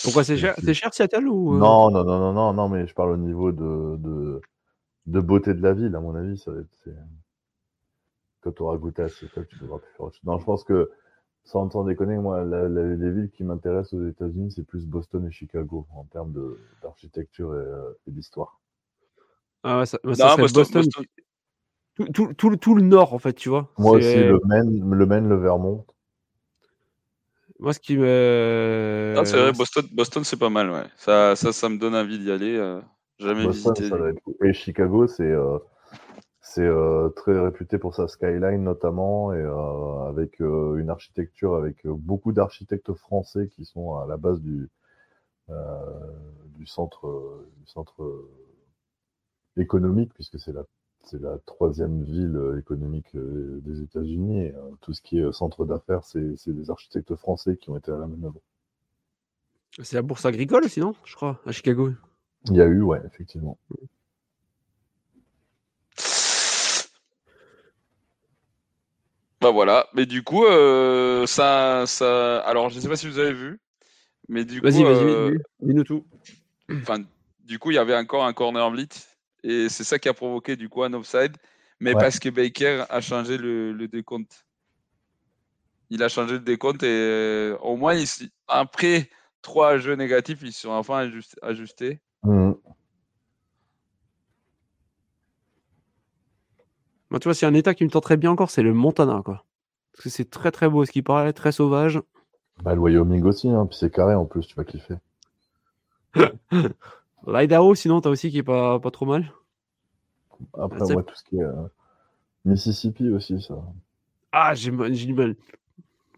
Pourquoi 0.04 0.24
c'est 0.24 0.38
cher 0.38 0.56
C'est 0.64 0.74
cher 0.74 0.94
Seattle 0.94 1.28
ou 1.28 1.56
euh? 1.56 1.58
Non, 1.58 1.90
non, 1.90 2.04
non, 2.04 2.20
non, 2.20 2.34
non, 2.34 2.54
non, 2.54 2.70
mais 2.70 2.88
je 2.88 2.94
parle 2.94 3.12
au 3.12 3.18
niveau 3.18 3.52
de, 3.52 3.98
de, 3.98 4.42
de 5.08 5.20
beauté 5.20 5.54
de 5.54 5.62
la 5.62 5.74
ville, 5.74 5.94
à 5.96 6.00
mon 6.00 6.16
avis, 6.16 6.38
ça 6.38 6.52
va 6.52 6.62
être. 6.62 6.90
Quand 8.42 8.52
tu 8.54 8.62
auras 8.62 8.78
goûté 8.78 9.02
à 9.02 9.10
Seattle, 9.10 9.48
tu 9.48 9.58
devras 9.60 9.80
plus 9.80 9.92
faire 9.92 10.06
autre 10.06 10.16
chose. 10.16 10.24
Non, 10.24 10.38
je 10.38 10.46
pense 10.46 10.64
que 10.64 10.92
sans, 11.44 11.84
déconner, 11.84 12.18
moi, 12.18 12.46
les 12.46 13.12
villes 13.12 13.32
qui 13.32 13.44
m'intéressent 13.44 14.00
aux 14.00 14.08
États-Unis, 14.08 14.52
c'est 14.52 14.64
plus 14.64 14.86
Boston 14.86 15.26
et 15.26 15.32
Chicago 15.32 15.88
en 15.96 16.04
termes 16.06 16.34
d'architecture 16.84 17.56
et, 18.08 18.12
d'histoire. 18.12 18.62
Ah 19.64 19.80
ouais, 19.80 19.86
ça, 19.86 19.98
ça 20.14 20.38
Boston. 20.38 20.84
Tout, 22.14 22.34
tout, 22.34 22.56
tout, 22.56 22.76
le 22.76 22.82
nord, 22.82 23.14
en 23.14 23.20
fait, 23.20 23.34
tu 23.34 23.50
vois. 23.50 23.72
Moi 23.78 23.98
aussi, 23.98 24.16
le 24.16 24.40
Maine, 24.46 24.90
le, 24.90 25.06
Maine, 25.06 25.28
le 25.28 25.36
Vermont. 25.36 25.86
Moi, 27.60 27.74
ce 27.74 27.80
qui 27.80 27.98
me. 27.98 29.22
c'est 29.26 29.38
vrai, 29.38 29.52
Boston, 29.52 29.86
Boston 29.92 30.24
c'est 30.24 30.40
pas 30.40 30.50
mal, 30.50 30.70
ouais. 30.72 30.86
Ça, 30.96 31.36
ça, 31.36 31.52
ça 31.52 31.68
me 31.68 31.78
donne 31.78 31.94
envie 31.94 32.18
d'y 32.18 32.32
aller. 32.32 32.56
Euh, 32.56 32.80
jamais 33.20 33.48
visité. 33.48 33.90
Et 34.44 34.54
Chicago, 34.54 35.08
c'est 35.08 35.24
euh, 35.24 35.58
c'est 36.40 36.66
euh, 36.66 37.10
très 37.10 37.38
réputé 37.38 37.78
pour 37.78 37.94
sa 37.96 38.08
skyline, 38.08 38.64
notamment, 38.64 39.34
et 39.34 39.44
avec 40.08 40.40
une 40.40 40.90
architecture, 40.90 41.56
avec 41.56 41.86
beaucoup 41.86 42.32
d'architectes 42.32 42.94
français 42.94 43.50
qui 43.50 43.66
sont 43.66 43.98
à 43.98 44.08
la 44.08 44.16
base 44.16 44.42
du, 44.42 44.70
du 46.56 46.66
centre, 46.66 47.44
du 47.58 47.68
centre 47.68 48.26
économique, 49.58 50.14
puisque 50.14 50.40
c'est 50.40 50.54
la 50.54 50.64
c'est 51.04 51.22
la 51.22 51.38
troisième 51.46 52.04
ville 52.04 52.36
euh, 52.36 52.60
économique 52.60 53.16
euh, 53.16 53.60
des 53.64 53.82
États-Unis. 53.82 54.48
Euh, 54.48 54.62
tout 54.82 54.94
ce 54.94 55.02
qui 55.02 55.20
est 55.20 55.32
centre 55.32 55.66
d'affaires, 55.66 56.04
c'est 56.04 56.36
des 56.48 56.70
architectes 56.70 57.16
français 57.16 57.58
qui 57.58 57.70
ont 57.70 57.78
été 57.78 57.92
à 57.92 57.98
la 57.98 58.08
manœuvre. 58.08 58.42
C'est 59.82 59.96
la 59.96 60.02
bourse 60.02 60.26
agricole 60.26 60.66
aussi, 60.66 60.80
non 60.80 60.94
Je 61.06 61.16
crois, 61.16 61.40
à 61.46 61.52
Chicago. 61.52 61.92
Il 62.46 62.56
y 62.56 62.62
a 62.62 62.66
eu, 62.66 62.82
ouais, 62.82 63.02
effectivement. 63.06 63.58
Bah 69.42 69.52
voilà, 69.52 69.88
mais 69.94 70.06
du 70.06 70.22
coup, 70.22 70.44
ça, 71.28 71.86
ça. 71.88 72.40
Alors, 72.40 72.70
je 72.70 72.76
ne 72.76 72.82
sais 72.82 72.90
pas 72.90 72.98
si 72.98 73.08
vous 73.08 73.20
avez 73.20 73.32
vu, 73.32 73.60
mais 74.28 74.44
du 74.44 74.60
coup. 74.60 74.68
Vas-y, 74.68 74.84
vas-y, 74.84 75.40
dis-nous 75.62 75.84
tout. 75.84 76.06
Enfin, 76.70 77.04
du 77.46 77.58
coup, 77.58 77.72
il 77.72 77.76
y 77.76 77.78
avait 77.78 77.96
encore 77.96 78.26
un 78.26 78.34
corner 78.34 78.70
blitz 78.70 79.09
et 79.44 79.70
c'est 79.70 79.84
ça 79.84 80.00
qui 80.00 80.10
a 80.10 80.14
provoqué 80.14 80.56
du 80.56 80.70
coup 80.70 80.84
un 80.84 80.94
offside, 80.94 81.36
mais 81.80 81.94
parce 81.94 82.20
que 82.20 82.30
Baker 82.30 82.86
a 82.90 83.02
changé 83.02 83.38
le, 83.38 83.88
décompte. 83.88 84.46
Il 85.90 86.04
a 86.04 86.10
changé 86.10 86.34
le 86.34 86.40
décompte 86.40 86.84
et 86.84 86.88
euh, 86.88 87.58
au 87.62 87.76
moins, 87.76 87.96
après 88.48 89.10
trois 89.42 89.78
jeux 89.78 89.96
négatifs, 89.96 90.40
ils 90.44 90.54
sont 90.54 90.70
enfin 90.70 91.10
ajustés. 91.42 92.00
Mmh. 92.24 92.52
Moi, 97.10 97.20
tu 97.20 97.24
vois, 97.28 97.34
c'est 97.34 97.48
un 97.48 97.54
état 97.56 97.74
qui 97.74 97.84
me 97.84 97.90
très 97.90 98.18
bien 98.18 98.30
encore, 98.32 98.52
c'est 98.52 98.62
le 98.62 98.74
Montana, 98.74 99.22
quoi. 99.26 99.46
Parce 99.94 100.04
que 100.04 100.10
c'est 100.10 100.30
très 100.30 100.52
très 100.52 100.70
beau, 100.70 100.86
ce 100.86 100.92
qui 100.92 101.02
paraît 101.02 101.34
très 101.34 101.52
sauvage. 101.52 102.00
Bah, 102.62 102.76
le 102.76 102.82
Wyoming 102.82 103.24
aussi, 103.24 103.50
hein, 103.50 103.66
puis 103.66 103.78
c'est 103.78 103.92
carré 103.92 104.14
en 104.14 104.26
plus, 104.26 104.46
tu 104.46 104.56
vas 104.56 104.64
kiffer. 104.64 104.96
L'Idaho, 107.28 107.76
sinon, 107.76 108.02
t'as 108.02 108.10
aussi 108.10 108.32
qui 108.32 108.40
est 108.40 108.44
pas, 108.44 108.80
pas 108.80 108.92
trop 108.92 109.06
mal. 109.06 109.32
Après, 110.58 110.80
moi, 110.94 111.04
tout 111.04 111.16
ce 111.16 111.24
qui 111.24 111.38
est 111.38 111.44
euh, 111.44 111.68
Mississippi 112.46 113.10
aussi, 113.10 113.42
ça. 113.42 113.62
Ah, 114.32 114.54
j'ai 114.56 114.72
du 114.72 115.14
mal. 115.14 115.36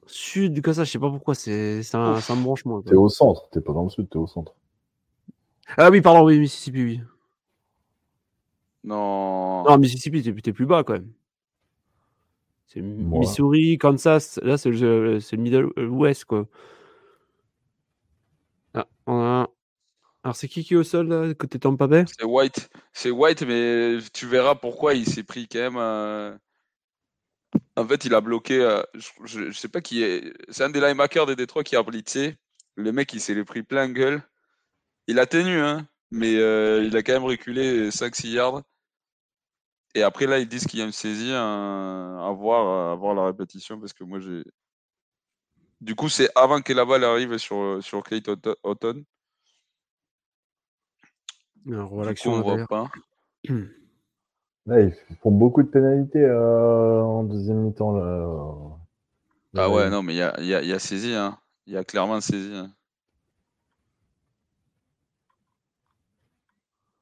Sud, 0.05 0.61
comme 0.61 0.73
ça, 0.73 0.83
je 0.83 0.91
sais 0.91 0.99
pas 0.99 1.09
pourquoi, 1.09 1.35
c'est 1.35 1.81
un, 1.93 2.15
un 2.15 2.35
branchement. 2.35 2.81
T'es 2.81 2.95
au 2.95 3.09
centre, 3.09 3.49
t'es 3.49 3.61
pas 3.61 3.73
dans 3.73 3.83
le 3.83 3.89
sud, 3.89 4.09
t'es 4.09 4.17
au 4.17 4.27
centre. 4.27 4.53
Ah 5.77 5.89
oui, 5.89 6.01
pardon, 6.01 6.25
oui, 6.25 6.39
Mississippi, 6.39 6.83
oui. 6.83 7.01
Non. 8.83 9.63
Non, 9.63 9.77
Mississippi, 9.77 10.21
t'es 10.21 10.53
plus 10.53 10.65
bas 10.65 10.83
quand 10.83 10.93
même. 10.93 11.11
C'est 12.67 12.81
Missouri, 12.81 13.77
Kansas, 13.77 14.39
là 14.43 14.57
c'est 14.57 14.69
le, 14.69 15.17
le, 15.17 15.37
Middle 15.37 15.71
West, 15.89 16.23
quoi. 16.25 16.47
Ah, 18.73 18.87
on 19.05 19.19
a 19.19 19.49
alors 20.23 20.35
c'est 20.35 20.48
qui 20.48 20.64
qui 20.64 20.76
est 20.76 20.77
au 20.77 20.84
sol 20.84 21.35
côté 21.35 21.57
Tampa 21.57 21.88
Bay 21.88 22.06
C'est 22.07 22.26
White. 22.26 22.69
C'est 22.93 23.10
White, 23.10 23.41
mais 23.41 23.98
tu 24.14 24.27
verras 24.27 24.53
pourquoi 24.56 24.93
il 24.93 25.07
s'est 25.07 25.23
pris 25.23 25.48
quand 25.48 25.72
même. 25.72 26.38
En 27.76 27.88
fait, 27.88 28.06
il 28.06 28.14
a 28.14 28.22
bloqué. 28.22 28.61
Euh, 28.61 28.84
je, 29.26 29.39
ne 29.39 29.52
sais 29.52 29.68
pas 29.68 29.81
qui 29.81 30.03
est. 30.03 30.34
C'est 30.49 30.64
un 30.64 30.69
des 30.69 30.80
linebackers 30.80 31.25
des 31.25 31.35
Détroit 31.35 31.64
qui 31.64 31.75
a 31.75 31.83
blitzé. 31.83 32.38
Le 32.75 32.91
mec, 32.91 33.14
il 33.14 33.22
s'est 33.22 33.43
pris 33.43 33.64
plein 33.64 33.90
gueule. 33.90 34.24
Il 35.08 35.19
a 35.19 35.25
tenu, 35.25 35.59
hein, 35.59 35.88
mais 36.11 36.38
euh, 36.38 36.83
il 36.83 36.95
a 36.95 37.03
quand 37.03 37.14
même 37.14 37.25
reculé 37.25 37.90
5-6 37.90 38.30
yards. 38.30 38.61
Et 39.95 40.03
après, 40.03 40.27
là, 40.27 40.40
ils 40.40 40.48
disent 40.48 40.66
qu'il 40.66 40.80
y 40.80 40.82
a 40.82 40.85
une 40.85 40.91
saisie. 40.93 41.33
à, 41.33 42.32
voir, 42.38 42.91
à 42.93 42.95
voir 42.95 43.14
la 43.16 43.25
répétition 43.25 43.80
parce 43.80 43.93
que 43.93 44.03
moi, 44.03 44.19
j'ai. 44.19 44.43
Du 45.82 45.95
coup, 45.95 46.09
c'est 46.09 46.30
avant 46.35 46.61
que 46.61 46.74
la 46.74 46.85
balle 46.85 47.03
arrive 47.03 47.38
sur, 47.38 47.80
sur 47.83 48.03
Kate 48.03 48.30
Houghton. 48.64 49.03
Alors, 51.67 51.93
on 51.93 52.41
voit 52.41 52.67
pas. 52.67 52.88
Là, 54.67 54.80
ils 54.81 54.93
font 55.22 55.31
beaucoup 55.31 55.64
de 55.64 55.67
pénalités 55.67 56.23
euh, 56.23 57.01
en 57.01 57.23
deuxième 57.23 57.64
mi-temps. 57.64 57.93
Là. 57.93 58.77
Ah 59.57 59.69
ouais, 59.69 59.90
non, 59.90 60.03
mais 60.03 60.14
il 60.14 60.17
y 60.17 60.22
a, 60.22 60.40
y, 60.40 60.53
a, 60.53 60.61
y 60.61 60.72
a 60.72 60.80
saisie. 60.80 61.14
Hein. 61.14 61.38
Il 61.65 61.73
y 61.73 61.77
a 61.77 61.83
clairement 61.83 62.22
saisie. 62.22 62.56
Hein. 62.56 62.72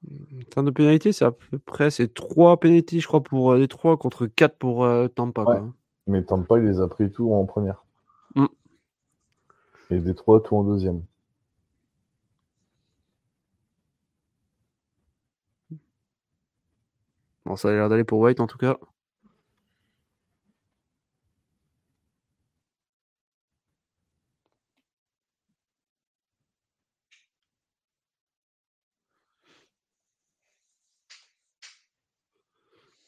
En 0.09 0.43
termes 0.49 0.65
de 0.65 0.71
pénalité, 0.71 1.11
c'est 1.11 1.25
à 1.25 1.31
peu 1.31 1.59
près 1.59 1.91
c'est 1.91 2.13
3 2.13 2.59
pénalités, 2.59 2.99
je 2.99 3.07
crois, 3.07 3.21
pour 3.21 3.51
euh, 3.51 3.57
les 3.57 3.67
3 3.67 3.97
contre 3.97 4.25
4 4.25 4.57
pour 4.57 4.85
euh, 4.85 5.07
Tampa. 5.07 5.43
Quoi. 5.43 5.67
Mais 6.07 6.23
Tampa, 6.23 6.57
il 6.57 6.65
les 6.65 6.79
a 6.79 6.87
pris 6.87 7.11
tout 7.11 7.33
en 7.33 7.45
première. 7.45 7.83
Mm. 8.35 8.45
Et 9.91 9.99
des 9.99 10.15
3 10.15 10.41
tout 10.41 10.55
en 10.55 10.63
deuxième. 10.63 11.03
Bon, 17.49 17.55
ça 17.55 17.69
a 17.69 17.71
l'air 17.71 17.89
d'aller 17.89 18.03
pour 18.03 18.19
White 18.19 18.39
en 18.41 18.47
tout 18.47 18.59
cas. 18.59 18.77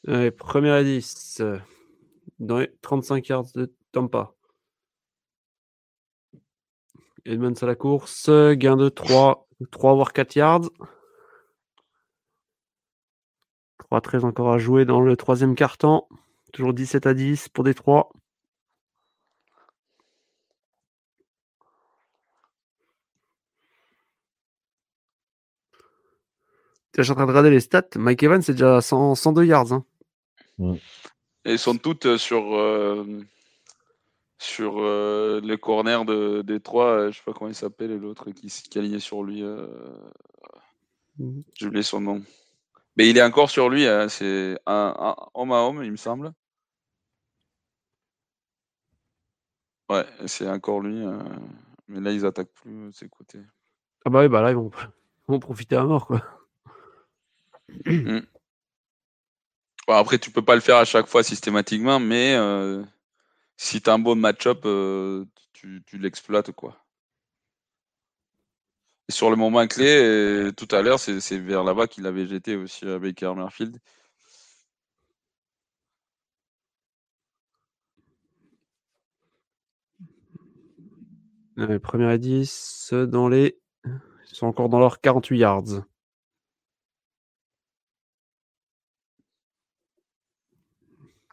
Allez, 0.08 0.32
première 0.32 0.74
à 0.74 0.84
10 0.84 1.42
dans 2.40 2.58
les 2.58 2.72
35 2.82 3.28
yards 3.30 3.52
de 3.54 3.72
Tampa. 3.92 4.34
Edmonds 7.26 7.54
à 7.62 7.66
la 7.68 7.76
course, 7.76 8.30
gain 8.54 8.76
de 8.76 8.90
3, 8.90 9.48
3 9.70 9.94
voire 9.94 10.14
4 10.14 10.36
yards. 10.36 10.70
3-13 13.92 14.24
encore 14.24 14.54
à 14.54 14.58
jouer 14.58 14.86
dans 14.86 15.02
le 15.02 15.18
troisième 15.18 15.56
quart-temps. 15.56 16.08
Toujours 16.54 16.74
17 16.74 17.06
à 17.06 17.14
10 17.14 17.50
pour 17.50 17.64
Détroit. 17.64 18.12
Tu 26.94 27.00
es 27.00 27.10
en 27.10 27.16
train 27.16 27.24
de 27.26 27.30
regarder 27.30 27.50
les 27.50 27.62
stats. 27.62 27.88
Mike 27.96 28.24
Evans, 28.24 28.42
c'est 28.42 28.54
déjà 28.54 28.82
102 28.82 29.46
yards. 29.46 29.72
Hein. 29.72 29.86
Mm. 30.58 30.76
Et 31.46 31.58
sont 31.58 31.78
toutes 31.78 32.06
euh, 32.06 32.18
sur, 32.18 32.56
euh, 32.56 33.06
sur 34.38 34.80
euh, 34.80 35.40
le 35.42 35.56
corner 35.56 36.04
de 36.04 36.42
Détroit. 36.42 37.10
je 37.10 37.18
sais 37.18 37.24
pas 37.26 37.34
comment 37.34 37.50
il 37.50 37.56
s'appelle, 37.56 37.96
l'autre 37.98 38.32
qui, 38.32 38.48
qui 38.48 38.80
alignait 38.80 39.00
sur 39.00 39.24
lui. 39.24 39.44
Mm. 41.18 41.42
J'ai 41.56 41.68
oublié 41.68 41.84
son 41.84 42.02
nom. 42.02 42.22
Mais 42.98 43.10
il 43.10 43.18
est 43.18 43.24
encore 43.24 43.50
sur 43.50 43.70
lui, 43.70 43.86
hein, 43.88 44.10
c'est 44.10 44.58
un, 44.66 45.16
homme 45.34 45.52
à 45.52 45.62
homme, 45.62 45.84
il 45.84 45.92
me 45.92 45.98
semble. 45.98 46.34
Ouais, 49.90 50.06
c'est 50.26 50.50
encore 50.50 50.82
lui. 50.82 51.06
Euh, 51.06 51.20
mais 51.88 52.00
là, 52.00 52.12
ils 52.12 52.26
attaquent 52.26 52.54
plus 52.54 52.88
euh, 52.88 52.92
ses 52.92 53.10
côtés. 53.10 53.40
Ah 54.06 54.10
bah 54.10 54.22
oui, 54.22 54.30
bah 54.30 54.42
là, 54.42 54.52
ils 54.52 54.56
vont, 54.56 54.72
vont 55.28 55.40
profiter 55.40 55.76
à 55.76 55.84
mort, 55.84 56.08
quoi. 56.08 56.22
Mmh. 57.86 58.20
Bon, 59.88 59.94
après, 59.94 60.20
tu 60.20 60.32
peux 60.32 60.42
pas 60.42 60.56
le 60.56 60.62
faire 60.62 60.78
à 60.78 60.86
chaque 60.86 61.08
fois 61.08 61.24
systématiquement, 61.24 62.00
mais 62.00 62.36
euh, 62.36 62.84
si 63.58 63.82
tu 63.82 63.90
as 63.90 63.94
un 63.94 64.00
bon 64.00 64.16
match-up, 64.16 64.62
tu, 65.54 65.84
tu 65.86 65.98
l'exploites, 65.98 66.52
quoi 66.52 66.81
sur 69.10 69.30
le 69.30 69.36
moment 69.36 69.66
clé, 69.68 69.88
euh, 69.88 70.52
tout 70.52 70.68
à 70.72 70.82
l'heure, 70.82 71.00
c'est 71.00 71.38
vers 71.38 71.64
là-bas 71.64 71.88
qu'il 71.88 72.06
avait 72.06 72.28
jeté 72.28 72.56
aussi 72.56 72.88
à 72.88 73.00
Baker 73.00 73.34
Merfield. 73.36 73.78
Euh, 81.60 81.80
première 81.80 82.10
à 82.10 82.18
10 82.18 82.94
dans 83.08 83.28
les. 83.28 83.60
Ils 83.86 84.36
sont 84.36 84.48
encore 84.48 84.70
dans 84.70 84.80
leurs 84.80 85.02
48 85.02 85.38
yards. 85.38 85.64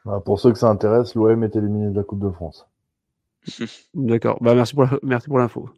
Bah, 0.05 0.21
pour 0.25 0.41
ceux 0.41 0.53
que 0.53 0.59
ça 0.59 0.69
intéresse, 0.69 1.15
l'OM 1.15 1.45
est 1.45 1.55
éliminé 1.55 1.91
de 1.91 1.97
la 1.97 2.03
Coupe 2.03 2.21
de 2.21 2.31
France. 2.31 2.67
D'accord. 3.95 4.39
Bah, 4.41 4.55
merci 4.55 4.75
pour 4.75 4.87
merci 5.03 5.29
pour 5.29 5.39
l'info. 5.39 5.71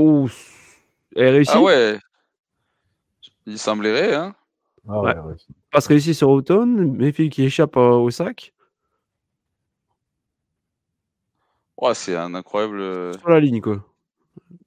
Oh, 0.00 0.28
elle 1.16 1.34
réussit. 1.34 1.54
Ah 1.56 1.60
ouais. 1.60 1.98
Il 3.46 3.58
semblerait, 3.58 4.14
hein. 4.14 4.36
Ah 4.88 5.00
ouais, 5.00 5.14
Passe 5.72 5.88
réussi 5.88 6.14
sur 6.14 6.30
Automne, 6.30 6.96
Méfi 6.96 7.30
qui 7.30 7.42
échappe 7.42 7.76
euh, 7.76 7.96
au 7.96 8.10
sac. 8.10 8.54
Ouais, 11.76 11.94
c'est 11.94 12.14
un 12.14 12.32
incroyable. 12.34 12.78
Euh, 12.80 13.12
sur 13.14 13.28
la 13.28 13.40
ligne, 13.40 13.60
quoi. 13.60 13.84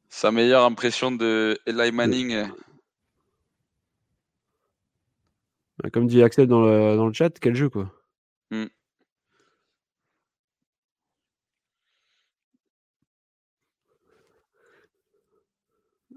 Sa 0.09 0.31
meilleure 0.31 0.65
impression 0.65 1.13
de 1.13 1.57
Eli 1.65 1.93
Manning. 1.93 2.49
Comme 5.93 6.07
dit 6.07 6.21
Axel 6.21 6.47
dans 6.47 6.61
le, 6.61 6.97
dans 6.97 7.07
le 7.07 7.13
chat, 7.13 7.39
quel 7.39 7.55
jeu, 7.55 7.69
quoi. 7.69 7.89
Hmm. 8.51 8.65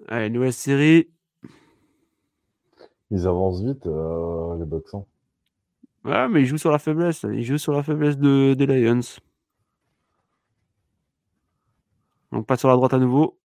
Allez, 0.08 0.30
nouvelle 0.30 0.52
série. 0.52 1.08
Ils 3.10 3.26
avancent 3.26 3.62
vite, 3.62 3.86
euh, 3.86 4.58
les 4.58 4.64
Bucks. 4.64 4.92
Hein. 4.92 5.04
Ouais, 6.04 6.28
mais 6.28 6.42
ils 6.42 6.46
jouent 6.46 6.58
sur 6.58 6.70
la 6.70 6.78
faiblesse. 6.78 7.24
Ils 7.24 7.44
jouent 7.44 7.58
sur 7.58 7.72
la 7.72 7.82
faiblesse 7.82 8.18
de, 8.18 8.54
des 8.54 8.66
Lions. 8.66 9.00
On 12.32 12.42
passe 12.42 12.60
sur 12.60 12.68
la 12.68 12.76
droite 12.76 12.92
à 12.92 12.98
nouveau. 12.98 13.38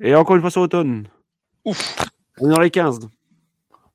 Et 0.00 0.14
encore 0.14 0.36
une 0.36 0.40
fois 0.40 0.50
sur 0.50 0.62
Automne. 0.62 1.06
Ouf 1.64 1.96
On 2.40 2.50
est 2.50 2.54
dans 2.54 2.60
les 2.60 2.70
15. 2.70 3.08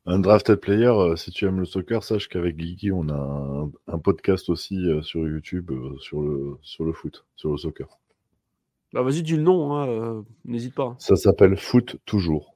Un 0.06 0.20
drafted 0.20 0.60
player, 0.60 0.88
euh, 0.88 1.16
si 1.18 1.32
tu 1.32 1.46
aimes 1.46 1.60
le 1.60 1.66
soccer, 1.66 2.04
sache 2.04 2.30
qu'avec 2.30 2.58
Geeky, 2.58 2.92
on 2.92 3.10
a 3.10 3.70
un, 3.88 4.00
podcast 4.00 4.50
aussi 4.50 4.76
euh, 4.88 5.02
sur 5.02 5.28
YouTube 5.28 5.72
sur, 6.00 6.22
le, 6.22 6.58
sur 6.62 6.86
le 6.86 6.94
foot, 6.94 7.26
sur 7.36 7.52
le 7.52 7.58
soccer. 7.58 7.88
Bah 8.92 9.04
vas-y, 9.04 9.22
dis 9.22 9.36
le 9.36 9.44
nom, 9.44 9.76
hein, 9.76 10.26
n'hésite 10.46 10.74
pas. 10.74 10.96
Ça 10.98 11.16
s'appelle 11.16 11.56
Foot 11.58 11.98
Toujours. 12.06 12.56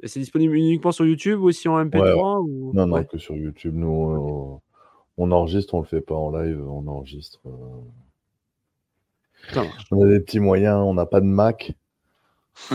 Et 0.00 0.08
c'est 0.08 0.20
disponible 0.20 0.54
uniquement 0.54 0.92
sur 0.92 1.06
YouTube 1.06 1.40
ou 1.40 1.48
aussi 1.48 1.68
en 1.68 1.82
MP3 1.84 2.72
Non, 2.74 2.86
non, 2.86 3.02
que 3.04 3.18
sur 3.18 3.34
YouTube. 3.36 3.74
Nous, 3.74 4.60
on 5.16 5.32
enregistre, 5.32 5.74
on 5.74 5.80
le 5.80 5.86
fait 5.86 6.00
pas 6.00 6.14
en 6.14 6.30
live, 6.30 6.64
on 6.68 6.86
enregistre. 6.86 7.40
Euh. 7.46 7.82
On 9.90 10.04
a 10.04 10.08
des 10.08 10.20
petits 10.20 10.38
moyens, 10.40 10.76
on 10.84 10.94
n'a 10.94 11.06
pas 11.06 11.20
de 11.20 11.26
Mac. 11.26 11.72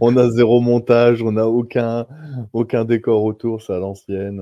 on 0.00 0.16
a 0.16 0.30
zéro 0.30 0.60
montage, 0.60 1.22
on 1.22 1.32
n'a 1.32 1.46
aucun, 1.46 2.06
aucun 2.52 2.84
décor 2.84 3.22
autour, 3.24 3.62
c'est 3.62 3.74
à 3.74 3.78
l'ancienne. 3.78 4.40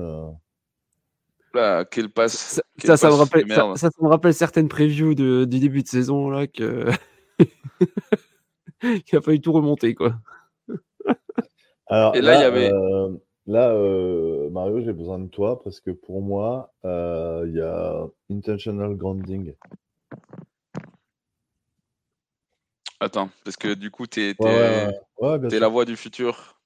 Quel 1.91 2.09
passe. 2.09 2.61
Ça, 2.83 2.97
ça, 2.97 3.09
me 3.09 3.13
rappelle, 3.13 3.51
ça, 3.51 3.89
me 4.01 4.07
rappelle 4.07 4.33
certaines 4.33 4.67
previews 4.67 5.15
de, 5.15 5.45
du 5.45 5.59
début 5.59 5.83
de 5.83 5.87
saison 5.87 6.29
là 6.29 6.47
que. 6.47 6.89
qui 9.05 9.15
a 9.15 9.21
failli 9.21 9.41
tout 9.41 9.53
remonter, 9.53 9.95
quoi. 9.95 10.15
Alors, 11.87 12.15
et 12.15 12.21
là, 12.21 12.35
il 12.35 12.41
y 12.41 12.43
avait. 12.43 12.73
Euh, 12.73 13.11
là, 13.45 13.69
euh, 13.69 14.49
Mario, 14.49 14.81
j'ai 14.81 14.93
besoin 14.93 15.19
de 15.19 15.27
toi 15.27 15.61
parce 15.63 15.79
que 15.79 15.91
pour 15.91 16.21
moi, 16.21 16.73
euh, 16.83 17.45
il 17.47 17.55
y 17.55 17.61
a 17.61 18.07
intentional 18.31 18.95
grounding. 18.95 19.53
Attends, 22.99 23.29
parce 23.43 23.57
que 23.57 23.73
du 23.73 23.91
coup, 23.91 24.07
tu 24.07 24.21
es, 24.21 24.29
es, 24.31 25.59
la 25.59 25.67
voix 25.67 25.85
du 25.85 25.95
futur. 25.95 26.59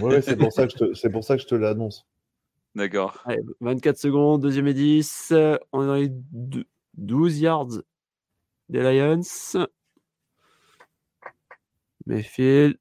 Oui, 0.00 0.14
c'est 0.22 0.36
pour, 0.36 0.52
ça 0.52 0.66
que 0.66 0.72
je 0.72 0.76
te, 0.76 1.08
pour 1.08 1.24
ça 1.24 1.36
que 1.36 1.42
je 1.42 1.48
te 1.48 1.54
l'annonce. 1.54 2.06
D'accord. 2.74 3.22
24 3.60 3.98
secondes, 3.98 4.42
deuxième 4.42 4.66
et 4.66 4.74
10. 4.74 5.32
On 5.72 5.82
est 5.82 5.86
dans 5.86 5.94
les 5.94 6.12
12 6.94 7.40
yards 7.40 7.68
des 8.68 8.80
Lions. 8.82 9.20
Mayfield 12.06 12.78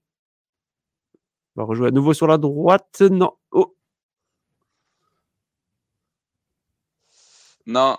va 1.56 1.64
rejouer 1.64 1.88
à 1.90 1.92
nouveau 1.92 2.14
sur 2.14 2.28
la 2.28 2.38
droite. 2.38 3.02
Non. 3.02 3.34
Oh. 3.52 3.76
Non. 7.66 7.98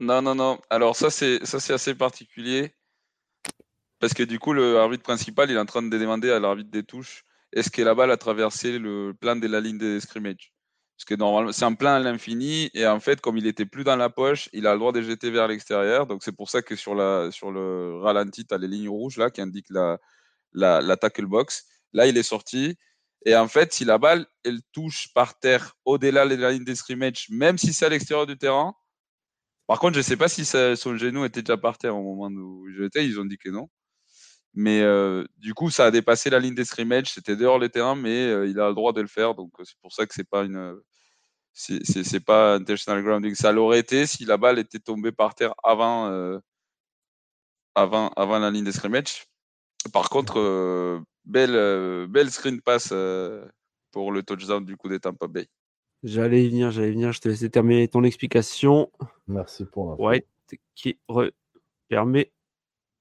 Non, 0.00 0.22
non, 0.22 0.34
non. 0.34 0.60
Alors 0.70 0.96
ça, 0.96 1.10
c'est 1.10 1.44
ça, 1.46 1.60
c'est 1.60 1.72
assez 1.72 1.94
particulier. 1.94 2.74
Parce 3.98 4.14
que 4.14 4.22
du 4.22 4.38
coup, 4.38 4.52
le 4.52 4.78
arbitre 4.78 5.02
principal, 5.02 5.50
il 5.50 5.56
est 5.56 5.58
en 5.60 5.66
train 5.66 5.82
de 5.82 5.98
demander 5.98 6.30
à 6.30 6.38
l'arbitre 6.40 6.70
des 6.70 6.84
touches 6.84 7.24
est-ce 7.52 7.70
que 7.70 7.82
la 7.82 7.94
balle 7.94 8.10
a 8.10 8.16
traversé 8.16 8.78
le 8.80 9.14
plan 9.14 9.36
de 9.36 9.46
la 9.46 9.60
ligne 9.60 9.78
de 9.78 10.00
scrimmage? 10.00 10.53
Parce 10.96 11.04
que 11.06 11.14
normalement, 11.14 11.52
c'est 11.52 11.64
un 11.64 11.74
plan 11.74 11.94
à 11.94 11.98
l'infini. 11.98 12.70
Et 12.74 12.86
en 12.86 13.00
fait, 13.00 13.20
comme 13.20 13.36
il 13.36 13.46
était 13.46 13.66
plus 13.66 13.84
dans 13.84 13.96
la 13.96 14.10
poche, 14.10 14.48
il 14.52 14.66
a 14.66 14.74
le 14.74 14.78
droit 14.78 14.92
de 14.92 15.02
jeter 15.02 15.30
vers 15.30 15.48
l'extérieur. 15.48 16.06
Donc 16.06 16.22
c'est 16.22 16.32
pour 16.32 16.50
ça 16.50 16.62
que 16.62 16.76
sur, 16.76 16.94
le 16.94 17.98
ralenti, 18.00 18.46
tu 18.46 18.54
as 18.54 18.58
les 18.58 18.68
lignes 18.68 18.88
rouges 18.88 19.16
là 19.16 19.30
qui 19.30 19.40
indiquent 19.40 19.70
la, 20.52 20.96
tackle 20.96 21.26
box. 21.26 21.66
Là, 21.92 22.06
il 22.06 22.16
est 22.16 22.22
sorti. 22.22 22.76
Et 23.26 23.34
en 23.36 23.48
fait, 23.48 23.72
si 23.72 23.84
la 23.84 23.98
balle, 23.98 24.26
elle 24.44 24.60
touche 24.72 25.08
par 25.14 25.38
terre 25.38 25.74
au-delà 25.84 26.26
de 26.28 26.34
la 26.36 26.52
ligne 26.52 26.64
de 26.64 26.74
scrimmage, 26.74 27.26
même 27.30 27.58
si 27.58 27.72
c'est 27.72 27.86
à 27.86 27.88
l'extérieur 27.88 28.26
du 28.26 28.36
terrain, 28.36 28.74
par 29.66 29.78
contre, 29.78 29.94
je 29.94 30.00
ne 30.00 30.02
sais 30.02 30.16
pas 30.16 30.28
si 30.28 30.44
son 30.44 30.96
genou 30.96 31.24
était 31.24 31.42
déjà 31.42 31.56
par 31.56 31.78
terre 31.78 31.96
au 31.96 32.02
moment 32.02 32.28
où 32.28 32.68
j'étais, 32.76 33.06
ils 33.06 33.18
ont 33.18 33.24
dit 33.24 33.38
que 33.38 33.48
non. 33.48 33.68
Mais 34.54 34.82
euh, 34.82 35.24
du 35.38 35.52
coup, 35.52 35.70
ça 35.70 35.86
a 35.86 35.90
dépassé 35.90 36.30
la 36.30 36.38
ligne 36.38 36.54
des 36.54 36.64
scrimmage, 36.64 37.12
c'était 37.12 37.36
dehors 37.36 37.58
le 37.58 37.68
terrain, 37.68 37.96
mais 37.96 38.26
euh, 38.28 38.46
il 38.46 38.60
a 38.60 38.68
le 38.68 38.74
droit 38.74 38.92
de 38.92 39.00
le 39.00 39.08
faire. 39.08 39.34
Donc 39.34 39.52
c'est 39.64 39.78
pour 39.80 39.92
ça 39.92 40.06
que 40.06 40.14
c'est 40.14 40.28
pas 40.28 40.42
une 40.42 40.80
c'est 41.54 42.24
pas 42.24 42.54
intentional 42.54 43.02
grounding. 43.02 43.34
Ça 43.34 43.52
l'aurait 43.52 43.78
été 43.78 44.06
si 44.06 44.24
la 44.24 44.36
balle 44.36 44.58
était 44.58 44.80
tombée 44.80 45.12
par 45.12 45.34
terre 45.34 45.54
avant, 45.62 46.08
euh, 46.08 46.38
avant, 47.74 48.08
avant 48.16 48.38
la 48.38 48.50
ligne 48.50 48.64
des 48.64 48.72
scrimmage. 48.72 49.26
Par 49.92 50.08
contre, 50.08 50.38
euh, 50.38 51.00
belle, 51.24 51.54
euh, 51.54 52.06
belle 52.08 52.30
screen 52.30 52.60
pass 52.60 52.90
euh, 52.92 53.46
pour 53.92 54.12
le 54.12 54.22
touchdown 54.22 54.64
du 54.64 54.76
coup 54.76 54.88
des 54.88 54.98
Tampa 54.98 55.28
Bay. 55.28 55.48
J'allais 56.02 56.44
y 56.44 56.48
venir, 56.48 56.70
j'allais 56.70 56.90
y 56.90 56.92
venir. 56.92 57.12
Je 57.12 57.20
te 57.20 57.28
laisse 57.28 57.48
terminer 57.50 57.88
ton 57.88 58.02
explication. 58.02 58.90
Merci 59.26 59.64
pour 59.64 59.90
l'info. 59.90 60.04
Ouais, 60.04 60.26
qui 60.74 60.98
permet 61.88 62.32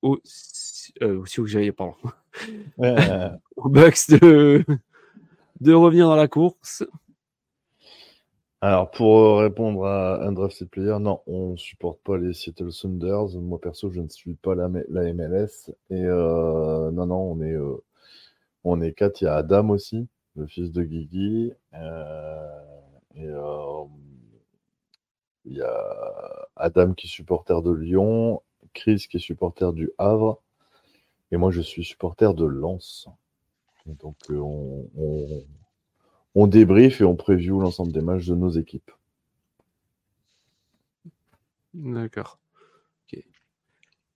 aussi, 0.03 0.93
aussi 1.01 1.41
où 1.41 1.73
pardon. 1.73 1.95
Au 3.55 3.69
Bucks 3.69 4.09
de, 4.09 4.65
de 5.61 5.73
revenir 5.73 6.07
dans 6.07 6.15
la 6.15 6.27
course. 6.27 6.83
Alors, 8.63 8.91
pour 8.91 9.17
euh, 9.17 9.35
répondre 9.39 9.85
à 9.85 10.25
Undrafted 10.25 10.69
Player, 10.69 10.97
non, 10.97 11.19
on 11.27 11.51
ne 11.51 11.57
supporte 11.57 11.99
pas 12.01 12.17
les 12.17 12.31
Seattle 12.31 12.71
Sounders. 12.71 13.37
Moi, 13.41 13.59
perso, 13.59 13.91
je 13.91 13.99
ne 13.99 14.07
suis 14.07 14.35
pas 14.35 14.55
la, 14.55 14.69
MLS. 14.69 15.69
Et 15.89 16.01
euh, 16.05 16.89
non, 16.91 17.07
non, 17.07 17.33
on 17.33 17.41
est, 17.41 17.51
euh, 17.51 17.75
on 18.63 18.81
est 18.81 18.93
quatre. 18.93 19.19
Il 19.19 19.25
y 19.25 19.27
a 19.27 19.35
Adam 19.35 19.69
aussi, 19.71 20.07
le 20.37 20.47
fils 20.47 20.71
de 20.71 20.81
Guigui. 20.81 21.51
et 23.15 23.27
il 25.43 25.57
y 25.57 25.61
a 25.61 26.47
Adam 26.55 26.93
qui 26.93 27.07
est 27.07 27.09
supporter 27.09 27.61
de 27.61 27.71
Lyon, 27.71 28.41
Chris 28.73 29.07
qui 29.09 29.17
est 29.17 29.19
supporter 29.19 29.73
du 29.73 29.91
Havre. 29.97 30.41
Et 31.31 31.37
moi, 31.37 31.51
je 31.51 31.61
suis 31.61 31.83
supporter 31.83 32.33
de 32.33 32.45
Lens. 32.45 33.07
donc, 33.85 34.15
on 34.29 34.87
on 36.35 36.47
débrief 36.47 37.01
et 37.01 37.03
on 37.03 37.15
preview 37.15 37.59
l'ensemble 37.59 37.91
des 37.91 38.01
matchs 38.01 38.25
de 38.25 38.35
nos 38.35 38.49
équipes. 38.49 38.91
D'accord. 41.73 42.39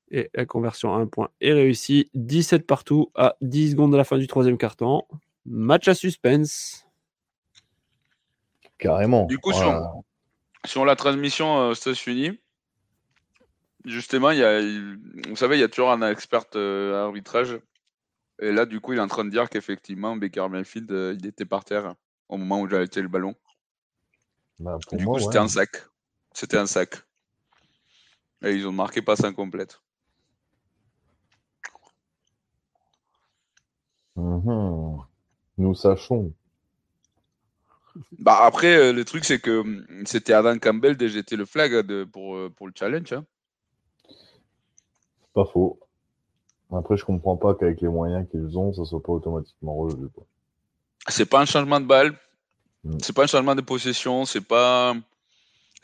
Et 0.10 0.30
la 0.34 0.46
conversion 0.46 0.96
à 0.96 1.00
un 1.00 1.06
point 1.06 1.30
est 1.42 1.52
réussie. 1.52 2.10
17 2.14 2.66
partout 2.66 3.12
à 3.14 3.36
10 3.42 3.72
secondes 3.72 3.92
de 3.92 3.98
la 3.98 4.06
fin 4.06 4.18
du 4.18 4.26
troisième 4.26 4.58
quart-temps. 4.58 5.06
Match 5.46 5.90
à 5.90 5.96
suspense. 5.96 6.86
Carrément. 8.78 9.26
Du 9.26 9.38
coup, 9.38 9.52
sur, 10.66 10.86
la 10.86 10.96
transmission 10.96 11.60
euh, 11.60 11.72
aux 11.72 11.74
États-Unis, 11.74 12.40
justement, 13.86 14.32
il 14.32 14.40
y 14.40 14.44
a, 14.44 14.62
vous 15.30 15.36
savez, 15.36 15.58
il 15.58 15.60
y 15.60 15.64
a 15.64 15.68
toujours 15.68 15.92
un 15.92 16.02
expert 16.10 16.46
euh, 16.56 17.06
arbitrage. 17.06 17.60
Et 18.40 18.52
là, 18.52 18.66
du 18.66 18.80
coup, 18.80 18.94
il 18.94 19.00
est 19.00 19.02
en 19.02 19.08
train 19.08 19.26
de 19.26 19.30
dire 19.30 19.50
qu'effectivement, 19.50 20.16
Baker 20.16 20.48
Mayfield, 20.50 20.92
euh, 20.92 21.16
il 21.18 21.26
était 21.26 21.46
par 21.46 21.66
terre 21.66 21.96
au 22.30 22.38
moment 22.38 22.62
où 22.62 22.70
j'ai 22.70 22.76
arrêté 22.76 23.02
le 23.02 23.08
ballon. 23.08 23.36
Bah, 24.60 24.78
du 24.92 25.06
coup, 25.06 25.20
c'était 25.20 25.38
un 25.38 25.48
sac. 25.48 25.70
C'était 26.34 26.58
un 26.58 26.68
sac. 26.68 26.96
Et 28.44 28.54
ils 28.54 28.68
ont 28.68 28.72
marqué 28.72 29.02
passe 29.02 29.24
incomplète. 29.24 29.82
Mhm. 34.16 35.04
Nous 35.58 35.76
sachons. 35.76 36.34
Bah 38.20 38.40
après, 38.44 38.76
euh, 38.76 38.94
le 38.94 39.06
truc, 39.06 39.26
c'est 39.26 39.40
que 39.40 39.84
c'était 40.06 40.34
Adam 40.34 40.58
Campbell 40.60 40.98
de 40.98 41.08
jeter 41.08 41.36
le 41.36 41.46
flag 41.46 41.86
de, 41.86 42.04
pour, 42.04 42.36
euh, 42.36 42.50
pour 42.50 42.68
le 42.68 42.74
challenge. 42.76 43.14
Hein. 43.14 43.26
Pas 45.38 45.46
faux. 45.46 45.80
Après, 46.74 46.98
je 46.98 47.06
comprends 47.06 47.38
pas 47.38 47.54
qu'avec 47.54 47.80
les 47.82 47.88
moyens 47.88 48.28
qu'ils 48.32 48.58
ont, 48.58 48.74
ça 48.74 48.84
soit 48.86 49.04
pas 49.04 49.14
automatiquement 49.14 49.76
relevé. 49.76 50.08
C'est 51.10 51.28
pas 51.28 51.40
un 51.40 51.46
changement 51.46 51.80
de 51.80 51.86
balle, 51.86 52.18
mm. 52.84 52.98
c'est 53.04 53.14
pas 53.14 53.26
un 53.26 53.28
changement 53.28 53.54
de 53.54 53.62
possession, 53.62 54.26
c'est 54.26 54.42
pas, 54.42 54.96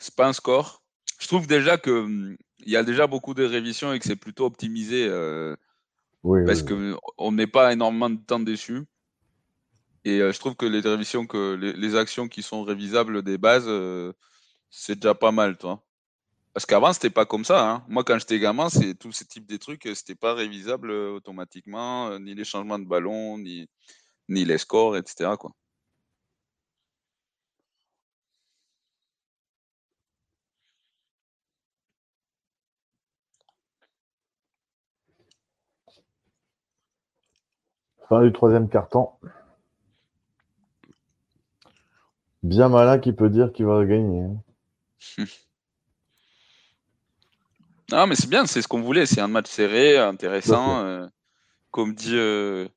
c'est 0.00 0.16
pas 0.16 0.26
un 0.26 0.32
score. 0.32 0.82
Je 1.20 1.28
trouve 1.28 1.46
déjà 1.46 1.78
que 1.78 2.36
il 2.66 2.72
y 2.72 2.76
a 2.76 2.82
déjà 2.82 3.06
beaucoup 3.06 3.32
de 3.32 3.44
révisions 3.44 3.92
et 3.92 4.00
que 4.00 4.06
c'est 4.06 4.16
plutôt 4.16 4.44
optimisé 4.44 5.06
euh, 5.08 5.54
parce 6.24 6.64
qu'on 6.64 6.98
on 7.16 7.30
n'est 7.30 7.46
pas 7.46 7.72
énormément 7.72 8.10
de 8.10 8.18
temps 8.18 8.40
dessus. 8.40 8.82
Et 10.04 10.18
euh, 10.18 10.32
je 10.32 10.40
trouve 10.40 10.56
que 10.56 10.66
les 10.66 10.80
révisions, 10.80 11.28
que 11.28 11.54
les, 11.54 11.94
actions 11.94 12.26
qui 12.26 12.42
sont 12.42 12.64
révisables 12.64 13.22
des 13.22 13.38
bases, 13.38 13.68
euh, 13.68 14.12
c'est 14.68 14.96
déjà 14.96 15.14
pas 15.14 15.30
mal, 15.30 15.56
toi. 15.58 15.80
Parce 16.54 16.66
qu'avant, 16.66 16.92
c'était 16.92 17.10
pas 17.10 17.26
comme 17.26 17.44
ça. 17.44 17.68
Hein. 17.70 17.84
Moi, 17.88 18.04
quand 18.04 18.18
j'étais 18.18 18.38
gamin, 18.38 18.68
c'est 18.70 18.94
tous 18.94 19.12
ces 19.12 19.26
types 19.26 19.46
de 19.46 19.56
trucs, 19.56 19.88
c'était 19.94 20.14
pas 20.14 20.34
révisable 20.34 20.90
automatiquement, 20.92 22.18
ni 22.20 22.34
les 22.34 22.44
changements 22.44 22.78
de 22.78 22.86
ballon, 22.86 23.38
ni, 23.38 23.68
ni 24.28 24.44
les 24.44 24.58
scores, 24.58 24.96
etc. 24.96 25.32
Quoi. 25.38 25.52
Fin 38.08 38.22
du 38.22 38.32
troisième 38.32 38.68
carton. 38.68 39.10
Bien 42.44 42.68
malin 42.68 42.98
qui 42.98 43.12
peut 43.12 43.30
dire 43.30 43.52
qu'il 43.52 43.66
va 43.66 43.84
gagner. 43.84 44.28
Non, 47.92 48.06
mais 48.06 48.14
c'est 48.14 48.28
bien, 48.28 48.46
c'est 48.46 48.62
ce 48.62 48.68
qu'on 48.68 48.80
voulait. 48.80 49.06
C'est 49.06 49.20
un 49.20 49.28
match 49.28 49.48
serré, 49.48 49.98
intéressant. 49.98 50.84
Euh, 50.84 51.06
comme 51.70 51.94
dit. 51.94 52.14
Euh, 52.14 52.68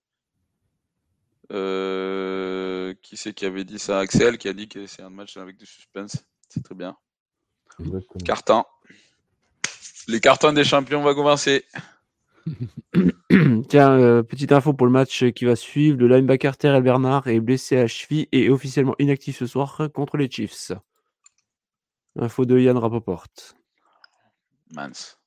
euh, 1.53 2.94
qui 3.02 3.16
c'est 3.16 3.34
qui 3.34 3.45
avait 3.45 3.64
dit 3.64 3.80
ça? 3.80 4.00
Axel 4.00 4.38
qui 4.38 4.50
a 4.50 4.53
dit 4.53 4.68
que 4.68 4.86
c'est 4.86 5.02
un 5.02 5.10
match 5.10 5.38
avec 5.38 5.58
du 5.58 5.66
suspense. 5.66 6.26
C'est 6.50 6.64
très 6.64 6.76
bien. 6.76 6.98
Carton. 8.26 8.66
Les 10.08 10.19
cartons 10.19 10.52
des 10.52 10.64
champions 10.64 11.02
vont 11.02 11.14
commencer. 11.14 11.66
Tiens, 13.69 13.92
euh, 13.92 14.24
petite 14.24 14.52
info 14.52 14.74
pour 14.74 14.88
le 14.88 14.94
match 14.94 15.26
qui 15.32 15.45
va 15.45 15.56
suivre. 15.56 15.98
Le 15.98 16.08
linebacker 16.08 16.58
Terrell 16.58 16.84
Bernard 16.84 17.27
est 17.27 17.40
blessé 17.40 17.77
à 17.77 17.88
cheville 17.88 18.27
et 18.32 18.45
est 18.45 18.50
officiellement 18.50 18.95
inactif 19.00 19.38
ce 19.38 19.45
soir 19.45 19.90
contre 19.94 20.18
les 20.18 20.30
Chiefs. 20.30 20.72
Info 22.19 22.45
de 22.45 22.60
Yann 22.60 22.77
Rapoport. 22.77 23.27
Mince. 24.72 25.18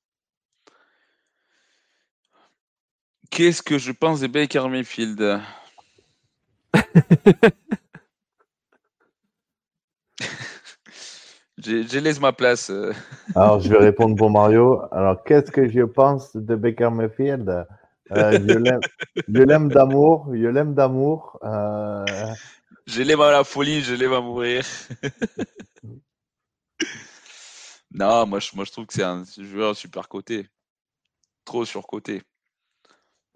Qu'est-ce 3.31 3.62
que 3.62 3.78
je 3.78 3.93
pense 3.93 4.20
de 4.20 4.27
Baker 4.27 4.69
Mayfield 4.69 5.41
J'ai 11.59 12.01
laisse 12.01 12.20
ma 12.20 12.33
place. 12.33 12.70
Euh. 12.70 12.93
Alors, 13.35 13.60
je 13.60 13.69
vais 13.69 13.78
répondre 13.91 14.17
pour 14.17 14.31
Mario. 14.31 14.81
Alors, 14.93 15.23
qu'est-ce 15.25 15.51
que 15.51 15.69
je 15.69 15.83
pense 15.83 16.35
de 16.35 16.55
Baker 16.57 16.91
Mayfield 16.91 17.67
euh, 18.12 18.39
Je 19.28 19.43
l'aime 19.43 19.69
d'amour. 19.69 20.28
Je 20.33 20.47
l'aime 20.47 20.75
d'amour. 20.75 21.39
Euh... 21.44 22.05
Je 22.86 23.02
l'aime 23.02 23.20
à 23.20 23.31
la 23.31 23.44
folie, 23.44 23.83
je 23.83 23.94
l'aime 23.94 24.15
à 24.15 24.20
mourir. 24.20 24.65
non, 27.93 28.27
moi 28.27 28.39
je, 28.39 28.51
moi 28.55 28.65
je 28.65 28.73
trouve 28.73 28.86
que 28.86 28.94
c'est 28.94 29.02
un 29.02 29.25
joueur 29.39 29.77
super 29.77 30.09
coté. 30.09 30.47
Trop 31.44 31.65
surcoté. 31.65 32.23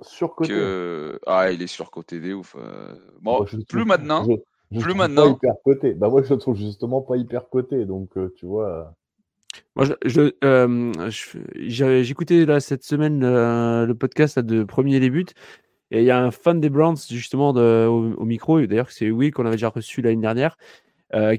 Surcoté 0.00 1.18
Ah, 1.26 1.50
il 1.50 1.62
est 1.62 1.66
surcoté 1.66 2.20
des 2.20 2.32
ouf. 2.32 2.56
Euh. 2.58 2.94
Bon, 3.20 3.44
plus 3.68 3.84
maintenant. 3.84 4.26
Plus 4.70 4.94
maintenant. 4.94 5.34
Pas 5.34 5.48
hyper 5.48 5.54
coté. 5.64 5.94
Bah, 5.94 6.08
moi, 6.08 6.22
je 6.22 6.32
le 6.32 6.38
trouve 6.38 6.56
justement 6.56 7.00
pas 7.00 7.16
hyper 7.16 7.48
coté. 7.48 7.84
Donc, 7.84 8.16
euh, 8.16 8.32
tu 8.36 8.46
vois. 8.46 8.94
Moi, 9.76 9.86
je, 10.04 10.32
euh, 10.42 11.10
j'ai 11.54 12.10
écouté 12.10 12.44
là, 12.44 12.60
cette 12.60 12.82
semaine 12.82 13.20
le 13.20 13.92
podcast 13.94 14.38
de 14.38 14.64
Premier 14.64 15.00
Début. 15.00 15.26
Et 15.90 16.00
il 16.00 16.04
y 16.04 16.10
a 16.10 16.20
un 16.20 16.32
fan 16.32 16.60
des 16.60 16.70
Browns, 16.70 16.96
justement, 17.08 17.52
de, 17.52 17.86
au, 17.86 18.24
micro. 18.24 18.60
D'ailleurs, 18.66 18.90
c'est 18.90 19.10
Will 19.10 19.32
qu'on 19.32 19.46
avait 19.46 19.56
déjà 19.56 19.68
reçu 19.68 20.02
l'année 20.02 20.20
dernière. 20.20 20.56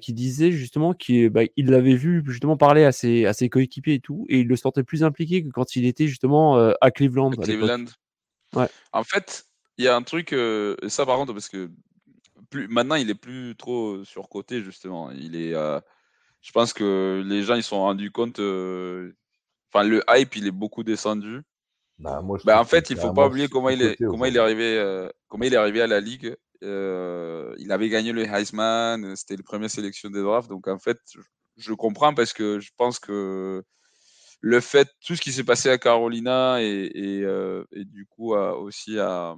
Qui 0.02 0.14
disait 0.14 0.52
justement 0.52 0.94
qu'il 0.94 1.30
bah, 1.30 1.42
l'avait 1.58 1.96
vu 1.96 2.24
justement 2.26 2.56
parler 2.58 2.86
à 2.86 2.92
ses, 2.92 3.26
à 3.26 3.34
ses 3.34 3.50
coéquipiers 3.50 3.96
et 3.96 4.00
tout, 4.00 4.26
et 4.30 4.40
il 4.40 4.48
le 4.48 4.56
sentait 4.56 4.84
plus 4.84 5.04
impliqué 5.04 5.44
que 5.44 5.50
quand 5.50 5.76
il 5.76 5.86
était 5.86 6.08
justement 6.08 6.58
à 6.80 6.92
Cleveland. 6.92 7.32
À 7.32 7.36
Cleveland. 7.36 7.86
Ouais. 8.54 8.68
En 8.94 9.04
fait, 9.04 9.46
il 9.78 9.86
y 9.86 9.88
a 9.88 9.96
un 9.96 10.04
truc, 10.04 10.34
ça 10.88 11.06
par 11.06 11.18
contre, 11.18 11.34
parce 11.34 11.50
que 11.50 11.70
maintenant, 12.70 12.96
il 12.96 13.10
est 13.10 13.16
plus 13.16 13.56
trop 13.56 14.04
surcoté, 14.04 14.62
justement. 14.62 15.12
Il 15.12 15.36
est, 15.36 15.54
euh, 15.54 15.80
je 16.42 16.52
pense 16.52 16.74
que 16.74 17.24
les 17.26 17.44
gens, 17.44 17.56
ils 17.56 17.64
sont 17.64 17.80
rendus 17.80 18.12
compte. 18.12 18.40
Euh, 18.40 19.16
enfin, 19.72 19.84
le 19.84 20.04
hype, 20.10 20.36
il 20.36 20.48
est 20.48 20.52
beaucoup 20.52 20.84
descendu. 20.84 21.42
Bah, 21.98 22.22
bah 22.44 22.60
en 22.60 22.66
fait, 22.66 22.90
il 22.90 22.98
faut 22.98 23.14
pas 23.14 23.28
oublier 23.28 23.48
comment 23.48 23.70
il 23.70 23.82
est, 23.82 23.96
comment 23.98 24.26
il 24.26 24.36
est 24.36 24.40
arrivé, 24.40 24.78
euh, 24.78 25.10
comment 25.28 25.46
il 25.46 25.54
est 25.54 25.58
arrivé 25.58 25.82
à 25.82 25.88
la 25.88 26.02
ligue. 26.02 26.36
il 26.62 27.72
avait 27.72 27.90
gagné 27.90 28.12
le 28.12 28.24
Heisman, 28.24 29.16
c'était 29.16 29.38
le 29.38 29.44
premier 29.44 29.70
sélection 29.70 30.10
des 30.10 30.22
drafts. 30.22 30.50
Donc, 30.50 30.68
en 30.68 30.80
fait, 30.80 31.00
je 31.58 31.74
comprends 31.74 32.14
parce 32.14 32.34
que 32.34 32.60
je 32.60 32.72
pense 32.76 33.00
que 33.00 33.64
le 34.42 34.60
fait, 34.60 34.90
tout 35.06 35.16
ce 35.16 35.22
qui 35.22 35.32
s'est 35.32 35.44
passé 35.44 35.70
à 35.70 35.78
Carolina 35.78 36.62
et, 36.62 36.92
et, 36.94 37.86
du 37.86 38.06
coup 38.06 38.36
aussi 38.36 39.00
à, 39.00 39.36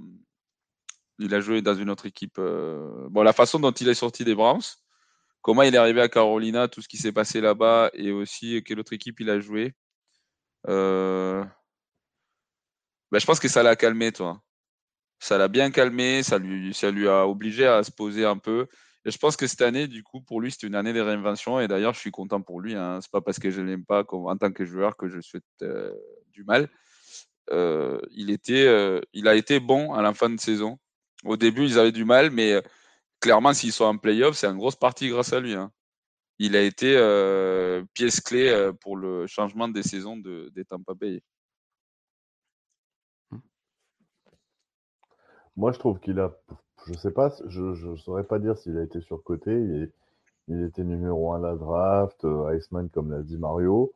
il 1.19 1.33
a 1.33 1.39
joué 1.39 1.61
dans 1.61 1.75
une 1.75 1.89
autre 1.89 2.05
équipe. 2.05 2.37
Euh, 2.39 3.07
bon, 3.09 3.23
la 3.23 3.33
façon 3.33 3.59
dont 3.59 3.71
il 3.71 3.89
est 3.89 3.93
sorti 3.93 4.23
des 4.23 4.35
Browns, 4.35 4.61
comment 5.41 5.63
il 5.63 5.73
est 5.73 5.77
arrivé 5.77 6.01
à 6.01 6.09
Carolina, 6.09 6.67
tout 6.67 6.81
ce 6.81 6.87
qui 6.87 6.97
s'est 6.97 7.11
passé 7.11 7.41
là-bas, 7.41 7.89
et 7.93 8.11
aussi 8.11 8.63
quelle 8.63 8.79
autre 8.79 8.93
équipe 8.93 9.19
il 9.19 9.29
a 9.29 9.39
joué. 9.39 9.73
Euh, 13.07 13.11
ben, 13.11 13.19
je 13.19 13.25
pense 13.25 13.39
que 13.39 13.47
ça 13.47 13.63
l'a 13.63 13.75
calmé, 13.75 14.11
toi. 14.11 14.41
Ça 15.19 15.37
l'a 15.37 15.47
bien 15.47 15.71
calmé, 15.71 16.23
ça 16.23 16.37
lui, 16.37 16.73
ça 16.73 16.91
lui 16.91 17.07
a 17.07 17.27
obligé 17.27 17.65
à 17.65 17.83
se 17.83 17.91
poser 17.91 18.25
un 18.25 18.37
peu. 18.37 18.67
Et 19.05 19.11
je 19.11 19.17
pense 19.17 19.37
que 19.37 19.47
cette 19.47 19.61
année, 19.61 19.87
du 19.87 20.03
coup, 20.03 20.21
pour 20.21 20.41
lui, 20.41 20.51
c'est 20.51 20.67
une 20.67 20.75
année 20.75 20.93
de 20.93 21.01
réinvention. 21.01 21.59
Et 21.59 21.67
d'ailleurs, 21.67 21.93
je 21.93 21.99
suis 21.99 22.11
content 22.11 22.41
pour 22.41 22.61
lui. 22.61 22.75
Hein. 22.75 22.99
C'est 23.01 23.11
pas 23.11 23.21
parce 23.21 23.39
que 23.39 23.49
je 23.49 23.61
l'aime 23.61 23.85
pas 23.85 24.05
en 24.11 24.37
tant 24.37 24.51
que 24.51 24.65
joueur 24.65 24.97
que 24.97 25.07
je 25.07 25.21
souhaite 25.21 25.43
euh, 25.61 25.93
du 26.31 26.43
mal. 26.43 26.69
il 28.11 28.29
était, 28.29 28.67
il 29.13 29.27
a 29.27 29.35
été 29.35 29.59
bon 29.59 29.93
à 29.93 30.01
la 30.01 30.13
fin 30.13 30.29
de 30.29 30.39
saison. 30.39 30.77
Au 31.23 31.37
début, 31.37 31.65
ils 31.65 31.79
avaient 31.79 31.91
du 31.91 32.05
mal, 32.05 32.31
mais 32.31 32.53
euh, 32.53 32.61
clairement, 33.19 33.53
s'ils 33.53 33.73
sont 33.73 33.85
en 33.85 33.97
playoff, 33.97 34.35
c'est 34.37 34.47
une 34.47 34.57
grosse 34.57 34.75
partie 34.75 35.09
grâce 35.09 35.33
à 35.33 35.39
lui. 35.39 35.53
Hein. 35.53 35.71
Il 36.39 36.55
a 36.55 36.61
été 36.61 36.95
euh, 36.95 37.83
pièce 37.93 38.21
clé 38.21 38.49
euh, 38.49 38.71
pour 38.73 38.95
le 38.95 39.25
changement 39.27 39.67
des 39.67 39.83
saisons 39.83 40.17
de, 40.17 40.51
des 40.53 40.65
Tampa 40.65 40.93
Bay. 40.93 41.21
Moi, 45.57 45.71
je 45.71 45.79
trouve 45.79 45.99
qu'il 45.99 46.19
a. 46.19 46.31
Je 46.87 46.93
sais 46.93 47.11
pas, 47.11 47.33
je 47.47 47.89
ne 47.89 47.95
saurais 47.97 48.23
pas 48.23 48.39
dire 48.39 48.57
s'il 48.57 48.77
a 48.77 48.83
été 48.83 49.01
surcoté. 49.01 49.51
Il, 49.51 49.91
il 50.47 50.63
était 50.63 50.83
numéro 50.83 51.33
1 51.33 51.43
à 51.43 51.49
la 51.49 51.55
draft, 51.55 52.25
Iceman, 52.53 52.89
comme 52.89 53.11
l'a 53.11 53.21
dit 53.23 53.37
Mario. 53.37 53.93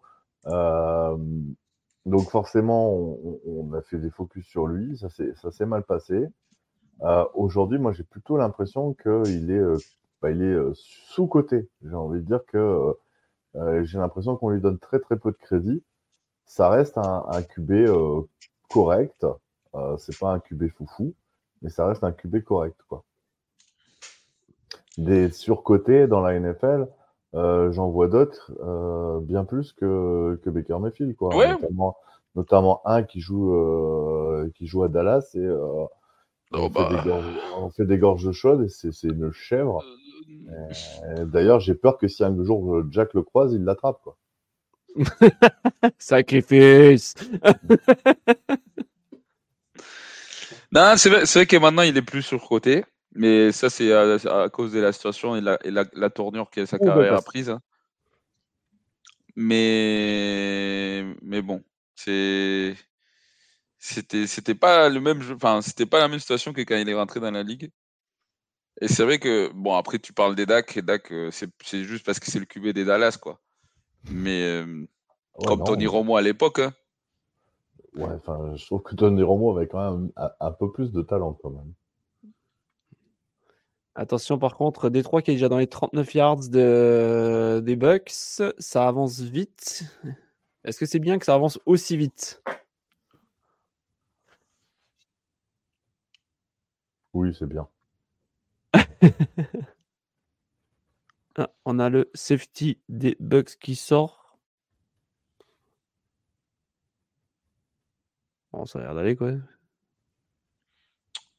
donc, 2.05 2.29
forcément, 2.29 3.17
on, 3.45 3.73
a 3.73 3.81
fait 3.81 3.99
des 3.99 4.09
focus 4.09 4.45
sur 4.47 4.67
lui. 4.67 4.97
Ça 4.97 5.51
s'est 5.51 5.65
mal 5.65 5.83
passé. 5.83 6.27
Euh, 7.03 7.25
aujourd'hui, 7.33 7.79
moi, 7.79 7.93
j'ai 7.93 8.03
plutôt 8.03 8.37
l'impression 8.37 8.93
qu'il 8.93 9.51
est, 9.51 9.57
euh, 9.57 9.77
bah, 10.21 10.31
il 10.31 10.41
est 10.41 10.45
euh, 10.45 10.71
sous-coté. 10.75 11.69
J'ai 11.83 11.95
envie 11.95 12.21
de 12.21 12.25
dire 12.25 12.45
que 12.45 12.95
j'ai 13.83 13.97
l'impression 13.97 14.37
qu'on 14.37 14.49
lui 14.49 14.61
donne 14.61 14.79
très 14.79 14.99
très 14.99 15.17
peu 15.17 15.31
de 15.31 15.37
crédit. 15.37 15.83
Ça 16.45 16.69
reste 16.69 16.97
un, 16.97 17.25
un 17.27 17.43
QB 17.43 17.89
correct. 18.69 19.25
c'est 19.97 20.17
pas 20.19 20.33
un 20.33 20.39
QB 20.39 20.69
foufou, 20.69 21.13
mais 21.61 21.69
ça 21.69 21.85
reste 21.85 22.03
un 22.03 22.11
QB 22.11 22.43
correct, 22.43 22.79
quoi. 22.87 23.03
Des 24.97 25.31
surcotés 25.31 26.07
dans 26.07 26.21
la 26.21 26.37
NFL, 26.39 26.87
j'en 27.33 27.89
vois 27.89 28.07
d'autres 28.07 28.51
bien 29.21 29.45
plus 29.45 29.73
que, 29.73 30.39
que 30.43 30.49
Baker 30.49 30.79
Mayfield, 30.79 31.15
quoi. 31.15 31.33
Notamment, 31.33 31.97
notamment, 32.35 32.81
un 32.85 33.03
qui 33.03 33.21
joue, 33.21 33.55
qui 34.55 34.67
joue 34.67 34.83
à 34.83 34.89
Dallas 34.89 35.31
et 35.35 35.47
on, 36.53 36.69
fait 36.69 36.89
des 36.89 36.95
bah. 36.95 37.03
gorges, 37.05 37.39
on, 37.57 37.69
fait 37.69 37.85
des 37.85 37.97
gorges, 37.97 38.31
chaudes 38.31 38.63
et 38.63 38.69
c'est 38.69 39.07
une 39.07 39.31
chèvre. 39.31 39.81
Euh, 40.49 41.25
d'ailleurs, 41.25 41.59
j'ai 41.59 41.75
peur 41.75 41.97
que 41.97 42.07
si 42.07 42.23
un 42.23 42.43
jour 42.43 42.83
Jack 42.91 43.13
le 43.13 43.23
croise, 43.23 43.53
il 43.53 43.63
l'attrape. 43.63 44.01
quoi. 44.03 44.17
Sacrifice 45.97 47.15
Non, 50.71 50.93
c'est 50.97 51.09
vrai, 51.09 51.23
vrai, 51.23 51.45
que 51.45 51.57
maintenant 51.57 51.81
il 51.81 51.97
est 51.97 52.01
plus 52.01 52.21
surcoté, 52.21 52.85
mais 53.13 53.51
ça 53.51 53.69
c'est 53.69 53.91
à, 53.93 54.49
cause 54.49 54.71
de 54.71 54.79
la 54.79 54.93
situation 54.93 55.35
et 55.35 55.41
la, 55.41 55.59
et 55.65 55.71
la, 55.71 56.09
tournure 56.09 56.49
que 56.49 56.65
sa 56.65 56.79
carrière 56.79 57.13
a 57.13 57.21
prise. 57.21 57.49
Hein. 57.49 57.61
Mais, 59.35 61.05
mais 61.21 61.41
bon, 61.41 61.63
c'est 61.95 62.75
c'était 63.79 64.27
c'était 64.27 64.55
pas 64.55 64.89
le 64.89 65.01
même 65.01 65.21
jeu, 65.21 65.35
enfin 65.35 65.61
c'était 65.61 65.85
pas 65.85 65.99
la 65.99 66.07
même 66.07 66.19
situation 66.19 66.53
que 66.53 66.61
quand 66.61 66.77
il 66.77 66.87
est 66.87 66.93
rentré 66.93 67.19
dans 67.19 67.31
la 67.31 67.43
ligue. 67.43 67.71
Et 68.79 68.87
c'est 68.87 69.03
vrai 69.03 69.19
que 69.19 69.51
bon 69.53 69.75
après 69.75 69.99
tu 69.99 70.13
parles 70.13 70.35
des 70.35 70.45
Dak 70.45 70.77
et 70.77 70.81
Dak 70.81 71.11
euh, 71.11 71.31
c'est 71.31 71.83
juste 71.83 72.05
parce 72.05 72.19
que 72.19 72.31
c'est 72.31 72.39
le 72.39 72.45
QB 72.45 72.69
des 72.69 72.85
Dallas 72.85 73.17
quoi. 73.21 73.41
Mais 74.09 74.41
euh, 74.43 74.87
comme 75.45 75.63
Tony 75.63 75.87
Romo 75.87 76.15
à 76.15 76.21
l'époque. 76.21 76.59
Hein. 76.59 76.73
Ouais, 77.95 78.05
enfin 78.05 78.55
je 78.55 78.65
trouve 78.65 78.81
que 78.81 78.95
Tony 78.95 79.21
Romo 79.21 79.55
avait 79.55 79.67
quand 79.67 79.91
même 79.91 80.11
un, 80.15 80.51
peu 80.51 80.71
plus 80.71 80.91
de 80.91 81.01
talent 81.01 81.37
quand 81.41 81.49
même. 81.49 81.73
Attention 83.95 84.39
par 84.39 84.55
contre, 84.55 84.89
Détroit 84.89 85.21
qui 85.21 85.31
est 85.31 85.33
déjà 85.33 85.49
dans 85.49 85.57
les 85.57 85.67
39 85.67 86.15
yards 86.15 86.49
de... 86.49 87.61
des 87.63 87.75
Bucks, 87.75 88.11
ça 88.57 88.87
avance 88.87 89.19
vite. 89.19 89.83
Est-ce 90.63 90.79
que 90.79 90.85
c'est 90.85 90.99
bien 90.99 91.19
que 91.19 91.25
ça 91.25 91.35
avance 91.35 91.59
aussi 91.65 91.97
vite? 91.97 92.41
Oui, 97.13 97.35
c'est 97.37 97.47
bien. 97.47 97.67
Ah, 101.37 101.49
on 101.63 101.79
a 101.79 101.89
le 101.89 102.11
safety 102.13 102.77
des 102.89 103.15
Bucks 103.21 103.57
qui 103.57 103.75
sort. 103.75 104.20
Bon, 108.51 108.65
ça 108.65 108.79
a 108.79 108.81
l'air 108.83 108.95
d'aller 108.95 109.15
quoi. 109.15 109.31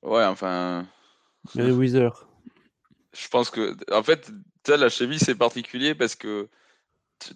Ouais, 0.02 0.24
enfin. 0.24 0.86
Mary 1.54 1.72
Weezer. 1.72 2.28
Je 3.12 3.28
pense 3.28 3.50
que, 3.50 3.76
en 3.92 4.02
fait, 4.02 4.30
la 4.66 4.88
cheville 4.88 5.18
c'est 5.18 5.34
particulier 5.34 5.94
parce 5.94 6.14
que 6.14 6.48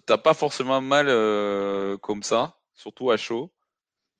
t'as 0.05 0.17
pas 0.17 0.33
forcément 0.33 0.81
mal 0.81 1.07
euh, 1.09 1.97
comme 1.97 2.23
ça, 2.23 2.57
surtout 2.73 3.11
à 3.11 3.17
chaud. 3.17 3.53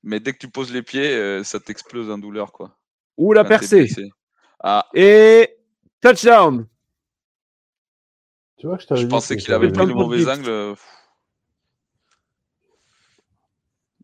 Mais 0.03 0.19
dès 0.19 0.33
que 0.33 0.37
tu 0.37 0.49
poses 0.49 0.71
les 0.71 0.83
pieds, 0.83 1.15
euh, 1.15 1.43
ça 1.43 1.59
t'explose 1.59 2.09
en 2.11 2.17
douleur, 2.17 2.51
quoi. 2.51 2.77
Ou 3.17 3.33
la 3.33 3.43
percée. 3.43 3.89
Ah. 4.59 4.87
Et 4.93 5.57
touchdown. 6.01 6.67
Tu 8.57 8.67
vois 8.67 8.77
que 8.77 8.83
je, 8.89 8.95
je 8.95 9.07
pensais 9.07 9.35
qu'il 9.35 9.53
avait 9.53 9.71
pris 9.71 9.85
le 9.85 9.93
mauvais 9.93 10.29
angle. 10.29 10.75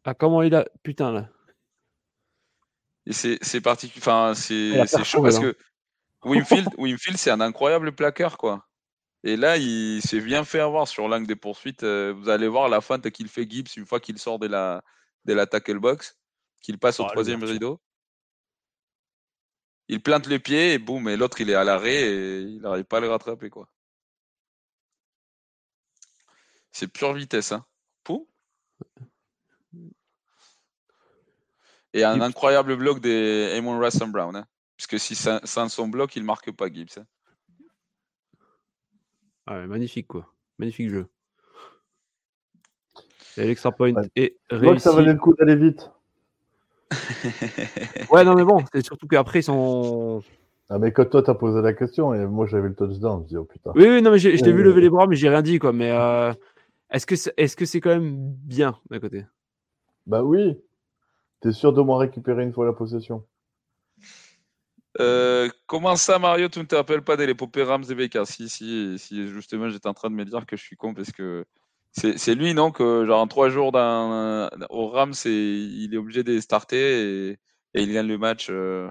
Ah, 0.04 0.14
comment 0.14 0.42
il 0.42 0.54
a. 0.54 0.66
Putain, 0.84 1.12
là. 1.12 1.30
Et 3.06 3.14
c'est 3.14 3.62
particulier. 3.62 4.02
Enfin, 4.02 4.34
c'est 4.36 5.04
chaud 5.04 5.22
parce 5.22 5.40
que 5.40 5.56
Winfield, 6.24 6.70
Winfield 6.78 7.18
c'est 7.18 7.32
un 7.32 7.42
incroyable 7.42 7.94
plaqueur, 7.94 8.38
quoi. 8.38 8.68
Et 9.24 9.38
là, 9.38 9.58
il 9.58 10.02
s'est 10.02 10.20
bien 10.20 10.44
fait 10.44 10.60
avoir 10.60 10.88
sur 10.88 11.08
l'angle 11.08 11.28
des 11.28 11.36
poursuites. 11.36 11.84
Euh, 11.84 12.14
vous 12.14 12.28
allez 12.30 12.48
voir 12.48 12.68
la 12.68 12.82
feinte 12.82 13.10
qu'il 13.10 13.30
fait 13.30 13.50
Gibbs 13.50 13.70
une 13.78 13.86
fois 13.86 14.02
qu'il 14.02 14.20
sort 14.20 14.38
de 14.38 14.48
la, 14.48 14.84
de 15.24 15.34
la 15.34 15.48
tackle 15.48 15.80
box, 15.80 16.18
qu'il 16.62 16.78
passe 16.78 17.00
au 17.00 17.06
ah, 17.06 17.10
troisième 17.12 17.44
rideau. 17.44 17.80
Il 19.88 20.02
plante 20.02 20.28
les 20.28 20.40
pieds 20.40 20.74
et 20.74 20.80
boum, 20.80 21.08
et 21.08 21.16
l'autre 21.16 21.40
il 21.40 21.50
est 21.50 21.56
à 21.56 21.64
l'arrêt 21.64 22.04
et 22.04 22.42
il 22.42 22.62
n'arrive 22.62 22.86
pas 22.86 22.98
à 22.98 23.02
le 23.02 23.10
rattraper. 23.10 23.50
quoi. 23.50 23.70
C'est 26.72 26.88
pure 26.88 27.14
vitesse. 27.14 27.54
Hein. 27.54 27.66
Pou? 28.04 28.28
Et 31.94 32.04
un 32.04 32.22
incroyable 32.22 32.76
bloc 32.76 33.00
des 33.00 33.54
Amon 33.58 33.80
Russell 33.80 34.12
Brown. 34.12 34.36
Hein. 34.36 34.46
Puisque 34.78 35.00
si 35.00 35.16
sans 35.16 35.70
son 35.70 35.88
bloc, 35.88 36.16
il 36.16 36.22
ne 36.22 36.26
marque 36.26 36.52
pas 36.52 36.68
Gibbs. 36.68 36.98
Hein. 36.98 37.06
Ah 39.46 39.68
magnifique, 39.68 40.08
quoi. 40.08 40.34
Magnifique 40.58 40.90
jeu. 40.90 41.08
Et 43.38 43.46
l'extra 43.48 43.72
point 43.72 43.94
est 44.16 44.38
réussi. 44.50 44.80
ça 44.80 44.92
valait 44.92 45.14
le 45.14 45.20
coup 45.20 45.34
d'aller 45.34 45.56
vite. 45.56 45.92
ouais, 48.12 48.24
non, 48.24 48.36
mais 48.36 48.44
bon, 48.44 48.64
c'est 48.72 48.86
surtout 48.86 49.08
qu'après, 49.08 49.40
ils 49.40 49.44
sont. 49.44 50.22
Ah, 50.70 50.78
mais 50.78 50.92
quand 50.92 51.06
toi, 51.10 51.24
t'as 51.24 51.34
posé 51.34 51.62
la 51.62 51.74
question, 51.74 52.14
et 52.14 52.26
moi, 52.26 52.46
j'avais 52.46 52.70
le 52.70 52.76
touchdown, 52.76 53.24
je 53.24 53.28
dis, 53.30 53.38
oh 53.38 53.46
putain. 53.46 53.72
Oui, 53.76 53.86
oui, 53.88 54.02
non, 54.02 54.12
mais 54.12 54.20
je 54.20 54.30
t'ai 54.30 54.54
vu 54.54 54.64
lever 54.64 54.82
les 54.82 54.90
bras, 54.90 55.08
mais 55.08 55.16
j'ai 55.16 55.30
rien 55.30 55.42
dit, 55.42 55.60
quoi. 55.60 55.74
Mais 55.74 55.92
euh, 55.92 56.32
est-ce 56.92 57.06
que 57.06 57.16
c'est 57.16 57.34
est 57.38 57.60
-ce 57.60 57.66
c'est 57.66 57.82
quand 57.82 57.90
même 57.90 58.16
bien 58.46 58.78
d'un 58.90 59.00
côté? 59.00 59.26
Bah 60.06 60.24
oui. 60.24 60.58
T'es 61.44 61.52
sûr 61.52 61.74
de 61.74 61.82
moins 61.82 61.98
récupérer 61.98 62.42
une 62.44 62.54
fois 62.54 62.66
la 62.66 62.72
possession? 62.72 63.28
Euh, 65.02 65.50
comment 65.66 65.98
ça, 65.98 66.18
Mario, 66.18 66.48
tu 66.48 66.60
ne 66.60 66.64
te 66.64 66.74
rappelles 66.74 67.04
pas 67.04 67.18
de 67.18 67.26
l'épopée 67.26 67.64
Rams 67.64 67.84
et 67.90 67.96
Baker? 67.96 68.24
Si, 68.26 68.48
si, 68.48 68.98
si, 68.98 69.28
justement, 69.28 69.68
j'étais 69.68 69.90
en 69.90 69.94
train 69.94 70.10
de 70.10 70.16
me 70.16 70.24
dire 70.24 70.46
que 70.46 70.56
je 70.56 70.64
suis 70.64 70.78
con 70.78 70.94
parce 70.94 71.12
que 71.12 71.44
c'est 71.92 72.34
lui, 72.34 72.54
non, 72.54 72.72
que 72.72 73.06
genre 73.06 73.20
en 73.20 73.28
trois 73.28 73.50
jours 73.50 73.76
au 73.76 74.88
Rams, 74.88 75.14
il 75.26 75.90
est 75.92 75.98
obligé 75.98 76.24
de 76.24 76.40
starter 76.40 77.32
et, 77.32 77.40
il 77.74 77.92
gagne 77.92 78.08
le 78.08 78.18
match 78.18 78.48
euh, 78.50 78.90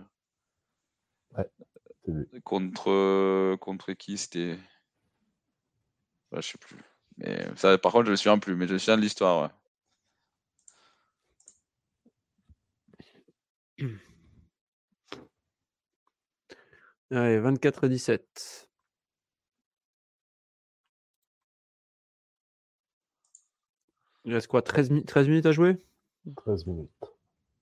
contre, 2.44 3.56
contre 3.56 3.94
qui 3.94 4.18
c'était? 4.18 4.58
Je 6.32 6.40
sais 6.42 6.58
plus. 6.58 6.76
Mais 7.16 7.47
ça, 7.56 7.78
par 7.78 7.92
contre, 7.92 8.05
je 8.05 8.10
ne 8.10 8.12
me 8.12 8.16
souviens 8.16 8.39
plus, 8.39 8.56
mais 8.56 8.66
je 8.66 8.74
me 8.74 8.78
souviens 8.78 8.98
de 8.98 9.02
l'histoire. 9.02 9.50
Allez, 17.11 17.39
24 17.41 17.85
à 17.85 17.89
17. 17.89 18.69
Il 24.25 24.35
reste 24.35 24.47
quoi 24.47 24.62
13, 24.62 24.91
13 25.07 25.28
minutes 25.28 25.47
à 25.47 25.52
jouer? 25.52 25.77
13 26.36 26.67
minutes. 26.67 26.91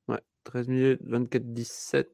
Ouais, 0.08 0.20
13 0.44 0.68
minutes, 0.68 1.02
24-17. 1.02 2.06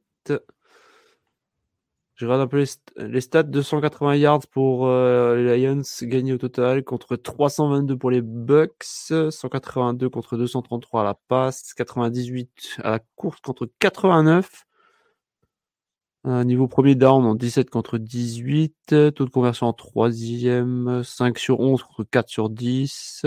Je 2.17 2.25
regarde 2.25 2.41
un 2.41 2.47
peu 2.47 2.65
les, 2.97 3.21
stats 3.21 3.43
280 3.43 4.17
yards 4.17 4.47
pour 4.51 4.87
euh, 4.87 5.37
les 5.37 5.67
Lions 5.67 5.83
gagnés 6.03 6.33
au 6.33 6.39
total 6.39 6.83
contre 6.83 7.17
322 7.17 7.99
pour 7.99 8.11
les 8.11 8.23
Bucks, 8.23 8.85
182 9.31 10.09
contre 10.09 10.39
233 10.39 11.03
à 11.03 11.05
la 11.05 11.15
passe, 11.29 11.75
98 11.75 12.79
à 12.83 12.91
la 12.93 13.01
course 13.17 13.41
contre 13.41 13.69
89 13.79 14.67
niveau 16.27 16.67
premier 16.67 16.95
down 16.95 17.25
en 17.25 17.35
17 17.35 17.71
contre 17.71 17.99
18. 17.99 19.13
Taux 19.15 19.25
de 19.25 19.31
conversion 19.31 19.67
en 19.67 19.73
troisième, 19.73 21.03
5 21.05 21.39
sur 21.39 21.61
11 21.61 21.83
contre 21.83 22.05
4 22.05 22.29
sur 22.29 22.51
10. 22.51 23.27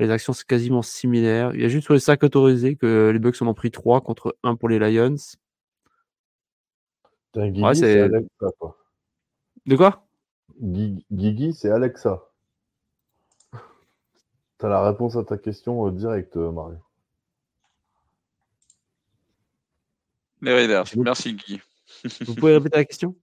les 0.00 0.10
actions, 0.10 0.32
c'est 0.32 0.46
quasiment 0.46 0.82
similaire. 0.82 1.54
Il 1.54 1.60
y 1.60 1.64
a 1.64 1.68
juste 1.68 1.84
sur 1.84 1.94
les 1.94 2.00
sacs 2.00 2.24
autorisés 2.24 2.76
que 2.76 3.10
les 3.12 3.18
Bucks 3.18 3.40
en 3.42 3.46
ont 3.46 3.54
pris 3.54 3.70
3 3.70 4.00
contre 4.00 4.36
1 4.42 4.56
pour 4.56 4.68
les 4.68 4.78
Lions. 4.78 5.16
Ouais, 7.36 7.74
c'est 7.74 8.00
Alexa, 8.00 8.46
quoi. 8.58 8.78
De 9.66 9.76
quoi? 9.76 10.06
Guigui, 10.58 11.52
c'est 11.52 11.70
Alexa. 11.70 12.22
T'as 14.58 14.68
la 14.68 14.88
réponse 14.88 15.16
à 15.16 15.24
ta 15.24 15.36
question 15.36 15.86
euh, 15.86 15.90
directe, 15.90 16.36
euh, 16.36 16.50
Mario. 16.50 16.78
Les 20.40 20.54
Raiders. 20.54 20.84
Merci, 20.96 21.34
Guy. 21.34 21.60
Vous 22.26 22.34
pouvez 22.34 22.54
répéter 22.54 22.78
la 22.78 22.84
question? 22.84 23.14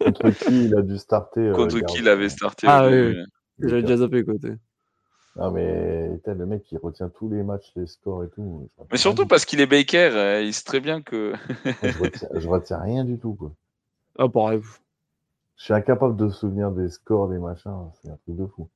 Contre 0.00 0.30
qui 0.30 0.66
il 0.66 0.76
a 0.76 0.82
dû 0.82 0.98
starter 0.98 1.40
euh, 1.40 1.54
Contre 1.54 1.80
qui 1.80 1.98
il 1.98 2.08
avait 2.08 2.28
starté 2.28 2.66
Ah 2.68 2.88
oui, 2.88 3.16
j'avais 3.58 3.82
déjà 3.82 3.96
zappé 3.98 4.24
côté. 4.24 4.52
Non 5.36 5.50
mais 5.50 6.20
le 6.26 6.46
mec 6.46 6.70
il 6.70 6.78
retient 6.78 7.08
tous 7.08 7.28
les 7.28 7.42
matchs, 7.42 7.72
les 7.74 7.86
scores 7.86 8.24
et 8.24 8.28
tout. 8.28 8.68
Mais 8.90 8.98
surtout 8.98 9.26
parce 9.26 9.44
qu'il 9.44 9.60
est 9.60 9.66
Baker, 9.66 10.10
euh, 10.12 10.42
il 10.42 10.54
sait 10.54 10.64
très 10.64 10.80
bien 10.80 11.02
que. 11.02 11.34
je, 11.82 12.48
retiens, 12.48 12.78
rien 12.78 13.04
du 13.04 13.18
tout 13.18 13.34
quoi. 13.34 13.52
Ah 14.18 14.28
pareil. 14.28 14.60
Je 15.56 15.64
suis 15.64 15.74
incapable 15.74 16.16
de 16.16 16.28
souvenir 16.28 16.70
des 16.70 16.88
scores, 16.88 17.28
des 17.28 17.38
machins, 17.38 17.90
c'est 18.00 18.10
un 18.10 18.16
truc 18.16 18.36
de 18.36 18.46
fou. 18.46 18.68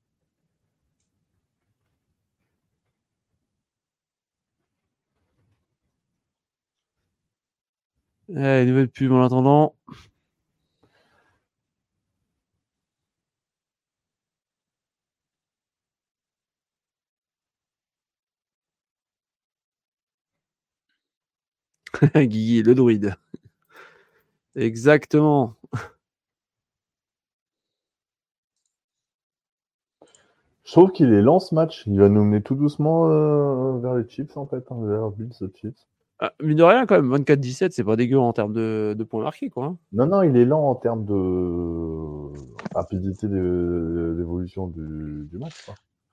Allez, 8.35 8.67
nouvelle 8.67 8.89
pub 8.89 9.13
en 9.13 9.25
attendant. 9.25 9.75
Guigui, 22.15 22.63
le 22.63 22.75
druide. 22.75 23.15
Exactement. 24.55 25.55
Je 30.65 30.73
trouve 30.73 30.93
qu'il 30.93 31.13
est 31.15 31.23
lance 31.23 31.53
match. 31.53 31.85
Il 31.87 31.99
va 31.99 32.11
nous 32.11 32.25
mener 32.25 32.43
tout 32.43 32.55
doucement 32.55 33.09
euh, 33.09 33.79
vers 33.79 33.95
les 33.95 34.07
chips, 34.07 34.37
en 34.37 34.47
fait, 34.47 34.65
hein, 34.71 34.77
vers 34.83 35.09
Bills 35.11 35.33
Chips. 35.55 35.87
Ah, 36.21 36.33
mine 36.43 36.59
de 36.59 36.63
rien, 36.63 36.85
quand 36.85 37.01
même, 37.01 37.23
24-17, 37.23 37.71
c'est 37.71 37.85
pas 37.85 37.97
dégueu 37.97 38.19
en 38.19 38.33
termes 38.33 38.53
de, 38.53 39.07
points 39.09 39.23
marqués, 39.23 39.49
quoi. 39.51 39.67
Hein. 39.67 39.79
Non, 39.93 40.07
non, 40.07 40.23
il 40.23 40.37
est 40.37 40.45
lent 40.45 40.69
en 40.69 40.75
termes 40.75 41.07
de 41.07 42.35
rapidité 42.75 43.29
d'évolution 43.29 44.67
du, 44.67 45.39
match. 45.39 45.71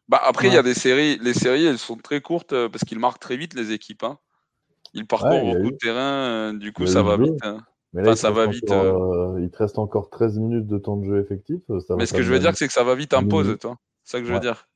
Bah 0.07 0.21
après, 0.23 0.47
il 0.47 0.53
y 0.53 0.57
a 0.57 0.63
des 0.63 0.75
séries. 0.75 1.17
Les 1.21 1.33
séries, 1.33 1.65
elles 1.65 1.79
sont 1.79 1.97
très 1.97 2.21
courtes 2.21 2.53
euh, 2.53 2.69
parce 2.69 2.85
qu'ils 2.85 2.99
marquent 2.99 3.19
très 3.19 3.35
vite 3.35 3.55
les 3.55 3.71
équipes. 3.71 4.03
Hein. 4.03 4.19
Ils 4.93 5.05
parcourent 5.05 5.43
beaucoup 5.43 5.71
de 5.71 5.77
terrain, 5.77 6.53
du 6.53 6.71
coup, 6.71 6.87
ça 6.87 7.03
va 7.03 7.17
vite. 7.17 7.33
Hein. 7.43 7.57
Mais 7.93 8.03
là, 8.03 8.15
ça 8.15 8.31
va 8.31 8.47
vite. 8.47 8.63
il 8.63 9.49
te 9.49 9.57
reste 9.57 9.79
encore 9.79 10.09
13 10.09 10.39
minutes 10.39 10.67
de 10.67 10.77
temps 10.77 10.97
de 10.97 11.05
jeu 11.05 11.19
effectif. 11.19 11.61
Mais 11.97 12.05
ce 12.05 12.13
que 12.13 12.23
je 12.23 12.31
veux 12.31 12.39
dire, 12.39 12.55
c'est 12.55 12.67
que 12.67 12.73
ça 12.73 12.83
va 12.83 12.95
vite 12.95 13.13
en 13.13 13.27
pause, 13.27 13.57
toi. 13.59 13.77
C'est 14.03 14.17
ça 14.17 14.21
que 14.21 14.27
je 14.27 14.33
veux 14.33 14.39
dire. 14.39 14.67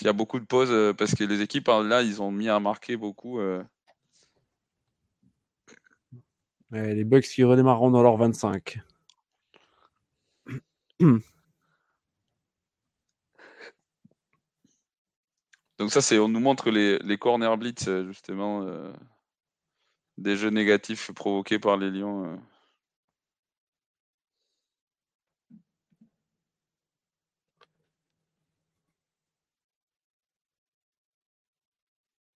Il 0.00 0.04
y 0.04 0.10
a 0.10 0.12
beaucoup 0.12 0.38
de 0.38 0.44
pauses 0.44 0.70
euh, 0.70 0.92
parce 0.92 1.14
que 1.14 1.24
les 1.24 1.40
équipes, 1.40 1.68
hein, 1.68 1.82
là, 1.82 2.02
ils 2.02 2.20
ont 2.20 2.30
mis 2.30 2.50
à 2.50 2.60
marquer 2.60 2.96
beaucoup. 2.98 3.40
Euh. 3.40 3.62
les 6.70 7.04
Bucks 7.04 7.24
qui 7.24 7.44
redémarreront 7.44 7.90
dans 7.90 8.02
leur 8.02 8.16
25. 8.18 8.78
Donc 15.78 15.90
ça, 15.92 16.00
c'est 16.00 16.18
on 16.18 16.28
nous 16.28 16.40
montre 16.40 16.70
les, 16.70 16.98
les 17.00 17.18
corner 17.18 17.56
blitz, 17.58 17.88
euh, 17.88 18.06
justement, 18.06 18.66
des 20.18 20.36
jeux 20.36 20.50
négatifs 20.50 21.10
provoqués 21.12 21.58
par 21.58 21.76
les 21.78 21.90
Lions. 21.90 22.38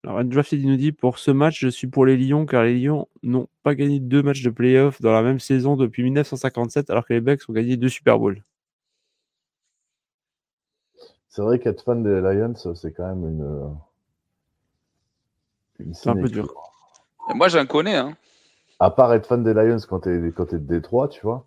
Alors, 0.04 0.24
Drafted 0.24 0.64
nous 0.64 0.76
dit 0.76 0.92
pour 0.92 1.18
ce 1.18 1.30
match, 1.30 1.60
je 1.60 1.68
suis 1.68 1.86
pour 1.88 2.06
les 2.06 2.16
Lions 2.16 2.46
car 2.46 2.62
les 2.62 2.78
Lions 2.78 3.08
n'ont 3.22 3.48
pas 3.62 3.74
gagné 3.74 3.98
deux 4.00 4.22
matchs 4.22 4.42
de 4.42 4.50
playoff 4.50 5.00
dans 5.02 5.12
la 5.12 5.22
même 5.22 5.40
saison 5.40 5.76
depuis 5.76 6.02
1957 6.04 6.88
alors 6.90 7.04
que 7.06 7.12
les 7.12 7.20
Bucks 7.20 7.42
ont 7.48 7.52
gagné 7.52 7.76
deux 7.76 7.88
Super 7.88 8.18
Bowls. 8.18 8.42
C'est 11.36 11.42
vrai 11.42 11.58
qu'être 11.58 11.82
fan 11.82 12.02
des 12.02 12.22
Lions, 12.22 12.54
c'est 12.74 12.92
quand 12.92 13.14
même 13.14 13.28
une. 13.28 13.76
c'est 15.92 16.08
un 16.08 16.14
peu 16.14 16.30
dur. 16.30 16.50
moi, 17.34 17.48
j'en 17.48 17.66
connais. 17.66 17.96
Hein. 17.96 18.16
À 18.80 18.90
part 18.90 19.12
être 19.12 19.26
fan 19.26 19.44
des 19.44 19.52
Lions 19.52 19.76
quand 19.86 20.00
tu 20.00 20.08
es, 20.08 20.18
de 20.18 20.56
Détroit, 20.56 21.08
tu 21.08 21.20
vois. 21.20 21.46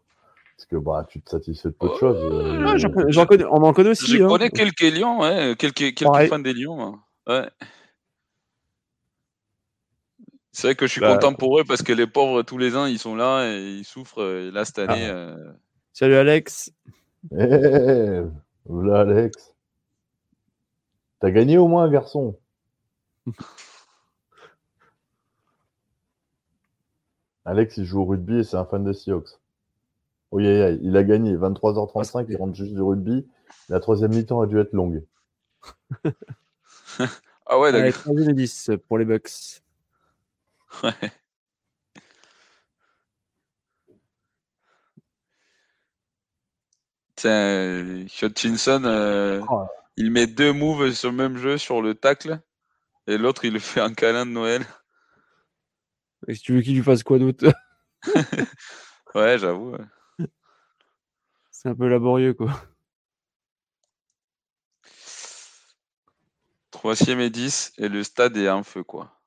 Parce 0.56 0.68
que 0.68 0.76
bah, 0.76 1.08
tu 1.10 1.20
te 1.22 1.32
satisfais 1.32 1.70
de 1.70 1.74
peu 1.74 1.90
de 1.90 1.96
choses. 1.96 2.20
Euh, 2.22 2.78
j'en 3.08 3.26
connais, 3.26 3.46
on 3.46 3.64
en 3.64 3.74
connaît 3.74 3.90
aussi. 3.90 4.16
Je 4.16 4.24
hein. 4.24 4.28
connais 4.28 4.52
quelques 4.52 4.80
Lions, 4.82 5.22
ouais, 5.22 5.56
quelques, 5.58 5.96
quelques 5.96 6.30
fans 6.30 6.38
des 6.38 6.54
Lions. 6.54 7.00
Ouais. 7.26 7.50
C'est 10.52 10.68
vrai 10.68 10.76
que 10.76 10.86
je 10.86 10.92
suis 10.92 11.02
bah, 11.02 11.16
content 11.16 11.34
pour 11.34 11.60
eux 11.60 11.64
parce 11.68 11.82
que 11.82 11.94
les 11.94 12.06
pauvres, 12.06 12.44
tous 12.44 12.60
les 12.60 12.76
ans, 12.76 12.86
ils 12.86 13.00
sont 13.00 13.16
là 13.16 13.52
et 13.52 13.78
ils 13.80 13.86
souffrent. 13.86 14.22
Et 14.22 14.52
là, 14.52 14.66
cette 14.66 14.78
année. 14.78 15.08
Ah. 15.10 15.14
Euh, 15.16 15.52
Salut 15.94 16.14
Alex. 16.14 16.72
Hey, 17.32 18.22
eh, 18.70 18.92
Alex. 18.94 19.52
T'as 21.20 21.32
gagné 21.32 21.58
au 21.58 21.68
moins, 21.68 21.90
garçon. 21.90 22.38
Alex, 27.46 27.78
il 27.78 27.86
joue 27.86 28.02
au 28.02 28.06
rugby 28.06 28.40
et 28.40 28.44
c'est 28.44 28.58
un 28.58 28.66
fan 28.66 28.84
des 28.84 28.94
Seahawks. 28.94 29.40
Oui, 30.32 30.46
il 30.46 30.96
a 30.96 31.04
gagné. 31.04 31.36
23h35, 31.36 32.26
il 32.30 32.38
rentre 32.38 32.56
juste 32.56 32.74
du 32.74 32.82
rugby. 32.82 33.28
La 33.68 33.80
troisième 33.80 34.14
mi-temps 34.14 34.42
a 34.42 34.48
dû 34.48 34.60
être 34.60 34.74
longue. 34.74 35.04
ah 37.48 37.60
ouais, 37.60 37.72
d'accord. 37.72 38.14
10 38.14 38.72
pour 38.88 38.98
les 38.98 39.06
Bucks. 39.06 39.62
Ouais. 40.84 40.94
Tiens, 47.16 48.06
Hutchinson, 48.22 48.84
euh, 48.86 49.42
oh. 49.50 49.66
Il 50.00 50.12
met 50.12 50.28
deux 50.28 50.54
moves 50.54 50.94
sur 50.94 51.12
le 51.12 51.18
même 51.18 51.38
jeu 51.38 51.58
sur 51.58 51.82
le 51.82 51.94
tacle 51.94 52.40
et 53.06 53.18
l'autre 53.18 53.44
il 53.44 53.52
le 53.52 53.60
fait 53.60 53.82
un 53.82 53.94
câlin 53.94 54.26
de 54.26 54.32
Noël. 54.32 54.66
Et 56.28 56.36
si 56.36 56.42
tu 56.42 56.54
veux 56.54 56.62
qu'il 56.62 56.76
lui 56.76 56.84
fasse 56.84 57.04
quoi 57.04 57.20
d'autre? 57.20 57.54
Ouais, 59.16 59.40
j'avoue. 59.40 59.76
C'est 61.50 61.68
un 61.68 61.76
peu 61.76 61.88
laborieux 61.88 62.36
quoi. 62.36 62.62
Troisième 66.70 67.20
et 67.20 67.32
10 67.32 67.74
et 67.80 67.90
le 67.90 68.04
stade 68.04 68.38
est 68.38 68.50
en 68.50 68.64
feu 68.64 68.84
quoi. 68.84 69.20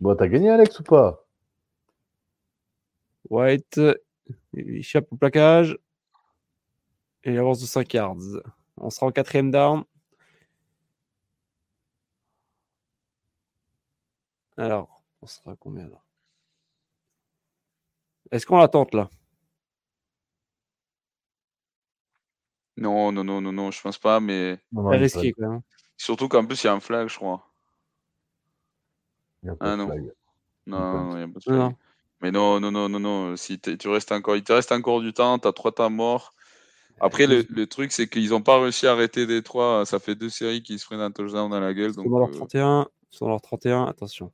Bon, 0.00 0.16
t'as 0.16 0.26
gagné, 0.26 0.50
Alex, 0.50 0.80
ou 0.80 0.82
pas? 0.84 1.28
White, 3.28 3.80
il 4.54 4.76
échappe 4.76 5.12
au 5.12 5.16
plaquage. 5.16 5.78
Et 7.24 7.32
il 7.32 7.38
avance 7.38 7.60
de 7.60 7.66
5 7.66 7.92
yards. 7.94 8.16
On 8.76 8.90
sera 8.90 9.06
en 9.06 9.10
quatrième 9.10 9.50
down. 9.50 9.84
Alors, 14.56 15.02
on 15.22 15.26
sera 15.26 15.56
combien 15.56 15.88
là? 15.88 16.00
Est-ce 18.30 18.46
qu'on 18.46 18.58
l'attente 18.58 18.94
là? 18.94 19.08
Non, 22.76 23.12
non, 23.12 23.24
non, 23.24 23.40
non, 23.40 23.52
non, 23.52 23.70
je 23.70 23.80
pense 23.80 23.98
pas, 23.98 24.20
mais. 24.20 24.58
C'est 24.72 24.96
risqué 24.96 25.32
quand 25.32 25.48
même. 25.48 25.62
Surtout 25.96 26.28
qu'en 26.28 26.44
plus, 26.44 26.62
il 26.62 26.66
y 26.66 26.70
a 26.70 26.74
un 26.74 26.80
flag, 26.80 27.08
je 27.08 27.16
crois 27.16 27.48
ah 29.60 29.76
non. 29.76 29.88
Non, 30.66 31.10
il 31.12 31.16
n'y 31.16 31.22
a 31.22 31.28
pas 31.28 31.38
de 31.38 31.44
flag. 31.44 31.76
Mais 32.20 32.30
non, 32.30 32.60
non, 32.60 32.70
non, 32.70 32.88
non, 32.88 33.00
non. 33.00 33.36
Si 33.36 33.60
tu 33.60 33.88
restes 33.88 34.12
encore, 34.12 34.36
il 34.36 34.42
te 34.44 34.52
reste 34.52 34.72
encore 34.72 35.00
du 35.00 35.12
temps, 35.12 35.38
tu 35.38 35.48
as 35.48 35.52
trois 35.52 35.72
temps 35.72 35.90
morts. 35.90 36.33
Après, 37.00 37.26
le, 37.26 37.44
le 37.48 37.66
truc, 37.66 37.92
c'est 37.92 38.08
qu'ils 38.08 38.30
n'ont 38.30 38.42
pas 38.42 38.60
réussi 38.60 38.86
à 38.86 38.92
arrêter 38.92 39.26
des 39.26 39.42
trois. 39.42 39.84
Ça 39.84 39.98
fait 39.98 40.14
deux 40.14 40.28
séries 40.28 40.62
qui 40.62 40.78
se 40.78 40.86
prennent 40.86 41.00
un 41.00 41.10
touchdown 41.10 41.50
dans 41.50 41.60
la 41.60 41.74
gueule. 41.74 41.92
Donc, 41.92 42.08
dans 42.08 42.18
leur 42.18 42.30
31, 42.30 42.80
euh, 42.82 42.84
sur 43.10 43.28
leur 43.28 43.40
31, 43.40 43.84
attention. 43.86 44.32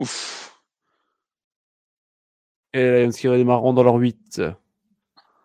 Ouf. 0.00 0.60
Et 2.72 2.78
les 2.78 3.04
Lions 3.06 3.12
qui 3.12 3.28
redémarreront 3.28 3.72
dans 3.72 3.82
leur 3.82 3.94
8. 3.94 4.42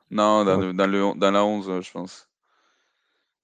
Non, 0.10 0.44
dans, 0.44 0.58
le, 0.60 0.74
dans, 0.74 1.32
la 1.32 1.46
11, 1.46 1.82
je 1.82 1.92
pense. 1.92 2.30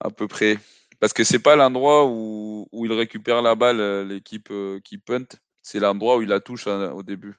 À 0.02 0.10
peu 0.10 0.28
près. 0.28 0.58
Parce 1.00 1.14
que 1.14 1.24
c'est 1.24 1.40
pas 1.40 1.56
l'endroit 1.56 2.06
où, 2.08 2.68
où 2.72 2.86
il 2.86 2.92
récupère 2.92 3.42
la 3.42 3.56
balle, 3.56 3.80
euh, 3.80 4.04
l'équipe 4.04 4.50
euh, 4.52 4.82
qui 4.84 4.98
punt. 4.98 5.28
C'est 5.68 5.82
l'endroit 5.82 6.16
où 6.16 6.22
il 6.22 6.30
la 6.30 6.40
touche 6.40 6.66
hein, 6.66 6.94
au 6.94 7.04
début. 7.04 7.36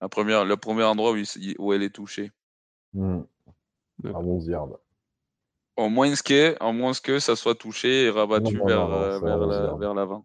La 0.00 0.08
première, 0.08 0.44
le 0.44 0.56
premier 0.56 0.84
endroit 0.84 1.10
où, 1.10 1.16
où 1.58 1.72
elle 1.72 1.82
est 1.82 1.90
touchée. 1.92 2.30
Mmh. 2.92 3.22
À 4.04 4.20
11 4.20 4.46
yards. 4.46 4.78
Au 5.74 5.88
moins 5.88 6.14
que, 6.14 6.56
en 6.62 6.72
moins 6.72 6.92
que 7.02 7.18
ça 7.18 7.34
soit 7.34 7.56
touché 7.56 8.04
et 8.04 8.10
rabattu 8.10 8.60
vers, 8.64 8.92
euh, 8.92 9.76
vers 9.76 9.92
l'avant. 9.92 10.24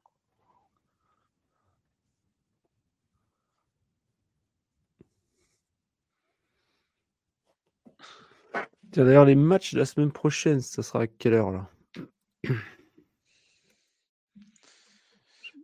D'ailleurs, 8.92 9.26
les 9.26 9.34
matchs 9.34 9.74
de 9.74 9.80
la 9.80 9.86
semaine 9.86 10.12
prochaine, 10.12 10.60
ça 10.60 10.84
sera 10.84 11.02
à 11.02 11.08
quelle 11.08 11.34
heure 11.34 11.50
là? 11.50 11.68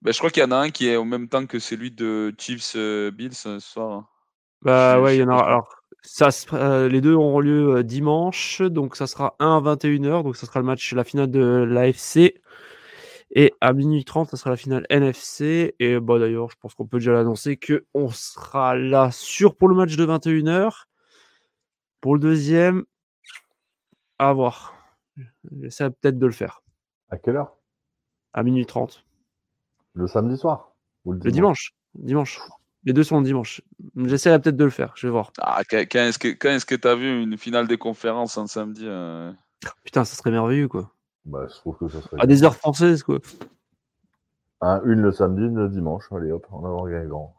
Ben, 0.01 0.11
Je 0.13 0.17
crois 0.17 0.29
qu'il 0.29 0.43
y 0.43 0.45
en 0.45 0.51
a 0.51 0.57
un 0.57 0.69
qui 0.69 0.87
est 0.87 0.95
au 0.95 1.05
même 1.05 1.27
temps 1.27 1.45
que 1.45 1.59
celui 1.59 1.91
de 1.91 2.33
Chiefs 2.37 2.73
euh, 2.75 3.11
Bills 3.11 3.33
ce 3.33 3.59
soir. 3.59 3.91
Hein. 3.91 4.07
Bah 4.61 4.99
ouais, 4.99 5.17
il 5.17 5.19
y 5.19 5.23
en 5.23 5.29
a. 5.29 5.37
Alors, 5.37 5.79
ça, 6.01 6.29
euh, 6.53 6.87
les 6.89 7.01
deux 7.01 7.13
auront 7.13 7.39
lieu 7.39 7.77
euh, 7.77 7.83
dimanche, 7.83 8.61
donc 8.61 8.95
ça 8.95 9.07
sera 9.07 9.35
1 9.39 9.57
à 9.57 9.75
21h, 9.75 10.23
donc 10.23 10.35
ça 10.35 10.45
sera 10.45 10.59
le 10.59 10.65
match, 10.65 10.93
la 10.93 11.03
finale 11.03 11.31
de 11.31 11.39
l'AFC. 11.39 12.41
Et 13.31 13.53
à 13.61 13.73
minuit 13.73 14.05
30, 14.05 14.29
ça 14.29 14.37
sera 14.37 14.49
la 14.49 14.57
finale 14.57 14.85
NFC. 14.89 15.75
Et 15.79 15.99
bah 15.99 16.17
d'ailleurs, 16.17 16.49
je 16.49 16.55
pense 16.59 16.73
qu'on 16.73 16.87
peut 16.87 16.97
déjà 16.97 17.13
l'annoncer 17.13 17.59
qu'on 17.59 18.09
sera 18.09 18.75
là 18.75 19.11
sur 19.11 19.55
pour 19.55 19.67
le 19.67 19.75
match 19.75 19.95
de 19.95 20.05
21h. 20.05 20.85
Pour 22.01 22.15
le 22.15 22.21
deuxième, 22.21 22.85
à 24.17 24.33
voir. 24.33 24.73
J'essaie 25.61 25.89
peut-être 25.89 26.17
de 26.17 26.25
le 26.25 26.31
faire. 26.31 26.61
À 27.09 27.17
quelle 27.17 27.35
heure? 27.35 27.55
À 28.33 28.43
minuit 28.43 28.65
30. 28.65 29.05
Le 29.93 30.07
samedi 30.07 30.37
soir 30.37 30.75
ou 31.05 31.13
le, 31.13 31.31
dimanche 31.31 31.73
Dimanche. 31.95 32.39
Les 32.85 32.93
deux 32.93 33.03
sont 33.03 33.19
le 33.19 33.25
dimanche. 33.25 33.61
J'essaierai 33.95 34.39
peut-être 34.39 34.55
de 34.55 34.63
le 34.63 34.69
faire, 34.69 34.93
je 34.95 35.07
vais 35.07 35.11
voir. 35.11 35.31
Ah, 35.39 35.61
quand 35.69 35.77
est-ce 35.77 36.17
que 36.65 36.75
tu 36.75 36.87
as 36.87 36.95
vu 36.95 37.23
une 37.23 37.37
finale 37.37 37.67
des 37.67 37.77
conférences 37.77 38.37
un 38.37 38.47
samedi 38.47 38.83
euh? 38.85 39.31
Putain, 39.83 40.05
ça 40.05 40.15
serait 40.15 40.31
merveilleux, 40.31 40.67
quoi. 40.67 40.91
Bah, 41.25 41.45
je 41.49 41.55
trouve 41.55 41.77
que 41.77 41.89
ça 41.89 42.01
serait. 42.01 42.21
À 42.21 42.25
des 42.25 42.43
heures 42.43 42.55
françaises, 42.55 43.03
quoi. 43.03 43.19
une 44.61 45.01
le 45.01 45.11
samedi, 45.11 45.41
une 45.41 45.55
le 45.55 45.69
dimanche. 45.69 46.05
Allez 46.11 46.31
hop, 46.31 46.47
on 46.51 46.85
a 46.85 46.89
gagné 46.89 47.07
grand. 47.07 47.35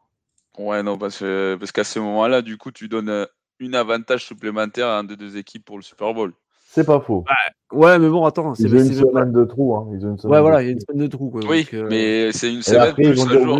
Ouais, 0.59 0.83
non, 0.83 0.99
parce, 0.99 1.21
parce 1.21 1.73
qu'à 1.73 1.85
ce 1.85 1.99
moment-là, 2.01 2.43
du 2.43 2.59
coup, 2.59 2.71
tu 2.71 2.89
donnes 2.89 3.09
euh, 3.09 3.27
une 3.61 3.75
avantage 3.75 4.25
supplémentaire 4.25 4.89
à 4.89 4.99
un 4.99 5.05
des 5.05 5.17
deux 5.17 5.37
équipes 5.37 5.65
pour 5.65 5.77
le 5.77 5.83
Super 5.83 6.13
Bowl. 6.13 6.35
C'est 6.73 6.87
pas 6.87 7.01
faux. 7.01 7.25
ouais, 7.73 7.99
mais 7.99 8.09
bon, 8.09 8.25
attends. 8.25 8.55
Ils 8.55 8.73
ont 8.73 8.79
une 8.79 8.95
semaine 8.95 9.33
de 9.33 9.45
trou. 9.45 9.75
Hein. 9.75 9.89
Ils 9.93 10.07
ont 10.07 10.11
une 10.11 10.19
semaine 10.19 10.35
ouais, 10.35 10.41
voilà, 10.41 10.63
il 10.63 10.67
y 10.67 10.69
a 10.69 10.73
une 10.73 10.79
semaine 10.79 11.03
de 11.03 11.09
trou. 11.09 11.29
Quoi, 11.29 11.41
oui, 11.49 11.67
euh, 11.75 11.89
mais 11.91 12.31
c'est 12.31 12.55
une 12.55 12.63
semaine 12.63 12.95
plus 12.95 13.21
un 13.21 13.29
jour. 13.29 13.59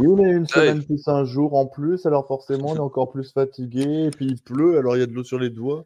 Oui, 0.00 0.08
mais 0.16 0.30
une 0.30 0.46
semaine 0.46 0.82
plus 0.82 1.06
un 1.08 1.26
jour 1.26 1.54
en 1.54 1.66
plus, 1.66 2.06
alors 2.06 2.26
forcément, 2.26 2.70
on 2.70 2.76
est 2.76 2.78
encore 2.78 3.10
plus 3.10 3.34
fatigué. 3.34 4.06
Et 4.06 4.10
puis 4.10 4.24
il 4.24 4.40
pleut, 4.40 4.78
alors 4.78 4.96
il 4.96 5.00
y 5.00 5.02
a 5.02 5.06
de 5.06 5.12
l'eau 5.12 5.24
sur 5.24 5.38
les 5.38 5.50
doigts. 5.50 5.84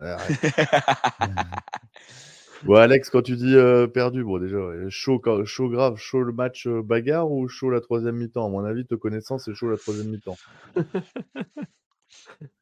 Ouais, 0.00 0.10
Alex, 2.80 3.08
quand 3.08 3.22
tu 3.22 3.36
dis 3.36 3.54
euh, 3.54 3.86
perdu, 3.86 4.24
bon, 4.24 4.40
déjà, 4.40 4.58
chaud, 4.88 5.22
chaud 5.44 5.68
grave, 5.68 5.94
chaud 5.98 6.24
le 6.24 6.32
match 6.32 6.66
euh, 6.66 6.82
bagarre 6.82 7.30
ou 7.30 7.46
chaud 7.46 7.70
la 7.70 7.80
troisième 7.80 8.16
mi-temps? 8.16 8.44
À 8.44 8.48
mon 8.48 8.64
avis, 8.64 8.84
te 8.84 8.96
connaissant, 8.96 9.38
c'est 9.38 9.54
chaud 9.54 9.70
la 9.70 9.76
troisième 9.76 10.08
mi-temps. 10.08 10.36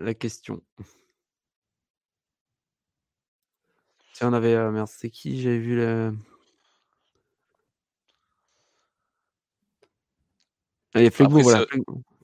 la 0.00 0.14
question. 0.14 0.62
Tiens, 4.14 4.30
on 4.30 4.32
avait. 4.32 4.54
Euh, 4.54 4.70
merde, 4.70 4.88
c'est 4.88 5.10
qui? 5.10 5.40
J'avais 5.40 5.58
vu 5.58 5.76
le. 5.76 6.14
Allez, 10.94 11.10
Flegmo, 11.10 11.40
voilà. 11.40 11.66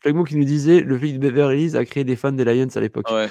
Flegmo 0.02 0.24
qui 0.24 0.36
nous 0.36 0.44
disait 0.44 0.80
le 0.80 0.98
flic 0.98 1.14
de 1.14 1.18
Beverly 1.18 1.64
Hills 1.66 1.76
a 1.76 1.84
créé 1.84 2.04
des 2.04 2.16
fans 2.16 2.32
des 2.32 2.44
Lions 2.44 2.68
à 2.74 2.80
l'époque. 2.80 3.08
Ouais. 3.10 3.28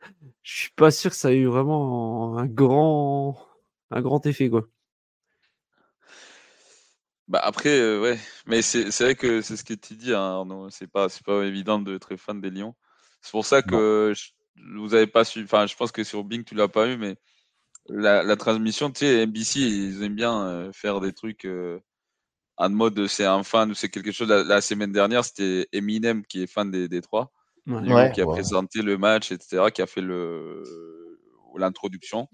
Je 0.42 0.56
suis 0.62 0.70
pas 0.70 0.90
sûr 0.90 1.10
que 1.10 1.16
ça 1.16 1.32
ait 1.32 1.36
eu 1.36 1.46
vraiment 1.46 2.36
un 2.38 2.46
grand, 2.46 3.38
un 3.90 4.00
grand 4.00 4.24
effet, 4.26 4.48
quoi. 4.50 4.66
Bah 7.28 7.40
après, 7.42 7.78
euh, 7.78 8.00
ouais, 8.00 8.18
mais 8.46 8.62
c'est 8.62 8.88
vrai 9.00 9.14
que 9.14 9.42
c'est 9.42 9.56
ce 9.56 9.64
que 9.64 9.74
tu 9.74 9.94
dis, 9.94 10.14
hein, 10.14 10.20
Arnaud. 10.20 10.70
C'est 10.70 10.86
pas, 10.86 11.08
pas 11.26 11.44
évident 11.44 11.78
de 11.78 11.94
être 11.94 12.16
fan 12.16 12.40
des 12.40 12.50
Lions. 12.50 12.74
C'est 13.20 13.30
pour 13.32 13.46
ça 13.46 13.62
que 13.62 14.12
vous 14.74 14.94
avez 14.94 15.06
pas 15.06 15.24
su. 15.24 15.42
Enfin, 15.44 15.66
je 15.66 15.76
pense 15.76 15.92
que 15.92 16.04
sur 16.04 16.24
Bing, 16.24 16.44
tu 16.44 16.54
l'as 16.54 16.68
pas 16.68 16.88
eu, 16.88 16.96
mais 16.96 17.16
la, 17.88 18.36
transmission, 18.36 18.90
tu 18.90 19.00
sais, 19.00 19.26
NBC, 19.26 19.60
ils 19.60 20.02
aiment 20.02 20.14
bien 20.14 20.42
euh, 20.42 20.72
faire 20.72 21.00
des 21.00 21.12
trucs 21.12 21.44
euh, 21.44 21.80
en 22.56 22.70
mode 22.70 23.06
c'est 23.06 23.24
un 23.24 23.42
fan 23.42 23.70
ou 23.70 23.74
c'est 23.74 23.88
quelque 23.88 24.12
chose. 24.12 24.28
La, 24.28 24.60
semaine 24.60 24.92
dernière, 24.92 25.24
c'était 25.24 25.68
Eminem 25.72 26.24
qui 26.24 26.42
est 26.42 26.46
fan 26.46 26.70
des, 26.70 26.88
des 26.88 27.00
trois, 27.00 27.32
qui 27.66 28.20
a 28.20 28.26
présenté 28.26 28.82
le 28.82 28.98
match, 28.98 29.32
etc., 29.32 29.66
qui 29.72 29.82
a 29.82 29.86
fait 29.86 30.00
le 30.00 30.62
l'introduction. 31.56 32.28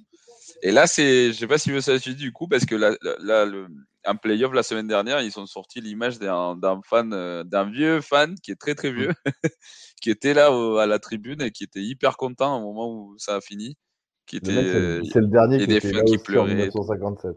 Et 0.62 0.70
là, 0.70 0.86
c'est, 0.86 1.32
je 1.32 1.38
sais 1.38 1.46
pas 1.46 1.56
si 1.56 1.70
vous 1.70 1.88
avez 1.88 1.98
suivi 1.98 2.16
du 2.16 2.32
coup, 2.32 2.46
parce 2.46 2.66
que 2.66 2.74
là, 2.74 2.94
là 3.20 3.46
le, 3.46 3.68
un 4.04 4.16
playoff 4.16 4.52
la 4.52 4.62
semaine 4.62 4.86
dernière, 4.86 5.20
ils 5.20 5.38
ont 5.38 5.46
sorti 5.46 5.80
l'image 5.80 6.18
d'un, 6.18 6.80
fan, 6.84 7.12
euh, 7.12 7.44
d'un 7.44 7.70
vieux 7.70 8.00
fan 8.00 8.34
qui 8.42 8.50
est 8.50 8.60
très 8.60 8.74
très 8.74 8.92
vieux, 8.92 9.12
qui 10.02 10.10
était 10.10 10.34
là 10.34 10.48
à 10.80 10.86
la 10.86 10.98
tribune 10.98 11.42
et 11.42 11.50
qui 11.50 11.64
était 11.64 11.82
hyper 11.82 12.16
content 12.16 12.58
au 12.58 12.72
moment 12.72 12.92
où 12.92 13.14
ça 13.18 13.36
a 13.36 13.40
fini. 13.40 13.76
Qui 14.26 14.36
était, 14.36 15.02
c'est, 15.12 15.20
le 15.20 15.26
dernier 15.26 15.58
qui, 15.58 15.64
était 15.64 16.04
qui 16.04 16.16
pleurait. 16.16 16.52
En 16.52 16.54
1957. 16.54 17.36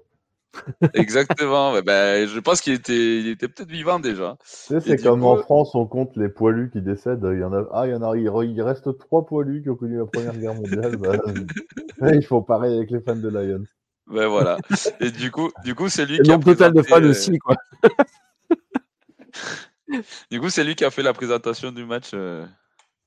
Exactement. 0.93 1.73
ben, 1.81 2.27
je 2.27 2.39
pense 2.39 2.61
qu'il 2.61 2.73
était, 2.73 3.19
il 3.19 3.27
était 3.27 3.47
peut-être 3.47 3.69
vivant 3.69 3.99
déjà. 3.99 4.37
Tu 4.39 4.47
sais, 4.47 4.79
c'est 4.79 4.97
comme 4.97 5.23
en 5.23 5.37
France, 5.37 5.75
on 5.75 5.85
compte 5.85 6.15
les 6.15 6.29
poilus 6.29 6.69
qui 6.71 6.81
décèdent. 6.81 7.27
Il 7.31 7.39
y 7.39 7.43
en 7.43 7.53
a, 7.53 7.67
ah, 7.71 7.87
il 7.87 7.91
y 7.91 7.95
en 7.95 8.01
a, 8.01 8.15
il 8.15 8.61
reste 8.61 8.97
trois 8.97 9.25
poilus 9.25 9.63
qui 9.63 9.69
ont 9.69 9.75
connu 9.75 9.97
la 9.97 10.05
Première 10.05 10.37
Guerre 10.37 10.55
mondiale. 10.55 10.97
ben, 10.97 12.13
il 12.15 12.23
faut 12.23 12.41
pareil 12.41 12.75
avec 12.75 12.91
les 12.91 13.01
fans 13.01 13.15
de 13.15 13.27
Lions. 13.27 13.65
Ben 14.09 14.27
voilà. 14.27 14.57
Et 14.99 15.11
du 15.11 15.31
coup, 15.31 15.51
du 15.63 15.75
coup, 15.75 15.89
c'est 15.89 16.05
lui 16.05 16.19
qui 16.19 16.31
a 16.31 16.37
total 16.37 16.73
de 16.73 16.81
fans 16.81 17.03
aussi, 17.03 17.37
quoi. 17.39 17.55
du 20.31 20.39
coup, 20.39 20.49
c'est 20.49 20.63
lui 20.63 20.75
qui 20.75 20.85
a 20.85 20.91
fait 20.91 21.03
la 21.03 21.13
présentation 21.13 21.71
du 21.71 21.85
match. 21.85 22.11
Euh. 22.13 22.45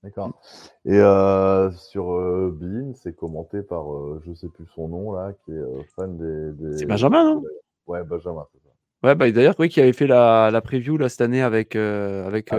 D'accord. 0.03 0.41
Et 0.87 0.99
euh, 0.99 1.71
sur 1.73 2.13
euh, 2.13 2.57
Bean, 2.59 2.95
c'est 2.95 3.15
commenté 3.15 3.63
par, 3.63 3.93
euh, 3.93 4.23
je 4.27 4.33
sais 4.33 4.49
plus 4.49 4.67
son 4.75 4.89
nom 4.89 5.13
là, 5.13 5.33
qui 5.45 5.53
est 5.53 5.57
euh, 5.57 5.83
fan 5.95 6.17
des. 6.17 6.53
des... 6.53 6.79
C'est 6.79 6.87
Benjamin, 6.87 7.35
non? 7.35 7.43
Ouais, 7.87 8.03
Benjamin, 8.03 8.47
c'est 8.53 8.63
ça. 8.63 8.71
Ouais, 9.03 9.15
bah, 9.15 9.31
d'ailleurs, 9.31 9.57
oui, 9.59 9.69
qui 9.69 9.81
avait 9.81 9.93
fait 9.93 10.07
la, 10.07 10.51
la 10.51 10.61
preview 10.63 10.97
là, 10.97 11.09
cette 11.09 11.21
année 11.21 11.43
avec. 11.43 11.77
avec 11.77 12.53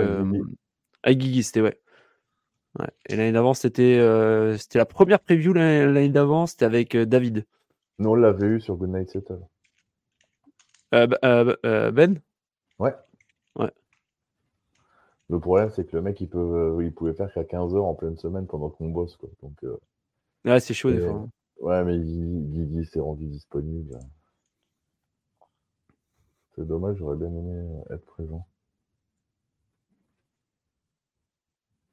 avec 1.03 1.17
Guigui, 1.17 1.41
c'était 1.41 1.61
ouais. 1.61 1.79
ouais. 2.79 2.89
Et 3.07 3.15
l'année 3.15 3.31
d'avant, 3.31 3.55
c'était 3.55 3.99
c'était 4.59 4.77
la 4.77 4.85
première 4.85 5.19
preview 5.19 5.53
l'année 5.53 6.09
d'avant, 6.09 6.45
c'était 6.45 6.65
avec 6.65 6.95
David. 6.95 7.45
Nous, 8.01 8.09
on 8.09 8.15
l'avait 8.15 8.47
eu 8.47 8.59
sur 8.59 8.77
Goodnight 8.77 9.11
Settle. 9.11 9.45
ben? 11.91 12.19
Ouais. 12.79 12.95
Ouais. 13.55 13.71
Le 15.29 15.39
problème, 15.39 15.69
c'est 15.69 15.85
que 15.85 15.95
le 15.95 16.01
mec, 16.01 16.19
il, 16.19 16.27
peut, 16.27 16.39
euh, 16.39 16.83
il 16.83 16.91
pouvait 16.91 17.13
faire 17.13 17.31
qu'à 17.31 17.43
15 17.43 17.75
heures 17.75 17.85
en 17.85 17.93
pleine 17.93 18.17
semaine 18.17 18.47
pendant 18.47 18.71
qu'on 18.71 18.89
bosse. 18.89 19.17
Quoi. 19.17 19.29
Donc, 19.43 19.53
euh, 19.63 19.77
ouais, 20.45 20.59
c'est 20.59 20.73
chaud 20.73 20.89
des 20.89 20.99
fois. 20.99 21.11
Hein. 21.11 21.29
Ouais, 21.59 21.83
mais 21.83 21.99
Guigui 21.99 22.85
s'est 22.85 22.99
rendu 22.99 23.27
disponible. 23.27 23.99
C'est 26.55 26.65
dommage, 26.65 26.97
j'aurais 26.97 27.17
bien 27.17 27.27
aimé 27.27 27.83
être 27.91 28.05
présent. 28.07 28.47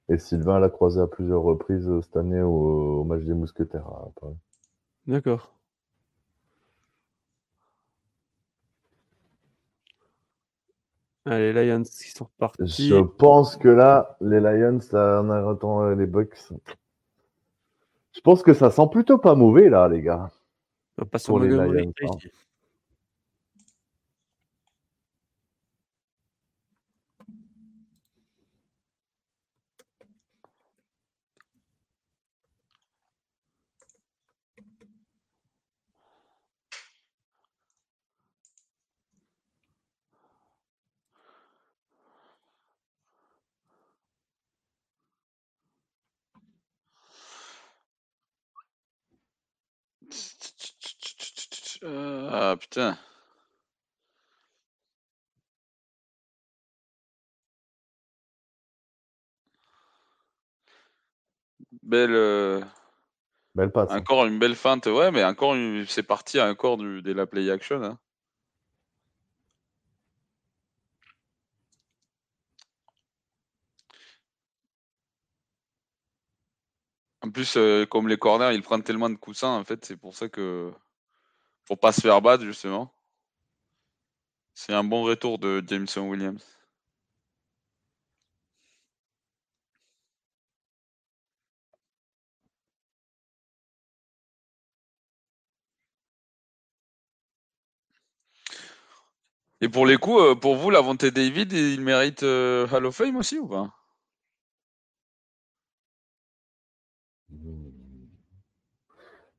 Et 0.09 0.17
Sylvain 0.17 0.59
l'a 0.59 0.71
croisé 0.71 1.03
à 1.03 1.07
plusieurs 1.07 1.43
reprises 1.43 1.87
euh, 1.87 2.01
cette 2.01 2.17
année 2.17 2.41
au, 2.41 3.05
match 3.05 3.25
des 3.25 3.35
Mousquetaires 3.35 3.91
D'accord. 5.07 5.58
Les 11.29 11.53
Lions 11.53 11.83
qui 11.83 12.11
sont 12.11 12.29
partis. 12.39 12.89
Je 12.89 12.97
pense 12.97 13.57
que 13.57 13.69
là, 13.69 14.17
les 14.21 14.41
Lions, 14.41 14.81
là, 14.93 15.21
en 15.21 15.31
arrêtant 15.31 15.83
euh, 15.83 15.95
les 15.95 16.07
Bucks. 16.07 16.37
Je 18.13 18.21
pense 18.21 18.43
que 18.43 18.53
ça 18.53 18.71
sent 18.71 18.89
plutôt 18.91 19.19
pas 19.19 19.35
mauvais, 19.35 19.69
là, 19.69 19.89
les 19.89 20.03
gars. 20.03 20.31
Pas 21.11 21.19
sur 21.19 21.39
les 21.39 21.49
Lions. 21.49 21.73
Euh, 21.73 21.85
ah 52.29 52.57
putain. 52.57 52.97
Belle. 61.83 62.15
Euh, 62.15 62.61
belle 63.55 63.71
passe. 63.73 63.91
Hein. 63.91 63.99
Encore 63.99 64.27
une 64.27 64.39
belle 64.39 64.55
feinte, 64.57 64.87
ouais, 64.87 65.11
mais 65.11 65.25
encore 65.25 65.55
c'est 65.87 66.03
parti 66.03 66.41
encore 66.41 66.77
du... 66.79 67.03
de 67.03 67.13
la 67.13 67.27
play 67.27 67.51
action. 67.51 67.83
Hein. 67.83 67.99
En 77.23 77.31
plus, 77.31 77.57
euh, 77.57 77.85
comme 77.87 78.09
les 78.09 78.17
corners, 78.17 78.55
ils 78.55 78.63
prennent 78.63 78.83
tellement 78.83 79.11
de 79.11 79.17
coussins, 79.17 79.49
en 79.51 79.65
fait, 79.65 79.85
c'est 79.85 79.97
pour 79.97 80.15
ça 80.15 80.29
que 80.29 80.73
pour 81.69 81.79
pas 81.79 81.93
se 81.93 82.01
faire 82.01 82.21
battre, 82.23 82.45
justement. 82.45 82.91
C'est 84.53 84.75
un 84.75 84.85
bon 84.85 85.05
retour 85.05 85.39
de 85.39 85.65
Jameson 85.67 86.07
Williams. 86.07 86.45
Et 99.61 99.69
pour 99.69 99.87
les 99.87 99.97
coups, 99.99 100.21
euh, 100.21 100.35
pour 100.35 100.57
vous, 100.57 100.71
Lavonte 100.71 101.05
David, 101.05 101.53
il 101.53 101.81
mérite 101.81 102.25
euh, 102.25 102.67
Hall 102.73 102.87
of 102.87 102.97
Fame 102.97 103.17
aussi 103.17 103.39
ou 103.39 103.47
pas? 103.47 103.78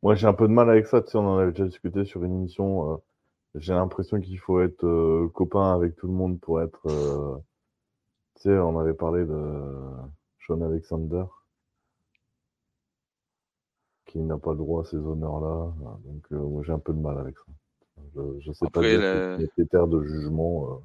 Moi, 0.02 0.16
j'ai 0.16 0.28
un 0.28 0.34
peu 0.34 0.48
de 0.48 0.54
mal 0.54 0.70
avec 0.70 0.88
ça. 0.88 1.02
Tu 1.02 1.12
sais, 1.12 1.18
on 1.18 1.28
en 1.28 1.38
avait 1.38 1.52
déjà 1.52 1.66
discuté 1.66 2.06
sur 2.06 2.24
une 2.24 2.34
émission. 2.34 2.94
Euh, 2.94 2.98
j'ai 3.56 3.74
l'impression 3.74 4.20
qu'il 4.22 4.40
faut 4.40 4.62
être 4.62 4.86
euh, 4.86 5.30
copain 5.34 5.74
avec 5.74 5.96
tout 5.96 6.08
le 6.08 6.14
monde 6.14 6.40
pour 6.40 6.62
être. 6.62 6.88
Euh, 6.88 7.38
tu 8.36 8.44
sais, 8.44 8.58
on 8.58 8.80
avait 8.80 8.94
parlé 8.94 9.26
de 9.26 9.74
Sean 10.48 10.62
Alexander, 10.62 11.26
qui 14.06 14.20
n'a 14.20 14.38
pas 14.38 14.52
le 14.52 14.58
droit 14.58 14.84
à 14.84 14.86
ces 14.86 14.98
honneurs-là. 14.98 15.74
Donc, 16.06 16.32
moi, 16.32 16.64
j'ai 16.64 16.72
un 16.72 16.80
peu 16.80 16.94
de 16.94 17.00
mal 17.00 17.18
avec 17.18 17.38
ça. 17.38 17.52
Je, 18.16 18.50
ne 18.50 18.54
sais 18.54 18.70
pas 18.70 18.82
dire 18.82 19.38
les 19.38 19.48
critères 19.50 19.88
de 19.88 20.02
jugement. 20.04 20.82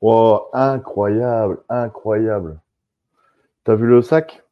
Oh, 0.00 0.48
incroyable, 0.52 1.62
incroyable. 1.68 2.60
T'as 3.62 3.76
vu 3.76 3.86
le 3.86 4.02
sac? 4.02 4.43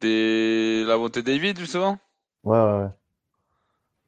Des... 0.00 0.84
La 0.86 0.96
montée 0.96 1.22
David, 1.22 1.58
justement? 1.58 1.98
Ouais, 2.44 2.58
ouais, 2.58 2.78
ouais. 2.82 2.88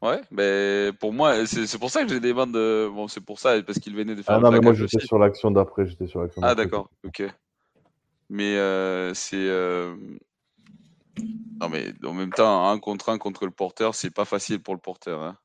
Ouais, 0.02 0.20
mais 0.30 0.92
pour 0.98 1.12
moi, 1.12 1.44
c'est 1.44 1.78
pour 1.78 1.90
ça 1.90 2.02
que 2.02 2.08
j'ai 2.08 2.20
des 2.20 2.32
bandes 2.32 2.52
de. 2.52 2.88
Bon, 2.90 3.06
c'est 3.06 3.20
pour 3.20 3.38
ça, 3.38 3.62
parce 3.62 3.78
qu'il 3.78 3.94
venait 3.94 4.14
de 4.14 4.22
faire 4.22 4.36
Ah 4.36 4.40
non, 4.40 4.50
mais 4.50 4.60
moi 4.60 4.72
j'étais 4.72 4.98
sur 5.00 5.18
l'action 5.18 5.50
d'après. 5.50 5.86
J'étais 5.86 6.06
sur 6.06 6.22
l'action 6.22 6.40
Ah, 6.42 6.54
d'accord, 6.54 6.88
ok. 7.04 7.22
Mais 8.30 8.56
euh, 8.56 9.12
c'est. 9.12 9.36
Euh... 9.36 9.94
Non, 11.60 11.68
mais 11.68 11.92
en 12.02 12.14
même 12.14 12.32
temps, 12.32 12.70
un 12.70 12.78
contre 12.78 13.10
un 13.10 13.18
contre 13.18 13.44
le 13.44 13.50
porteur, 13.50 13.94
c'est 13.94 14.10
pas 14.14 14.24
facile 14.24 14.62
pour 14.62 14.72
le 14.72 14.80
porteur. 14.80 15.22
Hein. 15.22 15.36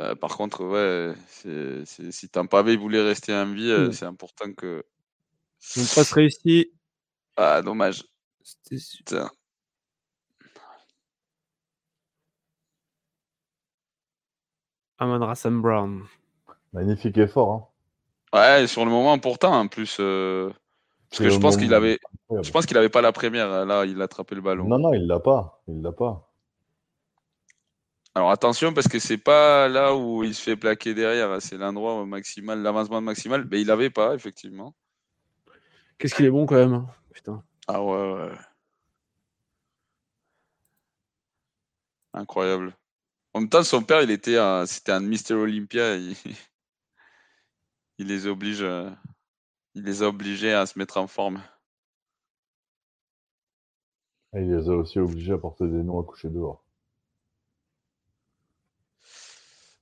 Euh, 0.00 0.14
par 0.14 0.36
contre, 0.36 0.64
ouais, 0.64 1.14
c'est, 1.28 1.84
si 2.10 2.28
Tampa 2.30 2.62
voulait 2.62 3.02
rester 3.02 3.34
en 3.34 3.52
vie, 3.52 3.70
euh, 3.70 3.92
c'est 3.92 4.06
important 4.06 4.50
que. 4.52 4.82
Une 5.76 5.82
passe 5.82 6.12
réussie. 6.12 6.72
Ah, 7.36 7.60
dommage. 7.60 8.04
C'était 8.42 9.20
Amon 14.98 15.18
Rassam 15.18 15.60
Brown. 15.60 16.02
Magnifique 16.72 17.18
effort. 17.18 17.70
Hein. 18.32 18.60
Ouais, 18.60 18.66
sur 18.66 18.86
le 18.86 18.90
moment 18.90 19.12
important 19.12 19.52
en 19.52 19.68
plus. 19.68 19.98
Euh, 20.00 20.50
parce 21.10 21.22
que 21.22 21.30
je 21.30 21.38
pense 21.38 21.58
qu'il 21.58 21.74
avait. 21.74 21.98
Je 22.30 22.50
pense 22.50 22.64
qu'il 22.64 22.78
avait 22.78 22.88
pas 22.88 23.02
la 23.02 23.12
première. 23.12 23.66
Là, 23.66 23.84
il 23.84 24.00
a 24.00 24.04
attrapé 24.04 24.34
le 24.34 24.40
ballon. 24.40 24.66
Non, 24.66 24.78
non, 24.78 24.94
il 24.94 25.06
l'a 25.06 25.20
pas. 25.20 25.62
Il 25.68 25.82
l'a 25.82 25.92
pas. 25.92 26.29
Alors 28.14 28.30
attention 28.30 28.74
parce 28.74 28.88
que 28.88 28.98
c'est 28.98 29.18
pas 29.18 29.68
là 29.68 29.94
où 29.94 30.24
il 30.24 30.34
se 30.34 30.42
fait 30.42 30.56
plaquer 30.56 30.94
derrière, 30.94 31.40
c'est 31.40 31.56
l'endroit 31.56 32.04
maximal, 32.06 32.60
l'avancement 32.60 33.00
maximal. 33.00 33.46
Mais 33.50 33.60
il 33.60 33.66
l'avait 33.66 33.90
pas 33.90 34.14
effectivement. 34.14 34.74
Qu'est-ce 35.98 36.14
qu'il 36.14 36.24
est 36.24 36.30
bon 36.30 36.46
quand 36.46 36.56
même, 36.56 36.72
hein. 36.72 36.88
putain. 37.12 37.44
Ah 37.68 37.82
ouais, 37.82 38.12
ouais. 38.14 38.32
Incroyable. 42.12 42.74
En 43.32 43.40
même 43.40 43.48
temps, 43.48 43.62
son 43.62 43.82
père, 43.82 44.02
il 44.02 44.10
était, 44.10 44.38
c'était 44.66 44.92
un 44.92 45.00
Mister 45.00 45.34
Olympia. 45.34 45.96
Il... 45.96 46.16
il 47.98 48.06
les 48.06 48.26
oblige, 48.26 48.66
il 49.74 49.84
les 49.84 50.02
a 50.02 50.08
obligés 50.08 50.54
à 50.54 50.66
se 50.66 50.78
mettre 50.78 50.96
en 50.96 51.06
forme. 51.06 51.42
il 54.32 54.50
les 54.50 54.68
a 54.68 54.72
aussi 54.72 54.98
obligés 54.98 55.32
à 55.32 55.38
porter 55.38 55.66
des 55.68 55.82
noms 55.82 56.00
à 56.00 56.04
coucher 56.04 56.30
dehors. 56.30 56.64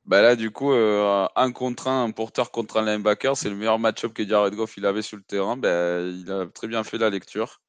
Bah 0.08 0.22
là, 0.22 0.36
du 0.36 0.50
coup, 0.50 0.72
euh, 0.72 1.28
un 1.36 1.52
contre 1.52 1.86
un, 1.86 2.04
un 2.04 2.10
porteur 2.12 2.50
contre 2.50 2.78
un 2.78 2.84
linebacker, 2.86 3.36
c'est 3.36 3.50
le 3.50 3.56
meilleur 3.56 3.78
match-up 3.78 4.14
que 4.14 4.26
Jared 4.26 4.54
Goff 4.54 4.78
il 4.78 4.86
avait 4.86 5.02
sur 5.02 5.18
le 5.18 5.22
terrain. 5.22 5.58
Bah, 5.58 6.00
il 6.00 6.32
a 6.32 6.46
très 6.46 6.66
bien 6.66 6.82
fait 6.82 6.96
la 6.96 7.10
lecture. 7.10 7.60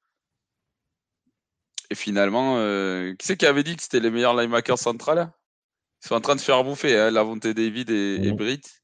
Et 1.90 1.96
finalement, 1.96 2.56
euh, 2.60 3.14
qui 3.16 3.28
c'est 3.28 3.36
qui 3.36 3.46
avait 3.46 3.64
dit 3.64 3.76
que 3.76 3.84
c'était 3.84 4.00
les 4.00 4.10
meilleurs 4.10 4.34
linebackers 4.34 4.80
centrales? 4.80 5.30
Ils 6.02 6.08
sont 6.08 6.16
en 6.16 6.22
train 6.22 6.36
de 6.36 6.40
se 6.40 6.46
faire 6.46 6.64
bouffer, 6.64 6.98
hein, 6.98 7.12
Lavonte 7.12 7.46
David 7.46 7.90
et, 7.90 8.16
et, 8.16 8.32
mhm. 8.32 8.38
Britt. 8.38 8.84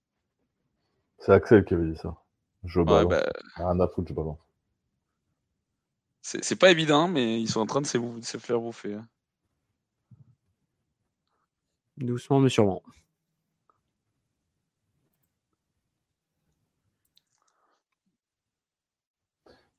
C'est 1.19 1.31
Axel 1.31 1.63
qui 1.63 1.75
avait 1.75 1.91
dit 1.91 1.97
ça. 1.97 2.13
Je 2.65 2.81
ouais, 2.81 3.05
bah... 3.05 3.25
Rien 3.55 3.79
à 3.79 3.87
foutre, 3.87 4.09
je 4.09 4.13
balance. 4.13 4.39
C'est 6.21 6.59
pas 6.59 6.71
évident, 6.71 7.07
mais 7.07 7.39
ils 7.39 7.47
sont 7.47 7.61
en 7.61 7.67
train 7.67 7.81
de 7.81 7.87
se, 7.87 7.99
se 8.21 8.37
faire 8.37 8.59
bouffer. 8.59 8.95
Hein. 8.95 9.07
Doucement, 11.95 12.41
mais 12.41 12.49
sûrement. 12.49 12.83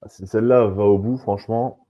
Si 0.09 0.27
celle-là 0.27 0.67
va 0.67 0.85
au 0.85 0.99
bout, 0.99 1.17
franchement. 1.19 1.87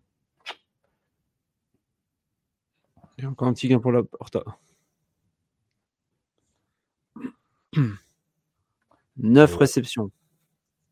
Il 3.19 3.25
y 3.25 3.27
a 3.27 3.31
encore 3.31 3.49
un 3.49 3.55
petit 3.55 3.69
gain 3.69 3.79
pour 3.79 3.93
la 3.93 4.03
Porta. 4.03 4.43
9 9.17 9.57
réceptions. 9.59 10.11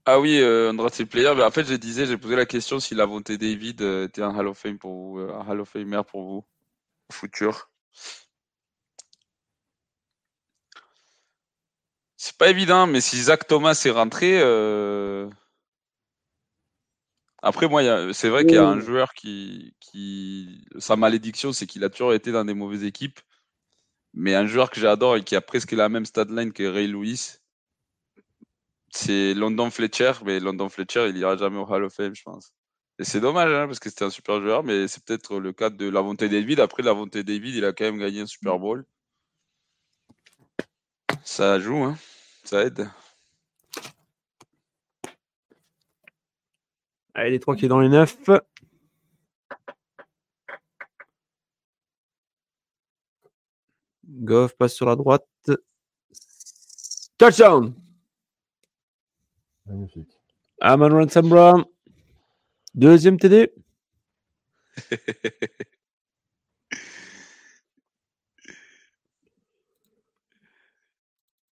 Ah 0.06 0.20
oui, 0.20 0.38
euh, 0.40 0.70
Andrade 0.70 0.92
player. 1.06 1.32
Mais 1.34 1.42
en 1.42 1.50
fait, 1.50 1.64
je 1.64 1.74
disais, 1.74 2.06
j'ai 2.06 2.18
posé 2.18 2.36
la 2.36 2.46
question 2.46 2.78
si 2.80 2.94
la 2.94 3.06
volonté 3.06 3.38
David 3.38 3.80
euh, 3.82 4.06
était 4.06 4.22
un 4.22 4.36
Hall 4.36 4.48
of 4.48 4.58
Fame 4.58 4.78
pour 4.78 4.92
vous, 4.92 5.18
euh, 5.18 5.32
un 5.34 5.48
Hall 5.48 5.60
of 5.60 5.68
Famer 5.68 6.02
pour 6.06 6.22
vous, 6.22 6.44
futur. 7.12 7.70
C'est 12.16 12.36
pas 12.36 12.48
évident, 12.50 12.86
mais 12.86 13.00
si 13.00 13.22
Zach 13.22 13.46
Thomas 13.46 13.80
est 13.84 13.90
rentré, 13.90 14.40
euh, 14.40 15.28
après, 17.44 17.68
moi, 17.68 18.12
c'est 18.14 18.30
vrai 18.30 18.46
qu'il 18.46 18.54
y 18.54 18.58
a 18.58 18.66
un 18.66 18.80
joueur 18.80 19.12
qui, 19.12 19.74
qui 19.78 20.64
sa 20.78 20.96
malédiction, 20.96 21.52
c'est 21.52 21.66
qu'il 21.66 21.84
a 21.84 21.90
toujours 21.90 22.14
été 22.14 22.32
dans 22.32 22.44
des 22.44 22.54
mauvaises 22.54 22.84
équipes. 22.84 23.20
Mais 24.14 24.34
un 24.34 24.46
joueur 24.46 24.70
que 24.70 24.80
j'adore 24.80 25.16
et 25.16 25.24
qui 25.24 25.36
a 25.36 25.42
presque 25.42 25.72
la 25.72 25.90
même 25.90 26.04
line 26.30 26.52
que 26.52 26.62
Ray 26.62 26.86
Lewis, 26.86 27.36
c'est 28.90 29.34
London 29.34 29.70
Fletcher. 29.70 30.12
Mais 30.24 30.40
London 30.40 30.70
Fletcher, 30.70 31.08
il 31.10 31.18
ira 31.18 31.36
jamais 31.36 31.58
au 31.58 31.66
Hall 31.70 31.84
of 31.84 31.92
Fame, 31.92 32.14
je 32.14 32.22
pense. 32.22 32.54
Et 32.98 33.04
c'est 33.04 33.20
dommage, 33.20 33.52
hein, 33.52 33.66
parce 33.66 33.78
que 33.78 33.90
c'était 33.90 34.04
un 34.06 34.10
super 34.10 34.40
joueur, 34.40 34.62
mais 34.62 34.88
c'est 34.88 35.04
peut-être 35.04 35.38
le 35.38 35.52
cas 35.52 35.68
de 35.68 35.86
Lavonte 35.88 36.24
David. 36.24 36.60
Après, 36.60 36.82
Lavonte 36.82 37.18
David, 37.18 37.54
il 37.56 37.64
a 37.66 37.72
quand 37.72 37.84
même 37.84 37.98
gagné 37.98 38.22
un 38.22 38.26
Super 38.26 38.58
Bowl. 38.58 38.86
Ça 41.24 41.60
joue, 41.60 41.82
hein. 41.84 41.98
ça 42.44 42.64
aide. 42.64 42.88
Allez, 47.14 47.30
les 47.30 47.40
trois 47.40 47.54
qui 47.54 47.64
est 47.66 47.68
dans 47.68 47.80
les 47.80 47.88
neuf. 47.88 48.16
Goff 54.04 54.56
passe 54.56 54.74
sur 54.74 54.86
la 54.86 54.96
droite. 54.96 55.26
Touchdown. 57.16 57.72
Magnifique. 59.66 60.18
Amon 60.60 60.88
Ransom 60.88 61.28
Brown. 61.28 61.64
Deuxième 62.74 63.18
TD. 63.18 63.52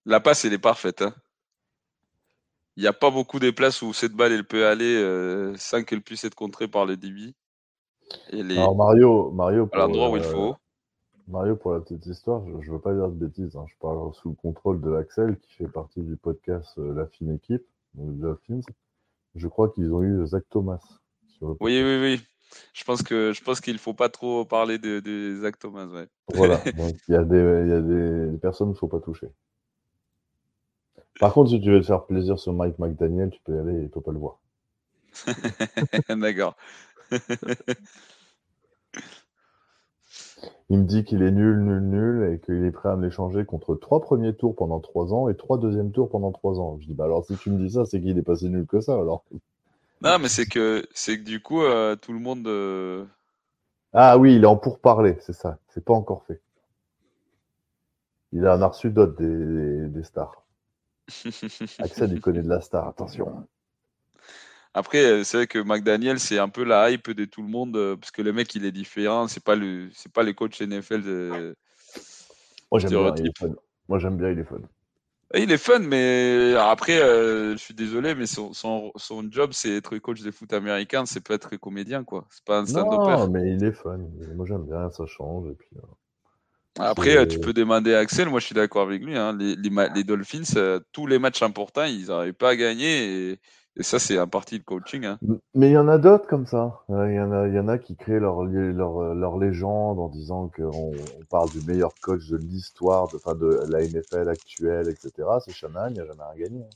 La 0.04 0.18
passe, 0.18 0.44
elle 0.44 0.52
est 0.54 0.58
parfaite. 0.58 1.02
Hein 1.02 1.14
il 2.76 2.82
n'y 2.82 2.86
a 2.86 2.92
pas 2.92 3.10
beaucoup 3.10 3.38
de 3.38 3.50
places 3.50 3.82
où 3.82 3.92
cette 3.92 4.12
balle 4.12 4.32
elle 4.32 4.46
peut 4.46 4.66
aller 4.66 4.96
euh, 4.96 5.54
sans 5.56 5.82
qu'elle 5.84 6.02
puisse 6.02 6.24
être 6.24 6.34
contrée 6.34 6.68
par 6.68 6.86
les 6.86 6.96
débits. 6.96 7.34
Alors 8.32 8.76
Mario, 8.76 9.30
Mario 9.30 9.68
à 9.72 9.78
l'endroit 9.78 10.10
où 10.10 10.16
il 10.16 10.22
faut. 10.22 10.56
Mario, 11.28 11.56
pour 11.56 11.72
la 11.72 11.80
petite 11.80 12.04
histoire, 12.06 12.42
je 12.46 12.68
ne 12.68 12.74
veux 12.74 12.80
pas 12.80 12.92
dire 12.92 13.08
de 13.08 13.14
bêtises. 13.14 13.56
Hein. 13.56 13.64
je 13.68 13.74
parle 13.80 14.12
sous 14.14 14.30
le 14.30 14.34
contrôle 14.34 14.80
de 14.80 14.94
Axel, 14.94 15.38
qui 15.38 15.54
fait 15.54 15.68
partie 15.68 16.00
du 16.00 16.16
podcast 16.16 16.74
euh, 16.78 16.94
La 16.94 17.06
Fine 17.06 17.34
Équipe, 17.34 17.64
donc 17.94 18.40
Je 19.34 19.48
crois 19.48 19.70
qu'ils 19.70 19.92
ont 19.92 20.02
eu 20.02 20.26
Zach 20.26 20.44
Thomas. 20.50 20.80
oui, 21.40 21.56
oui, 21.60 21.98
oui. 22.00 22.20
Je 22.74 22.84
pense 22.84 23.02
que 23.02 23.32
je 23.32 23.42
pense 23.42 23.62
qu'il 23.62 23.78
faut 23.78 23.94
pas 23.94 24.10
trop 24.10 24.44
parler 24.44 24.78
de, 24.78 25.40
Zach 25.40 25.58
Thomas. 25.58 25.86
Ouais. 25.86 26.08
Voilà. 26.34 26.60
Il 26.66 26.94
y 27.08 27.12
y 27.12 27.14
a 27.14 27.24
des 27.24 28.38
personnes 28.38 28.68
qu'il 28.68 28.74
ne 28.74 28.78
faut 28.78 28.88
pas 28.88 29.00
toucher. 29.00 29.28
Par 31.20 31.32
contre, 31.32 31.50
si 31.50 31.60
tu 31.60 31.70
veux 31.70 31.80
te 31.80 31.86
faire 31.86 32.04
plaisir 32.04 32.38
sur 32.38 32.52
Mike 32.52 32.78
McDaniel, 32.78 33.30
tu 33.30 33.40
peux 33.44 33.54
y 33.54 33.58
aller 33.58 33.78
et 33.78 33.82
tu 33.84 33.88
peux 33.88 34.00
pas 34.00 34.12
le 34.12 34.18
voir. 34.18 34.38
D'accord. 36.08 36.56
Il 40.70 40.78
me 40.78 40.84
dit 40.84 41.04
qu'il 41.04 41.22
est 41.22 41.30
nul, 41.30 41.58
nul, 41.58 41.82
nul 41.82 42.32
et 42.32 42.38
qu'il 42.40 42.64
est 42.64 42.70
prêt 42.70 42.88
à 42.88 42.96
me 42.96 43.04
l'échanger 43.04 43.44
contre 43.44 43.74
trois 43.74 44.00
premiers 44.00 44.34
tours 44.34 44.56
pendant 44.56 44.80
trois 44.80 45.12
ans 45.12 45.28
et 45.28 45.36
trois 45.36 45.58
deuxièmes 45.58 45.92
tours 45.92 46.08
pendant 46.08 46.32
trois 46.32 46.58
ans. 46.58 46.78
Je 46.80 46.86
dis, 46.86 46.94
bah 46.94 47.04
alors 47.04 47.26
si 47.26 47.36
tu 47.36 47.50
me 47.50 47.58
dis 47.58 47.74
ça, 47.74 47.84
c'est 47.84 48.00
qu'il 48.00 48.16
est 48.16 48.22
pas 48.22 48.36
si 48.36 48.48
nul 48.48 48.66
que 48.66 48.80
ça 48.80 48.94
alors. 48.94 49.24
Non, 50.00 50.18
mais 50.18 50.28
c'est 50.28 50.46
que, 50.46 50.86
c'est 50.94 51.18
que 51.18 51.24
du 51.24 51.42
coup, 51.42 51.62
euh, 51.62 51.94
tout 51.94 52.12
le 52.12 52.18
monde. 52.18 52.46
Euh, 52.46 53.04
ah 53.92 54.16
oui, 54.16 54.36
il 54.36 54.44
est 54.44 54.46
en 54.46 54.56
pourparler, 54.56 55.18
c'est 55.20 55.34
ça. 55.34 55.58
C'est 55.68 55.84
pas 55.84 55.92
encore 55.92 56.24
fait. 56.24 56.40
Il 58.32 58.46
a 58.46 58.54
un 58.54 58.66
reçu 58.66 58.90
d'autres 58.90 59.22
des 59.22 60.02
stars. 60.04 60.41
Axel, 61.78 62.12
il 62.12 62.20
connaît 62.20 62.42
de 62.42 62.48
la 62.48 62.60
star, 62.60 62.88
attention. 62.88 63.46
Après, 64.74 65.04
euh, 65.04 65.24
c'est 65.24 65.36
vrai 65.36 65.46
que 65.46 65.58
McDaniel, 65.58 66.18
c'est 66.18 66.38
un 66.38 66.48
peu 66.48 66.64
la 66.64 66.90
hype 66.90 67.10
de 67.10 67.24
tout 67.26 67.42
le 67.42 67.48
monde, 67.48 67.76
euh, 67.76 67.96
parce 67.96 68.10
que 68.10 68.22
le 68.22 68.32
mec, 68.32 68.54
il 68.54 68.64
est 68.64 68.72
différent. 68.72 69.28
C'est 69.28 69.44
pas 69.44 69.54
le, 69.54 69.90
c'est 69.92 70.10
pas 70.10 70.22
les 70.22 70.32
coachs 70.34 70.60
NFL. 70.60 71.02
De... 71.02 71.56
Moi, 72.70 72.80
j'aime 72.80 72.90
bien, 72.90 73.14
il 73.16 73.26
est 73.26 73.38
fun. 73.38 73.50
Moi, 73.88 73.98
j'aime 73.98 74.16
bien, 74.16 74.30
il 74.30 74.38
est 74.38 74.44
fun. 74.44 74.60
Il 75.34 75.50
est 75.50 75.58
fun, 75.58 75.78
mais 75.78 76.54
après, 76.58 77.00
euh, 77.00 77.52
je 77.52 77.56
suis 77.56 77.74
désolé, 77.74 78.14
mais 78.14 78.26
son, 78.26 78.52
son, 78.52 78.92
son 78.96 79.30
job, 79.30 79.50
c'est 79.52 79.76
être 79.76 79.96
coach 79.98 80.20
de 80.22 80.30
foot 80.30 80.52
américain, 80.52 81.06
c'est 81.06 81.26
pas 81.26 81.34
être 81.34 81.56
comédien, 81.56 82.04
quoi. 82.04 82.26
C'est 82.30 82.44
pas 82.44 82.58
un 82.58 82.66
stand-up. 82.66 83.00
Non, 83.00 83.28
mais 83.28 83.52
il 83.52 83.64
est 83.64 83.72
fun. 83.72 83.98
Moi, 84.34 84.46
j'aime 84.46 84.64
bien, 84.64 84.90
ça 84.90 85.06
change. 85.06 85.48
Et 85.50 85.54
puis, 85.54 85.76
euh, 85.76 85.86
après, 86.78 87.26
tu 87.28 87.38
peux 87.38 87.52
demander 87.52 87.94
à 87.94 87.98
Axel, 87.98 88.28
moi 88.28 88.40
je 88.40 88.46
suis 88.46 88.54
d'accord 88.54 88.82
avec 88.82 89.02
lui. 89.02 89.16
Hein. 89.16 89.36
Les, 89.38 89.56
les, 89.56 89.70
les, 89.94 90.04
Dolphins, 90.04 90.56
euh, 90.56 90.80
tous 90.92 91.06
les 91.06 91.18
matchs 91.18 91.42
importants, 91.42 91.84
ils 91.84 92.06
n'arrivent 92.06 92.32
pas 92.34 92.50
à 92.50 92.56
gagner. 92.56 93.30
Et, 93.32 93.40
et 93.76 93.82
ça, 93.82 93.98
c'est 93.98 94.18
un 94.18 94.26
partie 94.26 94.58
de 94.58 94.64
coaching. 94.64 95.04
Hein. 95.04 95.18
Mais 95.54 95.70
il 95.70 95.72
y 95.72 95.78
en 95.78 95.88
a 95.88 95.98
d'autres 95.98 96.26
comme 96.26 96.46
ça. 96.46 96.82
Il 96.88 97.14
y, 97.14 97.20
en 97.20 97.32
a, 97.32 97.48
il 97.48 97.54
y 97.54 97.58
en 97.58 97.68
a 97.68 97.78
qui 97.78 97.96
créent 97.96 98.20
leur, 98.20 98.42
leur, 98.44 99.14
leur 99.14 99.38
légende 99.38 99.98
en 99.98 100.08
disant 100.08 100.50
qu'on 100.54 100.92
on 100.92 101.24
parle 101.30 101.50
du 101.50 101.60
meilleur 101.66 101.94
coach 102.02 102.28
de 102.28 102.36
l'histoire, 102.36 103.08
de, 103.08 103.16
enfin 103.16 103.34
de 103.34 103.60
la 103.70 103.82
NFL 103.82 104.28
actuelle, 104.28 104.88
etc. 104.88 105.28
C'est 105.44 105.52
Shanahan, 105.52 105.88
il 105.88 105.96
n'a 105.96 106.06
jamais 106.06 106.22
rien 106.34 106.44
gagné. 106.44 106.62
Hein. 106.64 106.70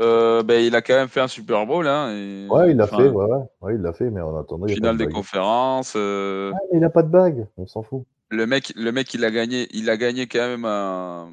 Euh, 0.00 0.42
ben, 0.42 0.64
il 0.64 0.74
a 0.76 0.82
quand 0.82 0.94
même 0.94 1.08
fait 1.08 1.20
un 1.20 1.28
Super 1.28 1.66
Bowl. 1.66 1.86
Hein, 1.86 2.10
et... 2.10 2.46
Ouais, 2.48 2.70
il 2.70 2.76
l'a 2.76 2.86
fait, 2.86 3.08
ouais, 3.08 3.24
ouais, 3.24 3.44
ouais. 3.62 3.74
il 3.74 3.80
l'a 3.80 3.92
fait, 3.92 4.10
mais 4.10 4.20
en 4.20 4.36
attendant. 4.38 4.66
Finale 4.66 4.98
des 4.98 5.08
conférences. 5.08 5.94
Euh... 5.96 6.52
Il 6.72 6.80
n'a 6.80 6.90
pas 6.90 7.02
de 7.02 7.08
bague, 7.08 7.46
on 7.56 7.66
s'en 7.66 7.82
fout. 7.82 8.04
Le 8.28 8.46
mec, 8.46 8.72
le 8.76 8.90
mec, 8.92 9.14
il 9.14 9.24
a 9.24 9.30
gagné, 9.30 9.68
il 9.72 9.88
a 9.88 9.96
gagné 9.96 10.26
quand 10.26 10.40
même 10.40 10.64
un, 10.64 11.30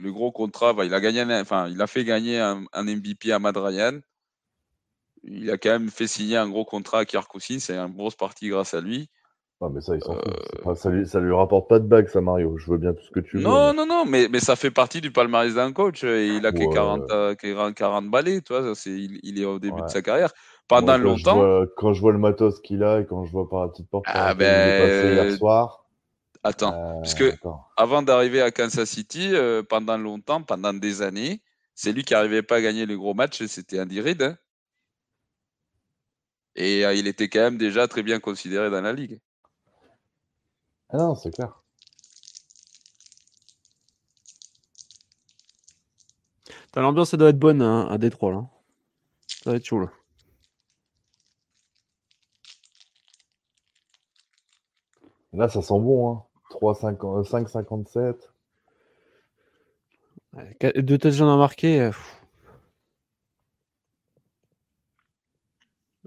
le 0.00 0.12
gros 0.12 0.30
contrat, 0.32 0.72
bah, 0.72 0.84
il 0.84 0.94
a 0.94 1.00
gagné, 1.00 1.22
enfin, 1.40 1.68
il 1.68 1.80
a 1.80 1.86
fait 1.86 2.04
gagner 2.04 2.38
un, 2.38 2.64
MVP 2.74 3.32
à 3.32 3.38
Madrayan. 3.38 4.00
Il 5.22 5.50
a 5.50 5.58
quand 5.58 5.70
même 5.70 5.90
fait 5.90 6.06
signer 6.06 6.38
un 6.38 6.48
gros 6.48 6.64
contrat 6.64 7.00
à 7.00 7.04
Kirk 7.04 7.30
c'est 7.38 7.76
une 7.76 7.94
grosse 7.94 8.14
partie 8.14 8.48
grâce 8.48 8.72
à 8.72 8.80
lui. 8.80 9.10
Ah, 9.62 9.66
mais 9.70 9.80
ça, 9.82 9.94
il 9.94 10.02
s'en 10.02 10.16
euh, 10.16 10.74
ça, 10.74 10.88
lui, 10.88 11.04
lui 11.04 11.34
rapporte 11.34 11.68
pas 11.68 11.78
de 11.78 11.86
bague, 11.86 12.08
ça, 12.08 12.22
Mario. 12.22 12.56
Je 12.56 12.70
veux 12.70 12.78
bien 12.78 12.94
tout 12.94 13.04
ce 13.04 13.10
que 13.10 13.20
tu 13.20 13.36
veux. 13.36 13.42
Non, 13.42 13.74
non, 13.74 13.84
non, 13.84 14.06
mais, 14.06 14.28
mais 14.30 14.40
ça 14.40 14.56
fait 14.56 14.70
partie 14.70 15.02
du 15.02 15.10
palmarès 15.10 15.54
d'un 15.54 15.72
coach. 15.72 16.02
il 16.02 16.44
a 16.46 16.52
que 16.52 16.72
40, 16.72 17.74
40 17.74 18.10
balais, 18.10 18.40
tu 18.40 18.54
vois. 18.54 18.72
il, 18.86 19.20
il, 19.22 19.40
est 19.40 19.44
au 19.44 19.58
début 19.58 19.82
de 19.82 19.88
sa 19.88 20.00
carrière. 20.00 20.32
Pendant 20.66 20.96
longtemps. 20.96 21.66
quand 21.76 21.92
je 21.92 22.00
vois 22.00 22.12
le 22.12 22.18
matos 22.18 22.60
qu'il 22.60 22.82
a 22.82 23.00
et 23.00 23.06
quand 23.06 23.24
je 23.24 23.32
vois 23.32 23.48
par 23.48 23.62
la 23.62 23.68
petite 23.68 23.90
porte 23.90 24.04
ah 24.08 24.34
ben... 24.34 25.12
hier 25.12 25.36
soir. 25.36 25.80
Attends, 26.42 26.72
euh, 26.72 26.94
parce 27.00 27.14
que 27.14 27.34
avant 27.76 28.02
d'arriver 28.02 28.40
à 28.40 28.50
Kansas 28.50 28.88
City, 28.88 29.30
euh, 29.34 29.62
pendant 29.62 29.98
longtemps, 29.98 30.42
pendant 30.42 30.72
des 30.72 31.02
années, 31.02 31.42
c'est 31.74 31.92
lui 31.92 32.02
qui 32.02 32.14
n'arrivait 32.14 32.42
pas 32.42 32.56
à 32.56 32.60
gagner 32.62 32.86
les 32.86 32.96
gros 32.96 33.12
matchs, 33.12 33.44
c'était 33.44 33.78
Andy 33.78 34.00
Reid. 34.00 34.22
Hein. 34.22 34.38
Et 36.54 36.86
euh, 36.86 36.94
il 36.94 37.06
était 37.06 37.28
quand 37.28 37.40
même 37.40 37.58
déjà 37.58 37.86
très 37.88 38.02
bien 38.02 38.20
considéré 38.20 38.70
dans 38.70 38.80
la 38.80 38.94
ligue. 38.94 39.20
Ah 40.92 40.98
non, 40.98 41.14
c'est 41.14 41.30
clair. 41.30 41.60
L'ambiance, 46.76 47.10
ça 47.10 47.16
doit 47.16 47.30
être 47.30 47.38
bonne 47.38 47.62
hein, 47.62 47.88
à 47.90 47.98
Détroit. 47.98 48.32
Là. 48.32 48.48
Ça 49.26 49.50
va 49.50 49.56
être 49.56 49.64
chaud. 49.64 49.80
Là. 49.80 49.90
Là, 55.32 55.48
ça 55.48 55.62
sent 55.62 55.78
bon. 55.80 56.12
Hein. 56.12 56.24
5,57. 56.60 58.16
Deux 60.82 60.98
touchdowns 60.98 61.28
à 61.28 61.36
marquer. 61.36 61.80
Euh, 61.80 61.92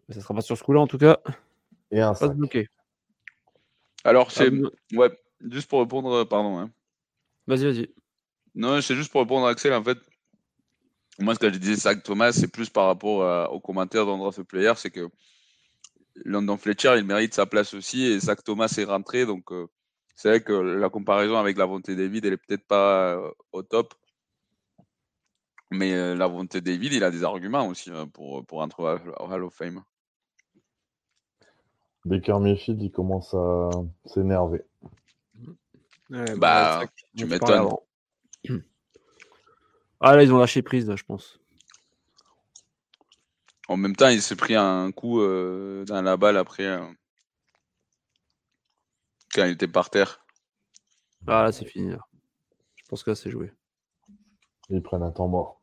ça 0.09 0.21
sera 0.21 0.33
pas 0.33 0.41
sur 0.41 0.57
ce 0.57 0.63
coup-là 0.63 0.81
en 0.81 0.87
tout 0.87 0.97
cas. 0.97 1.19
Et 1.91 2.01
un 2.01 2.13
pas 2.13 2.27
bloqué. 2.27 2.67
Alors 4.03 4.31
c'est 4.31 4.51
ouais, 4.93 5.11
juste 5.49 5.69
pour 5.69 5.79
répondre, 5.79 6.11
euh, 6.11 6.25
pardon. 6.25 6.59
Hein. 6.59 6.71
Vas-y, 7.47 7.65
vas-y. 7.65 7.93
Non, 8.55 8.81
c'est 8.81 8.95
juste 8.95 9.11
pour 9.11 9.21
répondre 9.21 9.47
à 9.47 9.49
Axel 9.49 9.73
en 9.73 9.83
fait. 9.83 9.97
Moi, 11.19 11.35
ce 11.35 11.39
que 11.39 11.53
je 11.53 11.59
disais, 11.59 11.75
Zach 11.75 12.03
Thomas, 12.03 12.31
c'est 12.31 12.47
plus 12.47 12.69
par 12.69 12.87
rapport 12.87 13.51
aux 13.51 13.59
commentaires 13.59 14.05
d'Andras 14.05 14.41
Player, 14.47 14.73
c'est 14.75 14.89
que 14.89 15.09
London 16.15 16.57
Fletcher, 16.57 16.95
il 16.97 17.05
mérite 17.05 17.33
sa 17.33 17.45
place 17.45 17.73
aussi 17.73 18.03
et 18.05 18.19
Zach 18.19 18.43
Thomas 18.43 18.73
est 18.77 18.83
rentré, 18.83 19.25
donc 19.25 19.51
euh, 19.51 19.67
c'est 20.15 20.29
vrai 20.29 20.43
que 20.43 20.53
la 20.53 20.89
comparaison 20.89 21.37
avec 21.37 21.57
la 21.57 21.65
volonté 21.65 21.95
David, 21.95 22.25
elle 22.25 22.33
est 22.33 22.37
peut-être 22.37 22.67
pas 22.67 23.13
euh, 23.13 23.31
au 23.51 23.63
top. 23.63 23.93
Mais 25.71 25.93
euh, 25.93 26.15
la 26.15 26.27
volonté 26.27 26.61
David, 26.61 26.93
il 26.93 27.03
a 27.03 27.09
des 27.09 27.23
arguments 27.23 27.67
aussi 27.67 27.89
hein, 27.89 28.07
pour, 28.07 28.45
pour 28.45 28.59
entrer 28.59 28.83
au 28.83 29.31
Hall 29.31 29.43
of 29.43 29.53
Fame. 29.53 29.83
Baker 32.05 32.39
Mayfield, 32.39 32.81
il 32.81 32.91
commence 32.91 33.33
à 33.33 33.69
s'énerver. 34.05 34.63
bah, 36.09 36.35
bah 36.37 36.83
tu 37.15 37.25
m'étonnes. 37.25 37.69
Ah 39.99 40.15
là, 40.15 40.23
ils 40.23 40.33
ont 40.33 40.37
lâché 40.37 40.61
prise, 40.61 40.93
je 40.93 41.03
pense. 41.03 41.39
En 43.69 43.77
même 43.77 43.95
temps, 43.95 44.09
il 44.09 44.21
s'est 44.21 44.35
pris 44.35 44.55
un 44.55 44.91
coup 44.91 45.21
euh, 45.21 45.85
dans 45.85 46.01
la 46.01 46.17
balle 46.17 46.37
après 46.37 46.77
quand 49.33 49.45
il 49.45 49.51
était 49.51 49.67
par 49.67 49.89
terre. 49.89 50.25
Ah 51.27 51.43
là, 51.43 51.51
c'est 51.51 51.65
fini. 51.65 51.91
Là. 51.91 51.99
Je 52.75 52.83
pense 52.87 53.03
que 53.03 53.11
là, 53.11 53.15
c'est 53.15 53.31
joué. 53.31 53.51
Ils 54.69 54.81
prennent 54.81 55.03
un 55.03 55.11
temps 55.11 55.27
mort. 55.27 55.59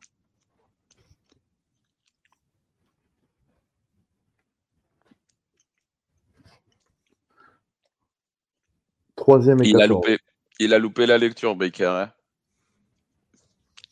Troisième 9.31 9.63
et 9.63 9.69
il 9.69 9.81
a, 9.81 9.87
loupé, 9.87 10.17
il 10.59 10.73
a 10.73 10.79
loupé 10.79 11.05
la 11.05 11.17
lecture, 11.17 11.55
Baker. 11.55 11.85
Hein. 11.85 12.13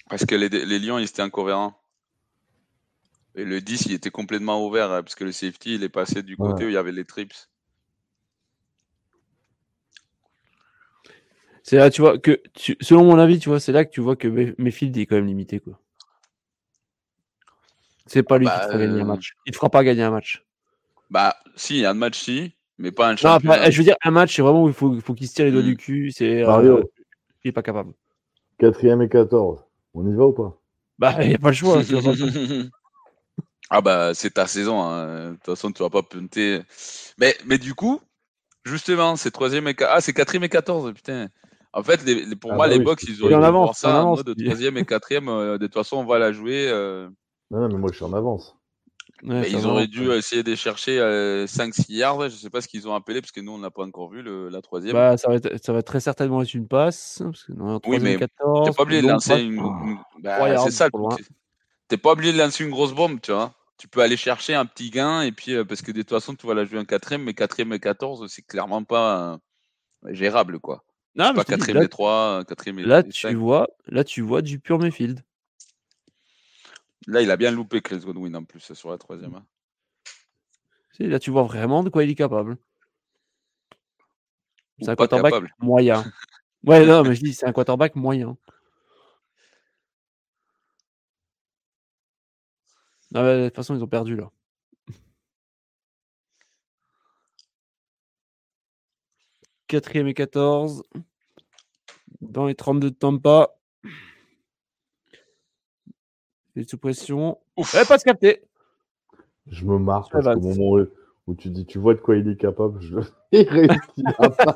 Parce 0.09 0.25
que 0.25 0.35
les, 0.35 0.49
les, 0.49 0.79
Lions, 0.79 0.97
ils 0.97 1.05
étaient 1.05 1.21
incohérents. 1.21 1.79
Et 3.35 3.45
le 3.45 3.61
10, 3.61 3.85
il 3.85 3.93
était 3.93 4.09
complètement 4.09 4.65
ouvert, 4.65 4.91
hein, 4.91 5.01
parce 5.03 5.15
que 5.15 5.23
le 5.23 5.31
safety, 5.31 5.75
il 5.75 5.83
est 5.83 5.89
passé 5.89 6.23
du 6.23 6.35
côté 6.35 6.65
où 6.65 6.67
il 6.67 6.73
y 6.73 6.77
avait 6.77 6.91
les 6.91 7.05
trips. 7.05 7.47
C'est 11.63 11.77
là, 11.77 11.91
tu 11.91 12.01
vois, 12.01 12.17
que 12.17 12.41
selon 12.81 13.05
mon 13.05 13.19
avis, 13.19 13.39
tu 13.39 13.47
vois, 13.47 13.59
c'est 13.59 13.71
là 13.71 13.85
que 13.85 13.91
tu 13.91 14.01
vois 14.01 14.15
que 14.15 14.27
Mayfield 14.57 14.97
est 14.97 15.05
quand 15.05 15.15
même 15.15 15.27
limité, 15.27 15.59
quoi. 15.59 15.79
C'est 18.07 18.23
pas 18.23 18.39
lui 18.39 18.47
qui 18.47 18.51
te 18.51 18.65
fera 18.65 18.77
gagner 18.79 19.01
un 19.01 19.05
bah, 19.05 19.13
match. 19.13 19.35
Il 19.45 19.51
te 19.51 19.57
fera 19.57 19.69
pas 19.69 19.83
gagner 19.83 20.01
un 20.01 20.09
match. 20.09 20.43
Bah, 21.11 21.37
si, 21.55 21.85
un 21.85 21.93
match, 21.93 22.19
si, 22.19 22.55
mais 22.79 22.91
pas 22.91 23.09
un 23.09 23.15
champion. 23.15 23.53
je 23.69 23.77
veux 23.77 23.83
dire, 23.83 23.97
un 24.03 24.11
match, 24.11 24.35
c'est 24.35 24.41
vraiment 24.41 24.63
où 24.63 24.67
il 24.67 24.73
faut, 24.73 24.99
faut 25.01 25.13
qu'il 25.13 25.27
se 25.27 25.35
tire 25.35 25.45
les 25.45 25.51
doigts 25.51 25.61
du 25.61 25.73
hmm. 25.73 25.77
cul. 25.77 26.11
C'est, 26.11 26.43
euh, 26.43 26.81
il 27.43 27.49
est 27.49 27.51
pas 27.51 27.61
capable. 27.61 27.93
Quatrième 28.57 29.01
et 29.01 29.09
14. 29.09 29.65
On 29.93 30.07
y 30.07 30.15
va 30.15 30.25
ou 30.25 30.33
pas? 30.33 30.57
Bah, 30.97 31.15
il 31.21 31.29
n'y 31.29 31.35
a 31.35 31.37
pas 31.37 31.49
le 31.49 31.53
choix. 31.53 31.81
ah 33.69 33.81
bah, 33.81 34.13
c'est 34.13 34.31
ta 34.31 34.47
saison. 34.47 34.81
Hein. 34.81 35.31
De 35.31 35.35
toute 35.35 35.45
façon, 35.45 35.71
tu 35.71 35.83
vas 35.83 35.89
pas 35.89 36.03
punter. 36.03 36.61
Mais, 37.17 37.35
mais 37.45 37.57
du 37.57 37.73
coup, 37.73 38.01
justement, 38.65 39.15
c'est 39.15 39.31
troisième 39.31 39.67
et... 39.67 39.75
Ah, 39.81 40.01
c'est 40.01 40.13
quatrième 40.13 40.45
et 40.45 40.49
14, 40.49 40.93
putain. 40.93 41.27
En 41.71 41.83
fait, 41.83 42.03
les, 42.05 42.35
pour 42.35 42.51
ah 42.53 42.55
moi, 42.55 42.67
bah 42.67 42.73
les 42.73 42.83
box, 42.83 43.03
ils 43.07 43.21
auraient 43.23 43.35
dû 43.35 43.51
voir 43.51 43.75
ça 43.75 44.03
en 44.03 44.15
de 44.15 44.33
troisième 44.33 44.77
et 44.77 44.85
quatrième. 44.85 45.29
Euh, 45.29 45.57
de 45.57 45.67
toute 45.67 45.75
façon, 45.75 45.97
on 45.97 46.05
va 46.05 46.17
la 46.17 46.31
jouer. 46.31 46.67
Euh... 46.69 47.07
Non, 47.51 47.67
mais 47.67 47.77
moi, 47.77 47.89
je 47.91 47.97
suis 47.97 48.05
en 48.05 48.13
avance. 48.13 48.58
Ils 49.23 49.65
auraient 49.65 49.87
dû 49.87 50.11
essayer 50.11 50.43
de 50.43 50.55
chercher 50.55 50.99
euh, 50.99 51.45
5-6 51.45 51.93
yards. 51.93 52.29
Je 52.29 52.35
ne 52.35 52.39
sais 52.39 52.49
pas 52.49 52.61
ce 52.61 52.67
qu'ils 52.67 52.87
ont 52.87 52.93
appelé, 52.93 53.21
parce 53.21 53.31
que 53.31 53.41
nous, 53.41 53.51
on 53.51 53.57
n'a 53.57 53.71
pas 53.71 53.83
encore 53.83 54.09
vu 54.09 54.21
le, 54.21 54.49
la 54.49 54.61
troisième. 54.61 54.93
Bah, 54.93 55.17
ça, 55.17 55.29
va 55.29 55.35
être, 55.35 55.63
ça 55.63 55.73
va 55.73 55.81
très 55.81 55.99
certainement 55.99 56.41
être 56.41 56.53
une 56.53 56.67
passe. 56.67 57.21
Parce 57.23 57.43
que 57.43 57.53
non, 57.53 57.79
oui, 57.85 57.99
mais 57.99 58.17
tu 58.17 58.23
n'es 58.23 58.71
pas 58.71 58.83
obligé 58.83 59.01
de 59.01 59.07
lancer 59.07 59.41
une. 59.41 59.61
Bah, 60.19 60.57
c'est 60.63 60.71
ça. 60.71 60.89
Tu 61.89 61.97
pas 61.97 62.11
obligé 62.11 62.33
de 62.33 62.37
lancer 62.37 62.63
une 62.63 62.71
grosse 62.71 62.93
bombe, 62.93 63.19
tu 63.21 63.31
vois. 63.31 63.53
Tu 63.77 63.87
peux 63.87 64.01
aller 64.01 64.17
chercher 64.17 64.55
un 64.55 64.65
petit 64.65 64.89
gain, 64.89 65.21
et 65.21 65.31
puis, 65.31 65.53
euh, 65.53 65.63
parce 65.63 65.81
que 65.81 65.91
de 65.91 66.01
toute 66.01 66.09
façon, 66.09 66.35
tu 66.35 66.45
vas 66.45 66.53
la 66.53 66.65
jouer 66.65 66.79
un 66.79 66.85
quatrième, 66.85 67.23
mais 67.23 67.33
quatrième 67.33 67.71
et 67.71 67.79
14, 67.79 68.25
c'est 68.27 68.41
clairement 68.41 68.83
pas 68.83 69.39
euh, 70.05 70.13
gérable, 70.13 70.59
quoi. 70.59 70.83
Non, 71.15 71.33
pas 71.33 71.43
4 71.43 71.69
et 71.69 71.87
3, 71.87 72.43
4 72.45 72.67
et 72.67 72.71
Là, 72.83 73.03
tu 73.03 73.33
vois, 73.35 73.67
là, 73.87 74.03
tu 74.03 74.21
vois 74.21 74.41
du 74.41 74.59
pur 74.59 74.79
Mayfield. 74.79 75.21
Là, 77.09 77.23
il 77.23 77.31
a 77.31 77.37
bien 77.37 77.49
loupé 77.49 77.81
Chris 77.81 78.01
Godwin 78.01 78.35
en 78.35 78.43
plus 78.43 78.71
sur 78.73 78.91
la 78.91 78.99
troisième. 78.99 79.33
Hein. 79.33 79.45
Là, 80.99 81.17
tu 81.17 81.31
vois 81.31 81.41
vraiment 81.41 81.81
de 81.81 81.89
quoi 81.89 82.03
il 82.03 82.09
est 82.11 82.15
capable. 82.15 82.55
C'est 84.79 84.89
un 84.89 84.95
quarterback 84.95 85.33
moyen. 85.57 86.03
ouais, 86.65 86.85
non, 86.85 87.01
mais 87.03 87.15
je 87.15 87.23
dis, 87.23 87.33
c'est 87.33 87.47
un 87.47 87.51
quarterback 87.51 87.95
moyen. 87.95 88.37
Non, 93.11 93.23
mais 93.23 93.41
de 93.41 93.47
toute 93.47 93.55
façon, 93.55 93.75
ils 93.75 93.83
ont 93.83 93.87
perdu 93.87 94.15
là. 94.15 94.29
Quatrième 99.65 100.07
et 100.07 100.13
14. 100.13 100.83
Dans 102.21 102.45
les 102.45 102.53
32 102.53 102.91
de 102.91 102.95
Tampa. 102.95 103.55
Sous 106.67 106.77
pression. 106.77 107.37
Ouf. 107.57 107.75
Eh, 107.79 107.85
pas 107.85 107.97
se 107.97 108.05
capter. 108.05 108.41
Je 109.47 109.65
me 109.65 109.77
marre 109.77 110.09
parce 110.11 110.25
qu'au 110.25 110.41
moment 110.41 110.85
où, 111.27 111.35
tu 111.35 111.49
dis 111.49 111.65
tu 111.65 111.77
vois 111.77 111.93
de 111.93 111.99
quoi 111.99 112.15
il 112.15 112.27
est 112.27 112.37
capable, 112.37 112.79
je 112.81 112.97
il 113.31 113.47
réussit 113.47 114.05
à 114.17 114.55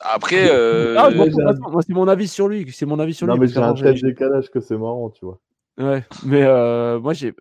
Après, 0.00 0.48
euh... 0.50 0.94
ah, 0.98 1.10
moi, 1.10 1.82
c'est 1.84 1.92
mon 1.92 2.06
avis 2.06 2.28
sur 2.28 2.48
lui. 2.48 2.70
C'est 2.72 2.86
mon 2.86 2.98
avis 2.98 3.14
sur 3.14 3.26
non, 3.26 3.34
lui. 3.34 3.40
mais 3.40 3.46
j'ai 3.48 3.58
un 3.58 3.74
tel 3.74 4.00
décalage 4.00 4.50
que 4.50 4.60
c'est 4.60 4.76
marrant, 4.76 5.10
tu 5.10 5.24
vois. 5.24 5.40
Ouais, 5.78 6.04
mais 6.24 6.42
euh, 6.42 7.00
moi 7.00 7.12
j'ai. 7.12 7.32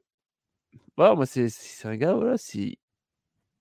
Ouais, 0.98 1.16
moi 1.16 1.26
c'est 1.26 1.50
un 1.84 1.96
gars, 1.96 2.14
voilà, 2.14 2.38
si. 2.38 2.80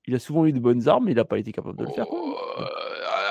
Il 0.07 0.15
a 0.15 0.18
souvent 0.18 0.47
eu 0.47 0.52
de 0.52 0.58
bonnes 0.58 0.89
armes, 0.89 1.05
mais 1.05 1.12
il 1.12 1.16
n'a 1.16 1.24
pas 1.24 1.39
été 1.39 1.52
capable 1.52 1.78
de 1.78 1.84
le 1.84 1.90
faire. 1.90 2.07
Oh, 2.10 2.34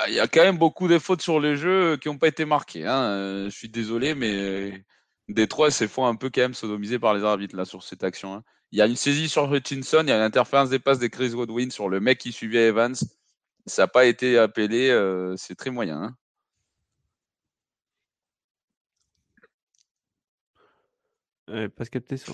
il 0.08 0.14
y 0.14 0.20
a 0.20 0.28
quand 0.28 0.42
même 0.42 0.58
beaucoup 0.58 0.88
de 0.88 0.98
fautes 0.98 1.20
sur 1.20 1.40
les 1.40 1.56
jeux 1.56 1.96
qui 1.96 2.08
n'ont 2.08 2.16
pas 2.16 2.28
été 2.28 2.44
marquées. 2.44 2.86
Hein. 2.86 3.46
Je 3.46 3.50
suis 3.50 3.68
désolé, 3.68 4.14
mais 4.14 4.84
Détroit 5.34 5.70
s'est 5.70 5.88
fait 5.88 6.02
un 6.02 6.16
peu 6.16 6.30
quand 6.30 6.40
même 6.40 6.54
sodomisé 6.54 6.98
par 6.98 7.14
les 7.14 7.24
arbitres 7.24 7.56
là 7.56 7.64
sur 7.64 7.82
cette 7.82 8.04
action. 8.04 8.34
Hein. 8.34 8.44
Il 8.72 8.78
y 8.78 8.82
a 8.82 8.86
une 8.86 8.96
saisie 8.96 9.28
sur 9.28 9.52
Hutchinson, 9.52 10.02
il 10.02 10.08
y 10.08 10.12
a 10.12 10.16
une 10.16 10.22
interférence 10.22 10.70
des 10.70 10.78
passes 10.78 10.98
de 10.98 11.08
Chris 11.08 11.30
Godwin 11.30 11.70
sur 11.70 11.88
le 11.88 12.00
mec 12.00 12.18
qui 12.18 12.32
suivait 12.32 12.68
Evans. 12.68 12.94
Ça 13.66 13.82
n'a 13.82 13.88
pas 13.88 14.06
été 14.06 14.38
appelé, 14.38 14.90
euh, 14.90 15.36
c'est 15.36 15.54
très 15.54 15.70
moyen. 15.70 16.02
Hein. 16.02 16.16
Elle 21.52 21.70
pas 21.70 21.84
capté 21.84 22.16
ça. 22.16 22.32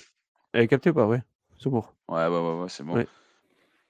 Elle 0.53 0.63
est 0.63 0.67
captée 0.67 0.93
pas, 0.93 1.05
ouais. 1.05 1.21
C'est 1.57 1.69
bon. 1.69 1.83
Ouais, 2.07 2.27
ouais, 2.27 2.61
ouais, 2.61 2.69
c'est 2.69 2.83
bon. 2.83 3.03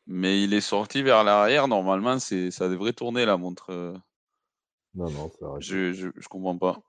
Mais 0.06 0.42
il 0.42 0.54
est 0.54 0.62
sorti 0.62 1.02
vers 1.02 1.26
l'arrière. 1.26 1.68
Normalement, 1.68 2.18
c'est 2.18 2.50
ça 2.50 2.70
devrait 2.70 2.94
tourner 2.94 3.26
la 3.26 3.36
montre. 3.36 3.72
Euh. 3.72 3.94
Non, 4.96 5.10
non, 5.10 5.30
c'est 5.38 5.46
vrai. 5.46 5.60
Je, 5.60 5.92
je, 5.92 6.08
je 6.16 6.28
comprends 6.30 6.58
pas. 6.58 6.82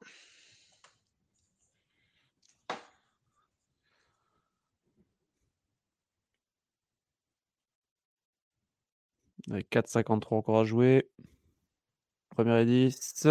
4,53 9.49 10.35
encore 10.35 10.61
à 10.61 10.65
jouer. 10.65 11.11
Première 12.31 12.59
et 12.59 12.67
10. 12.67 13.29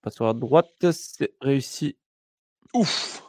Passe 0.00 0.14
sur 0.14 0.26
la 0.26 0.32
droite, 0.32 0.90
c'est 0.92 1.34
réussi. 1.40 1.96
Ouf 2.74 3.22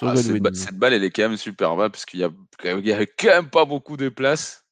ah, 0.00 0.16
cette, 0.16 0.78
balle, 0.78 0.94
elle 0.94 1.04
est 1.04 1.10
quand 1.10 1.28
même 1.28 1.36
super 1.36 1.76
bas 1.76 1.90
parce 1.90 2.04
qu'il 2.04 2.20
y 2.20 2.24
a, 2.24 2.30
quand 2.58 3.28
même 3.28 3.50
pas 3.50 3.64
beaucoup 3.64 3.96
de 3.96 4.08
place. 4.08 4.64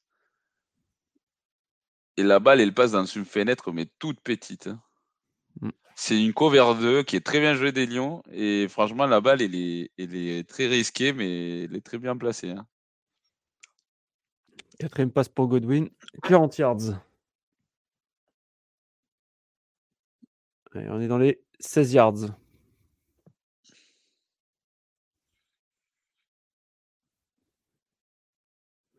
Et 2.17 2.23
la 2.23 2.39
balle, 2.39 2.59
elle 2.59 2.73
passe 2.73 2.91
dans 2.91 3.05
une 3.05 3.25
fenêtre, 3.25 3.71
mais 3.71 3.87
toute 3.99 4.19
petite. 4.21 4.67
Hein. 4.67 4.81
Mm. 5.61 5.69
C'est 5.95 6.23
une 6.23 6.33
cover 6.33 6.73
2 6.79 7.03
qui 7.03 7.15
est 7.15 7.25
très 7.25 7.39
bien 7.39 7.53
jouée 7.53 7.71
des 7.71 7.85
Lions. 7.85 8.23
Et 8.31 8.67
franchement, 8.67 9.05
la 9.05 9.21
balle, 9.21 9.41
elle 9.41 9.55
est, 9.55 9.91
elle 9.97 10.15
est 10.15 10.47
très 10.47 10.67
risquée, 10.67 11.13
mais 11.13 11.63
elle 11.63 11.75
est 11.75 11.85
très 11.85 11.99
bien 11.99 12.17
placée. 12.17 12.51
Hein. 12.51 12.65
Quatrième 14.81 15.11
passe 15.11 15.29
pour 15.29 15.47
Godwin. 15.47 15.89
40 16.23 16.57
yards. 16.57 16.99
on 20.73 20.99
est 20.99 21.07
dans 21.07 21.19
les 21.19 21.39
16 21.59 21.93
yards. 21.93 22.35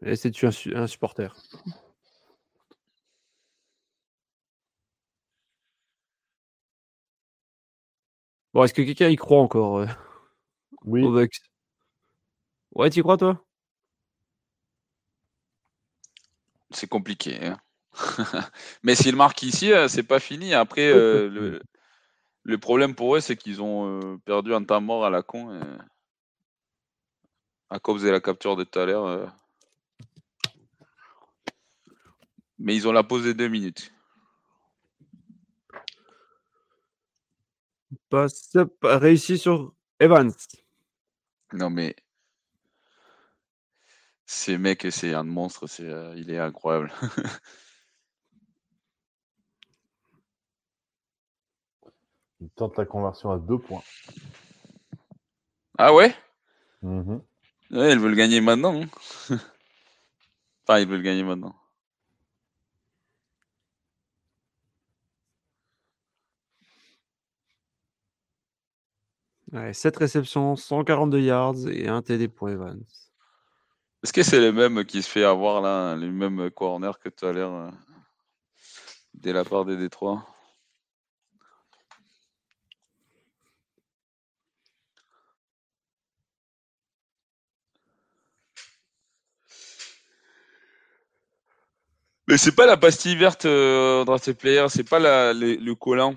Et 0.03 0.15
c'est 0.15 0.31
tu 0.31 0.47
un, 0.47 0.87
supporter. 0.87 1.35
Bon, 8.55 8.63
est-ce 8.63 8.73
que 8.75 8.83
quelqu'un 8.83 9.09
y 9.09 9.17
croit 9.17 9.41
encore 9.41 9.79
euh, 9.79 9.87
Oui. 10.85 11.03
Ouais, 12.75 12.91
tu 12.91 13.01
y 13.01 13.03
crois 13.03 13.17
toi? 13.17 13.45
C'est 16.77 16.89
compliqué. 16.89 17.39
Hein. 17.45 17.59
Mais 18.83 18.95
s'ils 18.95 19.17
marquent 19.17 19.43
ici, 19.43 19.73
euh, 19.73 19.89
c'est 19.89 20.03
pas 20.03 20.21
fini. 20.21 20.55
Après, 20.55 20.89
euh, 20.89 21.61
le, 22.45 22.59
problème 22.59 22.95
pour 22.95 23.17
eux, 23.17 23.21
c'est 23.21 23.37
qu'ils 23.37 23.63
ont 23.63 24.01
euh, 24.01 24.19
perdu 24.25 24.55
un 24.55 24.65
temps 24.65 24.81
mort 24.81 25.05
à 25.05 25.11
la 25.11 25.23
con. 25.23 25.61
À 27.71 27.79
cause 27.79 28.03
de 28.03 28.11
la 28.11 28.21
capture 28.21 28.57
de 28.57 28.65
tout 28.65 28.79
à 28.79 28.87
l'heure. 28.87 29.35
Mais 32.59 32.77
ils 32.77 32.87
ont 32.87 32.93
la 32.93 33.03
pause 33.03 33.25
de 33.25 33.33
deux 33.33 33.49
minutes. 33.49 33.93
Passe 38.09 38.57
réussi 38.83 39.39
sur 39.39 39.75
Evans. 39.99 40.33
Non 41.55 41.71
mais 41.71 41.97
ces 44.33 44.57
mecs, 44.59 44.87
c'est 44.91 45.15
un 45.15 45.25
monstre, 45.25 45.67
c'est, 45.67 45.85
euh, 45.85 46.15
il 46.17 46.31
est 46.31 46.39
incroyable. 46.39 46.91
il 52.41 52.49
tente 52.51 52.77
la 52.79 52.87
conversion 52.87 53.31
à 53.31 53.39
deux 53.39 53.59
points. 53.59 53.83
Ah 55.79 55.93
ouais? 55.95 56.15
Mmh 56.83 57.19
Ouais, 57.71 57.93
ils 57.93 57.99
veulent 57.99 58.17
gagner 58.17 58.41
maintenant. 58.41 58.83
Hein. 58.83 58.89
enfin, 60.67 60.79
ils 60.81 60.89
veulent 60.89 61.03
gagner 61.03 61.23
maintenant. 61.23 61.55
Ouais, 69.53 69.75
7 69.75 69.97
réceptions, 69.99 70.57
142 70.57 71.21
yards 71.21 71.69
et 71.69 71.87
un 71.89 72.03
TD 72.03 72.29
pour 72.29 72.49
Evans. 72.51 72.83
Est-ce 74.03 74.13
que 74.13 74.25
c'est 74.25 74.41
les 74.41 74.51
mêmes 74.51 74.85
qui 74.85 75.01
se 75.01 75.09
fait 75.09 75.23
avoir 75.23 75.61
là, 75.61 75.95
les 75.95 76.11
mêmes 76.11 76.51
corners 76.51 76.99
que 77.01 77.09
tout 77.09 77.25
à 77.25 77.33
l'heure 77.33 77.55
euh, 77.55 77.71
dès 79.15 79.33
la 79.33 79.45
part 79.45 79.65
des 79.65 79.77
Détroits? 79.77 80.27
Mais 92.27 92.39
c'est 92.39 92.57
pas 92.57 92.67
la 92.67 92.77
pastille 92.77 93.15
verte 93.15 93.45
euh, 93.45 94.05
draft 94.05 94.33
player, 94.33 94.67
c'est 94.69 94.89
pas 94.89 94.99
le 94.99 95.75
collant. 95.75 96.17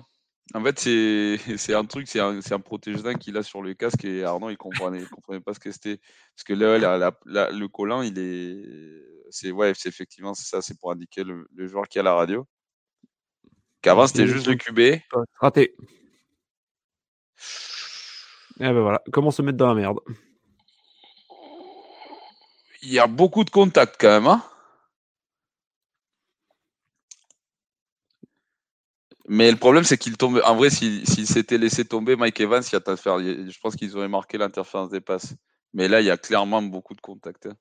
En 0.54 0.62
fait, 0.62 0.78
c'est 1.58 1.74
un 1.74 1.84
truc, 1.84 2.08
c'est 2.08 2.20
un, 2.20 2.38
un 2.38 2.60
protégé 2.60 3.14
qu'il 3.14 3.36
a 3.36 3.42
sur 3.42 3.62
le 3.62 3.74
casque 3.74 4.04
et 4.04 4.24
Arnaud, 4.24 4.50
il 4.50 4.56
comprenait, 4.56 5.00
il 5.00 5.08
comprenait 5.08 5.40
pas 5.40 5.54
ce 5.54 5.60
que 5.60 5.72
c'était. 5.72 5.98
Parce 6.34 6.44
que 6.44 6.54
là, 6.54 7.10
le 7.50 7.66
collant, 7.66 8.02
il 8.02 8.18
est. 8.18 8.62
C'est 9.30 9.50
ouais, 9.50 9.72
c'est 9.74 9.88
effectivement 9.88 10.34
c'est 10.34 10.48
ça, 10.48 10.62
c'est 10.62 10.78
pour 10.78 10.92
indiquer 10.92 11.24
le, 11.24 11.46
joueur 11.66 11.88
qui 11.88 11.98
a 11.98 12.02
la 12.02 12.14
radio. 12.14 12.46
Qu'avant, 13.82 14.06
c'était 14.06 14.26
juste 14.26 14.46
le 14.46 14.54
QB. 14.54 15.00
Raté. 15.40 15.74
Et 18.58 18.64
eh 18.64 18.72
ben 18.72 18.80
voilà, 18.80 19.02
comment 19.12 19.30
se 19.30 19.42
mettre 19.42 19.58
dans 19.58 19.66
la 19.66 19.74
merde? 19.74 20.00
Il 22.80 22.92
y 22.92 22.98
a 22.98 23.06
beaucoup 23.06 23.44
de 23.44 23.50
contacts 23.50 23.96
quand 24.00 24.08
même, 24.08 24.26
hein 24.26 24.42
Mais 29.28 29.50
le 29.50 29.56
problème, 29.56 29.84
c'est 29.84 29.98
qu'il 29.98 30.16
tombe. 30.16 30.40
En 30.44 30.54
vrai, 30.54 30.70
s'il 30.70 31.26
s'était 31.26 31.58
laissé 31.58 31.84
tomber 31.84 32.14
Mike 32.14 32.40
Evans, 32.40 32.62
il 32.62 32.72
y 32.72 32.76
a 32.76 32.96
faire. 32.96 33.18
Je 33.18 33.58
pense 33.60 33.74
qu'ils 33.74 33.96
auraient 33.96 34.08
marqué 34.08 34.38
l'interférence 34.38 34.90
des 34.90 35.00
passes. 35.00 35.34
Mais 35.72 35.88
là, 35.88 36.00
il 36.00 36.06
y 36.06 36.10
a 36.10 36.16
clairement 36.16 36.62
beaucoup 36.62 36.94
de 36.94 37.00
contacts. 37.00 37.46
Hein. 37.46 37.56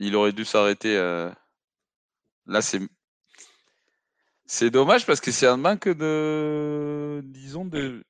Il 0.00 0.16
aurait 0.16 0.32
dû 0.32 0.44
s'arrêter. 0.44 0.96
Euh. 0.96 1.30
Là, 2.46 2.62
c'est. 2.62 2.80
C'est 4.44 4.70
dommage 4.70 5.06
parce 5.06 5.20
que 5.20 5.30
c'est 5.30 5.46
un 5.46 5.56
manque 5.56 5.88
de. 5.88 7.20
Disons, 7.24 7.64
de. 7.64 8.02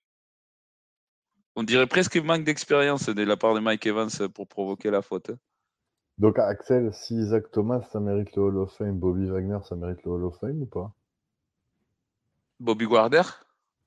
On 1.57 1.63
dirait 1.63 1.87
presque 1.87 2.17
manque 2.17 2.45
d'expérience 2.45 3.09
de 3.09 3.23
la 3.23 3.37
part 3.37 3.55
de 3.55 3.61
Mike 3.61 3.87
Evans 3.87 4.11
pour 4.33 4.49
provoquer 4.49 4.91
la 4.91 5.03
faute. 5.03 5.31
Hein. 5.31 5.39
Donc, 6.17 6.39
Axel, 6.39 6.93
si 6.95 7.17
Isaac 7.17 7.51
Thomas, 7.51 7.83
ça 7.93 8.01
mérite 8.01 8.35
le 8.35 8.43
Hall 8.43 8.59
of 8.59 8.77
Fame, 8.77 8.99
Bobby 8.99 9.27
Wagner, 9.27 9.59
ça 9.69 9.77
mérite 9.77 10.03
le 10.05 10.11
Hall 10.13 10.25
of 10.25 10.39
Fame 10.39 10.63
ou 10.63 10.67
pas? 10.67 10.95
Bobby 12.61 12.87
Guarder 12.87 13.23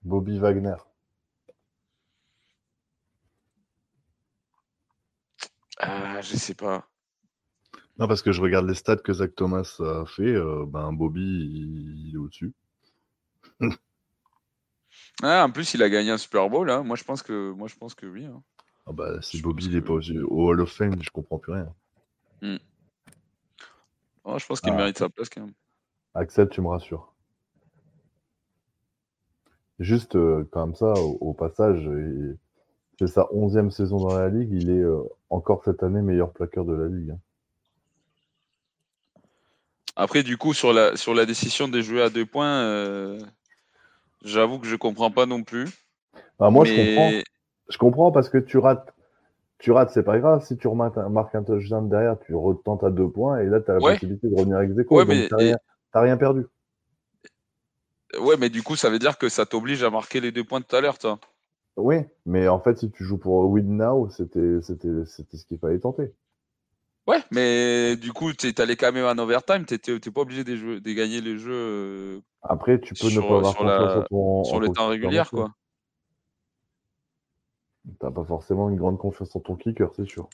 Bobby 0.03 0.39
Wagner. 0.39 0.75
Ah, 5.77 6.21
je 6.21 6.35
sais 6.35 6.53
pas. 6.53 6.87
Non, 7.97 8.07
parce 8.07 8.21
que 8.21 8.31
je 8.31 8.41
regarde 8.41 8.67
les 8.67 8.75
stats 8.75 8.97
que 8.97 9.13
Zach 9.13 9.35
Thomas 9.35 9.77
a 9.79 10.05
fait. 10.05 10.23
Euh, 10.23 10.65
ben, 10.67 10.93
Bobby, 10.93 11.21
il, 11.21 12.11
est 12.13 12.17
au-dessus. 12.17 12.53
ah, 15.23 15.43
en 15.45 15.51
plus, 15.51 15.73
il 15.73 15.83
a 15.83 15.89
gagné 15.89 16.11
un 16.11 16.17
Super 16.17 16.49
Bowl. 16.49 16.69
Hein. 16.69 16.83
Moi, 16.83 16.95
je 16.95 17.03
pense 17.03 17.21
que, 17.21 17.51
moi, 17.51 17.67
je 17.67 17.75
pense 17.75 17.93
que 17.95 18.05
oui. 18.05 18.25
Hein. 18.25 18.41
Ah 18.85 18.91
bah, 18.93 19.21
si 19.21 19.41
Bobby 19.41 19.69
n'est 19.69 19.81
pas 19.81 19.93
au, 19.93 20.49
Hall 20.49 20.61
of 20.61 20.71
Fame, 20.71 21.01
je 21.01 21.09
comprends 21.09 21.37
plus 21.37 21.53
rien. 21.53 21.73
Oh, 24.23 24.37
je 24.37 24.45
pense 24.45 24.61
qu'il 24.61 24.73
ah. 24.73 24.77
mérite 24.77 24.97
sa 24.97 25.09
place 25.09 25.29
quand 25.29 25.41
même. 25.41 25.53
Axel, 26.13 26.49
tu 26.49 26.61
me 26.61 26.67
rassures. 26.67 27.13
Juste 29.81 30.15
euh, 30.15 30.47
comme 30.51 30.75
ça, 30.75 30.93
au, 30.93 31.33
passage, 31.33 31.89
c'est 32.99 33.07
sa 33.07 33.27
onzième 33.33 33.71
saison 33.71 33.97
dans 33.97 34.15
la 34.15 34.29
ligue. 34.29 34.51
Il 34.51 34.69
est 34.69 34.83
euh, 34.83 35.01
encore 35.31 35.63
cette 35.65 35.81
année 35.81 36.03
meilleur 36.03 36.31
plaqueur 36.31 36.65
de 36.65 36.73
la 36.73 36.87
ligue. 36.87 37.09
Hein. 37.09 37.19
Après, 39.95 40.21
du 40.21 40.37
coup, 40.37 40.53
sur 40.53 40.71
la, 40.71 40.95
sur 40.95 41.15
la 41.15 41.25
décision 41.25 41.67
de 41.67 41.81
jouer 41.81 42.03
à 42.03 42.11
deux 42.11 42.27
points, 42.27 42.61
euh, 42.61 43.19
j'avoue 44.23 44.59
que 44.59 44.67
je 44.67 44.75
comprends 44.75 45.09
pas 45.09 45.25
non 45.25 45.41
plus. 45.41 45.67
Bah, 46.37 46.51
moi, 46.51 46.63
je 46.63 46.75
comprends. 46.75 47.11
Je 47.67 47.77
comprends 47.79 48.11
parce 48.11 48.29
que 48.29 48.37
tu 48.37 48.59
rates. 48.59 48.93
Tu 49.57 49.71
rates, 49.71 49.89
c'est 49.89 50.03
pas 50.03 50.19
grave. 50.19 50.45
Si 50.45 50.57
tu 50.57 50.67
marques 50.69 51.35
un 51.35 51.43
touchdown 51.43 51.89
derrière, 51.89 52.19
tu 52.19 52.35
retentes 52.35 52.83
à 52.83 52.91
deux 52.91 53.09
points 53.09 53.39
et 53.39 53.45
là, 53.45 53.61
tu 53.61 53.71
as 53.71 53.75
la 53.75 53.79
possibilité 53.79 54.27
de 54.27 54.35
revenir 54.35 54.57
avec 54.57 54.73
Zeko. 54.73 55.03
Ouais, 55.03 55.27
tu 55.27 55.33
n'as 55.33 56.01
rien, 56.01 56.17
perdu. 56.17 56.45
Ouais, 58.19 58.35
mais 58.37 58.49
du 58.49 58.63
coup, 58.63 58.75
ça 58.75 58.89
veut 58.89 58.99
dire 58.99 59.17
que 59.17 59.29
ça 59.29 59.45
t'oblige 59.45 59.83
à 59.83 59.89
marquer 59.89 60.19
les 60.19 60.31
deux 60.31 60.43
points 60.43 60.61
tout 60.61 60.75
à 60.75 60.81
l'heure, 60.81 60.97
toi. 60.97 61.19
Oui, 61.77 61.97
mais 62.25 62.47
en 62.47 62.59
fait, 62.59 62.77
si 62.79 62.91
tu 62.91 63.03
joues 63.03 63.17
pour 63.17 63.49
win 63.49 63.77
now, 63.77 64.09
c'était 64.09 64.61
ce 64.61 65.45
qu'il 65.45 65.57
fallait 65.57 65.79
tenter. 65.79 66.11
Ouais, 67.07 67.23
mais 67.31 67.95
du 67.95 68.13
coup, 68.13 68.31
tu 68.33 68.53
allé 68.57 68.75
quand 68.75 68.91
même 68.91 69.05
en 69.05 69.21
overtime, 69.21 69.65
tu 69.65 69.75
n'es 69.91 69.99
pas 69.99 70.21
obligé 70.21 70.43
de, 70.43 70.79
de, 70.79 70.93
gagner 70.93 71.21
les 71.21 71.37
jeux. 71.37 71.51
Euh, 71.51 72.19
Après, 72.43 72.79
tu 72.79 72.93
peux 72.93 73.07
ne 73.07 73.21
pas 73.21 73.37
avoir 73.37 73.55
confiance 73.55 73.91
sur, 73.91 74.07
ton, 74.07 74.43
sur 74.43 74.59
le 74.59 74.69
temps 74.69 74.87
régulier, 74.87 75.23
quoi. 75.29 75.49
T'as 77.99 78.11
pas 78.11 78.23
forcément 78.23 78.69
une 78.69 78.75
grande 78.75 78.99
confiance 78.99 79.35
en 79.35 79.39
ton 79.39 79.55
kicker, 79.55 79.91
c'est 79.95 80.05
sûr. 80.05 80.29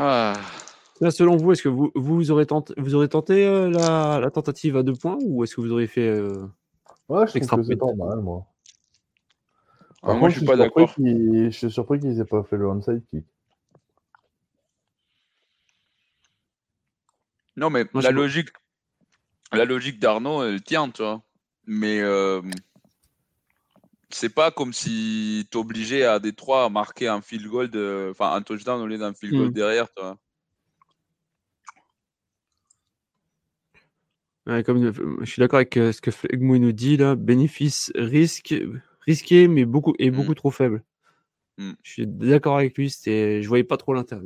Ah. 0.00 0.34
selon 1.10 1.36
vous, 1.36 1.50
est-ce 1.50 1.62
que 1.62 1.68
vous, 1.68 1.90
vous, 1.96 2.30
aurez 2.30 2.46
tenté, 2.46 2.72
vous 2.76 2.94
aurez 2.94 3.08
tenté 3.08 3.44
euh, 3.44 3.68
la, 3.68 4.30
tentative 4.30 4.76
à 4.76 4.84
deux 4.84 4.92
points 4.92 5.18
ou 5.22 5.42
est-ce 5.42 5.56
que 5.56 5.60
vous 5.60 5.72
auriez 5.72 5.88
fait. 5.88 6.08
Euh, 6.08 6.46
ouais, 7.08 7.26
je 7.26 7.40
trouve 7.40 7.60
que 7.60 7.66
c'est 7.66 7.76
pas 7.76 7.92
mal, 7.94 8.20
moi. 8.20 8.46
Ah, 10.04 10.14
moi, 10.14 10.28
je 10.28 10.38
suis 10.38 10.46
pas 10.46 10.56
d'accord. 10.56 10.94
Je 10.96 11.50
suis 11.50 11.70
surpris 11.72 11.98
qu'ils 11.98 12.20
aient 12.20 12.24
pas 12.24 12.44
fait 12.44 12.56
le 12.56 12.68
onside 12.68 13.02
kick. 13.10 13.24
Non, 17.56 17.68
mais 17.68 17.84
la, 17.92 18.12
logique, 18.12 18.50
la 19.52 19.64
logique 19.64 19.98
d'Arnaud, 19.98 20.44
elle 20.44 20.62
tient, 20.62 20.88
tu 20.90 21.02
vois. 21.02 21.22
Mais. 21.66 22.00
Euh, 22.00 22.40
c'est 24.10 24.34
pas 24.34 24.50
comme 24.50 24.72
si 24.72 25.46
t'obligeais 25.50 26.04
à 26.04 26.18
Détroit 26.18 26.64
à 26.64 26.68
marquer 26.68 27.08
un 27.08 27.20
field 27.20 27.46
goal, 27.46 27.68
de... 27.68 28.08
enfin 28.10 28.32
un 28.32 28.42
touchdown 28.42 28.80
au 28.80 28.86
lieu 28.86 28.98
d'un 28.98 29.14
field 29.14 29.34
goal 29.34 29.48
mm. 29.48 29.52
derrière. 29.52 29.92
Toi. 29.92 30.18
comme, 34.64 34.82
euh, 34.82 35.16
je 35.20 35.30
suis 35.30 35.40
d'accord 35.40 35.58
avec 35.58 35.76
euh, 35.76 35.92
ce 35.92 36.00
que 36.00 36.10
Flegmo 36.10 36.56
nous 36.58 36.72
dit 36.72 36.96
là, 36.96 37.14
bénéfice 37.14 37.92
risque 37.94 38.54
risqué 39.06 39.46
mais 39.46 39.66
beaucoup 39.66 39.94
et 39.98 40.10
beaucoup 40.10 40.32
mm. 40.32 40.36
trop 40.36 40.50
faible. 40.50 40.82
Mm. 41.58 41.72
Je 41.82 41.90
suis 41.90 42.06
d'accord 42.06 42.56
avec 42.56 42.76
lui, 42.78 42.90
c'était, 42.90 43.42
je 43.42 43.48
voyais 43.48 43.64
pas 43.64 43.76
trop 43.76 43.92
l'intérêt. 43.92 44.22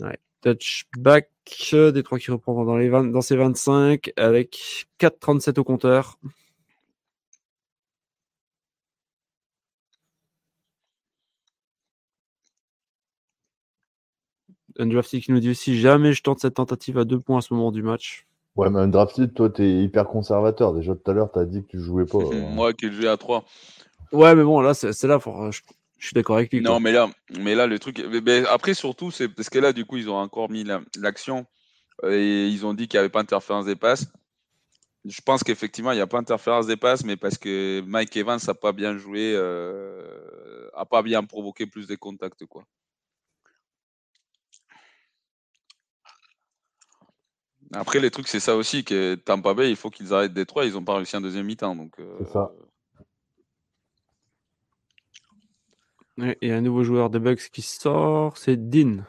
Ouais. 0.00 0.18
Touchback, 0.52 1.30
Détroit 1.72 2.18
qui 2.18 2.30
reprend 2.30 2.64
dans, 2.64 2.76
les 2.76 2.88
20, 2.88 3.04
dans 3.04 3.20
ses 3.20 3.36
25 3.36 4.12
avec 4.16 4.86
4,37 5.00 5.58
au 5.58 5.64
compteur. 5.64 6.18
Undrafted 14.78 15.22
qui 15.22 15.32
nous 15.32 15.40
dit 15.40 15.50
aussi 15.50 15.78
jamais 15.78 16.12
je 16.12 16.22
tente 16.22 16.40
cette 16.40 16.54
tentative 16.54 16.98
à 16.98 17.04
deux 17.04 17.20
points 17.20 17.38
à 17.38 17.40
ce 17.40 17.54
moment 17.54 17.70
du 17.70 17.82
match. 17.82 18.26
Ouais, 18.56 18.70
mais 18.70 18.80
Undrafted, 18.80 19.32
toi, 19.34 19.50
t'es 19.50 19.68
hyper 19.68 20.06
conservateur. 20.06 20.74
Déjà 20.74 20.94
tout 20.94 21.10
à 21.10 21.14
l'heure, 21.14 21.30
t'as 21.32 21.44
dit 21.44 21.62
que 21.62 21.68
tu 21.68 21.80
jouais 21.80 22.06
pas. 22.06 22.18
Moi 22.52 22.72
qui 22.72 22.92
jouais 22.92 23.08
à 23.08 23.16
3. 23.16 23.44
Ouais, 24.12 24.34
mais 24.34 24.44
bon, 24.44 24.60
là, 24.60 24.74
c'est 24.74 25.02
là, 25.04 25.18
je, 25.50 25.60
je 26.04 26.08
suis 26.08 26.14
d'accord 26.14 26.36
avec 26.36 26.52
lui. 26.52 26.60
Non, 26.60 26.80
mais 26.80 26.92
là, 26.92 27.08
mais 27.40 27.54
là, 27.54 27.66
le 27.66 27.78
truc. 27.78 28.04
après, 28.50 28.74
surtout, 28.74 29.10
c'est 29.10 29.26
parce 29.26 29.48
que 29.48 29.58
là, 29.58 29.72
du 29.72 29.86
coup, 29.86 29.96
ils 29.96 30.10
ont 30.10 30.18
encore 30.18 30.50
mis 30.50 30.62
l'action 30.98 31.46
et 32.06 32.46
ils 32.46 32.66
ont 32.66 32.74
dit 32.74 32.88
qu'il 32.88 32.98
n'y 32.98 33.00
avait 33.00 33.08
pas 33.08 33.22
d'interférence 33.22 33.64
des 33.64 33.74
passes. 33.74 34.06
Je 35.06 35.22
pense 35.22 35.42
qu'effectivement, 35.42 35.92
il 35.92 35.94
n'y 35.94 36.02
a 36.02 36.06
pas 36.06 36.18
d'interférence 36.18 36.66
des 36.66 36.76
passes, 36.76 37.06
mais 37.06 37.16
parce 37.16 37.38
que 37.38 37.82
Mike 37.86 38.14
Evans 38.18 38.38
n'a 38.46 38.52
pas 38.52 38.72
bien 38.72 38.98
joué, 38.98 39.32
euh, 39.34 40.68
a 40.74 40.84
pas 40.84 41.00
bien 41.00 41.24
provoqué 41.24 41.64
plus 41.64 41.86
de 41.86 41.94
contacts, 41.94 42.44
quoi. 42.44 42.64
Après, 47.72 47.98
les 47.98 48.10
trucs, 48.10 48.28
c'est 48.28 48.40
ça 48.40 48.56
aussi, 48.56 48.84
que 48.84 49.14
Tampa 49.14 49.54
Bay, 49.54 49.70
il 49.70 49.76
faut 49.76 49.88
qu'ils 49.88 50.12
arrêtent 50.12 50.34
Détroit. 50.34 50.66
Ils 50.66 50.74
n'ont 50.74 50.84
pas 50.84 50.96
réussi 50.96 51.16
un 51.16 51.22
deuxième 51.22 51.46
mi-temps. 51.46 51.74
Donc, 51.74 51.98
euh, 51.98 52.14
c'est 52.18 52.30
ça. 52.30 52.52
A 56.20 56.34
un 56.42 56.60
nouveau 56.60 56.84
joueur 56.84 57.10
de 57.10 57.18
Bucks 57.18 57.50
qui 57.50 57.62
sort, 57.62 58.38
c'est 58.38 58.56
Dean. 58.56 59.04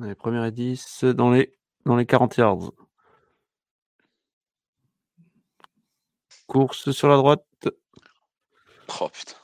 Les 0.00 0.14
premières 0.14 0.44
et 0.44 0.52
10 0.52 1.04
dans 1.04 1.30
les, 1.30 1.56
dans 1.86 1.96
les 1.96 2.06
40 2.06 2.36
yards. 2.36 2.72
Course 6.46 6.90
sur 6.90 7.08
la 7.08 7.16
droite. 7.16 7.46
Oh 9.00 9.08
putain. 9.08 9.41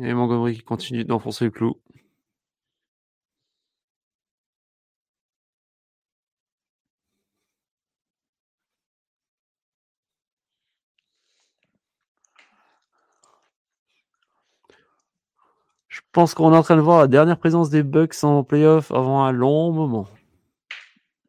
Et 0.00 0.12
Montgomery 0.12 0.56
qui 0.56 0.62
continue 0.62 1.04
d'enfoncer 1.04 1.44
le 1.44 1.50
clou. 1.52 1.76
Je 15.86 16.00
pense 16.10 16.34
qu'on 16.34 16.52
est 16.52 16.56
en 16.56 16.62
train 16.62 16.74
de 16.76 16.80
voir 16.80 16.98
la 16.98 17.06
dernière 17.06 17.38
présence 17.38 17.70
des 17.70 17.84
Bucks 17.84 18.24
en 18.24 18.42
playoff 18.42 18.90
avant 18.90 19.22
un 19.24 19.30
long 19.30 19.70
moment. 19.70 20.08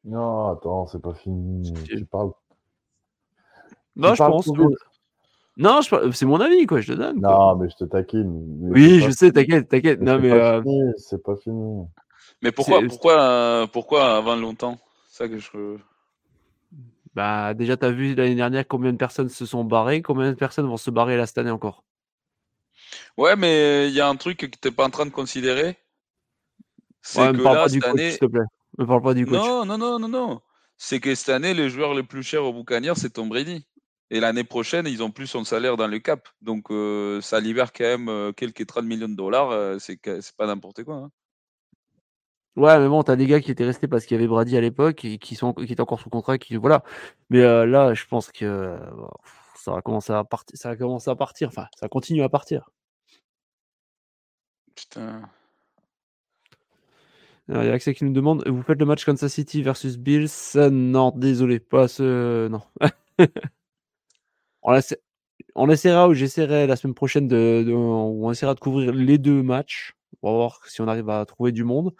Non, 0.04 0.48
attends, 0.50 0.88
c'est 0.88 1.02
pas 1.02 1.14
fini. 1.14 1.72
Tu 1.86 2.04
parles. 2.06 2.32
Non, 3.96 4.16
je 4.16 4.24
pense. 4.24 4.50
Non, 5.58 5.80
c'est 5.82 6.26
mon 6.26 6.42
avis, 6.42 6.66
quoi, 6.66 6.82
je 6.82 6.94
te 6.94 6.98
donne. 6.98 7.22
Non, 7.22 7.56
mais 7.56 7.70
je 7.70 7.76
te 7.76 7.86
taquine. 7.86 8.46
oui, 8.62 9.00
je 9.02 9.10
sais, 9.12 9.32
t'inquiète, 9.32 9.70
t'inquiète. 9.70 10.02
Non, 10.02 10.20
mais. 10.20 10.32
Euh, 10.32 10.62
c'est 10.98 11.24
pas, 11.24 11.36
fini. 11.38 11.86
Mais 12.42 12.52
pourquoi, 12.52 12.82
pourquoi, 12.88 13.22
euh, 13.22 13.68
pourquoi 13.68 14.18
avant 14.18 14.36
longtemps? 14.36 14.78
Ça 15.08 15.30
que 15.30 15.38
je. 15.38 15.78
Bah, 17.14 17.54
déjà, 17.54 17.78
t'as 17.78 17.92
vu 17.92 18.14
l'année 18.16 18.36
dernière 18.36 18.68
combien 18.68 18.92
de 18.92 18.98
personnes 18.98 19.30
se 19.30 19.46
sont 19.46 19.64
barrées, 19.64 20.02
combien 20.02 20.30
de 20.30 20.36
personnes 20.36 20.68
vont 20.68 20.76
se 20.76 20.92
barrer 20.92 21.16
là 21.16 21.26
cette 21.26 21.38
année 21.38 21.52
encore? 21.52 21.86
Ouais, 23.18 23.38
mais 23.38 23.88
il 23.88 23.94
y 23.94 24.02
a 24.02 24.10
un 24.10 24.18
truc 24.18 24.38
que 24.38 24.46
t'es 24.46 24.72
pas 24.72 24.86
en 24.86 24.90
train 24.90 25.06
de 25.06 25.12
considérer. 25.12 25.78
C'est 27.02 27.32
que 27.32 27.42
là, 27.42 27.70
cette 27.70 27.86
année. 27.86 28.12
S'il 28.12 28.20
te 28.20 28.26
plaît. 28.26 28.44
Me 28.78 28.86
parle 28.86 29.02
pas 29.02 29.14
du 29.14 29.26
coach. 29.26 29.36
Non, 29.36 29.64
non, 29.64 29.78
non, 29.78 30.00
non, 30.00 30.10
non. 30.10 30.42
C'est 30.76 31.00
que 31.00 31.16
cette 31.16 31.30
année, 31.30 31.54
le 31.54 31.70
joueur 31.70 31.94
le 31.94 32.04
plus 32.04 32.24
cher 32.24 32.44
au 32.44 32.52
Boucanière, 32.52 32.98
c'est 32.98 33.12
Tom 33.12 33.30
Brady. 33.30 33.66
Et 34.12 34.20
l'année 34.20 34.44
prochaine, 34.44 34.86
ils 34.88 35.02
ont 35.02 35.12
plus 35.12 35.28
son 35.28 35.44
salaire 35.44 35.78
dans 35.78 35.88
le 35.88 36.00
cap. 36.00 36.30
Donc, 36.42 36.70
euh, 36.70 37.22
ça 37.22 37.40
libère 37.40 37.74
quand 37.74 37.86
même 37.86 38.10
euh, 38.10 38.32
quelques 38.32 38.66
30 38.66 38.86
millions 38.86 39.10
de 39.10 39.16
dollars. 39.16 39.50
Euh, 39.50 39.80
c'est, 39.80 40.00
pas 40.38 40.46
n'importe 40.46 40.84
quoi. 40.84 40.96
Hein. 40.96 41.12
Ouais, 42.56 42.80
mais 42.80 42.88
bon, 42.88 43.04
t'as 43.04 43.16
des 43.16 43.26
gars 43.26 43.42
qui 43.42 43.52
étaient 43.52 43.66
restés 43.66 43.88
parce 43.88 44.06
qu'il 44.06 44.16
y 44.16 44.20
avait 44.20 44.28
Brady 44.28 44.56
à 44.56 44.62
l'époque 44.62 45.04
et 45.04 45.18
qui, 45.18 45.36
sont, 45.36 45.54
qui 45.54 45.74
étaient 45.74 45.82
encore 45.82 46.00
sous 46.00 46.10
contrat. 46.10 46.38
Qui, 46.38 46.56
voilà. 46.56 46.84
Mais 47.30 47.42
là, 47.42 47.94
je 47.94 48.06
pense 48.06 48.32
que 48.32 48.78
ça 49.56 49.72
va 49.74 49.82
commencer 49.82 50.14
à 50.14 50.24
partir. 50.24 50.58
Ça 50.58 50.70
va 50.70 50.76
commencer 50.78 51.10
à 51.10 51.16
partir. 51.16 51.50
Enfin, 51.50 51.68
ça 51.76 51.90
continue 51.90 52.24
à 52.24 52.30
partir. 52.30 52.70
Putain. 54.76 55.30
il 57.50 57.56
y 57.56 57.58
a 57.58 57.74
Axel 57.74 57.96
qui 57.96 58.06
nous 58.06 58.14
demande 58.14 58.48
Vous 58.48 58.62
faites 58.64 58.80
le 58.80 58.86
match 58.86 59.04
Kansas 59.06 59.34
City 59.34 59.62
versus 59.62 59.98
Bills? 59.98 60.30
Non, 60.72 61.12
désolé, 61.16 61.60
pas 61.60 61.88
ce. 61.90 62.48
Non. 62.48 62.62
on, 65.56 65.70
essaiera 65.70 66.08
ou 66.10 66.14
j'essaierai 66.14 66.68
la 66.68 66.76
semaine 66.76 66.96
prochaine 66.96 67.28
de, 67.28 67.72
on 67.74 68.32
essaiera 68.32 68.54
de 68.56 68.60
couvrir 68.60 68.94
les 68.94 69.18
deux 69.18 69.44
matchs. 69.44 69.96
On 70.22 70.32
va 70.32 70.38
voir 70.38 70.66
si 70.68 70.82
on 70.82 70.88
arrive 70.88 71.10
à 71.10 71.26
trouver 71.26 71.52
du 71.52 71.64
monde. 71.64 71.94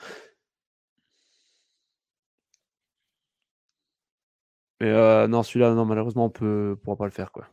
Mais 4.80 4.88
euh, 4.90 5.28
non, 5.28 5.44
celui-là, 5.44 5.74
non, 5.74 5.86
malheureusement, 5.86 6.26
on 6.26 6.30
peut, 6.30 6.78
pourra 6.84 6.96
pas 6.98 7.06
le 7.06 7.12
faire, 7.12 7.32
quoi. 7.32 7.48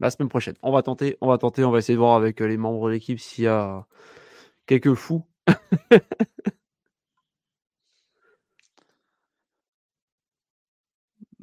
La 0.00 0.10
semaine 0.10 0.28
prochaine, 0.28 0.56
on 0.62 0.72
va 0.72 0.82
tenter, 0.82 1.16
on 1.20 1.28
va 1.28 1.38
tenter, 1.38 1.64
on 1.64 1.70
va 1.70 1.78
essayer 1.78 1.94
de 1.94 2.00
voir 2.00 2.16
avec 2.16 2.40
euh, 2.42 2.46
les 2.46 2.56
membres 2.56 2.88
de 2.88 2.94
l'équipe 2.94 3.20
s'il 3.20 3.44
y 3.44 3.46
a 3.46 3.86
quelques 4.66 4.94
fous 4.94 5.24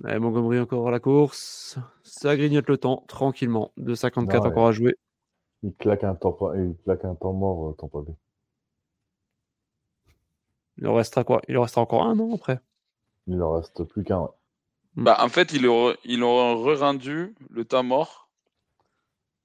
Montgomery 0.04 0.60
encore 0.60 0.88
à 0.88 0.92
la 0.92 1.00
course. 1.00 1.78
Ça 2.04 2.36
grignote 2.36 2.68
le 2.68 2.78
temps 2.78 3.04
tranquillement. 3.08 3.72
De 3.78 3.96
54 3.96 4.46
encore 4.46 4.68
à 4.68 4.72
jouer. 4.72 4.96
Il 5.64 5.74
claque 5.74 6.04
un 6.04 6.16
temps, 6.16 6.38
il 6.54 6.76
claque 6.84 7.04
un 7.04 7.16
temps 7.16 7.34
mort, 7.34 7.76
temps 7.76 7.90
pas 7.90 8.00
Il 10.78 10.88
en 10.88 10.94
restera 10.94 11.24
quoi? 11.24 11.42
Il 11.50 11.58
en 11.58 11.64
restera 11.64 11.82
encore 11.82 12.04
un 12.06 12.18
an 12.20 12.34
après? 12.34 12.60
Il 13.28 13.42
en 13.44 13.54
reste 13.54 13.84
plus 13.84 14.04
qu'un. 14.04 14.30
Hmm. 14.96 15.04
Bah, 15.04 15.18
en 15.20 15.28
fait, 15.28 15.52
ils 15.52 15.68
ont 15.68 15.94
ils 16.06 16.24
rendu 16.24 17.36
le 17.50 17.66
temps 17.66 17.84
mort 17.84 18.30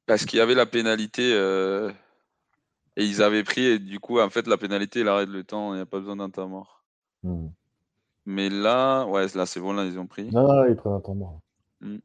parce 0.06 0.24
qu'il 0.24 0.38
y 0.38 0.42
avait 0.42 0.54
la 0.54 0.66
pénalité 0.66 1.32
euh, 1.34 1.90
et 2.96 3.04
ils 3.04 3.22
avaient 3.22 3.42
pris 3.42 3.64
et 3.64 3.78
du 3.80 3.98
coup, 3.98 4.20
en 4.20 4.30
fait, 4.30 4.46
la 4.46 4.56
pénalité, 4.56 5.00
il 5.00 5.08
arrête 5.08 5.28
le 5.28 5.42
temps. 5.42 5.72
Il 5.72 5.76
n'y 5.76 5.82
a 5.82 5.86
pas 5.86 5.98
besoin 5.98 6.16
d'un 6.16 6.30
temps 6.30 6.48
mort. 6.48 6.84
Hmm. 7.24 7.48
Mais 8.26 8.48
là, 8.48 9.04
ouais, 9.06 9.26
là, 9.34 9.46
c'est 9.46 9.60
bon, 9.60 9.72
là, 9.72 9.84
ils 9.84 9.98
ont 9.98 10.06
pris. 10.06 10.30
Non, 10.30 10.48
non, 10.48 10.64
ils 10.66 10.76
prennent 10.76 10.94
un 10.94 11.00
temps 11.00 11.14
mort. 11.14 11.40
Hmm. 11.80 11.98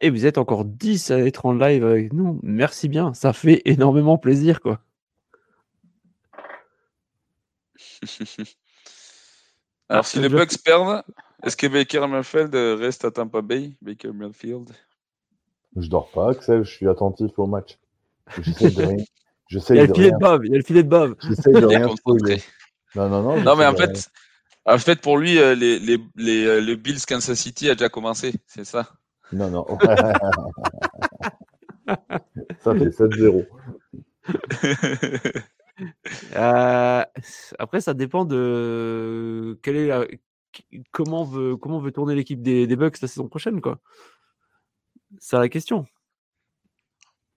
Et 0.00 0.10
vous 0.10 0.26
êtes 0.26 0.36
encore 0.36 0.64
10 0.64 1.10
à 1.10 1.20
être 1.20 1.46
en 1.46 1.52
live 1.52 1.84
avec 1.84 2.12
nous. 2.12 2.40
Merci 2.42 2.88
bien, 2.88 3.14
ça 3.14 3.32
fait 3.32 3.62
énormément 3.64 4.18
plaisir, 4.18 4.60
quoi. 4.60 4.80
Alors, 9.88 10.06
si 10.06 10.18
les 10.18 10.28
Bucks 10.28 10.58
perdent, 10.64 11.02
est-ce 11.42 11.56
que 11.56 11.66
Baker 11.66 12.06
Mayfield 12.08 12.54
reste 12.54 13.04
à 13.04 13.10
Tampa 13.10 13.42
Bay 13.42 13.72
Baker 13.80 14.12
Mayfield? 14.12 14.70
Je 15.76 15.88
dors 15.88 16.10
pas, 16.10 16.30
Axel, 16.30 16.64
je 16.64 16.70
suis 16.70 16.88
attentif 16.88 17.38
au 17.38 17.46
match. 17.46 17.78
J'essaie 18.40 18.70
de 18.70 18.82
rien. 18.82 19.04
il 19.50 19.76
y 19.76 19.78
a 19.78 19.86
le 19.86 19.94
filet 19.94 20.10
de 20.10 20.18
Bob, 20.18 20.44
il 20.44 20.50
y 20.50 20.54
a 20.54 20.58
le 20.58 20.64
filet 20.64 20.82
de 20.82 20.88
Bob. 20.88 21.16
J'essaie 21.22 21.52
de 21.52 21.64
rien 21.64 21.88
Non, 22.94 23.08
non, 23.08 23.22
non. 23.22 23.40
Non, 23.42 23.56
mais 23.56 23.66
en 23.66 23.74
fait, 23.74 24.10
en 24.64 24.78
fait, 24.78 25.00
pour 25.00 25.18
lui, 25.18 25.38
euh, 25.38 25.54
les, 25.54 25.78
les, 25.78 25.98
les, 26.16 26.44
euh, 26.44 26.60
le 26.60 26.76
Bills 26.76 27.04
Kansas 27.06 27.38
City 27.38 27.68
a 27.70 27.74
déjà 27.74 27.88
commencé, 27.88 28.34
c'est 28.46 28.64
ça 28.64 28.88
non, 29.32 29.50
non. 29.50 29.66
ça 32.60 32.74
fait 32.74 32.90
7-0. 32.90 33.46
Euh, 36.36 37.02
après, 37.58 37.80
ça 37.80 37.94
dépend 37.94 38.24
de 38.24 39.58
quelle 39.62 39.76
est 39.76 39.86
la... 39.88 40.06
comment 40.92 41.24
veut 41.24 41.56
comment 41.56 41.80
veut 41.80 41.90
tourner 41.90 42.14
l'équipe 42.14 42.40
des, 42.42 42.66
des 42.66 42.76
Bucks 42.76 43.00
la 43.00 43.08
saison 43.08 43.26
prochaine, 43.26 43.60
quoi. 43.60 43.80
C'est 45.18 45.38
la 45.38 45.48
question. 45.48 45.86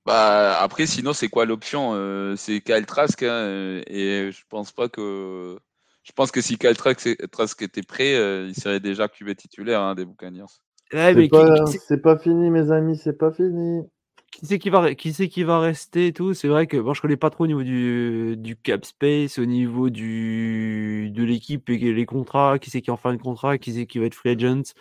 Bah 0.06 0.60
après, 0.60 0.86
sinon, 0.86 1.14
c'est 1.14 1.30
quoi 1.30 1.46
l'option? 1.46 1.94
Euh, 1.96 2.36
C'est 2.36 2.62
Kyle 2.62 2.86
Trask, 2.86 3.24
hein, 3.24 3.82
et 3.88 4.30
je 4.32 4.44
pense 4.50 4.72
pas 4.72 4.90
que. 4.90 5.58
Je 6.06 6.12
pense 6.14 6.32
que 6.32 6.40
si 6.40 6.58
Kyle 6.58 6.78
Trask, 6.78 7.62
était 7.62 7.82
prêt, 7.82 8.14
il 8.48 8.56
serait 8.56 8.80
déjà 8.80 9.08
QB 9.08 9.36
titulaire 9.36 9.82
hein, 9.82 9.96
des 9.96 10.06
Buccaneers 10.06 10.46
c'est 10.92 12.02
pas, 12.02 12.18
fini, 12.18 12.50
mes 12.50 12.72
amis, 12.72 12.98
c'est 12.98 13.18
pas 13.18 13.32
fini. 13.32 13.84
Qui 14.32 14.46
c'est 14.46 14.60
qui 14.60 14.70
va, 14.70 14.96
qui 14.96 15.14
c'est 15.14 15.30
qui 15.30 15.44
va 15.44 15.60
rester 15.60 16.08
et 16.08 16.14
tout? 16.14 16.34
C'est 16.34 16.48
vrai 16.48 16.68
que 16.68 16.78
bon, 16.78 16.94
je 16.94 17.02
connais 17.02 17.18
pas 17.18 17.30
trop 17.30 17.46
au 17.46 17.48
niveau 17.48 17.64
du, 17.64 18.36
du 18.38 18.56
cap 18.58 18.84
space, 18.84 19.40
au 19.40 19.46
niveau 19.46 19.90
du 19.90 21.10
de 21.14 21.24
l'équipe 21.24 21.70
et 21.70 21.78
les 21.78 22.06
contrats, 22.06 22.60
qui 22.60 22.70
c'est 22.70 22.82
qui 22.82 22.92
en 22.92 22.98
fin 22.98 23.14
de 23.14 23.22
contrat, 23.22 23.58
qui 23.58 23.74
c'est 23.74 23.86
qui 23.86 24.00
va 24.00 24.06
être 24.06 24.16
free 24.16 24.32
agent. 24.32 24.74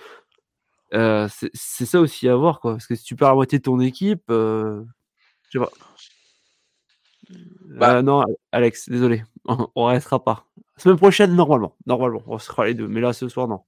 Euh, 0.93 1.29
c'est 1.55 1.87
ça 1.87 2.01
aussi 2.01 2.29
à 2.29 2.37
voir, 2.37 2.61
quoi. 2.61 2.73
Parce 2.73 2.87
que 2.87 2.95
si 2.95 3.05
tu 3.05 3.17
perds 3.17 3.29
la 3.29 3.35
moitié 3.35 3.59
de 3.59 3.65
ton 3.65 3.81
équipe, 3.81 4.25
euh, 4.31 4.83
je 5.51 5.59
sais 5.59 5.65
pas. 5.65 5.73
Bah 7.79 7.97
euh, 7.97 8.03
non, 8.03 8.25
Alex, 8.53 8.89
désolé, 8.89 9.25
on, 9.47 9.69
on 9.75 9.87
restera 9.87 10.23
pas. 10.23 10.47
Semaine 10.77 10.97
prochaine, 10.97 11.35
normalement, 11.35 11.77
normalement, 11.87 12.23
on 12.27 12.39
sera 12.39 12.67
les 12.67 12.75
deux. 12.75 12.89
Mais 12.89 13.01
là, 13.01 13.13
ce 13.13 13.29
soir, 13.29 13.49
non. 13.49 13.63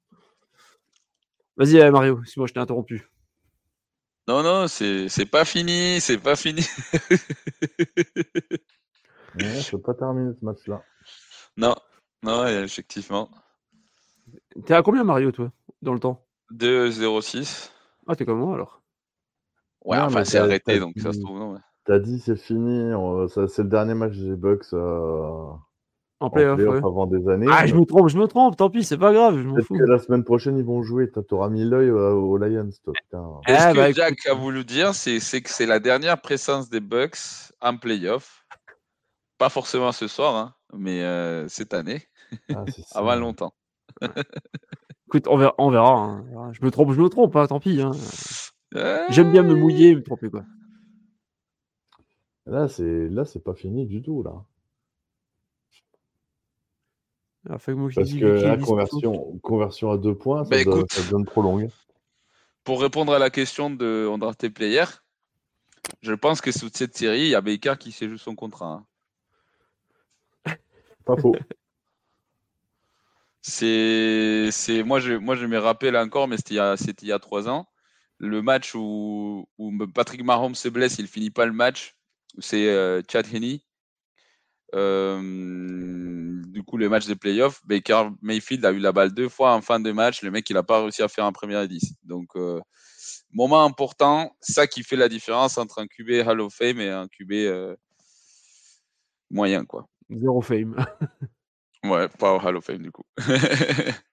Vas-y, 1.57 1.81
euh, 1.81 1.91
Mario, 1.91 2.23
si 2.25 2.39
moi 2.39 2.47
je 2.47 2.53
t'ai 2.53 2.61
interrompu. 2.61 3.09
Non, 4.29 4.43
non, 4.43 4.67
c'est 4.69 5.31
pas 5.31 5.45
fini, 5.45 6.01
c'est 6.01 6.19
pas 6.19 6.37
fini. 6.37 6.63
ouais, 9.37 9.61
je 9.61 9.71
peux 9.71 9.81
pas 9.81 9.95
terminer 9.95 10.33
ce 10.39 10.45
match-là. 10.45 10.83
Non, 11.57 11.77
non, 12.23 12.47
effectivement. 12.47 13.31
T'es 14.67 14.75
à 14.75 14.83
combien, 14.83 15.05
Mario, 15.05 15.31
toi, 15.31 15.53
dans 15.81 15.95
le 15.95 16.01
temps? 16.01 16.27
2-0-6. 16.53 17.71
Ah, 18.09 18.17
t'es 18.17 18.25
comme 18.25 18.39
moi 18.39 18.55
alors 18.55 18.83
Ouais, 19.85 19.99
enfin, 19.99 20.25
c'est 20.25 20.39
arrêté, 20.39 20.81
donc 20.81 20.99
ça 20.99 21.13
se 21.13 21.21
trouve, 21.21 21.39
non. 21.39 21.59
T'as 21.85 22.01
dit, 22.01 22.19
c'est 22.19 22.37
fini, 22.37 22.91
c'est 23.29 23.63
le 23.63 23.69
dernier 23.69 23.95
match 23.95 24.17
des 24.17 24.35
Bucks. 24.35 24.67
Euh, 24.73 25.53
en 26.21 26.31
playoff, 26.31 26.61
avant 26.61 27.07
des 27.07 27.29
années. 27.29 27.47
Ah, 27.51 27.67
je 27.67 27.75
me 27.75 27.85
trompe, 27.85 28.09
je 28.09 28.17
me 28.17 28.27
trompe, 28.27 28.57
tant 28.57 28.71
pis, 28.71 28.85
c'est 28.85 28.97
pas 28.97 29.13
grave. 29.13 29.37
Je 29.37 29.49
Peut-être 29.49 29.69
que 29.69 29.91
la 29.91 29.99
semaine 29.99 30.25
prochaine, 30.25 30.57
ils 30.57 30.65
vont 30.65 30.83
jouer. 30.83 31.11
T'auras 31.11 31.51
mis 31.51 31.65
l'œil 31.65 31.91
aux 31.91 32.37
Lions, 32.39 32.71
toi. 32.83 32.95
Ce 33.11 33.53
ah, 33.53 33.73
que 33.73 33.77
bah, 33.77 33.93
Jack 33.93 34.27
a 34.27 34.35
voulu 34.35 34.65
dire, 34.65 34.95
c'est 34.95 35.21
que 35.21 35.51
c'est 35.51 35.67
la 35.67 35.79
dernière 35.79 36.21
présence 36.21 36.71
des 36.71 36.81
Bucks 36.81 37.19
en 37.61 37.77
playoff. 37.77 38.45
Pas 39.39 39.51
forcément 39.51 39.93
ce 39.93 40.09
soir, 40.09 40.35
hein, 40.35 40.55
mais 40.73 41.03
euh, 41.03 41.47
cette 41.49 41.75
année. 41.75 42.03
Ah, 42.55 42.65
avant 42.95 43.17
longtemps. 43.17 43.53
Écoute, 45.09 45.27
on 45.29 45.37
verra. 45.37 45.55
On 45.59 45.71
verra 45.71 45.93
hein. 45.93 46.53
Je 46.53 46.65
me 46.65 46.71
trompe, 46.71 46.93
je 46.93 47.01
me 47.01 47.09
trompe, 47.11 47.37
hein, 47.37 47.47
tant 47.47 47.61
pis. 47.61 47.83
Hein. 47.83 47.91
J'aime 49.11 49.31
bien 49.31 49.43
me 49.43 49.55
mouiller 49.55 49.95
me 49.95 50.03
tromper, 50.03 50.31
quoi. 50.31 50.45
Là, 52.47 52.69
c'est 52.69 53.09
là, 53.09 53.25
c'est 53.25 53.43
pas 53.43 53.55
fini 53.55 53.87
du 53.87 54.01
tout, 54.01 54.23
là. 54.23 54.45
Parce 57.49 57.65
que 57.65 58.43
la 58.43 58.57
conversion, 58.57 59.39
conversion 59.43 59.91
à 59.91 59.99
deux 59.99 60.15
points, 60.15 60.45
ça, 60.45 60.51
bah, 60.51 60.65
donne, 61.11 61.25
trop 61.25 61.43
longue. 61.43 61.69
Pour 62.65 62.81
répondre 62.81 63.13
à 63.13 63.19
la 63.19 63.31
question 63.31 63.71
de 63.71 64.33
tes 64.35 64.51
player, 64.51 64.85
je 66.03 66.13
pense 66.13 66.41
que 66.41 66.51
sous 66.51 66.71
cette 66.73 66.97
série, 66.97 67.21
il 67.21 67.29
y 67.29 67.35
a 67.35 67.41
Baker 67.41 67.75
qui 67.79 67.93
s'est 67.93 68.09
joué 68.09 68.19
son 68.19 68.35
contrat. 68.35 68.85
Hein. 70.47 70.55
Pas 71.05 71.17
faux. 71.17 71.37
C'est, 73.49 74.51
c'est, 74.51 74.83
moi, 74.83 74.99
je, 74.99 75.13
moi, 75.13 75.37
je 75.37 75.47
me 75.47 75.57
rappelle 75.57 75.97
encore, 75.97 76.27
mais 76.27 76.37
c'était 76.37 76.55
il 76.55 76.57
y 76.57 76.61
a, 76.61 76.77
c'était 76.77 77.07
il 77.07 77.11
y 77.11 77.13
a 77.13 77.21
trois 77.21 77.49
ans. 77.49 77.69
Le 78.19 78.43
match 78.43 78.75
où, 78.75 79.49
où 79.57 79.87
Patrick 79.87 80.25
Mahomes 80.25 80.57
se 80.57 80.69
blesse, 80.69 80.99
il 80.99 81.07
finit 81.07 81.31
pas 81.31 81.47
le 81.47 81.53
match. 81.53 81.95
C'est 82.41 82.69
euh, 82.69 83.03
Chad 83.09 83.25
Henney 83.33 83.63
euh, 84.75 86.43
du 86.47 86.63
coup, 86.63 86.77
le 86.77 86.89
match 86.89 87.07
des 87.07 87.17
playoffs, 87.17 87.61
Baker 87.67 88.09
Mayfield 88.23 88.65
a 88.65 88.73
eu 88.73 88.79
la 88.79 88.93
balle 88.93 89.13
deux 89.13 89.29
fois 89.29 89.55
en 89.55 89.61
fin 89.61 89.79
de 89.81 89.93
match. 89.93 90.23
Le 90.23 90.31
mec, 90.31 90.49
il 90.51 90.55
n'a 90.55 90.63
pas 90.63 90.83
réussi 90.83 91.03
à 91.03 91.09
faire 91.09 91.25
un 91.25 91.33
premier 91.33 91.63
et 91.63 91.69
10. 91.69 91.95
Donc, 92.05 92.29
euh, 92.37 92.61
moment 93.33 93.65
important, 93.65 94.35
ça 94.41 94.67
qui 94.67 94.83
fait 94.83 94.97
la 94.97 95.09
différence 95.09 95.59
entre 95.59 95.81
un 95.81 95.87
QB 95.87 96.27
Hall 96.27 96.41
of 96.41 96.55
Fame 96.55 96.81
et 96.81 96.91
un 96.91 97.07
QB 97.09 97.33
euh, 97.33 97.77
moyen, 99.31 99.65
quoi. 99.65 99.87
Zéro 100.11 100.41
fame. 100.41 100.77
ouais, 101.85 102.09
pas 102.09 102.35
au 102.35 102.41
Hall 102.41 102.57
of 102.57 102.65
Fame, 102.65 102.83
du 102.83 102.91
coup. 102.91 103.05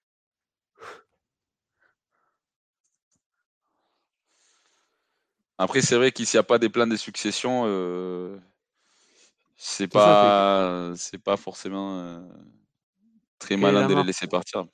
Après, 5.58 5.82
c'est 5.82 5.96
vrai 5.96 6.12
qu'ici, 6.12 6.36
n'y 6.36 6.40
a 6.40 6.44
pas 6.44 6.58
des 6.58 6.70
plans 6.70 6.88
de 6.88 6.96
succession. 6.96 7.64
C'est 9.66 9.88
pas, 9.88 10.92
c'est 10.98 11.24
pas 11.24 11.38
forcément 11.38 11.98
euh, 11.98 12.20
très 13.40 13.56
malin 13.56 13.88
de 13.88 13.96
les 13.96 14.04
laisser 14.04 14.28
partir. 14.28 14.66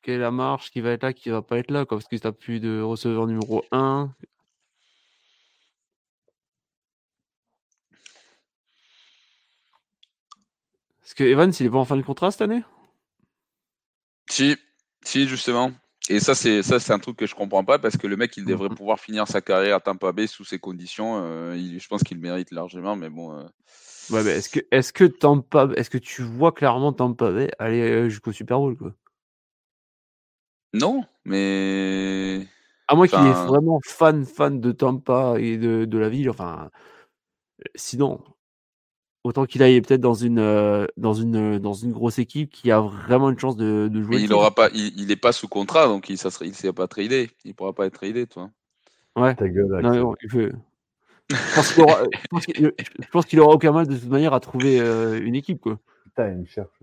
Quelle 0.00 0.14
est 0.14 0.18
la 0.18 0.30
marche 0.30 0.70
qui 0.70 0.80
va 0.80 0.92
être 0.92 1.02
là, 1.02 1.12
qui 1.12 1.30
va 1.30 1.42
pas 1.42 1.58
être 1.58 1.72
là, 1.72 1.86
quoi, 1.86 1.98
parce 1.98 2.06
que 2.06 2.14
tu 2.14 2.32
plus 2.34 2.60
de 2.60 2.80
receveur 2.80 3.26
numéro 3.26 3.64
1. 3.72 4.14
Est-ce 11.04 11.16
que 11.16 11.24
Evans, 11.24 11.52
il 11.58 11.66
est 11.66 11.70
pas 11.70 11.78
en 11.78 11.84
fin 11.84 11.96
de 11.96 12.02
contrat 12.02 12.30
cette 12.30 12.42
année? 12.42 12.62
Si, 14.30 14.56
si, 15.02 15.26
justement. 15.26 15.72
Et 16.10 16.20
ça, 16.20 16.34
c'est 16.34 16.62
ça, 16.62 16.78
c'est 16.78 16.92
un 16.92 16.98
truc 16.98 17.16
que 17.16 17.26
je 17.26 17.34
comprends 17.34 17.64
pas 17.64 17.78
parce 17.78 17.96
que 17.96 18.06
le 18.06 18.16
mec, 18.16 18.36
il 18.36 18.44
devrait 18.44 18.68
mhm. 18.68 18.76
pouvoir 18.76 19.00
finir 19.00 19.26
sa 19.26 19.40
carrière 19.40 19.76
à 19.76 19.80
Tampa 19.80 20.12
Bay 20.12 20.26
sous 20.26 20.44
ces 20.44 20.58
conditions. 20.58 21.22
Euh, 21.24 21.56
je 21.56 21.88
pense 21.88 22.02
qu'il 22.02 22.18
mérite 22.18 22.50
largement, 22.50 22.94
mais 22.94 23.08
bon. 23.08 23.32
Euh. 23.32 23.44
Ouais, 24.10 24.22
mais 24.22 24.32
est-ce 24.32 24.50
que, 24.50 24.60
est-ce 24.70 24.92
que 24.92 25.04
Tampa, 25.04 25.70
est-ce 25.76 25.88
que 25.88 25.96
tu 25.96 26.22
vois 26.22 26.52
clairement 26.52 26.92
Tampa 26.92 27.30
Bay 27.30 27.50
aller 27.58 27.80
euh, 27.80 28.08
jusqu'au 28.10 28.32
Super 28.32 28.58
Bowl, 28.58 28.76
quoi? 28.76 28.92
Non, 30.74 31.04
mais. 31.24 32.46
À 32.86 32.96
moins 32.96 33.06
qu'il 33.06 33.18
est 33.18 33.46
vraiment 33.46 33.80
fan, 33.82 34.26
fan 34.26 34.60
de 34.60 34.72
Tampa 34.72 35.36
et 35.38 35.56
de, 35.56 35.86
de 35.86 35.98
la 35.98 36.10
ville, 36.10 36.28
enfin. 36.28 36.70
Sinon, 37.76 38.22
autant 39.24 39.46
qu'il 39.46 39.62
aille 39.62 39.80
peut-être 39.80 40.02
dans 40.02 40.14
une, 40.14 40.38
euh, 40.38 40.86
dans, 40.98 41.14
une, 41.14 41.58
dans 41.58 41.72
une 41.72 41.92
grosse 41.92 42.18
équipe 42.18 42.50
qui 42.50 42.70
a 42.70 42.80
vraiment 42.80 43.30
une 43.30 43.38
chance 43.38 43.56
de, 43.56 43.88
de 43.90 44.02
jouer. 44.02 44.20
il 44.20 44.32
aura 44.32 44.54
pas, 44.54 44.68
il 44.74 45.06
n'est 45.06 45.16
pas 45.16 45.32
sous 45.32 45.48
contrat, 45.48 45.86
donc 45.86 46.10
il 46.10 46.18
ne 46.22 46.46
il 46.46 46.72
pas 46.72 46.86
tradé. 46.86 47.30
Il 47.44 47.48
ne 47.48 47.52
pourra 47.54 47.72
pas 47.72 47.86
être 47.86 47.94
tradé, 47.94 48.26
toi. 48.26 48.50
Ouais. 49.16 49.34
Ta 49.34 49.48
gueule, 49.48 49.80
non, 49.82 50.14
il 50.22 50.30
fait... 50.30 50.52
Je 51.30 53.10
pense 53.10 53.24
qu'il 53.24 53.40
aura, 53.40 53.54
aucun 53.54 53.72
mal 53.72 53.86
de 53.86 53.96
toute 53.96 54.10
manière 54.10 54.34
à 54.34 54.40
trouver 54.40 54.78
euh, 54.78 55.18
une 55.24 55.34
équipe. 55.34 55.58
Quoi. 55.58 55.78
Putain, 56.04 56.32
il 56.32 56.38
me 56.40 56.44
cherche. 56.44 56.78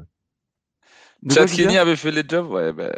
Chad 1.29 1.47
Kenny 1.51 1.77
avait 1.77 1.95
fait 1.95 2.09
les 2.09 2.23
jobs, 2.27 2.49
ouais, 2.49 2.73
ben, 2.73 2.91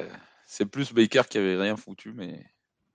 c'est 0.45 0.65
plus 0.65 0.93
Baker 0.93 1.23
qui 1.29 1.37
avait 1.37 1.57
rien 1.57 1.75
foutu, 1.75 2.13
mais, 2.15 2.45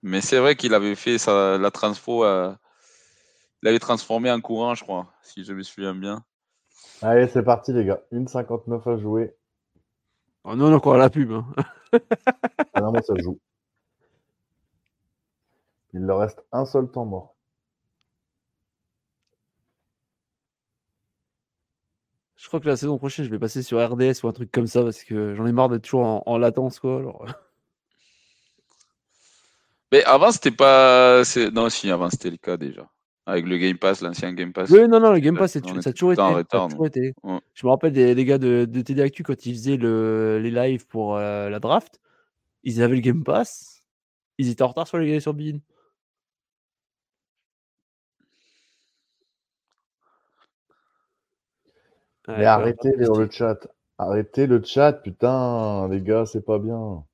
mais 0.02 0.22
c'est 0.22 0.38
vrai 0.38 0.56
qu'il 0.56 0.72
avait 0.72 0.94
fait 0.94 1.18
sa, 1.18 1.58
la 1.58 1.70
transfo, 1.70 2.24
il 2.24 3.68
avait 3.68 3.78
transformé 3.78 4.30
en 4.30 4.40
courant, 4.40 4.74
je 4.74 4.82
crois, 4.82 5.12
si 5.22 5.44
je 5.44 5.52
me 5.52 5.62
souviens 5.62 5.94
bien. 5.94 6.24
Allez, 7.02 7.28
c'est 7.28 7.42
parti, 7.42 7.72
les 7.72 7.84
gars. 7.84 8.00
Une 8.10 8.26
59 8.26 8.86
à 8.86 8.96
jouer. 8.96 9.34
Oh 10.44 10.56
non, 10.56 10.72
encore 10.72 10.96
la 10.96 11.10
pub. 11.10 11.30
Hein. 11.32 11.46
ah 12.74 12.80
non, 12.80 12.90
mais 12.90 13.02
ça 13.02 13.14
joue. 13.16 13.38
Il 15.94 16.00
leur 16.00 16.18
reste 16.18 16.44
un 16.52 16.64
seul 16.64 16.90
temps 16.90 17.04
mort. 17.04 17.34
Je 22.36 22.46
crois 22.46 22.60
que 22.60 22.68
la 22.68 22.76
saison 22.76 22.98
prochaine, 22.98 23.24
je 23.24 23.30
vais 23.30 23.38
passer 23.38 23.62
sur 23.62 23.78
RDS 23.78 24.22
ou 24.22 24.28
un 24.28 24.32
truc 24.32 24.50
comme 24.50 24.66
ça 24.66 24.82
parce 24.82 25.02
que 25.04 25.34
j'en 25.34 25.46
ai 25.46 25.52
marre 25.52 25.68
d'être 25.68 25.82
toujours 25.82 26.22
en, 26.26 26.38
latence. 26.38 26.80
Quoi, 26.80 27.02
Mais 29.92 30.02
avant, 30.04 30.30
c'était 30.30 30.50
pas. 30.50 31.22
Non, 31.52 31.68
si, 31.68 31.90
avant, 31.90 32.10
c'était 32.10 32.30
le 32.30 32.36
cas 32.36 32.56
déjà. 32.56 32.88
Avec 33.28 33.44
le 33.44 33.58
Game 33.58 33.76
Pass, 33.76 34.00
l'ancien 34.00 34.32
Game 34.32 34.54
Pass. 34.54 34.70
Oui, 34.70 34.88
non, 34.88 35.00
non, 35.00 35.12
le 35.12 35.18
Game 35.18 35.36
Pass, 35.36 35.52
ça 35.52 35.58
a 35.58 35.92
toujours 35.92 36.12
été. 36.12 37.12
Je 37.52 37.66
me 37.66 37.68
rappelle 37.68 37.92
des, 37.92 38.24
gars 38.24 38.38
de, 38.38 38.64
de 38.64 38.80
TD 38.80 39.02
Actu 39.02 39.22
quand 39.22 39.44
ils 39.44 39.52
faisaient 39.52 39.76
le, 39.76 40.38
les 40.42 40.50
lives 40.50 40.86
pour 40.86 41.16
euh, 41.16 41.50
la 41.50 41.60
draft. 41.60 42.00
Ils 42.64 42.82
avaient 42.82 42.94
le 42.94 43.02
Game 43.02 43.24
Pass. 43.24 43.82
Ils 44.38 44.48
étaient 44.48 44.62
en 44.62 44.68
retard 44.68 44.88
sur 44.88 44.96
les 44.96 45.20
sur 45.20 45.34
Bean. 45.34 45.58
Mais 52.28 52.46
arrêtez 52.46 52.96
dans 52.96 53.18
le 53.18 53.28
chat. 53.30 53.58
Arrêtez 53.98 54.46
le 54.46 54.62
chat, 54.64 54.94
putain, 54.94 55.86
les 55.90 56.00
gars, 56.00 56.24
c'est 56.24 56.46
pas 56.46 56.58
bien. 56.58 57.04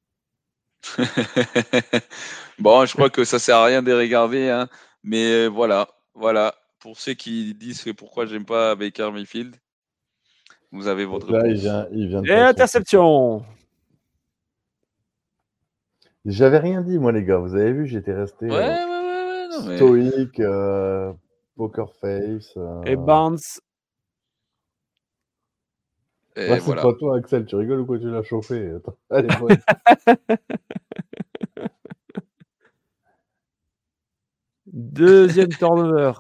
bon, 2.61 2.87
je 2.87 2.95
crois 2.95 3.11
que 3.11 3.25
ça 3.25 3.41
sert 3.41 3.57
à 3.57 3.65
rien 3.65 3.83
de 3.83 3.93
regarder, 3.93 4.49
hein. 4.49 4.69
mais 5.03 5.49
voilà. 5.49 5.89
Voilà, 6.15 6.55
pour 6.79 6.99
ceux 6.99 7.15
qui 7.15 7.55
disent 7.55 7.83
que 7.83 7.91
pourquoi 7.91 8.27
j'aime 8.27 8.45
pas 8.45 8.75
Baker 8.77 9.11
Mayfield, 9.13 9.57
vous 10.71 10.87
avez 10.87 11.05
votre. 11.05 11.31
Là, 11.33 11.47
il 11.47 11.55
vient, 11.55 11.87
il 11.93 12.09
vient 12.09 12.23
Et 12.25 12.33
interception 12.33 13.45
J'avais 16.25 16.59
rien 16.59 16.83
dit, 16.83 16.99
moi, 16.99 17.13
les 17.13 17.25
gars. 17.25 17.39
Vous 17.39 17.55
avez 17.55 17.73
vu, 17.73 17.87
j'étais 17.87 18.15
resté 18.15 18.47
ouais, 18.47 18.57
euh, 18.57 19.61
ouais, 19.61 19.69
ouais, 19.69 19.77
stoïque, 19.77 20.41
euh, 20.41 21.13
poker 21.57 21.93
face. 21.95 22.55
Euh... 22.57 22.83
Et 22.85 22.97
Barnes. 22.97 23.39
Et 26.37 26.59
voilà. 26.59 26.83
pas 26.83 26.93
toi, 26.95 27.19
Axel. 27.19 27.47
Tu 27.47 27.57
rigoles 27.57 27.81
ou 27.81 27.87
quoi? 27.87 27.99
Tu 27.99 28.11
l'as 28.11 28.23
chauffé 28.23 28.73
Allez, 29.11 29.29
Deuxième 34.75 35.49
turnover. 35.59 36.13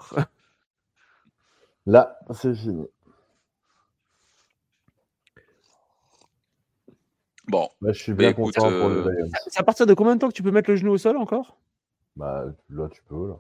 Là, 1.86 2.16
c'est 2.33 2.55
fini. 2.55 2.86
Bon. 7.49 7.68
Bah, 7.83 7.92
je 7.92 8.00
suis 8.00 8.15
bien 8.15 8.33
content 8.33 8.62
pour 8.62 8.89
le 8.89 9.07
euh, 9.07 9.28
C'est 9.49 9.60
à 9.60 9.65
partir 9.65 9.86
de 9.86 9.92
combien 9.92 10.15
de 10.15 10.20
temps 10.20 10.28
que 10.28 10.34
tu 10.34 10.44
peux 10.44 10.52
mettre 10.52 10.70
le 10.70 10.76
genou 10.76 10.92
au 10.92 10.99
sol 10.99 11.16
encore? 11.16 11.58
Bah 12.15 12.44
là, 12.70 12.89
tu 12.91 13.02
peux. 13.02 13.28
Là. 13.28 13.34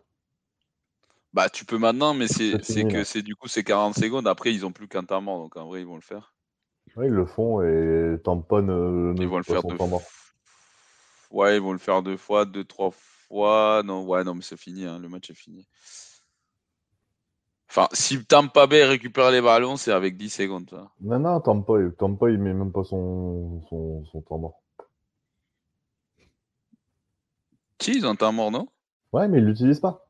Bah, 1.32 1.48
tu 1.48 1.64
peux 1.64 1.78
maintenant, 1.78 2.12
mais 2.12 2.26
c'est 2.26 2.58
que 2.84 3.04
c'est 3.04 3.22
du 3.22 3.36
coup 3.36 3.46
c'est 3.46 3.62
40 3.62 3.94
secondes. 3.94 4.26
Après, 4.26 4.52
ils 4.52 4.66
ont 4.66 4.72
plus 4.72 4.88
qu'un 4.88 5.04
temps 5.04 5.20
mort, 5.20 5.38
donc 5.38 5.56
en 5.56 5.66
vrai, 5.66 5.80
ils 5.80 5.86
vont 5.86 5.94
le 5.94 6.00
faire. 6.00 6.34
Oui, 6.96 7.06
ils 7.06 7.12
le 7.12 7.24
font 7.24 7.62
et 7.62 8.18
tampon. 8.22 8.68
Euh, 8.68 9.14
ils 9.16 9.28
vont 9.28 9.38
le 9.38 9.44
faire 9.44 9.62
deux 9.62 9.76
fois. 9.76 10.02
Ouais, 11.30 11.56
ils 11.56 11.62
vont 11.62 11.72
le 11.72 11.78
faire 11.78 12.02
deux 12.02 12.16
fois, 12.16 12.44
deux, 12.44 12.64
trois 12.64 12.90
fois 12.90 13.13
non, 13.34 14.06
ouais, 14.06 14.24
non, 14.24 14.34
mais 14.34 14.42
c'est 14.42 14.56
fini, 14.56 14.84
hein, 14.84 14.98
le 14.98 15.08
match 15.08 15.30
est 15.30 15.34
fini. 15.34 15.66
Enfin, 17.68 17.88
si 17.92 18.24
Tampa 18.24 18.66
Bay 18.66 18.84
récupère 18.84 19.30
les 19.30 19.40
ballons, 19.40 19.76
c'est 19.76 19.90
avec 19.90 20.16
10 20.16 20.30
secondes. 20.30 20.70
Non, 21.00 21.18
non, 21.18 21.40
Tampa, 21.40 21.74
Tampa, 21.98 22.30
il 22.30 22.38
met 22.38 22.54
même 22.54 22.70
pas 22.70 22.84
son, 22.84 23.62
son, 23.68 24.04
son 24.04 24.20
temps 24.20 24.38
mort. 24.38 24.62
Si, 27.80 27.96
ils 27.96 28.06
ont 28.06 28.10
un 28.10 28.14
temps 28.14 28.32
mort, 28.32 28.50
non? 28.52 28.68
Ouais, 29.12 29.26
mais 29.26 29.38
ils 29.38 29.44
l'utilisent 29.44 29.80
pas. 29.80 30.06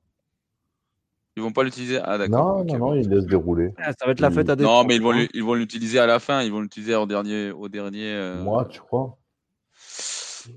Ils 1.37 1.43
vont 1.43 1.53
pas 1.53 1.65
l'utiliser? 1.65 1.99
Ah, 2.05 2.19
d'accord. 2.19 2.59
Non, 2.59 2.65
non, 2.65 2.79
non, 2.79 2.95
ils 2.95 3.09
laissent 3.09 3.27
dérouler. 3.27 3.73
Ah, 3.79 3.93
ça 3.99 4.07
va 4.07 4.13
être 4.13 4.21
la 4.21 4.31
fête 4.31 4.49
à 4.49 4.57
des. 4.57 4.63
Non, 4.63 4.85
mais 4.85 4.97
ils 4.97 5.03
vont, 5.03 5.15
ils 5.33 5.43
vont 5.43 5.55
l'utiliser 5.55 5.99
à 5.99 6.07
la 6.07 6.21
fin. 6.21 6.43
Ils 6.43 6.53
vont 6.53 6.61
l'utiliser 6.61 6.95
au 6.95 7.07
dernier. 7.07 7.51
Au 7.51 7.69
dernier 7.69 8.13
euh, 8.13 8.45
Moi, 8.45 8.67
tu 8.67 8.81
crois? 8.81 9.19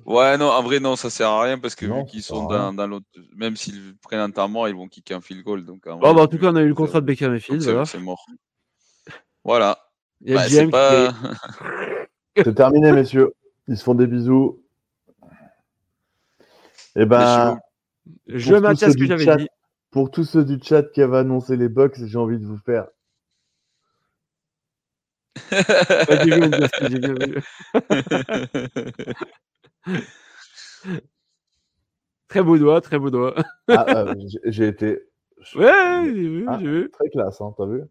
Ouais, 0.06 0.38
non, 0.38 0.50
en 0.50 0.64
vrai, 0.64 0.80
non, 0.80 0.96
ça 0.96 1.10
sert 1.10 1.30
à 1.30 1.44
rien 1.44 1.60
parce 1.60 1.76
que 1.76 1.86
vu 1.86 2.06
qu'ils 2.06 2.24
sont 2.24 2.46
dans, 2.46 2.74
dans 2.74 2.88
l'autre, 2.88 3.06
même 3.36 3.56
s'ils 3.56 3.96
prennent 4.02 4.20
un 4.20 4.32
temps 4.32 4.48
mort, 4.48 4.68
ils 4.68 4.76
vont 4.76 4.88
kicker 4.88 5.16
un 5.16 5.22
field 5.22 5.44
goal. 5.44 5.66
Donc, 5.66 5.86
en, 5.88 5.98
bah, 5.98 6.10
en 6.10 6.28
tout 6.28 6.38
cas, 6.38 6.52
on 6.52 6.56
a 6.56 6.62
eu 6.62 6.68
le 6.68 6.76
contrat 6.76 7.02
de 7.02 7.06
Beckham 7.06 7.34
et 7.36 7.40
Field. 7.40 7.86
C'est 7.86 8.00
mort. 8.00 8.26
Voilà. 9.44 9.78
Bah, 10.22 10.48
c'est 10.48 10.68
pas... 10.68 11.14
terminé, 12.56 12.92
messieurs. 12.92 13.34
Ils 13.68 13.78
se 13.78 13.84
font 13.84 13.96
des 13.96 14.08
bisous. 14.08 14.64
Et 16.96 17.02
eh 17.02 17.06
ben, 17.06 17.60
je 18.28 18.56
maintiens 18.56 18.90
ce 18.90 18.98
que 18.98 19.06
j'avais 19.06 19.38
dit. 19.38 19.48
Pour 19.92 20.10
tous 20.10 20.24
ceux 20.24 20.44
du 20.44 20.60
chat 20.62 20.84
qui 20.84 21.02
avaient 21.02 21.20
annoncé 21.20 21.56
les 21.56 21.70
Bucks, 21.70 22.04
j'ai 22.04 22.18
envie 22.18 22.40
de 22.40 22.46
vous 22.46 22.58
faire. 22.58 22.88
très 32.28 32.44
beau 32.44 32.58
doigt, 32.58 32.82
très 32.82 33.00
beau 33.00 33.10
doigt. 33.10 33.36
ah, 33.70 33.86
euh, 33.90 34.16
j'ai 34.46 34.68
été. 34.68 35.02
Ouais, 35.56 36.04
j'ai 36.04 36.12
vu, 36.14 36.46
ah, 36.48 36.58
j'ai 36.60 36.66
vu. 36.66 36.90
Très 36.90 37.10
classe, 37.10 37.40
hein, 37.42 37.54
t'as 37.56 37.68
vu? 37.68 37.84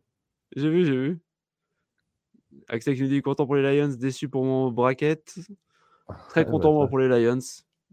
J'ai 0.56 0.68
vu, 0.68 0.84
j'ai 0.84 0.96
vu. 0.96 1.20
Axel 2.68 2.96
qui 2.96 3.02
nous 3.02 3.08
dit 3.08 3.22
content 3.22 3.46
pour 3.46 3.54
les 3.54 3.62
Lions, 3.62 3.94
déçu 3.96 4.28
pour 4.28 4.44
mon 4.44 4.72
bracket. 4.72 5.38
Très 6.28 6.44
content 6.44 6.86
pour 6.88 6.98
les 6.98 7.08
Lions. 7.08 7.38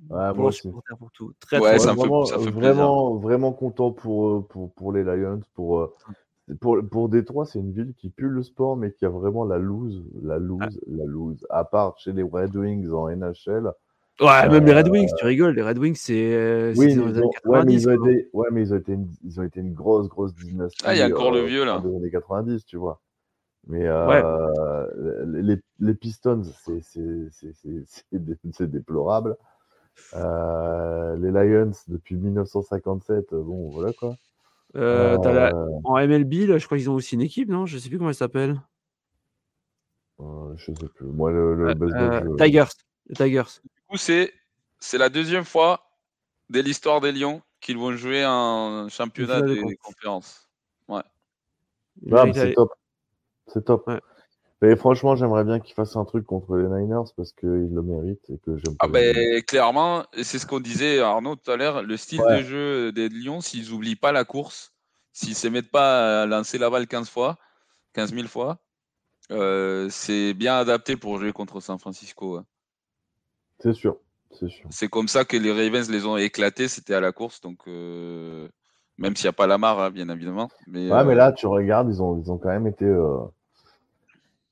Ouais, 0.10 0.34
moi 0.34 0.48
aussi. 0.48 0.70
Pour 0.70 1.12
tout. 1.12 1.34
Très, 1.40 1.60
ouais, 1.60 1.80
ça 1.80 1.94
vraiment, 1.94 2.26
ça 2.26 2.40
fait 2.40 2.50
vraiment, 2.50 3.16
vraiment 3.16 3.54
content 3.54 3.92
pour, 3.92 4.28
euh, 4.28 4.42
pour, 4.42 4.74
pour 4.74 4.92
les 4.92 5.04
Lions. 5.04 5.42
Pour, 5.54 5.80
euh, 5.80 5.96
pour, 6.60 6.78
pour 6.90 7.10
Détroit, 7.10 7.46
c'est 7.46 7.60
une 7.60 7.72
ville 7.72 7.94
qui 7.96 8.10
pue 8.10 8.28
le 8.28 8.44
sport, 8.44 8.76
mais 8.76 8.92
qui 8.92 9.06
a 9.06 9.10
vraiment 9.10 9.46
la 9.46 9.58
loose, 9.58 10.04
la 10.22 10.40
loose, 10.40 10.62
ah. 10.62 10.70
la 10.88 11.06
loose. 11.06 11.46
À 11.50 11.64
part 11.64 11.98
chez 12.00 12.12
les 12.12 12.24
Red 12.24 12.56
Wings 12.56 12.92
en 12.92 13.10
NHL, 13.10 13.72
Ouais, 14.22 14.48
même 14.48 14.66
les 14.66 14.74
Red 14.74 14.90
Wings, 14.90 15.09
tu 15.17 15.25
rigoles, 15.25 15.56
les 15.56 15.64
Red 15.64 15.80
Wings, 15.80 15.95
c'est. 15.95 16.33
Euh, 16.33 16.74
oui, 16.77 16.95
mais 16.95 17.01
ouais, 17.45 17.66
mais 17.66 17.74
ils 17.74 17.90
ont 17.90 18.06
été, 18.06 18.30
ouais, 18.33 18.48
mais 18.51 18.61
ils 18.61 18.74
ont 18.74 18.77
été, 18.77 18.93
une, 18.93 19.08
ils 19.24 19.40
ont 19.40 19.43
été 19.43 19.59
une 19.59 19.74
grosse, 19.74 20.08
grosse 20.08 20.35
dynastie. 20.35 20.83
Ah, 20.85 20.93
il 20.93 21.00
y 21.00 21.01
a 21.01 21.08
encore 21.08 21.32
le 21.32 21.40
euh, 21.40 21.45
vieux 21.45 21.66
là. 21.66 21.82
Les 21.83 21.95
années 21.95 22.11
90, 22.11 22.64
tu 22.66 22.77
vois. 22.77 23.01
Mais 23.67 23.88
euh, 23.88 25.25
les, 25.25 25.58
les, 25.80 25.93
Pistons, 25.95 26.43
c'est 28.51 28.69
déplorable. 28.69 29.35
Euh, 30.16 31.16
les 31.17 31.32
Lions, 31.32 31.72
depuis 31.88 32.16
1957, 32.16 33.33
bon, 33.33 33.72
voilà 33.72 33.93
quoi. 33.93 34.16
Euh, 34.75 35.17
la... 35.24 35.53
En 35.83 35.95
MLB, 35.95 36.48
là, 36.48 36.58
je 36.58 36.66
crois 36.66 36.77
qu'ils 36.77 36.90
ont 36.90 36.95
aussi 36.95 37.16
une 37.16 37.22
équipe, 37.22 37.50
non? 37.50 37.66
Je 37.66 37.77
sais 37.77 37.90
plus 37.90 37.98
comment 37.98 38.09
elle 38.09 38.16
s'appelle. 38.16 38.61
je 40.19 40.66
sais 40.66 40.88
plus. 40.93 41.08
Moi, 41.08 41.32
le, 41.32 41.56
le 41.56 41.74
baseball, 41.74 42.35
Tigers. 42.38 42.74
Les 43.08 43.16
Tigers 43.16 43.59
c'est 43.98 44.34
la 44.94 45.10
deuxième 45.10 45.46
fois 45.46 45.82
de 46.50 46.60
l'histoire 46.60 47.02
des 47.02 47.12
Lions 47.12 47.42
qu'ils 47.60 47.78
vont 47.78 47.96
jouer 47.96 48.24
un 48.24 48.88
championnat 48.90 49.42
des, 49.42 49.62
conférences. 49.82 50.50
Ouais. 50.88 51.02
c'est 52.34 52.54
top. 52.54 52.74
C'est 53.48 53.66
top. 53.66 53.90
Et 54.62 54.78
franchement, 54.78 55.16
j'aimerais 55.16 55.44
bien 55.44 55.60
qu'ils 55.60 55.76
fassent 55.76 55.98
un 55.98 56.06
truc 56.06 56.26
contre 56.26 56.56
les 56.56 56.68
Niners 56.68 57.12
parce 57.18 57.34
qu'ils 57.34 57.50
le 57.74 57.82
méritent 57.82 58.30
et 58.30 58.38
que 58.38 58.58
j'aime 58.58 58.76
ah 58.80 58.88
ben, 58.88 59.42
Clairement, 59.44 60.06
c'est 60.22 60.40
ce 60.40 60.46
qu'on 60.46 60.62
disait 60.62 61.00
Arnaud 61.00 61.36
tout 61.36 61.52
à 61.52 61.58
l'heure, 61.58 61.84
le 61.84 61.98
style 61.98 62.22
de 62.22 62.42
jeu 62.44 62.92
des 62.94 63.10
Lions, 63.10 63.42
s'ils 63.42 63.72
n'oublient 63.72 63.98
pas 63.98 64.14
la 64.14 64.24
course, 64.24 64.74
s'ils 65.12 65.32
ne 65.32 65.36
se 65.36 65.48
mettent 65.50 65.72
pas 65.72 66.24
à 66.24 66.26
lancer 66.26 66.58
la 66.58 66.70
balle 66.70 66.88
15 66.88 67.10
fois, 67.10 67.38
15 67.94 68.14
000 68.14 68.28
fois, 68.28 68.60
euh, 69.32 69.88
c'est 69.90 70.34
bien 70.34 70.58
adapté 70.58 70.96
pour 70.96 71.20
jouer 71.20 71.34
contre 71.34 71.60
San 71.60 71.78
Francisco. 71.78 72.40
C'est 73.64 73.74
sûr. 73.74 73.98
C'est 74.69 74.90
comme 74.90 75.08
ça 75.08 75.25
que 75.25 75.38
les 75.38 75.51
Ravens 75.51 75.90
les 75.90 76.06
ont 76.06 76.17
éclatés, 76.17 76.67
c'était 76.67 76.95
à 76.95 77.00
la 77.00 77.11
course. 77.11 77.40
Donc, 77.42 77.59
euh, 77.67 78.48
Même 78.98 79.16
s'il 79.16 79.25
n'y 79.25 79.30
a 79.30 79.33
pas 79.33 79.48
la 79.48 79.56
hein, 79.56 79.92
bien 79.92 80.09
évidemment. 80.09 80.50
Mais, 80.67 80.92
ouais, 80.92 81.06
mais 81.06 81.16
là, 81.16 81.32
tu 81.32 81.45
regardes, 81.48 81.90
ils 81.90 82.01
ont, 82.01 82.19
ils 82.19 82.32
ont 82.32 82.38
quand 82.38 82.50
même 82.50 82.67
été. 82.67 82.85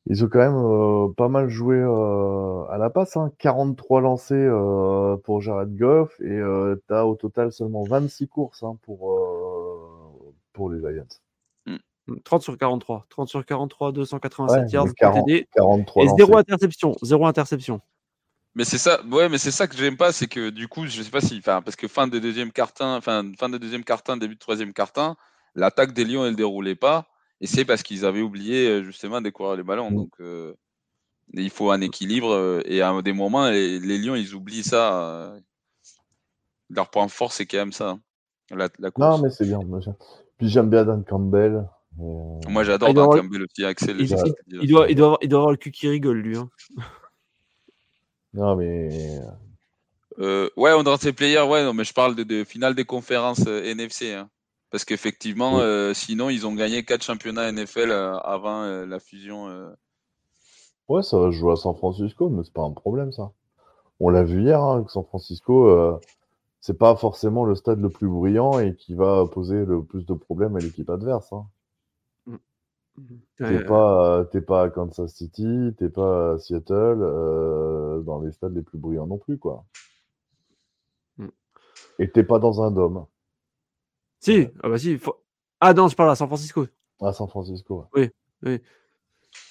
Ils 0.07 0.23
ont 0.23 0.27
quand 0.29 0.39
même 0.39 1.13
pas 1.15 1.29
mal 1.29 1.49
joué 1.49 1.79
à 1.79 2.77
la 2.77 2.89
passe. 2.89 3.17
Hein. 3.17 3.31
43 3.39 4.01
lancés 4.01 4.49
pour 5.23 5.41
Jared 5.41 5.75
Goff 5.75 6.19
et 6.21 6.39
tu 6.87 6.93
as 6.93 7.05
au 7.05 7.15
total 7.15 7.51
seulement 7.51 7.83
26 7.83 8.27
courses 8.27 8.63
hein, 8.63 8.77
pour, 8.83 9.19
pour 10.53 10.69
les 10.69 10.79
Lions. 10.79 11.07
30 12.23 12.41
sur 12.41 12.57
43. 12.57 13.05
30 13.09 13.27
sur 13.29 13.45
43, 13.45 13.91
287 13.91 14.71
yards, 14.71 14.87
43 14.95 16.03
et 16.03 16.07
zéro 16.17 16.37
interception. 16.37 16.95
Zéro 17.01 17.25
interception. 17.25 17.81
Mais 18.53 18.65
c'est 18.65 18.77
ça, 18.77 19.01
ouais, 19.05 19.29
mais 19.29 19.37
c'est 19.37 19.51
ça 19.51 19.67
que 19.67 19.77
j'aime 19.77 19.95
pas, 19.95 20.11
c'est 20.11 20.27
que 20.27 20.49
du 20.49 20.67
coup, 20.67 20.85
je 20.85 21.01
sais 21.01 21.09
pas 21.09 21.21
si, 21.21 21.37
enfin, 21.37 21.61
parce 21.61 21.77
que 21.77 21.87
fin 21.87 22.07
de 22.07 22.19
deuxième 22.19 22.51
carton, 22.51 22.99
fin, 22.99 23.31
fin 23.37 23.47
de 23.47 23.57
deuxième 23.57 23.83
carton, 23.83 24.17
début 24.17 24.35
de 24.35 24.39
troisième 24.39 24.73
carton, 24.73 25.15
l'attaque 25.55 25.93
des 25.93 26.03
Lions, 26.03 26.25
elle 26.25 26.35
déroulait 26.35 26.75
pas, 26.75 27.07
et 27.39 27.47
c'est 27.47 27.63
parce 27.63 27.81
qu'ils 27.81 28.05
avaient 28.05 28.21
oublié 28.21 28.67
euh, 28.67 28.83
justement 28.83 29.21
de 29.21 29.29
courir 29.29 29.55
les 29.55 29.63
ballons. 29.63 29.89
Mm. 29.89 29.95
Donc, 29.95 30.11
euh, 30.19 30.53
il 31.33 31.49
faut 31.49 31.71
un 31.71 31.79
équilibre, 31.79 32.33
euh, 32.33 32.61
et 32.65 32.81
à 32.81 33.01
des 33.01 33.13
moments, 33.13 33.49
les, 33.49 33.79
Lions, 33.79 34.15
ils 34.15 34.35
oublient 34.35 34.63
ça. 34.63 35.33
leur 36.69 36.89
point 36.89 37.07
fort, 37.07 37.31
c'est 37.31 37.45
quand 37.45 37.57
même 37.57 37.71
ça, 37.71 37.91
hein, 37.91 38.01
la, 38.49 38.91
course. 38.91 38.97
Non, 38.97 39.23
mais 39.23 39.29
c'est 39.29 39.45
bien. 39.45 39.59
Puis 40.37 40.49
j'aime 40.49 40.69
bien 40.69 40.83
Dan 40.83 41.05
Campbell. 41.05 41.69
Moi, 42.49 42.63
j'adore 42.65 42.89
ah, 42.89 42.93
Dan 42.93 43.09
Campbell 43.11 43.43
aussi, 43.43 43.63
Axel. 43.63 43.95
Il, 43.97 44.13
il, 44.61 44.69
doit, 44.69 44.89
il, 44.89 44.95
doit, 44.95 45.17
il 45.21 45.29
doit 45.29 45.39
avoir 45.39 45.51
le 45.51 45.57
cul 45.57 45.71
qui 45.71 45.87
rigole, 45.87 46.17
lui. 46.17 46.35
Hein. 46.35 46.49
Non, 48.33 48.55
mais. 48.55 49.19
Euh, 50.19 50.49
ouais, 50.57 50.71
on 50.73 50.97
ses 50.97 51.13
players, 51.13 51.41
ouais, 51.41 51.63
non, 51.63 51.73
mais 51.73 51.83
je 51.83 51.93
parle 51.93 52.15
de, 52.15 52.43
finale 52.43 52.75
des 52.75 52.85
conférences 52.85 53.45
euh, 53.47 53.63
NFC. 53.63 54.13
Hein. 54.13 54.29
Parce 54.69 54.85
qu'effectivement, 54.85 55.59
euh, 55.59 55.93
sinon, 55.93 56.29
ils 56.29 56.47
ont 56.47 56.53
gagné 56.53 56.83
4 56.83 57.03
championnats 57.03 57.51
NFL 57.51 57.91
avant 57.91 58.63
la 58.85 58.99
fusion. 58.99 59.47
Ouais, 60.87 61.03
ça 61.03 61.17
va 61.17 61.31
jouer 61.31 61.53
à 61.53 61.55
San 61.57 61.75
Francisco, 61.75 62.29
mais 62.29 62.43
c'est 62.43 62.53
pas 62.53 62.63
un 62.63 62.71
problème, 62.71 63.11
ça. 63.11 63.31
On 63.99 64.09
l'a 64.09 64.23
vu 64.23 64.43
hier, 64.43 64.61
hein, 64.61 64.83
que 64.83 64.91
San 64.91 65.03
Francisco, 65.03 65.99
c'est 66.61 66.77
pas 66.77 66.95
forcément 66.95 67.43
le 67.43 67.55
stade 67.55 67.81
le 67.81 67.89
plus 67.89 68.07
bruyant 68.07 68.59
et 68.59 68.75
qui 68.75 68.93
va 68.95 69.25
poser 69.25 69.65
le 69.65 69.83
plus 69.83 70.05
de 70.05 70.13
problèmes 70.13 70.55
à 70.55 70.59
l'équipe 70.59 70.89
adverse. 70.89 71.33
Hein. 71.33 71.45
T'es 73.37 73.63
pas, 73.63 74.25
pas 74.47 74.63
à 74.63 74.69
Kansas 74.69 75.13
City, 75.13 75.73
t'es 75.77 75.89
pas 75.89 76.33
à 76.33 76.37
Seattle, 76.39 76.99
euh, 77.01 78.01
dans 78.01 78.21
les 78.21 78.31
stades 78.31 78.53
les 78.53 78.61
plus 78.61 78.77
bruyants 78.77 79.07
non 79.07 79.17
plus, 79.17 79.37
quoi. 79.37 79.65
Mm. 81.17 81.27
Et 81.99 82.11
t'es 82.11 82.23
pas 82.23 82.39
dans 82.39 82.61
un 82.61 82.71
dôme. 82.71 83.05
Si, 84.19 84.47
ah 84.61 84.69
bah 84.69 84.77
si. 84.77 84.99
Ah 85.59 85.73
non, 85.73 85.87
je 85.87 85.95
parle 85.95 86.11
à 86.11 86.15
San 86.15 86.27
Francisco. 86.27 86.67
À 87.01 87.13
San 87.13 87.27
Francisco, 87.27 87.85
Oui, 87.95 88.09
oui. 88.43 88.61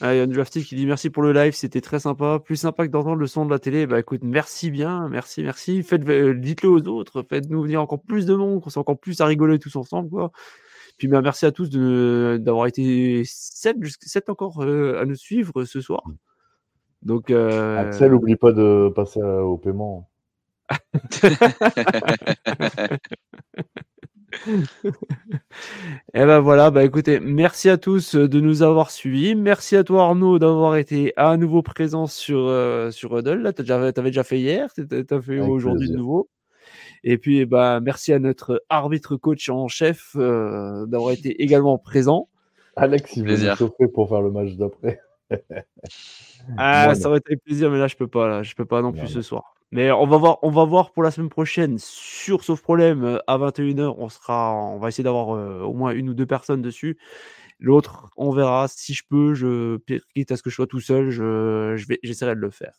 Ah, 0.01 0.15
il 0.15 0.19
y 0.19 0.21
a 0.21 0.27
drafty 0.27 0.63
qui 0.65 0.77
dit 0.77 0.87
merci 0.87 1.11
pour 1.11 1.23
le 1.23 1.33
live, 1.33 1.55
c'était 1.55 1.81
très 1.81 2.01
sympa. 2.01 2.39
Plus 2.39 2.57
sympa 2.57 2.87
que 2.87 2.93
d'entendre 2.93 3.17
le 3.17 3.27
son 3.27 3.47
de 3.47 3.51
la 3.51 3.59
télé. 3.59 3.87
Bah 3.87 3.99
écoute, 3.99 4.21
merci 4.23 4.71
bien, 4.71 5.09
merci, 5.09 5.43
merci. 5.43 5.83
Faites, 5.83 6.07
euh, 6.09 6.35
dites-le 6.35 6.69
aux 6.69 6.87
autres, 6.87 7.23
faites-nous 7.29 7.63
venir 7.63 7.81
encore 7.81 8.03
plus 8.03 8.27
de 8.27 8.35
monde, 8.35 8.61
qu'on 8.63 8.71
soit 8.71 8.81
encore 8.81 8.99
plus 8.99 9.21
à 9.21 9.27
rigoler 9.27 9.59
tous 9.59 9.77
ensemble, 9.77 10.11
quoi. 10.11 10.33
Puis 11.01 11.09
bah, 11.09 11.23
merci 11.23 11.47
à 11.47 11.51
tous 11.51 11.71
d'avoir 11.71 12.67
été 12.67 13.23
7, 13.25 13.79
7 14.03 14.29
encore 14.29 14.61
euh, 14.61 15.01
à 15.01 15.07
nous 15.07 15.15
suivre 15.15 15.65
ce 15.65 15.81
soir. 15.81 16.05
Donc, 17.01 17.31
euh... 17.31 17.79
Axel, 17.79 18.11
n'oublie 18.11 18.37
pas 18.37 18.53
de 18.53 18.93
passer 18.95 19.23
au 19.23 19.57
paiement. 19.57 20.11
Et 26.13 26.25
ben 26.27 26.41
voilà, 26.41 26.71
bah 26.71 26.85
écoutez, 26.85 27.19
merci 27.19 27.71
à 27.71 27.79
tous 27.79 28.15
de 28.15 28.41
nous 28.41 28.63
avoir 28.63 28.91
suivis. 28.91 29.35
Merci 29.35 29.77
à 29.77 29.85
toi 29.85 30.03
Arnaud 30.03 30.39
d'avoir 30.39 30.77
été 30.77 31.15
à 31.17 31.39
nouveau 31.39 31.63
présent 31.63 32.07
sur, 32.07 32.41
euh, 32.41 32.91
sur 32.91 33.19
Huddle. 33.19 33.41
Là, 33.41 33.55
tu 33.55 33.63
avais 33.73 33.93
déjà 33.93 34.23
fait 34.23 34.39
hier, 34.39 34.69
tu 34.75 34.83
as 34.87 35.21
fait 35.23 35.41
aujourd'hui 35.41 35.89
de 35.89 35.97
nouveau. 35.97 36.29
Et 37.05 37.19
puis, 37.19 37.47
bah, 37.47 37.81
merci 37.81 38.13
à 38.13 38.19
notre 38.19 38.63
arbitre 38.69 39.17
coach 39.17 39.49
en 39.49 39.69
chef 39.69 40.13
euh, 40.17 40.87
d'avoir 40.87 41.13
été 41.13 41.43
également 41.43 41.79
présent. 41.79 42.29
Alex, 42.77 43.17
il 43.17 43.25
veut 43.25 43.55
chauffer 43.55 43.89
pour 43.89 44.09
faire 44.09 44.21
le 44.21 44.31
match 44.31 44.53
d'après. 44.53 45.01
ah, 46.59 46.95
ça 46.95 47.09
aurait 47.09 47.19
été 47.19 47.37
plaisir, 47.37 47.71
mais 47.71 47.79
là, 47.79 47.87
je 47.87 47.97
peux 47.97 48.07
pas. 48.07 48.29
Là, 48.29 48.43
je 48.43 48.55
peux 48.55 48.65
pas 48.65 48.83
non 48.83 48.93
plus 48.93 49.09
ce 49.09 49.23
soir. 49.23 49.55
Mais 49.73 49.93
on 49.93 50.07
va 50.07 50.17
voir, 50.17 50.39
on 50.43 50.51
va 50.51 50.65
voir 50.65 50.91
pour 50.91 51.05
la 51.05 51.13
semaine 51.13 51.29
prochaine 51.29 51.77
sur 51.79 52.43
Sauf 52.43 52.61
Problème 52.61 53.21
à 53.29 53.39
21h. 53.39 53.95
On 53.99 54.09
sera, 54.09 54.53
on 54.53 54.79
va 54.79 54.89
essayer 54.89 55.05
d'avoir 55.05 55.37
euh, 55.37 55.61
au 55.61 55.75
moins 55.75 55.93
une 55.93 56.09
ou 56.09 56.15
deux 56.15 56.27
personnes 56.27 56.61
dessus. 56.61 56.99
L'autre, 57.61 58.11
on 58.17 58.33
verra. 58.33 58.69
Si 58.69 58.95
je 58.95 59.05
peux, 59.09 59.35
je 59.35 59.79
quitte 60.15 60.33
à 60.33 60.37
ce 60.37 60.43
que 60.43 60.51
je 60.51 60.55
sois 60.57 60.67
tout 60.67 60.81
seul, 60.81 61.11
je, 61.11 61.75
vais, 61.87 61.99
j'essaierai 62.03 62.35
de 62.35 62.41
le 62.41 62.51
faire. 62.51 62.79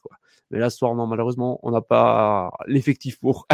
Mais 0.49 0.59
là, 0.59 0.69
ce 0.69 0.77
soir, 0.77 0.95
non, 0.95 1.07
malheureusement, 1.07 1.59
on 1.63 1.71
n'a 1.71 1.81
pas 1.81 2.51
l'effectif 2.67 3.19
pour. 3.19 3.47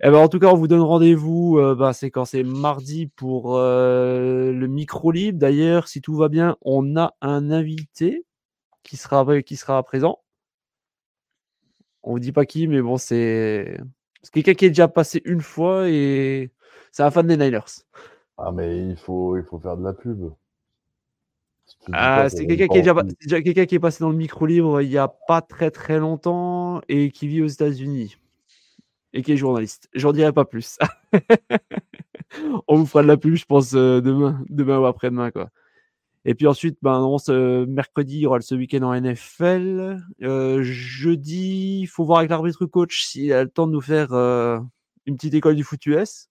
Eh 0.00 0.10
ben, 0.10 0.14
en 0.14 0.28
tout 0.28 0.38
cas, 0.38 0.46
on 0.46 0.56
vous 0.56 0.68
donne 0.68 0.80
rendez-vous. 0.80 1.58
Euh, 1.58 1.74
bah, 1.74 1.92
c'est 1.92 2.10
quand? 2.10 2.24
C'est 2.24 2.42
mardi 2.42 3.08
pour 3.08 3.56
euh, 3.58 4.52
le 4.52 4.66
micro 4.68 5.10
libre. 5.10 5.38
D'ailleurs, 5.38 5.86
si 5.86 6.00
tout 6.00 6.16
va 6.16 6.28
bien, 6.30 6.56
on 6.62 6.96
a 6.96 7.14
un 7.20 7.50
invité 7.50 8.24
qui 8.82 8.96
sera, 8.96 9.42
qui 9.42 9.56
sera 9.56 9.82
présent. 9.82 10.20
On 12.02 12.12
vous 12.12 12.20
dit 12.20 12.32
pas 12.32 12.46
qui, 12.46 12.68
mais 12.68 12.82
bon, 12.82 12.96
c'est 12.96 13.78
quelqu'un 14.32 14.54
qui 14.54 14.66
est 14.66 14.68
déjà 14.70 14.88
passé 14.88 15.22
une 15.24 15.40
fois 15.40 15.88
et 15.88 16.50
c'est 16.92 17.02
un 17.02 17.10
fan 17.10 17.26
des 17.26 17.36
Niners. 17.36 17.60
Ah, 18.36 18.52
mais 18.52 18.88
il 18.88 18.96
faut, 18.96 19.36
il 19.36 19.44
faut 19.44 19.58
faire 19.58 19.76
de 19.76 19.84
la 19.84 19.92
pub. 19.92 20.32
Ah, 21.92 22.28
c'est 22.28 22.46
quelqu'un 22.46 22.66
qui, 22.66 22.78
est 22.78 22.82
déjà, 23.20 23.42
quelqu'un 23.42 23.66
qui 23.66 23.74
est 23.74 23.80
passé 23.80 24.00
dans 24.00 24.10
le 24.10 24.16
micro 24.16 24.44
libre 24.44 24.82
il 24.82 24.88
n'y 24.90 24.98
a 24.98 25.08
pas 25.08 25.40
très 25.40 25.70
très 25.70 25.98
longtemps 25.98 26.82
et 26.88 27.10
qui 27.10 27.26
vit 27.26 27.40
aux 27.40 27.46
États-Unis 27.46 28.18
et 29.14 29.22
qui 29.22 29.32
est 29.32 29.36
journaliste. 29.36 29.88
J'en 29.94 30.12
dirai 30.12 30.32
pas 30.32 30.44
plus. 30.44 30.78
On 32.68 32.76
vous 32.76 32.86
fera 32.86 33.02
de 33.02 33.08
la 33.08 33.16
pub, 33.16 33.34
je 33.34 33.44
pense, 33.46 33.74
euh, 33.74 34.00
demain, 34.00 34.44
demain 34.50 34.78
ou 34.78 34.86
après-demain. 34.86 35.30
Quoi. 35.30 35.50
Et 36.24 36.34
puis 36.34 36.46
ensuite, 36.46 36.78
ben, 36.82 37.16
ce 37.18 37.64
mercredi, 37.66 38.16
il 38.16 38.20
y 38.20 38.26
aura 38.26 38.40
ce 38.40 38.54
week-end 38.54 38.82
en 38.82 38.98
NFL. 38.98 40.00
Euh, 40.22 40.62
jeudi, 40.62 41.80
il 41.82 41.86
faut 41.86 42.04
voir 42.04 42.18
avec 42.18 42.30
l'arbitre 42.30 42.66
coach 42.66 43.04
s'il 43.04 43.32
a 43.32 43.44
le 43.44 43.50
temps 43.50 43.66
de 43.66 43.72
nous 43.72 43.80
faire 43.80 44.12
euh, 44.12 44.58
une 45.06 45.16
petite 45.16 45.34
école 45.34 45.54
du 45.54 45.64
foot 45.64 45.84
US. 45.86 46.28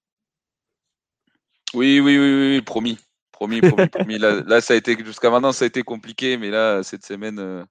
Oui, 1.74 2.00
oui, 2.00 2.18
oui, 2.18 2.56
oui, 2.56 2.62
promis. 2.62 3.00
Promis, 3.32 3.62
promis, 3.62 3.88
promis. 3.88 4.18
Là, 4.20 4.62
ça 4.62 4.74
a 4.74 4.78
été 4.78 4.96
jusqu'à 5.04 5.30
maintenant, 5.30 5.52
ça 5.52 5.66
a 5.66 5.68
été 5.68 5.84
compliqué, 5.84 6.38
mais 6.38 6.50
là, 6.50 6.84
cette 6.84 7.06
semaine, 7.06 7.40
euh, 7.40 7.64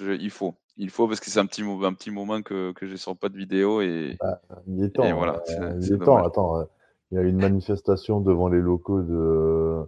il 0.00 0.30
faut. 0.30 0.54
Il 0.76 0.90
faut 0.90 1.08
parce 1.08 1.18
que 1.18 1.28
c'est 1.28 1.40
un 1.40 1.46
petit, 1.46 1.62
un 1.62 1.92
petit 1.92 2.10
moment 2.10 2.40
que, 2.40 2.72
que 2.72 2.86
je 2.86 2.92
ne 2.92 2.96
sors 2.96 3.16
pas 3.16 3.28
de 3.28 3.36
vidéo 3.36 3.80
et, 3.80 4.16
bah, 4.20 4.40
il 4.68 4.84
est 4.84 4.90
temps. 4.90 5.12
voilà, 5.16 5.42
euh, 5.48 5.74
il 5.80 5.92
est 5.92 5.98
temps. 5.98 6.24
Attends, 6.24 6.60
euh, 6.60 6.64
il 7.10 7.16
y 7.16 7.18
a 7.18 7.22
une 7.22 7.38
manifestation 7.38 8.20
devant 8.20 8.48
les 8.48 8.60
locaux 8.60 9.02
de, 9.02 9.82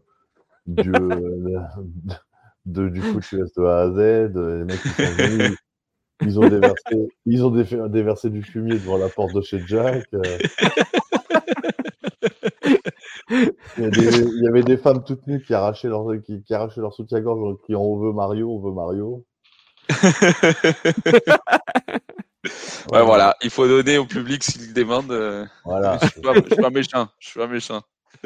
du, 0.67 0.91
de, 2.67 2.89
du 2.89 3.01
foot 3.01 3.33
US 3.33 3.53
de 3.55 3.65
A 3.65 3.83
à 3.83 3.91
Z. 3.93 4.33
Les 4.35 4.65
mecs 4.65 4.83
qui 4.83 4.89
sont 4.89 5.03
venus, 5.03 5.57
ils 6.23 6.41
ont 6.41 6.49
déversé, 6.49 7.09
ils 7.27 7.45
ont 7.45 7.89
déversé 7.89 8.31
du 8.31 8.43
fumier 8.43 8.75
devant 8.75 8.99
la 8.99 9.09
porte 9.09 9.33
de 9.33 9.43
chez 9.43 9.63
Jack. 9.67 10.09
Il 13.31 13.53
y, 13.79 14.49
avait 14.49 14.63
des 14.63 14.77
femmes 14.77 15.05
toutes 15.05 15.27
nues 15.27 15.43
qui 15.43 15.55
arrachaient 15.55 15.89
leur, 15.89 16.07
qui, 16.25 16.43
arrachaient 16.53 16.81
leur 16.81 16.93
soutien-gorge 16.93 17.41
en 17.41 17.55
criant 17.57 17.81
On 17.81 17.99
veut 17.99 18.13
Mario, 18.13 18.51
on 18.51 18.61
veut 18.61 18.73
Mario. 18.73 19.25
ouais, 22.93 23.03
voilà, 23.05 23.37
il 23.43 23.51
faut 23.51 23.69
donner 23.69 23.99
au 23.99 24.07
public 24.07 24.43
s'il 24.43 24.73
demande. 24.75 25.11
Euh, 25.13 25.45
voilà. 25.65 25.99
je, 26.03 26.09
suis 26.09 26.21
pas, 26.21 26.35
suis 26.35 26.57
pas 26.57 26.71
méchant. 26.71 27.09
Je 27.19 27.29
suis 27.29 27.39
pas 27.39 27.47
méchant. 27.47 27.83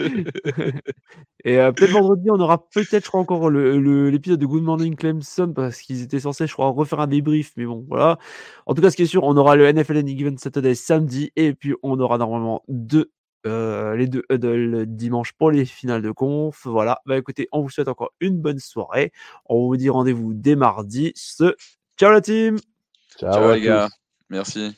et 1.45 1.59
euh, 1.59 1.73
peut-être 1.73 1.93
vendredi, 1.93 2.31
on 2.31 2.41
aura 2.41 2.67
peut-être, 2.69 3.05
je 3.05 3.09
crois, 3.09 3.21
encore 3.21 3.51
l'épisode 3.51 4.41
de 4.41 4.47
Good 4.47 4.63
Morning 4.63 4.97
Clemson 4.97 5.53
parce 5.55 5.81
qu'ils 5.81 6.03
étaient 6.03 6.21
censés, 6.21 6.47
je 6.47 6.53
crois, 6.53 6.71
refaire 6.71 7.01
un 7.01 7.07
débrief. 7.07 7.53
Mais 7.57 7.67
bon, 7.67 7.85
voilà. 7.89 8.19
En 8.67 8.75
tout 8.75 8.83
cas, 8.83 8.91
ce 8.91 8.97
qui 8.97 9.03
est 9.03 9.07
sûr, 9.07 9.25
on 9.25 9.37
aura 9.37 9.57
le 9.57 9.71
NFL 9.71 9.99
Any 9.99 10.17
Given 10.17 10.39
Saturday 10.39 10.75
samedi 10.75 11.31
et 11.37 11.55
puis 11.55 11.75
on 11.83 12.01
aura 12.01 12.19
normalement 12.19 12.63
deux 12.69 13.13
euh, 13.47 13.95
les 13.97 14.07
deux 14.07 14.25
huddle 14.31 14.87
dimanche 14.87 15.33
pour 15.33 15.51
les 15.51 15.65
finales 15.65 16.03
de 16.03 16.11
conf. 16.11 16.67
Voilà, 16.67 17.01
bah 17.07 17.17
écoutez, 17.17 17.49
on 17.53 17.63
vous 17.63 17.71
souhaite 17.71 17.89
encore 17.89 18.13
une 18.21 18.39
bonne 18.41 18.59
soirée. 18.59 19.13
On 19.47 19.67
vous 19.67 19.77
dit 19.77 19.91
rendez-vous 19.91 20.33
dès 20.35 20.57
mardi. 20.57 21.13
Ce... 21.15 21.55
Ciao 21.99 22.11
la 22.13 22.21
team 22.21 22.59
Ciao, 23.19 23.53
les 23.53 23.61
gars, 23.61 23.89
merci. 24.29 24.77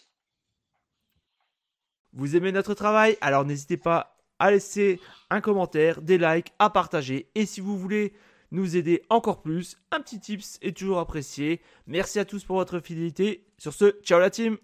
Vous 2.13 2.37
aimez 2.37 2.53
notre 2.53 2.75
travail? 2.75 3.17
Alors 3.21 3.45
n'hésitez 3.45 3.77
pas 3.77 4.17
à 4.39 4.51
laisser 4.51 5.01
un 5.31 5.41
commentaire, 5.41 6.03
des 6.03 6.19
likes, 6.19 6.53
à 6.59 6.71
partager. 6.71 7.31
Et 7.35 7.47
si 7.47 7.61
vous 7.61 7.79
voulez 7.79 8.13
nous 8.51 8.77
aider 8.77 9.03
encore 9.11 9.43
plus, 9.43 9.77
un 9.91 10.01
petit 10.01 10.21
tips 10.21 10.59
est 10.63 10.77
toujours 10.77 10.99
apprécié. 10.99 11.61
Merci 11.87 12.19
à 12.19 12.25
tous 12.25 12.45
pour 12.45 12.57
votre 12.57 12.81
fidélité. 12.81 13.47
Sur 13.59 13.73
ce, 13.73 13.97
ciao 14.03 14.21
la 14.21 14.31
team 14.31 14.59